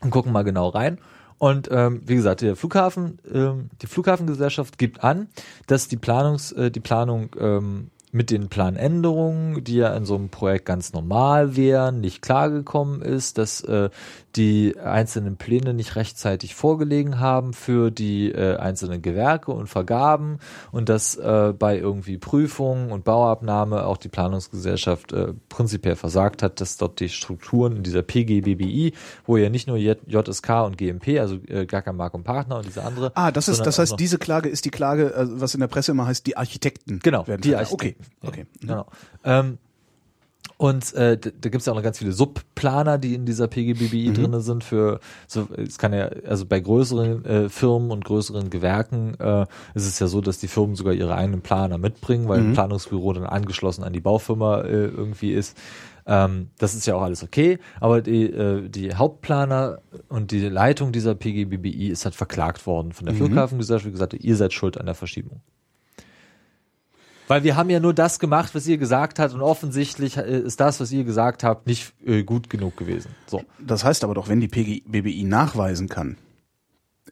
und 0.00 0.10
gucken 0.10 0.32
mal 0.32 0.44
genau 0.44 0.68
rein. 0.68 0.98
Und 1.38 1.68
ähm, 1.72 2.02
wie 2.04 2.14
gesagt, 2.14 2.42
der 2.42 2.54
Flughafen, 2.54 3.18
ähm, 3.32 3.70
die 3.82 3.86
Flughafengesellschaft 3.86 4.78
gibt 4.78 5.02
an, 5.02 5.28
dass 5.66 5.88
die 5.88 5.96
Planungs, 5.96 6.52
äh, 6.52 6.70
die 6.70 6.80
Planung 6.80 7.30
ähm, 7.40 7.90
mit 8.12 8.30
den 8.30 8.48
Planänderungen, 8.48 9.62
die 9.62 9.76
ja 9.76 9.94
in 9.94 10.04
so 10.04 10.16
einem 10.16 10.30
Projekt 10.30 10.66
ganz 10.66 10.92
normal 10.92 11.56
wären, 11.56 12.00
nicht 12.00 12.22
klargekommen 12.22 13.02
ist, 13.02 13.38
dass 13.38 13.60
äh, 13.62 13.90
die 14.36 14.76
einzelnen 14.78 15.36
Pläne 15.36 15.74
nicht 15.74 15.96
rechtzeitig 15.96 16.54
vorgelegen 16.54 17.18
haben 17.18 17.52
für 17.52 17.90
die 17.90 18.30
äh, 18.30 18.56
einzelnen 18.56 19.02
Gewerke 19.02 19.52
und 19.52 19.68
Vergaben 19.68 20.38
und 20.72 20.88
dass 20.88 21.16
äh, 21.16 21.52
bei 21.56 21.78
irgendwie 21.78 22.18
Prüfungen 22.18 22.92
und 22.92 23.04
Bauabnahme 23.04 23.84
auch 23.86 23.96
die 23.96 24.08
Planungsgesellschaft 24.08 25.12
äh, 25.12 25.34
prinzipiell 25.48 25.96
versagt 25.96 26.42
hat, 26.42 26.60
dass 26.60 26.76
dort 26.76 27.00
die 27.00 27.08
Strukturen 27.08 27.76
in 27.76 27.82
dieser 27.82 28.02
PGBBI, 28.02 28.92
wo 29.26 29.36
ja 29.36 29.50
nicht 29.50 29.66
nur 29.66 29.76
JSK 29.76 30.48
und 30.64 30.78
GMP, 30.78 31.18
also 31.18 31.36
äh, 31.48 31.66
Gacker, 31.66 31.92
Mark 31.92 32.14
und 32.14 32.24
Partner 32.24 32.56
und 32.56 32.66
diese 32.66 32.84
andere. 32.84 33.12
Ah, 33.14 33.32
das 33.32 33.48
ist, 33.48 33.62
das 33.62 33.78
heißt, 33.78 33.98
diese 33.98 34.18
Klage 34.18 34.48
ist 34.48 34.64
die 34.64 34.70
Klage, 34.70 35.14
äh, 35.14 35.26
was 35.28 35.54
in 35.54 35.60
der 35.60 35.68
Presse 35.68 35.92
immer 35.92 36.06
heißt, 36.06 36.26
die 36.26 36.36
Architekten. 36.36 37.00
Genau, 37.02 37.26
werden 37.26 37.40
die. 37.42 37.56
Architekten. 37.56 37.99
Okay, 37.99 37.99
okay. 38.22 38.44
Mhm. 38.62 38.66
Genau. 38.66 38.86
Ähm, 39.24 39.58
und 40.56 40.92
äh, 40.94 41.16
da, 41.16 41.30
da 41.30 41.48
gibt 41.48 41.56
es 41.60 41.66
ja 41.66 41.72
auch 41.72 41.76
noch 41.76 41.82
ganz 41.82 41.98
viele 41.98 42.12
Subplaner, 42.12 42.98
die 42.98 43.14
in 43.14 43.24
dieser 43.24 43.48
PGBBI 43.48 44.10
Mhm. 44.10 44.14
drinne 44.14 44.40
sind 44.42 44.62
für 44.62 45.00
so 45.26 45.48
es 45.56 45.78
kann 45.78 45.94
ja 45.94 46.08
also 46.26 46.44
bei 46.44 46.60
größeren 46.60 47.24
äh, 47.24 47.48
Firmen 47.48 47.90
und 47.90 48.04
größeren 48.04 48.50
Gewerken 48.50 49.14
äh, 49.18 49.42
ist 49.74 49.86
es 49.86 49.98
ja 50.00 50.06
so, 50.06 50.20
dass 50.20 50.38
die 50.38 50.48
Firmen 50.48 50.76
sogar 50.76 50.92
ihre 50.92 51.14
eigenen 51.14 51.40
Planer 51.40 51.78
mitbringen, 51.78 52.28
weil 52.28 52.42
Mhm. 52.42 52.48
ein 52.50 52.52
Planungsbüro 52.52 53.14
dann 53.14 53.24
angeschlossen 53.24 53.84
an 53.84 53.94
die 53.94 54.00
Baufirma 54.00 54.60
äh, 54.62 54.68
irgendwie 54.86 55.32
ist. 55.32 55.56
Ähm, 56.06 56.48
das 56.58 56.74
ist 56.74 56.86
ja 56.86 56.94
auch 56.94 57.02
alles 57.02 57.22
okay, 57.22 57.58
aber 57.78 58.02
die, 58.02 58.24
äh, 58.24 58.68
die 58.68 58.94
Hauptplaner 58.94 59.80
und 60.08 60.30
die 60.30 60.40
Leitung 60.48 60.92
dieser 60.92 61.14
PGBBI 61.14 61.88
ist 61.88 62.04
halt 62.04 62.14
verklagt 62.14 62.66
worden 62.66 62.88
Mhm. 62.88 62.92
von 62.92 63.06
der 63.06 63.14
Flughafengesellschaft, 63.14 63.86
wie 63.86 63.92
gesagt, 63.92 64.12
ihr 64.14 64.36
seid 64.36 64.52
schuld 64.52 64.76
an 64.78 64.84
der 64.86 64.94
Verschiebung. 64.94 65.40
Weil 67.30 67.44
wir 67.44 67.54
haben 67.54 67.70
ja 67.70 67.78
nur 67.78 67.94
das 67.94 68.18
gemacht, 68.18 68.56
was 68.56 68.66
ihr 68.66 68.76
gesagt 68.76 69.20
habt 69.20 69.34
und 69.34 69.40
offensichtlich 69.40 70.16
äh, 70.16 70.40
ist 70.40 70.58
das, 70.58 70.80
was 70.80 70.90
ihr 70.90 71.04
gesagt 71.04 71.44
habt, 71.44 71.68
nicht 71.68 71.92
äh, 72.04 72.24
gut 72.24 72.50
genug 72.50 72.76
gewesen. 72.76 73.14
So. 73.28 73.44
Das 73.60 73.84
heißt 73.84 74.02
aber 74.02 74.14
doch, 74.14 74.28
wenn 74.28 74.40
die 74.40 74.48
PGBBI 74.48 75.22
nachweisen 75.22 75.88
kann, 75.88 76.16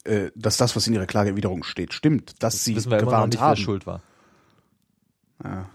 äh, 0.02 0.32
dass 0.34 0.56
das, 0.56 0.74
was 0.74 0.88
in 0.88 0.94
ihrer 0.94 1.06
Klageerwiderung 1.06 1.62
steht, 1.62 1.92
stimmt, 1.92 2.42
dass 2.42 2.64
sie 2.64 2.74
Wissen 2.74 2.90
wir 2.90 2.98
immer 2.98 3.04
noch 3.04 3.12
gewarnt 3.12 3.32
nicht, 3.34 3.40
haben. 3.40 3.58
wer 3.58 3.62
schuld 3.62 3.86
war. 3.86 4.02
Ja. 5.44 5.68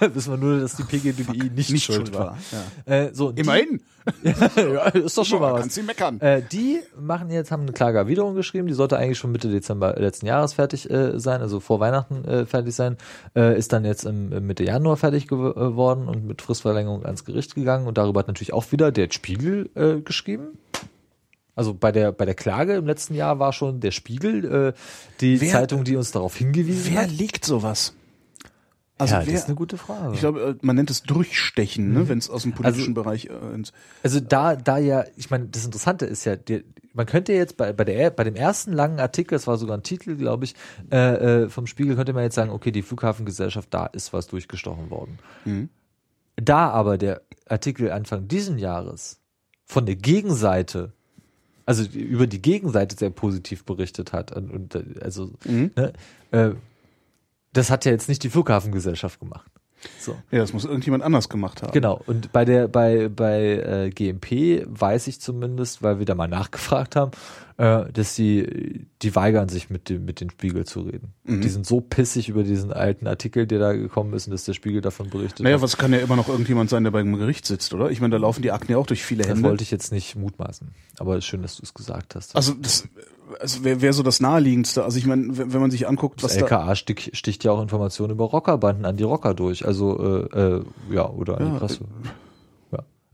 Wissen 0.14 0.30
wir 0.32 0.38
nur, 0.38 0.60
dass 0.60 0.76
die 0.76 0.82
PGBI 0.82 1.50
nicht, 1.54 1.70
Nicht 1.70 1.84
schuld, 1.84 2.08
schuld 2.08 2.14
war. 2.14 2.26
war. 2.28 2.38
Ja. 2.86 2.94
Äh, 2.94 3.14
so, 3.14 3.32
die- 3.32 3.42
Immerhin. 3.42 3.82
ja, 4.22 4.86
ist 4.88 5.16
doch 5.16 5.24
schon 5.24 5.40
mal 5.40 5.52
was. 5.52 5.60
Kannst 5.62 5.74
sie 5.76 5.82
meckern. 5.82 6.20
Äh, 6.20 6.42
die 6.52 6.80
machen 6.98 7.30
jetzt, 7.30 7.50
haben 7.50 7.62
eine 7.62 7.72
Klageerwiderung 7.72 8.34
geschrieben, 8.34 8.66
die 8.66 8.72
sollte 8.74 8.96
eigentlich 8.98 9.18
schon 9.18 9.32
Mitte 9.32 9.48
Dezember 9.50 9.94
letzten 9.96 10.26
Jahres 10.26 10.54
fertig 10.54 10.90
äh, 10.90 11.18
sein, 11.18 11.40
also 11.42 11.60
vor 11.60 11.80
Weihnachten 11.80 12.24
äh, 12.24 12.44
fertig 12.46 12.74
sein, 12.74 12.96
äh, 13.36 13.58
ist 13.58 13.72
dann 13.72 13.84
jetzt 13.84 14.04
im, 14.04 14.32
im 14.32 14.46
Mitte 14.46 14.64
Januar 14.64 14.96
fertig 14.96 15.26
gew- 15.26 15.54
äh, 15.56 15.74
worden 15.76 16.08
und 16.08 16.26
mit 16.26 16.42
Fristverlängerung 16.42 17.04
ans 17.04 17.24
Gericht 17.24 17.54
gegangen 17.54 17.86
und 17.86 17.96
darüber 17.98 18.20
hat 18.20 18.28
natürlich 18.28 18.52
auch 18.52 18.70
wieder 18.72 18.90
der 18.92 19.08
Spiegel 19.10 19.70
äh, 19.74 20.00
geschrieben. 20.00 20.58
Also 21.56 21.72
bei 21.72 21.92
der 21.92 22.10
bei 22.12 22.24
der 22.24 22.34
Klage 22.34 22.74
im 22.74 22.86
letzten 22.86 23.14
Jahr 23.14 23.38
war 23.38 23.52
schon 23.52 23.80
der 23.80 23.90
Spiegel 23.92 24.72
äh, 24.74 24.80
die 25.20 25.40
Wer- 25.40 25.50
Zeitung, 25.52 25.84
die 25.84 25.96
uns 25.96 26.10
darauf 26.10 26.36
hingewiesen 26.36 26.92
Wer 26.94 27.02
hat. 27.02 27.10
legt 27.12 27.44
sowas? 27.44 27.94
Also 28.96 29.14
ja, 29.14 29.20
wer, 29.26 29.32
das 29.32 29.42
ist 29.42 29.46
eine 29.48 29.56
gute 29.56 29.76
Frage. 29.76 30.14
ich 30.14 30.20
glaube, 30.20 30.40
äh, 30.40 30.54
man 30.62 30.76
nennt 30.76 30.88
es 30.90 31.02
Durchstechen, 31.02 31.88
Mhm. 31.88 31.94
ne, 31.94 32.08
wenn 32.08 32.18
es 32.18 32.30
aus 32.30 32.42
dem 32.42 32.52
politischen 32.52 32.94
Bereich 32.94 33.26
äh, 33.26 33.54
ins 33.54 33.72
Also 34.04 34.20
da, 34.20 34.54
da 34.54 34.78
ja, 34.78 35.04
ich 35.16 35.30
meine, 35.30 35.46
das 35.46 35.64
Interessante 35.64 36.06
ist 36.06 36.24
ja, 36.24 36.36
die, 36.36 36.64
man 36.92 37.06
könnte 37.06 37.32
jetzt 37.32 37.56
bei, 37.56 37.72
bei, 37.72 37.84
der, 37.84 38.10
bei 38.10 38.22
dem 38.22 38.36
ersten 38.36 38.72
langen 38.72 39.00
Artikel, 39.00 39.34
das 39.34 39.48
war 39.48 39.56
sogar 39.56 39.76
ein 39.76 39.82
Titel, 39.82 40.14
glaube 40.14 40.44
ich, 40.44 40.54
äh, 40.92 41.42
äh, 41.42 41.48
vom 41.48 41.66
Spiegel, 41.66 41.96
könnte 41.96 42.12
man 42.12 42.22
jetzt 42.22 42.36
sagen, 42.36 42.50
okay, 42.50 42.70
die 42.70 42.82
Flughafengesellschaft, 42.82 43.68
da 43.74 43.86
ist 43.86 44.12
was 44.12 44.28
durchgestochen 44.28 44.90
worden. 44.90 45.18
Da 46.36 46.70
aber 46.70 46.96
der 46.96 47.22
Artikel 47.48 47.90
Anfang 47.90 48.28
diesen 48.28 48.58
Jahres 48.58 49.20
von 49.64 49.86
der 49.86 49.96
Gegenseite, 49.96 50.92
also 51.66 51.82
über 51.82 52.28
die 52.28 52.40
Gegenseite 52.40 52.94
sehr 52.96 53.10
positiv 53.10 53.64
berichtet 53.64 54.12
hat, 54.12 54.30
und, 54.30 54.50
und 54.52 55.02
also, 55.02 55.32
ne, 55.44 55.92
äh, 56.30 56.50
das 57.54 57.70
hat 57.70 57.84
ja 57.84 57.92
jetzt 57.92 58.08
nicht 58.08 58.22
die 58.22 58.30
Flughafengesellschaft 58.30 59.20
gemacht. 59.20 59.50
So. 59.98 60.16
Ja, 60.30 60.38
das 60.38 60.52
muss 60.52 60.64
irgendjemand 60.64 61.02
anders 61.02 61.28
gemacht 61.28 61.62
haben. 61.62 61.72
Genau, 61.72 62.00
und 62.06 62.32
bei 62.32 62.44
der 62.44 62.68
bei 62.68 63.08
bei 63.08 63.42
äh, 63.42 63.90
GMP 63.90 64.64
weiß 64.66 65.06
ich 65.08 65.20
zumindest, 65.20 65.82
weil 65.82 65.98
wir 65.98 66.06
da 66.06 66.14
mal 66.14 66.28
nachgefragt 66.28 66.96
haben, 66.96 67.10
äh, 67.56 67.84
dass 67.92 68.14
sie 68.16 68.86
die 69.02 69.14
weigern 69.14 69.48
sich 69.48 69.70
mit 69.70 69.88
dem 69.88 70.04
mit 70.04 70.20
den 70.20 70.30
Spiegel 70.30 70.64
zu 70.66 70.80
reden. 70.80 71.12
Mhm. 71.24 71.40
Die 71.40 71.48
sind 71.48 71.66
so 71.66 71.80
pissig 71.80 72.28
über 72.28 72.42
diesen 72.42 72.72
alten 72.72 73.06
Artikel, 73.06 73.46
der 73.46 73.58
da 73.60 73.72
gekommen 73.72 74.12
ist 74.14 74.26
und 74.26 74.32
dass 74.32 74.44
der 74.44 74.54
Spiegel 74.54 74.80
davon 74.80 75.10
berichtet 75.10 75.44
Naja, 75.44 75.56
hat. 75.56 75.62
was 75.62 75.76
kann 75.76 75.92
ja 75.92 75.98
immer 76.00 76.16
noch 76.16 76.28
irgendjemand 76.28 76.70
sein, 76.70 76.82
der 76.84 76.90
beim 76.90 77.14
Gericht 77.16 77.46
sitzt, 77.46 77.72
oder? 77.74 77.90
Ich 77.90 78.00
meine, 78.00 78.12
da 78.12 78.18
laufen 78.18 78.42
die 78.42 78.50
Akten 78.50 78.72
ja 78.72 78.78
auch 78.78 78.86
durch 78.86 79.04
viele 79.04 79.22
Das 79.22 79.30
Hände. 79.32 79.48
wollte 79.48 79.62
ich 79.62 79.70
jetzt 79.70 79.92
nicht 79.92 80.16
mutmaßen, 80.16 80.68
aber 80.98 81.20
schön, 81.20 81.42
dass 81.42 81.56
du 81.56 81.62
es 81.62 81.74
gesagt 81.74 82.14
hast. 82.14 82.34
Also 82.34 82.54
das 82.54 82.88
also 83.40 83.64
wäre 83.64 83.80
wär 83.80 83.92
so 83.92 84.02
das 84.02 84.20
naheliegendste. 84.20 84.84
Also 84.84 84.98
ich 84.98 85.06
meine, 85.06 85.36
wenn 85.38 85.52
wenn 85.52 85.60
man 85.60 85.70
sich 85.70 85.88
anguckt, 85.88 86.22
was 86.22 86.32
das 86.36 86.40
da 86.48 86.56
LKA 86.56 86.74
sticht, 86.76 87.16
sticht 87.16 87.44
ja 87.44 87.52
auch 87.52 87.62
Informationen 87.62 88.12
über 88.12 88.24
Rockerbanden 88.24 88.84
an 88.84 88.96
die 88.96 89.04
Rocker 89.04 89.34
durch, 89.34 89.66
also 89.66 89.98
äh, 90.32 90.38
äh, 90.56 90.64
ja 90.90 91.08
oder 91.08 91.38
an 91.38 91.46
Ja, 91.46 91.52
die 91.52 91.58
Presse. 91.58 91.80
Ja. 92.04 92.10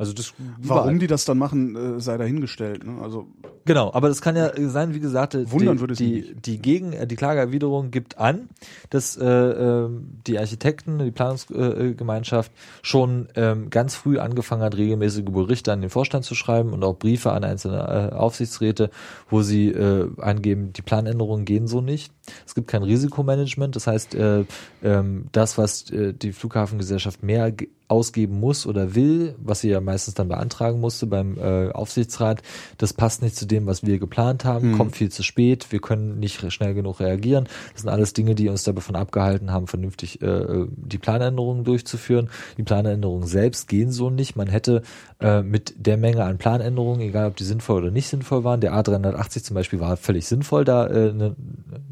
Also 0.00 0.14
das 0.14 0.32
Warum 0.38 0.64
überall. 0.64 0.98
die 0.98 1.06
das 1.06 1.26
dann 1.26 1.36
machen, 1.36 1.76
äh, 1.76 2.00
sei 2.00 2.16
dahingestellt. 2.16 2.86
Ne? 2.86 3.02
Also 3.02 3.26
Genau, 3.66 3.92
aber 3.92 4.08
das 4.08 4.22
kann 4.22 4.34
ja 4.34 4.50
sein, 4.56 4.94
wie 4.94 5.00
gesagt, 5.00 5.34
äh, 5.34 5.50
Wundern 5.50 5.76
die, 5.76 5.80
würde 5.80 5.94
die, 5.94 6.34
die 6.34 6.58
Gegen, 6.58 6.94
äh, 6.94 7.06
die 7.06 7.16
Klageerwiderung 7.16 7.90
gibt 7.90 8.18
an, 8.18 8.48
dass 8.88 9.18
äh, 9.18 9.26
ähm, 9.26 10.18
die 10.26 10.38
Architekten, 10.38 10.98
die 10.98 11.10
Planungsgemeinschaft 11.10 12.50
schon 12.80 13.28
ähm, 13.36 13.68
ganz 13.68 13.94
früh 13.94 14.18
angefangen 14.18 14.62
hat, 14.62 14.78
regelmäßige 14.78 15.26
Berichte 15.26 15.72
an 15.72 15.82
den 15.82 15.90
Vorstand 15.90 16.24
zu 16.24 16.34
schreiben 16.34 16.72
und 16.72 16.82
auch 16.82 16.96
Briefe 16.96 17.32
an 17.32 17.44
einzelne 17.44 18.10
äh, 18.12 18.14
Aufsichtsräte, 18.14 18.90
wo 19.28 19.42
sie 19.42 19.68
äh, 19.68 20.08
angeben, 20.18 20.72
die 20.72 20.82
Planänderungen 20.82 21.44
gehen 21.44 21.66
so 21.66 21.82
nicht. 21.82 22.10
Es 22.46 22.54
gibt 22.54 22.68
kein 22.68 22.82
Risikomanagement, 22.82 23.76
das 23.76 23.86
heißt, 23.86 24.14
äh, 24.14 24.44
ähm, 24.82 25.26
das, 25.32 25.58
was 25.58 25.90
äh, 25.90 26.12
die 26.14 26.32
Flughafengesellschaft 26.32 27.22
mehr 27.22 27.52
ge- 27.52 27.68
ausgeben 27.88 28.38
muss 28.38 28.66
oder 28.66 28.94
will, 28.94 29.34
was 29.42 29.62
sie 29.62 29.68
ja 29.70 29.80
meistens 29.80 30.14
dann 30.14 30.28
beantragen 30.28 30.78
musste 30.78 31.06
beim 31.08 31.36
äh, 31.38 31.70
Aufsichtsrat, 31.72 32.40
das 32.78 32.92
passt 32.92 33.20
nicht 33.20 33.34
zu 33.34 33.46
dem, 33.46 33.66
was 33.66 33.84
wir 33.84 33.98
geplant 33.98 34.44
haben, 34.44 34.78
kommt 34.78 34.94
viel 34.94 35.10
zu 35.10 35.24
spät, 35.24 35.66
wir 35.72 35.80
können 35.80 36.20
nicht 36.20 36.52
schnell 36.52 36.72
genug 36.74 37.00
reagieren. 37.00 37.48
Das 37.72 37.82
sind 37.82 37.90
alles 37.90 38.12
Dinge, 38.12 38.36
die 38.36 38.48
uns 38.48 38.62
davon 38.62 38.94
abgehalten 38.94 39.50
haben, 39.50 39.66
vernünftig 39.66 40.22
äh, 40.22 40.66
die 40.76 40.98
Planänderungen 40.98 41.64
durchzuführen. 41.64 42.30
Die 42.58 42.62
Planänderungen 42.62 43.26
selbst 43.26 43.66
gehen 43.66 43.90
so 43.90 44.08
nicht. 44.08 44.36
Man 44.36 44.46
hätte 44.46 44.82
äh, 45.18 45.42
mit 45.42 45.74
der 45.84 45.96
Menge 45.96 46.22
an 46.22 46.38
Planänderungen, 46.38 47.00
egal 47.00 47.26
ob 47.26 47.36
die 47.36 47.44
sinnvoll 47.44 47.82
oder 47.82 47.90
nicht 47.90 48.06
sinnvoll 48.06 48.44
waren, 48.44 48.60
der 48.60 48.72
A380 48.72 49.42
zum 49.42 49.54
Beispiel 49.54 49.80
war 49.80 49.96
völlig 49.96 50.26
sinnvoll, 50.28 50.64
da 50.64 50.86
äh, 50.86 51.12
ne, 51.12 51.34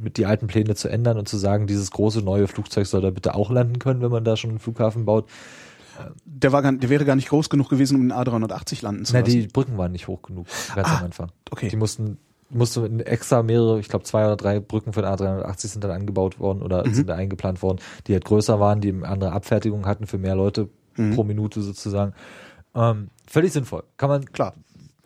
mit 0.01 0.17
die 0.17 0.27
alten 0.29 0.47
Pläne 0.47 0.75
zu 0.77 0.89
ändern 0.89 1.19
und 1.19 1.29
zu 1.29 1.37
sagen, 1.37 1.67
dieses 1.67 1.91
große 1.91 2.21
neue 2.23 2.47
Flugzeug 2.47 2.87
soll 2.87 3.01
da 3.01 3.11
bitte 3.11 3.35
auch 3.35 3.51
landen 3.51 3.79
können, 3.81 4.01
wenn 4.03 4.11
man 4.13 4.23
da 4.25 4.37
schon 4.37 4.51
einen 4.51 4.59
Flughafen 4.61 5.05
baut. 5.05 5.29
der 6.25 6.53
war 6.53 6.63
gar, 6.63 6.73
der 6.73 6.89
wäre 6.91 7.05
gar 7.05 7.17
nicht 7.17 7.29
groß 7.29 7.51
genug 7.51 7.69
gewesen, 7.69 7.97
um 7.97 8.03
den 8.09 8.13
A380 8.13 8.83
landen 8.85 9.05
zu 9.05 9.13
Na, 9.15 9.21
lassen. 9.21 9.31
die 9.33 9.47
Brücken 9.49 9.77
waren 9.79 9.93
nicht 9.93 10.07
hoch 10.07 10.23
genug, 10.23 10.47
ganz 10.75 10.89
am 10.89 11.05
Anfang. 11.07 11.31
okay. 11.51 11.69
Die 11.69 11.77
mussten 11.77 12.19
musste 12.51 12.87
in 12.87 13.01
extra 13.01 13.43
mehrere, 13.43 13.79
ich 13.79 13.89
glaube 13.89 14.05
zwei 14.07 14.25
oder 14.25 14.37
drei 14.37 14.59
Brücken 14.61 14.95
für 14.95 15.03
den 15.03 15.11
A380 15.11 15.67
sind 15.67 15.85
dann 15.85 15.91
angebaut 15.91 16.41
worden 16.41 16.63
oder 16.63 16.87
Mhm. 16.87 16.95
sind 16.95 17.09
da 17.09 17.15
eingeplant 17.15 17.61
worden, 17.63 17.79
die 18.07 18.15
halt 18.15 18.25
größer 18.25 18.59
waren, 18.59 18.81
die 18.81 18.95
andere 19.03 19.33
Abfertigung 19.33 19.85
hatten 19.87 20.07
für 20.07 20.17
mehr 20.19 20.35
Leute 20.35 20.69
Mhm. 20.97 21.15
pro 21.15 21.25
Minute 21.25 21.61
sozusagen. 21.61 22.15
Ähm, 22.75 23.09
völlig 23.27 23.53
sinnvoll. 23.53 23.83
Kann 23.99 24.09
man, 24.09 24.25
Klar, 24.33 24.55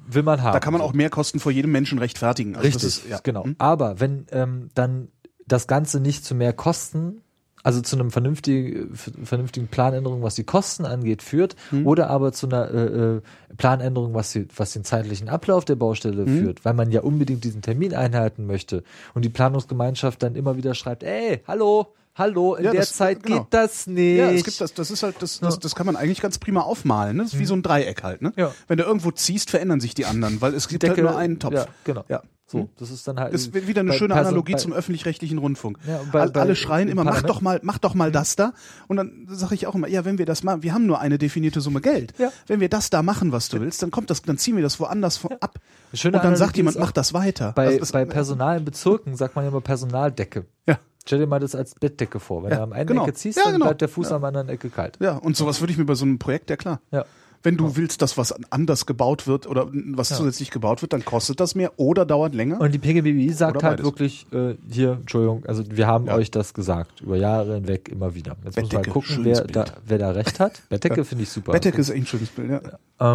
will 0.06 0.22
man 0.22 0.42
haben. 0.42 0.52
da 0.52 0.60
kann 0.60 0.72
man 0.72 0.82
auch 0.82 0.92
mehr 0.92 1.10
Kosten 1.10 1.40
vor 1.40 1.52
jedem 1.52 1.72
Menschen 1.72 1.98
rechtfertigen. 1.98 2.54
Also 2.56 2.66
Richtig, 2.66 2.84
ist, 2.84 3.08
ja. 3.08 3.18
genau. 3.22 3.44
Hm? 3.44 3.56
Aber 3.58 4.00
wenn 4.00 4.26
ähm, 4.32 4.70
dann 4.74 5.08
das 5.46 5.66
Ganze 5.66 6.00
nicht 6.00 6.24
zu 6.24 6.34
mehr 6.34 6.52
Kosten, 6.52 7.20
also 7.64 7.80
zu 7.80 7.94
einem 7.96 8.10
vernünftigen, 8.10 8.94
vernünftigen 8.94 9.68
Planänderung, 9.68 10.22
was 10.22 10.34
die 10.34 10.44
Kosten 10.44 10.84
angeht, 10.84 11.22
führt, 11.22 11.54
Hm. 11.70 11.86
oder 11.86 12.10
aber 12.10 12.32
zu 12.32 12.46
einer 12.46 12.70
äh, 12.70 13.16
äh, 13.16 13.20
Planänderung, 13.56 14.14
was, 14.14 14.32
die, 14.32 14.48
was 14.56 14.72
den 14.72 14.84
zeitlichen 14.84 15.28
Ablauf 15.28 15.64
der 15.64 15.76
Baustelle 15.76 16.24
Hm. 16.26 16.38
führt, 16.38 16.64
weil 16.64 16.74
man 16.74 16.90
ja 16.90 17.02
unbedingt 17.02 17.44
diesen 17.44 17.62
Termin 17.62 17.94
einhalten 17.94 18.46
möchte 18.46 18.82
und 19.14 19.24
die 19.24 19.28
Planungsgemeinschaft 19.28 20.22
dann 20.22 20.34
immer 20.34 20.56
wieder 20.56 20.74
schreibt, 20.74 21.02
ey, 21.04 21.42
hallo, 21.46 21.94
hallo, 22.14 22.54
in 22.54 22.64
Ja, 22.64 22.70
der 22.72 22.80
das- 22.82 22.92
Zeit 22.94 23.22
genau. 23.22 23.40
geht 23.44 23.46
das 23.54 23.86
nicht. 23.86 24.18
Ja, 24.18 24.30
es 24.30 24.44
gibt 24.44 24.60
das, 24.60 24.74
das 24.74 24.90
ist 24.90 25.02
halt, 25.02 25.16
das, 25.20 25.40
das, 25.40 25.58
das 25.58 25.74
kann 25.74 25.86
man 25.86 25.96
eigentlich 25.96 26.20
ganz 26.20 26.38
prima 26.38 26.60
aufmalen. 26.60 27.16
Ne? 27.16 27.22
Das 27.24 27.34
ist 27.34 27.38
wie 27.38 27.46
so 27.46 27.54
ein 27.54 27.62
Dreieck 27.62 28.02
halt. 28.02 28.22
Ne? 28.22 28.30
Mhm. 28.30 28.34
Ja. 28.40 28.52
Wenn 28.68 28.78
du 28.78 28.84
irgendwo 28.84 29.10
ziehst, 29.10 29.50
verändern 29.50 29.80
sich 29.80 29.94
die 29.94 30.06
anderen, 30.06 30.40
weil 30.40 30.54
es 30.54 30.68
gibt 30.68 30.82
Decke- 30.82 30.96
halt 30.96 31.02
nur 31.02 31.16
einen 31.16 31.38
Topf. 31.38 31.54
Ja, 31.54 31.66
genau. 31.84 32.04
Ja. 32.08 32.22
So, 32.44 32.68
das 32.78 32.90
ist 32.90 33.08
dann 33.08 33.18
halt. 33.18 33.32
Das 33.32 33.46
ist 33.46 33.54
wieder 33.66 33.80
eine 33.80 33.94
schöne 33.94 34.12
Person- 34.12 34.26
Analogie 34.26 34.56
zum 34.56 34.74
öffentlich-rechtlichen 34.74 35.38
Rundfunk. 35.38 35.78
Ja, 35.88 36.00
bei- 36.12 36.20
All, 36.20 36.30
bei- 36.32 36.40
alle 36.42 36.54
schreien 36.54 36.88
im 36.88 36.92
immer, 36.98 37.04
mach 37.04 37.22
doch 37.22 37.40
mal, 37.40 37.60
mach 37.62 37.78
doch 37.78 37.94
mal 37.94 38.12
das 38.12 38.36
da. 38.36 38.52
Und 38.88 38.98
dann 38.98 39.26
sage 39.30 39.54
ich 39.54 39.66
auch 39.66 39.74
immer, 39.74 39.88
ja, 39.88 40.04
wenn 40.04 40.18
wir 40.18 40.26
das 40.26 40.42
machen, 40.42 40.62
wir 40.62 40.74
haben 40.74 40.84
nur 40.84 41.00
eine 41.00 41.16
definierte 41.16 41.62
Summe 41.62 41.80
Geld. 41.80 42.12
Ja. 42.18 42.30
Wenn 42.46 42.60
wir 42.60 42.68
das 42.68 42.90
da 42.90 43.02
machen, 43.02 43.32
was 43.32 43.48
du 43.48 43.58
willst, 43.60 43.82
dann 43.82 43.90
kommt 43.90 44.10
das, 44.10 44.20
dann 44.20 44.36
ziehen 44.36 44.56
wir 44.56 44.62
das 44.62 44.78
woanders 44.80 45.16
von 45.16 45.32
ab. 45.40 45.60
Schöne 45.94 46.18
und 46.18 46.24
dann 46.24 46.36
sagt 46.36 46.40
Analogie 46.40 46.56
jemand, 46.58 46.76
ist 46.76 46.82
auch 46.82 46.86
mach 46.88 46.92
das 46.92 47.14
weiter. 47.14 47.52
Bei, 47.52 47.66
Also 47.68 47.78
das- 47.78 47.92
bei 47.92 48.04
Personal 48.04 48.58
in 48.58 48.64
Bezirken 48.66 49.16
sagt 49.16 49.34
man 49.34 49.46
immer 49.48 49.62
Personaldecke. 49.62 50.44
ja. 50.66 50.78
Stell 51.04 51.18
dir 51.18 51.26
mal 51.26 51.40
das 51.40 51.54
als 51.54 51.74
Bettdecke 51.74 52.20
vor. 52.20 52.42
Wenn 52.44 52.50
Ja, 52.50 52.58
du 52.58 52.62
am 52.62 52.72
einen 52.72 52.86
genau. 52.86 53.02
Ecke 53.04 53.14
ziehst, 53.14 53.36
Ja, 53.38 53.44
dann 53.44 53.54
genau. 53.54 53.66
bleibt 53.66 53.80
der 53.80 53.88
Fuß 53.88 54.12
am 54.12 54.24
anderen 54.24 54.48
Ecke 54.48 54.70
kalt. 54.70 54.98
Ja, 55.00 55.16
und 55.16 55.36
sowas 55.36 55.60
würde 55.60 55.72
ich 55.72 55.78
mir 55.78 55.84
bei 55.84 55.94
so 55.94 56.04
einem 56.04 56.18
Projekt, 56.18 56.48
ja 56.50 56.56
klar. 56.56 56.80
Ja. 56.90 57.04
Wenn 57.44 57.56
du 57.56 57.74
willst, 57.74 58.02
dass 58.02 58.16
was 58.16 58.32
anders 58.52 58.86
gebaut 58.86 59.26
wird 59.26 59.48
oder 59.48 59.68
was 59.72 60.10
zusätzlich 60.10 60.52
gebaut 60.52 60.80
wird, 60.80 60.92
dann 60.92 61.04
kostet 61.04 61.40
das 61.40 61.56
mehr 61.56 61.72
oder 61.76 62.06
dauert 62.06 62.36
länger. 62.36 62.60
Und 62.60 62.72
die 62.72 62.78
PGBI 62.78 63.30
sagt 63.32 63.56
Oder 63.56 63.66
halt 63.66 63.78
beides. 63.78 63.84
wirklich, 63.84 64.26
äh, 64.32 64.54
hier, 64.70 64.92
Entschuldigung, 65.00 65.44
also 65.46 65.64
wir 65.68 65.88
haben 65.88 66.06
Ja. 66.06 66.14
euch 66.14 66.30
das 66.30 66.54
gesagt, 66.54 67.00
über 67.00 67.16
Jahre 67.16 67.56
hinweg 67.56 67.88
immer 67.88 68.14
wieder. 68.14 68.36
Jetzt 68.44 68.56
muss 68.60 68.70
man 68.72 68.82
Bettdecke, 68.82 68.90
gucken, 68.92 69.24
wer 69.24 69.40
da, 69.42 69.64
wer 69.84 69.98
da 69.98 70.10
recht 70.12 70.38
hat. 70.38 70.62
Bettdecke 70.68 71.04
finde 71.04 71.24
ich 71.24 71.30
super. 71.30 71.50
Bettdecke 71.50 71.80
ist 71.80 71.90
echt 71.90 72.02
ein 72.02 72.06
schönes 72.06 72.28
Bild, 72.28 72.48
ja. 72.48 72.60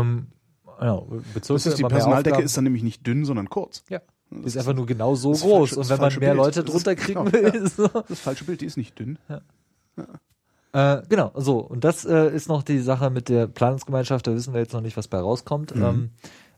Ähm, 0.02 0.28
ja, 0.82 1.00
Bezirke 1.34 1.54
Das 1.54 1.66
ist, 1.66 1.78
die 1.80 1.84
Personaldecke 1.84 2.42
ist 2.42 2.58
dann 2.58 2.66
nämlich 2.66 2.84
nicht 2.84 3.08
dünn, 3.08 3.24
sondern 3.24 3.50
kurz. 3.50 3.84
ja. 3.90 4.02
Die 4.30 4.46
ist 4.48 4.58
einfach 4.58 4.74
nur 4.74 4.86
genau 4.86 5.16
so 5.16 5.32
groß. 5.32 5.42
falsche- 5.72 5.80
und 5.80 5.90
wenn 5.90 6.00
man 6.00 6.10
mehr 6.20 6.20
Bild. 6.34 6.38
Leute 6.38 6.64
Das 6.64 6.74
ist- 6.76 6.86
drunter 6.86 6.96
kriegen 7.02 7.26
genau, 7.26 7.32
will, 7.34 7.44
ja. 7.44 7.50
ist 7.64 7.76
so. 7.78 7.88
Das 7.88 8.20
falsche 8.20 8.44
Bild, 8.44 8.62
die 8.62 8.66
ist 8.66 8.78
nicht 8.78 8.98
dünn. 9.00 9.18
Äh, 10.74 11.02
genau, 11.10 11.32
so. 11.36 11.60
Und 11.60 11.84
das 11.84 12.06
äh, 12.06 12.36
ist 12.36 12.50
noch 12.50 12.62
die 12.64 12.80
Sache 12.80 13.10
mit 13.10 13.30
der 13.30 13.48
Planungsgemeinschaft. 13.48 14.28
Da 14.28 14.34
wissen 14.34 14.54
wir 14.54 14.60
jetzt 14.60 14.74
noch 14.74 14.82
nicht, 14.82 14.98
was 14.98 15.08
bei 15.08 15.18
rauskommt. 15.20 15.76
Mhm. 15.76 15.84
Ähm, 15.84 16.10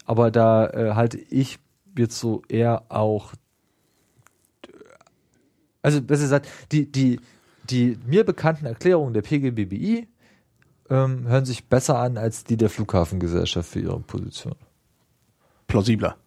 aber 0.05 0.31
da 0.31 0.67
äh, 0.67 0.91
halte 0.95 1.17
ich 1.19 1.59
jetzt 1.97 2.19
so 2.19 2.41
eher 2.49 2.83
auch. 2.89 3.33
Also, 5.81 6.01
besser 6.01 6.23
gesagt, 6.23 6.47
die, 6.71 6.91
die, 6.91 7.19
die 7.69 7.97
mir 8.05 8.23
bekannten 8.25 8.65
Erklärungen 8.65 9.13
der 9.13 9.21
PGBBI 9.21 10.07
ähm, 10.89 11.27
hören 11.27 11.45
sich 11.45 11.65
besser 11.67 11.99
an 11.99 12.17
als 12.17 12.43
die 12.43 12.57
der 12.57 12.69
Flughafengesellschaft 12.69 13.69
für 13.69 13.79
ihre 13.79 13.99
Position. 13.99 14.55
Plausibler. 15.67 16.17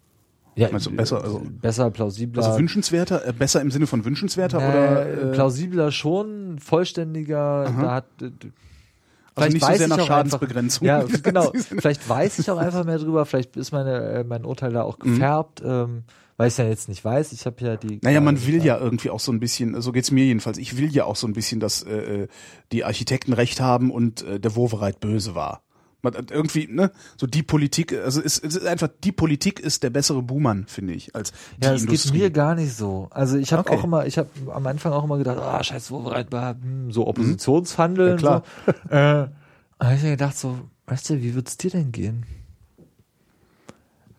Ja, 0.54 0.68
Also 0.70 0.90
besser, 0.90 1.22
also- 1.22 1.42
besser, 1.60 1.90
plausibler. 1.90 2.44
Also 2.44 2.58
wünschenswerter, 2.58 3.26
äh, 3.26 3.32
besser 3.32 3.60
im 3.62 3.70
Sinne 3.70 3.86
von 3.86 4.04
wünschenswerter 4.04 4.58
Äh, 4.58 4.68
oder 4.68 5.06
äh, 5.06 5.32
plausibler 5.32 5.90
schon, 5.92 6.58
vollständiger, 6.58 7.64
da 7.80 7.90
hat 7.94 8.04
äh, 8.20 8.30
Also 9.34 9.52
nicht 9.52 9.64
so 9.64 9.74
sehr 9.74 9.88
nach 9.88 10.04
Schadensbegrenzung. 10.06 10.88
Einfach, 10.88 11.10
ja, 11.10 11.18
genau. 11.22 11.52
Vielleicht 11.54 12.06
weiß 12.08 12.38
ich 12.38 12.50
auch 12.50 12.58
einfach 12.58 12.84
mehr 12.84 12.98
drüber, 12.98 13.24
vielleicht 13.24 13.56
ist 13.56 13.72
meine, 13.72 13.98
äh, 14.02 14.24
mein 14.24 14.44
Urteil 14.44 14.72
da 14.72 14.82
auch 14.82 14.98
gefärbt, 14.98 15.62
ähm, 15.64 16.02
weil 16.36 16.48
ich 16.48 16.58
ja 16.58 16.66
jetzt 16.66 16.88
nicht 16.88 17.02
weiß. 17.04 17.32
Ich 17.32 17.46
habe 17.46 17.64
ja 17.64 17.76
die. 17.76 17.94
Mhm. 17.94 18.00
Naja, 18.02 18.20
man 18.20 18.46
will 18.46 18.62
ja 18.64 18.76
irgendwie 18.78 19.08
auch 19.10 19.20
so 19.20 19.32
ein 19.32 19.40
bisschen, 19.40 19.80
so 19.80 19.90
geht's 19.92 20.10
mir 20.10 20.24
jedenfalls, 20.26 20.58
ich 20.58 20.76
will 20.76 20.90
ja 20.94 21.04
auch 21.06 21.16
so 21.16 21.26
ein 21.26 21.32
bisschen, 21.32 21.60
dass 21.60 21.82
äh, 21.82 22.22
äh, 22.24 22.28
die 22.72 22.84
Architekten 22.84 23.32
recht 23.32 23.60
haben 23.60 23.90
und 23.90 24.22
äh, 24.22 24.38
der 24.38 24.54
Wovereit 24.54 25.00
böse 25.00 25.34
war. 25.34 25.62
Man 26.04 26.14
hat 26.14 26.30
irgendwie, 26.32 26.66
ne, 26.68 26.90
so 27.16 27.28
die 27.28 27.44
Politik, 27.44 27.92
also 27.92 28.20
es, 28.20 28.36
es 28.38 28.56
ist 28.56 28.66
einfach, 28.66 28.88
die 29.04 29.12
Politik 29.12 29.60
ist 29.60 29.84
der 29.84 29.90
bessere 29.90 30.20
Buhmann, 30.20 30.66
finde 30.66 30.94
ich, 30.94 31.14
als 31.14 31.30
die 31.58 31.64
Ja, 31.64 31.74
es 31.74 31.82
geht 31.82 31.90
Industrie. 31.90 32.18
mir 32.18 32.30
gar 32.30 32.56
nicht 32.56 32.74
so. 32.76 33.06
Also 33.12 33.36
ich 33.36 33.52
habe 33.52 33.60
Okay. 33.70 33.78
auch 33.78 33.84
immer, 33.84 34.04
ich 34.06 34.18
habe 34.18 34.28
am 34.52 34.66
Anfang 34.66 34.92
auch 34.92 35.04
immer 35.04 35.16
gedacht, 35.18 35.38
ah, 35.38 35.62
scheiß 35.62 35.92
Wovereit, 35.92 36.26
hm, 36.32 36.90
so 36.90 37.06
Oppositionshandeln. 37.06 38.10
Ja, 38.12 38.16
klar. 38.16 38.42
So. 38.66 38.94
Äh, 38.96 39.28
habe 39.80 39.94
ich 39.96 40.02
mir 40.02 40.10
gedacht, 40.10 40.36
so, 40.36 40.58
weißt 40.86 41.10
du, 41.10 41.22
wie 41.22 41.34
wird's 41.36 41.56
dir 41.56 41.70
denn 41.70 41.92
gehen? 41.92 42.24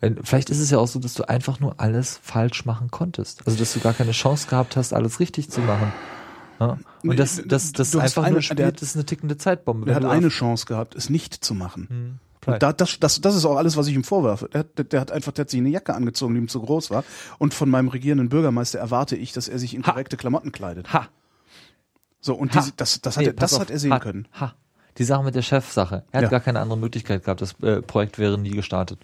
Wenn, 0.00 0.22
vielleicht 0.24 0.50
ist 0.50 0.60
es 0.60 0.70
ja 0.70 0.78
auch 0.78 0.88
so, 0.88 0.98
dass 0.98 1.14
du 1.14 1.28
einfach 1.28 1.60
nur 1.60 1.80
alles 1.80 2.18
falsch 2.22 2.64
machen 2.64 2.90
konntest. 2.90 3.46
Also 3.46 3.58
dass 3.58 3.72
du 3.74 3.80
gar 3.80 3.92
keine 3.94 4.12
Chance 4.12 4.48
gehabt 4.48 4.76
hast, 4.76 4.92
alles 4.92 5.20
richtig 5.20 5.50
zu 5.50 5.60
machen. 5.60 5.92
Ja? 6.60 6.78
Und 7.02 7.18
das, 7.18 7.42
das, 7.46 7.72
das 7.72 7.90
du 7.90 7.98
einfach 7.98 8.22
eine- 8.22 8.32
nur 8.32 8.38
der 8.40 8.42
spielt, 8.42 8.62
hat- 8.66 8.76
das 8.76 8.90
ist 8.90 8.96
eine 8.96 9.04
tickende 9.06 9.36
Zeitbombe. 9.36 9.86
Der 9.86 9.96
Wenn 9.96 10.04
hat 10.04 10.10
eine 10.12 10.28
Chance 10.28 10.66
gehabt, 10.66 10.94
es 10.94 11.10
nicht 11.10 11.34
zu 11.44 11.54
machen. 11.54 11.86
Hm, 11.88 12.18
Und 12.54 12.62
da, 12.62 12.72
das, 12.72 12.98
das, 13.00 13.20
das 13.20 13.34
ist 13.34 13.44
auch 13.44 13.56
alles, 13.56 13.76
was 13.76 13.86
ich 13.88 13.94
ihm 13.94 14.04
vorwerfe. 14.04 14.48
Der, 14.52 14.60
hat- 14.60 14.92
der 14.92 15.00
hat 15.00 15.10
einfach, 15.12 15.32
der 15.32 15.44
hat 15.44 15.50
sich 15.50 15.58
eine 15.60 15.68
Jacke 15.70 15.94
angezogen, 15.94 16.34
die 16.34 16.40
ihm 16.40 16.48
zu 16.48 16.60
groß 16.60 16.90
war. 16.90 17.04
Und 17.38 17.54
von 17.54 17.68
meinem 17.70 17.88
regierenden 17.88 18.28
Bürgermeister 18.28 18.78
erwarte 18.78 19.16
ich, 19.16 19.32
dass 19.32 19.48
er 19.48 19.58
sich 19.58 19.74
in 19.74 19.82
korrekte 19.82 20.16
Klamotten 20.16 20.52
kleidet. 20.52 20.92
Ha, 20.92 21.08
So, 22.20 22.34
und 22.34 22.54
Ha. 22.54 22.60
diese, 22.60 22.72
das, 22.76 23.00
das, 23.02 23.16
hat, 23.16 23.22
Nee, 23.22 23.28
er, 23.30 23.32
das 23.34 23.54
auf. 23.54 23.60
hat 23.60 23.70
er 23.70 23.78
sehen 23.78 23.92
ha, 23.92 23.98
können. 23.98 24.28
Ha. 24.38 24.54
Die 24.96 25.04
Sache 25.04 25.24
mit 25.24 25.34
der 25.34 25.42
Chefsache. 25.42 26.04
Er 26.12 26.18
hat 26.18 26.22
Ja. 26.24 26.28
gar 26.30 26.40
keine 26.40 26.60
andere 26.60 26.78
Möglichkeit 26.78 27.24
gehabt. 27.24 27.40
Das 27.40 27.54
äh, 27.62 27.82
Projekt 27.82 28.18
wäre 28.18 28.38
nie 28.38 28.50
gestartet. 28.52 28.98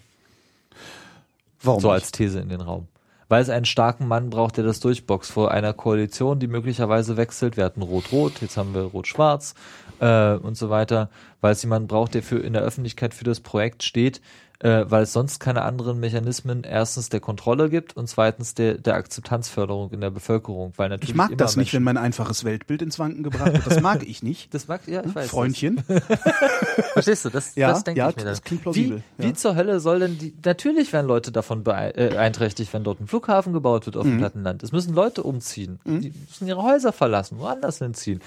Warum? 1.61 1.81
So 1.81 1.89
nicht? 1.89 1.95
als 2.01 2.11
These 2.11 2.39
in 2.39 2.49
den 2.49 2.61
Raum. 2.61 2.87
Weil 3.31 3.43
es 3.43 3.49
einen 3.49 3.63
starken 3.63 4.09
Mann 4.09 4.29
braucht, 4.29 4.57
der 4.57 4.65
das 4.65 4.81
durchboxt 4.81 5.31
vor 5.31 5.51
einer 5.51 5.71
Koalition, 5.71 6.39
die 6.39 6.47
möglicherweise 6.47 7.15
wechselt. 7.15 7.55
Wir 7.55 7.63
hatten 7.63 7.81
Rot-Rot, 7.81 8.41
jetzt 8.41 8.57
haben 8.57 8.73
wir 8.73 8.81
Rot-Schwarz 8.81 9.55
äh, 10.01 10.33
und 10.33 10.57
so 10.57 10.69
weiter. 10.69 11.09
Weil 11.39 11.53
es 11.53 11.63
jemanden 11.63 11.87
braucht, 11.87 12.13
der 12.13 12.23
für 12.23 12.39
in 12.39 12.51
der 12.51 12.61
Öffentlichkeit 12.61 13.13
für 13.13 13.23
das 13.23 13.39
Projekt 13.39 13.83
steht, 13.83 14.19
äh, 14.63 14.85
weil 14.89 15.03
es 15.03 15.13
sonst 15.13 15.39
keine 15.39 15.63
anderen 15.63 15.99
Mechanismen 15.99 16.63
erstens 16.63 17.09
der 17.09 17.19
Kontrolle 17.19 17.69
gibt 17.69 17.97
und 17.97 18.07
zweitens 18.07 18.53
der, 18.53 18.75
der 18.75 18.95
Akzeptanzförderung 18.95 19.91
in 19.91 20.01
der 20.01 20.09
Bevölkerung. 20.11 20.73
Weil 20.77 20.89
natürlich 20.89 21.09
Ich 21.09 21.15
mag 21.15 21.35
das 21.37 21.55
nicht, 21.57 21.73
wenn 21.73 21.83
mein 21.83 21.97
einfaches 21.97 22.43
Weltbild 22.43 22.81
ins 22.81 22.99
Wanken 22.99 23.23
gebracht 23.23 23.53
wird. 23.53 23.65
Das 23.67 23.81
mag 23.81 24.03
ich 24.07 24.23
nicht. 24.23 24.53
Das 24.53 24.67
mag, 24.67 24.81
ja, 24.87 25.03
ich 25.03 25.13
weiß. 25.15 25.29
Freundchen. 25.29 25.83
Verstehst 26.93 27.25
du? 27.25 27.29
Das, 27.29 27.55
Ja, 27.55 27.69
das 27.69 27.83
denke 27.83 27.99
ja, 27.99 28.09
ich 28.09 28.15
mir 28.15 28.23
dann. 28.23 28.31
das 28.31 28.43
klingt 28.43 28.61
plausibel, 28.63 29.03
Wie, 29.17 29.23
ja. 29.23 29.29
wie 29.29 29.33
zur 29.33 29.55
Hölle 29.55 29.79
soll 29.79 29.99
denn 29.99 30.17
die, 30.17 30.33
natürlich 30.43 30.93
werden 30.93 31.07
Leute 31.07 31.31
davon 31.31 31.63
bee- 31.63 31.91
äh, 31.95 32.09
beeinträchtigt, 32.11 32.73
wenn 32.73 32.83
dort 32.83 32.99
ein 32.99 33.07
Flughafen 33.07 33.53
gebaut 33.53 33.85
wird 33.85 33.97
auf 33.97 34.05
Mhm. 34.05 34.11
dem 34.11 34.17
Plattenland. 34.19 34.63
Es 34.63 34.71
müssen 34.71 34.93
Leute 34.93 35.23
umziehen. 35.23 35.79
Die 35.85 36.11
müssen 36.27 36.47
ihre 36.47 36.61
Häuser 36.61 36.91
verlassen, 36.93 37.39
woanders 37.39 37.79
hinziehen. 37.79 38.21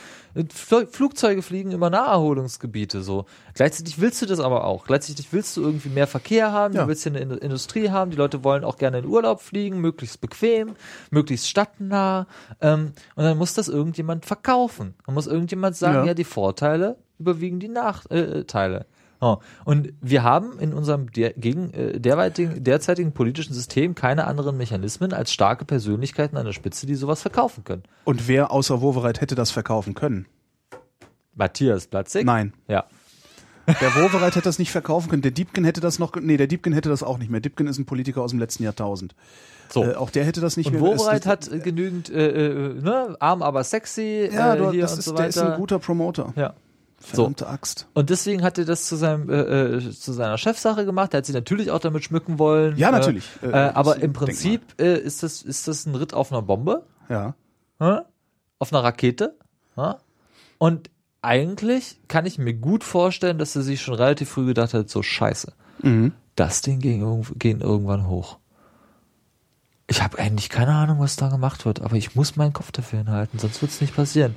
Fl 0.53 0.87
Flugzeuge 0.87 1.43
fliegen 1.43 1.71
über 1.73 1.91
Naherholungsgebiete, 1.91 3.03
so. 3.03 3.27
Gleichzeitig 3.55 4.01
willst 4.01 4.21
du 4.21 4.27
das 4.27 4.41
aber 4.41 4.65
auch. 4.65 4.85
Gleichzeitig 4.87 5.29
willst 5.33 5.57
du 5.57 5.63
irgendwie 5.63 5.89
mehr 5.89 6.07
Verkehr 6.07 6.53
haben, 6.53 6.75
Ja. 6.75 6.83
du 6.83 6.89
willst 6.89 7.05
hier 7.05 7.13
eine 7.13 7.21
In- 7.21 7.31
Industrie 7.39 7.89
haben, 7.91 8.11
die 8.11 8.17
Leute 8.17 8.43
wollen 8.45 8.65
auch 8.65 8.77
gerne 8.77 8.99
in 8.99 9.07
Urlaub 9.07 9.41
fliegen, 9.41 9.81
möglichst 9.81 10.21
bequem, 10.21 10.75
möglichst 11.11 11.49
stadtnah, 11.49 12.27
ähm, 12.61 12.93
und 13.15 13.25
dann 13.25 13.39
muss 13.39 13.55
das 13.55 13.69
irgendjemand 13.69 14.27
verkaufen. 14.27 14.95
Dann 15.07 15.15
muss 15.15 15.27
irgendjemand 15.27 15.77
sagen, 15.77 15.99
ja, 16.01 16.07
Ja. 16.07 16.15
die 16.15 16.25
Vorteile 16.25 16.97
überwiegen 17.19 17.61
die 17.61 17.69
Nachteile. 17.69 18.87
Oh. 19.21 19.37
Und 19.65 19.93
wir 20.03 20.23
haben 20.25 20.59
in 20.59 20.75
unserem 20.75 21.11
der, 21.13 21.33
gegen, 21.33 21.73
äh, 21.73 21.99
derweitigen, 21.99 22.63
derzeitigen 22.63 23.13
politischen 23.13 23.55
System 23.55 23.95
keine 23.95 24.27
anderen 24.27 24.57
Mechanismen 24.59 25.13
als 25.15 25.33
starke 25.33 25.65
Persönlichkeiten 25.65 26.37
an 26.37 26.45
der 26.45 26.53
Spitze, 26.53 26.87
die 26.87 26.95
sowas 26.97 27.23
verkaufen 27.23 27.65
können. 27.65 27.85
Und 28.05 28.29
wer 28.29 28.51
außer 28.51 28.83
Wowereit 28.83 29.21
hätte 29.23 29.35
das 29.37 29.51
verkaufen 29.53 29.95
können? 29.95 30.27
Matthias 31.35 31.87
Platzig? 31.87 32.25
Nein. 32.27 32.53
Ja. 32.69 32.85
Der 33.67 33.95
Wowereit 33.95 34.35
hätte 34.37 34.45
das 34.45 34.59
nicht 34.59 34.71
verkaufen 34.71 35.09
können. 35.09 35.23
Der 35.23 35.31
Diebken 35.31 35.65
hätte 35.65 35.81
das 35.81 35.99
noch, 35.99 36.15
nee, 36.17 36.37
der 36.37 36.47
Diebken 36.47 36.73
hätte 36.73 36.89
das 36.89 37.03
auch 37.03 37.19
nicht 37.19 37.31
mehr. 37.31 37.41
Diebken 37.41 37.67
ist 37.67 37.79
ein 37.79 37.87
Politiker 37.87 38.23
aus 38.23 38.31
dem 38.31 38.39
letzten 38.41 38.63
Jahrtausend. 38.65 39.15
So. 39.71 39.85
Äh, 39.85 39.95
auch 39.95 40.11
der 40.11 40.25
hätte 40.25 40.41
das 40.41 40.57
nicht 40.57 40.67
und 40.67 40.75
mehr. 40.75 40.83
Wobereit 40.83 41.23
Es- 41.23 41.27
hat 41.27 41.51
äh, 41.51 41.59
genügend, 41.59 42.11
äh, 42.11 42.29
äh, 42.29 42.75
ne, 42.75 43.17
arm 43.21 43.43
aber 43.43 43.65
sexy, 43.65 44.29
ja, 44.33 44.55
äh, 44.55 44.59
du, 44.59 44.71
hier 44.73 44.83
das 44.83 44.99
ist, 44.99 45.07
so 45.07 45.15
der 45.15 45.29
ist 45.29 45.39
ein 45.39 45.57
guter 45.57 45.79
Promoter. 45.79 46.33
ja. 46.37 46.55
Verdammte 47.01 47.47
Axt. 47.49 47.87
Und 47.93 48.09
deswegen 48.09 48.43
hat 48.43 48.57
er 48.57 48.65
das 48.65 48.87
zu 48.87 48.97
seinem 48.97 49.29
äh, 49.29 49.77
äh, 49.77 49.91
zu 49.91 50.15
seiner 50.15 50.39
Chefsache 50.39 50.87
gemacht. 50.87 51.13
Er 51.13 51.19
hat 51.19 51.27
sie 51.27 51.35
natürlich 51.35 51.71
auch 51.71 51.79
damit 51.81 52.03
schmücken 52.03 52.39
wollen. 52.39 52.79
Ja, 52.79 52.89
äh, 52.89 52.93
natürlich. 52.93 53.25
Äh, 53.43 53.49
Äh, 53.49 53.53
aber 53.75 53.97
im 54.01 54.15
Prinzip 54.15 54.63
äh, 54.81 54.97
ist 55.01 55.23
das 55.23 55.43
ist 55.43 55.69
das 55.69 55.85
ein 55.85 55.95
Ritt 55.97 56.15
auf 56.15 56.33
einer 56.33 56.41
Bombe. 56.41 56.85
Ja. 57.11 57.35
hä? 57.79 57.99
auf 58.59 58.73
einer 58.73 58.83
Rakete. 58.83 59.35
hä? 59.77 59.93
Und 60.57 60.89
eigentlich 61.25 61.99
kann 62.09 62.27
ich 62.27 62.39
mir 62.39 62.55
gut 62.55 62.85
vorstellen, 62.85 63.39
dass 63.39 63.57
er 63.57 63.63
sich 63.63 63.81
schon 63.83 63.95
relativ 63.95 64.31
früh 64.31 64.47
gedacht 64.47 64.75
hat, 64.75 64.89
so 64.91 65.03
scheiße, 65.03 65.53
Mhm. 65.83 66.13
das 66.37 66.61
Ding 66.63 66.79
ging, 66.81 67.25
ging 67.39 67.61
irgendwann 67.61 68.07
hoch. 68.09 68.39
Ich 69.87 70.03
habe 70.03 70.19
eigentlich 70.19 70.49
keine 70.49 70.73
Ahnung, 70.75 70.99
was 71.01 71.17
da 71.17 71.29
gemacht 71.29 71.67
wird, 71.67 71.83
aber 71.83 71.97
ich 71.97 72.15
muss 72.15 72.37
meinen 72.37 72.53
Kopf 72.55 72.73
dafür 72.73 73.01
hinhalten, 73.01 73.39
sonst 73.39 73.61
wird 73.61 73.71
es 73.73 73.81
nicht 73.81 73.95
passieren. 73.95 74.35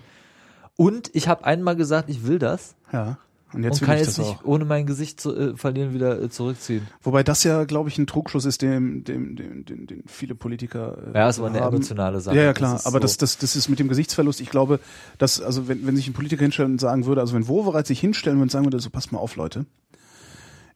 Und 0.76 1.10
ich 1.16 1.28
habe 1.28 1.46
einmal 1.46 1.76
gesagt, 1.76 2.10
ich 2.10 2.26
will 2.26 2.40
das 2.40 2.76
Ja. 2.92 3.18
Und 3.54 3.64
jetzt 3.64 3.80
und 3.82 3.86
kann 3.86 3.96
ich 3.96 4.02
jetzt 4.06 4.18
das 4.18 4.28
nicht 4.28 4.40
auch. 4.40 4.46
ohne 4.46 4.66
mein 4.66 4.86
Gesicht 4.86 5.22
zu 5.22 5.34
äh, 5.36 5.56
verlieren 5.56 5.94
wieder 5.94 6.22
äh, 6.22 6.30
zurückziehen. 6.30 6.86
Wobei 7.02 7.24
das 7.24 7.44
ja, 7.46 7.64
glaube 7.64 7.88
ich, 7.90 7.98
ein 7.98 8.06
Trugschluss 8.06 8.44
ist, 8.46 8.62
dem, 8.62 9.04
dem, 9.06 9.36
dem, 9.38 9.64
dem, 9.64 9.88
den 9.88 10.04
viele 10.06 10.36
Politiker 10.36 10.98
äh, 11.14 11.18
Ja, 11.18 11.30
ist 11.30 11.40
aber 11.40 11.48
eine 11.48 11.62
haben. 11.62 11.76
emotionale 11.76 12.20
Sache. 12.20 12.36
Ja, 12.36 12.42
ja, 12.44 12.50
Das 12.50 12.58
klar. 12.58 12.76
ist 12.76 12.86
aber 12.88 12.98
so- 12.98 13.02
das, 13.04 13.18
das, 13.18 13.38
das 13.38 13.56
ist 13.56 13.70
mit 13.70 13.80
dem 13.80 13.88
Gesichtsverlust. 13.88 14.42
Ich 14.42 14.50
glaube, 14.50 14.80
dass, 15.18 15.42
also 15.42 15.68
wenn, 15.70 15.88
wenn 15.88 15.96
sich 15.96 16.08
ein 16.10 16.14
Politiker 16.14 16.42
hinstellen 16.42 16.74
und 16.74 16.82
sagen 16.82 17.06
würde, 17.06 17.22
also 17.22 17.34
wenn 17.36 17.48
Wowereit 17.48 17.88
sich 17.88 18.00
hinstellen 18.02 18.38
würde 18.38 18.44
und 18.44 18.52
sagen 18.52 18.66
würde, 18.66 18.80
so 18.82 18.90
passt 18.90 19.12
mal 19.14 19.20
auf, 19.20 19.38
Leute. 19.38 19.66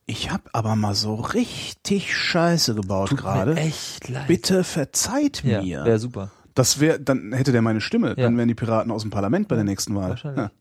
Ich 0.05 0.31
habe 0.31 0.43
aber 0.53 0.75
mal 0.75 0.95
so 0.95 1.15
richtig 1.15 2.15
Scheiße 2.17 2.73
gebaut 2.75 3.15
gerade. 3.15 3.55
echt 3.55 4.09
leid. 4.09 4.27
Bitte 4.27 4.63
verzeiht 4.63 5.43
ja, 5.43 5.61
mir. 5.61 5.85
wäre 5.85 5.99
super. 5.99 6.31
Das 6.55 6.79
wäre, 6.79 6.99
dann 6.99 7.31
hätte 7.33 7.51
der 7.51 7.61
meine 7.61 7.79
Stimme. 7.81 8.09
Ja. 8.09 8.15
Dann 8.15 8.37
wären 8.37 8.47
die 8.47 8.55
Piraten 8.55 8.91
aus 8.91 9.03
dem 9.03 9.11
Parlament 9.11 9.47
bei 9.47 9.55
der 9.55 9.63
nächsten 9.63 9.95
Wahl. 9.95 10.09
Wahrscheinlich. 10.09 10.45
Ja. 10.45 10.51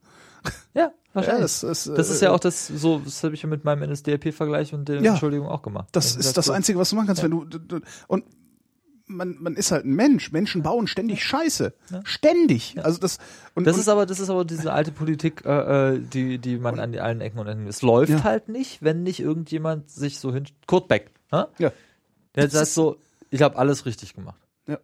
Ja, 0.75 0.91
wahrscheinlich. 1.13 1.43
das 1.43 1.63
ist, 1.63 1.87
äh, 1.87 1.95
Das 1.95 2.11
ist 2.11 2.23
ja 2.23 2.33
auch 2.33 2.41
das, 2.41 2.67
so, 2.69 2.99
das 3.01 3.23
habe 3.25 3.35
ich 3.35 3.43
ja 3.43 3.49
mit 3.49 3.65
meinem 3.65 3.89
NSDAP-Vergleich 3.91 4.73
und 4.75 4.89
der 4.89 5.01
Ja. 5.03 5.13
Entschuldigung 5.13 5.49
auch 5.49 5.63
gemacht. 5.63 5.89
Das 5.93 6.15
Ja, 6.15 6.21
ist 6.21 6.37
das 6.37 6.47
so. 6.47 6.53
Einzige, 6.53 6.79
was 6.79 6.91
du 6.91 6.97
machen 6.97 7.07
kannst, 7.09 7.23
wenn 7.23 7.31
du, 7.31 7.45
du, 7.45 7.59
du 7.59 7.81
und 8.09 8.25
man, 9.07 9.37
man 9.41 9.57
ist 9.57 9.73
halt 9.73 9.85
ein 9.85 9.95
Mensch. 9.95 10.31
Menschen 10.31 10.63
bauen 10.63 10.87
ständig 10.87 11.25
Scheiße. 11.25 11.73
Ständig. 12.05 12.77
Also 12.85 13.01
das 13.01 13.19
und, 13.57 13.67
Das 13.67 13.75
und, 13.75 13.81
ist 13.81 13.89
aber, 13.89 14.07
das 14.07 14.21
ist 14.21 14.31
aber 14.31 14.45
diese 14.45 14.73
alte 14.73 14.93
Politik, 14.93 15.45
äh, 15.45 15.95
äh, 15.95 15.99
die, 15.99 16.39
die 16.39 16.59
man 16.59 16.79
an 16.79 16.93
die 16.93 17.01
allen 17.01 17.21
Ecken 17.21 17.41
und 17.41 17.49
Enden. 17.49 17.67
Es 17.67 17.83
läuft 17.83 18.13
Ja. 18.13 18.23
halt 18.23 18.49
nicht, 18.49 18.83
wenn 18.83 19.03
nicht 19.03 19.19
irgendjemand 19.19 19.91
sich 19.91 20.21
so 20.21 20.33
hin. 20.33 20.45
Kurt 20.69 20.87
Beck, 20.87 21.11
hä? 21.33 21.43
ja. 21.59 21.73
der 22.37 22.45
Das 22.45 22.53
sagt 22.53 22.67
so, 22.69 22.97
ich 23.31 23.43
habe 23.43 23.57
alles 23.59 23.85
richtig 23.85 24.15
gemacht. 24.15 24.39
Ja. 24.69 24.79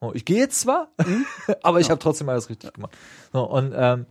Oh, 0.00 0.10
ich 0.14 0.26
gehe 0.26 0.38
jetzt 0.38 0.60
zwar, 0.60 0.88
aber 1.62 1.80
ich 1.80 1.88
habe 1.90 1.98
trotzdem 2.00 2.28
alles 2.28 2.50
richtig 2.50 2.74
gemacht. 2.74 2.92
So, 3.32 3.44
und 3.50 3.72
ähm, 3.74 4.02
äh, 4.02 4.04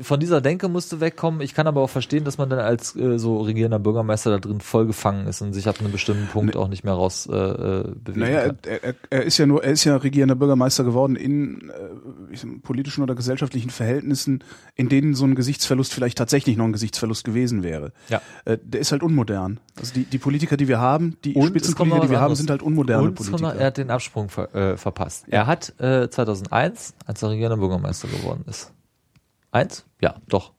von 0.00 0.20
dieser 0.20 0.40
Denke 0.40 0.68
musste 0.68 1.00
wegkommen. 1.00 1.40
Ich 1.42 1.54
kann 1.54 1.66
aber 1.66 1.82
auch 1.82 1.90
verstehen, 1.90 2.24
dass 2.24 2.38
man 2.38 2.48
dann 2.48 2.60
als 2.60 2.96
äh, 2.96 3.18
so 3.18 3.40
regierender 3.40 3.78
Bürgermeister 3.78 4.30
da 4.30 4.38
drin 4.38 4.60
voll 4.60 4.86
gefangen 4.86 5.26
ist 5.26 5.42
und 5.42 5.52
sich 5.52 5.68
ab 5.68 5.76
einem 5.80 5.92
bestimmten 5.92 6.26
Punkt 6.28 6.56
auch 6.56 6.68
nicht 6.68 6.84
mehr 6.84 6.94
raus 6.94 7.28
äh, 7.30 7.36
äh, 7.36 7.84
bewegen 8.02 8.20
Naja, 8.20 8.46
kann. 8.46 8.58
er, 8.64 8.84
er, 8.84 8.94
er 9.10 9.22
ist 9.24 9.36
ja 9.38 9.46
nur, 9.46 9.62
er 9.62 9.72
ist 9.72 9.84
ja 9.84 9.96
regierender 9.96 10.34
Bürgermeister 10.34 10.84
geworden 10.84 11.16
in 11.16 11.70
äh, 11.70 12.46
politischen 12.62 13.02
oder 13.02 13.14
gesellschaftlichen 13.14 13.70
Verhältnissen, 13.70 14.42
in 14.76 14.88
denen 14.88 15.14
so 15.14 15.24
ein 15.24 15.34
Gesichtsverlust 15.34 15.92
vielleicht 15.92 16.16
tatsächlich 16.18 16.56
noch 16.56 16.64
ein 16.64 16.72
Gesichtsverlust 16.72 17.24
gewesen 17.24 17.62
wäre. 17.62 17.92
Ja. 18.08 18.22
Äh, 18.44 18.58
der 18.62 18.80
ist 18.80 18.92
halt 18.92 19.02
unmodern. 19.02 19.60
Also 19.78 19.92
die, 19.94 20.04
die 20.04 20.18
Politiker, 20.18 20.56
die 20.56 20.68
wir 20.68 20.80
haben, 20.80 21.16
die 21.24 21.34
Und 21.34 21.48
Spitzenpolitiker, 21.48 22.06
die 22.06 22.10
wir 22.12 22.20
haben, 22.20 22.34
sind 22.34 22.48
halt 22.50 22.62
unmoderne 22.62 23.10
Politiker. 23.12 23.42
noch, 23.42 23.54
er 23.54 23.66
hat 23.66 23.76
den 23.76 23.90
Absprung 23.90 24.28
ver, 24.30 24.54
äh, 24.54 24.76
verpasst. 24.76 25.26
Er 25.28 25.46
hat 25.46 25.74
äh, 25.80 26.08
2001, 26.08 26.94
als 27.04 27.22
er 27.22 27.30
regierender 27.30 27.58
Bürgermeister 27.58 28.08
geworden 28.08 28.44
ist. 28.48 28.72
Eins? 29.52 29.84
Ja, 30.00 30.16
doch. 30.28 30.52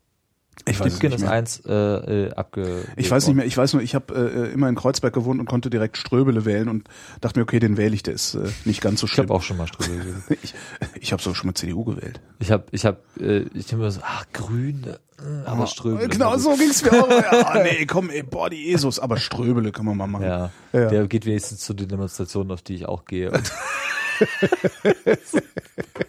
ich 0.65 0.79
weiß 0.79 1.01
nicht 1.01 1.13
ist 1.13 1.21
mehr. 1.21 1.31
eins 1.31 1.61
äh, 1.65 1.73
äh, 1.73 2.33
abge. 2.33 2.83
Ich 2.95 3.09
weiß 3.11 3.27
nicht 3.27 3.35
mehr, 3.35 3.45
ich 3.45 3.55
weiß 3.55 3.73
nur, 3.73 3.81
ich 3.83 3.93
habe 3.93 4.15
äh, 4.15 4.51
immer 4.51 4.67
in 4.69 4.75
Kreuzberg 4.75 5.13
gewohnt 5.13 5.39
und 5.39 5.45
konnte 5.47 5.69
direkt 5.69 5.97
Ströbele 5.97 6.45
wählen 6.45 6.67
und 6.67 6.87
dachte 7.21 7.39
mir, 7.39 7.43
okay, 7.43 7.59
den 7.59 7.77
wähle 7.77 7.93
ich, 7.93 8.01
der 8.03 8.15
ist 8.15 8.33
äh, 8.35 8.49
nicht 8.65 8.81
ganz 8.81 8.99
so 9.01 9.05
Ich 9.05 9.13
schlimm. 9.13 9.25
habe 9.27 9.35
auch 9.35 9.43
schon 9.43 9.57
mal 9.57 9.67
Ströbel 9.67 9.97
gewählt. 9.99 10.23
ich 10.43 10.53
ich 10.99 11.11
habe 11.13 11.21
sogar 11.21 11.35
schon 11.35 11.47
mal 11.47 11.53
CDU 11.53 11.83
gewählt. 11.83 12.19
Ich 12.39 12.51
habe, 12.51 12.65
ich 12.71 12.85
habe, 12.85 12.97
äh, 13.19 13.45
ich 13.53 13.71
habe 13.71 13.83
mir 13.83 13.91
so, 13.91 14.01
ach 14.03 14.25
Grüne, 14.33 14.99
äh, 15.19 15.45
aber 15.47 15.67
Ströbel. 15.67 16.07
Genau, 16.07 16.29
immer 16.33 16.39
so 16.39 16.55
ging's 16.55 16.83
mir 16.83 16.91
auch. 17.03 17.09
Ja, 17.09 17.59
nee, 17.63 17.85
komm, 17.85 18.09
ey, 18.09 18.23
boah, 18.23 18.49
die 18.49 18.65
Jesus, 18.65 18.99
aber 18.99 19.17
Ströbele 19.17 19.71
kann 19.71 19.85
man 19.85 19.95
mal 19.95 20.07
machen. 20.07 20.25
Ja, 20.25 20.49
Ja. 20.73 20.87
der 20.87 21.07
geht 21.07 21.25
wenigstens 21.27 21.59
zu 21.59 21.73
den 21.75 21.87
Demonstrationen, 21.87 22.51
auf 22.51 22.63
die 22.63 22.75
ich 22.75 22.87
auch 22.87 23.05
gehe. 23.05 23.31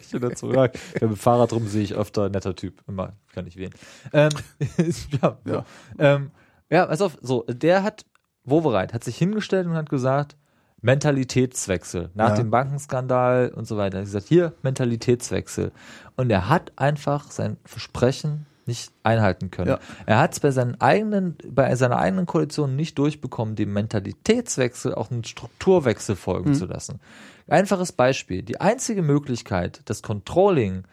Ich 0.01 0.10
bin 0.12 0.20
dazu 0.20 0.51
ja, 0.52 0.62
mit 0.62 1.02
dem 1.02 1.16
Fahrrad 1.16 1.52
rum 1.52 1.66
sehe 1.66 1.82
ich 1.82 1.94
öfter 1.94 2.28
netter 2.28 2.55
Typ. 2.55 2.82
Immer 2.89 3.12
kann 3.35 3.47
ich 3.47 3.56
wählen. 3.56 3.72
Ähm, 4.12 4.30
ja, 5.22 5.39
Ja. 5.44 5.64
Ähm, 5.98 6.30
ja, 6.70 6.86
pass 6.86 7.01
auf, 7.01 7.16
so, 7.22 7.44
der 7.48 7.82
hat, 7.82 8.05
Wovereit, 8.44 8.93
hat 8.93 9.05
sich 9.05 9.16
hingestellt 9.16 9.66
und 9.66 9.74
hat 9.74 9.89
gesagt, 9.89 10.36
Mentalitätswechsel. 10.80 12.10
Nach 12.14 12.30
Ja. 12.30 12.36
dem 12.36 12.51
Bankenskandal 12.51 13.51
und 13.55 13.66
so 13.66 13.76
weiter. 13.76 13.97
Er 13.98 14.01
hat 14.01 14.06
gesagt, 14.06 14.28
hier, 14.28 14.52
Mentalitätswechsel. 14.62 15.72
Und 16.16 16.30
er 16.30 16.48
hat 16.48 16.72
einfach 16.76 17.30
sein 17.30 17.56
Versprechen 17.64 18.47
nicht 18.66 18.93
einhalten 19.02 19.51
können. 19.51 19.68
Ja. 19.70 19.78
Er 20.05 20.18
hat 20.18 20.35
es 20.35 20.40
bei 20.40 20.51
seinen 20.51 20.78
eigenen, 20.80 21.36
bei 21.51 21.74
seiner 21.74 21.97
eigenen 21.98 22.26
Koalition 22.26 22.76
nicht 22.76 22.98
durchbekommen, 22.98 23.56
dem 23.56 23.72
Mentalitätswechsel 23.72 24.94
auch 24.94 25.10
einen 25.10 25.24
Strukturwechsel 25.24 26.16
folgen 26.16 26.55
zu 26.55 26.66
lassen. 26.66 27.01
Einfaches 27.48 27.92
Beispiel. 27.92 28.42
Die 28.42 28.60
einzige 28.60 29.02
Möglichkeit, 29.02 29.82
das 29.86 30.02
Controlling 30.02 30.84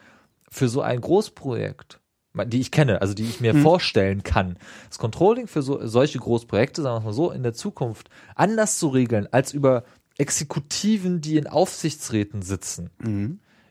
für 0.50 0.70
so 0.70 0.82
ein 0.82 1.02
Großprojekt, 1.02 2.00
die 2.48 2.60
ich 2.62 2.72
kenne, 2.72 3.02
also 3.02 3.14
die 3.14 3.24
ich 3.26 3.40
mir 3.42 3.54
vorstellen 3.56 4.24
kann, 4.24 4.58
das 4.90 4.98
Controlling 4.98 5.48
für 5.48 5.62
so, 5.62 5.86
solche 5.86 6.20
Großprojekte, 6.20 6.82
sagen 6.82 7.04
wir 7.04 7.08
mal 7.10 7.14
so, 7.14 7.32
in 7.32 7.44
der 7.44 7.54
Zukunft 7.54 8.10
anders 8.36 8.78
zu 8.80 8.88
regeln, 8.90 9.28
als 9.32 9.54
über 9.54 9.84
Exekutiven, 10.18 11.20
die 11.22 11.38
in 11.38 11.48
Aufsichtsräten 11.48 12.42
sitzen, 12.42 12.90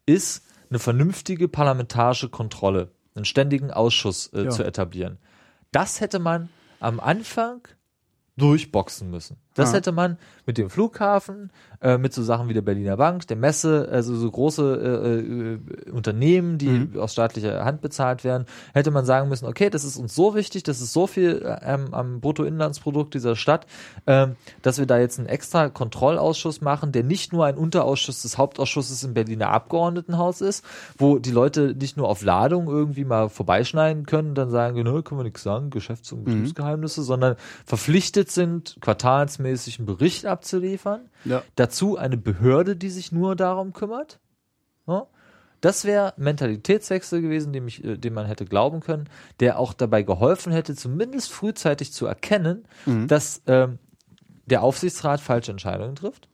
ist 0.07 0.45
eine 0.71 0.79
vernünftige 0.79 1.49
parlamentarische 1.49 2.29
Kontrolle, 2.29 2.91
einen 3.15 3.25
ständigen 3.25 3.71
Ausschuss 3.71 4.29
äh, 4.35 4.45
Ja. 4.45 4.51
zu 4.51 4.63
etablieren. 4.65 5.19
Das 5.73 6.01
hätte 6.01 6.19
man 6.19 6.49
am 6.81 7.01
Anfang 7.01 7.67
durchboxen 8.37 9.11
müssen. 9.11 9.37
Das 9.55 9.71
Ah. 9.71 9.75
hätte 9.77 9.93
man 9.93 10.19
mit 10.47 10.59
dem 10.59 10.69
Flughafen, 10.69 11.51
äh, 11.81 11.97
mit 11.97 12.13
so 12.13 12.23
Sachen 12.23 12.49
wie 12.49 12.55
der 12.55 12.63
Berliner 12.63 12.97
Bank, 12.97 13.27
der 13.29 13.37
Messe, 13.37 13.89
also 13.91 14.15
so 14.17 14.31
große 14.31 15.59
äh, 15.87 15.89
äh, 15.89 15.91
Unternehmen, 15.93 16.59
die 16.59 16.69
Mhm. 16.69 16.99
aus 16.99 17.13
staatlicher 17.13 17.65
Hand 17.65 17.81
bezahlt 17.81 18.25
werden, 18.25 18.47
hätte 18.73 18.91
man 18.91 19.05
sagen 19.05 19.29
müssen, 19.29 19.47
okay, 19.47 19.71
das 19.71 19.85
ist 19.85 19.97
uns 19.97 20.15
so 20.15 20.35
wichtig, 20.35 20.65
das 20.65 20.81
ist 20.81 20.93
so 20.93 21.07
viel 21.07 21.41
äh, 21.45 21.75
ähm, 21.75 21.95
am 21.95 22.21
Bruttoinlandsprodukt 22.21 23.15
dieser 23.15 23.37
Stadt, 23.37 23.67
ähm, 24.09 24.35
dass 24.63 24.79
wir 24.79 24.87
da 24.87 24.99
jetzt 24.99 25.19
einen 25.19 25.29
extra 25.29 25.69
Kontrollausschuss 25.69 26.61
machen, 26.61 26.91
der 26.91 27.05
nicht 27.05 27.33
nur 27.33 27.47
ein 27.47 27.57
Unterausschuss 27.57 28.23
des 28.23 28.37
Hauptausschusses 28.39 29.05
im 29.05 29.15
Berliner 29.15 29.51
Abgeordnetenhaus 29.51 30.41
ist, 30.41 30.65
wo 30.99 31.19
die 31.19 31.31
Leute 31.31 31.75
nicht 31.79 31.97
nur 31.97 32.09
auf 32.09 32.23
Ladung 32.23 32.67
irgendwie 32.67 33.05
mal 33.05 33.29
vorbeischneiden 33.29 34.05
können 34.05 34.31
und 34.31 34.35
dann 34.35 34.51
sagen, 34.51 34.83
können 34.83 35.21
wir 35.21 35.25
nichts 35.25 35.43
sagen, 35.45 35.71
Geschäfts- 35.71 36.11
und 36.13 36.25
Betriebsgeheimnisse, 36.25 37.03
sondern 37.03 37.37
verpflichtet 37.65 38.31
sind, 38.31 38.77
quartalsmäßig 38.81 39.44
einen 39.45 39.87
Bericht 39.87 40.27
abzuliefern. 40.27 41.09
Ja. 41.25 41.43
Dazu 41.57 41.97
eine 41.97 42.17
Behörde, 42.17 42.77
die 42.77 42.91
sich 42.91 43.13
nur 43.13 43.37
darum 43.37 43.73
kümmert. 43.73 44.21
Ja? 44.87 45.07
Das 45.61 45.85
wäre 45.85 46.13
Mentalitätswechsel 46.17 47.23
gewesen, 47.23 47.53
dem, 47.53 47.67
ich, 47.69 47.83
äh, 47.83 47.97
dem 47.97 48.15
man 48.15 48.27
hätte 48.27 48.45
glauben 48.45 48.81
können, 48.81 49.09
der 49.41 49.59
auch 49.59 49.73
dabei 49.73 50.03
geholfen 50.03 50.53
hätte, 50.53 50.75
zumindest 50.75 51.33
frühzeitig 51.33 51.93
zu 51.93 52.07
erkennen, 52.07 52.67
dass 53.07 53.43
ähm, 53.47 53.79
der 54.47 54.63
Aufsichtsrat 54.63 55.21
falsche 55.21 55.53
Entscheidungen 55.53 55.95
trifft. 55.95 56.29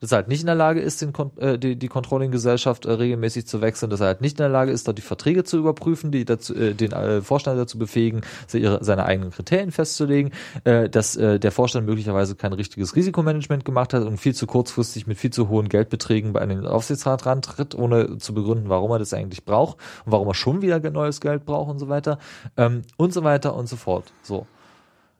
Dass 0.00 0.12
er 0.12 0.16
halt 0.16 0.28
nicht 0.28 0.40
in 0.40 0.46
der 0.46 0.54
Lage 0.54 0.80
ist, 0.80 1.02
den, 1.02 1.12
äh, 1.38 1.58
die, 1.58 1.76
die 1.76 1.88
Controlling-Gesellschaft 1.88 2.84
äh, 2.86 2.92
regelmäßig 2.92 3.46
zu 3.46 3.60
wechseln, 3.60 3.90
dass 3.90 4.00
er 4.00 4.08
halt 4.08 4.20
nicht 4.20 4.38
in 4.38 4.42
der 4.42 4.48
Lage 4.48 4.70
ist, 4.70 4.86
dort 4.86 4.98
die 4.98 5.02
Verträge 5.02 5.44
zu 5.44 5.58
überprüfen, 5.58 6.10
die 6.10 6.24
dazu, 6.24 6.54
äh, 6.54 6.74
den 6.74 6.92
äh, 6.92 7.22
Vorstand 7.22 7.58
dazu 7.58 7.78
befähigen, 7.78 8.22
ihre, 8.52 8.82
seine 8.84 9.06
eigenen 9.06 9.30
Kriterien 9.30 9.70
festzulegen, 9.70 10.32
äh, 10.64 10.88
dass 10.88 11.16
äh, 11.16 11.38
der 11.38 11.52
Vorstand 11.52 11.86
möglicherweise 11.86 12.36
kein 12.36 12.52
richtiges 12.52 12.96
Risikomanagement 12.96 13.64
gemacht 13.64 13.94
hat 13.94 14.04
und 14.04 14.18
viel 14.18 14.34
zu 14.34 14.46
kurzfristig 14.46 15.06
mit 15.06 15.18
viel 15.18 15.30
zu 15.30 15.48
hohen 15.48 15.68
Geldbeträgen 15.68 16.32
bei 16.32 16.44
den 16.44 16.66
Aufsichtsrat 16.66 17.26
rantritt, 17.26 17.74
ohne 17.74 18.18
zu 18.18 18.34
begründen, 18.34 18.68
warum 18.68 18.90
er 18.90 18.98
das 18.98 19.14
eigentlich 19.14 19.44
braucht 19.44 19.78
und 20.04 20.12
warum 20.12 20.28
er 20.28 20.34
schon 20.34 20.62
wieder 20.62 20.80
neues 20.90 21.20
Geld 21.20 21.44
braucht 21.44 21.70
und 21.70 21.78
so 21.78 21.88
weiter 21.88 22.18
ähm, 22.56 22.82
und 22.96 23.12
so 23.12 23.24
weiter 23.24 23.54
und 23.54 23.68
so 23.68 23.76
fort. 23.76 24.12
So. 24.22 24.46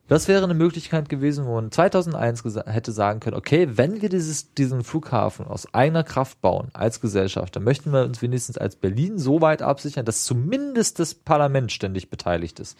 Das 0.06 0.28
wäre 0.28 0.44
eine 0.44 0.52
Möglichkeit 0.54 1.08
gewesen, 1.08 1.46
wo 1.46 1.54
man 1.54 1.70
2001 1.70 2.44
gesa- 2.44 2.68
hätte 2.68 2.92
sagen 2.92 3.20
können, 3.20 3.36
okay, 3.36 3.68
wenn 3.72 4.02
wir 4.02 4.10
dieses, 4.10 4.52
diesen 4.52 4.84
Flughafen 4.84 5.46
aus 5.46 5.72
eigener 5.72 6.04
Kraft 6.04 6.42
bauen 6.42 6.68
als 6.74 7.00
Gesellschaft, 7.00 7.56
dann 7.56 7.64
möchten 7.64 7.90
wir 7.90 8.04
uns 8.04 8.20
wenigstens 8.20 8.58
als 8.58 8.76
Berlin 8.76 9.18
so 9.18 9.40
weit 9.40 9.62
absichern, 9.62 10.04
dass 10.04 10.24
zumindest 10.24 10.98
das 10.98 11.14
Parlament 11.14 11.72
ständig 11.72 12.10
beteiligt 12.10 12.60
ist. 12.60 12.76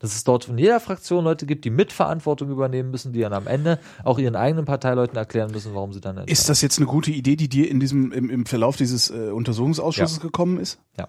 Dass 0.00 0.14
es 0.14 0.24
dort 0.24 0.44
von 0.44 0.58
jeder 0.58 0.80
Fraktion 0.80 1.24
Leute 1.24 1.46
gibt, 1.46 1.64
die 1.64 1.70
Mitverantwortung 1.70 2.50
übernehmen 2.50 2.90
müssen, 2.90 3.12
die 3.12 3.20
dann 3.20 3.32
am 3.32 3.46
Ende 3.46 3.78
auch 4.04 4.18
ihren 4.18 4.36
eigenen 4.36 4.64
Parteileuten 4.64 5.16
erklären 5.16 5.50
müssen, 5.52 5.74
warum 5.74 5.92
sie 5.92 6.00
dann. 6.00 6.18
Ist 6.26 6.48
das 6.48 6.60
jetzt 6.60 6.78
eine 6.78 6.86
gute 6.86 7.10
Idee, 7.12 7.34
die 7.36 7.48
dir 7.48 7.68
in 7.70 7.78
diesem, 7.80 8.10
im, 8.12 8.30
im 8.30 8.46
Verlauf 8.46 8.76
dieses 8.76 9.10
äh, 9.10 9.30
Untersuchungsausschusses 9.30 10.16
Ja. 10.18 10.22
gekommen 10.22 10.58
ist? 10.60 10.78
Ja. 10.96 11.08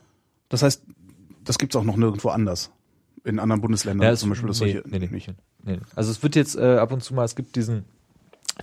Das 0.50 0.62
heißt, 0.64 0.84
das 1.44 1.58
gibt's 1.60 1.76
auch 1.76 1.84
noch 1.84 1.98
nirgendwo 1.98 2.30
anders. 2.30 2.72
In 3.24 3.40
anderen 3.40 3.62
Bundesländern 3.62 4.08
Ja, 4.08 4.16
zum 4.16 4.30
Beispiel 4.30 4.48
das 4.48 4.60
nee, 4.62 4.74
solche 4.74 4.90
nee, 4.90 5.00
nee, 5.00 5.08
nicht. 5.12 5.28
nee, 5.28 5.74
nee. 5.74 5.80
Also 5.96 6.12
es 6.12 6.24
wird 6.24 6.36
jetzt 6.36 6.56
äh, 6.58 6.78
ab 6.78 6.91
und 6.91 7.04
zu 7.04 7.14
mal, 7.14 7.26
es 7.26 7.36
gibt 7.36 7.56
diesen 7.56 7.86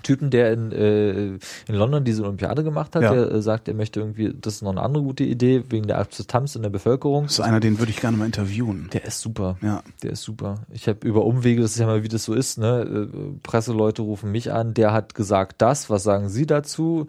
Typen, 0.02 0.28
der 0.28 0.52
in, 0.52 0.72
äh, 0.72 1.26
in 1.34 1.38
London 1.68 2.04
diese 2.04 2.22
Olympiade 2.24 2.62
gemacht 2.62 2.94
hat, 2.94 3.02
Ja. 3.02 3.14
der 3.14 3.30
äh, 3.32 3.40
sagt, 3.40 3.66
er 3.66 3.72
möchte 3.72 3.98
irgendwie, 4.00 4.34
das 4.38 4.56
ist 4.56 4.62
noch 4.62 4.72
eine 4.72 4.82
andere 4.82 5.02
gute 5.02 5.24
Idee, 5.24 5.64
wegen 5.70 5.86
der 5.86 5.98
Akzeptanz 5.98 6.54
in 6.54 6.60
der 6.62 6.68
Bevölkerung. 6.68 7.24
Das 7.24 7.32
ist 7.34 7.40
einer, 7.40 7.60
den 7.60 7.78
würde 7.78 7.90
ich 7.92 8.00
gerne 8.00 8.16
mal 8.18 8.26
interviewen. 8.26 8.90
Der 8.92 9.04
ist 9.06 9.20
super. 9.20 9.56
Ja. 9.62 9.82
Der 10.02 10.10
ist 10.10 10.22
super. 10.22 10.56
Ich 10.70 10.86
habe 10.86 11.06
über 11.08 11.24
Umwege, 11.24 11.62
das 11.62 11.70
ist 11.72 11.78
ja 11.78 11.86
mal, 11.86 12.02
wie 12.02 12.08
das 12.08 12.24
so 12.24 12.34
ist, 12.34 12.58
ne? 12.58 13.08
äh, 13.14 13.38
Presseleute 13.42 14.02
rufen 14.02 14.30
mich 14.32 14.52
an, 14.52 14.74
der 14.74 14.92
hat 14.92 15.14
gesagt 15.14 15.62
das, 15.62 15.88
was 15.88 16.02
sagen 16.02 16.28
Sie 16.28 16.44
dazu? 16.46 17.06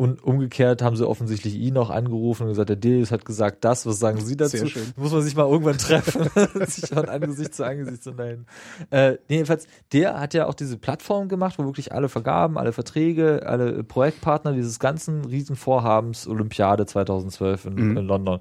Und 0.00 0.22
umgekehrt 0.22 0.80
haben 0.80 0.94
sie 0.94 1.04
offensichtlich 1.04 1.56
ihn 1.56 1.76
auch 1.76 1.90
angerufen 1.90 2.44
und 2.44 2.50
gesagt, 2.50 2.68
der 2.68 2.76
Delis 2.76 3.10
hat 3.10 3.24
gesagt 3.24 3.64
das, 3.64 3.84
was 3.84 3.98
sagen 3.98 4.20
Sie 4.20 4.36
dazu? 4.36 4.58
Sehr 4.58 4.66
schön. 4.68 4.92
Muss 4.96 5.10
man 5.10 5.22
sich 5.22 5.34
mal 5.34 5.48
irgendwann 5.48 5.76
treffen, 5.76 6.30
sich 6.68 6.88
von 6.88 7.08
Angesicht 7.08 7.52
zu 7.52 7.64
Angesicht 7.66 8.04
zu 8.04 8.12
nennen. 8.12 8.46
Äh, 8.90 9.14
nee, 9.28 9.36
jedenfalls, 9.38 9.66
der 9.92 10.20
hat 10.20 10.34
ja 10.34 10.46
auch 10.46 10.54
diese 10.54 10.78
Plattform 10.78 11.26
gemacht, 11.26 11.58
wo 11.58 11.64
wirklich 11.64 11.90
alle 11.92 12.08
Vergaben, 12.08 12.58
alle 12.58 12.72
Verträge, 12.72 13.42
alle 13.44 13.82
Projektpartner 13.82 14.52
dieses 14.52 14.78
ganzen 14.78 15.24
Riesenvorhabens 15.24 16.28
Olympiade 16.28 16.86
2012 16.86 17.64
in, 17.64 17.74
Mhm. 17.74 17.96
in 17.96 18.06
London. 18.06 18.38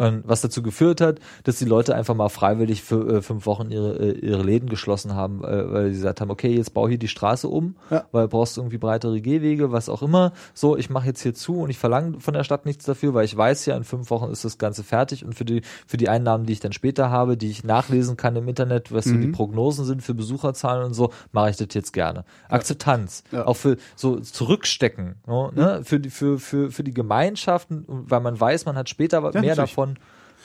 Und 0.00 0.22
was 0.26 0.40
dazu 0.40 0.62
geführt 0.62 1.00
hat, 1.02 1.20
dass 1.44 1.58
die 1.58 1.66
Leute 1.66 1.94
einfach 1.94 2.14
mal 2.14 2.30
freiwillig 2.30 2.82
für 2.82 3.18
äh, 3.18 3.22
fünf 3.22 3.44
Wochen 3.44 3.70
ihre, 3.70 3.96
äh, 3.98 4.12
ihre 4.18 4.42
Läden 4.42 4.68
geschlossen 4.70 5.14
haben, 5.14 5.44
äh, 5.44 5.72
weil 5.72 5.84
sie 5.90 5.96
gesagt 5.96 6.20
haben, 6.22 6.30
okay, 6.30 6.54
jetzt 6.56 6.72
bau 6.72 6.88
hier 6.88 6.96
die 6.98 7.08
Straße 7.08 7.46
um, 7.48 7.76
Ja. 7.90 8.06
weil 8.10 8.22
du 8.22 8.28
brauchst 8.28 8.56
irgendwie 8.56 8.78
breitere 8.78 9.20
Gehwege, 9.20 9.72
was 9.72 9.88
auch 9.90 10.02
immer. 10.02 10.32
So, 10.54 10.76
ich 10.76 10.88
mache 10.88 11.06
jetzt 11.06 11.20
hier 11.22 11.34
zu 11.34 11.60
und 11.60 11.68
ich 11.70 11.78
verlange 11.78 12.18
von 12.20 12.32
der 12.32 12.44
Stadt 12.44 12.64
nichts 12.64 12.84
dafür, 12.86 13.12
weil 13.12 13.24
ich 13.26 13.36
weiß 13.36 13.66
ja, 13.66 13.76
in 13.76 13.84
fünf 13.84 14.10
Wochen 14.10 14.30
ist 14.30 14.44
das 14.44 14.56
Ganze 14.56 14.84
fertig 14.84 15.24
und 15.24 15.34
für 15.34 15.44
die, 15.44 15.60
für 15.86 15.98
die 15.98 16.08
Einnahmen, 16.08 16.46
die 16.46 16.54
ich 16.54 16.60
dann 16.60 16.72
später 16.72 17.10
habe, 17.10 17.36
die 17.36 17.50
ich 17.50 17.62
nachlesen 17.62 18.16
kann 18.16 18.34
im 18.36 18.48
Internet, 18.48 18.92
was 18.92 19.04
so 19.04 19.14
Mhm. 19.14 19.20
die 19.20 19.28
Prognosen 19.28 19.84
sind 19.84 20.02
für 20.02 20.14
Besucherzahlen 20.14 20.82
und 20.84 20.94
so, 20.94 21.10
mache 21.32 21.50
ich 21.50 21.56
das 21.58 21.68
jetzt 21.72 21.92
gerne. 21.92 22.24
Akzeptanz, 22.48 23.22
Ja. 23.32 23.42
Mhm. 23.42 23.46
auch 23.48 23.56
für 23.56 23.76
so 23.96 24.18
zurückstecken, 24.18 25.16
so, 25.26 25.50
ne? 25.54 25.80
für, 25.84 26.00
die, 26.00 26.10
für, 26.10 26.38
für, 26.38 26.70
für 26.70 26.82
die 26.84 26.94
Gemeinschaften, 26.94 27.84
weil 27.86 28.20
man 28.20 28.40
weiß, 28.40 28.64
man 28.64 28.76
hat 28.76 28.88
später 28.88 29.18
Ja, 29.18 29.22
mehr 29.22 29.32
natürlich. 29.32 29.56
davon. 29.56 29.89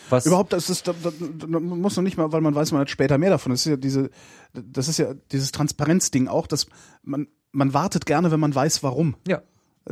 Was 0.10 0.26
Überhaupt, 0.28 0.54
das 0.54 0.70
ist, 0.70 0.88
da, 0.88 0.94
da, 1.04 1.10
da, 1.20 1.48
man 1.48 1.80
muss 1.80 1.96
noch 1.96 2.04
nicht 2.04 2.16
mal, 2.18 2.32
weil 2.32 2.42
man 2.42 2.54
weiß, 2.54 2.72
man 2.72 2.82
hat 2.82 2.90
später 2.92 3.18
mehr 3.18 3.32
davon. 3.32 3.52
Das 3.52 3.62
ist 3.62 3.66
ja 3.72 3.76
diese, 3.76 4.12
das 4.54 4.88
ist 4.88 5.00
ja 5.00 5.14
dieses 5.32 5.52
Transparenzding 5.52 6.28
auch, 6.28 6.46
dass 6.46 6.68
man, 7.04 7.28
man 7.52 7.74
wartet 7.74 8.06
gerne, 8.06 8.30
wenn 8.32 8.40
man 8.40 8.54
weiß, 8.54 8.84
warum. 8.84 9.16
ja, 9.28 9.42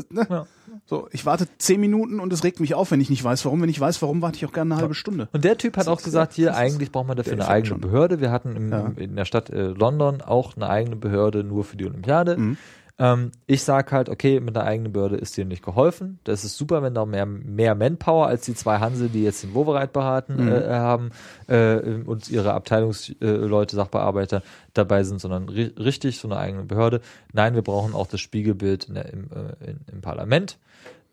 Ne? 0.10 0.26
ja. 0.28 0.46
So, 0.86 1.08
ich 1.12 1.24
warte 1.28 1.48
zehn 1.60 1.80
Minuten 1.80 2.20
und 2.20 2.34
es 2.34 2.44
regt 2.44 2.60
mich 2.60 2.74
auf, 2.74 2.90
wenn 2.90 3.00
ich 3.00 3.12
nicht 3.12 3.24
weiß, 3.24 3.46
warum. 3.46 3.62
Wenn 3.62 3.70
ich 3.70 3.80
weiß, 3.80 4.02
warum, 4.02 4.24
warte 4.24 4.38
ich 4.38 4.46
auch 4.48 4.52
gerne 4.52 4.74
eine 4.74 4.82
halbe 4.82 4.96
Stunde. 4.96 5.30
Und 5.34 5.44
der 5.44 5.56
Typ 5.56 5.78
hat 5.78 5.82
Das 5.86 5.88
auch 5.88 6.02
gesagt, 6.04 6.34
hier 6.34 6.56
eigentlich 6.58 6.92
braucht 6.92 7.08
man 7.08 7.16
dafür 7.16 7.34
eine 7.34 7.48
eigene 7.48 7.68
schon. 7.70 7.82
Behörde. 7.82 8.20
Wir 8.20 8.32
hatten 8.32 8.56
im, 8.56 8.72
Ja. 8.72 8.92
in 8.96 9.16
der 9.16 9.26
Stadt 9.26 9.52
äh, 9.52 9.66
London 9.68 10.22
auch 10.24 10.56
eine 10.56 10.68
eigene 10.68 10.96
Behörde 10.96 11.44
nur 11.44 11.64
für 11.64 11.78
die 11.78 11.86
Olympiade. 11.86 12.38
Mhm. 12.38 12.58
Ähm, 12.99 13.32
ich 13.48 13.64
sag 13.64 13.91
halt, 13.91 14.07
okay, 14.07 14.40
mit 14.40 14.56
einer 14.56 14.68
eigenen 14.68 14.94
Behörde 14.94 15.15
ist 15.15 15.36
dir 15.36 15.45
nicht 15.45 15.64
geholfen. 15.64 16.20
Das 16.26 16.44
ist 16.44 16.57
super, 16.57 16.84
wenn 16.84 16.94
da 16.94 17.06
mehr, 17.06 17.26
mehr 17.26 17.74
Manpower 17.74 18.28
als 18.28 18.45
die 18.45 18.53
zwei 18.53 18.78
Hansel, 18.80 19.10
die 19.10 19.24
jetzt 19.24 19.41
den 19.44 19.56
Wovereit 19.56 19.94
beraten 19.94 20.36
Mhm. 20.45 20.48
äh, 20.52 20.70
haben 20.70 21.10
äh, 21.48 21.78
und 22.06 22.30
ihre 22.30 22.53
Abteilungsleute, 22.53 23.76
Sachbearbeiter 23.76 24.44
dabei 24.74 25.03
sind, 25.03 25.20
sondern 25.20 25.49
ri 25.49 25.74
richtig 25.78 26.20
so 26.20 26.28
eine 26.28 26.38
eigene 26.38 26.64
Behörde. 26.64 27.02
Nein, 27.32 27.56
wir 27.56 27.64
brauchen 27.64 27.95
auch 27.95 28.07
das 28.07 28.22
Spiegelbild 28.22 28.86
in 28.86 28.94
der, 28.94 29.11
im, 29.11 29.30
äh, 29.32 29.74
im 29.91 30.02
Parlament, 30.02 30.60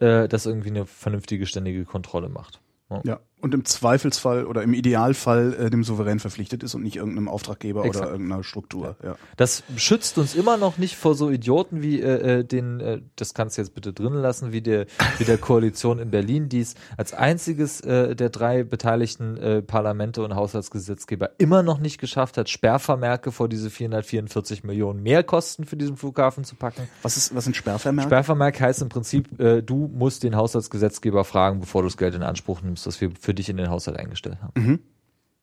äh, 0.00 0.28
das 0.28 0.44
irgendwie 0.44 0.70
eine 0.70 0.84
vernünftige, 0.84 1.46
ständige 1.46 1.84
Kontrolle 1.86 2.28
macht. 2.28 2.60
Ja. 3.04 3.20
Und 3.40 3.54
im 3.54 3.64
Zweifelsfall 3.64 4.44
oder 4.44 4.62
im 4.62 4.74
Idealfall 4.74 5.54
äh, 5.54 5.70
dem 5.70 5.84
Souverän 5.84 6.18
verpflichtet 6.18 6.62
ist 6.62 6.74
und 6.74 6.82
nicht 6.82 6.96
irgendeinem 6.96 7.28
Auftraggeber 7.28 7.84
Exakt. 7.84 8.04
oder 8.04 8.12
irgendeiner 8.12 8.44
Struktur. 8.44 8.96
Ja. 9.02 9.16
Das 9.36 9.62
schützt 9.76 10.18
uns 10.18 10.34
immer 10.34 10.56
noch 10.56 10.78
nicht 10.78 10.96
vor 10.96 11.14
so 11.14 11.30
Idioten 11.30 11.82
wie 11.82 12.00
äh, 12.00 12.40
äh, 12.40 12.44
den, 12.44 12.80
äh, 12.80 13.00
das 13.16 13.34
kannst 13.34 13.56
du 13.56 13.62
jetzt 13.62 13.74
bitte 13.74 13.92
drin 13.92 14.14
lassen, 14.14 14.52
wie 14.52 14.60
der, 14.60 14.86
wie 15.18 15.24
der 15.24 15.38
Koalition 15.38 15.98
in 15.98 16.10
Berlin, 16.10 16.48
die 16.48 16.60
es 16.60 16.74
als 16.96 17.14
einziges 17.14 17.80
äh, 17.80 18.14
der 18.14 18.28
drei 18.30 18.62
beteiligten 18.62 19.36
äh, 19.36 19.62
Parlamente 19.62 20.22
und 20.22 20.34
Haushaltsgesetzgeber 20.34 21.30
immer 21.38 21.62
noch 21.62 21.78
nicht 21.78 21.98
geschafft 21.98 22.36
hat, 22.36 22.48
Sperrvermerke 22.48 23.32
vor 23.32 23.48
diese 23.48 23.70
444 23.70 24.64
Millionen 24.64 25.02
Mehrkosten 25.02 25.64
für 25.64 25.76
diesen 25.76 25.96
Flughafen 25.96 26.44
zu 26.44 26.54
packen. 26.56 26.88
Was 27.02 27.16
ist, 27.16 27.34
was 27.34 27.44
sind 27.44 27.56
Sperrvermerke? 27.56 28.08
Sperrvermerk 28.08 28.60
heißt 28.60 28.82
im 28.82 28.88
Prinzip, 28.88 29.40
äh, 29.40 29.62
du 29.62 29.90
musst 29.92 30.22
den 30.22 30.36
Haushaltsgesetzgeber 30.36 31.24
fragen, 31.24 31.60
bevor 31.60 31.82
du 31.82 31.88
das 31.88 31.96
Geld 31.96 32.14
in 32.14 32.22
Anspruch 32.22 32.62
nimmst, 32.62 32.86
das 32.86 33.00
wir 33.00 33.10
für 33.18 33.29
dich 33.34 33.48
in 33.48 33.56
den 33.56 33.70
Haushalt 33.70 33.98
eingestellt 33.98 34.38
haben. 34.42 34.52
Mhm. 34.62 34.78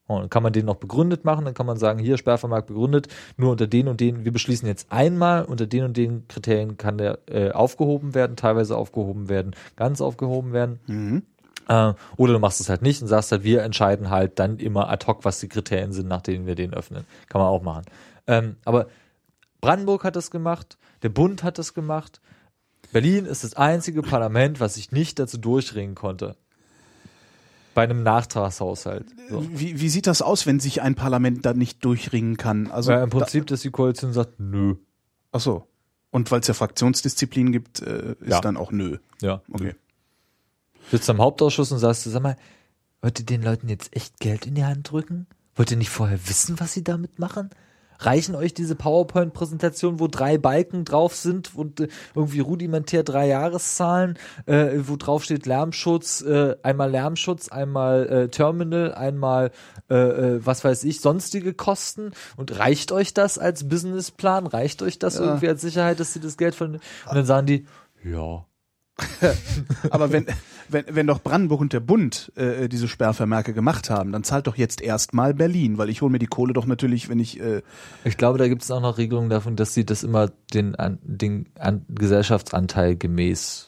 Und 0.07 0.21
dann 0.21 0.29
kann 0.29 0.43
man 0.43 0.53
den 0.53 0.65
noch 0.65 0.75
begründet 0.75 1.25
machen, 1.25 1.45
dann 1.45 1.53
kann 1.53 1.65
man 1.65 1.77
sagen, 1.77 1.99
hier 1.99 2.17
Sperrvermerk 2.17 2.67
begründet, 2.67 3.07
nur 3.35 3.51
unter 3.51 3.67
den 3.67 3.89
und 3.89 3.99
den, 3.99 4.23
wir 4.23 4.31
beschließen 4.31 4.67
jetzt 4.67 4.91
einmal, 4.91 5.43
unter 5.43 5.67
den 5.67 5.83
und 5.83 5.97
den 5.97 6.27
Kriterien 6.27 6.77
kann 6.77 6.97
der 6.97 7.19
äh, 7.29 7.51
aufgehoben 7.51 8.15
werden, 8.15 8.37
teilweise 8.37 8.77
aufgehoben 8.77 9.27
werden, 9.27 9.53
ganz 9.75 9.99
aufgehoben 9.99 10.53
werden. 10.53 10.79
Mhm. 10.87 11.23
Äh, 11.67 11.93
oder 12.15 12.33
du 12.33 12.39
machst 12.39 12.61
es 12.61 12.69
halt 12.69 12.81
nicht 12.81 13.01
und 13.01 13.09
sagst 13.09 13.31
halt, 13.33 13.43
wir 13.43 13.63
entscheiden 13.63 14.09
halt 14.09 14.39
dann 14.39 14.59
immer 14.59 14.89
ad 14.89 15.05
hoc, 15.05 15.25
was 15.25 15.41
die 15.41 15.49
Kriterien 15.49 15.91
sind, 15.91 16.07
nach 16.07 16.21
denen 16.21 16.45
wir 16.47 16.55
den 16.55 16.73
öffnen. 16.73 17.05
Kann 17.27 17.41
man 17.41 17.49
auch 17.49 17.61
machen. 17.61 17.83
Ähm, 18.27 18.55
aber 18.63 18.87
Brandenburg 19.59 20.05
hat 20.05 20.15
das 20.15 20.31
gemacht, 20.31 20.77
der 21.03 21.09
Bund 21.09 21.43
hat 21.43 21.57
das 21.57 21.73
gemacht. 21.73 22.21
Berlin 22.93 23.25
ist 23.25 23.43
das 23.43 23.55
einzige 23.55 24.01
Parlament, 24.01 24.61
was 24.61 24.75
sich 24.75 24.93
nicht 24.93 25.19
dazu 25.19 25.37
durchringen 25.37 25.95
konnte. 25.95 26.37
Bei 27.77 27.83
einem 27.83 28.01
Nachtragshaushalt. 28.01 29.05
So. 29.29 29.45
Wie, 29.51 29.79
wie 29.79 29.89
sieht 29.89 30.07
das 30.07 30.23
aus, 30.23 30.47
wenn 30.47 30.59
sich 30.59 30.81
ein 30.81 30.95
Parlament 30.95 31.45
da 31.45 31.53
nicht 31.53 31.85
durchringen 31.85 32.35
kann? 32.35 32.71
Also 32.71 32.91
Weil 32.91 33.03
im 33.03 33.11
Prinzip, 33.11 33.45
dass 33.45 33.61
die 33.61 33.69
Koalition 33.69 34.13
sagt, 34.13 34.39
nö. 34.39 34.73
Da, 34.73 34.79
ach 35.33 35.41
so. 35.41 35.67
Und 36.09 36.31
weil 36.31 36.39
es 36.39 36.47
ja 36.47 36.55
Fraktionsdisziplin 36.55 37.51
gibt, 37.51 37.83
äh, 37.83 38.13
ist 38.19 38.29
Ja. 38.31 38.41
dann 38.41 38.57
auch 38.57 38.71
nö. 38.71 38.97
Ja. 39.21 39.43
Okay. 39.51 39.75
Sitzt 40.89 41.07
am 41.11 41.19
Hauptausschuss 41.19 41.71
und 41.71 41.77
sagst, 41.77 42.05
sag 42.05 42.23
mal, 42.23 42.35
wollt 43.01 43.19
ihr 43.19 43.25
den 43.27 43.43
Leuten 43.43 43.69
jetzt 43.69 43.95
echt 43.95 44.19
Geld 44.19 44.47
in 44.47 44.55
die 44.55 44.65
Hand 44.65 44.89
drücken? 44.89 45.27
Wollt 45.55 45.69
ihr 45.69 45.77
nicht 45.77 45.91
vorher 45.91 46.17
wissen, 46.27 46.59
was 46.59 46.73
sie 46.73 46.83
damit 46.83 47.19
machen? 47.19 47.51
Reichen 47.99 48.35
euch 48.35 48.53
diese 48.53 48.75
PowerPoint-Präsentationen, 48.75 49.99
wo 49.99 50.07
drei 50.07 50.37
Balken 50.37 50.85
drauf 50.85 51.15
sind 51.15 51.55
und 51.55 51.79
äh, 51.79 51.87
irgendwie 52.15 52.39
rudimentär 52.39 53.03
drei 53.03 53.27
Jahreszahlen, 53.27 54.17
äh, 54.45 54.79
wo 54.79 54.95
drauf 54.95 55.23
steht 55.23 55.45
Lärmschutz, 55.45 56.21
äh, 56.21 56.55
einmal 56.63 56.91
Lärmschutz, 56.91 57.49
einmal 57.49 58.07
äh, 58.07 58.27
Terminal, 58.29 58.93
einmal 58.93 59.51
äh, 59.89 59.95
äh, 59.95 60.45
was 60.45 60.63
weiß 60.63 60.83
ich, 60.83 61.01
sonstige 61.01 61.53
Kosten 61.53 62.11
und 62.35 62.57
reicht 62.57 62.91
euch 62.91 63.13
das 63.13 63.37
als 63.37 63.67
Businessplan? 63.67 64.47
Reicht 64.47 64.81
euch 64.81 64.99
das 64.99 65.19
irgendwie 65.19 65.47
als 65.47 65.61
Sicherheit, 65.61 65.99
dass 65.99 66.13
sie 66.13 66.19
das 66.19 66.37
Geld 66.37 66.55
von 66.55 66.75
und 66.75 66.81
dann 67.15 67.25
sagen 67.25 67.47
die, 67.47 67.65
ja. 68.03 68.46
Aber 69.89 70.11
wenn, 70.11 70.25
wenn, 70.69 70.85
wenn 70.89 71.07
doch 71.07 71.21
Brandenburg 71.21 71.61
und 71.61 71.73
der 71.73 71.79
Bund 71.79 72.31
äh, 72.35 72.67
diese 72.67 72.87
Sperrvermerke 72.87 73.53
gemacht 73.53 73.89
haben, 73.89 74.11
dann 74.11 74.23
zahlt 74.23 74.47
doch 74.47 74.55
jetzt 74.55 74.81
erstmal 74.81 75.33
Berlin, 75.33 75.77
weil 75.77 75.89
ich 75.89 76.01
hole 76.01 76.11
mir 76.11 76.19
die 76.19 76.27
Kohle 76.27 76.53
doch 76.53 76.65
natürlich, 76.65 77.09
wenn 77.09 77.19
ich 77.19 77.39
äh, 77.39 77.61
Ich 78.03 78.17
glaube, 78.17 78.37
da 78.37 78.47
gibt 78.47 78.63
es 78.63 78.71
auch 78.71 78.81
noch 78.81 78.97
Regelungen 78.97 79.29
davon, 79.29 79.55
dass 79.55 79.73
sie 79.73 79.85
das 79.85 80.03
immer 80.03 80.31
den, 80.53 80.75
an, 80.75 80.99
den 81.03 81.47
an 81.59 81.85
Gesellschaftsanteil 81.89 82.95
gemäß 82.95 83.66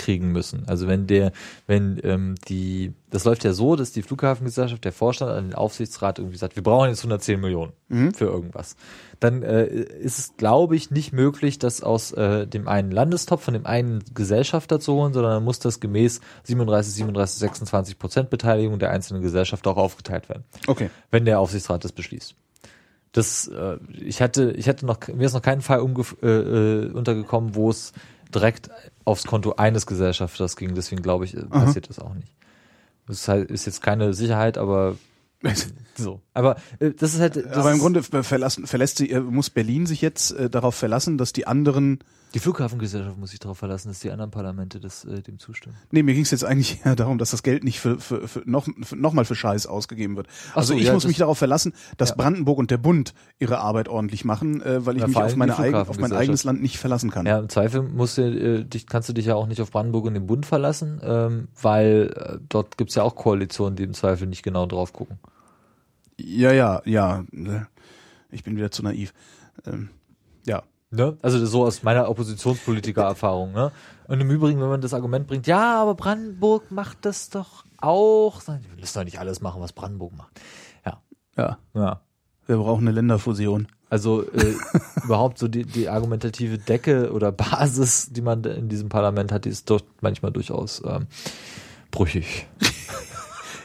kriegen 0.00 0.32
müssen. 0.32 0.64
Also 0.66 0.88
wenn 0.88 1.06
der, 1.06 1.32
wenn 1.66 2.00
ähm, 2.02 2.34
die, 2.48 2.94
das 3.10 3.24
läuft 3.24 3.44
ja 3.44 3.52
so, 3.52 3.76
dass 3.76 3.92
die 3.92 4.02
Flughafengesellschaft, 4.02 4.84
der 4.84 4.92
Vorstand 4.92 5.30
an 5.30 5.48
den 5.48 5.54
Aufsichtsrat 5.54 6.18
irgendwie 6.18 6.38
sagt, 6.38 6.56
wir 6.56 6.62
brauchen 6.62 6.88
jetzt 6.88 7.00
110 7.00 7.38
Millionen 7.38 7.72
für 8.14 8.24
irgendwas. 8.24 8.76
Dann 9.18 9.42
äh, 9.42 9.66
ist 9.66 10.18
es, 10.18 10.36
glaube 10.36 10.76
ich, 10.76 10.90
nicht 10.90 11.12
möglich, 11.12 11.58
das 11.58 11.82
aus 11.82 12.12
äh, 12.12 12.46
dem 12.46 12.66
einen 12.66 12.90
Landestopf 12.90 13.42
von 13.42 13.54
dem 13.54 13.66
einen 13.66 14.02
Gesellschafter 14.14 14.80
zu 14.80 14.94
holen, 14.94 15.12
sondern 15.12 15.32
dann 15.32 15.44
muss 15.44 15.58
das 15.58 15.80
gemäß 15.80 16.20
37, 16.44 16.94
37, 16.94 17.38
26 17.38 17.98
Prozent 17.98 18.30
Beteiligung 18.30 18.78
der 18.78 18.90
einzelnen 18.90 19.22
Gesellschaft 19.22 19.66
auch 19.66 19.76
aufgeteilt 19.76 20.28
werden 20.28 20.44
okay. 20.66 20.90
wenn 21.10 21.24
der 21.24 21.40
Aufsichtsrat 21.40 21.84
das 21.84 21.92
beschließt. 21.92 22.34
Das, 23.12 23.48
äh, 23.48 23.78
ich 23.98 24.22
hatte, 24.22 24.52
ich 24.52 24.68
hatte 24.68 24.86
noch, 24.86 24.98
mir 25.08 25.26
ist 25.26 25.34
noch 25.34 25.42
kein 25.42 25.62
Fall 25.62 25.80
umgef 25.80 26.16
äh, 26.22 26.28
äh, 26.28 26.92
untergekommen, 26.92 27.56
wo 27.56 27.70
es 27.70 27.92
direkt 28.34 28.70
aufs 29.04 29.26
Konto 29.26 29.54
eines 29.56 29.86
Gesellschafters 29.86 30.56
ging. 30.56 30.74
Deswegen 30.74 31.02
glaube 31.02 31.24
ich, 31.24 31.36
äh, 31.36 31.44
passiert 31.44 31.88
das 31.88 31.98
auch 31.98 32.14
nicht. 32.14 32.32
Das 33.06 33.18
ist, 33.18 33.28
halt, 33.28 33.50
ist 33.50 33.66
jetzt 33.66 33.82
keine 33.82 34.14
Sicherheit, 34.14 34.58
aber 34.58 34.96
so. 35.96 36.20
Aber 36.34 36.56
äh, 36.78 36.90
das 36.90 37.14
ist 37.14 37.20
halt. 37.20 37.36
Das 37.36 37.56
Aber 37.56 37.72
im 37.72 37.78
Grunde 37.78 38.02
verlassen, 38.02 38.66
verlässt 38.66 38.98
sie, 38.98 39.10
äh, 39.10 39.20
muss 39.20 39.50
Berlin 39.50 39.86
sich 39.86 40.00
jetzt 40.00 40.32
äh, 40.32 40.50
darauf 40.50 40.74
verlassen, 40.74 41.18
dass 41.18 41.32
die 41.32 41.46
anderen 41.46 42.00
die 42.34 42.38
Flughafengesellschaft 42.38 43.18
muss 43.18 43.30
sich 43.30 43.40
darauf 43.40 43.58
verlassen, 43.58 43.88
dass 43.88 43.98
die 44.00 44.10
anderen 44.10 44.30
Parlamente 44.30 44.78
das 44.80 45.04
äh, 45.04 45.20
dem 45.22 45.38
zustimmen. 45.38 45.76
Nee, 45.90 46.02
mir 46.02 46.14
ging 46.14 46.22
es 46.22 46.30
jetzt 46.30 46.44
eigentlich 46.44 46.84
eher 46.84 46.94
darum, 46.96 47.18
dass 47.18 47.30
das 47.32 47.42
Geld 47.42 47.64
nicht 47.64 47.80
für, 47.80 47.98
für, 47.98 48.28
für 48.28 48.42
noch, 48.44 48.68
für, 48.82 48.96
noch 48.96 49.12
mal 49.12 49.24
für 49.24 49.34
Scheiß 49.34 49.66
ausgegeben 49.66 50.16
wird. 50.16 50.28
Also 50.54 50.74
so, 50.74 50.78
ich 50.78 50.86
ja, 50.86 50.92
muss 50.92 51.06
mich 51.06 51.16
darauf 51.18 51.38
verlassen, 51.38 51.72
dass 51.96 52.10
Ja. 52.10 52.14
Brandenburg 52.16 52.58
und 52.58 52.70
der 52.70 52.78
Bund 52.78 53.14
ihre 53.38 53.58
Arbeit 53.58 53.88
ordentlich 53.88 54.24
machen, 54.24 54.62
äh, 54.62 54.84
weil 54.86 54.96
ich 54.96 55.02
Ja, 55.02 55.08
mich 55.08 55.16
auf, 55.16 55.36
meine 55.36 55.58
eigen, 55.58 55.74
auf 55.74 55.98
mein 55.98 56.12
eigenes 56.12 56.44
Land 56.44 56.62
nicht 56.62 56.78
verlassen 56.78 57.10
kann. 57.10 57.26
Ja, 57.26 57.38
im 57.38 57.48
Zweifel 57.48 57.82
musst 57.82 58.18
du, 58.18 58.22
äh, 58.22 58.64
dich, 58.64 58.86
kannst 58.86 59.08
du 59.08 59.12
dich 59.12 59.26
ja 59.26 59.34
auch 59.34 59.46
nicht 59.46 59.60
auf 59.60 59.70
Brandenburg 59.70 60.06
und 60.06 60.14
den 60.14 60.26
Bund 60.26 60.46
verlassen, 60.46 61.00
ähm, 61.02 61.48
weil 61.60 62.12
äh, 62.14 62.38
dort 62.48 62.78
gibt's 62.78 62.94
ja 62.94 63.02
auch 63.02 63.16
Koalitionen, 63.16 63.76
die 63.76 63.82
im 63.82 63.94
Zweifel 63.94 64.26
nicht 64.26 64.42
genau 64.42 64.66
drauf 64.66 64.92
gucken. 64.92 65.18
ja, 66.18 66.52
ja. 66.52 66.80
ja. 66.84 67.24
äh, 67.32 67.62
Ich 68.30 68.44
bin 68.44 68.56
wieder 68.56 68.70
zu 68.70 68.82
naiv. 68.82 69.12
Ähm. 69.66 69.90
Ne? 70.90 71.16
Also 71.22 71.44
so 71.46 71.64
aus 71.64 71.82
meiner 71.84 72.08
Oppositionspolitiker-Erfahrung. 72.08 73.52
Ne? 73.52 73.70
Und 74.08 74.20
im 74.20 74.30
Übrigen, 74.30 74.60
wenn 74.60 74.68
man 74.68 74.80
das 74.80 74.92
Argument 74.92 75.26
bringt, 75.28 75.46
ja, 75.46 75.80
aber 75.80 75.94
Brandenburg 75.94 76.70
macht 76.72 77.04
das 77.04 77.30
doch 77.30 77.64
auch. 77.78 78.42
Wir 78.46 78.60
müssen 78.78 78.98
doch 78.98 79.04
nicht 79.04 79.20
alles 79.20 79.40
machen, 79.40 79.62
was 79.62 79.72
Brandenburg 79.72 80.16
macht. 80.16 80.40
Ja, 80.84 81.00
Ja. 81.36 81.58
ja. 81.74 82.00
Wir 82.46 82.56
brauchen 82.56 82.80
eine 82.88 82.90
Länderfusion. 82.90 83.68
Also 83.88 84.22
äh, 84.32 84.54
überhaupt 85.04 85.38
so 85.38 85.46
die, 85.46 85.64
die 85.64 85.88
argumentative 85.88 86.58
Decke 86.58 87.12
oder 87.12 87.30
Basis, 87.30 88.08
die 88.10 88.22
man 88.22 88.42
in 88.42 88.68
diesem 88.68 88.88
Parlament 88.88 89.30
hat, 89.30 89.44
die 89.44 89.50
ist 89.50 89.70
doch 89.70 89.82
manchmal 90.00 90.32
durchaus 90.32 90.82
ähm, 90.84 91.06
brüchig. 91.90 92.48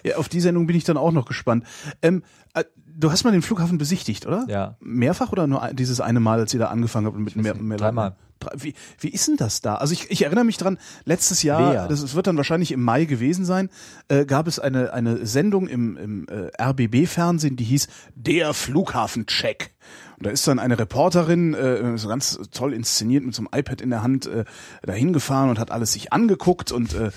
Ja, 0.06 0.18
auf 0.18 0.30
die 0.30 0.40
Sendung 0.40 0.68
bin 0.68 0.76
ich 0.76 0.84
dann 0.84 0.98
auch 0.98 1.12
noch 1.12 1.26
gespannt. 1.26 1.66
Ähm, 2.04 2.22
äh, 2.54 2.64
du 2.98 3.12
hast 3.12 3.24
mal 3.24 3.32
den 3.32 3.42
Flughafen 3.42 3.78
besichtigt, 3.78 4.26
oder? 4.26 4.46
Ja. 4.48 4.78
Mehrfach 4.80 5.32
oder 5.32 5.48
nur 5.48 5.70
dieses 5.74 6.02
eine 6.02 6.20
Mal, 6.20 6.40
als 6.40 6.54
ihr 6.54 6.60
da 6.60 6.68
angefangen 6.68 7.06
habt 7.08 7.18
mit 7.18 7.36
mehr, 7.36 7.56
mehr 7.56 7.78
dreimal. 7.78 8.16
Drei- 8.40 8.52
Wie, 8.58 8.74
wie 9.00 9.10
ist 9.10 9.28
denn 9.28 9.38
das 9.38 9.62
da? 9.62 9.76
Also 9.76 9.94
ich, 9.94 10.12
ich 10.12 10.24
erinnere 10.24 10.44
mich 10.44 10.58
dran, 10.58 10.78
letztes 11.06 11.42
Jahr, 11.42 11.72
Lea. 11.74 11.88
das 11.90 12.16
wird 12.16 12.28
dann 12.28 12.36
wahrscheinlich 12.38 12.72
im 12.74 12.84
Mai 12.84 13.06
gewesen 13.06 13.46
sein, 13.46 13.70
äh, 14.10 14.26
gab 14.26 14.48
es 14.48 14.60
eine, 14.60 14.92
eine 14.94 15.26
Sendung 15.26 15.68
im, 15.68 15.96
im 15.98 16.28
äh, 16.28 16.52
RBB-Fernsehen, 16.62 17.56
die 17.56 17.64
hieß 17.64 17.88
Der 18.16 18.54
Flughafencheck. 18.54 19.72
Und 20.18 20.26
da 20.26 20.30
ist 20.30 20.48
dann 20.48 20.60
eine 20.60 20.80
Reporterin, 20.80 21.54
äh, 21.54 21.98
so 21.98 22.08
ganz 22.08 22.40
toll 22.52 22.74
inszeniert, 22.74 23.26
mit 23.26 23.36
so 23.36 23.42
einem 23.42 23.50
iPad 23.60 23.82
in 23.82 23.90
der 23.90 24.02
Hand 24.02 24.26
äh, 24.28 24.46
dahin 24.84 25.12
gefahren 25.14 25.50
und 25.50 25.60
hat 25.60 25.72
alles 25.72 25.92
sich 25.94 26.14
angeguckt 26.14 26.72
und 26.72 26.94
äh, 26.94 27.12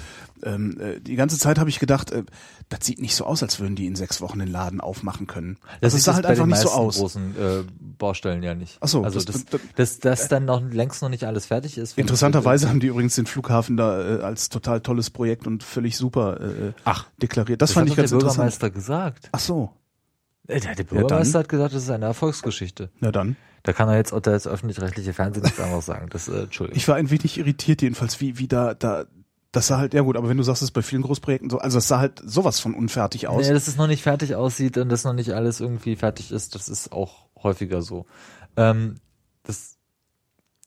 ähm, 0.44 0.78
äh, 0.80 1.00
die 1.00 1.16
ganze 1.16 1.36
Zeit 1.38 1.58
habe 1.58 1.68
ich 1.70 1.78
gedacht, 1.80 2.10
äh, 2.12 2.22
das 2.68 2.80
sieht 2.84 3.00
nicht 3.00 3.14
so 3.16 3.24
aus, 3.24 3.42
als 3.42 3.58
würden 3.60 3.74
die 3.76 3.86
in 3.86 3.96
sechs 3.96 4.20
Wochen 4.20 4.38
den 4.38 4.48
Laden 4.48 4.80
aufmachen 4.80 5.26
können. 5.26 5.58
Das 5.80 5.94
Also 5.94 6.04
sah 6.04 6.14
halt 6.14 6.24
bei 6.24 6.30
einfach 6.30 6.44
den 6.44 6.50
nicht 6.50 6.60
so 6.60 6.70
aus. 6.70 6.98
großen 6.98 7.36
äh, 7.36 7.64
Baustellen 7.98 8.42
ja 8.42 8.54
nicht. 8.54 8.78
Ach 8.80 8.88
so, 8.88 9.02
also 9.04 9.20
das- 9.20 9.44
das, 9.44 9.44
das- 9.46 9.60
dass 9.74 9.98
das 10.00 10.28
dann 10.28 10.44
noch 10.44 10.60
längst 10.62 11.00
noch 11.02 11.08
nicht 11.08 11.24
alles 11.24 11.46
fertig 11.46 11.78
ist. 11.78 11.96
Interessanterweise 11.98 12.68
haben 12.68 12.78
die 12.80 12.88
übrigens 12.88 13.14
den 13.16 13.26
Flughafen 13.26 13.76
da 13.76 14.18
äh, 14.18 14.22
als 14.22 14.48
total 14.48 14.80
tolles 14.80 15.10
Projekt 15.10 15.46
und 15.46 15.62
völlig 15.64 15.96
super 15.96 16.40
äh, 16.40 16.72
Ach. 16.84 17.06
deklariert. 17.22 17.62
Das, 17.62 17.70
Das 17.70 17.74
fand 17.74 17.86
hat 17.88 17.92
ich 17.92 17.96
ganz 17.96 18.10
der 18.10 18.18
interessant. 18.18 18.36
Bürgermeister 18.36 18.70
gesagt. 18.70 19.28
Ach 19.32 19.40
so, 19.40 19.70
Äh, 19.72 19.87
Der, 20.48 20.60
der 20.60 20.74
dann. 20.74 20.86
Bürgermeister 20.86 21.40
hat 21.40 21.48
gesagt, 21.48 21.74
das 21.74 21.82
ist 21.84 21.90
eine 21.90 22.06
Erfolgsgeschichte. 22.06 22.90
na 23.00 23.12
dann. 23.12 23.36
Da 23.64 23.72
kann 23.72 23.88
er 23.88 23.96
jetzt 23.96 24.12
auch 24.12 24.20
das 24.20 24.46
öffentlich-rechtliche 24.46 25.12
Fernsehen 25.12 25.42
nichts 25.42 25.60
anderes 25.60 25.84
sagen. 25.84 26.08
Das, 26.10 26.28
äh, 26.28 26.42
Entschuldigung. 26.44 26.78
Ich 26.78 26.88
war 26.88 26.94
ein 26.96 27.10
wenig 27.10 27.38
irritiert 27.38 27.82
jedenfalls, 27.82 28.20
wie, 28.20 28.38
wie 28.38 28.48
da, 28.48 28.72
da, 28.72 29.04
das 29.52 29.66
sah 29.66 29.78
halt, 29.78 29.94
ja 29.94 30.02
gut, 30.02 30.16
aber 30.16 30.28
wenn 30.28 30.36
du 30.36 30.42
sagst, 30.42 30.62
es 30.62 30.68
ist 30.68 30.72
bei 30.72 30.82
vielen 30.82 31.02
Großprojekten 31.02 31.50
so, 31.50 31.58
also 31.58 31.78
es 31.78 31.88
sah 31.88 31.98
halt 31.98 32.22
sowas 32.24 32.60
von 32.60 32.74
unfertig 32.74 33.28
aus. 33.28 33.46
Nee, 33.46 33.52
dass 33.52 33.68
es 33.68 33.76
noch 33.76 33.88
nicht 33.88 34.02
fertig 34.02 34.36
aussieht 34.36 34.78
und 34.78 34.88
dass 34.88 35.04
noch 35.04 35.12
nicht 35.12 35.32
alles 35.32 35.60
irgendwie 35.60 35.96
fertig 35.96 36.30
ist, 36.32 36.54
das 36.54 36.68
ist 36.68 36.92
auch 36.92 37.26
häufiger 37.42 37.82
so. 37.82 38.06
Ähm, 38.56 39.00
das, 39.42 39.76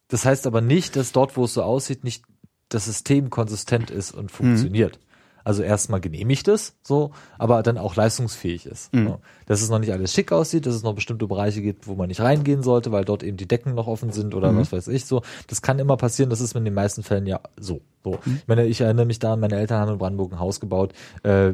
das 0.09 0.25
heißt 0.25 0.45
aber 0.45 0.61
nicht, 0.61 0.95
dass 0.95 1.11
dort, 1.11 1.37
wo 1.37 1.45
es 1.45 1.53
so 1.53 1.63
aussieht, 1.63 2.03
nicht 2.03 2.23
das 2.69 2.85
System 2.85 3.29
konsistent 3.29 3.89
ist 3.89 4.11
und 4.11 4.31
funktioniert. 4.31 4.99
Also 5.43 5.63
erstmal 5.63 6.01
genehmigt 6.01 6.47
es, 6.47 6.75
so, 6.83 7.13
aber 7.39 7.63
dann 7.63 7.77
auch 7.77 7.95
leistungsfähig 7.95 8.67
ist. 8.67 8.91
So. 9.05 9.21
Dass 9.51 9.61
es 9.61 9.69
noch 9.69 9.79
nicht 9.79 9.91
alles 9.91 10.13
schick 10.13 10.31
aussieht, 10.31 10.65
dass 10.65 10.75
es 10.75 10.81
noch 10.81 10.95
bestimmte 10.95 11.27
Bereiche 11.27 11.61
gibt, 11.61 11.85
wo 11.85 11.95
man 11.95 12.07
nicht 12.07 12.21
reingehen 12.21 12.63
sollte, 12.63 12.93
weil 12.93 13.03
dort 13.03 13.21
eben 13.21 13.35
die 13.35 13.49
Decken 13.49 13.75
noch 13.75 13.87
offen 13.87 14.13
sind 14.13 14.33
oder 14.33 14.55
was 14.55 14.71
weiß 14.71 14.87
ich 14.87 15.03
so. 15.03 15.23
Das 15.47 15.61
kann 15.61 15.77
immer 15.77 15.97
passieren, 15.97 16.29
das 16.29 16.39
ist 16.39 16.55
in 16.55 16.63
den 16.63 16.73
meisten 16.73 17.03
Fällen 17.03 17.27
ja 17.27 17.41
so. 17.59 17.81
So. 18.03 18.17
Ich 18.25 18.47
meine, 18.47 18.65
ich 18.65 18.81
erinnere 18.81 19.05
mich 19.05 19.19
daran, 19.19 19.39
meine 19.39 19.57
Eltern 19.57 19.81
haben 19.81 19.91
in 19.91 19.97
Brandenburg 19.99 20.31
ein 20.31 20.39
Haus 20.39 20.59
gebaut. 20.59 20.93
Äh, 21.21 21.51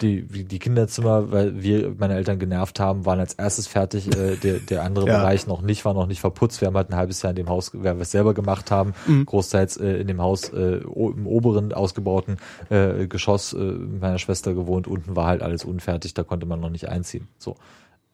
die, 0.00 0.22
die 0.22 0.58
Kinderzimmer, 0.60 1.32
weil 1.32 1.60
wir 1.62 1.94
meine 1.98 2.14
Eltern 2.14 2.38
genervt 2.38 2.78
haben, 2.78 3.04
waren 3.06 3.18
als 3.18 3.34
erstes 3.34 3.66
fertig. 3.66 4.14
Äh, 4.16 4.36
der, 4.36 4.60
der 4.60 4.82
andere 4.84 4.98
Ja. 5.08 5.18
Bereich 5.18 5.46
noch 5.46 5.62
nicht, 5.62 5.84
war 5.86 5.94
noch 5.94 6.06
nicht 6.06 6.20
verputzt. 6.20 6.60
Wir 6.60 6.68
haben 6.68 6.76
halt 6.76 6.90
ein 6.90 6.96
halbes 6.96 7.22
Jahr 7.22 7.30
in 7.30 7.36
dem 7.36 7.48
Haus, 7.48 7.70
weil 7.72 7.96
wir 7.96 8.02
es 8.02 8.10
selber 8.10 8.34
gemacht 8.34 8.70
haben, 8.70 8.92
großteils 9.24 9.78
äh, 9.78 9.96
in 10.00 10.06
dem 10.06 10.20
Haus 10.20 10.50
äh, 10.50 10.80
im 10.82 11.26
oberen 11.26 11.72
ausgebauten 11.72 12.36
äh, 12.68 13.06
Geschoss 13.06 13.54
äh, 13.54 13.56
meiner 13.56 14.18
Schwester 14.18 14.52
gewohnt. 14.52 14.86
Unten 14.86 15.16
war 15.16 15.26
halt 15.26 15.42
alles 15.42 15.64
unfertig, 15.64 16.12
da 16.12 16.24
konnte 16.24 16.44
man 16.46 16.60
noch 16.60 16.68
nicht 16.68 16.90
einziehen. 16.98 17.28
So. 17.38 17.56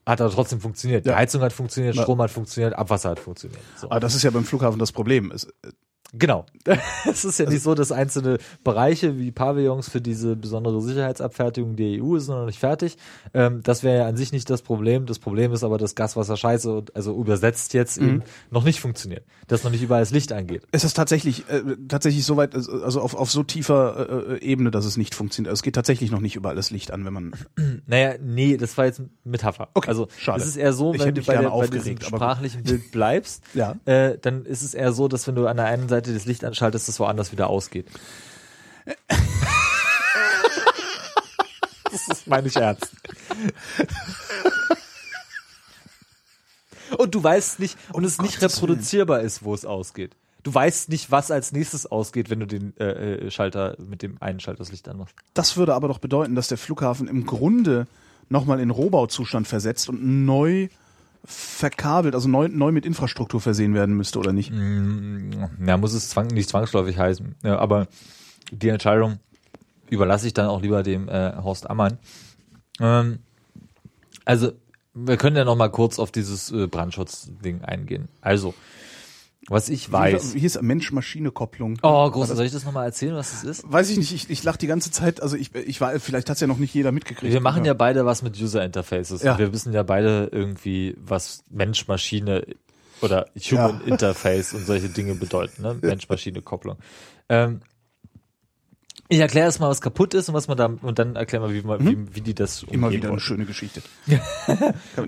Hat 0.07 0.21
aber 0.21 0.31
trotzdem 0.31 0.61
funktioniert. 0.61 1.07
Die 1.07 1.11
Ja. 1.11 1.17
Heizung 1.17 1.41
hat 1.43 1.53
funktioniert. 1.53 1.97
Strom 1.97 2.21
hat 2.21 2.31
funktioniert, 2.31 2.75
Abwasser 2.75 3.11
hat 3.11 3.19
funktioniert. 3.21 3.61
So. 3.81 3.91
Aber 3.91 4.01
das 4.01 4.15
ist 4.15 4.23
ja 4.23 4.31
beim 4.31 4.45
Flughafen 4.45 4.79
das 4.79 4.93
Problem. 4.93 5.31
Es, 5.31 5.49
Genau. 6.19 6.47
Es 7.07 7.25
ist 7.25 7.39
ja 7.39 7.49
nicht 7.49 7.63
so, 7.63 7.75
dass 7.75 7.93
einzelne 7.93 8.39
Bereiche 8.65 9.19
wie 9.19 9.31
Pavillons 9.31 9.89
für 9.91 10.01
diese 10.01 10.35
besondere 10.37 10.81
Sicherheitsabfertigung 10.81 11.77
der 11.77 12.03
EU 12.03 12.17
ist 12.17 12.29
noch 12.29 12.47
nicht 12.47 12.59
fertig. 12.59 12.97
Ähm, 13.35 13.61
das 13.63 13.83
wäre 13.83 13.99
ja 13.99 14.07
an 14.09 14.17
sich 14.17 14.33
nicht 14.33 14.49
das 14.49 14.63
Problem. 14.63 15.05
Das 15.07 15.19
Problem 15.19 15.53
ist 15.53 15.63
aber, 15.63 15.77
dass 15.79 15.95
Gaswasser 15.95 16.37
scheiße, 16.37 16.73
und- 16.73 16.97
also 16.97 17.15
übersetzt 17.19 17.75
jetzt 17.75 17.99
eben 17.99 18.23
noch 18.51 18.65
nicht 18.65 18.81
funktioniert. 18.81 19.25
Dass 19.47 19.63
noch 19.65 19.71
nicht 19.71 19.83
überall 19.83 20.01
das 20.03 20.11
Licht 20.11 20.33
angeht. 20.33 20.63
es 20.73 20.85
ist 20.85 20.95
tatsächlich, 20.95 21.49
äh, 21.51 21.63
tatsächlich 21.89 22.25
so 22.25 22.37
weit, 22.39 22.55
also 22.55 23.01
auf, 23.03 23.15
auf 23.15 23.31
so 23.31 23.43
tiefer 23.43 24.31
äh, 24.31 24.39
Ebene, 24.43 24.71
dass 24.71 24.87
es 24.87 24.97
nicht 24.97 25.15
funktioniert. 25.15 25.51
Also 25.51 25.59
es 25.61 25.63
geht 25.63 25.75
tatsächlich 25.75 26.11
noch 26.11 26.21
nicht 26.21 26.35
überall 26.37 26.57
das 26.57 26.71
Licht 26.71 26.91
an, 26.91 27.05
wenn 27.05 27.13
man, 27.13 27.33
Naja, 27.87 28.15
nee, 28.23 28.57
das 28.57 28.77
war 28.79 28.87
jetzt 28.87 29.03
Metapher. 29.25 29.69
Okay, 29.75 29.89
also 29.89 30.09
schade. 30.19 30.41
es 30.41 30.47
ist 30.49 30.57
eher 30.57 30.73
so, 30.73 30.93
wenn 30.99 31.15
du 31.15 31.23
bei, 31.23 31.37
der, 31.37 31.51
bei 31.51 31.67
diesem 31.67 32.01
sprachlichen 32.01 32.63
Bild 32.63 32.91
bleibst, 32.93 33.43
Ja. 33.53 33.77
äh, 33.85 34.17
dann 34.21 34.45
ist 34.47 34.63
es 34.63 34.73
eher 34.75 34.93
so, 34.93 35.09
dass 35.09 35.27
wenn 35.27 35.35
du 35.35 35.47
an 35.47 35.57
der 35.59 35.67
einen 35.67 35.89
Seite 35.89 36.04
das 36.13 36.27
Licht 36.27 36.45
anschaltest, 36.45 36.89
das 36.89 37.01
woanders 37.01 37.33
wieder 37.33 37.49
ausgeht. 37.49 37.87
das 41.91 42.09
ist 42.09 42.27
meine 42.27 42.49
ich 42.49 42.57
ernst. 42.57 42.91
Und 46.99 47.15
du 47.15 47.23
weißt 47.23 47.61
nicht, 47.61 47.77
und 47.93 48.05
es 48.05 48.21
nicht 48.21 48.41
Gottes 48.41 48.57
reproduzierbar 48.57 49.21
ist, 49.21 49.45
wo 49.45 49.55
es 49.55 49.65
ausgeht. 49.65 50.17
Du 50.43 50.53
weißt 50.53 50.91
nicht, 50.91 51.11
was 51.11 51.31
als 51.31 51.53
nächstes 51.53 51.87
ausgeht, 51.87 52.29
wenn 52.29 52.41
du 52.41 52.47
den 52.47 52.77
äh, 52.79 53.15
äh, 53.15 53.31
Schalter 53.31 53.77
mit 53.79 54.03
dem 54.03 54.19
einen 54.21 54.41
Schalter 54.41 54.59
das 54.59 54.71
Licht 54.71 54.87
anmachst. 54.89 55.15
das 55.33 55.57
würde 55.57 55.75
aber 55.75 55.89
doch 55.89 55.99
bedeuten, 55.99 56.35
dass 56.35 56.49
der 56.49 56.59
Flughafen 56.59 57.09
im 57.09 57.25
Grunde 57.25 57.87
nochmal 58.29 58.61
in 58.61 58.71
Rohbauzustand 58.71 59.49
versetzt 59.49 59.89
und 59.89 60.25
neu 60.25 60.69
verkabelt, 61.25 62.15
also 62.15 62.29
neu, 62.29 62.49
neu 62.49 62.71
mit 62.73 62.85
Infrastruktur 62.85 63.41
versehen 63.41 63.75
werden 63.75 63.97
müsste, 63.97 64.19
oder 64.19 64.33
nicht? 64.33 64.53
Ja, 64.53 65.77
muss 65.77 65.95
es 65.95 66.11
zwang, 66.11 66.27
nicht 66.29 66.49
zwangsläufig 66.49 66.99
heißen. 66.99 67.35
Ja, 67.43 67.59
aber 67.59 67.89
die 68.51 68.69
Entscheidung 68.69 69.19
überlasse 69.89 70.27
ich 70.27 70.35
dann 70.35 70.47
auch 70.47 70.61
lieber 70.61 70.83
dem 70.83 71.09
äh, 71.09 71.33
Horst 71.37 71.69
Ammann. 71.69 71.99
Ähm, 72.81 73.21
also, 74.25 74.53
wir 74.93 75.17
können 75.17 75.37
ja 75.37 75.45
noch 75.45 75.57
mal 75.57 75.71
kurz 75.71 75.99
auf 75.99 76.13
dieses 76.13 76.51
äh, 76.53 76.67
Brandschutzding 76.67 77.63
eingehen. 77.63 78.09
Also, 78.21 78.55
was 79.49 79.69
ich 79.69 79.91
weiß. 79.91 80.35
Wie 80.35 80.41
hieß 80.41 80.61
Mensch-Maschine-Kopplung? 80.61 81.79
Oh, 81.83 82.11
groß, 82.11 82.29
soll 82.29 82.47
ich 82.47 82.53
das 82.53 82.65
nochmal 82.65 82.87
erzählen, 82.87 83.15
was 83.15 83.31
das 83.31 83.45
ist? 83.45 83.73
Weiß 83.73 83.91
ich 83.91 83.99
nicht, 83.99 84.13
ich, 84.13 84.31
ich 84.31 84.43
lach 84.43 84.57
die 84.57 84.67
ganze 84.67 84.91
Zeit, 84.91 85.23
also 85.23 85.37
ich, 85.37 85.55
ich 85.55 85.81
war, 85.81 85.99
vielleicht 86.01 86.31
hat's 86.31 86.41
ja 86.41 86.47
noch 86.47 86.59
nicht 86.59 86.75
jeder 86.75 86.93
mitgekriegt. 86.93 87.33
Wir 87.33 87.41
machen 87.41 87.65
ja 87.65 87.75
beide 87.75 88.07
was 88.07 88.23
mit 88.23 88.41
User 88.41 88.65
Interfaces. 88.65 89.23
Ja. 89.23 89.39
Wir 89.39 89.53
wissen 89.53 89.73
ja 89.73 89.83
beide 89.83 90.29
irgendwie, 90.33 90.97
was 90.99 91.45
Mensch-Maschine 91.51 92.47
oder 93.01 93.27
Human 93.51 93.81
Ja. 93.81 93.87
Interface 93.87 94.55
und 94.55 94.67
solche 94.67 94.89
Dinge 94.89 95.15
bedeuten, 95.15 95.63
ne? 95.63 95.77
Mensch-Maschine-Kopplung. 95.81 96.79
Ähm, 97.29 97.61
ich 99.09 99.19
erkläre 99.19 99.47
erstmal, 99.47 99.69
was 99.71 99.81
kaputt 99.81 100.15
ist 100.15 100.29
und 100.29 100.35
was 100.35 100.49
man 100.49 100.57
da 100.57 100.67
und 100.67 100.99
dann 100.99 101.15
erklären 101.17 101.43
wir, 101.43 101.55
wie, 101.55 101.67
man, 101.67 101.87
wie, 101.87 102.15
wie 102.17 102.21
die 102.23 102.35
das 102.35 102.63
Mhm. 102.63 102.69
Immer 102.73 102.87
umgehen 102.87 102.99
wieder 102.99 103.09
eine 103.09 103.13
wollen. 103.13 103.21
schöne 103.21 103.45
Geschichte. 103.45 103.83
ich 104.07 104.19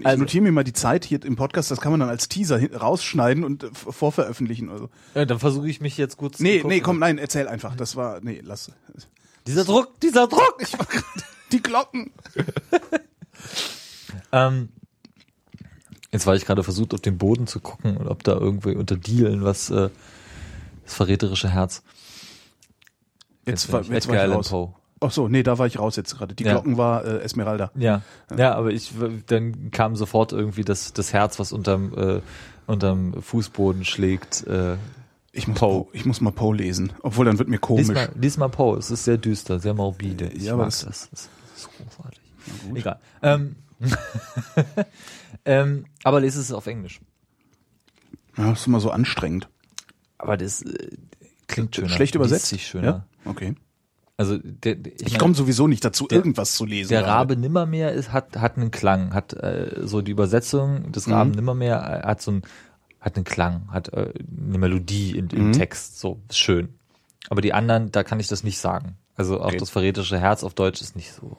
Also- 0.07 0.19
notiere 0.23 0.43
mir 0.45 0.53
mal 0.53 0.65
die 0.65 0.73
Zeit 0.75 1.05
hier 1.05 1.25
im 1.25 1.37
Podcast, 1.37 1.71
das 1.71 1.81
kann 1.81 1.93
man 1.93 2.01
dann 2.01 2.09
als 2.11 2.29
Teaser 2.29 2.61
rausschneiden 2.75 3.43
und 3.45 3.65
äh, 3.65 3.69
vorveröffentlichen. 3.73 4.69
Also. 4.71 4.91
Ja, 5.15 5.25
dann 5.25 5.39
versuche 5.39 5.69
ich 5.69 5.81
mich 5.81 5.97
jetzt 5.97 6.19
zu 6.19 6.31
Nee, 6.43 6.63
nee, 6.67 6.81
komm, 6.81 6.99
nein, 6.99 7.19
erzähl 7.19 7.49
einfach. 7.49 7.75
Das 7.77 7.97
war, 7.97 8.21
nee, 8.23 8.41
lass. 8.45 8.71
Dieser 9.47 9.65
Druck, 9.65 9.99
dieser 10.01 10.27
Druck! 10.27 10.57
Ich 10.61 10.73
war 10.79 10.87
grad, 10.87 11.05
die 11.53 11.63
Glocken. 11.63 12.11
Ähm, 14.33 14.71
jetzt 16.13 16.27
war 16.27 16.35
ich 16.35 16.45
gerade 16.47 16.65
versucht, 16.65 16.95
auf 16.95 17.01
den 17.01 17.19
Boden 17.19 17.47
zu 17.47 17.61
gucken 17.61 17.97
und 17.97 18.09
ob 18.09 18.25
da 18.25 18.33
irgendwie 18.33 18.75
unter 18.75 18.97
Dielen 18.97 19.45
was 19.45 19.71
äh, 19.71 19.91
das 20.85 20.95
verräterische 20.95 21.49
Herz. 21.51 21.83
Jetzt 23.47 23.73
war, 23.73 23.83
jetzt 23.83 24.09
war 24.09 24.27
ich 24.27 24.33
raus. 24.35 24.49
Poe. 24.51 24.75
Ach 25.01 25.11
so, 25.11 25.29
nee, 25.29 25.43
da 25.43 25.59
war 25.59 25.67
ich 25.67 25.79
raus 25.79 25.97
jetzt 25.97 26.17
gerade. 26.17 26.35
Die 26.35 26.45
Ja. 26.45 26.53
Glocken 26.53 26.79
war 26.79 27.05
äh, 27.05 27.19
Esmeralda. 27.19 27.71
Ja, 27.75 28.03
ja, 28.37 28.55
aber 28.55 28.71
ich 28.71 28.93
dann 29.27 29.71
kam 29.71 29.95
sofort 29.95 30.33
irgendwie 30.33 30.65
das 30.65 30.93
das 30.95 31.13
Herz, 31.13 31.39
was 31.39 31.53
unterm 31.53 31.93
äh, 31.97 32.21
unterm 32.67 33.23
Fußboden 33.23 33.85
schlägt. 33.85 34.47
Äh, 34.47 34.77
Ich 35.33 35.47
muss, 35.47 35.59
Poe. 35.59 35.87
Ich 35.93 36.07
muss 36.07 36.21
mal 36.23 36.33
Poe 36.33 36.57
lesen. 36.57 36.93
Obwohl, 37.03 37.27
dann 37.27 37.39
wird 37.39 37.49
mir 37.49 37.57
lies 37.57 37.61
komisch. 37.61 37.89
mal, 37.89 38.09
lies 38.19 38.37
mal 38.39 38.49
Poe. 38.49 38.79
Es 38.79 38.91
ist 38.91 39.05
sehr 39.05 39.19
düster, 39.19 39.59
sehr 39.61 39.75
morbide. 39.75 40.29
Ich 40.29 40.45
Ja, 40.45 40.57
mag 40.57 40.67
das- 40.67 40.85
das. 40.87 41.09
Das 41.11 41.29
ist 41.57 41.69
großartig. 41.77 42.21
Egal. 42.75 42.99
Ähm, 43.23 43.57
ähm, 45.45 45.85
aber 46.03 46.21
lese 46.21 46.41
es 46.41 46.53
auf 46.53 46.67
Englisch. 46.67 47.01
Ja, 48.37 48.51
das 48.51 48.61
ist 48.61 48.67
immer 48.67 48.81
so 48.81 48.91
anstrengend. 48.91 49.49
Aber 50.19 50.37
das 50.37 50.63
äh, 50.63 50.97
klingt 51.49 51.75
schöner. 51.77 51.89
Schlecht 51.89 52.15
liest 52.15 52.17
übersetzt? 52.17 52.47
sich 52.47 52.67
schöner. 52.67 52.87
Ja? 52.87 53.07
Okay. 53.27 53.55
Also 54.19 54.39
der, 54.39 54.77
der, 54.77 54.95
Ich 54.95 55.05
meine, 55.09 55.19
komme 55.19 55.35
sowieso 55.35 55.67
nicht 55.69 55.85
dazu, 55.85 56.07
der- 56.07 56.19
irgendwas 56.19 56.55
zu 56.55 56.65
lesen. 56.65 56.89
der 56.89 57.01
gerade. 57.03 57.13
Rabe 57.13 57.37
Nimmermehr 57.37 57.93
ist, 57.93 58.13
hat, 58.13 58.37
hat 58.39 58.57
einen 58.57 58.71
Klang, 58.71 59.13
hat 59.13 59.35
äh, 59.35 59.83
so 59.85 60.01
die 60.01 60.13
Übersetzung 60.13 60.91
des 60.93 61.09
Raben 61.11 61.31
Mhm. 61.31 61.37
Nimmermehr 61.37 62.03
äh, 62.05 62.07
hat 62.07 62.23
so 62.23 62.31
ein, 62.33 62.43
hat 63.01 63.17
einen 63.17 63.25
Klang, 63.25 63.69
hat 63.73 63.93
äh, 63.93 64.13
eine 64.49 64.59
Melodie 64.59 65.19
in, 65.19 65.29
im 65.31 65.49
Mhm. 65.49 65.53
Text, 65.53 66.01
so 66.01 66.21
ist 66.31 66.39
schön. 66.39 66.71
Aber 67.29 67.43
die 67.43 67.53
anderen, 67.53 67.93
da 67.93 68.05
kann 68.05 68.19
ich 68.21 68.29
das 68.29 68.43
nicht 68.43 68.59
sagen. 68.59 68.97
Also 69.17 69.41
auch 69.41 69.47
Okay. 69.49 69.57
das 69.59 69.69
verräterische 69.71 70.19
Herz 70.19 70.45
auf 70.45 70.55
Deutsch 70.55 70.81
ist 70.81 70.97
nicht 70.97 71.13
so. 71.13 71.37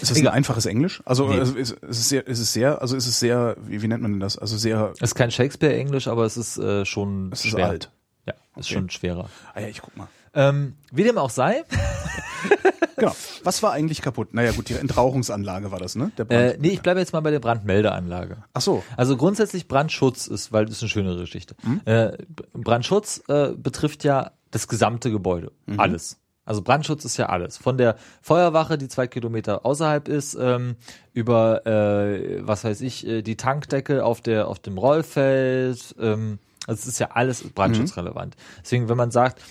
Ist 0.00 0.10
das 0.10 0.18
ein 0.18 0.28
einfaches 0.28 0.64
Englisch? 0.66 1.02
Also, 1.04 1.28
Nee. 1.28 1.38
also 1.38 1.54
ist, 1.56 1.72
ist 1.72 1.98
es 1.98 2.08
sehr, 2.08 2.26
ist 2.26 2.38
es 2.38 2.52
sehr, 2.52 2.80
also 2.80 2.96
ist 2.96 3.06
es 3.06 3.18
sehr, 3.20 3.56
wie, 3.66 3.82
wie 3.82 3.88
nennt 3.88 4.02
man 4.02 4.12
denn 4.12 4.20
das? 4.20 4.38
Also 4.38 4.56
sehr, 4.56 4.92
Es 4.96 5.10
ist 5.10 5.14
kein 5.14 5.30
Shakespeare-Englisch, 5.30 6.08
aber 6.08 6.24
es 6.24 6.36
ist 6.36 6.56
äh, 6.58 6.84
schon 6.86 7.30
es 7.32 7.44
ist 7.44 7.50
schwer. 7.50 7.66
alt. 7.68 7.90
Ja, 8.26 8.34
ist 8.56 8.66
Okay. 8.66 8.74
schon 8.74 8.90
schwerer. 8.90 9.28
Ah 9.54 9.60
ja, 9.60 9.68
ich 9.68 9.82
guck 9.82 9.96
mal. 9.96 10.08
Ähm, 10.38 10.76
wie 10.92 11.02
dem 11.04 11.18
auch 11.18 11.30
sei, 11.30 11.64
Genau. 12.96 13.14
Was 13.44 13.62
war 13.62 13.72
eigentlich 13.72 14.02
kaputt? 14.02 14.34
Naja, 14.34 14.52
gut, 14.52 14.68
die 14.68 14.74
Entrauchungsanlage 14.74 15.70
war 15.70 15.78
das, 15.78 15.94
ne? 15.94 16.10
Der 16.18 16.24
Brand. 16.24 16.54
äh, 16.54 16.58
nee, 16.60 16.70
ich 16.70 16.82
bleibe 16.82 17.00
jetzt 17.00 17.12
mal 17.12 17.20
bei 17.20 17.30
der 17.30 17.40
Brandmeldeanlage. 17.40 18.38
Ach 18.52 18.60
so. 18.60 18.82
Also 18.96 19.16
grundsätzlich 19.16 19.68
Brandschutz 19.68 20.26
ist, 20.26 20.52
weil 20.52 20.64
das 20.66 20.76
ist 20.76 20.82
eine 20.82 20.88
schönere 20.90 21.20
Geschichte. 21.20 21.54
Äh, 21.84 22.12
Brandschutz 22.52 23.22
äh, 23.28 23.52
betrifft 23.56 24.04
ja 24.04 24.32
das 24.50 24.68
gesamte 24.68 25.10
Gebäude, 25.10 25.52
alles. 25.76 26.18
Also 26.44 26.62
Brandschutz 26.62 27.04
ist 27.04 27.18
ja 27.18 27.26
alles. 27.26 27.58
Von 27.58 27.76
der 27.76 27.96
Feuerwache, 28.22 28.78
die 28.78 28.88
zwei 28.88 29.06
Kilometer 29.06 29.66
außerhalb 29.66 30.08
ist, 30.08 30.34
ähm, 30.40 30.76
über 31.12 31.66
äh, 31.66 32.40
was 32.46 32.64
weiß 32.64 32.80
ich, 32.80 33.06
äh, 33.06 33.20
die 33.20 33.36
Tankdecke 33.36 34.02
auf 34.02 34.22
der 34.22 34.48
auf 34.48 34.58
dem 34.58 34.78
Rollfeld. 34.78 35.94
Ähm, 36.00 36.38
also 36.66 36.80
es 36.80 36.86
ist 36.86 36.98
ja 37.00 37.10
alles 37.12 37.42
brandschutzrelevant. 37.42 38.34
Deswegen, 38.62 38.88
wenn 38.88 38.96
man 38.96 39.10
sagt, 39.10 39.42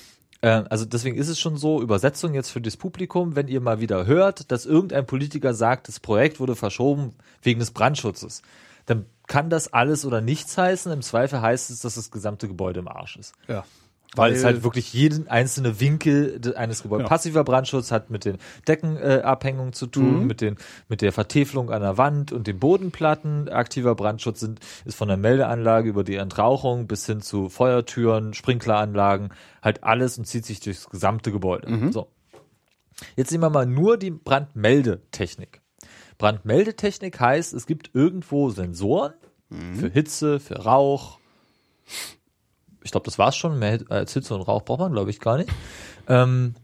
also 0.48 0.86
deswegen 0.86 1.18
ist 1.18 1.30
es 1.30 1.40
schon 1.40 1.58
so, 1.58 1.82
Übersetzung 1.82 2.34
jetzt 2.34 2.50
für 2.50 2.62
das 2.62 2.78
Publikum, 2.78 3.36
wenn 3.36 3.48
ihr 3.48 3.62
mal 3.62 3.80
wieder 3.80 4.06
hört, 4.06 4.52
dass 4.52 4.66
irgendein 4.66 5.06
Politiker 5.06 5.54
sagt, 5.54 5.88
das 5.88 6.00
Projekt 6.00 6.40
wurde 6.40 6.56
verschoben 6.56 7.14
wegen 7.42 7.60
des 7.60 7.72
Brandschutzes, 7.72 8.42
dann 8.86 9.06
kann 9.28 9.50
das 9.50 9.74
alles 9.74 10.06
oder 10.06 10.22
nichts 10.22 10.58
heißen. 10.58 10.92
Im 10.92 11.02
Zweifel 11.02 11.42
heißt 11.42 11.70
es, 11.70 11.82
dass 11.82 11.96
das 11.96 12.12
gesamte 12.12 12.48
Gebäude 12.48 12.80
im 12.80 12.88
Arsch 12.88 13.18
ist. 13.18 13.34
Ja. 13.48 13.66
Weil, 14.16 14.34
es 14.34 14.44
halt 14.44 14.64
wirklich 14.64 14.94
jeden 14.94 15.28
einzelne 15.28 15.80
Winkel 15.80 16.56
eines 16.56 16.82
Gebäudes. 16.82 17.06
Ja. 17.06 17.10
Passiver 17.10 17.44
Brandschutz 17.44 17.92
hat 17.92 18.10
mit 18.10 18.26
den 18.26 18.38
Deckenabhängungen 18.68 19.72
äh, 19.72 19.76
zu 19.76 19.88
tun, 19.88 20.26
mit 20.26 20.42
den 20.42 20.56
mit 20.88 21.02
der 21.02 21.12
Vertäfelung 21.12 21.72
an 21.72 21.82
der 21.82 21.98
Wand 21.98 22.32
und 22.32 22.48
den 22.48 22.58
Bodenplatten. 22.58 23.50
Aktiver 23.50 23.96
Brandschutz 23.96 24.40
sind, 24.40 24.60
ist 24.86 24.96
von 24.96 25.10
der 25.10 25.18
Meldeanlage 25.18 25.90
über 25.90 26.04
die 26.04 26.16
Entrauchung 26.16 26.88
bis 26.88 27.06
hin 27.06 27.22
zu 27.22 27.50
Feuertüren, 27.50 28.34
Sprinkleranlagen, 28.34 29.30
halt 29.62 29.84
alles 29.84 30.18
und 30.18 30.26
zieht 30.26 30.46
sich 30.46 30.62
durchs 30.62 30.90
gesamte 30.90 31.32
Gebäude. 31.32 31.92
So. 31.92 32.08
Jetzt 33.16 33.32
nehmen 33.32 33.44
wir 33.44 33.50
mal 33.50 33.66
nur 33.66 33.98
die 33.98 34.12
Brandmeldetechnik. 34.12 35.62
Brandmeldetechnik 36.18 37.20
heißt, 37.20 37.54
es 37.54 37.68
gibt 37.68 37.92
irgendwo 37.94 38.50
Sensoren 38.50 39.14
für 39.50 39.90
Hitze, 39.90 40.40
für 40.40 40.64
Rauch, 40.64 41.20
ich 42.88 42.92
glaube, 42.92 43.06
das 43.06 43.20
war's 43.20 43.36
schon. 43.36 43.60
Mehr 43.60 43.80
als 43.90 44.14
Hitze 44.14 44.34
und 44.34 44.42
Rauch 44.42 44.64
braucht 44.64 44.80
man, 44.80 44.94
glaube 44.94 45.10
ich, 45.10 45.20
gar 45.20 45.38
nicht. 45.38 45.50
Ähm, 46.08 46.56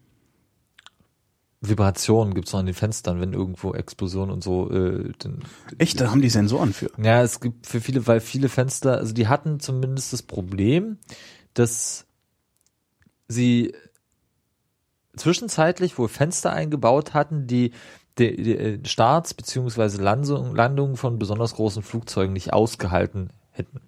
Vibrationen 1.60 2.34
gibt's 2.34 2.54
noch 2.54 2.62
an 2.62 2.66
den 2.66 2.76
Fenstern, 2.76 3.20
wenn 3.20 3.34
irgendwo 3.34 3.74
Explosionen 3.74 4.32
und 4.32 4.42
so. 4.44 4.72
Äh, 4.72 5.12
dann, 5.20 5.44
Echt, 5.78 6.00
da 6.00 6.12
haben 6.12 6.22
die 6.22 6.30
Sensoren 6.30 6.74
für. 6.74 6.90
ja, 6.98 7.22
es 7.22 7.42
gibt 7.42 7.68
für 7.68 7.82
viele, 7.82 8.08
weil 8.08 8.22
viele 8.22 8.48
Fenster, 8.48 8.98
also 8.98 9.14
die 9.14 9.28
hatten 9.28 9.60
zumindest 9.60 10.14
das 10.14 10.24
Problem, 10.24 10.98
dass 11.54 12.06
sie 13.28 13.74
zwischenzeitlich 15.18 15.98
wohl 15.98 16.08
Fenster 16.08 16.54
eingebaut 16.54 17.14
hatten, 17.14 17.48
die 17.48 17.72
die, 18.18 18.42
die 18.42 18.58
äh, 18.58 18.80
Starts 18.86 19.34
beziehungsweise 19.34 20.02
Landung, 20.02 20.56
Landungen 20.56 20.96
von 20.96 21.20
besonders 21.20 21.56
großen 21.56 21.84
Flugzeugen 21.84 22.34
nicht 22.34 22.54
ausgehalten 22.54 23.32
hätten. 23.52 23.82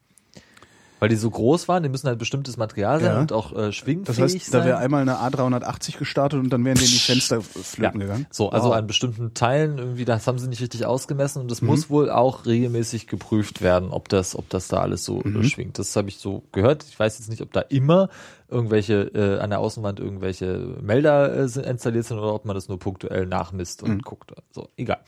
Weil 1.06 1.10
die 1.10 1.16
so 1.16 1.30
groß 1.30 1.68
waren, 1.68 1.84
die 1.84 1.90
müssen 1.90 2.08
halt 2.08 2.20
bestimmtes 2.20 2.58
Material 2.58 3.00
sein 3.00 3.14
Ja. 3.14 3.20
und 3.20 3.32
auch 3.32 3.54
äh, 3.56 3.72
schwingfähig 3.72 4.06
Das 4.08 4.20
heißt, 4.20 4.46
sein. 4.52 4.62
da 4.62 4.66
wäre 4.68 4.78
einmal 4.78 5.02
eine 5.02 5.16
A380 5.18 5.98
gestartet 5.98 6.40
und 6.40 6.50
dann 6.50 6.66
wären 6.66 6.76
denen 6.78 6.88
die 6.90 7.00
Fenster 7.00 7.42
flöten 7.42 8.00
gegangen. 8.00 8.28
So, 8.32 8.50
also 8.50 8.70
Wow. 8.70 8.76
an 8.76 8.88
bestimmten 8.88 9.34
Teilen 9.34 9.78
irgendwie, 9.78 10.06
das 10.06 10.28
haben 10.28 10.40
sie 10.40 10.48
nicht 10.48 10.62
richtig 10.62 10.86
ausgemessen 10.86 11.42
und 11.42 11.50
das 11.52 11.62
Mhm. 11.62 11.68
muss 11.68 11.90
wohl 11.90 12.10
auch 12.10 12.46
regelmäßig 12.46 13.08
geprüft 13.08 13.62
werden, 13.62 13.92
ob 13.92 14.10
das, 14.10 14.36
ob 14.36 14.50
das 14.50 14.68
da 14.68 14.82
alles 14.82 15.06
so 15.06 15.22
Mhm. 15.24 15.42
äh, 15.42 15.44
schwingt. 15.44 15.80
Das 15.80 15.96
habe 15.96 16.10
ich 16.10 16.18
so 16.18 16.44
gehört. 16.52 16.84
Ich 16.90 17.00
weiß 17.00 17.20
jetzt 17.20 17.30
nicht, 17.30 17.42
ob 17.42 17.52
da 17.54 17.62
immer 17.62 18.10
irgendwelche 18.48 19.02
äh, 19.16 19.40
an 19.40 19.50
der 19.50 19.60
Außenwand 19.60 20.00
irgendwelche 20.00 20.78
Melder 20.82 21.34
äh, 21.36 21.70
installiert 21.70 22.06
sind 22.06 22.20
oder 22.20 22.34
ob 22.34 22.46
man 22.46 22.54
das 22.56 22.68
nur 22.68 22.78
punktuell 22.78 23.26
nachmisst 23.26 23.82
und 23.82 23.90
Mhm. 23.96 24.02
guckt. 24.02 24.34
So, 24.52 24.70
egal. 24.78 25.00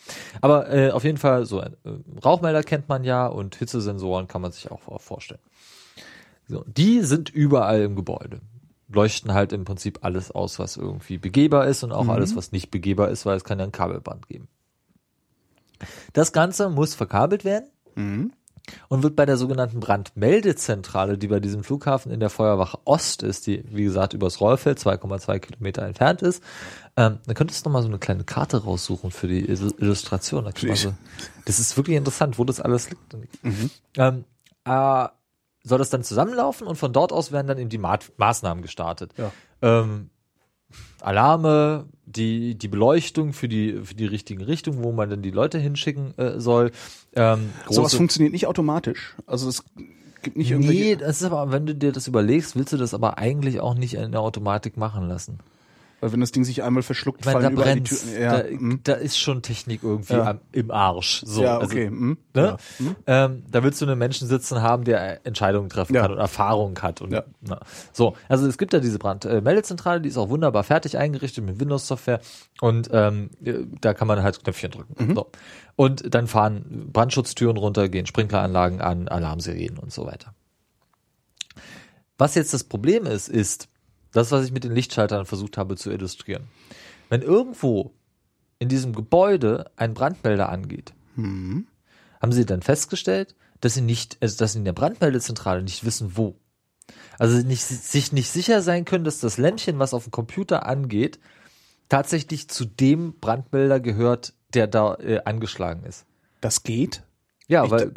Aber 0.42 0.74
äh, 0.74 0.90
auf 0.92 1.04
jeden 1.04 1.18
Fall 1.20 1.46
so 1.46 1.60
ein 1.60 1.74
äh, 1.86 1.90
Rauchmelder 2.26 2.64
kennt 2.64 2.90
man 2.90 3.04
ja 3.04 3.28
und 3.28 3.56
Hitzesensoren 3.56 4.28
kann 4.28 4.42
man 4.42 4.52
sich 4.52 4.72
auch 4.72 4.80
vor- 4.82 5.00
vorstellen. 5.00 5.40
So, 6.48 6.64
die 6.68 7.02
sind 7.02 7.30
überall 7.30 7.82
im 7.82 7.96
Gebäude. 7.96 8.42
Leuchten 8.90 9.34
halt 9.34 9.52
im 9.52 9.66
Prinzip 9.66 10.00
alles 10.04 10.32
aus, 10.32 10.60
was 10.60 10.78
irgendwie 10.78 11.18
begehbar 11.18 11.68
ist 11.68 11.84
und 11.84 11.92
auch 11.92 12.06
Mhm. 12.06 12.10
alles, 12.12 12.36
was 12.38 12.52
nicht 12.54 12.72
begehbar 12.72 13.10
ist, 13.10 13.26
weil 13.26 13.36
es 13.36 13.44
kann 13.44 13.60
ja 13.60 13.66
ein 13.66 13.72
Kabelband 13.74 14.28
geben. 14.30 14.48
Das 16.14 16.32
Ganze 16.32 16.70
muss 16.70 16.96
verkabelt 16.96 17.44
werden 17.46 17.70
Mhm. 17.96 18.32
und 18.88 19.04
wird 19.04 19.16
bei 19.18 19.26
der 19.26 19.36
sogenannten 19.38 19.80
Brandmeldezentrale, 19.82 21.18
die 21.18 21.28
bei 21.28 21.40
diesem 21.40 21.64
Flughafen 21.64 22.12
in 22.12 22.20
der 22.22 22.30
Feuerwache 22.30 22.80
Ost 22.86 23.24
ist, 23.24 23.46
die, 23.48 23.64
wie 23.70 23.84
gesagt, 23.84 24.14
übers 24.14 24.40
Rollfeld 24.42 24.80
2,2 24.80 25.40
Kilometer 25.40 25.84
entfernt 25.84 26.22
ist, 26.22 26.42
ähm, 26.96 27.20
dann 27.26 27.36
könntest 27.36 27.66
du 27.66 27.70
noch 27.70 27.74
mal 27.74 27.82
so 27.84 27.90
eine 27.90 28.00
kleine 28.00 28.24
Karte 28.24 28.64
raussuchen 28.64 29.12
für 29.12 29.28
die 29.28 29.46
Illu- 29.48 29.78
Illustration. 29.80 30.46
Da 30.46 30.52
so, 30.76 30.94
das 31.46 31.60
ist 31.60 31.76
wirklich 31.78 31.98
interessant, 31.98 32.40
wo 32.40 32.44
das 32.46 32.60
alles 32.62 32.90
liegt. 32.90 33.16
Ähm, 33.98 34.24
äh, 34.66 35.08
soll 35.68 35.80
das 35.80 35.90
dann 35.90 36.04
zusammenlaufen 36.04 36.68
und 36.68 36.76
von 36.76 36.94
dort 36.94 37.12
aus 37.12 37.32
werden 37.32 37.48
dann 37.48 37.58
eben 37.58 37.70
die 37.70 37.78
Ma 37.78 38.00
Maßnahmen 38.18 38.62
gestartet. 38.62 39.12
Ja. 39.18 39.32
Ähm, 39.62 40.10
Alarme, 41.02 41.86
die, 42.06 42.56
die 42.56 42.68
Beleuchtung 42.68 43.34
für 43.34 43.48
die, 43.48 43.80
für 43.84 43.96
die 43.96 44.06
richtigen 44.06 44.42
Richtungen, 44.42 44.84
wo 44.84 44.92
man 44.92 45.10
dann 45.10 45.22
die 45.22 45.32
Leute 45.32 45.58
hinschicken 45.58 46.18
äh, 46.18 46.40
soll. 46.40 46.72
Ähm, 47.16 47.52
Sowas 47.70 47.94
funktioniert 47.94 48.34
nicht 48.34 48.48
automatisch. 48.48 49.16
Also 49.26 49.48
es 49.48 49.64
gibt 50.22 50.38
nicht 50.38 50.52
irgendwelche. 50.52 50.84
Nee, 50.84 50.96
das 50.96 51.22
ist 51.22 51.24
aber, 51.24 51.52
wenn 51.52 51.66
du 51.66 51.76
dir 51.76 51.92
das 51.92 52.08
überlegst, 52.08 52.56
willst 52.56 52.74
du 52.74 52.78
das 52.78 52.94
aber 52.94 53.18
eigentlich 53.18 53.60
auch 53.60 53.76
nicht 53.76 53.94
in 53.94 54.12
der 54.12 54.22
Automatik 54.22 54.78
machen 54.78 55.08
lassen. 55.08 55.40
Weil 56.00 56.12
wenn 56.12 56.20
das 56.20 56.32
Ding 56.32 56.44
sich 56.44 56.62
einmal 56.62 56.84
verschluckt, 56.84 57.22
Ich 57.22 57.26
meine, 57.26 57.40
da 57.40 57.44
fallen 57.46 57.54
überall 57.54 57.74
die 57.76 57.82
brennt, 57.82 58.02
Türen. 58.02 58.22
Ja, 58.22 58.44
da, 58.44 58.50
mhm. 58.52 58.80
da 58.84 58.94
ist 58.94 59.18
schon 59.18 59.42
Technik 59.42 59.82
irgendwie 59.82 60.14
Ja. 60.14 60.30
am, 60.30 60.40
im 60.52 60.70
Arsch. 60.70 61.24
So, 61.26 61.42
ja 61.42 61.58
also, 61.58 61.66
okay. 61.66 61.90
mhm. 61.90 62.18
Ne? 62.36 62.58
Ja. 62.80 62.96
Ähm, 63.26 63.44
da 63.50 63.64
willst 63.64 63.82
du 63.82 63.86
einen 63.86 63.98
Menschen 63.98 64.28
sitzen 64.28 64.62
haben, 64.62 64.84
der 64.84 65.26
Entscheidungen 65.26 65.70
treffen 65.70 65.96
kann 65.96 66.12
und 66.12 66.20
Erfahrung 66.20 66.78
hat. 66.84 67.02
Und, 67.02 67.20
na. 67.42 67.60
So, 67.94 68.16
also 68.30 68.46
es 68.48 68.60
gibt 68.60 68.74
ja 68.74 68.80
diese 68.80 69.00
Brandmeldezentrale, 69.00 70.00
die 70.02 70.10
ist 70.10 70.18
auch 70.18 70.30
wunderbar 70.30 70.64
fertig 70.64 70.98
eingerichtet 71.00 71.44
mit 71.44 71.60
Windows-Software 71.60 72.22
und 72.62 72.90
ähm, 72.92 73.32
da 73.82 73.96
kann 73.96 74.08
man 74.08 74.22
halt 74.22 74.44
Knöpfchen 74.44 74.70
drücken. 74.70 75.04
Mhm. 75.04 75.16
So. 75.16 75.32
Und 75.76 76.14
dann 76.14 76.28
fahren 76.28 76.90
Brandschutztüren 76.94 77.58
runter, 77.58 77.90
gehen 77.90 78.06
Sprinkleranlagen 78.06 78.82
an, 78.82 79.08
Alarmsirenen 79.08 79.80
und 79.80 79.92
so 79.92 80.06
weiter. 80.06 80.34
Was 82.20 82.36
jetzt 82.36 82.54
das 82.54 82.64
Problem 82.64 83.06
ist, 83.06 83.30
ist 83.30 83.68
das, 84.18 84.32
was 84.32 84.46
ich 84.46 84.52
mit 84.52 84.64
den 84.64 84.74
Lichtschaltern 84.74 85.26
versucht 85.26 85.58
habe 85.58 85.76
zu 85.76 85.92
illustrieren. 85.92 86.44
Wenn 87.10 87.22
irgendwo 87.22 87.94
in 88.60 88.68
diesem 88.68 88.94
Gebäude 88.94 89.70
ein 89.76 89.94
Brandmelder 89.94 90.50
angeht, 90.50 90.94
haben 92.22 92.32
sie 92.32 92.46
dann 92.46 92.62
festgestellt, 92.62 93.36
dass 93.62 93.76
sie 93.76 93.82
nicht, 93.82 94.18
also 94.20 94.38
dass 94.38 94.54
sie 94.54 94.60
in 94.60 94.66
der 94.66 94.74
Brandmeldezentrale 94.74 95.62
nicht 95.62 95.86
wissen, 95.86 96.18
wo. 96.18 96.36
Also 97.20 97.38
nicht, 97.46 97.64
sich 97.64 98.12
nicht 98.12 98.30
sicher 98.30 98.62
sein 98.62 98.86
können, 98.86 99.04
dass 99.04 99.20
das 99.20 99.38
Lämpchen, 99.38 99.80
was 99.80 99.94
auf 99.94 100.04
dem 100.06 100.12
Computer 100.12 100.66
angeht, 100.66 101.20
tatsächlich 101.90 102.50
zu 102.50 102.66
dem 102.66 103.20
Brandmelder 103.20 103.80
gehört, 103.80 104.34
der 104.54 104.68
da 104.68 104.96
äh, 104.96 105.22
angeschlagen 105.26 105.84
ist. 105.84 106.06
Das 106.42 106.64
geht. 106.64 107.04
Ja, 107.48 107.64
Ich 107.64 107.72
weil 107.72 107.92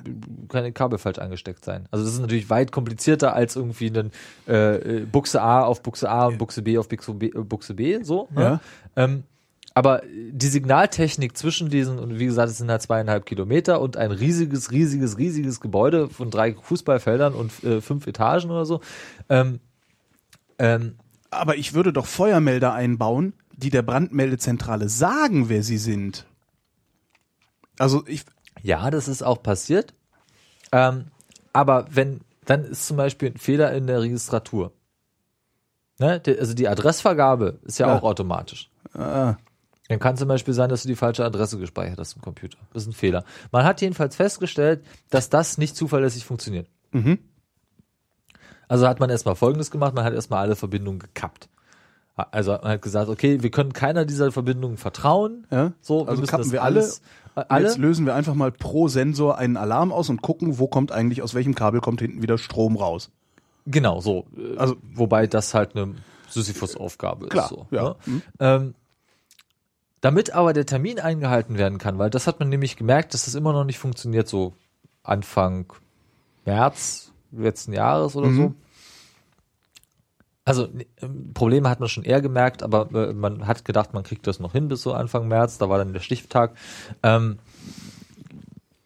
keine 0.48 0.72
Kabel 0.72 0.98
falsch 0.98 1.18
angesteckt 1.18 1.64
sein. 1.64 1.86
Also 1.90 2.04
das 2.04 2.14
ist 2.14 2.20
natürlich 2.20 2.50
weit 2.50 2.70
komplizierter 2.70 3.34
als 3.34 3.56
irgendwie 3.56 3.88
eine 3.88 4.10
äh, 4.46 4.98
äh, 4.98 5.06
Buchse 5.06 5.42
A 5.42 5.62
auf 5.62 5.82
Buchse 5.82 6.08
A 6.08 6.26
und 6.26 6.38
Buchse 6.38 6.62
B 6.62 6.78
auf 6.78 6.88
Buchse 6.88 7.14
B, 7.14 7.26
äh, 7.26 7.42
Buchse 7.42 7.74
B 7.74 8.02
so. 8.02 8.28
Ne? 8.30 8.42
Ja. 8.42 8.60
Ähm, 8.96 9.24
aber 9.74 10.02
die 10.32 10.48
Signaltechnik 10.48 11.36
zwischen 11.36 11.70
diesen, 11.70 11.98
und 11.98 12.18
wie 12.18 12.26
gesagt, 12.26 12.50
es 12.50 12.58
sind 12.58 12.70
halt 12.70 12.82
zweieinhalb 12.82 13.24
Kilometer 13.24 13.80
und 13.80 13.96
ein 13.96 14.10
riesiges, 14.10 14.72
riesiges, 14.72 15.16
riesiges 15.16 15.60
Gebäude 15.60 16.08
von 16.08 16.30
drei 16.30 16.54
Fußballfeldern 16.54 17.34
und 17.34 17.64
äh, 17.64 17.80
fünf 17.80 18.06
Etagen 18.06 18.50
oder 18.50 18.66
so. 18.66 18.80
Ähm, 19.28 19.60
ähm, 20.58 20.96
Aber 21.30 21.56
ich 21.56 21.72
würde 21.72 21.92
doch 21.92 22.06
Feuermelder 22.06 22.72
einbauen, 22.72 23.32
die 23.56 23.70
der 23.70 23.82
Brandmeldezentrale 23.82 24.88
sagen, 24.88 25.48
wer 25.48 25.62
sie 25.62 25.78
sind. 25.78 26.26
Also 27.78 28.04
ich, 28.06 28.24
Ja, 28.62 28.90
das 28.90 29.08
ist 29.08 29.22
auch 29.22 29.42
passiert. 29.42 29.94
Ähm, 30.72 31.06
aber 31.52 31.86
wenn, 31.90 32.20
dann 32.44 32.64
ist 32.64 32.86
zum 32.86 32.96
Beispiel 32.96 33.30
ein 33.32 33.38
Fehler 33.38 33.72
in 33.72 33.86
der 33.86 34.00
Registratur. 34.02 34.72
Ne? 35.98 36.22
Also 36.38 36.54
die 36.54 36.68
Adressvergabe 36.68 37.58
ist 37.64 37.78
ja, 37.78 37.88
Ja. 37.88 37.98
auch 37.98 38.02
automatisch. 38.02 38.70
ah, 38.94 39.36
Dann 39.88 39.98
kann 39.98 40.16
zum 40.16 40.28
Beispiel 40.28 40.54
sein, 40.54 40.68
dass 40.70 40.82
du 40.82 40.88
die 40.88 40.96
falsche 40.96 41.24
Adresse 41.24 41.58
gespeichert 41.58 41.98
hast 41.98 42.14
im 42.16 42.22
Computer. 42.22 42.58
Das 42.72 42.82
ist 42.84 42.88
ein 42.88 42.92
Fehler. 42.92 43.24
Man 43.52 43.64
hat 43.64 43.80
jedenfalls 43.80 44.16
festgestellt, 44.16 44.84
dass 45.10 45.28
das 45.30 45.58
nicht 45.58 45.76
zuverlässig 45.76 46.24
funktioniert. 46.24 46.68
Also 48.68 48.86
hat 48.86 49.00
man 49.00 49.10
erstmal 49.10 49.34
Folgendes 49.34 49.70
gemacht, 49.70 49.94
man 49.94 50.04
hat 50.04 50.14
erstmal 50.14 50.40
alle 50.42 50.54
Verbindungen 50.56 51.00
gekappt. 51.00 51.48
Also 52.16 52.52
man 52.52 52.72
hat 52.72 52.82
gesagt, 52.82 53.08
okay, 53.08 53.42
wir 53.42 53.50
können 53.50 53.72
keiner 53.72 54.04
dieser 54.04 54.30
Verbindungen 54.30 54.76
vertrauen. 54.76 55.46
Ja. 55.50 55.72
So, 55.80 56.06
Also 56.06 56.20
müssen 56.20 56.30
kappen 56.30 56.44
das 56.44 56.52
wir 56.52 56.62
alle. 56.62 56.80
alles, 56.80 56.98
äh, 56.98 57.02
alle. 57.34 57.66
Jetzt 57.66 57.78
lösen 57.78 58.06
wir 58.06 58.14
einfach 58.14 58.34
mal 58.34 58.50
pro 58.52 58.88
Sensor 58.88 59.38
einen 59.38 59.56
Alarm 59.56 59.92
aus 59.92 60.08
und 60.08 60.22
gucken, 60.22 60.58
wo 60.58 60.66
kommt 60.68 60.92
eigentlich, 60.92 61.22
aus 61.22 61.34
welchem 61.34 61.54
Kabel 61.54 61.80
kommt 61.80 62.00
hinten 62.00 62.22
wieder 62.22 62.38
Strom 62.38 62.76
raus. 62.76 63.10
Genau, 63.66 64.00
so. 64.00 64.26
Äh, 64.36 64.56
Also- 64.56 64.76
wobei 64.94 65.26
das 65.26 65.54
halt 65.54 65.76
eine 65.76 65.94
Sisyphus-Aufgabe 66.28 67.26
ist. 67.26 67.30
Klar, 67.30 67.48
so, 67.48 67.66
ja. 67.70 67.96
Mhm. 68.06 68.14
ne? 68.16 68.22
ähm, 68.40 68.74
damit 70.00 70.32
aber 70.32 70.52
der 70.54 70.64
Termin 70.64 70.98
eingehalten 70.98 71.58
werden 71.58 71.78
kann, 71.78 71.98
weil 71.98 72.08
das 72.10 72.26
hat 72.26 72.40
man 72.40 72.48
nämlich 72.48 72.76
gemerkt, 72.76 73.12
dass 73.14 73.26
das 73.26 73.34
immer 73.34 73.52
noch 73.52 73.64
nicht 73.64 73.78
funktioniert, 73.78 74.28
so 74.28 74.54
Anfang 75.02 75.66
März 76.46 77.12
letzten 77.32 77.72
Jahres 77.72 78.16
oder 78.16 78.28
Mhm. 78.28 78.36
so. 78.36 78.54
Also 80.44 80.68
ähm, 81.02 81.32
Probleme 81.34 81.68
hat 81.68 81.80
man 81.80 81.88
schon 81.88 82.04
eher 82.04 82.20
gemerkt, 82.20 82.62
aber 82.62 82.90
äh, 82.92 83.12
man 83.12 83.46
hat 83.46 83.64
gedacht, 83.64 83.92
man 83.92 84.02
kriegt 84.02 84.26
das 84.26 84.40
noch 84.40 84.52
hin 84.52 84.68
bis 84.68 84.82
so 84.82 84.92
Anfang 84.92 85.28
März, 85.28 85.58
da 85.58 85.68
war 85.68 85.78
dann 85.78 85.92
der 85.92 86.00
Stichtag. 86.00 86.56
Ähm, 87.02 87.38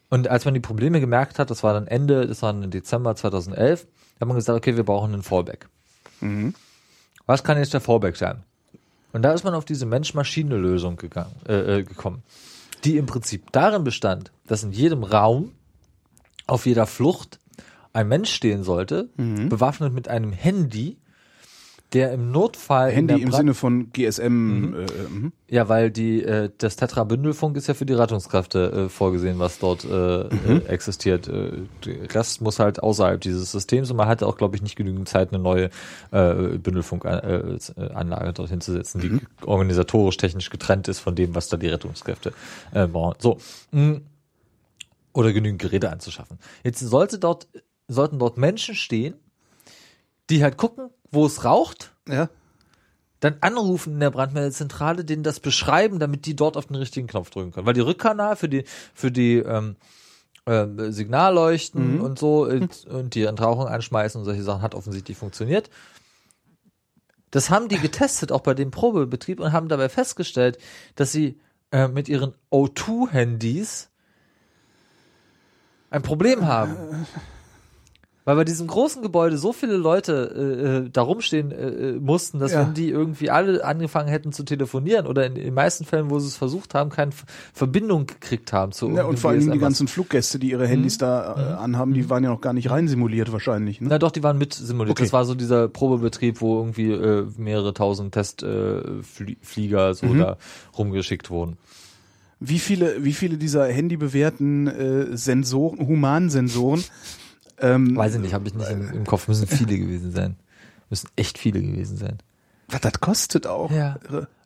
und 0.09 0.27
als 0.27 0.45
man 0.45 0.53
die 0.53 0.59
Probleme 0.59 0.99
gemerkt 0.99 1.39
hat, 1.39 1.49
das 1.49 1.63
war 1.63 1.73
dann 1.73 1.87
Ende, 1.87 2.27
das 2.27 2.41
war 2.41 2.51
im 2.51 2.69
Dezember 2.69 3.15
2011, 3.15 3.87
hat 4.19 4.27
man 4.27 4.37
gesagt, 4.37 4.57
okay, 4.57 4.75
wir 4.75 4.83
brauchen 4.83 5.13
einen 5.13 5.23
Fallback. 5.23 5.67
Was 7.25 7.43
kann 7.43 7.57
jetzt 7.57 7.73
der 7.73 7.81
Fallback 7.81 8.15
sein? 8.15 8.43
Und 9.13 9.21
da 9.23 9.33
ist 9.33 9.43
man 9.43 9.53
auf 9.55 9.65
diese 9.65 9.85
Mensch-Maschine-Lösung 9.85 10.97
gegangen, 10.97 11.35
äh, 11.47 11.79
äh, 11.79 11.83
gekommen, 11.83 12.21
die 12.83 12.97
im 12.97 13.05
Prinzip 13.05 13.51
darin 13.51 13.83
bestand, 13.83 14.31
dass 14.45 14.63
in 14.63 14.71
jedem 14.71 15.03
Raum, 15.03 15.53
auf 16.47 16.65
jeder 16.65 16.85
Flucht, 16.85 17.39
ein 17.93 18.09
Mensch 18.09 18.31
stehen 18.31 18.63
sollte, 18.63 19.09
bewaffnet 19.49 19.93
mit 19.93 20.09
einem 20.09 20.33
Handy, 20.33 20.97
der 21.93 22.11
im 22.11 22.31
Notfall 22.31 22.89
in 22.89 22.95
Handy 22.95 23.21
im 23.21 23.31
Sinne 23.31 23.53
von 23.53 23.91
GSM. 23.91 24.73
Äh, 24.73 24.83
äh, 24.83 25.09
mhm. 25.09 25.31
ja, 25.49 25.69
weil 25.69 25.91
die 25.91 26.23
äh, 26.23 26.49
das 26.57 26.75
Tetra-Bündelfunk 26.75 27.55
ist 27.57 27.67
ja 27.67 27.73
für 27.73 27.85
die 27.85 27.93
Rettungskräfte 27.93 28.85
äh, 28.85 28.89
vorgesehen, 28.89 29.39
was 29.39 29.59
dort 29.59 29.85
äh, 29.85 30.23
äh, 30.23 30.65
existiert. 30.67 31.27
Der 31.27 32.13
Rest 32.13 32.41
muss 32.41 32.59
halt 32.59 32.81
außerhalb 32.81 33.21
dieses 33.21 33.51
Systems 33.51 33.91
und 33.91 33.97
man 33.97 34.07
hatte 34.07 34.27
auch, 34.27 34.37
glaube 34.37 34.55
ich, 34.55 34.61
nicht 34.61 34.75
genügend 34.75 35.07
Zeit, 35.07 35.33
eine 35.33 35.41
neue 35.41 35.69
Bündelfunkanlage 36.11 38.33
dorthin 38.33 38.61
zu 38.61 38.71
setzen, 38.71 39.01
die 39.01 39.19
organisatorisch 39.45 40.17
technisch 40.17 40.49
getrennt 40.49 40.87
ist 40.87 40.99
von 40.99 41.15
dem, 41.15 41.35
was 41.35 41.49
da 41.49 41.57
die 41.57 41.67
Rettungskräfte 41.67 42.33
brauchen. 42.71 43.15
So. 43.19 43.37
mm. 43.71 43.97
Oder 45.13 45.31
genügend 45.31 45.61
Geräte 45.61 45.91
anzuschaffen. 45.91 46.39
Jetzt 46.63 46.79
sollte 46.79 47.19
dort, 47.19 47.47
sollten 47.87 48.19
dort 48.19 48.37
Menschen 48.37 48.75
stehen, 48.75 49.15
die 50.29 50.43
halt 50.43 50.57
gucken, 50.57 50.89
wo 51.15 51.25
es 51.25 51.43
raucht, 51.43 51.91
Ja. 52.07 52.29
dann 53.21 53.37
anrufen 53.41 53.93
in 53.93 53.99
der 54.01 54.11
Brandmeldezentrale, 54.11 55.03
denen 55.03 55.23
das 55.23 55.39
beschreiben, 55.39 55.97
damit 55.97 56.27
die 56.27 56.35
dort 56.35 56.57
auf 56.57 56.67
den 56.67 56.75
richtigen 56.75 57.07
Knopf 57.07 57.31
drücken 57.31 57.51
können. 57.51 57.65
Weil 57.65 57.73
die 57.73 57.79
Rückkanal 57.81 58.35
für 58.35 58.47
die 58.49 58.65
für 58.93 59.11
die 59.11 59.37
ähm, 59.37 59.77
ähm, 60.45 60.91
Signalleuchten 60.91 61.99
und 62.01 62.19
so 62.19 62.47
äh, 62.47 62.67
und 62.87 63.15
die 63.15 63.23
Entrauchung 63.23 63.67
anschmeißen 63.67 64.19
und 64.19 64.25
solche 64.25 64.43
Sachen 64.43 64.61
hat 64.61 64.75
offensichtlich 64.75 65.17
funktioniert. 65.17 65.71
Das 67.31 67.49
haben 67.49 67.67
die 67.67 67.79
getestet, 67.79 68.31
auch 68.31 68.41
bei 68.41 68.53
dem 68.53 68.69
Probebetrieb 68.69 69.39
und 69.39 69.51
haben 69.51 69.67
dabei 69.69 69.89
festgestellt, 69.89 70.59
dass 70.95 71.11
sie 71.11 71.39
äh, 71.71 71.87
mit 71.87 72.07
ihren 72.07 72.35
O2-Handys 72.51 73.89
ein 75.89 76.01
Problem 76.03 76.45
haben. 76.45 77.07
Weil 78.27 78.37
bei 78.37 78.43
diesem 78.43 78.65
großen 78.65 79.03
Gebäude 79.03 79.37
so 79.37 79.53
viele 79.53 79.77
Leute 79.77 80.83
äh, 80.83 80.85
äh, 80.87 80.89
da 80.91 81.03
rumstehen 81.03 81.51
äh, 81.51 81.55
äh, 81.69 81.99
mussten, 81.99 82.39
dass 82.39 82.53
Ja. 82.53 82.61
wenn 82.65 82.73
die 82.73 82.89
irgendwie 82.89 83.29
alle 83.29 83.63
angefangen 83.63 84.09
hätten 84.09 84.31
zu 84.31 84.41
telefonieren 84.43 85.05
oder 85.05 85.27
in 85.27 85.35
den 85.35 85.53
meisten 85.53 85.85
Fällen, 85.85 86.09
wo 86.09 86.17
sie 86.17 86.25
es 86.27 86.35
versucht 86.35 86.73
haben, 86.73 86.89
keine 86.89 87.11
Verbindung 87.53 88.07
gekriegt 88.07 88.51
haben 88.51 88.71
zu 88.71 88.89
Ja, 88.89 89.03
und 89.05 89.19
vor 89.19 89.29
allem 89.29 89.51
die 89.51 89.59
ganzen 89.59 89.87
Fluggäste, 89.87 90.39
die 90.39 90.49
ihre 90.49 90.65
Handys 90.67 90.97
da 90.97 91.35
äh, 91.37 91.53
anhaben, 91.63 91.93
die 91.93 92.09
waren 92.09 92.23
ja 92.23 92.31
noch 92.31 92.41
gar 92.41 92.53
nicht 92.53 92.71
rein 92.71 92.87
simuliert 92.87 93.31
wahrscheinlich. 93.31 93.79
Ne? 93.79 93.89
Na 93.91 93.99
doch, 93.99 94.09
die 94.09 94.23
waren 94.23 94.39
mit 94.39 94.53
simuliert. 94.55 94.97
Okay. 94.97 95.03
Das 95.03 95.13
war 95.13 95.23
so 95.25 95.35
dieser 95.35 95.67
Probebetrieb, 95.67 96.41
wo 96.41 96.57
irgendwie 96.57 96.91
äh, 96.93 97.27
mehrere 97.37 97.75
tausend 97.75 98.11
Testflieger 98.13 99.89
äh, 99.89 99.93
so 99.93 100.07
Mhm. 100.07 100.17
da 100.17 100.37
rumgeschickt 100.77 101.29
wurden. 101.29 101.57
Wie 102.39 102.59
viele, 102.59 103.03
wie 103.03 103.13
viele 103.13 103.37
dieser 103.37 103.65
handybewährten 103.67 104.67
äh, 104.67 105.15
Sensoren, 105.15 105.87
Humansensoren, 105.87 106.83
ähm, 107.59 107.95
Weiß 107.95 108.15
ich 108.15 108.21
nicht, 108.21 108.33
habe 108.33 108.47
ich 108.47 108.53
nicht 108.53 108.69
im, 108.69 108.89
im 108.91 109.05
Kopf. 109.05 109.27
Müssen 109.27 109.47
viele 109.47 109.77
gewesen 109.77 110.11
sein. 110.11 110.35
Müssen 110.89 111.09
echt 111.15 111.37
viele 111.37 111.61
gewesen 111.61 111.97
sein. 111.97 112.17
was 112.67 112.81
das 112.81 112.99
kostet 112.99 113.47
auch. 113.47 113.71
Ja. 113.71 113.97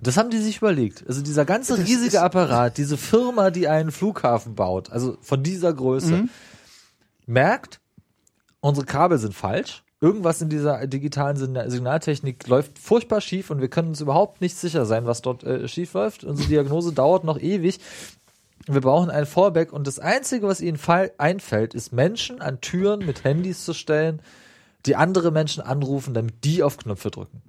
Das 0.02 0.18
haben 0.18 0.30
die 0.30 0.40
sich 0.40 0.58
überlegt. 0.58 1.04
Also 1.08 1.22
dieser 1.22 1.46
ganze 1.46 1.76
Das 1.78 1.88
riesige 1.88 2.22
Apparat, 2.22 2.78
diese 2.78 2.98
Firma, 2.98 3.50
die 3.52 3.68
einen 3.68 3.92
Flughafen 3.92 4.56
baut, 4.56 4.92
also 4.92 5.18
von 5.22 5.42
dieser 5.44 5.74
Größe, 5.74 6.14
Mhm. 6.14 6.30
merkt, 7.26 7.80
unsere 8.60 8.86
Kabel 8.86 9.18
sind 9.18 9.34
falsch. 9.34 9.84
Irgendwas 10.02 10.42
in 10.42 10.48
dieser 10.50 10.88
digitalen 10.88 11.36
Signa- 11.36 11.70
Signaltechnik 11.70 12.48
läuft 12.48 12.80
furchtbar 12.80 13.20
schief 13.20 13.50
und 13.50 13.60
wir 13.60 13.68
können 13.70 13.90
uns 13.90 14.00
überhaupt 14.00 14.40
nicht 14.40 14.56
sicher 14.58 14.86
sein, 14.86 15.06
was 15.06 15.22
dort 15.22 15.44
äh, 15.44 15.68
schief 15.68 15.92
läuft. 15.94 16.24
Unsere 16.24 16.48
Diagnose 16.48 16.94
dauert 16.94 17.26
noch 17.26 17.38
ewig. 17.38 17.80
Wir 18.72 18.82
brauchen 18.82 19.10
ein 19.10 19.26
Fallback 19.26 19.74
und 19.74 19.88
das 19.88 19.98
Einzige, 19.98 20.48
was 20.48 20.62
ihnen 20.62 20.80
einfällt, 21.18 21.74
ist 21.74 21.92
Menschen 21.92 22.40
an 22.40 22.62
Türen 22.62 23.04
mit 23.04 23.24
Handys 23.24 23.66
zu 23.66 23.74
stellen, 23.74 24.22
die 24.86 24.96
andere 24.96 25.32
Menschen 25.32 25.64
anrufen, 25.64 26.14
damit 26.14 26.44
die 26.44 26.62
auf 26.62 26.78
Knöpfe 26.78 27.10
drücken. 27.10 27.42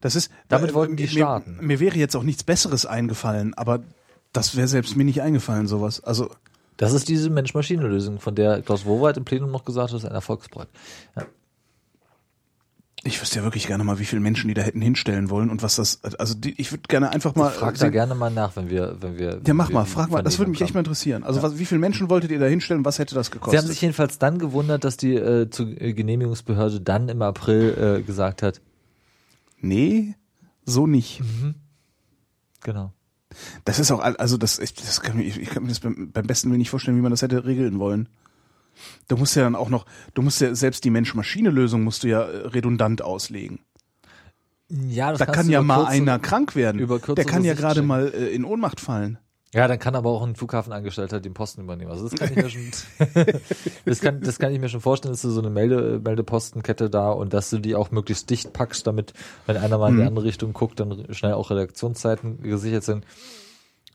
Das 0.00 0.16
ist, 0.16 0.32
Damit 0.48 0.70
äh, 0.70 0.74
wollten 0.74 0.96
die 0.96 1.04
mir, 1.04 1.10
starten. 1.10 1.58
Mir 1.60 1.78
wäre 1.78 1.96
jetzt 1.96 2.16
auch 2.16 2.22
nichts 2.22 2.42
Besseres 2.42 2.86
eingefallen, 2.86 3.54
aber 3.54 3.84
das 4.32 4.56
wäre 4.56 4.66
selbst 4.66 4.96
mir 4.96 5.04
nicht 5.04 5.22
eingefallen, 5.22 5.66
sowas. 5.66 6.02
Also, 6.02 6.30
Das 6.76 6.92
ist 6.92 7.08
diese 7.08 7.30
Mensch-Maschine-Lösung, 7.30 8.18
von 8.18 8.34
der 8.34 8.62
Klaus 8.62 8.84
Wowereit 8.84 9.16
im 9.16 9.24
Plenum 9.24 9.50
noch 9.50 9.64
gesagt 9.64 9.90
hat, 9.90 9.98
ist 9.98 10.04
ein 10.06 10.12
Erfolgsprojekt. 10.14 10.74
Ja. 11.16 11.26
Ich 13.02 13.20
wüsste 13.20 13.38
ja 13.38 13.44
wirklich 13.44 13.66
gerne 13.66 13.82
mal, 13.82 13.98
wie 13.98 14.04
viele 14.04 14.20
Menschen 14.20 14.48
die 14.48 14.54
da 14.54 14.62
hätten 14.62 14.80
hinstellen 14.82 15.30
wollen 15.30 15.48
und 15.48 15.62
was 15.62 15.76
das, 15.76 16.02
also 16.18 16.34
die, 16.34 16.60
ich 16.60 16.70
würde 16.70 16.82
gerne 16.88 17.10
einfach 17.10 17.34
mal. 17.34 17.50
Frag 17.50 17.78
da 17.78 17.88
gerne 17.88 18.14
mal 18.14 18.30
nach, 18.30 18.56
wenn 18.56 18.68
wir, 18.68 18.96
wenn 19.00 19.16
wir. 19.18 19.40
ja, 19.46 19.54
mach 19.54 19.68
wenn 19.68 19.74
mal, 19.74 19.82
wir 19.82 19.86
frag 19.86 20.10
mal, 20.10 20.22
das 20.22 20.38
würde 20.38 20.50
mich 20.50 20.60
echt 20.60 20.74
mal 20.74 20.80
interessieren. 20.80 21.24
Also, 21.24 21.42
was, 21.42 21.58
wie 21.58 21.64
viele 21.64 21.78
Menschen 21.80 22.10
wolltet 22.10 22.30
ihr 22.30 22.38
da 22.38 22.46
hinstellen, 22.46 22.84
was 22.84 22.98
hätte 22.98 23.14
das 23.14 23.28
haben. 23.28 23.32
Sie 23.32 23.38
gekostet? 23.38 23.60
haben 23.62 23.68
sich 23.68 23.80
jedenfalls 23.80 24.18
dann 24.18 24.38
gewundert, 24.38 24.84
dass 24.84 24.96
die 24.98 25.14
äh, 25.14 25.48
zur 25.48 25.68
äh, 25.80 25.94
Genehmigungsbehörde 25.94 26.80
dann 26.80 27.08
im 27.08 27.22
April 27.22 27.98
äh, 28.00 28.02
gesagt 28.02 28.42
hat, 28.42 28.60
nee, 29.60 30.14
so 30.66 30.86
nicht. 30.86 31.22
genau. 32.62 32.92
Das 33.64 33.78
ist 33.78 33.90
auch, 33.92 34.00
also 34.00 34.36
das, 34.36 34.58
ich, 34.58 34.74
das 34.74 35.00
kann, 35.00 35.16
mir- 35.16 35.22
ich, 35.24 35.40
ich 35.40 35.48
kann 35.50 35.62
mir 35.62 35.68
das 35.68 35.80
beim, 35.80 36.10
beim 36.12 36.26
besten 36.26 36.50
Willen 36.50 36.58
nicht 36.58 36.70
vorstellen, 36.70 36.96
wie 36.96 37.00
man 37.02 37.12
das 37.12 37.22
hätte 37.22 37.44
regeln 37.44 37.78
wollen. 37.78 38.08
Du 39.08 39.16
musst 39.16 39.36
ja 39.36 39.42
dann 39.42 39.56
auch 39.56 39.68
noch, 39.68 39.86
du 40.14 40.22
musst 40.22 40.40
ja 40.40 40.54
selbst 40.54 40.84
die 40.84 40.90
Mensch-Maschine-Lösung 40.90 41.82
musst 41.82 42.02
du 42.04 42.08
ja 42.08 42.22
äh, 42.22 42.46
redundant 42.48 43.02
auslegen. 43.02 43.60
Ja, 44.68 45.10
das 45.10 45.18
Da 45.18 45.26
kann 45.26 45.48
ja 45.50 45.62
mal 45.62 45.78
kurze- 45.84 45.90
einer 45.90 46.18
krank 46.18 46.54
werden. 46.54 46.78
über 46.80 46.98
Der 47.00 47.24
kann 47.24 47.44
ja 47.44 47.54
gerade 47.54 47.82
mal 47.82 48.12
äh, 48.14 48.28
in 48.28 48.44
Ohnmacht 48.44 48.80
fallen. 48.80 49.18
Ja, 49.52 49.66
dann 49.66 49.80
kann 49.80 49.96
aber 49.96 50.10
auch 50.10 50.22
ein 50.22 50.36
Flughafenangestellter 50.36 51.18
den 51.18 51.34
Posten 51.34 51.62
übernehmen. 51.62 51.90
Also 51.90 52.08
das 52.08 52.16
kann 52.16 52.30
ich 52.30 52.36
mir 52.36 52.48
schon, 52.48 52.70
das 53.84 54.00
kann, 54.00 54.20
das 54.20 54.38
kann 54.38 54.52
ich 54.52 54.60
mir 54.60 54.68
schon 54.68 54.80
vorstellen, 54.80 55.12
dass 55.12 55.22
du 55.22 55.30
so 55.30 55.40
eine 55.40 55.50
Melde, 55.50 56.00
Meldepostenkette 56.04 56.88
da 56.88 57.10
und 57.10 57.34
dass 57.34 57.50
du 57.50 57.58
die 57.58 57.74
auch 57.74 57.90
möglichst 57.90 58.30
dicht 58.30 58.52
packst, 58.52 58.86
damit, 58.86 59.12
wenn 59.46 59.56
einer 59.56 59.76
mal 59.76 59.88
in 59.88 59.96
die 59.96 60.02
Mhm. 60.02 60.06
andere 60.08 60.24
Richtung 60.26 60.52
guckt, 60.52 60.78
dann 60.78 61.04
schnell 61.12 61.32
auch 61.32 61.50
Redaktionszeiten 61.50 62.40
gesichert 62.42 62.84
sind. 62.84 63.04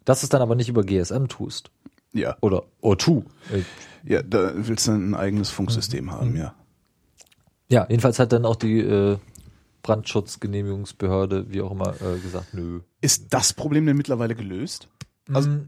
Dass 0.04 0.20
du 0.20 0.26
es 0.26 0.30
dann 0.30 0.42
aber 0.42 0.56
nicht 0.56 0.68
über 0.68 0.84
GSM 0.84 1.28
tust. 1.30 1.72
Ja, 2.16 2.38
Oder 2.42 2.64
O2. 2.82 3.24
Äh, 3.52 3.64
ja, 4.12 4.22
da 4.24 4.54
willst 4.56 4.88
du 4.88 4.92
ein 4.94 5.14
eigenes 5.16 5.52
Mhm. 5.52 5.56
Funksystem 5.56 6.12
haben, 6.12 6.36
ja. 6.38 6.56
Ja, 7.70 7.86
jedenfalls 7.90 8.20
hat 8.20 8.32
dann 8.32 8.46
auch 8.46 8.56
die 8.56 8.80
äh, 8.80 9.18
Brandschutzgenehmigungsbehörde, 9.84 11.52
wie 11.52 11.62
auch 11.62 11.72
immer, 11.72 11.94
äh, 12.02 12.20
gesagt, 12.20 12.54
nö. 12.54 12.82
Ist 13.02 13.34
das 13.34 13.54
Problem 13.54 13.86
denn 13.86 13.98
mittlerweile 13.98 14.36
gelöst? 14.36 14.88
Also, 15.34 15.50
Mm, 15.50 15.68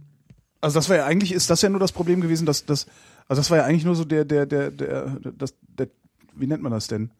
also 0.61 0.75
das 0.79 0.89
war 0.89 0.95
ja 0.97 1.05
eigentlich, 1.05 1.31
ist 1.33 1.49
das 1.49 1.61
ja 1.61 1.69
nur 1.69 1.79
das 1.79 1.91
Problem 1.91 2.21
gewesen, 2.21 2.45
dass 2.45 2.65
das, 2.65 2.85
also 3.27 3.39
das 3.39 3.49
war 3.51 3.57
ja 3.57 3.63
eigentlich 3.65 3.85
nur 3.85 3.95
so 3.95 4.05
der, 4.05 4.25
der, 4.25 4.45
der, 4.45 4.71
der, 4.71 5.17
das, 5.37 5.53
der, 5.61 5.87
wie 6.35 6.47
nennt 6.47 6.63
man 6.63 6.71
das 6.71 6.87
denn? 6.87 7.11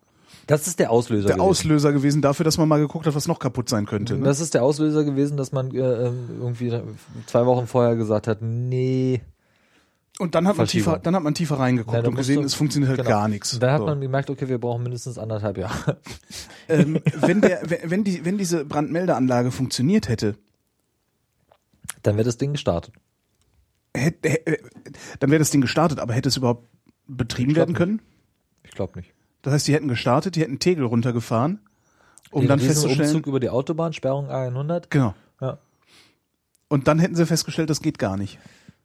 Das 0.48 0.68
ist 0.68 0.80
der 0.80 0.92
Auslöser. 0.92 1.28
Der 1.28 1.36
gewesen. 1.36 1.50
Auslöser 1.50 1.92
gewesen 1.94 2.22
dafür, 2.22 2.44
dass 2.44 2.58
man 2.58 2.68
mal 2.70 2.80
geguckt 2.80 3.06
hat, 3.06 3.16
was 3.16 3.28
noch 3.28 3.40
kaputt 3.40 3.68
sein 3.70 3.86
könnte. 3.86 4.16
Ne? 4.18 4.24
Das 4.26 4.40
ist 4.40 4.54
der 4.54 4.64
Auslöser 4.64 5.04
gewesen, 5.04 5.36
dass 5.38 5.52
man 5.52 5.72
äh, 5.72 5.78
irgendwie 5.80 6.72
zwei 7.26 7.46
Wochen 7.46 7.68
vorher 7.68 7.96
gesagt 7.96 8.28
hat, 8.28 8.42
nee. 8.42 9.22
Und 10.20 10.34
dann 10.36 10.48
hat 10.48 10.58
man 10.58 10.66
tiefer, 10.66 10.98
dann 11.00 11.16
hat 11.16 11.22
man 11.24 11.36
tiefer 11.36 11.60
reingeguckt 11.60 12.04
da 12.04 12.08
und 12.08 12.16
gesehen, 12.16 12.40
du- 12.42 12.46
es 12.48 12.56
funktioniert 12.56 12.90
halt 12.90 12.98
genau. 13.00 13.10
gar 13.10 13.28
nichts. 13.28 13.60
Dann 13.60 13.72
hat 13.72 13.80
So. 13.82 13.86
man 13.86 14.02
gemerkt, 14.02 14.30
okay, 14.30 14.48
wir 14.50 14.58
brauchen 14.58 14.82
mindestens 14.84 15.18
anderthalb 15.20 15.58
Jahre. 15.58 15.98
ähm, 16.70 17.00
wenn 17.22 17.42
der, 17.42 17.62
wenn 17.84 18.04
die, 18.04 18.26
wenn 18.26 18.38
diese 18.38 18.66
Brandmeldeanlage 18.66 19.52
funktioniert 19.52 20.08
hätte, 20.10 20.36
Dann 22.04 22.16
wäre 22.16 22.26
das 22.26 22.38
Ding 22.38 22.54
gestartet. 22.54 22.96
hätte, 23.96 24.30
hä- 24.30 24.58
dann 25.20 25.30
wäre 25.30 25.40
das 25.40 25.52
Ding 25.52 25.62
gestartet, 25.62 26.00
aber 26.00 26.14
hätte 26.14 26.30
es 26.30 26.38
überhaupt 26.38 26.68
betrieben 27.08 27.56
werden 27.56 27.76
können? 27.76 28.02
Ich 28.64 28.72
glaube 28.72 28.98
nicht. 29.00 29.14
Das 29.48 29.54
heißt, 29.54 29.68
die 29.70 29.74
hätten 29.76 29.88
gestartet, 29.88 30.36
die 30.36 30.42
hätten 30.42 30.60
Tegel 30.60 30.84
runtergefahren, 30.84 31.62
um 32.32 32.42
Den 32.42 32.50
dann 32.50 32.60
festzustellen, 32.60 33.08
Umzug 33.08 33.28
über 33.28 33.40
die 33.40 33.50
Autobahn, 33.50 33.94
Sperrung 33.94 34.30
A100. 34.30 34.88
genau. 34.90 35.16
Ja. 35.40 35.58
Und 36.68 36.90
dann 36.90 37.00
hätten 37.00 37.16
sie 37.16 37.26
festgestellt, 37.26 37.70
das 37.70 37.82
geht 37.82 37.98
gar 37.98 38.18
nicht. 38.18 38.40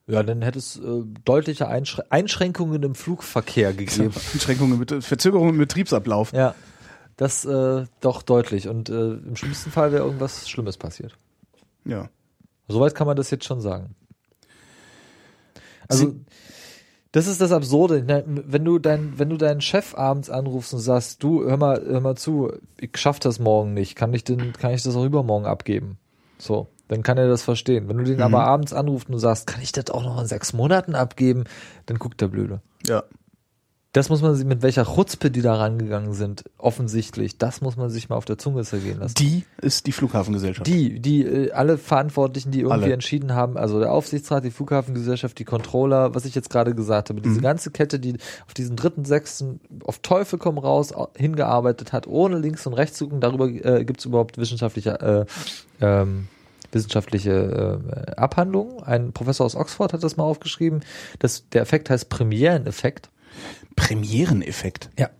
Ja, 0.06 0.22
dann 0.22 0.40
hätte 0.40 0.60
es 0.60 0.76
äh, 0.76 1.02
deutliche 1.24 1.66
Einschrä 1.66 2.04
Einschränkungen 2.10 2.80
im 2.84 2.94
Flugverkehr 2.94 3.72
gegeben. 3.74 4.12
Einschränkungen, 4.34 4.78
mit, 4.78 5.02
Verzögerungen 5.02 5.54
im 5.54 5.58
Betriebsablauf. 5.58 6.32
ja, 6.32 6.54
das 7.16 7.44
äh, 7.44 7.84
doch 8.00 8.22
deutlich. 8.22 8.68
Und 8.68 8.88
äh, 8.88 9.14
im 9.14 9.34
schlimmsten 9.34 9.72
Fall 9.72 9.90
wäre 9.90 10.04
irgendwas 10.04 10.48
Schlimmes 10.48 10.76
passiert. 10.76 11.16
Ja. 11.84 12.08
Soweit 12.68 12.94
kann 12.94 13.08
man 13.08 13.16
das 13.16 13.32
jetzt 13.32 13.46
schon 13.46 13.60
sagen. 13.60 13.96
Also, 15.88 16.10
Sie- 16.10 16.20
das 17.12 17.26
ist 17.26 17.40
das 17.40 17.52
Absurde. 17.52 18.02
ne? 18.02 18.24
Wenn 18.26 18.64
du 18.64 18.78
dein, 18.78 19.18
wenn 19.18 19.28
du 19.28 19.36
deinen 19.36 19.60
Chef 19.60 19.94
abends 19.94 20.30
anrufst 20.30 20.72
und 20.72 20.80
sagst, 20.80 21.22
du, 21.22 21.44
hör 21.44 21.58
mal, 21.58 21.82
hör 21.84 22.00
mal 22.00 22.16
zu, 22.16 22.52
ich 22.78 22.96
schaff 22.96 23.20
das 23.20 23.38
morgen 23.38 23.74
nicht, 23.74 23.96
kann 23.96 24.12
ich 24.14 24.24
den, 24.24 24.52
kann 24.54 24.72
ich 24.72 24.82
das 24.82 24.96
auch 24.96 25.04
übermorgen 25.04 25.46
abgeben? 25.46 25.98
So, 26.38 26.68
dann 26.88 27.02
kann 27.02 27.18
er 27.18 27.28
das 27.28 27.42
verstehen. 27.42 27.88
Wenn 27.88 27.98
du 27.98 28.04
den 28.04 28.22
aber 28.22 28.44
abends 28.44 28.72
anrufst 28.72 29.08
und 29.08 29.18
sagst, 29.18 29.46
kann 29.46 29.62
ich 29.62 29.72
das 29.72 29.90
auch 29.90 30.02
noch 30.02 30.20
in 30.20 30.26
sechs 30.26 30.52
Monaten 30.52 30.94
abgeben, 30.94 31.44
dann 31.86 31.98
guckt 31.98 32.20
der 32.20 32.28
Blöde. 32.28 32.60
Ja. 32.86 33.04
Das 33.94 34.08
muss 34.08 34.22
man 34.22 34.34
sich, 34.34 34.46
mit 34.46 34.62
welcher 34.62 34.86
Chutzpe 34.86 35.30
die 35.30 35.42
da 35.42 35.54
rangegangen 35.54 36.14
sind, 36.14 36.44
offensichtlich, 36.56 37.36
das 37.36 37.60
muss 37.60 37.76
man 37.76 37.90
sich 37.90 38.08
mal 38.08 38.16
auf 38.16 38.24
der 38.24 38.38
Zunge 38.38 38.62
zergehen 38.64 38.98
lassen. 39.00 39.16
Die 39.16 39.44
ist 39.60 39.86
die 39.86 39.92
Flughafengesellschaft. 39.92 40.66
Die, 40.66 40.98
die, 40.98 41.22
äh, 41.26 41.52
alle 41.52 41.76
Verantwortlichen, 41.76 42.50
die 42.52 42.60
irgendwie 42.60 42.84
Alle. 42.84 42.94
entschieden 42.94 43.34
haben, 43.34 43.58
also 43.58 43.80
der 43.80 43.92
Aufsichtsrat, 43.92 44.44
die 44.44 44.50
Flughafengesellschaft, 44.50 45.38
die 45.38 45.44
Controller, 45.44 46.14
was 46.14 46.24
ich 46.24 46.34
jetzt 46.34 46.48
gerade 46.48 46.74
gesagt 46.74 47.10
habe, 47.10 47.20
diese 47.20 47.42
ganze 47.42 47.70
Kette, 47.70 48.00
die 48.00 48.14
auf 48.46 48.54
diesen 48.54 48.76
dritten, 48.76 49.04
sechsten 49.04 49.60
auf 49.84 49.98
Teufel 49.98 50.38
komm 50.38 50.56
raus 50.56 50.94
au- 50.94 51.10
hingearbeitet 51.14 51.92
hat, 51.92 52.06
ohne 52.06 52.38
links 52.38 52.66
und 52.66 52.72
rechts 52.72 52.96
zu 52.96 53.04
gucken, 53.04 53.20
darüber 53.20 53.46
äh, 53.46 53.84
gibt 53.84 54.00
es 54.00 54.06
überhaupt 54.06 54.38
wissenschaftliche, 54.38 55.26
äh, 55.80 55.84
ähm, 55.84 56.28
wissenschaftliche 56.72 57.82
äh, 57.84 58.12
Abhandlungen. 58.12 58.82
Ein 58.82 59.12
Professor 59.12 59.44
aus 59.44 59.54
Oxford 59.54 59.92
hat 59.92 60.02
das 60.02 60.16
mal 60.16 60.24
aufgeschrieben. 60.24 60.80
Das, 61.18 61.46
der 61.50 61.60
Effekt 61.60 61.90
heißt 61.90 62.08
Premiereneffekt. 62.08 63.10
Premiereneffekt. 63.76 64.90
Ja. 64.98 65.10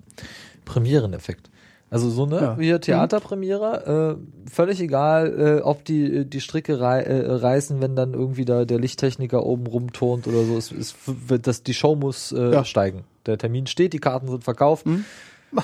Premiereneffekt. 0.64 1.50
Also 1.90 2.08
so 2.08 2.24
ne, 2.24 2.36
Ja. 2.40 2.56
hier 2.58 2.80
Theaterpremiere, 2.80 4.16
äh, 4.18 4.50
völlig 4.50 4.80
egal, 4.80 5.58
äh, 5.58 5.60
ob 5.62 5.84
die 5.84 6.24
die 6.24 6.40
Stricke 6.40 6.80
rei 6.80 7.02
äh, 7.02 7.30
reißen, 7.30 7.82
wenn 7.82 7.94
dann 7.94 8.14
irgendwie 8.14 8.46
da 8.46 8.64
der 8.64 8.78
Lichttechniker 8.78 9.44
oben 9.44 9.66
rumturnt 9.66 10.26
oder 10.26 10.44
so. 10.44 10.56
Es, 10.56 10.72
es 10.72 10.94
wird 11.06 11.46
das 11.46 11.62
die 11.62 11.74
Show 11.74 11.94
muss 11.94 12.32
äh, 12.32 12.52
Ja. 12.52 12.64
steigen. 12.64 13.04
Der 13.26 13.36
Termin 13.36 13.66
steht, 13.66 13.92
die 13.92 13.98
Karten 13.98 14.28
sind 14.28 14.42
verkauft. 14.42 14.86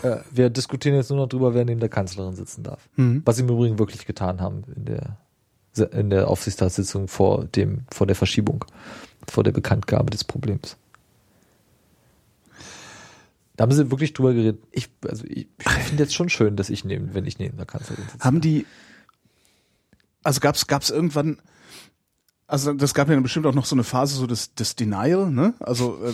Äh, 0.03 0.17
wir 0.31 0.51
diskutieren 0.51 0.97
jetzt 0.97 1.09
nur 1.09 1.19
noch 1.19 1.29
drüber, 1.29 1.55
wer 1.55 1.65
neben 1.65 1.81
der 1.81 1.89
Kanzlerin 1.89 2.35
sitzen 2.35 2.63
darf. 2.63 2.91
Mhm. 2.97 3.23
Was 3.25 3.37
sie 3.37 3.43
im 3.43 3.49
Übrigen 3.49 3.79
wirklich 3.79 4.05
getan 4.05 4.43
haben 4.43 4.65
in 4.77 4.85
der 4.85 5.17
in 5.93 6.11
der 6.11 6.29
Aufsichtsratssitzung 6.29 7.07
vor 7.09 7.45
dem 7.45 7.85
vor 7.91 8.07
der 8.07 8.17
Verschiebung, 8.17 8.65
vor 9.29 9.45
der 9.45 9.53
Bekanntgabe 9.53 10.11
des 10.11 10.25
Problems. 10.25 10.77
Da 13.59 13.63
haben 13.63 13.73
sie 13.73 13.91
wirklich 13.91 14.13
drüber 14.13 14.35
geredet. 14.35 14.63
Ich, 14.71 14.89
also 15.05 15.25
ich, 15.25 15.49
ich 15.59 15.69
finde 15.69 16.05
jetzt 16.05 16.15
schon 16.15 16.29
schön, 16.29 16.55
dass 16.55 16.71
ich 16.71 16.85
neben, 16.85 17.13
wenn 17.13 17.27
ich 17.27 17.41
neben 17.41 17.57
der 17.57 17.67
Kanzlerin 17.67 18.05
sitze. 18.05 18.25
Haben 18.25 18.41
die, 18.41 18.67
also 20.23 20.39
gab's 20.39 20.69
gab's 20.69 20.91
irgendwann, 20.91 21.39
also 22.47 22.73
das 22.73 22.95
gab 22.95 23.09
ja 23.11 23.19
bestimmt 23.19 23.47
auch 23.47 23.55
noch 23.55 23.65
so 23.65 23.75
eine 23.75 23.83
Phase 23.83 24.15
so 24.15 24.29
des, 24.29 24.55
des 24.55 24.77
Denial, 24.77 25.33
ne? 25.33 25.55
Also 25.59 25.99
äh, 26.05 26.13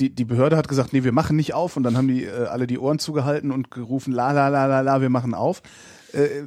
die, 0.00 0.14
die 0.14 0.26
Behörde 0.26 0.58
hat 0.58 0.68
gesagt, 0.68 0.92
nee, 0.92 1.02
wir 1.02 1.12
machen 1.12 1.36
nicht 1.36 1.54
auf 1.54 1.78
und 1.78 1.82
dann 1.82 1.96
haben 1.96 2.08
die 2.08 2.24
äh, 2.24 2.44
alle 2.44 2.66
die 2.66 2.78
Ohren 2.78 2.98
zugehalten 2.98 3.52
und 3.52 3.70
gerufen, 3.70 4.12
la 4.12 4.32
la 4.32 4.48
la 4.48 4.66
la 4.66 4.82
la, 4.82 5.00
wir 5.00 5.08
machen 5.08 5.32
auf. 5.32 5.62
Äh, 6.12 6.42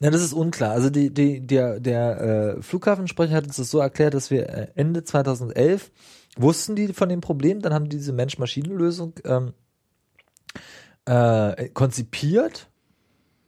Ja, 0.00 0.10
das 0.10 0.20
ist 0.22 0.34
unklar. 0.34 0.72
Also 0.72 0.90
die, 0.90 1.08
die, 1.08 1.40
der, 1.40 1.80
der 1.80 2.20
äh, 2.58 2.62
Flughafensprecher 2.62 3.34
hat 3.34 3.46
uns 3.46 3.56
das 3.56 3.70
so 3.70 3.78
erklärt, 3.78 4.12
dass 4.12 4.30
wir 4.30 4.46
äh, 4.50 4.66
Ende 4.74 5.04
2011 5.04 5.90
wussten 6.38 6.76
die 6.76 6.92
von 6.92 7.08
dem 7.08 7.20
Problem, 7.20 7.60
dann 7.60 7.74
haben 7.74 7.88
die 7.88 7.96
diese 7.96 8.12
Mensch-Maschinen-Lösung 8.12 9.14
ähm, 9.24 9.52
äh, 11.04 11.68
konzipiert, 11.70 12.68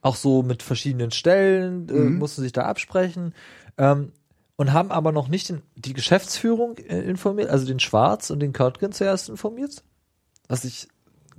auch 0.02 0.16
so 0.16 0.42
mit 0.42 0.62
verschiedenen 0.62 1.10
Stellen, 1.10 1.88
äh, 1.88 1.92
Mhm. 1.92 2.18
mussten 2.18 2.42
sich 2.42 2.52
da 2.52 2.62
absprechen 2.62 3.34
ähm, 3.78 4.12
und 4.56 4.72
haben 4.72 4.90
aber 4.90 5.12
noch 5.12 5.28
nicht 5.28 5.48
den, 5.48 5.62
die 5.76 5.92
Geschäftsführung 5.92 6.76
äh, 6.78 7.00
informiert, 7.02 7.50
also 7.50 7.66
den 7.66 7.80
Schwarz 7.80 8.30
und 8.30 8.40
den 8.40 8.52
Körtgen 8.52 8.92
zuerst 8.92 9.28
informiert, 9.28 9.82
was 10.48 10.64
ich 10.64 10.88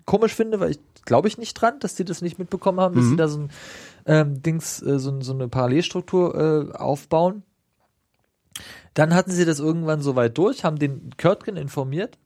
komisch 0.06 0.34
finde, 0.34 0.60
weil 0.60 0.72
ich 0.72 0.80
glaube 1.06 1.28
ich 1.28 1.38
nicht 1.38 1.56
dran, 1.56 1.80
dass 1.80 1.96
die 1.96 2.06
das 2.06 2.22
nicht 2.22 2.38
mitbekommen 2.40 2.80
haben, 2.80 2.96
dass 2.96 3.06
Mhm. 3.06 3.10
sie 3.10 3.16
da 3.16 3.28
so 3.28 3.40
ein 3.40 3.50
ähm, 4.06 4.44
Dings, 4.44 4.82
äh, 4.84 5.00
so, 5.00 5.20
so 5.22 5.34
eine 5.34 5.48
Parallelstruktur 5.48 6.70
äh, 6.74 6.78
aufbauen. 6.78 7.44
Dann 8.94 9.14
hatten 9.16 9.32
sie 9.32 9.46
das 9.46 9.60
irgendwann 9.60 10.02
soweit 10.02 10.38
durch, 10.38 10.64
haben 10.64 10.78
den 10.80 11.12
Körtgen 11.18 11.56
informiert. 11.58 12.18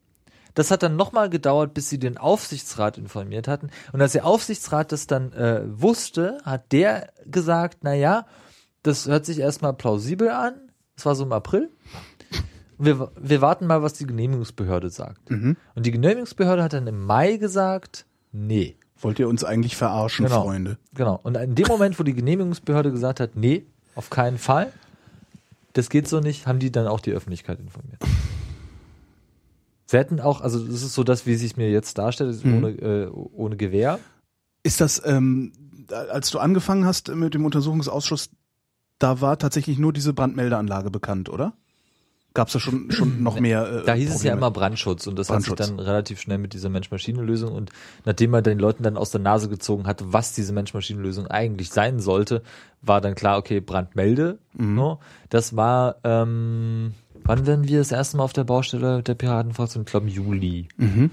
Das 0.55 0.71
hat 0.71 0.83
dann 0.83 0.95
nochmal 0.95 1.29
gedauert, 1.29 1.73
bis 1.73 1.89
sie 1.89 1.99
den 1.99 2.17
Aufsichtsrat 2.17 2.97
informiert 2.97 3.47
hatten. 3.47 3.69
Und 3.91 4.01
als 4.01 4.13
der 4.13 4.25
Aufsichtsrat 4.25 4.91
das 4.91 5.05
dann 5.05 5.33
äh, 5.33 5.61
wusste, 5.65 6.37
hat 6.45 6.71
der 6.71 7.09
gesagt, 7.25 7.79
na 7.81 7.93
ja, 7.93 8.25
das 8.81 9.05
hört 9.07 9.25
sich 9.25 9.39
erstmal 9.39 9.73
plausibel 9.73 10.29
an. 10.29 10.53
Das 10.95 11.05
war 11.05 11.15
so 11.15 11.23
im 11.25 11.33
April. 11.33 11.69
Wir, 12.77 13.11
wir 13.19 13.41
warten 13.41 13.67
mal, 13.67 13.81
was 13.83 13.93
die 13.93 14.05
Genehmigungsbehörde 14.05 14.89
sagt. 14.89 15.29
mhm. 15.29 15.57
Und 15.75 15.85
die 15.85 15.91
Genehmigungsbehörde 15.91 16.63
hat 16.63 16.73
dann 16.73 16.87
im 16.87 17.05
Mai 17.05 17.37
gesagt, 17.37 18.05
nee, 18.31 18.77
Wollt 19.01 19.19
ihr 19.19 19.27
uns 19.27 19.43
eigentlich 19.43 19.75
verarschen, 19.75 20.25
Genau. 20.25 20.43
Freunde? 20.43 20.77
Genau. 20.93 21.19
Und 21.21 21.35
in 21.35 21.55
dem 21.55 21.67
Moment, 21.67 21.99
wo 21.99 22.03
die 22.03 22.13
Genehmigungsbehörde 22.13 22.91
gesagt 22.91 23.19
hat, 23.19 23.35
nee, 23.35 23.65
auf 23.93 24.09
keinen 24.09 24.37
Fall, 24.37 24.71
das 25.75 25.89
geht 25.89 26.07
so 26.07 26.19
nicht, 26.19 26.47
haben 26.47 26.59
die 26.59 26.71
dann 26.71 26.87
auch 26.87 26.99
die 26.99 27.11
Öffentlichkeit 27.11 27.59
informiert. 27.59 28.01
Sie 29.87 29.97
hätten 29.97 30.19
auch, 30.19 30.41
also 30.41 30.65
das 30.65 30.81
ist 30.81 30.93
so 30.95 31.03
das, 31.03 31.27
wie 31.27 31.33
es 31.33 31.41
sich 31.41 31.57
mir 31.57 31.69
jetzt 31.69 31.97
darstellt, 31.97 32.43
Mhm. 32.43 32.53
ohne, 32.57 32.69
äh, 32.69 33.07
ohne 33.11 33.55
Gewehr. 33.55 33.99
Ist 34.63 34.81
das, 34.81 35.01
ähm, 35.05 35.53
als 35.91 36.31
du 36.31 36.39
angefangen 36.39 36.85
hast 36.85 37.09
mit 37.09 37.35
dem 37.35 37.45
Untersuchungsausschuss, 37.45 38.31
da 38.97 39.21
war 39.21 39.37
tatsächlich 39.37 39.77
nur 39.77 39.93
diese 39.93 40.13
Brandmeldeanlage 40.13 40.89
bekannt, 40.89 41.29
oder? 41.29 41.53
Gab 42.35 42.47
es 42.49 42.53
da 42.53 42.59
schon, 42.59 42.91
schon 42.91 43.23
noch 43.23 43.39
mehr? 43.39 43.81
Äh, 43.81 43.85
Da 43.85 43.93
hieß 43.93 44.09
es 44.09 44.21
ja 44.21 44.31
Probleme? 44.33 44.37
immer 44.37 44.51
Brandschutz 44.51 45.07
und 45.07 45.17
das 45.17 45.29
hat 45.29 45.37
Brandschutz. 45.37 45.57
sich 45.65 45.67
dann 45.75 45.79
relativ 45.79 46.19
schnell 46.21 46.37
mit 46.37 46.53
dieser 46.53 46.69
Mensch-Maschine-Lösung 46.69 47.51
und 47.51 47.71
nachdem 48.05 48.29
man 48.31 48.43
den 48.43 48.59
Leuten 48.59 48.83
dann 48.83 48.97
aus 48.97 49.09
der 49.09 49.21
Nase 49.21 49.49
gezogen 49.49 49.87
hat, 49.87 50.03
was 50.05 50.33
diese 50.33 50.53
Mensch-Maschine-Lösung 50.53 51.25
eigentlich 51.27 51.69
sein 51.71 51.99
sollte, 51.99 52.43
war 52.83 53.01
dann 53.01 53.15
klar, 53.15 53.39
okay, 53.39 53.61
Brandmelde. 53.61 54.37
Mhm. 54.53 54.75
No? 54.75 54.99
Das 55.29 55.55
war, 55.55 55.95
ähm, 56.03 56.93
wann 57.23 57.47
waren 57.47 57.67
wir 57.67 57.79
das 57.79 57.91
erste 57.91 58.17
Mal 58.17 58.23
auf 58.25 58.33
der 58.33 58.43
Baustelle 58.43 59.01
der 59.01 59.15
Piratenfraktion? 59.15 59.85
Ich 59.85 59.89
glaube 59.91 60.07
Juli. 60.09 60.67
Mhm. 60.77 61.09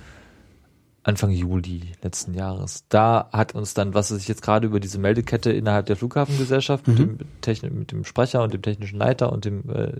Anfang 1.05 1.31
Juli 1.31 1.83
letzten 2.03 2.35
Jahres. 2.35 2.85
Da 2.89 3.29
hat 3.33 3.55
uns 3.55 3.75
dann, 3.75 3.93
was 3.93 4.09
sich 4.09 4.29
jetzt 4.29 4.43
gerade 4.43 4.67
über 4.67 4.79
diese 4.79 4.99
Meldekette 4.99 5.51
innerhalb 5.51 5.87
der 5.87 5.97
Flughafengesellschaft 5.97 6.87
mit, 6.87 6.99
dem 6.99 7.19
Techni 7.41 7.71
mit 7.71 7.91
dem 7.91 8.05
Sprecher 8.05 8.43
und 8.43 8.53
dem 8.55 8.63
technischen 8.63 8.99
Leiter 8.99 9.33
und 9.33 9.45
dem 9.45 9.69
äh, 9.69 9.93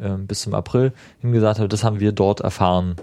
ähm, 0.00 0.26
bis 0.26 0.40
zum 0.40 0.54
April 0.54 0.92
hingesagt 1.20 1.60
hat, 1.60 1.72
das 1.72 1.84
haben 1.84 2.00
wir 2.00 2.10
dort 2.10 2.40
erfahren, 2.40 2.96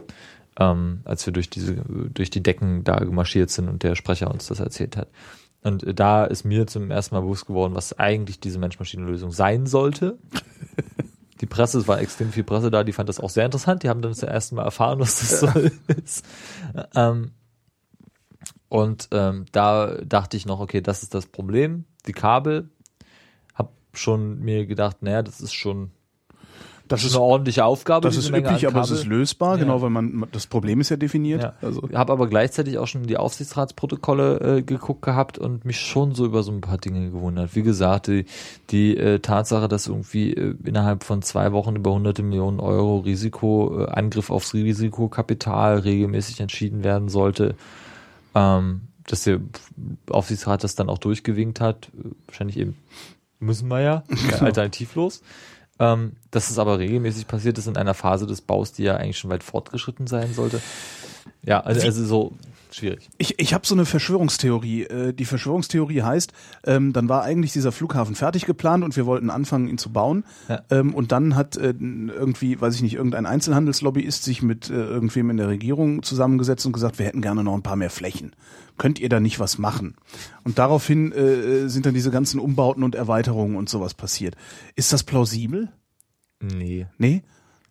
ähm, 0.60 1.00
als 1.06 1.26
wir 1.26 1.32
durch 1.32 1.50
diese 1.50 1.76
durch 2.14 2.30
die 2.30 2.44
Decken 2.44 2.84
da 2.84 2.98
gemarschiert 2.98 3.50
sind 3.52 3.70
und 3.70 3.84
der 3.84 3.96
Sprecher 3.96 4.30
uns 4.32 4.48
das 4.48 4.60
erzählt 4.60 4.98
hat. 4.98 5.08
Und 5.64 5.84
äh, 5.84 5.94
da 5.94 6.26
ist 6.26 6.44
mir 6.44 6.68
zum 6.68 6.92
ersten 6.92 7.16
Mal 7.16 7.22
bewusst 7.22 7.46
geworden, 7.46 7.74
was 7.74 7.98
eigentlich 7.98 8.42
diese 8.42 8.60
Mensch-Maschine-Lösung 8.60 9.32
sein 9.32 9.66
sollte. 9.66 10.18
Die 11.42 11.46
Presse, 11.46 11.80
es 11.80 11.88
war 11.88 12.00
extrem 12.02 12.32
viel 12.32 12.44
Presse 12.44 12.70
da, 12.70 12.84
die 12.84 12.92
fand 12.92 13.08
das 13.10 13.20
auch 13.20 13.30
sehr 13.30 13.46
interessant. 13.46 13.84
Die 13.84 13.90
haben 13.90 14.02
dann 14.02 14.12
das 14.12 14.24
erste 14.24 14.56
Mal 14.56 14.66
erfahren, 14.66 15.00
was 15.00 15.20
das 15.20 15.40
soll. 15.40 15.72
ist. 15.88 16.26
Ähm, 16.96 17.32
und 18.68 19.08
ähm, 19.12 19.46
da 19.52 19.98
dachte 20.04 20.38
ich 20.38 20.46
noch, 20.46 20.60
okay, 20.60 20.82
das 20.82 21.04
ist 21.04 21.14
das 21.14 21.26
Problem, 21.26 21.86
die 22.06 22.12
Kabel. 22.12 22.70
Hab 23.56 23.72
schon 23.94 24.40
mir 24.40 24.66
gedacht, 24.68 25.02
naja, 25.02 25.24
das 25.24 25.42
ist 25.42 25.54
schon, 25.54 25.92
Das 26.90 27.04
ist, 27.04 27.16
eine 27.16 27.24
ordentliche 27.24 27.64
Aufgabe. 27.64 28.08
das 28.08 28.18
ist 28.18 28.34
an 28.34 28.44
aber 28.44 28.82
es 28.82 28.92
ist 28.92 29.06
lösbar, 29.06 29.56
Ja. 29.58 29.64
genau, 29.64 29.82
weil 29.82 29.92
man, 29.92 30.26
das 30.32 30.48
Problem 30.48 30.82
ist 30.82 30.90
ja 30.90 30.98
definiert. 30.98 31.44
Ja. 31.44 31.54
Also, 31.62 31.88
Habe 31.94 32.12
aber 32.12 32.28
gleichzeitig 32.28 32.78
auch 32.78 32.88
schon 32.88 33.04
die 33.04 33.18
Aufsichtsratsprotokolle 33.18 34.58
äh, 34.58 34.62
geguckt 34.64 35.04
gehabt 35.04 35.38
und 35.38 35.66
mich 35.66 35.80
schon 35.80 36.16
so 36.16 36.26
über 36.26 36.44
so 36.44 36.52
ein 36.52 36.62
paar 36.62 36.78
Dinge 36.78 37.12
gewundert. 37.12 37.56
Wie 37.56 37.62
gesagt, 37.62 38.08
die, 38.08 38.26
die 38.72 38.98
äh, 38.98 39.20
Tatsache, 39.20 39.68
dass 39.68 39.88
irgendwie 39.88 40.34
äh, 40.34 40.56
innerhalb 40.66 41.04
von 41.04 41.22
zwei 41.22 41.52
Wochen 41.54 41.76
über 41.76 41.94
hunderte 41.94 42.24
Millionen 42.24 42.60
Euro 42.60 42.98
Risiko, 43.00 43.84
äh, 43.84 43.90
Angriff 43.92 44.30
aufs 44.32 44.54
Risikokapital 44.54 45.80
regelmäßig 45.80 46.40
entschieden 46.42 46.84
werden 46.84 47.08
sollte, 47.08 47.56
ähm, 48.36 48.82
dass 49.06 49.24
der 49.24 49.40
Aufsichtsrat 50.10 50.64
das 50.64 50.76
dann 50.76 50.90
auch 50.90 50.98
durchgewinkt 50.98 51.62
hat, 51.62 51.90
äh, 51.98 52.10
wahrscheinlich 52.28 52.58
eben 52.58 52.76
müssen 53.40 53.70
wir 53.70 53.82
ja, 53.82 54.04
alternativlos. 54.40 55.22
Ähm, 55.80 56.18
dass 56.32 56.50
es 56.50 56.60
aber 56.60 56.78
regelmäßig 56.78 57.28
passiert 57.28 57.58
ist 57.58 57.68
in 57.68 57.78
einer 57.78 57.94
Phase 57.94 58.28
des 58.28 58.42
Baus, 58.42 58.74
die 58.74 58.84
ja 58.84 58.98
eigentlich 58.98 59.18
schon 59.18 59.32
weit 59.32 59.44
fortgeschritten 59.44 60.08
sein 60.08 60.34
sollte. 60.34 60.62
Ja, 61.42 61.62
also, 61.62 61.82
also 61.86 62.06
so 62.06 62.34
schwierig. 62.76 63.10
Ich, 63.18 63.40
ich 63.40 63.54
habe 63.54 63.66
so 63.66 63.76
eine 63.76 63.86
Verschwörungstheorie. 63.86 64.84
Äh, 64.84 65.14
Die 65.14 65.26
Verschwörungstheorie 65.26 66.02
heißt, 66.02 66.34
ähm, 66.66 66.94
dann 66.94 67.10
war 67.10 67.24
eigentlich 67.24 67.54
dieser 67.54 67.72
Flughafen 67.72 68.16
fertig 68.16 68.46
geplant 68.46 68.84
und 68.84 68.96
wir 68.96 69.06
wollten 69.06 69.30
anfangen, 69.30 69.68
ihn 69.68 69.78
zu 69.78 69.92
bauen. 69.92 70.24
Ja. 70.48 70.62
Ähm, 70.70 70.94
und 70.94 71.12
dann 71.12 71.36
hat 71.36 71.58
äh, 71.58 71.74
irgendwie, 71.80 72.60
weiß 72.60 72.76
ich 72.76 72.82
nicht, 72.82 72.96
irgendein 72.96 73.26
Einzelhandelslobbyist 73.26 74.24
sich 74.24 74.42
mit 74.42 74.70
äh, 74.70 74.74
irgendwem 74.74 75.30
in 75.30 75.38
der 75.38 75.48
Regierung 75.48 76.04
zusammengesetzt 76.04 76.66
und 76.66 76.74
gesagt, 76.74 77.00
wir 77.00 77.06
hätten 77.06 77.22
gerne 77.22 77.44
noch 77.44 77.56
ein 77.56 77.64
paar 77.64 77.76
mehr 77.76 77.90
Flächen. 77.90 78.36
Könnt 78.78 79.00
ihr 79.00 79.10
da 79.10 79.20
nicht 79.20 79.40
was 79.40 79.58
machen? 79.58 79.96
Und 80.44 80.58
daraufhin 80.58 81.12
äh, 81.12 81.68
sind 81.68 81.86
dann 81.86 81.94
diese 81.94 82.12
ganzen 82.12 82.40
Umbauten 82.40 82.84
und 82.84 82.96
Erweiterungen 82.96 83.56
und 83.56 83.70
sowas 83.70 83.94
passiert. 83.94 84.36
Ist 84.76 84.94
das 84.94 85.04
plausibel? 85.04 85.70
Nee. 86.40 86.88
Nee? 86.98 87.24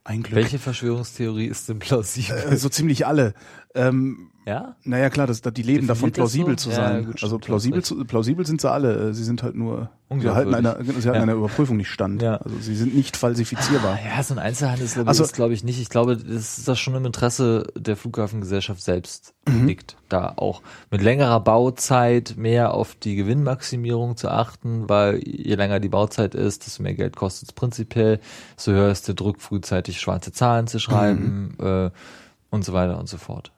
Ein 0.04 0.22
Glück. 0.22 0.36
Welche 0.36 0.58
Verschwörungstheorie 0.58 1.46
ist 1.46 1.68
denn 1.68 1.78
plausibel? 1.78 2.36
Äh, 2.36 2.56
so 2.56 2.68
ziemlich 2.68 3.06
alle. 3.06 3.34
Ähm, 3.74 4.30
ja? 4.48 4.74
naja, 4.84 5.10
klar, 5.10 5.26
das, 5.26 5.40
das, 5.42 5.52
die 5.52 5.62
leben 5.62 5.86
davon, 5.86 6.10
Definiert 6.10 6.14
plausibel 6.14 6.58
so? 6.58 6.64
zu 6.64 6.70
Ja, 6.70 6.88
sein. 6.88 7.06
gut, 7.06 7.22
also 7.22 7.38
plausibel, 7.38 7.84
zu, 7.84 8.04
plausibel 8.04 8.46
sind 8.46 8.60
sie 8.60 8.70
alle. 8.70 9.12
Sie 9.14 9.22
sind 9.24 9.42
halt 9.42 9.54
nur, 9.54 9.90
sie 10.18 10.28
halten 10.30 10.54
einer, 10.54 10.76
sie 10.82 10.92
halten 10.92 11.02
Ja. 11.06 11.12
einer 11.12 11.34
Überprüfung 11.34 11.76
nicht 11.76 11.90
stand. 11.90 12.22
Ja. 12.22 12.36
Also 12.38 12.56
sie 12.58 12.74
sind 12.74 12.94
nicht 12.96 13.16
falsifizierbar. 13.16 13.98
Ja, 14.04 14.22
so 14.22 14.34
ein 14.34 14.38
Einzelhandelslobby 14.40 15.08
Also- 15.08 15.22
ist, 15.24 15.34
glaube 15.34 15.52
ich, 15.54 15.62
nicht. 15.64 15.80
Ich 15.80 15.88
glaube, 15.90 16.16
das 16.16 16.58
ist 16.58 16.66
das 16.66 16.78
schon 16.80 16.94
im 16.94 17.04
Interesse 17.04 17.66
der 17.76 17.96
Flughafengesellschaft 17.96 18.82
selbst 18.82 19.34
Mhm. 19.48 19.66
liegt, 19.66 19.96
da 20.08 20.32
auch 20.36 20.62
mit 20.90 21.02
längerer 21.02 21.40
Bauzeit 21.40 22.34
mehr 22.36 22.74
auf 22.74 22.94
die 22.94 23.16
Gewinnmaximierung 23.16 24.16
zu 24.16 24.28
achten, 24.30 24.88
weil 24.88 25.20
je 25.24 25.54
länger 25.54 25.80
die 25.80 25.88
Bauzeit 25.88 26.34
ist, 26.34 26.66
desto 26.66 26.82
mehr 26.82 26.94
Geld 26.94 27.16
kostet 27.16 27.48
es 27.50 27.52
prinzipiell, 27.54 28.20
so 28.56 28.72
höher 28.72 28.90
ist 28.90 29.08
der 29.08 29.14
Druck, 29.14 29.40
frühzeitig 29.40 30.00
schwarze 30.00 30.32
Zahlen 30.32 30.66
zu 30.66 30.78
schreiben 30.78 31.54
Mhm. 31.58 31.66
äh, 31.66 31.90
und 32.50 32.64
so 32.64 32.72
weiter 32.72 32.98
und 32.98 33.08
so 33.08 33.16
fort. 33.18 33.52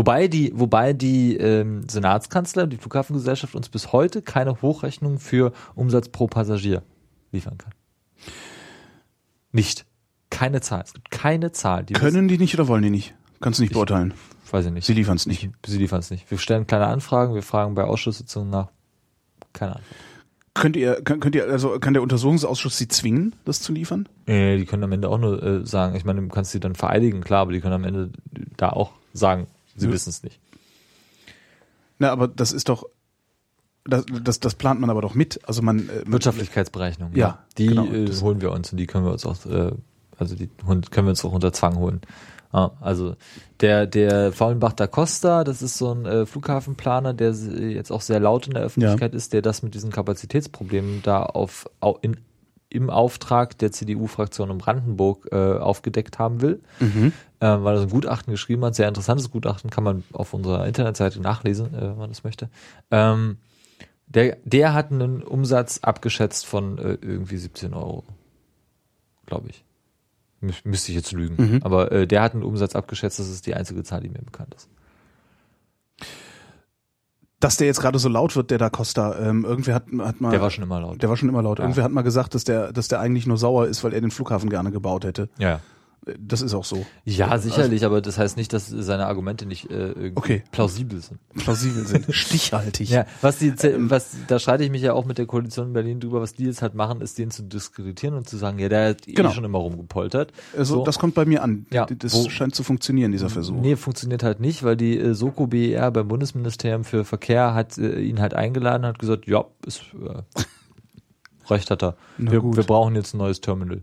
Wobei 0.00 0.28
die, 0.28 0.50
wobei 0.54 0.94
die 0.94 1.36
ähm, 1.36 1.86
Senatskanzler, 1.88 2.66
die 2.66 2.78
Flughafengesellschaft 2.78 3.54
uns 3.54 3.68
bis 3.68 3.92
heute 3.92 4.22
keine 4.22 4.62
Hochrechnung 4.62 5.18
für 5.18 5.52
Umsatz 5.74 6.08
pro 6.08 6.26
Passagier 6.26 6.82
liefern 7.32 7.58
kann. 7.58 7.72
Nicht. 9.52 9.84
Keine 10.30 10.62
Zahl. 10.62 10.82
Es 10.86 10.94
gibt 10.94 11.10
keine 11.10 11.52
Zahl. 11.52 11.84
Die 11.84 11.92
Können 11.92 12.28
die 12.28 12.38
nicht 12.38 12.54
oder 12.54 12.66
wollen 12.68 12.82
die 12.82 12.88
nicht? 12.90 13.14
Kannst 13.40 13.58
du 13.58 13.62
nicht 13.62 13.72
beurteilen. 13.74 14.12
wissen- 14.12 14.52
weiß 14.52 14.66
ich 14.66 14.72
nicht. 14.72 14.86
Sie 14.86 14.94
liefern 14.94 15.16
es 15.16 15.26
nicht. 15.26 15.50
Sie 15.66 15.76
liefern 15.78 16.00
es 16.00 16.10
nicht. 16.10 16.30
Wir 16.30 16.38
stellen 16.38 16.66
kleine 16.66 16.86
Anfragen, 16.86 17.34
wir 17.34 17.42
fragen 17.42 17.74
bei 17.74 17.84
Ausschusssitzungen 17.84 18.48
nach. 18.48 18.68
Keine 19.52 19.72
Ahnung. 19.72 19.84
Könnt 20.54 20.76
ihr, 20.76 21.02
könnt, 21.02 21.20
könnt 21.20 21.34
ihr, 21.34 21.44
also 21.44 21.78
kann 21.78 21.92
der 21.92 22.02
Untersuchungsausschuss 22.02 22.76
sie 22.78 22.88
zwingen, 22.88 23.34
das 23.44 23.60
zu 23.60 23.72
liefern? 23.72 24.08
Äh, 24.26 24.56
die 24.56 24.64
können 24.66 24.82
am 24.82 24.92
Ende 24.92 25.08
auch 25.08 25.18
nur 25.18 25.42
äh, 25.42 25.66
sagen, 25.66 25.94
ich 25.94 26.04
meine, 26.04 26.20
du 26.22 26.28
kannst 26.28 26.50
sie 26.52 26.58
dann 26.60 26.74
vereidigen, 26.74 27.20
klar, 27.22 27.42
aber 27.42 27.52
die 27.52 27.60
können 27.60 27.74
am 27.74 27.84
Ende 27.84 28.10
da 28.56 28.70
auch 28.70 28.92
sagen, 29.12 29.46
sie 29.80 29.86
Ja. 29.86 29.92
wissen 29.92 30.10
es 30.10 30.22
nicht. 30.22 30.38
Na, 31.98 32.10
aber 32.12 32.28
das 32.28 32.52
ist 32.52 32.68
doch, 32.68 32.84
das, 33.84 34.04
das, 34.22 34.40
das 34.40 34.54
plant 34.54 34.80
man 34.80 34.90
aber 34.90 35.02
doch 35.02 35.14
mit. 35.14 35.40
Also 35.48 35.62
man, 35.62 35.88
äh, 35.88 36.02
Wirtschaftlichkeitsberechnung, 36.06 37.12
Ja, 37.14 37.44
Die 37.58 37.66
genau. 37.68 37.86
äh, 37.86 38.08
holen 38.20 38.40
wir 38.40 38.52
uns 38.52 38.70
und 38.72 38.78
die 38.78 38.86
können 38.86 39.04
wir 39.04 39.12
uns 39.12 39.26
auch, 39.26 39.44
äh, 39.46 39.72
also 40.18 40.34
die 40.36 40.48
können 40.48 40.82
wir 41.06 41.08
uns 41.10 41.24
auch 41.24 41.32
unter 41.32 41.52
Zwang 41.52 41.76
holen. 41.76 42.00
Ah, 42.52 42.72
also 42.80 43.14
der 43.60 43.86
der 43.86 44.32
Faulenbach 44.32 44.72
da 44.72 44.88
Costa, 44.88 45.44
das 45.44 45.62
ist 45.62 45.78
so 45.78 45.92
ein 45.94 46.04
äh, 46.04 46.26
Flughafenplaner, 46.26 47.14
der 47.14 47.30
s- 47.30 47.46
jetzt 47.48 47.92
auch 47.92 48.00
sehr 48.00 48.18
laut 48.18 48.48
in 48.48 48.54
der 48.54 48.64
Öffentlichkeit 48.64 49.14
ist, 49.14 49.32
der 49.32 49.40
das 49.40 49.62
mit 49.62 49.74
diesen 49.74 49.90
Kapazitätsproblemen 49.92 51.00
da 51.04 51.22
auf 51.22 51.70
au- 51.78 51.98
in, 52.02 52.16
im 52.70 52.88
Auftrag 52.88 53.58
der 53.58 53.72
CDU-Fraktion 53.72 54.48
in 54.50 54.58
Brandenburg 54.58 55.28
äh, 55.32 55.36
aufgedeckt 55.58 56.18
haben 56.18 56.40
will, 56.40 56.60
Mhm. 56.78 57.12
äh, 57.40 57.46
weil 57.46 57.74
er 57.74 57.78
so 57.78 57.82
ein 57.84 57.90
Gutachten 57.90 58.30
geschrieben 58.32 58.64
hat, 58.64 58.74
sehr 58.76 58.88
interessantes 58.88 59.30
Gutachten, 59.30 59.70
kann 59.70 59.84
man 59.84 60.04
auf 60.12 60.32
unserer 60.32 60.66
Internetseite 60.66 61.20
nachlesen, 61.20 61.74
äh, 61.74 61.80
wenn 61.82 61.98
man 61.98 62.10
das 62.10 62.24
möchte. 62.24 62.48
Ähm, 62.90 63.38
der, 64.06 64.38
der 64.44 64.72
hat 64.72 64.90
einen 64.92 65.22
Umsatz 65.22 65.78
abgeschätzt 65.82 66.46
von 66.46 66.78
äh, 66.78 66.96
irgendwie 67.02 67.36
17 67.38 67.74
Euro, 67.74 68.04
glaube 69.26 69.48
ich. 69.50 69.64
Mü 70.40 70.52
müsste 70.64 70.90
ich 70.92 70.96
jetzt 70.96 71.12
lügen. 71.12 71.36
Mhm. 71.36 71.60
Aber 71.62 71.92
äh, 71.92 72.06
der 72.06 72.22
hat 72.22 72.34
einen 72.34 72.42
Umsatz 72.44 72.74
abgeschätzt, 72.74 73.18
das 73.18 73.28
ist 73.28 73.46
die 73.46 73.54
einzige 73.54 73.82
Zahl, 73.84 74.00
die 74.00 74.08
mir 74.08 74.22
bekannt 74.22 74.54
ist. 74.54 74.68
Dass 77.40 77.56
der 77.56 77.66
jetzt 77.66 77.80
gerade 77.80 77.98
so 77.98 78.08
laut 78.08 78.36
wird, 78.36 78.50
der 78.50 78.58
da 78.58 78.68
Costa, 78.68 79.18
ähm, 79.18 79.44
irgendwer 79.46 79.74
hat, 79.74 79.84
hat 79.98 80.20
mal, 80.20 80.30
Der 80.30 80.42
war 80.42 80.50
schon 80.50 80.62
immer 80.64 80.78
laut. 80.80 81.02
der 81.02 81.08
war 81.08 81.16
schon 81.16 81.28
immer 81.30 81.42
laut. 81.42 81.58
Ja. 81.58 81.64
Irgendwer 81.64 81.84
hat 81.84 81.90
mal 81.92 82.02
gesagt, 82.02 82.34
dass 82.34 82.44
der, 82.44 82.72
dass 82.72 82.88
der 82.88 83.00
eigentlich 83.00 83.26
nur 83.26 83.38
sauer 83.38 83.66
ist, 83.66 83.82
weil 83.82 83.94
er 83.94 84.00
den 84.02 84.10
Flughafen 84.10 84.50
gerne 84.50 84.70
gebaut 84.70 85.04
hätte. 85.04 85.28
Ja, 85.38 85.60
Das 86.18 86.40
ist 86.40 86.54
auch 86.54 86.64
so. 86.64 86.86
Ja, 87.04 87.36
sicherlich, 87.36 87.84
aber 87.84 88.00
das 88.00 88.16
heißt 88.16 88.38
nicht, 88.38 88.54
dass 88.54 88.66
seine 88.68 89.06
Argumente 89.06 89.44
nicht 89.44 89.70
äh, 89.70 89.88
irgendwie 89.90 90.12
Okay. 90.16 90.42
plausibel 90.50 90.98
sind. 91.00 91.20
Plausibel 91.34 91.86
sind. 91.86 92.06
Stichhaltig. 92.14 92.88
Ja, 92.88 93.04
was 93.20 93.36
die, 93.38 93.52
was, 93.54 94.16
da 94.26 94.38
streite 94.38 94.64
ich 94.64 94.70
mich 94.70 94.80
ja 94.80 94.94
auch 94.94 95.04
mit 95.04 95.18
der 95.18 95.26
Koalition 95.26 95.66
in 95.68 95.72
Berlin 95.74 96.00
drüber, 96.00 96.22
was 96.22 96.32
die 96.32 96.44
jetzt 96.46 96.62
halt 96.62 96.74
machen, 96.74 97.02
ist 97.02 97.18
den 97.18 97.30
zu 97.30 97.42
diskreditieren 97.42 98.14
und 98.16 98.26
zu 98.28 98.38
sagen, 98.38 98.58
ja, 98.58 98.70
der 98.70 98.88
hat 98.90 99.02
Genau. 99.06 99.28
eh 99.28 99.32
schon 99.34 99.44
immer 99.44 99.58
rumgepoltert. 99.58 100.32
Also 100.56 100.76
So. 100.76 100.84
das 100.84 100.98
kommt 100.98 101.14
bei 101.14 101.26
mir 101.26 101.42
an. 101.42 101.66
Ja, 101.70 101.84
das 101.84 102.14
wo- 102.14 102.30
scheint 102.30 102.54
zu 102.54 102.62
funktionieren, 102.62 103.12
dieser 103.12 103.28
Versuch. 103.28 103.60
Nee, 103.60 103.76
funktioniert 103.76 104.22
halt 104.22 104.40
nicht, 104.40 104.62
weil 104.62 104.76
die 104.78 104.96
äh, 104.98 105.12
Soko 105.14 105.48
BER 105.48 105.90
beim 105.90 106.08
Bundesministerium 106.08 106.84
für 106.84 107.04
Verkehr 107.04 107.52
hat 107.52 107.76
äh, 107.76 108.00
ihn 108.00 108.20
halt 108.20 108.32
eingeladen, 108.32 108.86
hat 108.86 108.98
gesagt, 108.98 109.26
ja, 109.26 109.44
ist, 109.66 109.82
äh, 110.02 110.22
recht 111.50 111.70
hat 111.70 111.82
er. 111.82 111.96
Wir, 112.16 112.42
wir 112.42 112.62
brauchen 112.64 112.94
jetzt 112.94 113.14
ein 113.14 113.18
neues 113.18 113.40
Terminal. 113.42 113.82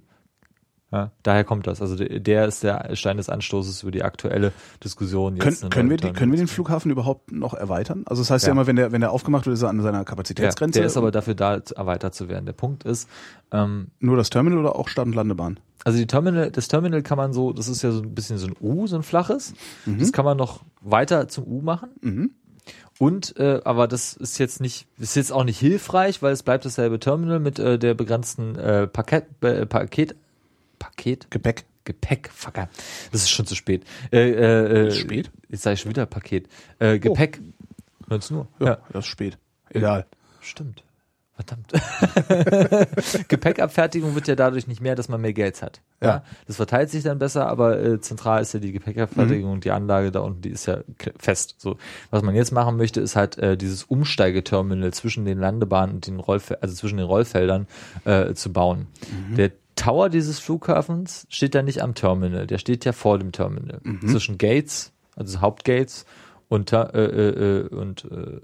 Ja, 0.92 1.12
daher 1.24 1.44
kommt 1.44 1.68
das. 1.68 1.82
Also 1.82 1.96
der, 1.98 2.46
ist 2.48 2.64
der 2.64 2.96
Stein 2.96 3.18
des 3.18 3.28
Anstoßes 3.30 3.84
über 3.84 3.92
die 3.92 4.04
aktuelle 4.04 4.54
Diskussion. 4.82 5.36
Jetzt 5.36 5.44
Können, 5.44 5.58
eine 5.64 5.70
können, 5.70 5.90
wir, 5.90 5.98
die, 5.98 6.14
können 6.14 6.32
wir 6.32 6.38
den. 6.38 6.48
Flughafen 6.48 6.92
überhaupt 6.92 7.32
noch 7.34 7.54
erweitern? 7.54 8.04
Also 8.06 8.22
das 8.22 8.32
heißt 8.32 8.46
ja, 8.46 8.50
Ja. 8.50 8.52
immer, 8.54 8.68
wenn 8.68 8.78
der, 8.78 8.94
wenn 8.94 9.02
der 9.02 9.12
aufgemacht 9.12 9.46
wird, 9.46 9.56
ist 9.56 9.64
er 9.64 9.70
an 9.70 9.82
seiner 9.82 9.98
Ja, 10.00 10.04
Kapazitätsgrenze. 10.06 10.80
der 10.80 10.88
ist 10.88 10.96
aber 10.96 11.12
dafür 11.12 11.36
da, 11.36 11.60
erweitert 11.76 12.16
zu 12.16 12.30
werden. 12.30 12.46
Der 12.46 12.54
Punkt 12.54 12.86
ist, 12.86 13.10
ähm, 13.52 13.88
Nur 14.00 14.16
das 14.16 14.30
Terminal 14.30 14.60
oder 14.60 14.78
auch 14.78 14.88
Start- 14.88 15.08
und 15.08 15.14
Landebahn? 15.14 15.60
also 15.84 16.00
die 16.00 16.08
Terminal, 16.08 16.52
das 16.52 16.68
Terminal 16.70 17.02
kann 17.02 17.18
man 17.18 17.34
so, 17.34 17.52
das 17.54 17.68
ist 17.68 17.82
ja 17.82 17.92
so 17.92 18.02
ein 18.02 18.14
bisschen 18.16 18.38
so 18.38 18.48
ein 18.48 18.56
U, 18.60 18.88
so 18.88 18.96
ein 18.98 19.04
flaches. 19.04 19.54
Das 19.86 20.12
kann 20.12 20.26
man 20.26 20.36
noch 20.38 20.62
weiter 20.82 21.28
zum 21.30 21.46
U 21.48 21.62
machen. 21.62 21.90
Mhm. 22.02 22.32
Und, 23.00 23.38
äh, 23.38 23.62
aber 23.64 23.88
das 23.88 24.14
ist 24.14 24.38
jetzt 24.38 24.60
nicht, 24.60 24.88
ist 24.98 25.16
jetzt 25.16 25.32
auch 25.32 25.44
nicht 25.44 25.60
hilfreich, 25.60 26.22
weil 26.22 26.34
es 26.34 26.44
bleibt 26.44 26.66
dasselbe 26.66 27.00
Terminal 27.00 27.40
mit 27.40 27.60
äh, 27.60 27.78
der 27.78 27.94
begrenzten 27.94 28.56
äh, 28.56 28.88
Paket, 28.88 29.26
äh, 29.44 29.66
Paket, 29.66 30.16
Paket, 30.80 31.30
Gepäck. 31.32 31.66
Gepäck, 31.86 32.30
fucker. 32.34 32.68
Das 33.14 33.22
ist 33.22 33.30
schon 33.30 33.46
zu 33.46 33.56
spät. 33.56 33.86
Äh, 34.12 34.32
äh, 34.32 34.88
äh, 34.88 34.92
spät? 34.92 35.32
Jetzt 35.48 35.64
sage 35.64 35.76
ich 35.76 35.80
schon 35.80 35.90
wieder 35.90 36.06
Paket. 36.06 36.50
Äh, 36.80 37.00
Gepäck. 37.00 37.40
19 38.10 38.36
Uhr. 38.38 38.48
Ja, 38.60 38.80
das 38.92 39.06
ist 39.06 39.12
spät. 39.12 39.38
Egal. 39.70 40.06
Stimmt. 40.42 40.84
Verdammt. 41.38 41.72
Gepäckabfertigung 43.28 44.16
wird 44.16 44.28
ja 44.28 44.36
dadurch 44.36 44.68
nicht 44.68 44.82
mehr, 44.82 44.96
dass 44.96 45.08
man 45.08 45.22
mehr 45.22 45.34
Geld 45.34 45.62
hat. 45.62 45.82
Ja. 46.02 46.08
Ja. 46.08 46.24
Das 46.48 46.56
verteilt 46.56 46.90
sich 46.90 47.04
dann 47.04 47.20
besser, 47.20 47.48
aber 47.48 47.80
äh, 47.80 48.02
zentral 48.02 48.42
ist 48.42 48.54
ja 48.54 48.60
die 48.60 48.72
Gepäckabfertigung 48.72 49.52
und 49.52 49.64
die 49.64 49.70
Anlage 49.70 50.12
da 50.12 50.22
unten, 50.22 50.42
die 50.42 50.50
ist 50.50 50.66
ja 50.66 50.80
fest. 51.20 51.56
So, 51.60 51.78
was 52.10 52.24
man 52.24 52.34
jetzt 52.34 52.52
machen 52.52 52.76
möchte, 52.76 53.02
ist 53.02 53.16
halt 53.16 53.38
äh, 53.38 53.56
dieses 53.56 53.84
Umsteigeterminal 53.84 54.92
zwischen 54.94 55.26
den 55.26 55.38
Landebahnen 55.38 55.96
und 55.96 56.08
den 56.08 56.20
Rollfeldern, 56.20 56.64
also 56.64 56.76
zwischen 56.76 56.98
den 56.98 57.06
Rollfeldern 57.06 57.68
äh, 58.06 58.34
zu 58.34 58.52
bauen. 58.52 58.88
Der 59.38 59.52
Tower 59.78 60.10
dieses 60.10 60.40
Flughafens 60.40 61.26
steht 61.30 61.56
ja 61.56 61.64
nicht 61.64 61.82
am 61.82 61.96
Terminal, 61.96 62.46
der 62.48 62.58
steht 62.58 62.84
ja 62.84 62.92
vor 62.92 63.18
dem 63.18 63.32
Terminal. 63.32 63.80
Zwischen 64.10 64.38
Gates, 64.38 64.92
also 65.16 65.40
Hauptgates 65.40 66.06
und, 66.50 66.74
äh, 66.74 66.82
äh, 66.84 67.60
äh, 67.62 67.68
und 67.70 68.06
äh, 68.06 68.42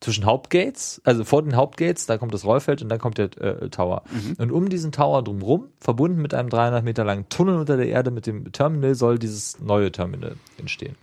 zwischen 0.00 0.24
Hauptgates, 0.26 1.00
also 1.04 1.24
vor 1.24 1.42
den 1.42 1.56
Hauptgates, 1.56 2.06
da 2.06 2.18
kommt 2.18 2.34
das 2.34 2.44
Rollfeld 2.44 2.82
und 2.82 2.88
dann 2.88 2.98
kommt 2.98 3.18
der 3.18 3.36
äh, 3.40 3.70
Tower. 3.70 4.02
Und 4.38 4.52
um 4.52 4.68
diesen 4.68 4.92
Tower 4.92 5.22
drumherum, 5.22 5.68
verbunden 5.80 6.20
mit 6.20 6.34
einem 6.34 6.50
300 6.50 6.84
Meter 6.84 7.04
langen 7.04 7.28
Tunnel 7.28 7.56
unter 7.56 7.76
der 7.76 7.88
Erde 7.88 8.10
mit 8.10 8.26
dem 8.26 8.52
Terminal, 8.52 8.94
soll 8.94 9.18
dieses 9.18 9.60
neue 9.60 9.92
Terminal 9.92 10.36
entstehen. 10.58 10.96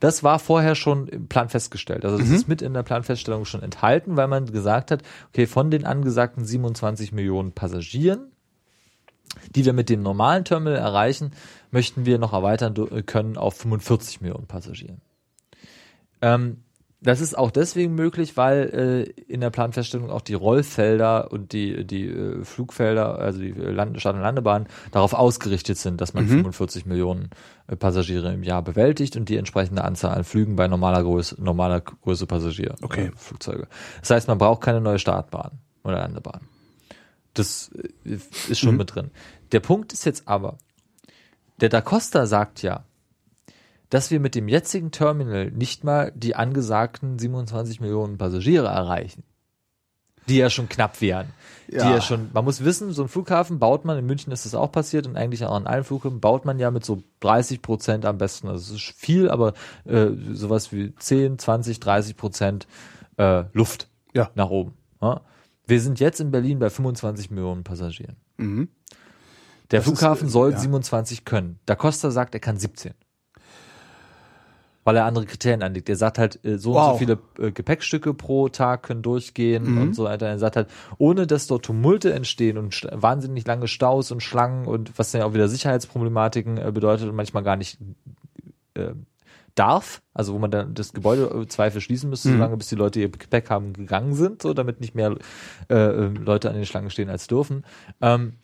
Das 0.00 0.22
war 0.22 0.38
vorher 0.38 0.74
schon 0.74 1.08
im 1.08 1.28
Plan 1.28 1.48
festgestellt. 1.48 2.04
Also 2.04 2.18
das 2.18 2.28
ist 2.28 2.48
mit 2.48 2.62
in 2.62 2.74
der 2.74 2.82
Planfeststellung 2.82 3.44
schon 3.44 3.62
enthalten, 3.62 4.16
weil 4.16 4.28
man 4.28 4.46
gesagt 4.46 4.90
hat, 4.90 5.02
okay, 5.28 5.46
von 5.46 5.70
den 5.70 5.84
angesagten 5.84 6.44
27 6.44 7.12
Millionen 7.12 7.52
Passagieren, 7.52 8.30
die 9.54 9.64
wir 9.64 9.72
mit 9.72 9.88
dem 9.88 10.02
normalen 10.02 10.44
Terminal 10.44 10.78
erreichen, 10.78 11.32
möchten 11.70 12.06
wir 12.06 12.18
noch 12.18 12.32
erweitern 12.32 12.74
können 13.06 13.36
auf 13.36 13.56
45 13.56 14.20
Millionen 14.20 14.46
Passagieren. 14.46 15.00
Ähm, 16.22 16.62
das 17.00 17.20
ist 17.20 17.38
auch 17.38 17.52
deswegen 17.52 17.94
möglich, 17.94 18.36
weil 18.36 19.06
äh, 19.06 19.22
in 19.32 19.40
der 19.40 19.50
Planfeststellung 19.50 20.10
auch 20.10 20.20
die 20.20 20.34
Rollfelder 20.34 21.30
und 21.30 21.52
die, 21.52 21.84
die 21.86 22.08
äh, 22.08 22.44
Flugfelder, 22.44 23.18
also 23.18 23.38
die 23.38 23.52
Land 23.52 24.00
Start- 24.00 24.16
und 24.16 24.22
Landebahnen, 24.22 24.66
darauf 24.90 25.14
ausgerichtet 25.14 25.78
sind, 25.78 26.00
dass 26.00 26.12
man 26.14 26.26
45 26.26 26.86
Millionen 26.86 27.30
äh, 27.68 27.76
Passagiere 27.76 28.32
im 28.32 28.42
Jahr 28.42 28.62
bewältigt 28.62 29.16
und 29.16 29.28
die 29.28 29.36
entsprechende 29.36 29.84
Anzahl 29.84 30.16
an 30.16 30.24
Flügen 30.24 30.56
bei 30.56 30.66
normaler 30.66 31.04
Größe, 31.04 31.36
normaler 31.40 31.80
Größe 31.80 32.26
Passagier 32.26 32.74
Okay. 32.82 33.06
äh, 33.06 33.12
Flugzeuge. 33.16 33.68
Das 34.00 34.10
heißt, 34.10 34.26
man 34.26 34.38
braucht 34.38 34.62
keine 34.62 34.80
neue 34.80 34.98
Startbahn 34.98 35.52
oder 35.84 35.98
Landebahn. 35.98 36.40
Das 37.34 37.70
äh, 38.04 38.18
ist 38.48 38.58
schon 38.58 38.76
mit 38.76 38.94
drin. 38.96 39.12
Der 39.52 39.60
Punkt 39.60 39.92
ist 39.92 40.04
jetzt 40.04 40.26
aber, 40.26 40.58
der 41.60 41.68
Da 41.68 41.80
Costa 41.80 42.26
sagt 42.26 42.62
ja, 42.62 42.84
dass 43.90 44.10
wir 44.10 44.20
mit 44.20 44.34
dem 44.34 44.48
jetzigen 44.48 44.90
Terminal 44.90 45.50
nicht 45.50 45.84
mal 45.84 46.12
die 46.14 46.34
angesagten 46.36 47.18
27 47.18 47.80
Millionen 47.80 48.18
Passagiere 48.18 48.66
erreichen. 48.68 49.22
Die 50.28 50.36
ja 50.36 50.50
schon 50.50 50.68
knapp 50.68 51.00
wären. 51.00 51.28
Die 51.68 51.76
Ja. 51.76 51.90
ja 51.94 52.00
schon, 52.02 52.28
man 52.34 52.44
muss 52.44 52.62
wissen, 52.62 52.92
so 52.92 53.02
ein 53.02 53.08
Flughafen 53.08 53.58
baut 53.58 53.86
man, 53.86 53.96
in 53.98 54.04
München 54.04 54.30
ist 54.30 54.44
das 54.44 54.54
auch 54.54 54.70
passiert 54.70 55.06
und 55.06 55.16
eigentlich 55.16 55.42
auch 55.46 55.54
an 55.54 55.66
allen 55.66 55.84
Flughäfen 55.84 56.20
baut 56.20 56.44
man 56.44 56.58
ja 56.58 56.70
mit 56.70 56.84
so 56.84 57.02
30 57.20 57.62
Prozent 57.62 58.04
am 58.04 58.18
besten. 58.18 58.46
Also 58.48 58.74
es 58.74 58.82
ist 58.82 58.94
viel, 58.96 59.30
aber 59.30 59.54
äh, 59.86 60.08
sowas 60.32 60.70
wie 60.70 60.94
10, 60.94 61.38
20, 61.38 61.80
30 61.80 62.16
Prozent 62.16 62.66
äh, 63.16 63.44
Luft 63.54 63.88
Ja. 64.14 64.30
nach 64.34 64.50
oben. 64.50 64.74
Ja? 65.00 65.22
Wir 65.66 65.80
sind 65.80 65.98
jetzt 65.98 66.20
in 66.20 66.30
Berlin 66.30 66.58
bei 66.58 66.68
25 66.68 67.30
Millionen 67.30 67.64
Passagieren. 67.64 68.16
Mhm. 68.36 68.68
Der 69.70 69.80
Das 69.80 69.86
ist, 69.88 69.98
Flughafen 69.98 70.28
äh, 70.28 70.30
soll 70.30 70.52
ja. 70.52 70.58
27 70.58 71.24
können. 71.24 71.58
Da 71.64 71.74
Costa 71.74 72.10
sagt, 72.10 72.34
er 72.34 72.40
kann 72.40 72.58
17. 72.58 72.92
Weil 74.88 74.96
er 74.96 75.04
andere 75.04 75.26
Kriterien 75.26 75.62
anlegt. 75.62 75.88
Er 75.90 75.96
sagt 75.96 76.16
halt, 76.18 76.42
äh, 76.46 76.56
so 76.56 76.70
und 76.70 76.76
so 76.76 76.80
Wow. 76.80 76.94
Mhm. 76.94 76.98
viele 76.98 77.18
äh, 77.38 77.52
Gepäckstücke 77.52 78.14
pro 78.14 78.48
Tag 78.48 78.84
können 78.84 79.02
durchgehen 79.02 79.76
und 79.76 79.92
so 79.94 80.04
weiter. 80.04 80.26
Er 80.26 80.38
sagt 80.38 80.56
halt, 80.56 80.68
ohne 80.96 81.26
dass 81.26 81.46
dort 81.46 81.66
Tumulte 81.66 82.12
entstehen 82.14 82.56
und 82.56 82.88
wahnsinnig 82.92 83.46
lange 83.46 83.68
Staus 83.68 84.10
und 84.10 84.22
Schlangen 84.22 84.66
und 84.66 84.98
was 84.98 85.10
dann 85.12 85.20
ja 85.20 85.26
auch 85.26 85.34
wieder 85.34 85.48
Sicherheitsproblematiken 85.48 86.56
äh, 86.56 86.72
bedeutet 86.72 87.06
und 87.08 87.16
manchmal 87.16 87.42
gar 87.42 87.56
nicht 87.56 87.76
äh, 88.74 88.92
darf, 89.54 90.00
also 90.14 90.32
wo 90.34 90.38
man 90.38 90.50
dann 90.50 90.72
das 90.74 90.92
Gebäude 90.92 91.24
äh, 91.24 91.46
Zweifel 91.48 91.80
schließen 91.80 92.08
müsste, 92.08 92.28
Mhm. 92.28 92.32
solange 92.34 92.56
bis 92.56 92.68
die 92.68 92.76
Leute 92.76 93.00
ihr 93.00 93.10
Gepäck 93.10 93.50
haben 93.50 93.72
gegangen 93.72 94.14
sind, 94.14 94.40
so 94.40 94.54
damit 94.54 94.80
nicht 94.80 94.94
mehr 94.94 95.16
äh, 95.68 96.06
Leute 96.06 96.48
an 96.48 96.54
den 96.56 96.64
Schlangen 96.64 96.90
stehen 96.90 97.10
als 97.10 97.26
dürfen. 97.26 97.64
Ähm, 98.00 98.34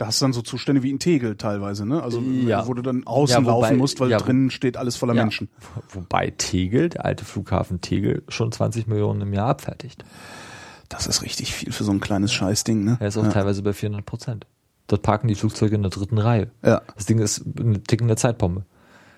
Da 0.00 0.06
hast 0.06 0.18
du 0.22 0.24
dann 0.24 0.32
so 0.32 0.40
Zustände 0.40 0.82
wie 0.82 0.88
in 0.88 0.98
Tegel 0.98 1.36
teilweise, 1.36 1.84
ne? 1.84 2.02
Also 2.02 2.22
Ja. 2.22 2.66
wo 2.66 2.72
du 2.72 2.80
dann 2.80 3.06
außen 3.06 3.34
Ja, 3.34 3.40
wobei- 3.52 3.66
laufen 3.66 3.76
musst, 3.76 4.00
weil 4.00 4.08
ja, 4.08 4.16
drinnen 4.16 4.50
steht 4.50 4.78
alles 4.78 4.96
voller. 4.96 5.12
Menschen. 5.12 5.50
Wo- 5.92 6.00
Wobei 6.00 6.30
Tegel, 6.30 6.88
der 6.88 7.04
alte 7.04 7.26
Flughafen 7.26 7.82
Tegel, 7.82 8.22
schon 8.28 8.50
20 8.50 8.86
Millionen 8.86 9.20
im 9.20 9.34
Jahr 9.34 9.48
abfertigt. 9.48 10.02
Das 10.88 11.06
ist 11.06 11.20
richtig 11.22 11.54
viel 11.54 11.70
für 11.70 11.84
so 11.84 11.92
ein 11.92 12.00
kleines 12.00 12.32
Scheißding, 12.32 12.82
ne? 12.82 12.96
Er 12.98 13.08
ist 13.08 13.18
auch 13.18 13.28
teilweise 13.28 13.62
bei 13.62 13.74
400 13.74 14.06
Prozent. 14.06 14.46
Dort 14.86 15.02
parken 15.02 15.28
die 15.28 15.34
Flugzeuge 15.34 15.74
in 15.76 15.82
der 15.82 15.90
dritten 15.90 16.16
Reihe. 16.16 16.50
Ja. 16.64 16.80
Das 16.96 17.04
Ding 17.04 17.18
ist 17.18 17.44
eine 17.58 17.82
tickende 17.82 18.16
Zeitbombe. 18.16 18.64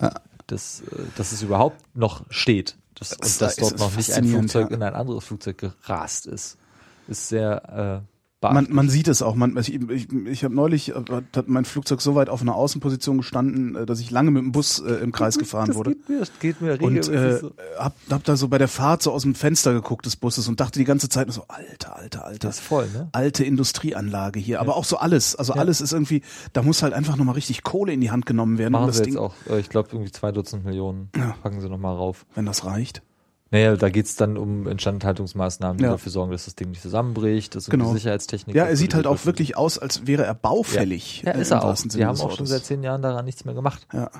Ja. 0.00 0.12
Das, 0.48 0.80
äh, 0.90 0.96
dass 1.16 1.30
es 1.30 1.42
überhaupt 1.42 1.80
noch 1.96 2.24
steht. 2.28 2.76
Das, 2.96 3.10
Das 3.10 3.18
und 3.34 3.40
dass 3.40 3.54
dort 3.54 3.78
noch 3.78 3.96
nicht 3.96 4.12
ein 4.12 4.24
Flugzeug 4.24 4.70
ja. 4.70 4.76
in 4.76 4.82
ein 4.82 4.94
anderes 4.94 5.22
Flugzeug 5.24 5.58
gerast 5.58 6.26
ist. 6.26 6.58
Ist 7.06 7.28
sehr 7.28 8.02
äh, 8.04 8.11
Man, 8.42 8.66
man 8.70 8.88
sieht 8.88 9.06
es 9.06 9.22
auch. 9.22 9.36
Man, 9.36 9.56
ich 9.56 9.72
ich, 9.72 10.12
ich 10.12 10.44
habe 10.44 10.54
neulich, 10.54 10.90
äh, 10.90 10.94
hat 11.36 11.48
mein 11.48 11.64
Flugzeug 11.64 12.00
so 12.00 12.14
weit 12.16 12.28
auf 12.28 12.42
einer 12.42 12.56
Außenposition 12.56 13.18
gestanden, 13.18 13.76
äh, 13.76 13.86
dass 13.86 14.00
ich 14.00 14.10
lange 14.10 14.32
mit 14.32 14.42
dem 14.42 14.50
Bus 14.50 14.80
äh, 14.80 14.94
im 14.94 15.12
Kreis 15.12 15.38
gefahren 15.38 15.68
das 15.68 15.76
wurde. 15.76 15.94
Geht 15.94 16.08
mir, 16.08 16.18
das 16.18 16.32
geht 16.40 16.60
mir 16.60 16.72
Und 16.72 16.80
regelmäßig 16.80 17.14
äh, 17.14 17.38
so. 17.38 17.52
hab, 17.78 17.94
hab 18.10 18.24
da 18.24 18.36
so 18.36 18.48
bei 18.48 18.58
der 18.58 18.68
Fahrt 18.68 19.02
so 19.02 19.12
aus 19.12 19.22
dem 19.22 19.34
Fenster 19.34 19.72
geguckt 19.72 20.06
des 20.06 20.16
Busses 20.16 20.48
und 20.48 20.58
dachte 20.60 20.78
die 20.78 20.84
ganze 20.84 21.08
Zeit 21.08 21.32
so, 21.32 21.44
alter, 21.46 21.96
alter, 21.96 22.24
alter. 22.24 22.48
Das 22.48 22.56
ist 22.56 22.64
voll, 22.64 22.88
ne? 22.92 23.08
Alte 23.12 23.44
Industrieanlage 23.44 24.40
hier, 24.40 24.60
aber 24.60 24.76
auch 24.76 24.84
so 24.84 24.96
alles. 24.96 25.36
Also 25.36 25.52
alles 25.52 25.80
ist 25.80 25.92
irgendwie, 25.92 26.22
da 26.52 26.62
muss 26.62 26.82
halt 26.82 26.94
einfach 26.94 27.16
nochmal 27.16 27.34
richtig 27.34 27.62
Kohle 27.62 27.92
in 27.92 28.00
die 28.00 28.10
Hand 28.10 28.26
genommen 28.26 28.58
werden, 28.58 28.74
um 28.74 28.80
Machen 28.80 28.88
das 28.88 28.96
sie 28.96 29.04
Ding, 29.04 29.12
jetzt 29.14 29.20
auch, 29.20 29.34
äh, 29.48 29.60
ich 29.60 29.68
glaube, 29.68 29.90
irgendwie 29.92 30.10
zwei 30.10 30.32
Dutzend 30.32 30.64
Millionen 30.64 31.10
packen 31.42 31.60
sie 31.60 31.68
nochmal 31.68 31.94
rauf. 31.94 32.26
wenn 32.34 32.46
das 32.46 32.64
reicht. 32.64 33.02
Naja, 33.52 33.76
da 33.76 33.90
geht's 33.90 34.16
dann 34.16 34.36
um 34.38 34.66
Instandhaltungsmaßnahmen, 34.66 35.76
die 35.78 35.84
Ja. 35.84 35.90
dafür 35.90 36.10
sorgen, 36.10 36.32
dass 36.32 36.46
das 36.46 36.56
Ding 36.56 36.70
nicht 36.70 36.82
zusammenbricht, 36.82 37.54
dass 37.54 37.66
Genau. 37.68 37.88
die 37.92 37.98
Sicherheitstechnik. 37.98 38.56
Ja, 38.56 38.64
er 38.64 38.76
sieht 38.76 38.94
halt 38.94 39.06
auch 39.06 39.24
wirklich 39.26 39.56
aus, 39.56 39.78
als 39.78 40.06
wäre 40.06 40.24
er 40.24 40.34
baufällig. 40.34 41.22
Ja, 41.24 41.32
äh, 41.32 41.40
ist 41.42 41.50
er 41.52 41.62
auch. 41.64 41.76
Sinne 41.76 42.06
haben 42.06 42.18
auch 42.20 42.34
schon 42.36 42.46
seit 42.46 42.64
zehn 42.64 42.82
Jahren 42.82 43.02
daran 43.02 43.24
nichts 43.26 43.44
mehr 43.44 43.54
gemacht. 43.54 43.86
Ja. 43.92 44.10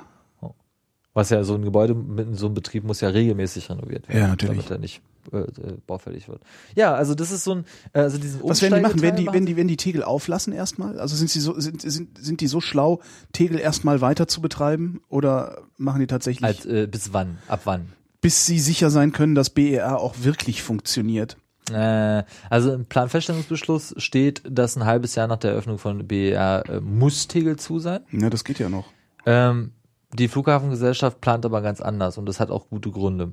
Was 1.15 1.29
ja 1.29 1.45
so 1.45 1.55
ein 1.55 1.63
Gebäude 1.63 1.95
mit 1.95 2.39
so 2.39 2.47
einem 2.47 2.55
Betrieb 2.55 2.85
muss 2.85 3.03
ja 3.03 3.11
regelmäßig 3.11 3.69
renoviert 3.69 4.09
werden, 4.09 4.19
Ja, 4.19 4.29
natürlich. 4.29 4.57
damit 4.67 4.71
er 4.71 4.79
nicht 4.79 5.03
äh, 5.31 5.37
äh, 5.41 5.77
baufällig 5.87 6.27
wird. 6.27 6.41
Ja, 6.75 6.95
also 6.95 7.15
das 7.15 7.31
ist 7.31 7.45
so 7.45 7.57
ein, 7.57 7.65
äh, 7.93 8.01
also 8.01 8.17
diesen 8.19 8.43
Was 8.43 8.63
werden 8.63 8.77
die 8.77 8.81
machen? 8.81 9.03
Werden 9.03 9.17
die, 9.17 9.29
wenn 9.31 9.45
die, 9.47 9.57
wenn 9.57 9.69
die 9.69 9.77
Tegel 9.77 10.03
auflassen 10.05 10.55
erstmal? 10.55 10.99
Also 10.99 11.15
sind 11.15 11.29
sie 11.29 11.41
so, 11.41 11.59
sind, 11.61 11.83
sind, 11.83 12.17
sind 12.19 12.41
die 12.41 12.47
so 12.47 12.61
schlau, 12.63 13.01
Tegel 13.33 13.59
erstmal 13.61 14.01
weiter 14.01 14.27
zu 14.27 14.41
betreiben? 14.41 15.03
Oder 15.11 15.59
machen 15.77 16.01
die 16.01 16.07
tatsächlich, 16.07 16.45
Als, 16.45 16.65
äh, 16.65 16.87
bis 16.91 17.13
wann? 17.13 17.39
Ab 17.47 17.61
wann? 17.65 17.93
Bis 18.23 18.47
sie 18.47 18.59
sicher 18.59 18.89
sein 18.89 19.13
können, 19.13 19.35
dass 19.35 19.51
BER 19.51 20.01
auch 20.01 20.15
wirklich 20.23 20.63
funktioniert? 20.63 21.37
Äh, 21.71 22.23
also 22.49 22.73
im 22.73 22.87
Planfeststellungsbeschluss 22.87 23.95
steht, 23.99 24.43
dass 24.49 24.77
ein 24.77 24.87
halbes 24.87 25.15
Jahr 25.15 25.27
nach 25.27 25.37
der 25.37 25.51
Eröffnung 25.51 25.79
von 25.79 26.07
BER 26.09 26.65
äh, 26.67 26.81
muss 26.81 27.29
Tegel 27.29 27.57
zu 27.57 27.79
sein. 27.79 28.01
Ja, 28.11 28.31
das 28.31 28.45
geht 28.45 28.59
ja 28.59 28.71
noch. 28.71 28.87
Ähm, 29.27 29.73
die 30.15 30.29
Flughafengesellschaft 30.29 31.21
plant 31.21 31.45
aber 31.45 31.61
ganz 31.61 31.81
anders 31.81 32.17
und 32.17 32.27
das 32.27 32.41
hat 32.41 32.51
auch 32.51 32.69
gute 32.71 32.91
Gründe. 32.91 33.33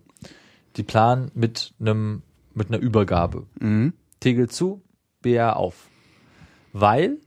Die 0.75 0.83
planen 0.83 1.31
mit 1.33 1.73
einem 1.79 2.23
mit 2.53 2.69
einer 2.69 2.79
Übergabe. 2.79 3.45
Mhm. 3.59 3.93
Tegel 4.19 4.49
zu, 4.49 4.81
BR 5.21 5.55
auf. 5.57 5.87
Weil 6.73 7.17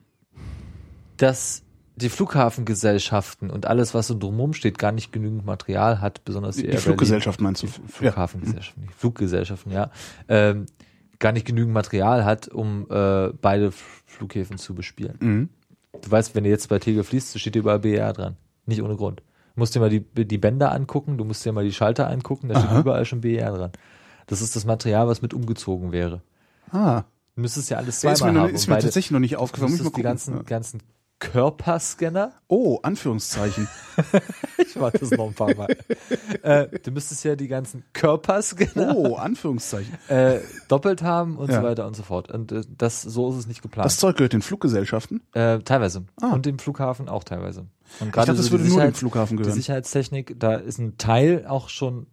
das 1.17 1.63
die 2.03 2.09
Flughafengesellschaften 2.11 3.51
und 3.51 3.67
alles, 3.67 3.95
was 3.95 4.07
so 4.07 4.19
drumherum 4.19 4.55
steht, 4.55 4.79
gar 4.79 4.93
nicht 4.93 5.13
genügend 5.13 5.45
Material 5.45 6.01
hat, 6.01 6.25
besonders 6.25 6.57
Die, 6.57 6.67
die, 6.69 6.77
Fluggesellschaft 6.77 7.41
meinst 7.41 7.63
du? 7.63 7.67
Flughafengesellschaften, 7.67 8.85
die 8.87 8.93
Fluggesellschaften, 8.93 9.73
ja, 9.73 9.91
ähm, 10.29 10.67
gar 11.19 11.33
nicht 11.33 11.47
genügend 11.47 11.73
Material 11.75 12.25
hat, 12.25 12.49
um 12.49 12.87
äh, 12.91 13.29
beide 13.41 13.73
Flughäfen 14.07 14.59
zu 14.59 14.75
bespielen. 14.75 15.19
Ja. 15.21 15.27
Mhm. 15.27 15.49
Du 16.01 16.11
weißt, 16.11 16.35
wenn 16.35 16.45
du 16.45 16.51
jetzt 16.51 16.69
bei 16.69 16.79
Tegel 16.79 17.05
fließt, 17.05 17.39
steht 17.39 17.55
überall 17.55 17.79
BER 17.79 18.13
dran. 18.13 18.37
Nicht 18.67 18.83
ohne 18.83 18.97
Grund. 18.97 19.21
Du 19.55 19.61
musst 19.61 19.75
dir 19.75 19.81
mal 19.81 19.91
die, 19.91 20.01
die 20.01 20.39
Bänder 20.39 20.73
angucken, 20.73 21.19
du 21.19 21.25
musst 21.25 21.45
dir 21.45 21.53
mal 21.53 21.65
die 21.65 21.73
Schalter 21.73 22.09
angucken, 22.09 22.49
da 22.49 22.59
steht 22.59 22.71
Aha. 22.71 22.81
überall 22.81 23.05
schon 23.05 23.21
BER 23.21 23.53
dran. 23.53 23.73
Das 24.27 24.41
ist 24.41 24.57
das 24.57 24.65
Material, 24.65 25.07
was 25.09 25.21
mit 25.21 25.35
umgezogen 25.35 25.93
wäre. 25.93 26.23
Ah. 26.71 27.03
Du 27.35 27.43
müsstest 27.43 27.69
ja 27.71 27.77
alles 27.77 28.03
Ja, 28.03 28.15
zweimal 28.15 28.15
ist 28.15 28.23
mir, 28.25 28.33
noch, 28.41 28.47
haben. 28.49 28.55
ist 28.55 28.67
mir 28.69 28.75
beide- 28.75 28.87
tatsächlich 28.87 29.11
noch 29.11 29.19
nicht 29.21 29.35
du 29.35 29.39
aufgefallen. 29.39 29.71
Mal 29.73 29.77
müsstest 29.79 29.97
die 29.97 30.03
ganzen, 30.03 30.37
ja. 30.37 30.43
ganzen 30.43 30.81
Körperscanner 31.31 32.33
Oh, 32.49 32.79
Anführungszeichen. 32.83 33.69
Ich 34.59 34.77
mach 34.77 34.91
das 34.93 35.11
noch 35.11 35.27
ein 35.29 35.35
paar 35.35 35.55
Mal. 35.55 35.77
äh, 36.43 36.67
du 36.83 36.93
müsstest 36.93 37.25
ja 37.25 37.37
die 37.37 37.47
ganzen 37.49 37.85
Körperscanner 37.93 38.97
Oh, 38.97 39.17
Anführungszeichen. 39.17 39.93
äh, 40.09 40.39
doppelt 40.69 41.03
haben 41.03 41.37
und 41.37 41.51
Ja. 41.51 41.61
so 41.61 41.67
weiter 41.67 41.87
und 41.87 41.95
so 41.95 42.03
fort. 42.03 42.31
Und 42.33 42.53
äh, 42.53 42.63
das 42.79 43.03
so 43.03 43.31
ist 43.31 43.37
es 43.37 43.47
nicht 43.47 43.61
geplant. 43.61 43.85
Das 43.85 43.99
Zeug 43.99 44.17
gehört 44.17 44.33
den 44.33 44.41
Fluggesellschaften. 44.43 45.21
äh, 45.35 45.59
teilweise. 45.59 46.05
Ah. 46.23 46.33
Und 46.33 46.47
dem 46.47 46.59
Flughafen 46.59 47.09
auch 47.09 47.23
teilweise. 47.25 47.67
Und 48.01 48.07
Ich 48.09 48.13
dachte, 48.13 48.33
das 48.35 48.47
so 48.47 48.53
würde 48.53 48.65
die 48.65 48.71
nur 48.71 48.81
dem 48.81 48.95
Flughafen 48.95 49.37
Die 49.37 49.43
gehören. 49.43 49.55
Sicherheitstechnik, 49.57 50.37
da 50.41 50.55
ist 50.55 50.79
ein 50.79 50.97
Teil 50.97 51.45
auch 51.47 51.69
schon 51.69 52.07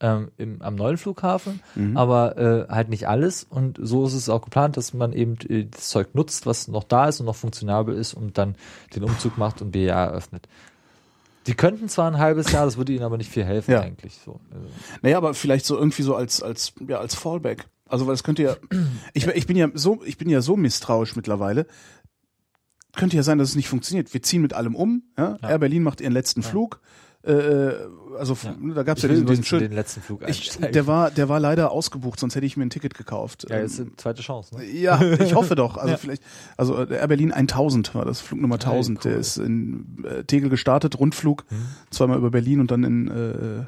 ähm, 0.00 0.30
im, 0.36 0.60
am 0.62 0.74
neuen 0.74 0.98
Flughafen, 0.98 1.60
Mhm. 1.74 1.96
aber 1.96 2.36
äh, 2.36 2.68
halt 2.68 2.88
nicht 2.90 3.08
alles. 3.08 3.44
Und 3.44 3.78
so 3.80 4.06
ist 4.06 4.14
es 4.14 4.28
auch 4.28 4.42
geplant, 4.42 4.76
dass 4.76 4.92
man 4.92 5.12
eben 5.12 5.36
äh, 5.48 5.64
das 5.64 5.88
Zeug 5.88 6.14
nutzt, 6.14 6.44
was 6.46 6.68
noch 6.68 6.84
da 6.84 7.08
ist 7.08 7.20
und 7.20 7.26
noch 7.26 7.36
funktionabel 7.36 7.94
ist 7.96 8.12
und 8.14 8.36
dann 8.38 8.56
den 8.94 9.04
Umzug 9.04 9.38
macht 9.38 9.62
und 9.62 9.70
BEA 9.70 10.04
eröffnet. 10.06 10.48
Die 11.46 11.54
könnten 11.54 11.88
zwar 11.88 12.10
ein 12.10 12.18
halbes 12.18 12.50
Jahr, 12.52 12.64
das 12.64 12.76
würde 12.76 12.92
ihnen 12.92 13.04
aber 13.04 13.16
nicht 13.16 13.30
viel 13.30 13.44
helfen 13.44 13.70
Ja. 13.70 13.80
eigentlich. 13.80 14.18
So. 14.24 14.40
Also, 14.52 14.66
Naja, 15.02 15.16
aber 15.16 15.32
vielleicht 15.32 15.64
so 15.64 15.76
irgendwie 15.78 16.02
so 16.02 16.14
als, 16.16 16.42
als, 16.42 16.72
ja, 16.86 16.98
als 16.98 17.14
Fallback. 17.14 17.66
Also, 17.88 18.06
weil 18.08 18.14
es 18.14 18.24
könnte 18.24 18.42
ja, 18.42 18.56
ich, 19.14 19.26
ich 19.28 19.46
bin 19.46 19.56
ja 19.56 19.68
so, 19.72 20.02
ich 20.04 20.18
bin 20.18 20.28
ja 20.28 20.40
so 20.42 20.56
misstrauisch 20.56 21.14
mittlerweile. 21.14 21.66
Könnte 22.96 23.16
ja 23.16 23.22
sein, 23.22 23.38
dass 23.38 23.50
es 23.50 23.56
nicht 23.56 23.68
funktioniert. 23.68 24.12
Wir 24.12 24.22
ziehen 24.22 24.42
mit 24.42 24.54
allem 24.54 24.74
um, 24.74 25.02
ja. 25.16 25.38
Ja. 25.42 25.50
Air 25.50 25.58
Berlin 25.58 25.82
macht 25.82 26.00
ihren 26.00 26.12
letzten 26.12 26.42
Flug. 26.42 26.80
Äh, 27.26 27.74
also, 28.18 28.36
da 28.74 28.82
gab 28.82 28.96
es 28.96 29.02
ja 29.02 29.08
diesen, 29.10 29.26
diesen 29.26 29.44
schönen, 29.44 29.72
letzten 29.72 30.00
Flug 30.00 30.26
ich, 30.26 30.56
der 30.56 30.86
war, 30.86 31.10
der 31.10 31.28
war 31.28 31.38
leider 31.38 31.70
ausgebucht, 31.70 32.18
sonst 32.18 32.34
hätte 32.34 32.46
ich 32.46 32.56
mir 32.56 32.64
ein 32.64 32.70
Ticket 32.70 32.94
gekauft. 32.94 33.46
ja, 33.50 33.56
Ähm, 33.56 33.62
jetzt 33.62 33.80
eine 33.80 33.96
zweite 33.96 34.22
Chance. 34.22 34.56
Ne? 34.56 34.64
Ja, 34.64 35.00
ich 35.20 35.34
hoffe 35.34 35.54
doch. 35.54 35.76
Also 35.86 35.90
Ja. 35.92 35.96
vielleicht, 35.98 36.22
also 36.56 36.76
äh, 36.82 36.94
Air 36.94 37.08
Berlin 37.08 37.32
1000 37.32 37.94
war 37.94 38.04
das, 38.04 38.20
Flug 38.20 38.40
Nummer 38.40 38.54
1000. 38.54 39.04
cool. 39.04 39.10
Der 39.10 39.20
ist 39.20 39.36
in 39.36 40.04
äh, 40.04 40.24
Tegel 40.24 40.48
gestartet, 40.48 40.98
Rundflug, 40.98 41.44
zweimal 41.90 42.16
über 42.18 42.30
Berlin 42.30 42.60
und 42.60 42.70
dann 42.70 42.84
in 42.84 43.08
äh, 43.08 43.66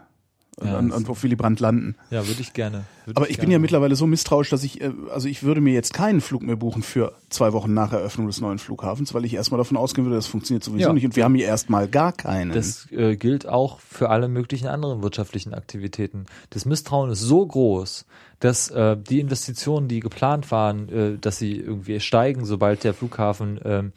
Ja, 0.62 0.77
an, 0.77 0.93
an, 0.93 1.07
Willy 1.07 1.37
Brandt 1.37 1.61
landen. 1.61 1.95
Ja, 2.11 2.27
würde 2.27 2.41
ich 2.41 2.53
gerne. 2.53 2.85
Würde 3.05 3.17
Aber 3.17 3.31
ich 3.31 3.37
bin 3.37 3.43
gerne 3.43 3.53
ja 3.53 3.59
machen. 3.59 3.62
mittlerweile 3.62 3.97
so 3.97 4.07
misstrauisch, 4.07 4.51
dass 4.51 4.65
ich, 4.65 4.81
äh, 4.81 4.91
also 5.12 5.28
ich 5.28 5.43
würde 5.43 5.61
mir 5.61 5.73
jetzt 5.73 5.95
keinen 5.95 6.20
Flug 6.20 6.43
mehr 6.43 6.57
buchen 6.57 6.83
für 6.83 7.12
zwei 7.28 7.53
Wochen 7.53 7.75
nach 7.75 7.93
Eröffnung 7.93 8.27
des 8.27 8.41
neuen 8.41 8.59
Flughafens, 8.59 9.15
weil 9.15 9.25
ich 9.25 9.35
erstmal 9.35 9.59
davon 9.59 9.77
ausgehen 9.77 10.07
würde, 10.07 10.17
das 10.17 10.27
funktioniert 10.27 10.65
sowieso 10.65 10.89
Ja. 10.89 10.93
nicht 10.93 11.05
und 11.05 11.17
wir 11.17 11.25
haben 11.25 11.35
hier 11.35 11.47
erstmal 11.47 11.89
gar 11.89 12.12
keinen. 12.12 12.53
Das 12.53 12.91
äh, 12.91 13.17
gilt 13.17 13.47
auch 13.47 13.78
für 13.81 14.11
alle 14.11 14.28
möglichen 14.28 14.67
anderen 14.67 15.03
wirtschaftlichen 15.03 15.55
Aktivitäten. 15.55 16.27
Das 16.51 16.65
Misstrauen 16.65 17.11
ist 17.11 17.20
so 17.20 17.47
groß, 17.47 18.07
dass 18.41 18.70
äh, 18.70 18.97
die 18.97 19.20
Investitionen, 19.20 19.89
die 19.89 20.01
geplant 20.01 20.51
waren, 20.51 20.89
äh, 20.89 21.19
dass 21.19 21.39
sie 21.39 21.57
irgendwie 21.57 22.01
steigen, 22.01 22.45
sobald 22.45 22.85
der 22.85 22.95
Flughafen 22.95 23.61
ähm, 23.65 23.93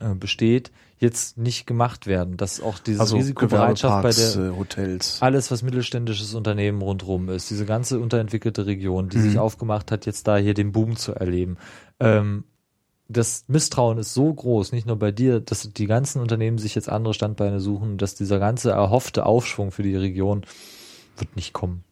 äh, 0.00 0.14
besteht, 0.14 0.70
jetzt 1.02 1.36
nicht 1.36 1.66
gemacht 1.66 2.06
werden. 2.06 2.36
Dass 2.36 2.60
auch 2.60 2.78
diese 2.78 3.00
also 3.00 3.16
Risikobereitschaft 3.16 4.02
bei 4.02 4.12
der 4.12 4.50
äh, 4.52 4.56
Hotels. 4.56 5.18
alles, 5.20 5.50
was 5.50 5.62
mittelständisches 5.62 6.32
Unternehmen 6.34 6.80
rundherum 6.80 7.28
ist, 7.28 7.50
diese 7.50 7.66
ganze 7.66 7.98
unterentwickelte 7.98 8.64
Region, 8.66 9.08
die 9.08 9.18
Mhm. 9.18 9.22
sich 9.22 9.38
aufgemacht 9.38 9.90
hat, 9.90 10.06
jetzt 10.06 10.26
da 10.28 10.36
hier 10.36 10.54
den 10.54 10.72
Boom 10.72 10.96
zu 10.96 11.12
erleben. 11.12 11.58
Ähm, 12.00 12.44
das 13.08 13.44
Misstrauen 13.48 13.98
ist 13.98 14.14
so 14.14 14.32
groß, 14.32 14.72
nicht 14.72 14.86
nur 14.86 14.96
bei 14.98 15.10
dir, 15.10 15.40
dass 15.40 15.68
die 15.70 15.86
ganzen 15.86 16.22
Unternehmen 16.22 16.56
sich 16.56 16.74
jetzt 16.74 16.88
andere 16.88 17.12
Standbeine 17.12 17.60
suchen, 17.60 17.98
dass 17.98 18.14
dieser 18.14 18.38
ganze 18.38 18.70
erhoffte 18.70 19.26
Aufschwung 19.26 19.70
für 19.72 19.82
die 19.82 19.96
Region 19.96 20.46
wird 21.18 21.36
nicht 21.36 21.52
kommen. 21.52 21.84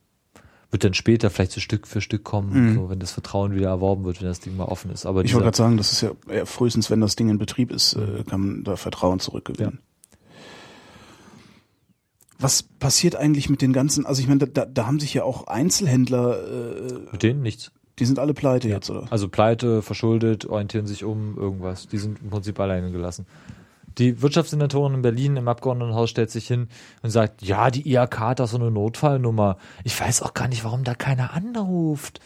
Wird 0.70 0.84
dann 0.84 0.94
später 0.94 1.30
vielleicht 1.30 1.50
so 1.52 1.60
Stück 1.60 1.86
für 1.88 2.00
Stück 2.00 2.22
kommen, 2.22 2.74
so, 2.76 2.88
wenn 2.90 3.00
das 3.00 3.10
Vertrauen 3.10 3.54
wieder 3.54 3.68
erworben 3.68 4.04
wird, 4.04 4.20
wenn 4.20 4.28
das 4.28 4.38
Ding 4.38 4.56
mal 4.56 4.66
offen 4.66 4.90
ist. 4.92 5.04
Aber 5.04 5.20
Mhm. 5.20 5.26
Ich 5.26 5.34
wollte 5.34 5.44
gerade 5.46 5.56
sagen, 5.56 5.76
das 5.76 5.90
ist 5.92 6.00
ja 6.02 6.12
eher 6.28 6.46
frühestens, 6.46 6.90
wenn 6.90 7.00
das 7.00 7.16
Ding 7.16 7.28
in 7.28 7.38
Betrieb 7.38 7.72
ist, 7.72 7.94
äh, 7.94 8.22
kann 8.28 8.40
man 8.40 8.64
da 8.64 8.76
Vertrauen 8.76 9.18
zurückgewinnen. 9.18 9.80
Was 12.38 12.62
passiert 12.62 13.16
eigentlich 13.16 13.50
mit 13.50 13.60
den 13.60 13.72
ganzen, 13.72 14.06
also 14.06 14.22
ich 14.22 14.28
meine, 14.28 14.46
da, 14.46 14.64
da 14.64 14.86
haben 14.86 14.98
sich 14.98 15.12
ja 15.12 15.24
auch 15.24 15.46
Einzelhändler, 15.46 16.38
äh, 16.40 16.92
mit 17.12 17.22
denen 17.22 17.42
nichts. 17.42 17.70
die 17.98 18.06
sind 18.06 18.18
alle 18.18 18.32
pleite 18.32 18.68
jetzt, 18.68 18.88
oder? 18.88 19.06
Also 19.10 19.28
pleite, 19.28 19.82
verschuldet, 19.82 20.46
orientieren 20.46 20.86
sich 20.86 21.04
um, 21.04 21.36
irgendwas. 21.36 21.86
Die 21.88 21.98
sind 21.98 22.18
im 22.22 22.30
Prinzip 22.30 22.58
alleine 22.58 22.92
gelassen. 22.92 23.26
Die 24.00 24.20
Wirtschaftssenatorin 24.22 24.94
in 24.94 25.02
Berlin 25.02 25.36
im 25.36 25.46
Abgeordnetenhaus 25.46 26.10
stellt 26.10 26.30
sich 26.30 26.46
hin 26.46 26.68
und 27.02 27.10
sagt, 27.10 27.42
ja, 27.42 27.70
die 27.70 27.86
IHK 27.92 28.18
hat 28.18 28.40
da 28.40 28.46
so 28.46 28.56
eine 28.56 28.70
Notfallnummer. 28.70 29.58
Ich 29.84 29.98
weiß 30.00 30.22
auch 30.22 30.34
gar 30.34 30.48
nicht, 30.48 30.64
warum 30.64 30.82
da 30.84 30.94
keiner 30.94 31.34
anruft. 31.34 32.18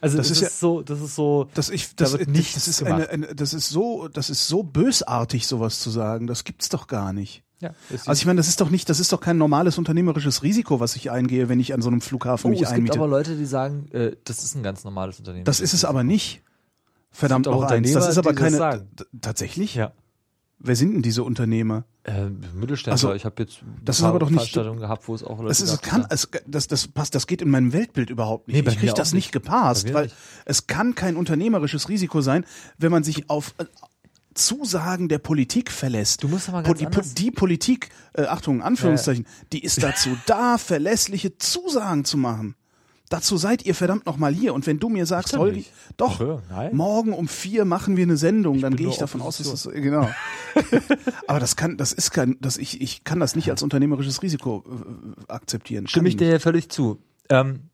Also 0.00 0.16
Das 0.16 0.28
das, 0.28 0.36
ist 0.38 0.42
ja- 0.42 0.48
so, 0.50 0.82
das 0.82 1.00
ist 1.00 1.14
so, 1.14 1.48
Das, 1.54 1.68
ich, 1.70 1.94
Da 1.94 2.04
das, 2.04 2.12
wird 2.12 2.22
das, 2.22 2.28
nichts 2.28 2.54
das 2.54 2.68
ist 2.68 2.82
eine, 2.82 3.08
eine, 3.08 3.34
das 3.36 3.54
ist 3.54 3.68
so, 3.68 4.08
das 4.08 4.30
ist 4.30 4.48
so 4.48 4.64
bösartig, 4.64 5.46
sowas 5.46 5.78
zu 5.80 5.90
sagen. 5.90 6.26
Das 6.26 6.42
gibt's 6.44 6.68
doch 6.68 6.88
gar 6.88 7.12
nicht. 7.12 7.44
Ja, 7.62 7.70
Also 8.06 8.12
ich 8.20 8.26
meine, 8.26 8.36
das 8.38 8.48
ist 8.48 8.60
doch 8.60 8.68
nicht, 8.70 8.88
das 8.90 9.00
ist 9.00 9.12
doch 9.12 9.20
kein 9.20 9.38
normales 9.38 9.78
unternehmerisches 9.78 10.42
Risiko, 10.42 10.80
was 10.80 10.96
ich 10.96 11.10
eingehe, 11.10 11.48
wenn 11.48 11.60
ich 11.60 11.72
an 11.72 11.80
so 11.80 11.88
einem 11.88 12.00
Flughafen 12.00 12.48
oh, 12.48 12.50
mich 12.50 12.60
es 12.62 12.68
gibt 12.68 12.76
einmiete. 12.78 12.98
aber 12.98 13.08
Leute, 13.08 13.36
die 13.36 13.46
sagen, 13.46 13.88
äh, 13.92 14.16
das 14.24 14.44
ist 14.44 14.54
ein 14.54 14.62
ganz 14.62 14.84
normales 14.84 15.18
Unternehmen. 15.18 15.44
Das 15.44 15.60
ist 15.60 15.72
es 15.72 15.84
aber 15.84 16.04
nicht. 16.04 16.42
Verdammt 17.10 17.46
auch 17.48 17.62
eins. 17.64 17.92
Das 17.92 18.08
ist 18.08 18.18
aber 18.18 18.32
das 18.32 18.40
keine. 18.58 18.86
t- 18.96 19.04
Tatsächlich? 19.20 19.74
ja. 19.74 19.92
Wer 20.64 20.76
sind 20.76 20.92
denn 20.92 21.02
diese 21.02 21.24
Unternehmer? 21.24 21.84
Äh, 22.04 22.26
Mittelständler, 22.54 22.92
Also, 22.92 23.12
ich 23.14 23.24
habe 23.24 23.42
jetzt 23.42 23.62
das 23.84 23.98
ist 23.98 24.04
aber 24.04 24.20
doch 24.20 24.30
nicht- 24.30 24.54
gehabt, 24.54 25.08
wo 25.08 25.14
es 25.16 25.24
auch 25.24 25.38
Leute 25.38 25.48
Das 25.48 25.60
ist, 25.60 25.70
es 25.72 25.80
die 25.80 25.88
kann, 25.90 26.06
es, 26.08 26.28
das, 26.46 26.68
das 26.68 26.86
passt, 26.86 27.16
das 27.16 27.26
geht 27.26 27.42
in 27.42 27.50
meinem 27.50 27.72
Weltbild 27.72 28.10
überhaupt 28.10 28.46
nicht. 28.46 28.64
Nee, 28.64 28.70
ich 28.70 28.78
kriege 28.78 28.92
das 28.94 29.12
nicht 29.12 29.32
gepasst, 29.32 29.92
weil 29.92 30.04
nicht. 30.04 30.16
es 30.44 30.68
kann 30.68 30.94
kein 30.94 31.16
unternehmerisches 31.16 31.88
Risiko 31.88 32.20
sein, 32.20 32.44
wenn 32.78 32.92
man 32.92 33.02
sich 33.02 33.28
auf 33.28 33.54
äh, 33.58 33.64
Zusagen 34.34 35.08
der 35.08 35.18
Politik 35.18 35.70
verlässt. 35.70 36.22
Du 36.22 36.28
musst 36.28 36.48
aber 36.48 36.62
ganz 36.62 36.78
die, 36.78 36.86
anders- 36.86 37.14
die 37.14 37.30
Politik, 37.30 37.90
äh, 38.14 38.22
Achtung, 38.24 38.62
Anführungszeichen, 38.62 39.26
die 39.52 39.62
ist 39.62 39.82
dazu 39.82 40.10
da, 40.26 40.58
verlässliche 40.58 41.36
Zusagen 41.38 42.04
zu 42.04 42.16
machen. 42.16 42.54
Dazu 43.08 43.36
seid 43.36 43.66
ihr 43.66 43.74
verdammt 43.74 44.06
nochmal 44.06 44.32
hier. 44.32 44.54
Und 44.54 44.66
wenn 44.66 44.78
du 44.78 44.88
mir 44.88 45.04
sagst, 45.04 45.34
doch 45.34 45.40
Holgi, 45.40 45.66
doch, 45.98 46.18
Ach 46.18 46.62
ja, 46.64 46.70
morgen 46.72 47.12
um 47.12 47.28
vier 47.28 47.66
machen 47.66 47.98
wir 47.98 48.04
eine 48.04 48.16
Sendung, 48.16 48.62
dann 48.62 48.70
bin 48.70 48.84
gehe 48.84 48.88
ich 48.88 48.96
davon 48.96 49.20
aus, 49.20 49.36
dass 49.36 49.50
das, 49.50 49.66
Opposition. 49.66 49.82
genau. 49.92 50.10
Aber 51.26 51.38
das 51.38 51.56
kann, 51.56 51.76
das 51.76 51.92
ist 51.92 52.10
kein, 52.12 52.38
das 52.40 52.56
ich, 52.56 52.80
ich 52.80 53.04
kann 53.04 53.20
das 53.20 53.36
nicht 53.36 53.50
als 53.50 53.62
unternehmerisches 53.62 54.22
Risiko 54.22 54.64
äh, 54.66 55.30
akzeptieren. 55.30 55.86
stimme 55.88 56.08
ich 56.08 56.16
dir 56.16 56.28
ja 56.30 56.38
völlig 56.38 56.70
zu. 56.70 57.02
Ähm, 57.28 57.68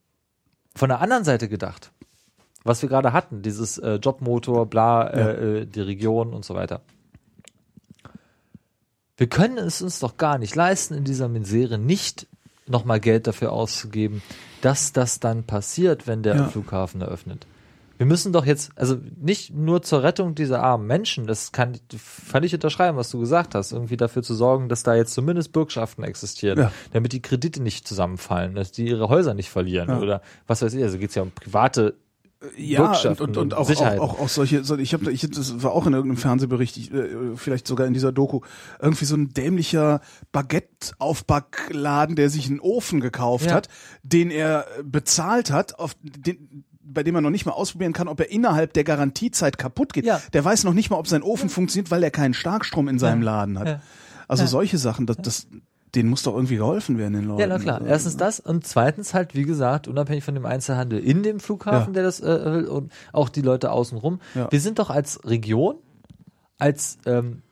von 0.74 0.88
der 0.88 1.00
anderen 1.00 1.22
Seite 1.22 1.48
gedacht, 1.48 1.92
was 2.68 2.82
wir 2.82 2.88
gerade 2.88 3.12
hatten, 3.12 3.42
dieses 3.42 3.78
äh, 3.78 3.94
Jobmotor, 3.94 4.66
bla, 4.66 5.06
äh, 5.08 5.60
äh, 5.60 5.66
die 5.66 5.80
Region 5.80 6.32
und 6.34 6.44
so 6.44 6.54
weiter. 6.54 6.80
Wir 9.16 9.26
können 9.26 9.58
es 9.58 9.82
uns 9.82 9.98
doch 9.98 10.16
gar 10.16 10.38
nicht 10.38 10.54
leisten, 10.54 10.94
in 10.94 11.04
dieser 11.04 11.28
Misere 11.28 11.78
nicht 11.78 12.26
nochmal 12.66 13.00
Geld 13.00 13.26
dafür 13.26 13.52
auszugeben, 13.52 14.22
dass 14.60 14.92
das 14.92 15.18
dann 15.20 15.44
passiert, 15.44 16.06
wenn 16.06 16.22
der 16.22 16.36
Ja. 16.36 16.48
Flughafen 16.48 17.00
eröffnet. 17.00 17.46
Wir 17.96 18.06
müssen 18.06 18.32
doch 18.32 18.46
jetzt, 18.46 18.70
also 18.76 18.96
nicht 19.20 19.52
nur 19.52 19.82
zur 19.82 20.04
Rettung 20.04 20.36
dieser 20.36 20.62
armen 20.62 20.86
Menschen, 20.86 21.26
das 21.26 21.50
kann 21.50 21.74
ich 21.74 22.00
völlig 22.00 22.54
unterschreiben, 22.54 22.96
was 22.96 23.10
du 23.10 23.18
gesagt 23.18 23.56
hast, 23.56 23.72
irgendwie 23.72 23.96
dafür 23.96 24.22
zu 24.22 24.34
sorgen, 24.36 24.68
dass 24.68 24.84
da 24.84 24.94
jetzt 24.94 25.14
zumindest 25.14 25.52
Bürgschaften 25.52 26.04
existieren, 26.04 26.58
Ja. 26.60 26.72
damit 26.92 27.12
die 27.12 27.22
Kredite 27.22 27.60
nicht 27.60 27.88
zusammenfallen, 27.88 28.54
dass 28.54 28.70
die 28.70 28.86
ihre 28.86 29.08
Häuser 29.08 29.34
nicht 29.34 29.50
verlieren 29.50 29.88
Ja. 29.88 29.98
oder 29.98 30.22
was 30.46 30.62
weiß 30.62 30.74
ich, 30.74 30.82
also 30.84 30.96
geht's 30.98 31.16
ja 31.16 31.22
um 31.22 31.32
private 31.32 31.94
ja, 32.56 32.92
und, 32.92 33.20
und, 33.20 33.36
und 33.36 33.54
auch, 33.54 33.68
auch, 33.68 33.98
auch, 33.98 34.20
auch 34.20 34.28
solche, 34.28 34.62
so, 34.62 34.76
ich 34.76 34.92
habe, 34.94 35.10
ich, 35.10 35.28
das 35.28 35.62
war 35.62 35.72
auch 35.72 35.86
in 35.86 35.92
irgendeinem 35.92 36.18
Fernsehbericht, 36.18 36.76
ich, 36.76 36.92
äh, 36.94 37.34
vielleicht 37.36 37.66
sogar 37.66 37.86
in 37.86 37.94
dieser 37.94 38.12
Doku, 38.12 38.40
irgendwie 38.80 39.04
so 39.06 39.16
ein 39.16 39.30
dämlicher 39.34 40.00
Baguette-Aufbackladen, 40.30 42.16
der 42.16 42.30
sich 42.30 42.48
einen 42.48 42.60
Ofen 42.60 43.00
gekauft 43.00 43.46
Ja. 43.46 43.54
hat, 43.54 43.68
den 44.02 44.30
er 44.30 44.66
bezahlt 44.84 45.50
hat, 45.50 45.78
auf 45.78 45.96
den, 46.02 46.64
bei 46.80 47.02
dem 47.02 47.14
er 47.14 47.20
noch 47.20 47.30
nicht 47.30 47.44
mal 47.46 47.52
ausprobieren 47.52 47.92
kann, 47.92 48.08
ob 48.08 48.20
er 48.20 48.30
innerhalb 48.30 48.72
der 48.72 48.84
Garantiezeit 48.84 49.58
kaputt 49.58 49.92
geht. 49.92 50.06
Ja. 50.06 50.20
Der 50.32 50.44
weiß 50.44 50.64
noch 50.64 50.74
nicht 50.74 50.90
mal, 50.90 50.96
ob 50.96 51.06
sein 51.08 51.22
Ofen 51.22 51.48
funktioniert, 51.48 51.90
weil 51.90 52.02
er 52.02 52.10
keinen 52.10 52.34
Starkstrom 52.34 52.88
in 52.88 52.98
seinem 52.98 53.22
Ja. 53.22 53.32
Laden 53.32 53.58
hat. 53.58 53.66
Ja. 53.68 53.80
Also 54.26 54.44
Ja. 54.44 54.48
solche 54.48 54.78
Sachen, 54.78 55.06
das, 55.06 55.16
das, 55.18 55.46
denen 55.94 56.08
muss 56.10 56.22
doch 56.22 56.34
irgendwie 56.34 56.56
geholfen 56.56 56.98
werden, 56.98 57.14
den 57.14 57.24
Leuten. 57.24 57.40
Ja, 57.40 57.46
na 57.46 57.58
klar. 57.58 57.80
Erstens 57.84 58.16
das 58.16 58.40
und 58.40 58.66
zweitens 58.66 59.14
halt, 59.14 59.34
wie 59.34 59.44
gesagt, 59.44 59.88
unabhängig 59.88 60.24
von 60.24 60.34
dem 60.34 60.44
Einzelhandel 60.46 60.98
in 61.00 61.22
dem 61.22 61.40
Flughafen, 61.40 61.94
Ja. 61.94 61.94
der 61.94 62.02
das 62.02 62.20
äh, 62.20 62.52
will 62.52 62.66
und 62.66 62.92
auch 63.12 63.28
die 63.28 63.42
Leute 63.42 63.70
außenrum. 63.70 64.20
Ja. 64.34 64.50
Wir 64.50 64.60
sind 64.60 64.78
doch 64.78 64.90
als 64.90 65.20
Region, 65.24 65.76
als 66.58 66.98
ähm, 67.06 67.42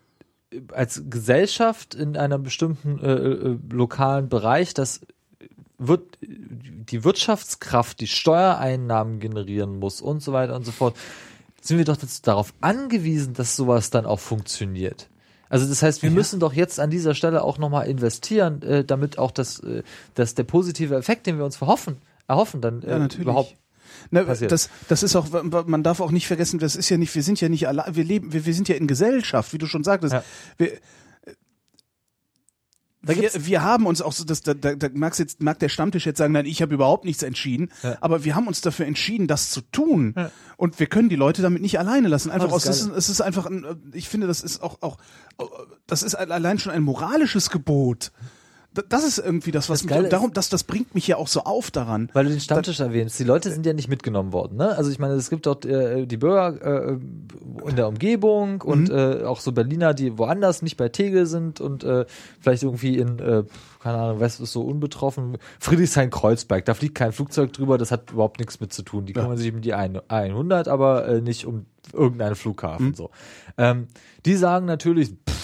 als 0.72 1.02
Gesellschaft 1.10 1.94
in 1.94 2.16
einem 2.16 2.42
bestimmten 2.42 2.98
äh, 3.00 3.12
äh, 3.12 3.58
lokalen 3.70 4.28
Bereich, 4.28 4.74
das 4.74 5.00
wird 5.78 6.18
die 6.20 7.04
Wirtschaftskraft, 7.04 8.00
die 8.00 8.06
Steuereinnahmen 8.06 9.18
generieren 9.20 9.78
muss 9.78 10.00
und 10.00 10.22
so 10.22 10.32
weiter 10.32 10.54
und 10.56 10.64
so 10.64 10.72
fort, 10.72 10.96
sind 11.60 11.78
wir 11.78 11.84
doch 11.84 11.98
darauf 12.22 12.54
angewiesen, 12.60 13.34
dass 13.34 13.56
sowas 13.56 13.90
dann 13.90 14.06
auch 14.06 14.20
funktioniert. 14.20 15.08
Also 15.48 15.66
das 15.66 15.82
heißt, 15.82 16.02
wir 16.02 16.10
müssen 16.10 16.40
doch 16.40 16.52
jetzt 16.52 16.80
an 16.80 16.90
dieser 16.90 17.14
Stelle 17.14 17.42
auch 17.42 17.58
nochmal 17.58 17.86
investieren, 17.86 18.62
äh, 18.62 18.84
damit 18.84 19.18
auch 19.18 19.30
das, 19.30 19.60
äh, 19.60 19.82
dass 20.14 20.34
der 20.34 20.44
positive 20.44 20.96
Effekt, 20.96 21.26
den 21.26 21.38
wir 21.38 21.44
uns 21.44 21.56
verhoffen, 21.56 21.98
erhoffen, 22.28 22.60
dann 22.60 22.82
äh, 22.82 22.90
Ja, 22.90 22.98
natürlich. 22.98 23.22
überhaupt 23.22 23.54
Na, 24.10 24.24
das, 24.24 24.70
das 24.88 25.02
ist 25.02 25.16
auch, 25.16 25.26
man 25.66 25.82
darf 25.82 26.00
auch 26.00 26.10
nicht 26.10 26.26
vergessen, 26.26 26.58
das 26.58 26.76
ist 26.76 26.88
ja 26.90 26.96
nicht, 26.96 27.14
wir 27.14 27.22
sind 27.22 27.40
ja 27.40 27.48
nicht 27.48 27.68
allein, 27.68 27.94
wir 27.94 28.04
leben, 28.04 28.32
wir, 28.32 28.44
wir 28.44 28.54
sind 28.54 28.68
ja 28.68 28.74
in 28.74 28.86
Gesellschaft, 28.86 29.52
wie 29.52 29.58
du 29.58 29.66
schon 29.66 29.84
sagtest. 29.84 30.14
Ja. 30.14 30.24
Wir, 30.58 30.72
wir, 33.06 33.30
wir 33.46 33.62
haben 33.62 33.86
uns 33.86 34.02
auch 34.02 34.12
so, 34.12 34.24
das, 34.24 34.40
da, 34.42 34.54
da, 34.54 34.74
da 34.74 34.88
mag's 34.92 35.18
jetzt, 35.18 35.42
mag 35.42 35.58
der 35.58 35.68
Stammtisch 35.68 36.06
jetzt 36.06 36.18
sagen, 36.18 36.32
nein, 36.32 36.46
ich 36.46 36.62
habe 36.62 36.74
überhaupt 36.74 37.04
nichts 37.04 37.22
entschieden, 37.22 37.70
Ja. 37.82 37.96
aber 38.00 38.24
wir 38.24 38.34
haben 38.34 38.46
uns 38.48 38.60
dafür 38.60 38.86
entschieden, 38.86 39.26
das 39.26 39.50
zu 39.50 39.60
tun. 39.60 40.14
Ja. 40.16 40.30
Und 40.56 40.80
wir 40.80 40.86
können 40.86 41.08
die 41.08 41.16
Leute 41.16 41.42
damit 41.42 41.62
nicht 41.62 41.78
alleine 41.78 42.08
lassen. 42.08 42.30
Einfach 42.30 42.48
Aber 42.48 42.56
aus, 42.56 42.66
es 42.66 42.82
ist, 42.82 42.90
es 42.96 43.08
ist 43.08 43.20
einfach, 43.20 43.46
ein, 43.46 43.64
ich 43.92 44.08
finde, 44.08 44.26
das 44.26 44.42
ist 44.42 44.62
auch, 44.62 44.80
auch, 44.82 44.98
das 45.86 46.02
ist 46.02 46.14
allein 46.14 46.58
schon 46.58 46.72
ein 46.72 46.82
moralisches 46.82 47.50
Gebot. 47.50 48.12
Da- 48.76 48.82
Das 48.88 49.04
ist 49.04 49.18
irgendwie 49.18 49.50
das, 49.50 49.68
was 49.70 49.82
Das 49.86 50.00
mich, 50.02 50.08
darum, 50.10 50.32
das, 50.32 50.48
das 50.48 50.62
bringt 50.64 50.94
mich 50.94 51.06
ja 51.06 51.16
auch 51.16 51.28
so 51.28 51.40
auf 51.44 51.70
daran. 51.70 52.10
Weil 52.12 52.24
du 52.26 52.30
den 52.30 52.40
Stammtisch 52.40 52.78
erwähnst. 52.80 53.18
Die 53.18 53.24
Leute 53.24 53.50
sind 53.50 53.64
ja 53.66 53.72
nicht 53.72 53.88
mitgenommen 53.88 54.32
worden. 54.32 54.56
Ne? 54.58 54.76
Also 54.76 54.90
ich 54.90 54.98
meine, 54.98 55.14
es 55.14 55.30
gibt 55.30 55.46
dort 55.46 55.64
äh, 55.66 56.06
die 56.06 56.16
Bürger 56.16 56.92
äh, 56.92 56.98
in 57.68 57.76
der 57.76 57.88
Umgebung 57.88 58.60
und 58.62 58.90
äh, 58.90 59.22
auch 59.24 59.40
so 59.40 59.52
Berliner, 59.52 59.94
die 59.94 60.18
woanders 60.18 60.62
nicht 60.62 60.76
bei 60.76 60.88
Tegel 60.88 61.26
sind 61.26 61.60
und 61.60 61.84
äh, 61.84 62.04
vielleicht 62.40 62.62
irgendwie 62.62 62.98
in, 62.98 63.18
äh, 63.18 63.44
keine 63.82 63.98
Ahnung, 63.98 64.20
was 64.20 64.40
ist 64.40 64.52
so 64.52 64.62
unbetroffen, 64.62 65.38
Friedrichshain-Kreuzberg, 65.60 66.64
da 66.64 66.74
fliegt 66.74 66.94
kein 66.94 67.12
Flugzeug 67.12 67.52
drüber, 67.52 67.78
das 67.78 67.90
hat 67.90 68.10
überhaupt 68.10 68.38
nichts 68.40 68.60
mit 68.60 68.72
zu 68.72 68.82
tun. 68.82 69.06
Die 69.06 69.12
kümmern 69.12 69.36
sich 69.38 69.52
um 69.52 69.60
die 69.60 69.74
ein- 69.74 70.00
100, 70.08 70.68
aber 70.68 71.06
äh, 71.08 71.20
nicht 71.20 71.46
um 71.46 71.66
irgendeinen 71.92 72.34
Flughafen. 72.34 72.94
So. 72.94 73.10
Ähm, 73.58 73.86
die 74.24 74.34
sagen 74.34 74.66
natürlich, 74.66 75.10
pff, 75.10 75.35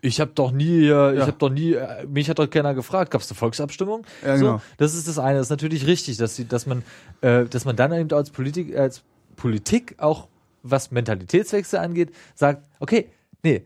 ich 0.00 0.20
habe 0.20 0.30
doch 0.34 0.52
nie, 0.52 0.86
äh, 0.88 1.12
ich 1.12 1.18
Ja. 1.18 1.26
habe 1.26 1.36
doch 1.38 1.50
nie, 1.50 1.72
äh, 1.72 2.06
mich 2.06 2.28
hat 2.30 2.38
doch 2.38 2.48
keiner 2.48 2.74
gefragt, 2.74 3.10
gab 3.10 3.20
es 3.20 3.30
eine 3.30 3.36
Volksabstimmung? 3.36 4.04
Ja, 4.24 4.36
genau. 4.36 4.56
So, 4.58 4.62
das 4.76 4.94
ist 4.94 5.08
das 5.08 5.18
eine. 5.18 5.38
Das 5.38 5.46
ist 5.46 5.50
natürlich 5.50 5.86
richtig, 5.86 6.16
dass, 6.18 6.36
sie, 6.36 6.46
dass 6.46 6.66
man, 6.66 6.82
äh, 7.20 7.44
dass 7.46 7.64
man 7.64 7.76
dann 7.76 7.92
eben 7.92 8.12
als 8.12 8.30
Politik, 8.30 8.76
als 8.76 9.02
Politik 9.36 9.96
auch 9.98 10.28
was 10.62 10.90
Mentalitätswechsel 10.90 11.78
angeht, 11.78 12.12
sagt, 12.34 12.64
okay, 12.80 13.08
nee, 13.42 13.62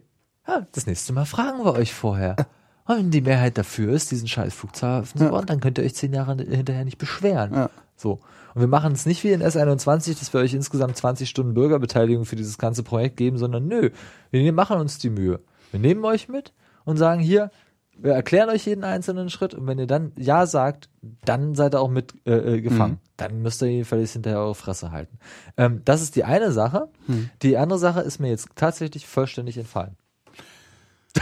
ja, 0.47 0.67
das 0.73 0.87
nächste 0.87 1.13
Mal 1.13 1.25
fragen 1.25 1.65
wir 1.65 1.73
euch 1.75 1.93
vorher. 1.95 2.37
Und 2.85 2.97
wenn 2.97 3.11
die 3.11 3.21
Mehrheit 3.21 3.57
dafür 3.59 3.93
ist, 3.93 4.11
diesen 4.11 4.27
scheiß 4.29 4.53
Flughafen 4.53 5.19
zu 5.19 5.29
bauen, 5.29 5.47
dann 5.47 5.61
könnt 5.61 5.79
ihr 5.79 5.85
euch 5.85 5.95
zehn 5.95 6.13
Jahre 6.13 6.37
hinterher 6.37 6.85
nicht 6.85 6.99
beschweren. 6.99 7.69
So. 7.97 8.21
Und 8.55 8.61
wir 8.61 8.69
machen 8.69 8.93
es 8.93 9.07
nicht 9.07 9.23
wie 9.25 9.31
in 9.31 9.43
S21, 9.43 10.19
dass 10.19 10.33
wir 10.35 10.41
euch 10.41 10.53
insgesamt 10.53 10.97
20 10.97 11.29
Stunden 11.29 11.55
Bürgerbeteiligung 11.55 12.25
für 12.25 12.37
dieses 12.37 12.59
ganze 12.59 12.83
Projekt 12.83 13.17
geben, 13.17 13.39
sondern 13.39 13.67
nö, 13.69 13.91
wir 14.31 14.53
machen 14.53 14.79
uns 14.79 14.99
die 14.99 15.11
Mühe. 15.11 15.41
Wir 15.73 15.81
nehmen 15.81 16.05
euch 16.05 16.29
mit 16.29 16.53
und 16.85 16.97
sagen 16.97 17.21
hier, 17.21 17.51
wir 17.97 18.13
erklären 18.15 18.49
euch 18.49 18.67
jeden 18.67 18.85
einzelnen 18.85 19.29
Schritt 19.31 19.55
und 19.55 19.67
wenn 19.67 19.79
ihr 19.79 19.87
dann 19.87 20.13
Ja 20.17 20.47
sagt, 20.47 20.89
dann 21.25 21.55
seid 21.55 21.75
ihr 21.75 21.81
auch 21.81 21.91
mit 21.91 22.15
äh, 22.27 22.57
äh, 22.57 22.61
gefangen. 22.61 22.99
Dann 23.17 23.43
müsst 23.43 23.63
ihr 23.63 23.69
jedenfalls 23.69 24.13
hinterher 24.13 24.41
eure 24.41 24.55
Fresse 24.55 24.91
halten. 24.91 25.19
Ähm, 25.57 25.83
das 25.85 26.03
ist 26.03 26.17
die 26.17 26.25
eine 26.25 26.53
Sache. 26.53 26.89
Die 27.43 27.57
andere 27.57 27.79
Sache 27.79 28.01
ist 28.01 28.19
mir 28.19 28.29
jetzt 28.29 28.49
tatsächlich 28.57 29.07
vollständig 29.07 29.59
entfallen. 29.59 29.97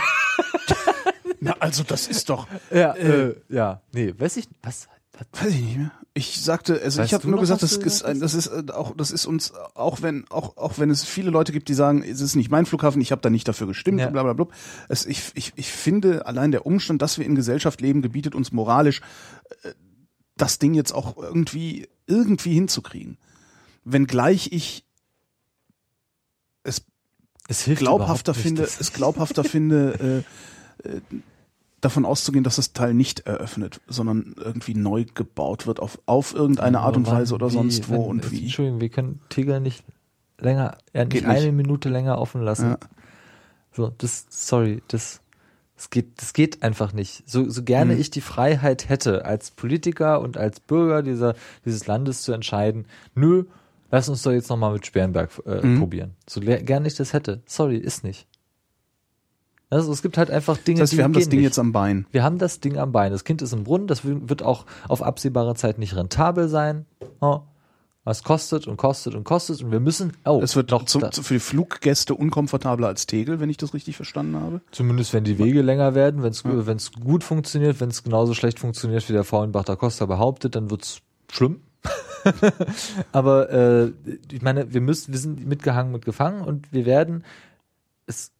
Na, 1.40 1.56
also 1.58 1.82
das 1.82 2.06
ist 2.06 2.28
doch, 2.30 2.46
Ja, 2.70 2.94
äh, 2.94 3.34
ja, 3.48 3.80
nee, 3.92 4.14
weiß 4.16 4.36
ich, 4.36 4.48
was 4.62 4.88
weiß 5.32 5.55
ich 5.55 5.60
nicht 5.60 5.76
mehr. 5.78 5.92
Ich 6.12 6.40
sagte, 6.42 6.81
also 6.82 6.99
Weißt 6.99 7.07
ich 7.08 7.15
habe 7.15 7.26
nur 7.28 7.36
noch, 7.36 7.40
gesagt, 7.40 7.62
das 7.62 7.76
ist, 7.76 8.05
ein- 8.05 8.18
das 8.20 8.34
ist 8.34 8.49
auch, 8.73 8.97
das 8.97 9.10
ist 9.12 9.26
uns, 9.26 9.52
auch 9.74 10.02
wenn, 10.02 10.28
auch, 10.28 10.57
auch 10.57 10.78
wenn 10.78 10.90
es 10.90 11.05
viele 11.05 11.31
Leute 11.31 11.52
gibt, 11.52 11.68
die 11.68 11.74
sagen, 11.74 12.02
es 12.02 12.20
ist 12.20 12.34
nicht 12.34 12.50
mein 12.50 12.66
Flughafen, 12.66 13.00
ich 13.00 13.12
habe 13.12 13.20
da 13.23 13.31
nicht 13.31 13.47
dafür 13.47 13.68
gestimmt, 13.68 14.00
Ja. 14.00 14.10
bla 14.10 14.24
bla 14.24 14.32
bla. 14.32 14.47
Es, 14.89 15.07
ich, 15.07 15.31
ich, 15.34 15.52
ich 15.55 15.70
finde, 15.70 16.26
allein 16.26 16.50
der 16.50 16.66
Umstand, 16.66 17.00
dass 17.00 17.16
wir 17.18 17.26
in 17.26 17.36
Gesellschaft 17.36 17.81
leben, 17.81 18.02
gebietet 18.02 18.34
uns 18.34 18.50
moralisch, 18.50 19.02
äh, 19.62 19.73
das 20.36 20.58
Ding 20.58 20.74
jetzt 20.74 20.92
auch 20.92 21.16
irgendwie, 21.16 21.89
irgendwie 22.07 22.55
hinzukriegen. 22.55 23.16
Wenngleich 23.84 24.50
ich 24.52 24.84
es 26.65 26.82
es 27.49 27.62
hilft 27.62 27.81
glaubhafter 27.82 28.34
finde, 28.34 28.62
es 28.65 28.92
glaubhafter 28.92 29.44
finde, 29.44 30.24
äh, 30.84 30.89
äh, 30.89 31.00
davon 31.81 32.05
auszugehen, 32.05 32.44
dass 32.44 32.57
das 32.57 32.73
Teil 32.73 32.94
nicht 32.94 33.20
eröffnet, 33.20 33.81
sondern 33.86 34.34
irgendwie 34.39 34.75
neu 34.75 35.05
gebaut 35.15 35.67
wird 35.67 35.81
auf, 35.81 35.99
auf 36.07 36.34
irgendeine 36.34 36.81
Art 36.81 36.97
und 36.97 37.07
Weise 37.07 37.34
oder 37.34 37.49
wie, 37.49 37.52
sonst 37.55 37.89
wo 37.89 37.94
wenn- 37.94 38.10
und 38.10 38.31
wie. 38.33 38.42
Entschuldigung, 38.42 38.81
wir 38.81 38.89
können 38.91 39.20
Tegel 39.31 39.60
nicht 39.60 39.84
länger, 40.39 40.76
ja, 40.92 41.05
nicht 41.05 41.15
nicht. 41.15 41.26
eine 41.26 41.52
Minute 41.52 41.89
länger 41.89 42.18
offen 42.18 42.42
lassen. 42.42 42.70
Ja. 42.70 42.78
So, 43.73 43.92
das, 43.99 44.26
sorry, 44.31 44.83
das, 44.89 45.20
das 45.76 45.91
geht, 45.91 46.20
das 46.20 46.33
geht 46.33 46.62
einfach 46.62 46.92
nicht. 46.92 47.23
So, 47.28 47.49
so 47.49 47.62
gerne 47.62 47.94
Mhm. 47.94 48.00
ich 48.00 48.10
die 48.10 48.20
Freiheit 48.20 48.89
hätte, 48.89 49.25
als 49.25 49.50
Politiker 49.50 50.20
und 50.20 50.36
als 50.36 50.60
Bürger 50.60 51.02
dieser, 51.02 51.34
dieses 51.65 51.86
Landes 51.86 52.23
zu 52.23 52.33
entscheiden, 52.33 52.86
nö, 53.15 53.44
lass 53.91 54.09
uns 54.09 54.23
doch 54.23 54.33
jetzt 54.33 54.50
nochmal 54.50 54.73
mit 54.73 54.86
Sperrenberg 54.86 55.31
äh, 55.47 55.65
Mhm. 55.67 55.78
probieren. 55.78 56.10
So 56.28 56.41
gerne 56.41 56.86
ich 56.89 56.94
das 56.97 57.12
hätte. 57.12 57.42
Sorry, 57.47 57.76
ist 57.76 58.02
nicht. 58.05 58.26
Also 59.70 59.92
es 59.92 60.02
gibt 60.02 60.18
halt 60.18 60.31
einfach 60.31 60.57
Dinge, 60.57 60.81
Das 60.81 60.89
heißt, 60.89 60.92
die 60.92 60.97
wir 60.99 61.05
haben 61.05 61.12
das 61.12 61.28
Ding 61.28 61.39
nicht. 61.39 61.47
jetzt 61.47 61.58
am 61.58 61.73
Bein. 61.73 62.07
Wir 62.10 62.24
haben 62.24 62.39
das 62.39 62.58
Ding 62.60 62.76
am 62.76 62.90
Bein. 62.90 63.12
Das 63.12 63.24
Kind 63.24 63.40
ist 63.40 63.52
im 63.52 63.65
Brunnen. 63.65 63.86
Das 63.86 64.02
wird 64.05 64.42
auch 64.42 64.66
auf 64.89 65.00
absehbare 65.02 65.55
Zeit 65.55 65.78
nicht 65.78 65.94
rentabel 65.97 66.49
sein. 66.49 66.86
Oh. 67.20 67.40
Was 68.02 68.24
kostet 68.24 68.66
und 68.66 68.76
kostet 68.78 69.15
und 69.15 69.24
kostet. 69.24 69.62
Und 69.62 69.70
wir 69.70 69.78
müssen, 69.78 70.15
oh, 70.24 70.40
Es 70.42 70.57
wird 70.57 70.70
noch 70.70 70.86
zu, 70.86 70.99
zu, 71.10 71.23
für 71.23 71.34
die 71.34 71.40
Fluggäste 71.40 72.15
unkomfortabler 72.15 72.89
als 72.89 73.07
Tegel, 73.07 73.39
wenn 73.39 73.50
ich 73.50 73.58
das 73.58 73.73
richtig 73.73 73.94
verstanden 73.94 74.36
habe. 74.36 74.60
Zumindest 74.73 75.12
wenn 75.12 75.23
die 75.23 75.39
Wege 75.39 75.62
länger 75.62 75.94
werden, 75.94 76.23
wenn 76.23 76.31
es 76.31 76.42
wenn's 76.44 76.92
gut 76.92 77.23
funktioniert, 77.23 77.78
wenn 77.78 77.90
es 77.90 78.02
genauso 78.02 78.34
schlecht 78.34 78.58
funktioniert, 78.58 79.08
wie 79.08 79.12
der 79.12 79.24
Frauenbach 79.24 79.65
da 79.65 79.76
Costa 79.76 80.07
behauptet, 80.07 80.57
dann 80.57 80.70
wird's 80.70 81.02
schlimm. 81.31 81.60
Aber 83.12 83.50
äh, 83.50 83.92
ich 84.32 84.42
meine, 84.42 84.73
wir 84.73 84.81
müssen, 84.81 85.12
wir 85.12 85.20
sind 85.20 85.47
mitgehangen, 85.47 85.92
mitgefangen 85.92 86.42
und 86.42 86.73
wir 86.73 86.86
werden 86.86 87.24
es, 88.07 88.32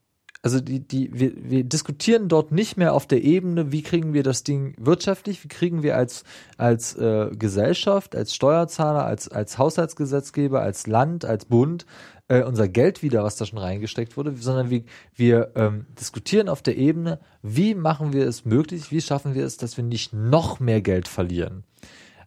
also 0.43 0.61
die, 0.61 0.81
die, 0.81 1.11
wir, 1.13 1.33
wir 1.37 1.65
diskutieren 1.65 2.29
dort 2.29 2.51
nicht 2.51 2.77
mehr 2.77 2.95
auf 2.95 3.07
der 3.07 3.23
Ebene, 3.23 3.73
wie 3.73 3.83
kriegen 3.83 4.15
wir 4.15 4.23
das 4.23 4.43
Ding 4.43 4.75
wirtschaftlich, 4.79 5.45
wie 5.45 5.49
kriegen 5.49 5.83
wir 5.83 5.97
als, 5.97 6.25
als 6.57 6.97
äh, 6.97 7.31
Gesellschaft, 7.37 8.17
als 8.17 8.35
Steuerzahler, 8.35 9.05
als, 9.05 9.29
als 9.29 9.59
Haushaltsgesetzgeber, 9.59 10.63
als 10.63 10.87
Land, 10.87 11.25
als 11.27 11.45
Bund 11.45 11.85
äh, 12.29 12.43
unser 12.43 12.69
Geld 12.69 13.03
wieder, 13.03 13.23
was 13.23 13.37
da 13.37 13.45
schon 13.45 13.59
reingesteckt 13.59 14.17
wurde, 14.17 14.35
sondern 14.35 14.71
wir, 14.71 14.85
wir 15.15 15.51
ähm, 15.57 15.87
diskutieren 15.99 16.49
auf 16.49 16.63
der 16.63 16.77
Ebene, 16.77 17.21
wie 17.43 17.75
machen 17.75 18.13
wir 18.15 18.27
es 18.27 18.45
möglich, 18.47 18.91
wie 18.91 19.01
schaffen 19.03 19.35
wir 19.35 19.45
es, 19.45 19.59
dass 19.59 19.77
wir 19.77 19.85
nicht 19.85 20.15
noch 20.15 20.59
mehr 20.61 20.81
Geld 20.81 21.09
verlieren. 21.09 21.65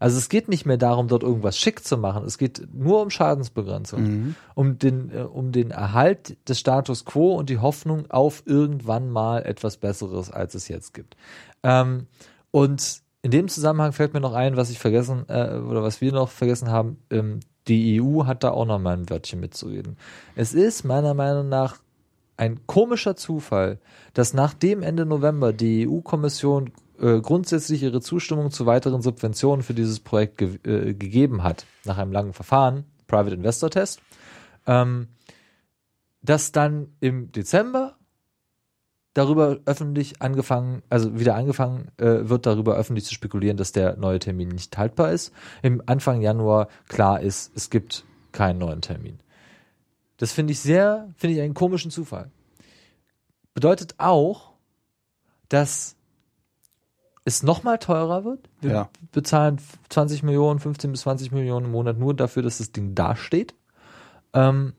Also 0.04 0.18
es 0.18 0.28
geht 0.28 0.50
nicht 0.50 0.66
mehr 0.66 0.76
darum, 0.76 1.08
dort 1.08 1.24
irgendwas 1.24 1.58
schick 1.58 1.82
zu 1.82 1.96
machen. 1.96 2.26
Es 2.26 2.38
geht 2.38 2.68
nur 2.74 3.02
um 3.02 3.10
Schadensbegrenzung, 3.10 4.36
um 4.54 4.78
den, 4.78 5.10
äh, 5.16 5.22
um 5.22 5.54
den 5.54 5.72
Erhalt 5.72 6.36
des 6.50 6.60
Status 6.60 7.06
quo 7.06 7.36
und 7.36 7.50
die 7.50 7.60
Hoffnung 7.60 8.12
auf 8.12 8.44
irgendwann 8.46 9.10
mal 9.10 9.44
etwas 9.44 9.78
Besseres, 9.78 10.30
als 10.30 10.56
es 10.56 10.68
jetzt 10.68 10.94
gibt. 10.94 11.16
Ähm, 11.64 12.08
und 12.52 13.02
in 13.22 13.32
dem 13.32 13.48
Zusammenhang 13.48 13.94
fällt 13.94 14.14
mir 14.14 14.20
noch 14.20 14.34
ein, 14.34 14.58
was 14.58 14.70
ich 14.70 14.78
vergessen 14.78 15.24
äh, 15.30 15.56
oder 15.56 15.84
was 15.84 16.02
wir 16.02 16.12
noch 16.12 16.28
vergessen 16.28 16.70
haben. 16.70 16.98
Ähm, 17.10 17.40
die 17.70 18.02
EU 18.02 18.26
hat 18.26 18.44
da 18.44 18.52
auch 18.52 18.66
noch 18.66 18.80
mal 18.80 18.98
ein 18.98 19.10
Wörtchen 19.10 19.40
mitzureden. 19.40 19.96
Es 20.36 20.54
ist 20.54 20.84
meiner 20.84 21.14
Meinung 21.14 21.48
nach 21.48 21.78
ein 22.36 22.68
komischer 22.68 23.16
Zufall, 23.16 23.80
dass 24.14 24.34
nachdem 24.34 24.84
Ende 24.84 25.06
November 25.06 25.54
die 25.54 25.88
EU-Kommission 25.88 26.72
äh, 27.00 27.20
grundsätzlich 27.20 27.84
ihre 27.84 28.02
Zustimmung 28.02 28.52
zu 28.52 28.66
weiteren 28.66 29.02
Subventionen 29.02 29.64
für 29.64 29.74
dieses 29.74 30.00
Projekt 30.00 30.38
ge 30.38 30.60
äh, 30.64 30.94
gegeben 30.94 31.44
hat, 31.44 31.66
nach 31.86 31.98
einem 31.98 32.12
langen 32.12 32.34
Verfahren, 32.34 32.86
Private 33.08 33.36
Investor 33.36 33.70
Test, 33.70 34.02
ähm, 34.68 35.08
dass 36.22 36.52
dann 36.52 36.88
im 37.00 37.32
Dezember 37.32 37.96
darüber 39.14 39.60
öffentlich 39.66 40.22
angefangen, 40.22 40.82
also 40.90 41.20
wieder 41.20 41.36
angefangen 41.36 41.90
äh, 41.98 42.30
wird, 42.30 42.46
darüber 42.46 42.76
öffentlich 42.76 43.06
zu 43.06 43.14
spekulieren, 43.14 43.58
dass 43.58 43.72
der 43.72 43.96
neue 43.98 44.20
Termin 44.20 44.50
nicht 44.50 44.78
haltbar 44.78 45.12
ist. 45.12 45.32
Im 45.62 45.82
Anfang 45.86 46.22
Januar 46.22 46.68
klar 46.88 47.22
ist, 47.22 47.52
es 47.56 47.70
gibt 47.70 48.06
keinen 48.32 48.58
neuen 48.58 48.82
Termin. 48.82 49.20
Das 50.18 50.32
finde 50.32 50.54
ich 50.54 50.60
sehr, 50.60 51.14
finde 51.16 51.36
ich 51.36 51.42
einen 51.42 51.54
komischen 51.54 51.92
Zufall. 51.92 52.32
Bedeutet 53.54 53.96
auch, 54.00 54.54
dass 55.50 55.96
es 57.26 57.44
nochmal 57.44 57.78
teurer 57.80 58.26
wird. 58.26 58.50
Wir 58.62 58.72
Ja. 58.72 58.90
bezahlen 59.12 59.60
20 59.90 60.24
Millionen, 60.24 60.60
15 60.60 60.92
bis 60.92 61.02
20 61.02 61.32
Millionen 61.32 61.68
im 61.68 61.72
Monat 61.72 61.98
nur 61.98 62.14
dafür, 62.14 62.44
dass 62.44 62.58
das 62.58 62.72
Ding 62.72 62.96
dasteht. 62.96 63.54
Ähm, 64.34 64.74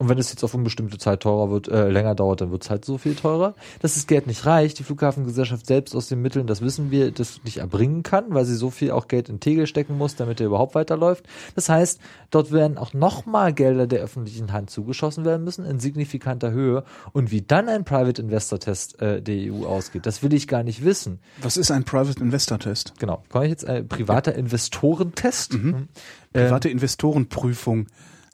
Und 0.00 0.08
wenn 0.08 0.18
es 0.18 0.30
jetzt 0.30 0.44
auf 0.44 0.54
unbestimmte 0.54 0.96
Zeit 0.96 1.24
teurer 1.24 1.50
wird, 1.50 1.66
äh, 1.66 1.88
länger 1.88 2.14
dauert, 2.14 2.40
dann 2.40 2.52
wird 2.52 2.62
es 2.62 2.70
halt 2.70 2.84
so 2.84 2.98
viel 2.98 3.16
teurer. 3.16 3.56
Dass 3.80 3.94
das 3.94 4.06
Geld 4.06 4.28
nicht 4.28 4.46
reicht, 4.46 4.78
die 4.78 4.84
Flughafengesellschaft 4.84 5.66
selbst 5.66 5.96
aus 5.96 6.06
den 6.06 6.22
Mitteln, 6.22 6.46
das 6.46 6.60
wissen 6.60 6.92
wir, 6.92 7.10
das 7.10 7.42
nicht 7.42 7.56
erbringen 7.56 8.04
kann, 8.04 8.26
weil 8.28 8.44
sie 8.44 8.54
so 8.54 8.70
viel 8.70 8.92
auch 8.92 9.08
Geld 9.08 9.28
in 9.28 9.40
Tegel 9.40 9.66
stecken 9.66 9.98
muss, 9.98 10.14
damit 10.14 10.40
er 10.40 10.46
überhaupt 10.46 10.76
weiterläuft. 10.76 11.24
Das 11.56 11.68
heißt, 11.68 11.98
dort 12.30 12.52
werden 12.52 12.78
auch 12.78 12.94
nochmal 12.94 13.52
Gelder 13.52 13.88
der 13.88 13.98
öffentlichen 13.98 14.52
Hand 14.52 14.70
zugeschossen 14.70 15.24
werden 15.24 15.42
müssen, 15.42 15.64
in 15.64 15.80
signifikanter 15.80 16.52
Höhe. 16.52 16.84
Und 17.12 17.32
wie 17.32 17.42
dann 17.42 17.68
ein 17.68 17.84
Private 17.84 18.22
Investor 18.22 18.60
Test 18.60 19.02
äh, 19.02 19.20
der 19.20 19.52
EU 19.52 19.66
ausgeht, 19.66 20.06
das 20.06 20.22
will 20.22 20.32
ich 20.32 20.46
gar 20.46 20.62
nicht 20.62 20.84
wissen. 20.84 21.18
Was 21.42 21.56
ist 21.56 21.72
ein 21.72 21.82
Private 21.82 22.20
Investor 22.22 22.60
Test? 22.60 22.94
Genau. 23.00 23.24
Komme 23.30 23.46
ich 23.46 23.50
jetzt 23.50 23.66
ein 23.66 23.88
privater 23.88 24.32
Investorentest? 24.36 25.54
Mhm. 25.54 25.88
Ähm, 26.34 26.46
Private 26.46 26.68
Investorenprüfung. 26.68 27.88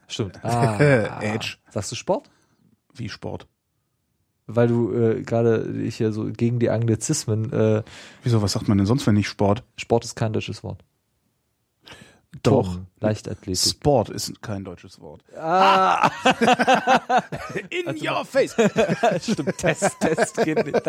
Stimmt. 0.09 0.39
Edge. 0.45 1.57
Sagst 1.71 1.93
du 1.93 1.97
Sport? 1.97 2.31
Wie 2.95 3.09
Sport. 3.09 3.47
Weil 4.47 4.69
du 4.69 4.93
äh, 4.93 5.23
gerade 5.23 5.73
dich 5.73 5.99
ja 5.99 6.13
so 6.13 6.25
gegen 6.25 6.59
die 6.59 6.69
Anglizismen, 6.71 7.51
äh, 7.53 7.83
Wieso, 8.23 8.43
was 8.43 8.53
sagt 8.53 8.69
man 8.69 8.77
denn 8.77 8.87
sonst, 8.87 9.07
wenn 9.07 9.15
nicht 9.15 9.29
Sport? 9.29 9.65
Sport 9.77 10.05
ist 10.05 10.17
kein 10.17 10.33
deutsches 10.35 10.63
Wort. 10.63 10.85
Doch. 12.43 12.65
Turnen, 12.65 12.87
Leichtathletik. 13.01 13.71
Sport 13.71 14.11
ist 14.11 14.43
kein 14.43 14.65
deutsches 14.65 15.01
Wort. 15.01 15.23
Ah, 15.39 16.11
In 17.71 17.87
Also 17.89 18.07
your 18.07 18.25
face. 18.25 18.55
stimmt. 19.23 19.57
Test, 19.57 20.01
Test 20.01 20.37
geht 20.45 20.67
nicht. 20.67 20.83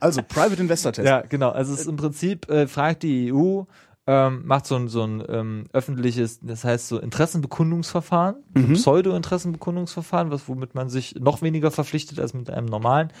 Also, 0.00 0.22
Private 0.22 0.60
Investor 0.60 0.92
Test. 0.92 1.06
Ja, 1.08 1.20
genau. 1.22 1.50
Also 1.50 1.72
es 1.74 1.80
ist 1.82 1.86
im 1.86 1.96
Prinzip, 1.96 2.50
äh, 2.50 2.66
fragt 2.66 3.04
die 3.04 3.32
EU, 3.32 3.62
ähm, 4.06 4.42
macht 4.46 4.66
so 4.66 4.74
ein, 4.76 4.88
so 4.88 5.02
ein 5.04 5.22
ähm, 5.28 5.64
öffentliches, 5.72 6.40
das 6.40 6.64
heißt 6.64 6.88
so 6.88 6.98
Interessenbekundungsverfahren, 6.98 8.36
Mhm. 8.54 8.72
Pseudo-Interessenbekundungsverfahren, 8.74 10.30
was 10.30 10.48
womit 10.48 10.74
man 10.74 10.88
sich 10.88 11.14
noch 11.20 11.42
weniger 11.42 11.70
verpflichtet 11.70 12.18
als 12.18 12.34
mit 12.34 12.50
einem 12.50 12.66
normalen 12.66 13.12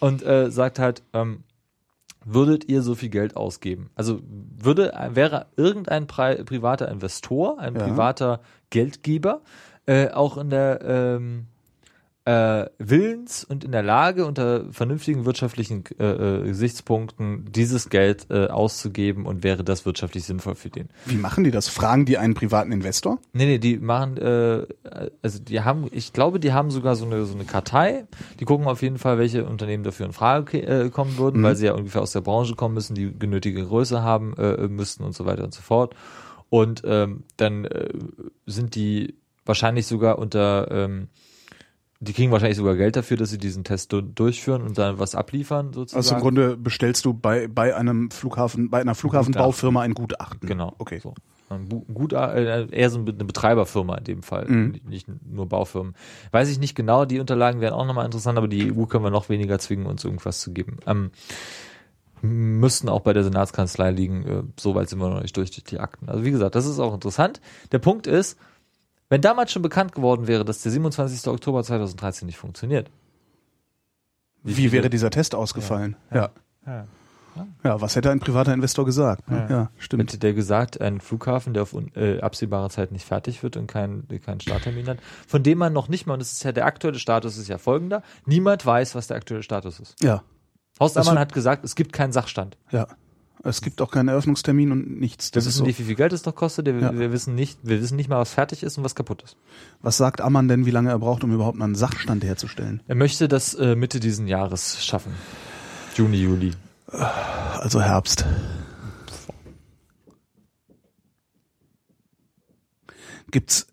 und 0.00 0.22
äh, 0.24 0.50
sagt 0.50 0.78
halt, 0.78 1.02
ähm, 1.12 1.44
würdet 2.24 2.68
ihr 2.68 2.82
so 2.82 2.94
viel 2.94 3.08
Geld 3.08 3.36
ausgeben? 3.36 3.90
Also 3.94 4.20
würde 4.26 4.92
wäre 5.12 5.46
irgendein 5.56 6.06
Pri 6.06 6.42
privater 6.44 6.88
Investor, 6.88 7.58
ein 7.58 7.74
Ja. 7.76 7.84
privater 7.84 8.40
Geldgeber 8.70 9.42
äh, 9.86 10.10
auch 10.10 10.36
in 10.36 10.50
der 10.50 10.80
ähm, 10.82 11.46
äh, 12.26 12.66
Willens 12.78 13.44
und 13.44 13.64
in 13.64 13.72
der 13.72 13.82
Lage, 13.84 14.26
unter 14.26 14.64
vernünftigen 14.72 15.24
wirtschaftlichen 15.24 15.84
äh, 15.98 16.04
äh, 16.40 16.42
Gesichtspunkten 16.44 17.46
dieses 17.52 17.88
Geld 17.88 18.26
äh, 18.30 18.48
auszugeben 18.48 19.26
und 19.26 19.44
wäre 19.44 19.62
das 19.64 19.86
wirtschaftlich 19.86 20.24
sinnvoll 20.24 20.56
für 20.56 20.68
den. 20.68 20.88
Wie 21.04 21.16
machen 21.16 21.44
die 21.44 21.52
das? 21.52 21.68
Fragen 21.68 22.04
die 22.04 22.18
einen 22.18 22.34
privaten 22.34 22.72
Investor? 22.72 23.18
Nee, 23.32 23.46
nee, 23.46 23.58
die 23.58 23.78
machen, 23.78 24.16
äh, 24.16 24.66
also 25.22 25.38
die 25.38 25.60
haben, 25.60 25.86
ich 25.92 26.12
glaube, 26.12 26.40
die 26.40 26.52
haben 26.52 26.70
sogar 26.72 26.96
so 26.96 27.06
eine, 27.06 27.24
so 27.24 27.34
eine 27.34 27.44
Kartei. 27.44 28.06
Die 28.40 28.44
gucken 28.44 28.66
auf 28.66 28.82
jeden 28.82 28.98
Fall, 28.98 29.18
welche 29.18 29.46
Unternehmen 29.46 29.84
dafür 29.84 30.06
in 30.06 30.12
Frage 30.12 30.60
äh, 30.62 30.90
kommen 30.90 31.16
würden, 31.18 31.40
Mhm. 31.40 31.44
weil 31.44 31.56
sie 31.56 31.66
ja 31.66 31.74
ungefähr 31.74 32.02
aus 32.02 32.12
der 32.12 32.22
Branche 32.22 32.56
kommen 32.56 32.74
müssen, 32.74 32.94
die 32.94 33.16
genötige 33.16 33.64
Größe 33.64 34.02
haben 34.02 34.34
äh, 34.36 34.66
müssten 34.68 35.04
und 35.04 35.14
so 35.14 35.26
weiter 35.26 35.44
und 35.44 35.54
so 35.54 35.62
fort. 35.62 35.94
Und 36.50 36.82
ähm, 36.84 37.22
dann 37.36 37.64
äh, 37.66 37.88
sind 38.46 38.74
die 38.74 39.14
wahrscheinlich 39.44 39.86
sogar 39.86 40.18
unter, 40.18 40.68
ähm, 40.72 41.08
die 42.00 42.12
kriegen 42.12 42.30
wahrscheinlich 42.32 42.58
sogar 42.58 42.76
Geld 42.76 42.96
dafür, 42.96 43.16
dass 43.16 43.30
sie 43.30 43.38
diesen 43.38 43.64
Test 43.64 43.92
du 43.92 44.00
durchführen 44.02 44.62
und 44.62 44.76
dann 44.76 44.98
was 44.98 45.14
abliefern 45.14 45.72
sozusagen. 45.72 45.98
Also 45.98 46.14
im 46.16 46.20
Grunde 46.20 46.56
bestellst 46.56 47.04
du 47.04 47.14
bei, 47.14 47.48
bei 47.48 47.74
einem 47.74 48.10
Flughafen, 48.10 48.68
bei 48.70 48.80
einer 48.80 48.94
Flughafenbaufirma 48.94 49.80
ein 49.80 49.94
Gutachten. 49.94 50.46
Genau. 50.48 50.74
Okay. 50.78 51.00
So. 51.02 51.14
Gut, 51.94 52.12
äh, 52.12 52.66
eher 52.72 52.90
so 52.90 52.98
eine 52.98 53.12
Betreiberfirma 53.12 53.94
in 53.98 54.04
dem 54.04 54.22
Fall, 54.24 54.46
Mhm. 54.48 54.80
nicht- 54.88 55.06
nur 55.24 55.46
Baufirmen. 55.48 55.94
Weiß 56.32 56.48
ich 56.50 56.58
nicht 56.58 56.74
genau, 56.74 57.04
die 57.04 57.20
Unterlagen 57.20 57.60
wären 57.60 57.72
auch 57.72 57.86
nochmal 57.86 58.04
interessant, 58.04 58.36
aber 58.36 58.48
die 58.48 58.72
EU 58.72 58.86
können 58.86 59.04
wir 59.04 59.10
noch 59.12 59.28
weniger 59.28 59.58
zwingen, 59.60 59.86
uns 59.86 60.04
irgendwas 60.04 60.40
zu 60.40 60.52
geben. 60.52 60.78
Ähm, 60.86 61.12
müssten 62.22 62.88
auch 62.88 63.00
bei 63.00 63.12
der 63.12 63.22
Senatskanzlei 63.24 63.90
liegen, 63.90 64.24
äh, 64.26 64.42
so 64.58 64.74
weit 64.74 64.88
sind 64.88 64.98
wir 64.98 65.08
noch 65.08 65.22
nicht 65.22 65.36
durch 65.36 65.50
die 65.50 65.78
Akten. 65.78 66.08
Also 66.08 66.24
wie 66.24 66.30
gesagt, 66.30 66.54
das 66.54 66.66
ist 66.66 66.80
auch 66.80 66.94
interessant. 66.94 67.40
Der 67.72 67.78
Punkt 67.78 68.06
ist, 68.06 68.36
wenn 69.08 69.20
damals 69.20 69.52
schon 69.52 69.62
bekannt 69.62 69.92
geworden 69.94 70.26
wäre, 70.26 70.44
dass 70.44 70.62
der 70.62 70.72
27. 70.72 71.26
Oktober 71.28 71.62
2013 71.62 72.26
nicht 72.26 72.38
funktioniert. 72.38 72.90
Wie, 74.42 74.54
viele- 74.54 74.72
wäre 74.72 74.90
dieser 74.90 75.10
Test 75.10 75.34
ausgefallen? 75.34 75.96
Ja. 76.12 76.30
Ja. 76.66 76.86
ja. 77.64 77.80
was 77.80 77.94
hätte 77.96 78.10
ein 78.10 78.18
privater 78.20 78.52
Investor 78.54 78.84
gesagt? 78.84 79.28
ne? 79.30 79.46
Ja, 79.50 79.70
stimmt. 79.78 80.04
Hätte 80.04 80.18
der 80.18 80.32
gesagt, 80.34 80.80
ein 80.80 81.00
Flughafen, 81.00 81.52
der 81.54 81.64
auf 81.64 81.76
äh, 81.94 82.20
absehbare 82.20 82.70
Zeit 82.70 82.92
nicht 82.92 83.04
fertig 83.04 83.42
wird 83.42 83.56
und 83.56 83.66
keinen 83.66 84.08
keinen 84.24 84.40
Starttermin 84.40 84.88
hat, 84.88 84.98
von 85.28 85.42
dem 85.42 85.58
man 85.58 85.72
noch 85.72 85.88
nicht 85.88 86.06
mal, 86.06 86.14
und 86.14 86.20
das 86.20 86.32
ist 86.32 86.42
ja 86.44 86.52
der 86.52 86.66
aktuelle 86.66 86.98
Status, 86.98 87.36
ist 87.36 87.48
ja 87.48 87.58
folgender, 87.58 88.02
niemand 88.24 88.64
weiß, 88.64 88.94
was 88.94 89.06
der 89.08 89.16
aktuelle 89.16 89.42
Status 89.42 89.80
ist. 89.80 90.02
Ja, 90.02 90.22
Horst 90.80 90.96
Ammann 90.98 91.18
hat 91.18 91.32
gesagt, 91.32 91.64
es 91.64 91.74
gibt 91.74 91.92
keinen 91.92 92.12
Sachstand. 92.12 92.56
ja. 92.70 92.86
Es 93.44 93.60
gibt 93.60 93.80
auch 93.80 93.90
keinen 93.90 94.08
Eröffnungstermin 94.08 94.72
und 94.72 94.98
nichts. 95.00 95.28
Wir 95.30 95.34
Das 95.34 95.44
ist 95.44 95.48
wissen 95.54 95.58
so. 95.58 95.64
nicht, 95.66 95.78
wie 95.78 95.84
viel 95.84 95.94
Geld 95.94 96.12
es 96.12 96.24
noch 96.24 96.34
kostet, 96.34 96.66
wir, 96.66 96.74
Ja. 96.78 96.98
wir 96.98 97.12
wissen 97.12 97.34
nicht, 97.34 97.58
wir 97.62 97.80
wissen 97.80 97.96
nicht 97.96 98.08
mal, 98.08 98.18
was 98.18 98.32
fertig 98.32 98.62
ist 98.62 98.76
und 98.78 98.84
was 98.84 98.94
kaputt 98.94 99.22
ist. 99.22 99.36
Was 99.82 99.96
sagt 99.96 100.20
Ammann 100.20 100.48
denn, 100.48 100.66
wie 100.66 100.70
lange 100.70 100.90
er 100.90 100.98
braucht, 100.98 101.22
um 101.22 101.32
überhaupt 101.32 101.60
einen 101.60 101.74
Sachstand 101.74 102.24
herzustellen? 102.24 102.82
Er 102.88 102.94
möchte 102.96 103.28
das 103.28 103.54
äh, 103.54 103.76
Mitte 103.76 104.00
diesen 104.00 104.26
Jahres 104.26 104.84
schaffen. 104.84 105.12
Juni, 105.94 106.16
Juli. 106.16 106.52
Also 106.88 107.80
Herbst. 107.82 108.24
Gibt's, 113.30 113.66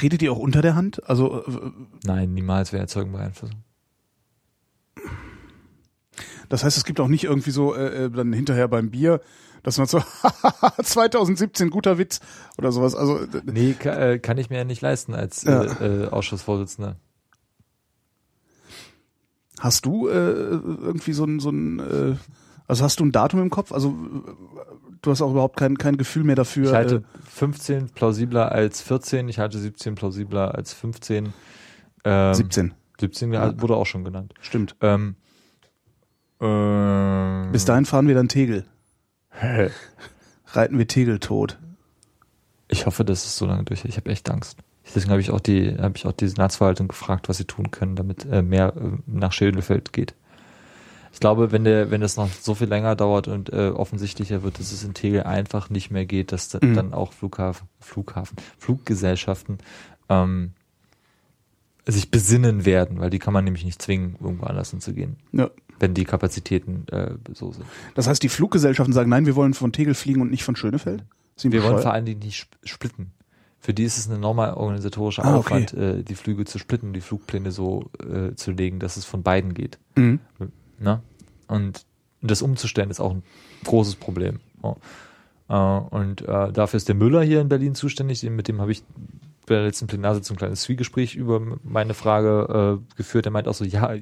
redet 0.00 0.22
ihr 0.22 0.32
auch 0.32 0.38
unter 0.38 0.62
der 0.62 0.74
Hand? 0.74 1.08
Also, 1.08 1.44
äh, 1.46 1.70
Nein, 2.04 2.34
niemals 2.34 2.72
wäre 2.72 2.82
Erzeugenbeeinflussung. 2.82 3.62
Das 6.52 6.64
heißt, 6.64 6.76
es 6.76 6.84
gibt 6.84 7.00
auch 7.00 7.08
nicht 7.08 7.24
irgendwie 7.24 7.50
so, 7.50 7.74
äh, 7.74 8.04
äh, 8.04 8.10
dann 8.10 8.30
hinterher 8.34 8.68
beim 8.68 8.90
Bier, 8.90 9.20
dass 9.62 9.78
man 9.78 9.86
so, 9.86 10.02
2017, 10.82 11.70
guter 11.70 11.96
Witz 11.96 12.20
oder 12.58 12.72
sowas. 12.72 12.94
Also, 12.94 13.20
äh, 13.20 13.28
Nee, 13.46 13.72
ka, 13.72 13.90
äh, 13.94 14.18
kann 14.18 14.36
ich 14.36 14.50
mir 14.50 14.58
ja 14.58 14.64
nicht 14.64 14.82
leisten 14.82 15.14
als 15.14 15.44
Ja. 15.44 15.62
äh, 15.62 16.04
äh, 16.04 16.08
Ausschussvorsitzender. 16.08 16.96
hast 19.60 19.86
du 19.86 20.08
äh, 20.08 20.12
irgendwie 20.12 21.12
so 21.14 21.24
ein, 21.24 21.40
so 21.40 21.48
ein, 21.50 21.78
äh, 21.78 22.16
also 22.66 22.84
hast 22.84 23.00
du 23.00 23.04
ein 23.06 23.12
Datum 23.12 23.40
im 23.40 23.48
Kopf? 23.50 23.72
Also, 23.72 23.88
äh, 23.90 24.30
du 25.00 25.10
hast 25.10 25.22
auch 25.22 25.30
überhaupt 25.30 25.56
kein, 25.56 25.78
kein 25.78 25.96
Gefühl 25.96 26.24
mehr 26.24 26.36
dafür. 26.36 26.66
Ich 26.66 26.72
halte 26.74 26.96
äh, 26.96 27.30
15 27.30 27.90
plausibler 27.90 28.52
als 28.52 28.82
14, 28.82 29.26
ich 29.30 29.38
halte 29.38 29.58
17 29.58 29.94
plausibler 29.94 30.54
als 30.54 30.74
15. 30.74 31.32
Ähm, 32.04 32.34
17, 32.34 32.74
17 33.00 33.32
ja. 33.32 33.58
wurde 33.60 33.76
auch 33.76 33.86
schon 33.86 34.04
genannt. 34.04 34.34
stimmt. 34.40 34.76
Ähm, 34.82 35.16
ähm, 36.42 37.52
Bis 37.52 37.64
dahin 37.64 37.84
fahren 37.86 38.08
wir 38.08 38.14
dann 38.14 38.28
Tegel. 38.28 38.64
Reiten 40.48 40.78
wir 40.78 40.86
Tegel 40.86 41.18
tot. 41.18 41.58
Ich 42.68 42.86
hoffe, 42.86 43.04
dass 43.04 43.24
es 43.24 43.36
so 43.36 43.46
lange 43.46 43.64
durch. 43.64 43.84
Ich 43.84 43.96
habe 43.96 44.10
echt 44.10 44.30
Angst. 44.30 44.58
Deswegen 44.94 45.10
habe 45.10 45.20
ich 45.20 45.30
auch 45.30 45.40
die, 45.40 45.76
habe 45.78 45.96
ich 45.96 46.06
auch 46.06 46.12
die 46.12 46.26
Senatsverwaltung 46.28 46.88
gefragt, 46.88 47.28
was 47.28 47.36
sie 47.38 47.44
tun 47.44 47.70
können, 47.70 47.96
damit 47.96 48.24
äh, 48.26 48.42
mehr 48.42 48.74
äh, 48.76 48.98
nach 49.06 49.32
Schädelfeld 49.32 49.92
geht. 49.92 50.14
Ich 51.12 51.20
glaube, 51.20 51.52
wenn 51.52 51.64
der, 51.64 51.90
wenn 51.90 52.00
das 52.00 52.16
noch 52.16 52.28
so 52.30 52.54
viel 52.54 52.68
länger 52.68 52.96
dauert 52.96 53.28
und 53.28 53.52
äh, 53.52 53.68
offensichtlicher 53.68 54.42
wird, 54.42 54.58
dass 54.58 54.72
es 54.72 54.82
in 54.82 54.94
Tegel 54.94 55.22
einfach 55.24 55.70
nicht 55.70 55.90
mehr 55.90 56.06
geht, 56.06 56.32
dass 56.32 56.48
da, 56.48 56.58
Mhm. 56.62 56.74
dann 56.74 56.94
auch 56.94 57.12
Flughafen, 57.12 57.68
Flughafen, 57.80 58.36
Fluggesellschaften 58.58 59.58
ähm, 60.08 60.52
sich 61.86 62.10
besinnen 62.10 62.64
werden, 62.64 62.98
weil 63.00 63.10
die 63.10 63.18
kann 63.18 63.34
man 63.34 63.44
nämlich 63.44 63.64
nicht 63.64 63.80
zwingen, 63.82 64.16
irgendwo 64.20 64.46
anders 64.46 64.70
hinzugehen, 64.70 65.16
Ja. 65.32 65.50
Wenn 65.78 65.94
die 65.94 66.04
Kapazitäten 66.04 66.86
äh, 66.90 67.14
so 67.34 67.52
sind. 67.52 67.64
Das 67.94 68.06
heißt, 68.06 68.22
die 68.22 68.28
Fluggesellschaften 68.28 68.92
sagen, 68.92 69.10
nein, 69.10 69.26
wir 69.26 69.36
wollen 69.36 69.54
von 69.54 69.72
Tegel 69.72 69.94
fliegen 69.94 70.20
und 70.20 70.30
nicht 70.30 70.44
von 70.44 70.56
Schönefeld? 70.56 71.04
Sind 71.36 71.52
Wir 71.52 71.62
wollen 71.64 71.78
vor 71.78 71.92
allen 71.92 72.04
Dingen 72.04 72.20
nicht 72.20 72.38
sp- 72.44 72.56
splitten. 72.64 73.12
Für 73.58 73.72
die 73.72 73.84
ist 73.84 73.96
es 73.96 74.08
ein 74.08 74.16
enormer 74.16 74.56
organisatorischer 74.56 75.24
Ah, 75.24 75.36
okay. 75.36 75.54
Aufwand, 75.66 75.74
äh, 75.74 76.02
die 76.02 76.14
Flüge 76.16 76.44
zu 76.44 76.58
splitten, 76.58 76.92
die 76.92 77.00
Flugpläne 77.00 77.52
so 77.52 77.90
äh, 78.00 78.34
zu 78.34 78.50
legen, 78.50 78.80
dass 78.80 78.96
es 78.96 79.04
von 79.04 79.22
beiden 79.22 79.54
geht. 79.54 79.78
Mhm. 79.94 80.18
Ne? 80.80 81.00
Und 81.46 81.86
das 82.22 82.42
umzustellen 82.42 82.90
ist 82.90 83.00
auch 83.00 83.12
ein 83.12 83.22
großes 83.64 83.94
Problem. 83.96 84.40
Ja. 84.62 84.76
Äh, 85.48 85.80
und 85.94 86.22
äh, 86.22 86.52
dafür 86.52 86.76
ist 86.76 86.88
der 86.88 86.96
Müller 86.96 87.22
hier 87.22 87.40
in 87.40 87.48
Berlin 87.48 87.74
zuständig. 87.74 88.22
Mit 88.24 88.48
dem 88.48 88.60
habe 88.60 88.72
ich 88.72 88.82
bei 89.46 89.54
der 89.54 89.64
letzten 89.64 89.86
Plenarsitzung 89.86 90.36
ein 90.36 90.38
kleines 90.38 90.62
Zwiegespräch 90.62 91.14
über 91.14 91.40
meine 91.62 91.94
Frage 91.94 92.80
äh, 92.80 92.96
geführt. 92.96 93.26
Er 93.26 93.32
meint 93.32 93.46
auch 93.48 93.54
so, 93.54 93.64
ja, 93.64 93.92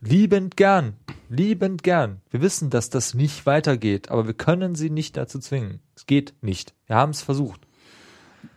liebend 0.00 0.56
gern, 0.56 0.94
liebend 1.28 1.82
gern. 1.82 2.20
Wir 2.30 2.40
wissen, 2.42 2.70
dass 2.70 2.90
das 2.90 3.14
nicht 3.14 3.46
weitergeht, 3.46 4.10
aber 4.10 4.26
wir 4.26 4.34
können 4.34 4.74
sie 4.74 4.90
nicht 4.90 5.16
dazu 5.16 5.38
zwingen. 5.38 5.80
Es 5.96 6.06
geht 6.06 6.34
nicht. 6.42 6.74
Wir 6.86 6.96
haben 6.96 7.10
es 7.10 7.22
versucht. 7.22 7.60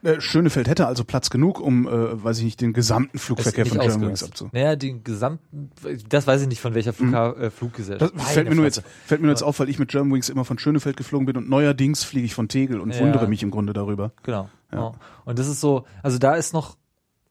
Äh, 0.03 0.21
Schönefeld 0.21 0.67
hätte 0.67 0.85
also 0.85 1.03
Platz 1.03 1.29
genug, 1.31 1.59
um, 1.59 1.87
äh, 1.87 2.23
weiß 2.23 2.37
ich 2.39 2.43
nicht, 2.43 2.61
den 2.61 2.71
gesamten 2.73 3.17
Flugverkehr 3.17 3.65
von 3.65 3.79
Germanwings 3.79 4.23
abzu. 4.23 4.49
Naja, 4.51 4.75
den 4.75 5.03
gesamten, 5.03 5.71
das 6.07 6.27
weiß 6.27 6.41
ich 6.43 6.47
nicht, 6.47 6.61
von 6.61 6.75
welcher 6.75 6.93
Flugha 6.93 7.33
Das 7.33 7.53
Fluggesellschaft. 7.53 8.13
fällt 8.21 8.47
mir 8.49 8.55
nur 8.55 8.65
jetzt, 8.65 8.83
fällt 9.05 9.21
mir 9.21 9.27
nur 9.27 9.33
jetzt 9.33 9.41
auf, 9.43 9.59
weil 9.59 9.69
ich 9.69 9.79
mit 9.79 9.89
Germanwings 9.89 10.29
immer 10.29 10.45
von 10.45 10.59
Schönefeld 10.59 10.97
geflogen 10.97 11.25
bin 11.25 11.35
und 11.37 11.49
neuerdings 11.49 12.03
fliege 12.03 12.25
ich 12.25 12.35
von 12.35 12.47
Tegel 12.47 12.79
und 12.79 12.93
Ja. 12.93 13.01
wundere 13.01 13.27
mich 13.27 13.41
im 13.41 13.49
Grunde 13.51 13.73
darüber. 13.73 14.11
Genau. 14.23 14.49
Ja. 14.71 14.77
Ja. 14.79 14.91
Und 15.25 15.39
das 15.39 15.47
ist 15.47 15.61
so, 15.61 15.85
also 16.03 16.17
da 16.19 16.35
ist 16.35 16.53
noch 16.53 16.77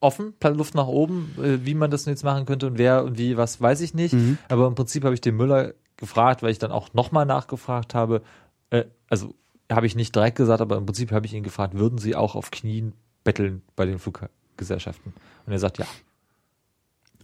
offen, 0.00 0.34
Luft 0.42 0.74
nach 0.74 0.86
oben, 0.86 1.34
äh, 1.38 1.64
wie 1.64 1.74
man 1.74 1.90
das 1.90 2.06
jetzt 2.06 2.24
machen 2.24 2.46
könnte 2.46 2.66
und 2.66 2.78
wer 2.78 3.04
und 3.04 3.18
wie, 3.18 3.36
was 3.36 3.60
weiß 3.60 3.80
ich 3.82 3.94
nicht. 3.94 4.14
Mhm. 4.14 4.38
Aber 4.48 4.66
im 4.66 4.74
Prinzip 4.74 5.04
habe 5.04 5.14
ich 5.14 5.20
den 5.20 5.36
Müller 5.36 5.74
gefragt, 5.96 6.42
weil 6.42 6.50
ich 6.50 6.58
dann 6.58 6.72
auch 6.72 6.92
nochmal 6.94 7.26
nachgefragt 7.26 7.94
habe. 7.94 8.22
Äh, 8.70 8.84
also 9.08 9.34
habe 9.70 9.86
ich 9.86 9.94
nicht 9.94 10.14
direkt 10.14 10.36
gesagt, 10.36 10.60
aber 10.60 10.76
im 10.76 10.86
Prinzip 10.86 11.12
habe 11.12 11.26
ich 11.26 11.34
ihn 11.34 11.44
gefragt, 11.44 11.74
würden 11.74 11.98
Sie 11.98 12.16
auch 12.16 12.34
auf 12.34 12.50
Knien 12.50 12.94
betteln 13.22 13.62
bei 13.76 13.84
den 13.84 13.98
Fluggesellschaften? 13.98 15.12
Und 15.46 15.52
er 15.52 15.58
sagt 15.58 15.78
ja. 15.78 15.86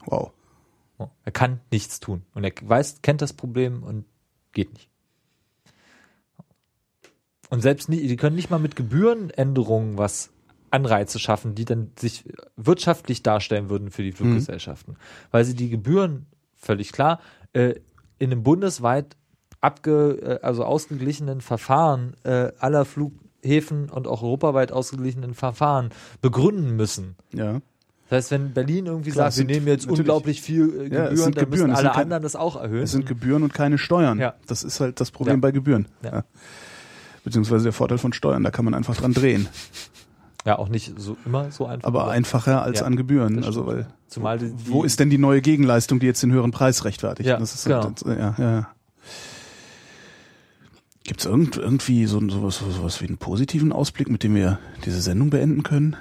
Wow. 0.05 0.30
Er 1.24 1.32
kann 1.32 1.60
nichts 1.70 2.00
tun. 2.00 2.22
Und 2.34 2.44
er 2.44 2.52
weiß, 2.62 3.02
kennt 3.02 3.20
das 3.20 3.32
Problem 3.32 3.82
und 3.82 4.05
geht 4.52 4.72
nicht. 4.72 4.88
Und 7.50 7.60
selbst 7.60 7.88
nie, 7.88 8.06
die 8.06 8.16
können 8.16 8.36
nicht 8.36 8.50
mal 8.50 8.58
mit 8.58 8.76
Gebührenänderungen 8.76 9.98
was 9.98 10.30
Anreize 10.76 11.18
schaffen, 11.18 11.55
die 11.55 11.64
dann 11.64 11.90
sich 11.98 12.24
wirtschaftlich 12.56 13.22
darstellen 13.22 13.68
würden 13.70 13.90
für 13.90 14.02
die 14.02 14.12
Fluggesellschaften. 14.12 14.96
Weil 15.30 15.44
sie 15.44 15.55
die 15.55 15.70
Gebühren, 15.70 16.26
völlig 16.55 16.92
klar, 16.92 17.20
äh, 17.52 17.74
in 18.18 18.30
einem 18.32 18.42
bundesweit 18.42 19.16
abge, 19.60 20.38
äh, 20.42 20.46
also 20.46 20.64
ausgeglichenen 20.64 21.40
Verfahren 21.40 22.14
äh, 22.24 22.52
aller 22.58 22.84
Flughäfen 22.84 23.88
und 23.90 24.06
auch 24.06 24.22
europaweit 24.22 24.70
ausgeglichenen 24.72 25.34
Verfahren 25.34 25.90
begründen 26.20 26.76
müssen. 26.76 27.16
Ja. 27.32 27.60
Das 28.08 28.18
heißt, 28.18 28.30
wenn 28.30 28.52
Berlin 28.52 28.86
irgendwie 28.86 29.10
Klar, 29.10 29.32
sagt, 29.32 29.48
wir 29.48 29.52
nehmen 29.56 29.66
jetzt 29.66 29.88
unglaublich 29.88 30.40
viel 30.40 30.62
äh, 30.62 30.82
Ja, 30.82 31.08
Gebühren, 31.08 31.16
sind 31.16 31.36
dann 31.36 31.44
Gebühren, 31.46 31.70
müssen 31.70 31.76
alle 31.76 31.90
kein- 31.90 32.02
anderen 32.02 32.22
das 32.22 32.36
auch 32.36 32.55
erhöhen. 32.55 32.84
Es 32.84 32.92
sind 32.92 33.06
Gebühren 33.06 33.42
und 33.42 33.52
keine 33.52 33.78
Steuern. 33.78 34.20
Ja. 34.20 34.34
Das 34.46 34.62
ist 34.62 34.78
halt 34.78 35.00
das 35.00 35.10
Problem 35.10 35.36
Ja. 35.36 35.40
bei 35.40 35.50
Gebühren. 35.50 35.88
Ja. 36.05 36.22
Beziehungsweise 37.24 37.64
der 37.64 37.72
Vorteil 37.72 37.98
von 37.98 38.12
Steuern, 38.12 38.44
da 38.44 38.52
kann 38.52 38.64
man 38.64 38.74
einfach 38.74 38.94
dran 38.96 39.12
drehen. 39.12 39.48
Ja, 40.47 40.58
auch 40.58 40.68
nicht 40.68 40.94
so 40.97 41.16
immer 41.26 41.50
so 41.50 41.66
einfach. 41.66 41.86
Aber 41.86 42.08
einfacher 42.08 42.62
als 42.62 42.81
Ja, 42.81 42.86
an 42.86 42.97
Gebühren. 42.97 43.42
Also 43.44 43.66
weil 43.66 43.89
Zumal 44.07 44.39
die, 44.39 44.52
wo 44.68 44.84
ist 44.84 45.00
denn 45.00 45.10
die 45.10 45.18
neue 45.18 45.42
Gegenleistung, 45.42 45.99
die 45.99 46.07
jetzt 46.07 46.23
den 46.23 46.31
höheren 46.33 46.52
Preis 46.52 46.84
rechtfertigt? 46.84 47.28
Ja, 47.28 47.36
das 47.36 47.65
genau. 47.65 47.91
das, 47.91 48.02
ja, 48.16 48.34
ja. 48.39 48.68
Gibt 51.02 51.20
es 51.20 51.26
irgend, 51.26 51.57
irgendwie 51.57 52.07
so, 52.07 52.20
sowas, 52.28 52.58
sowas 52.58 53.00
wie 53.00 53.07
einen 53.07 53.18
positiven 53.18 53.73
Ausblick, 53.73 54.08
mit 54.08 54.23
dem 54.23 54.34
wir 54.34 54.58
diese 54.84 55.02
Sendung 55.02 55.31
beenden 55.31 55.65
können? 55.65 55.97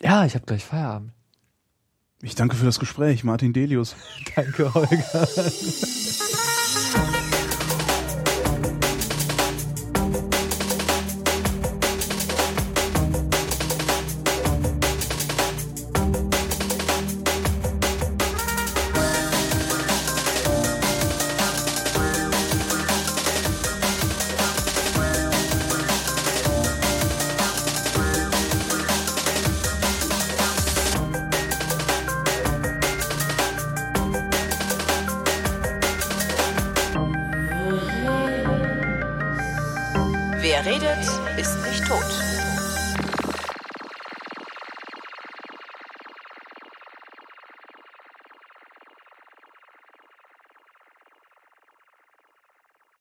Ja, 0.00 0.24
ich 0.24 0.34
habe 0.34 0.46
gleich 0.46 0.64
Feierabend. 0.64 1.12
Ich 2.20 2.36
danke 2.36 2.54
für 2.54 2.64
das 2.64 2.78
Gespräch, 2.78 3.24
Martin 3.24 3.52
Delius. 3.52 3.96
Danke, 4.36 4.72
Holger. 4.72 5.28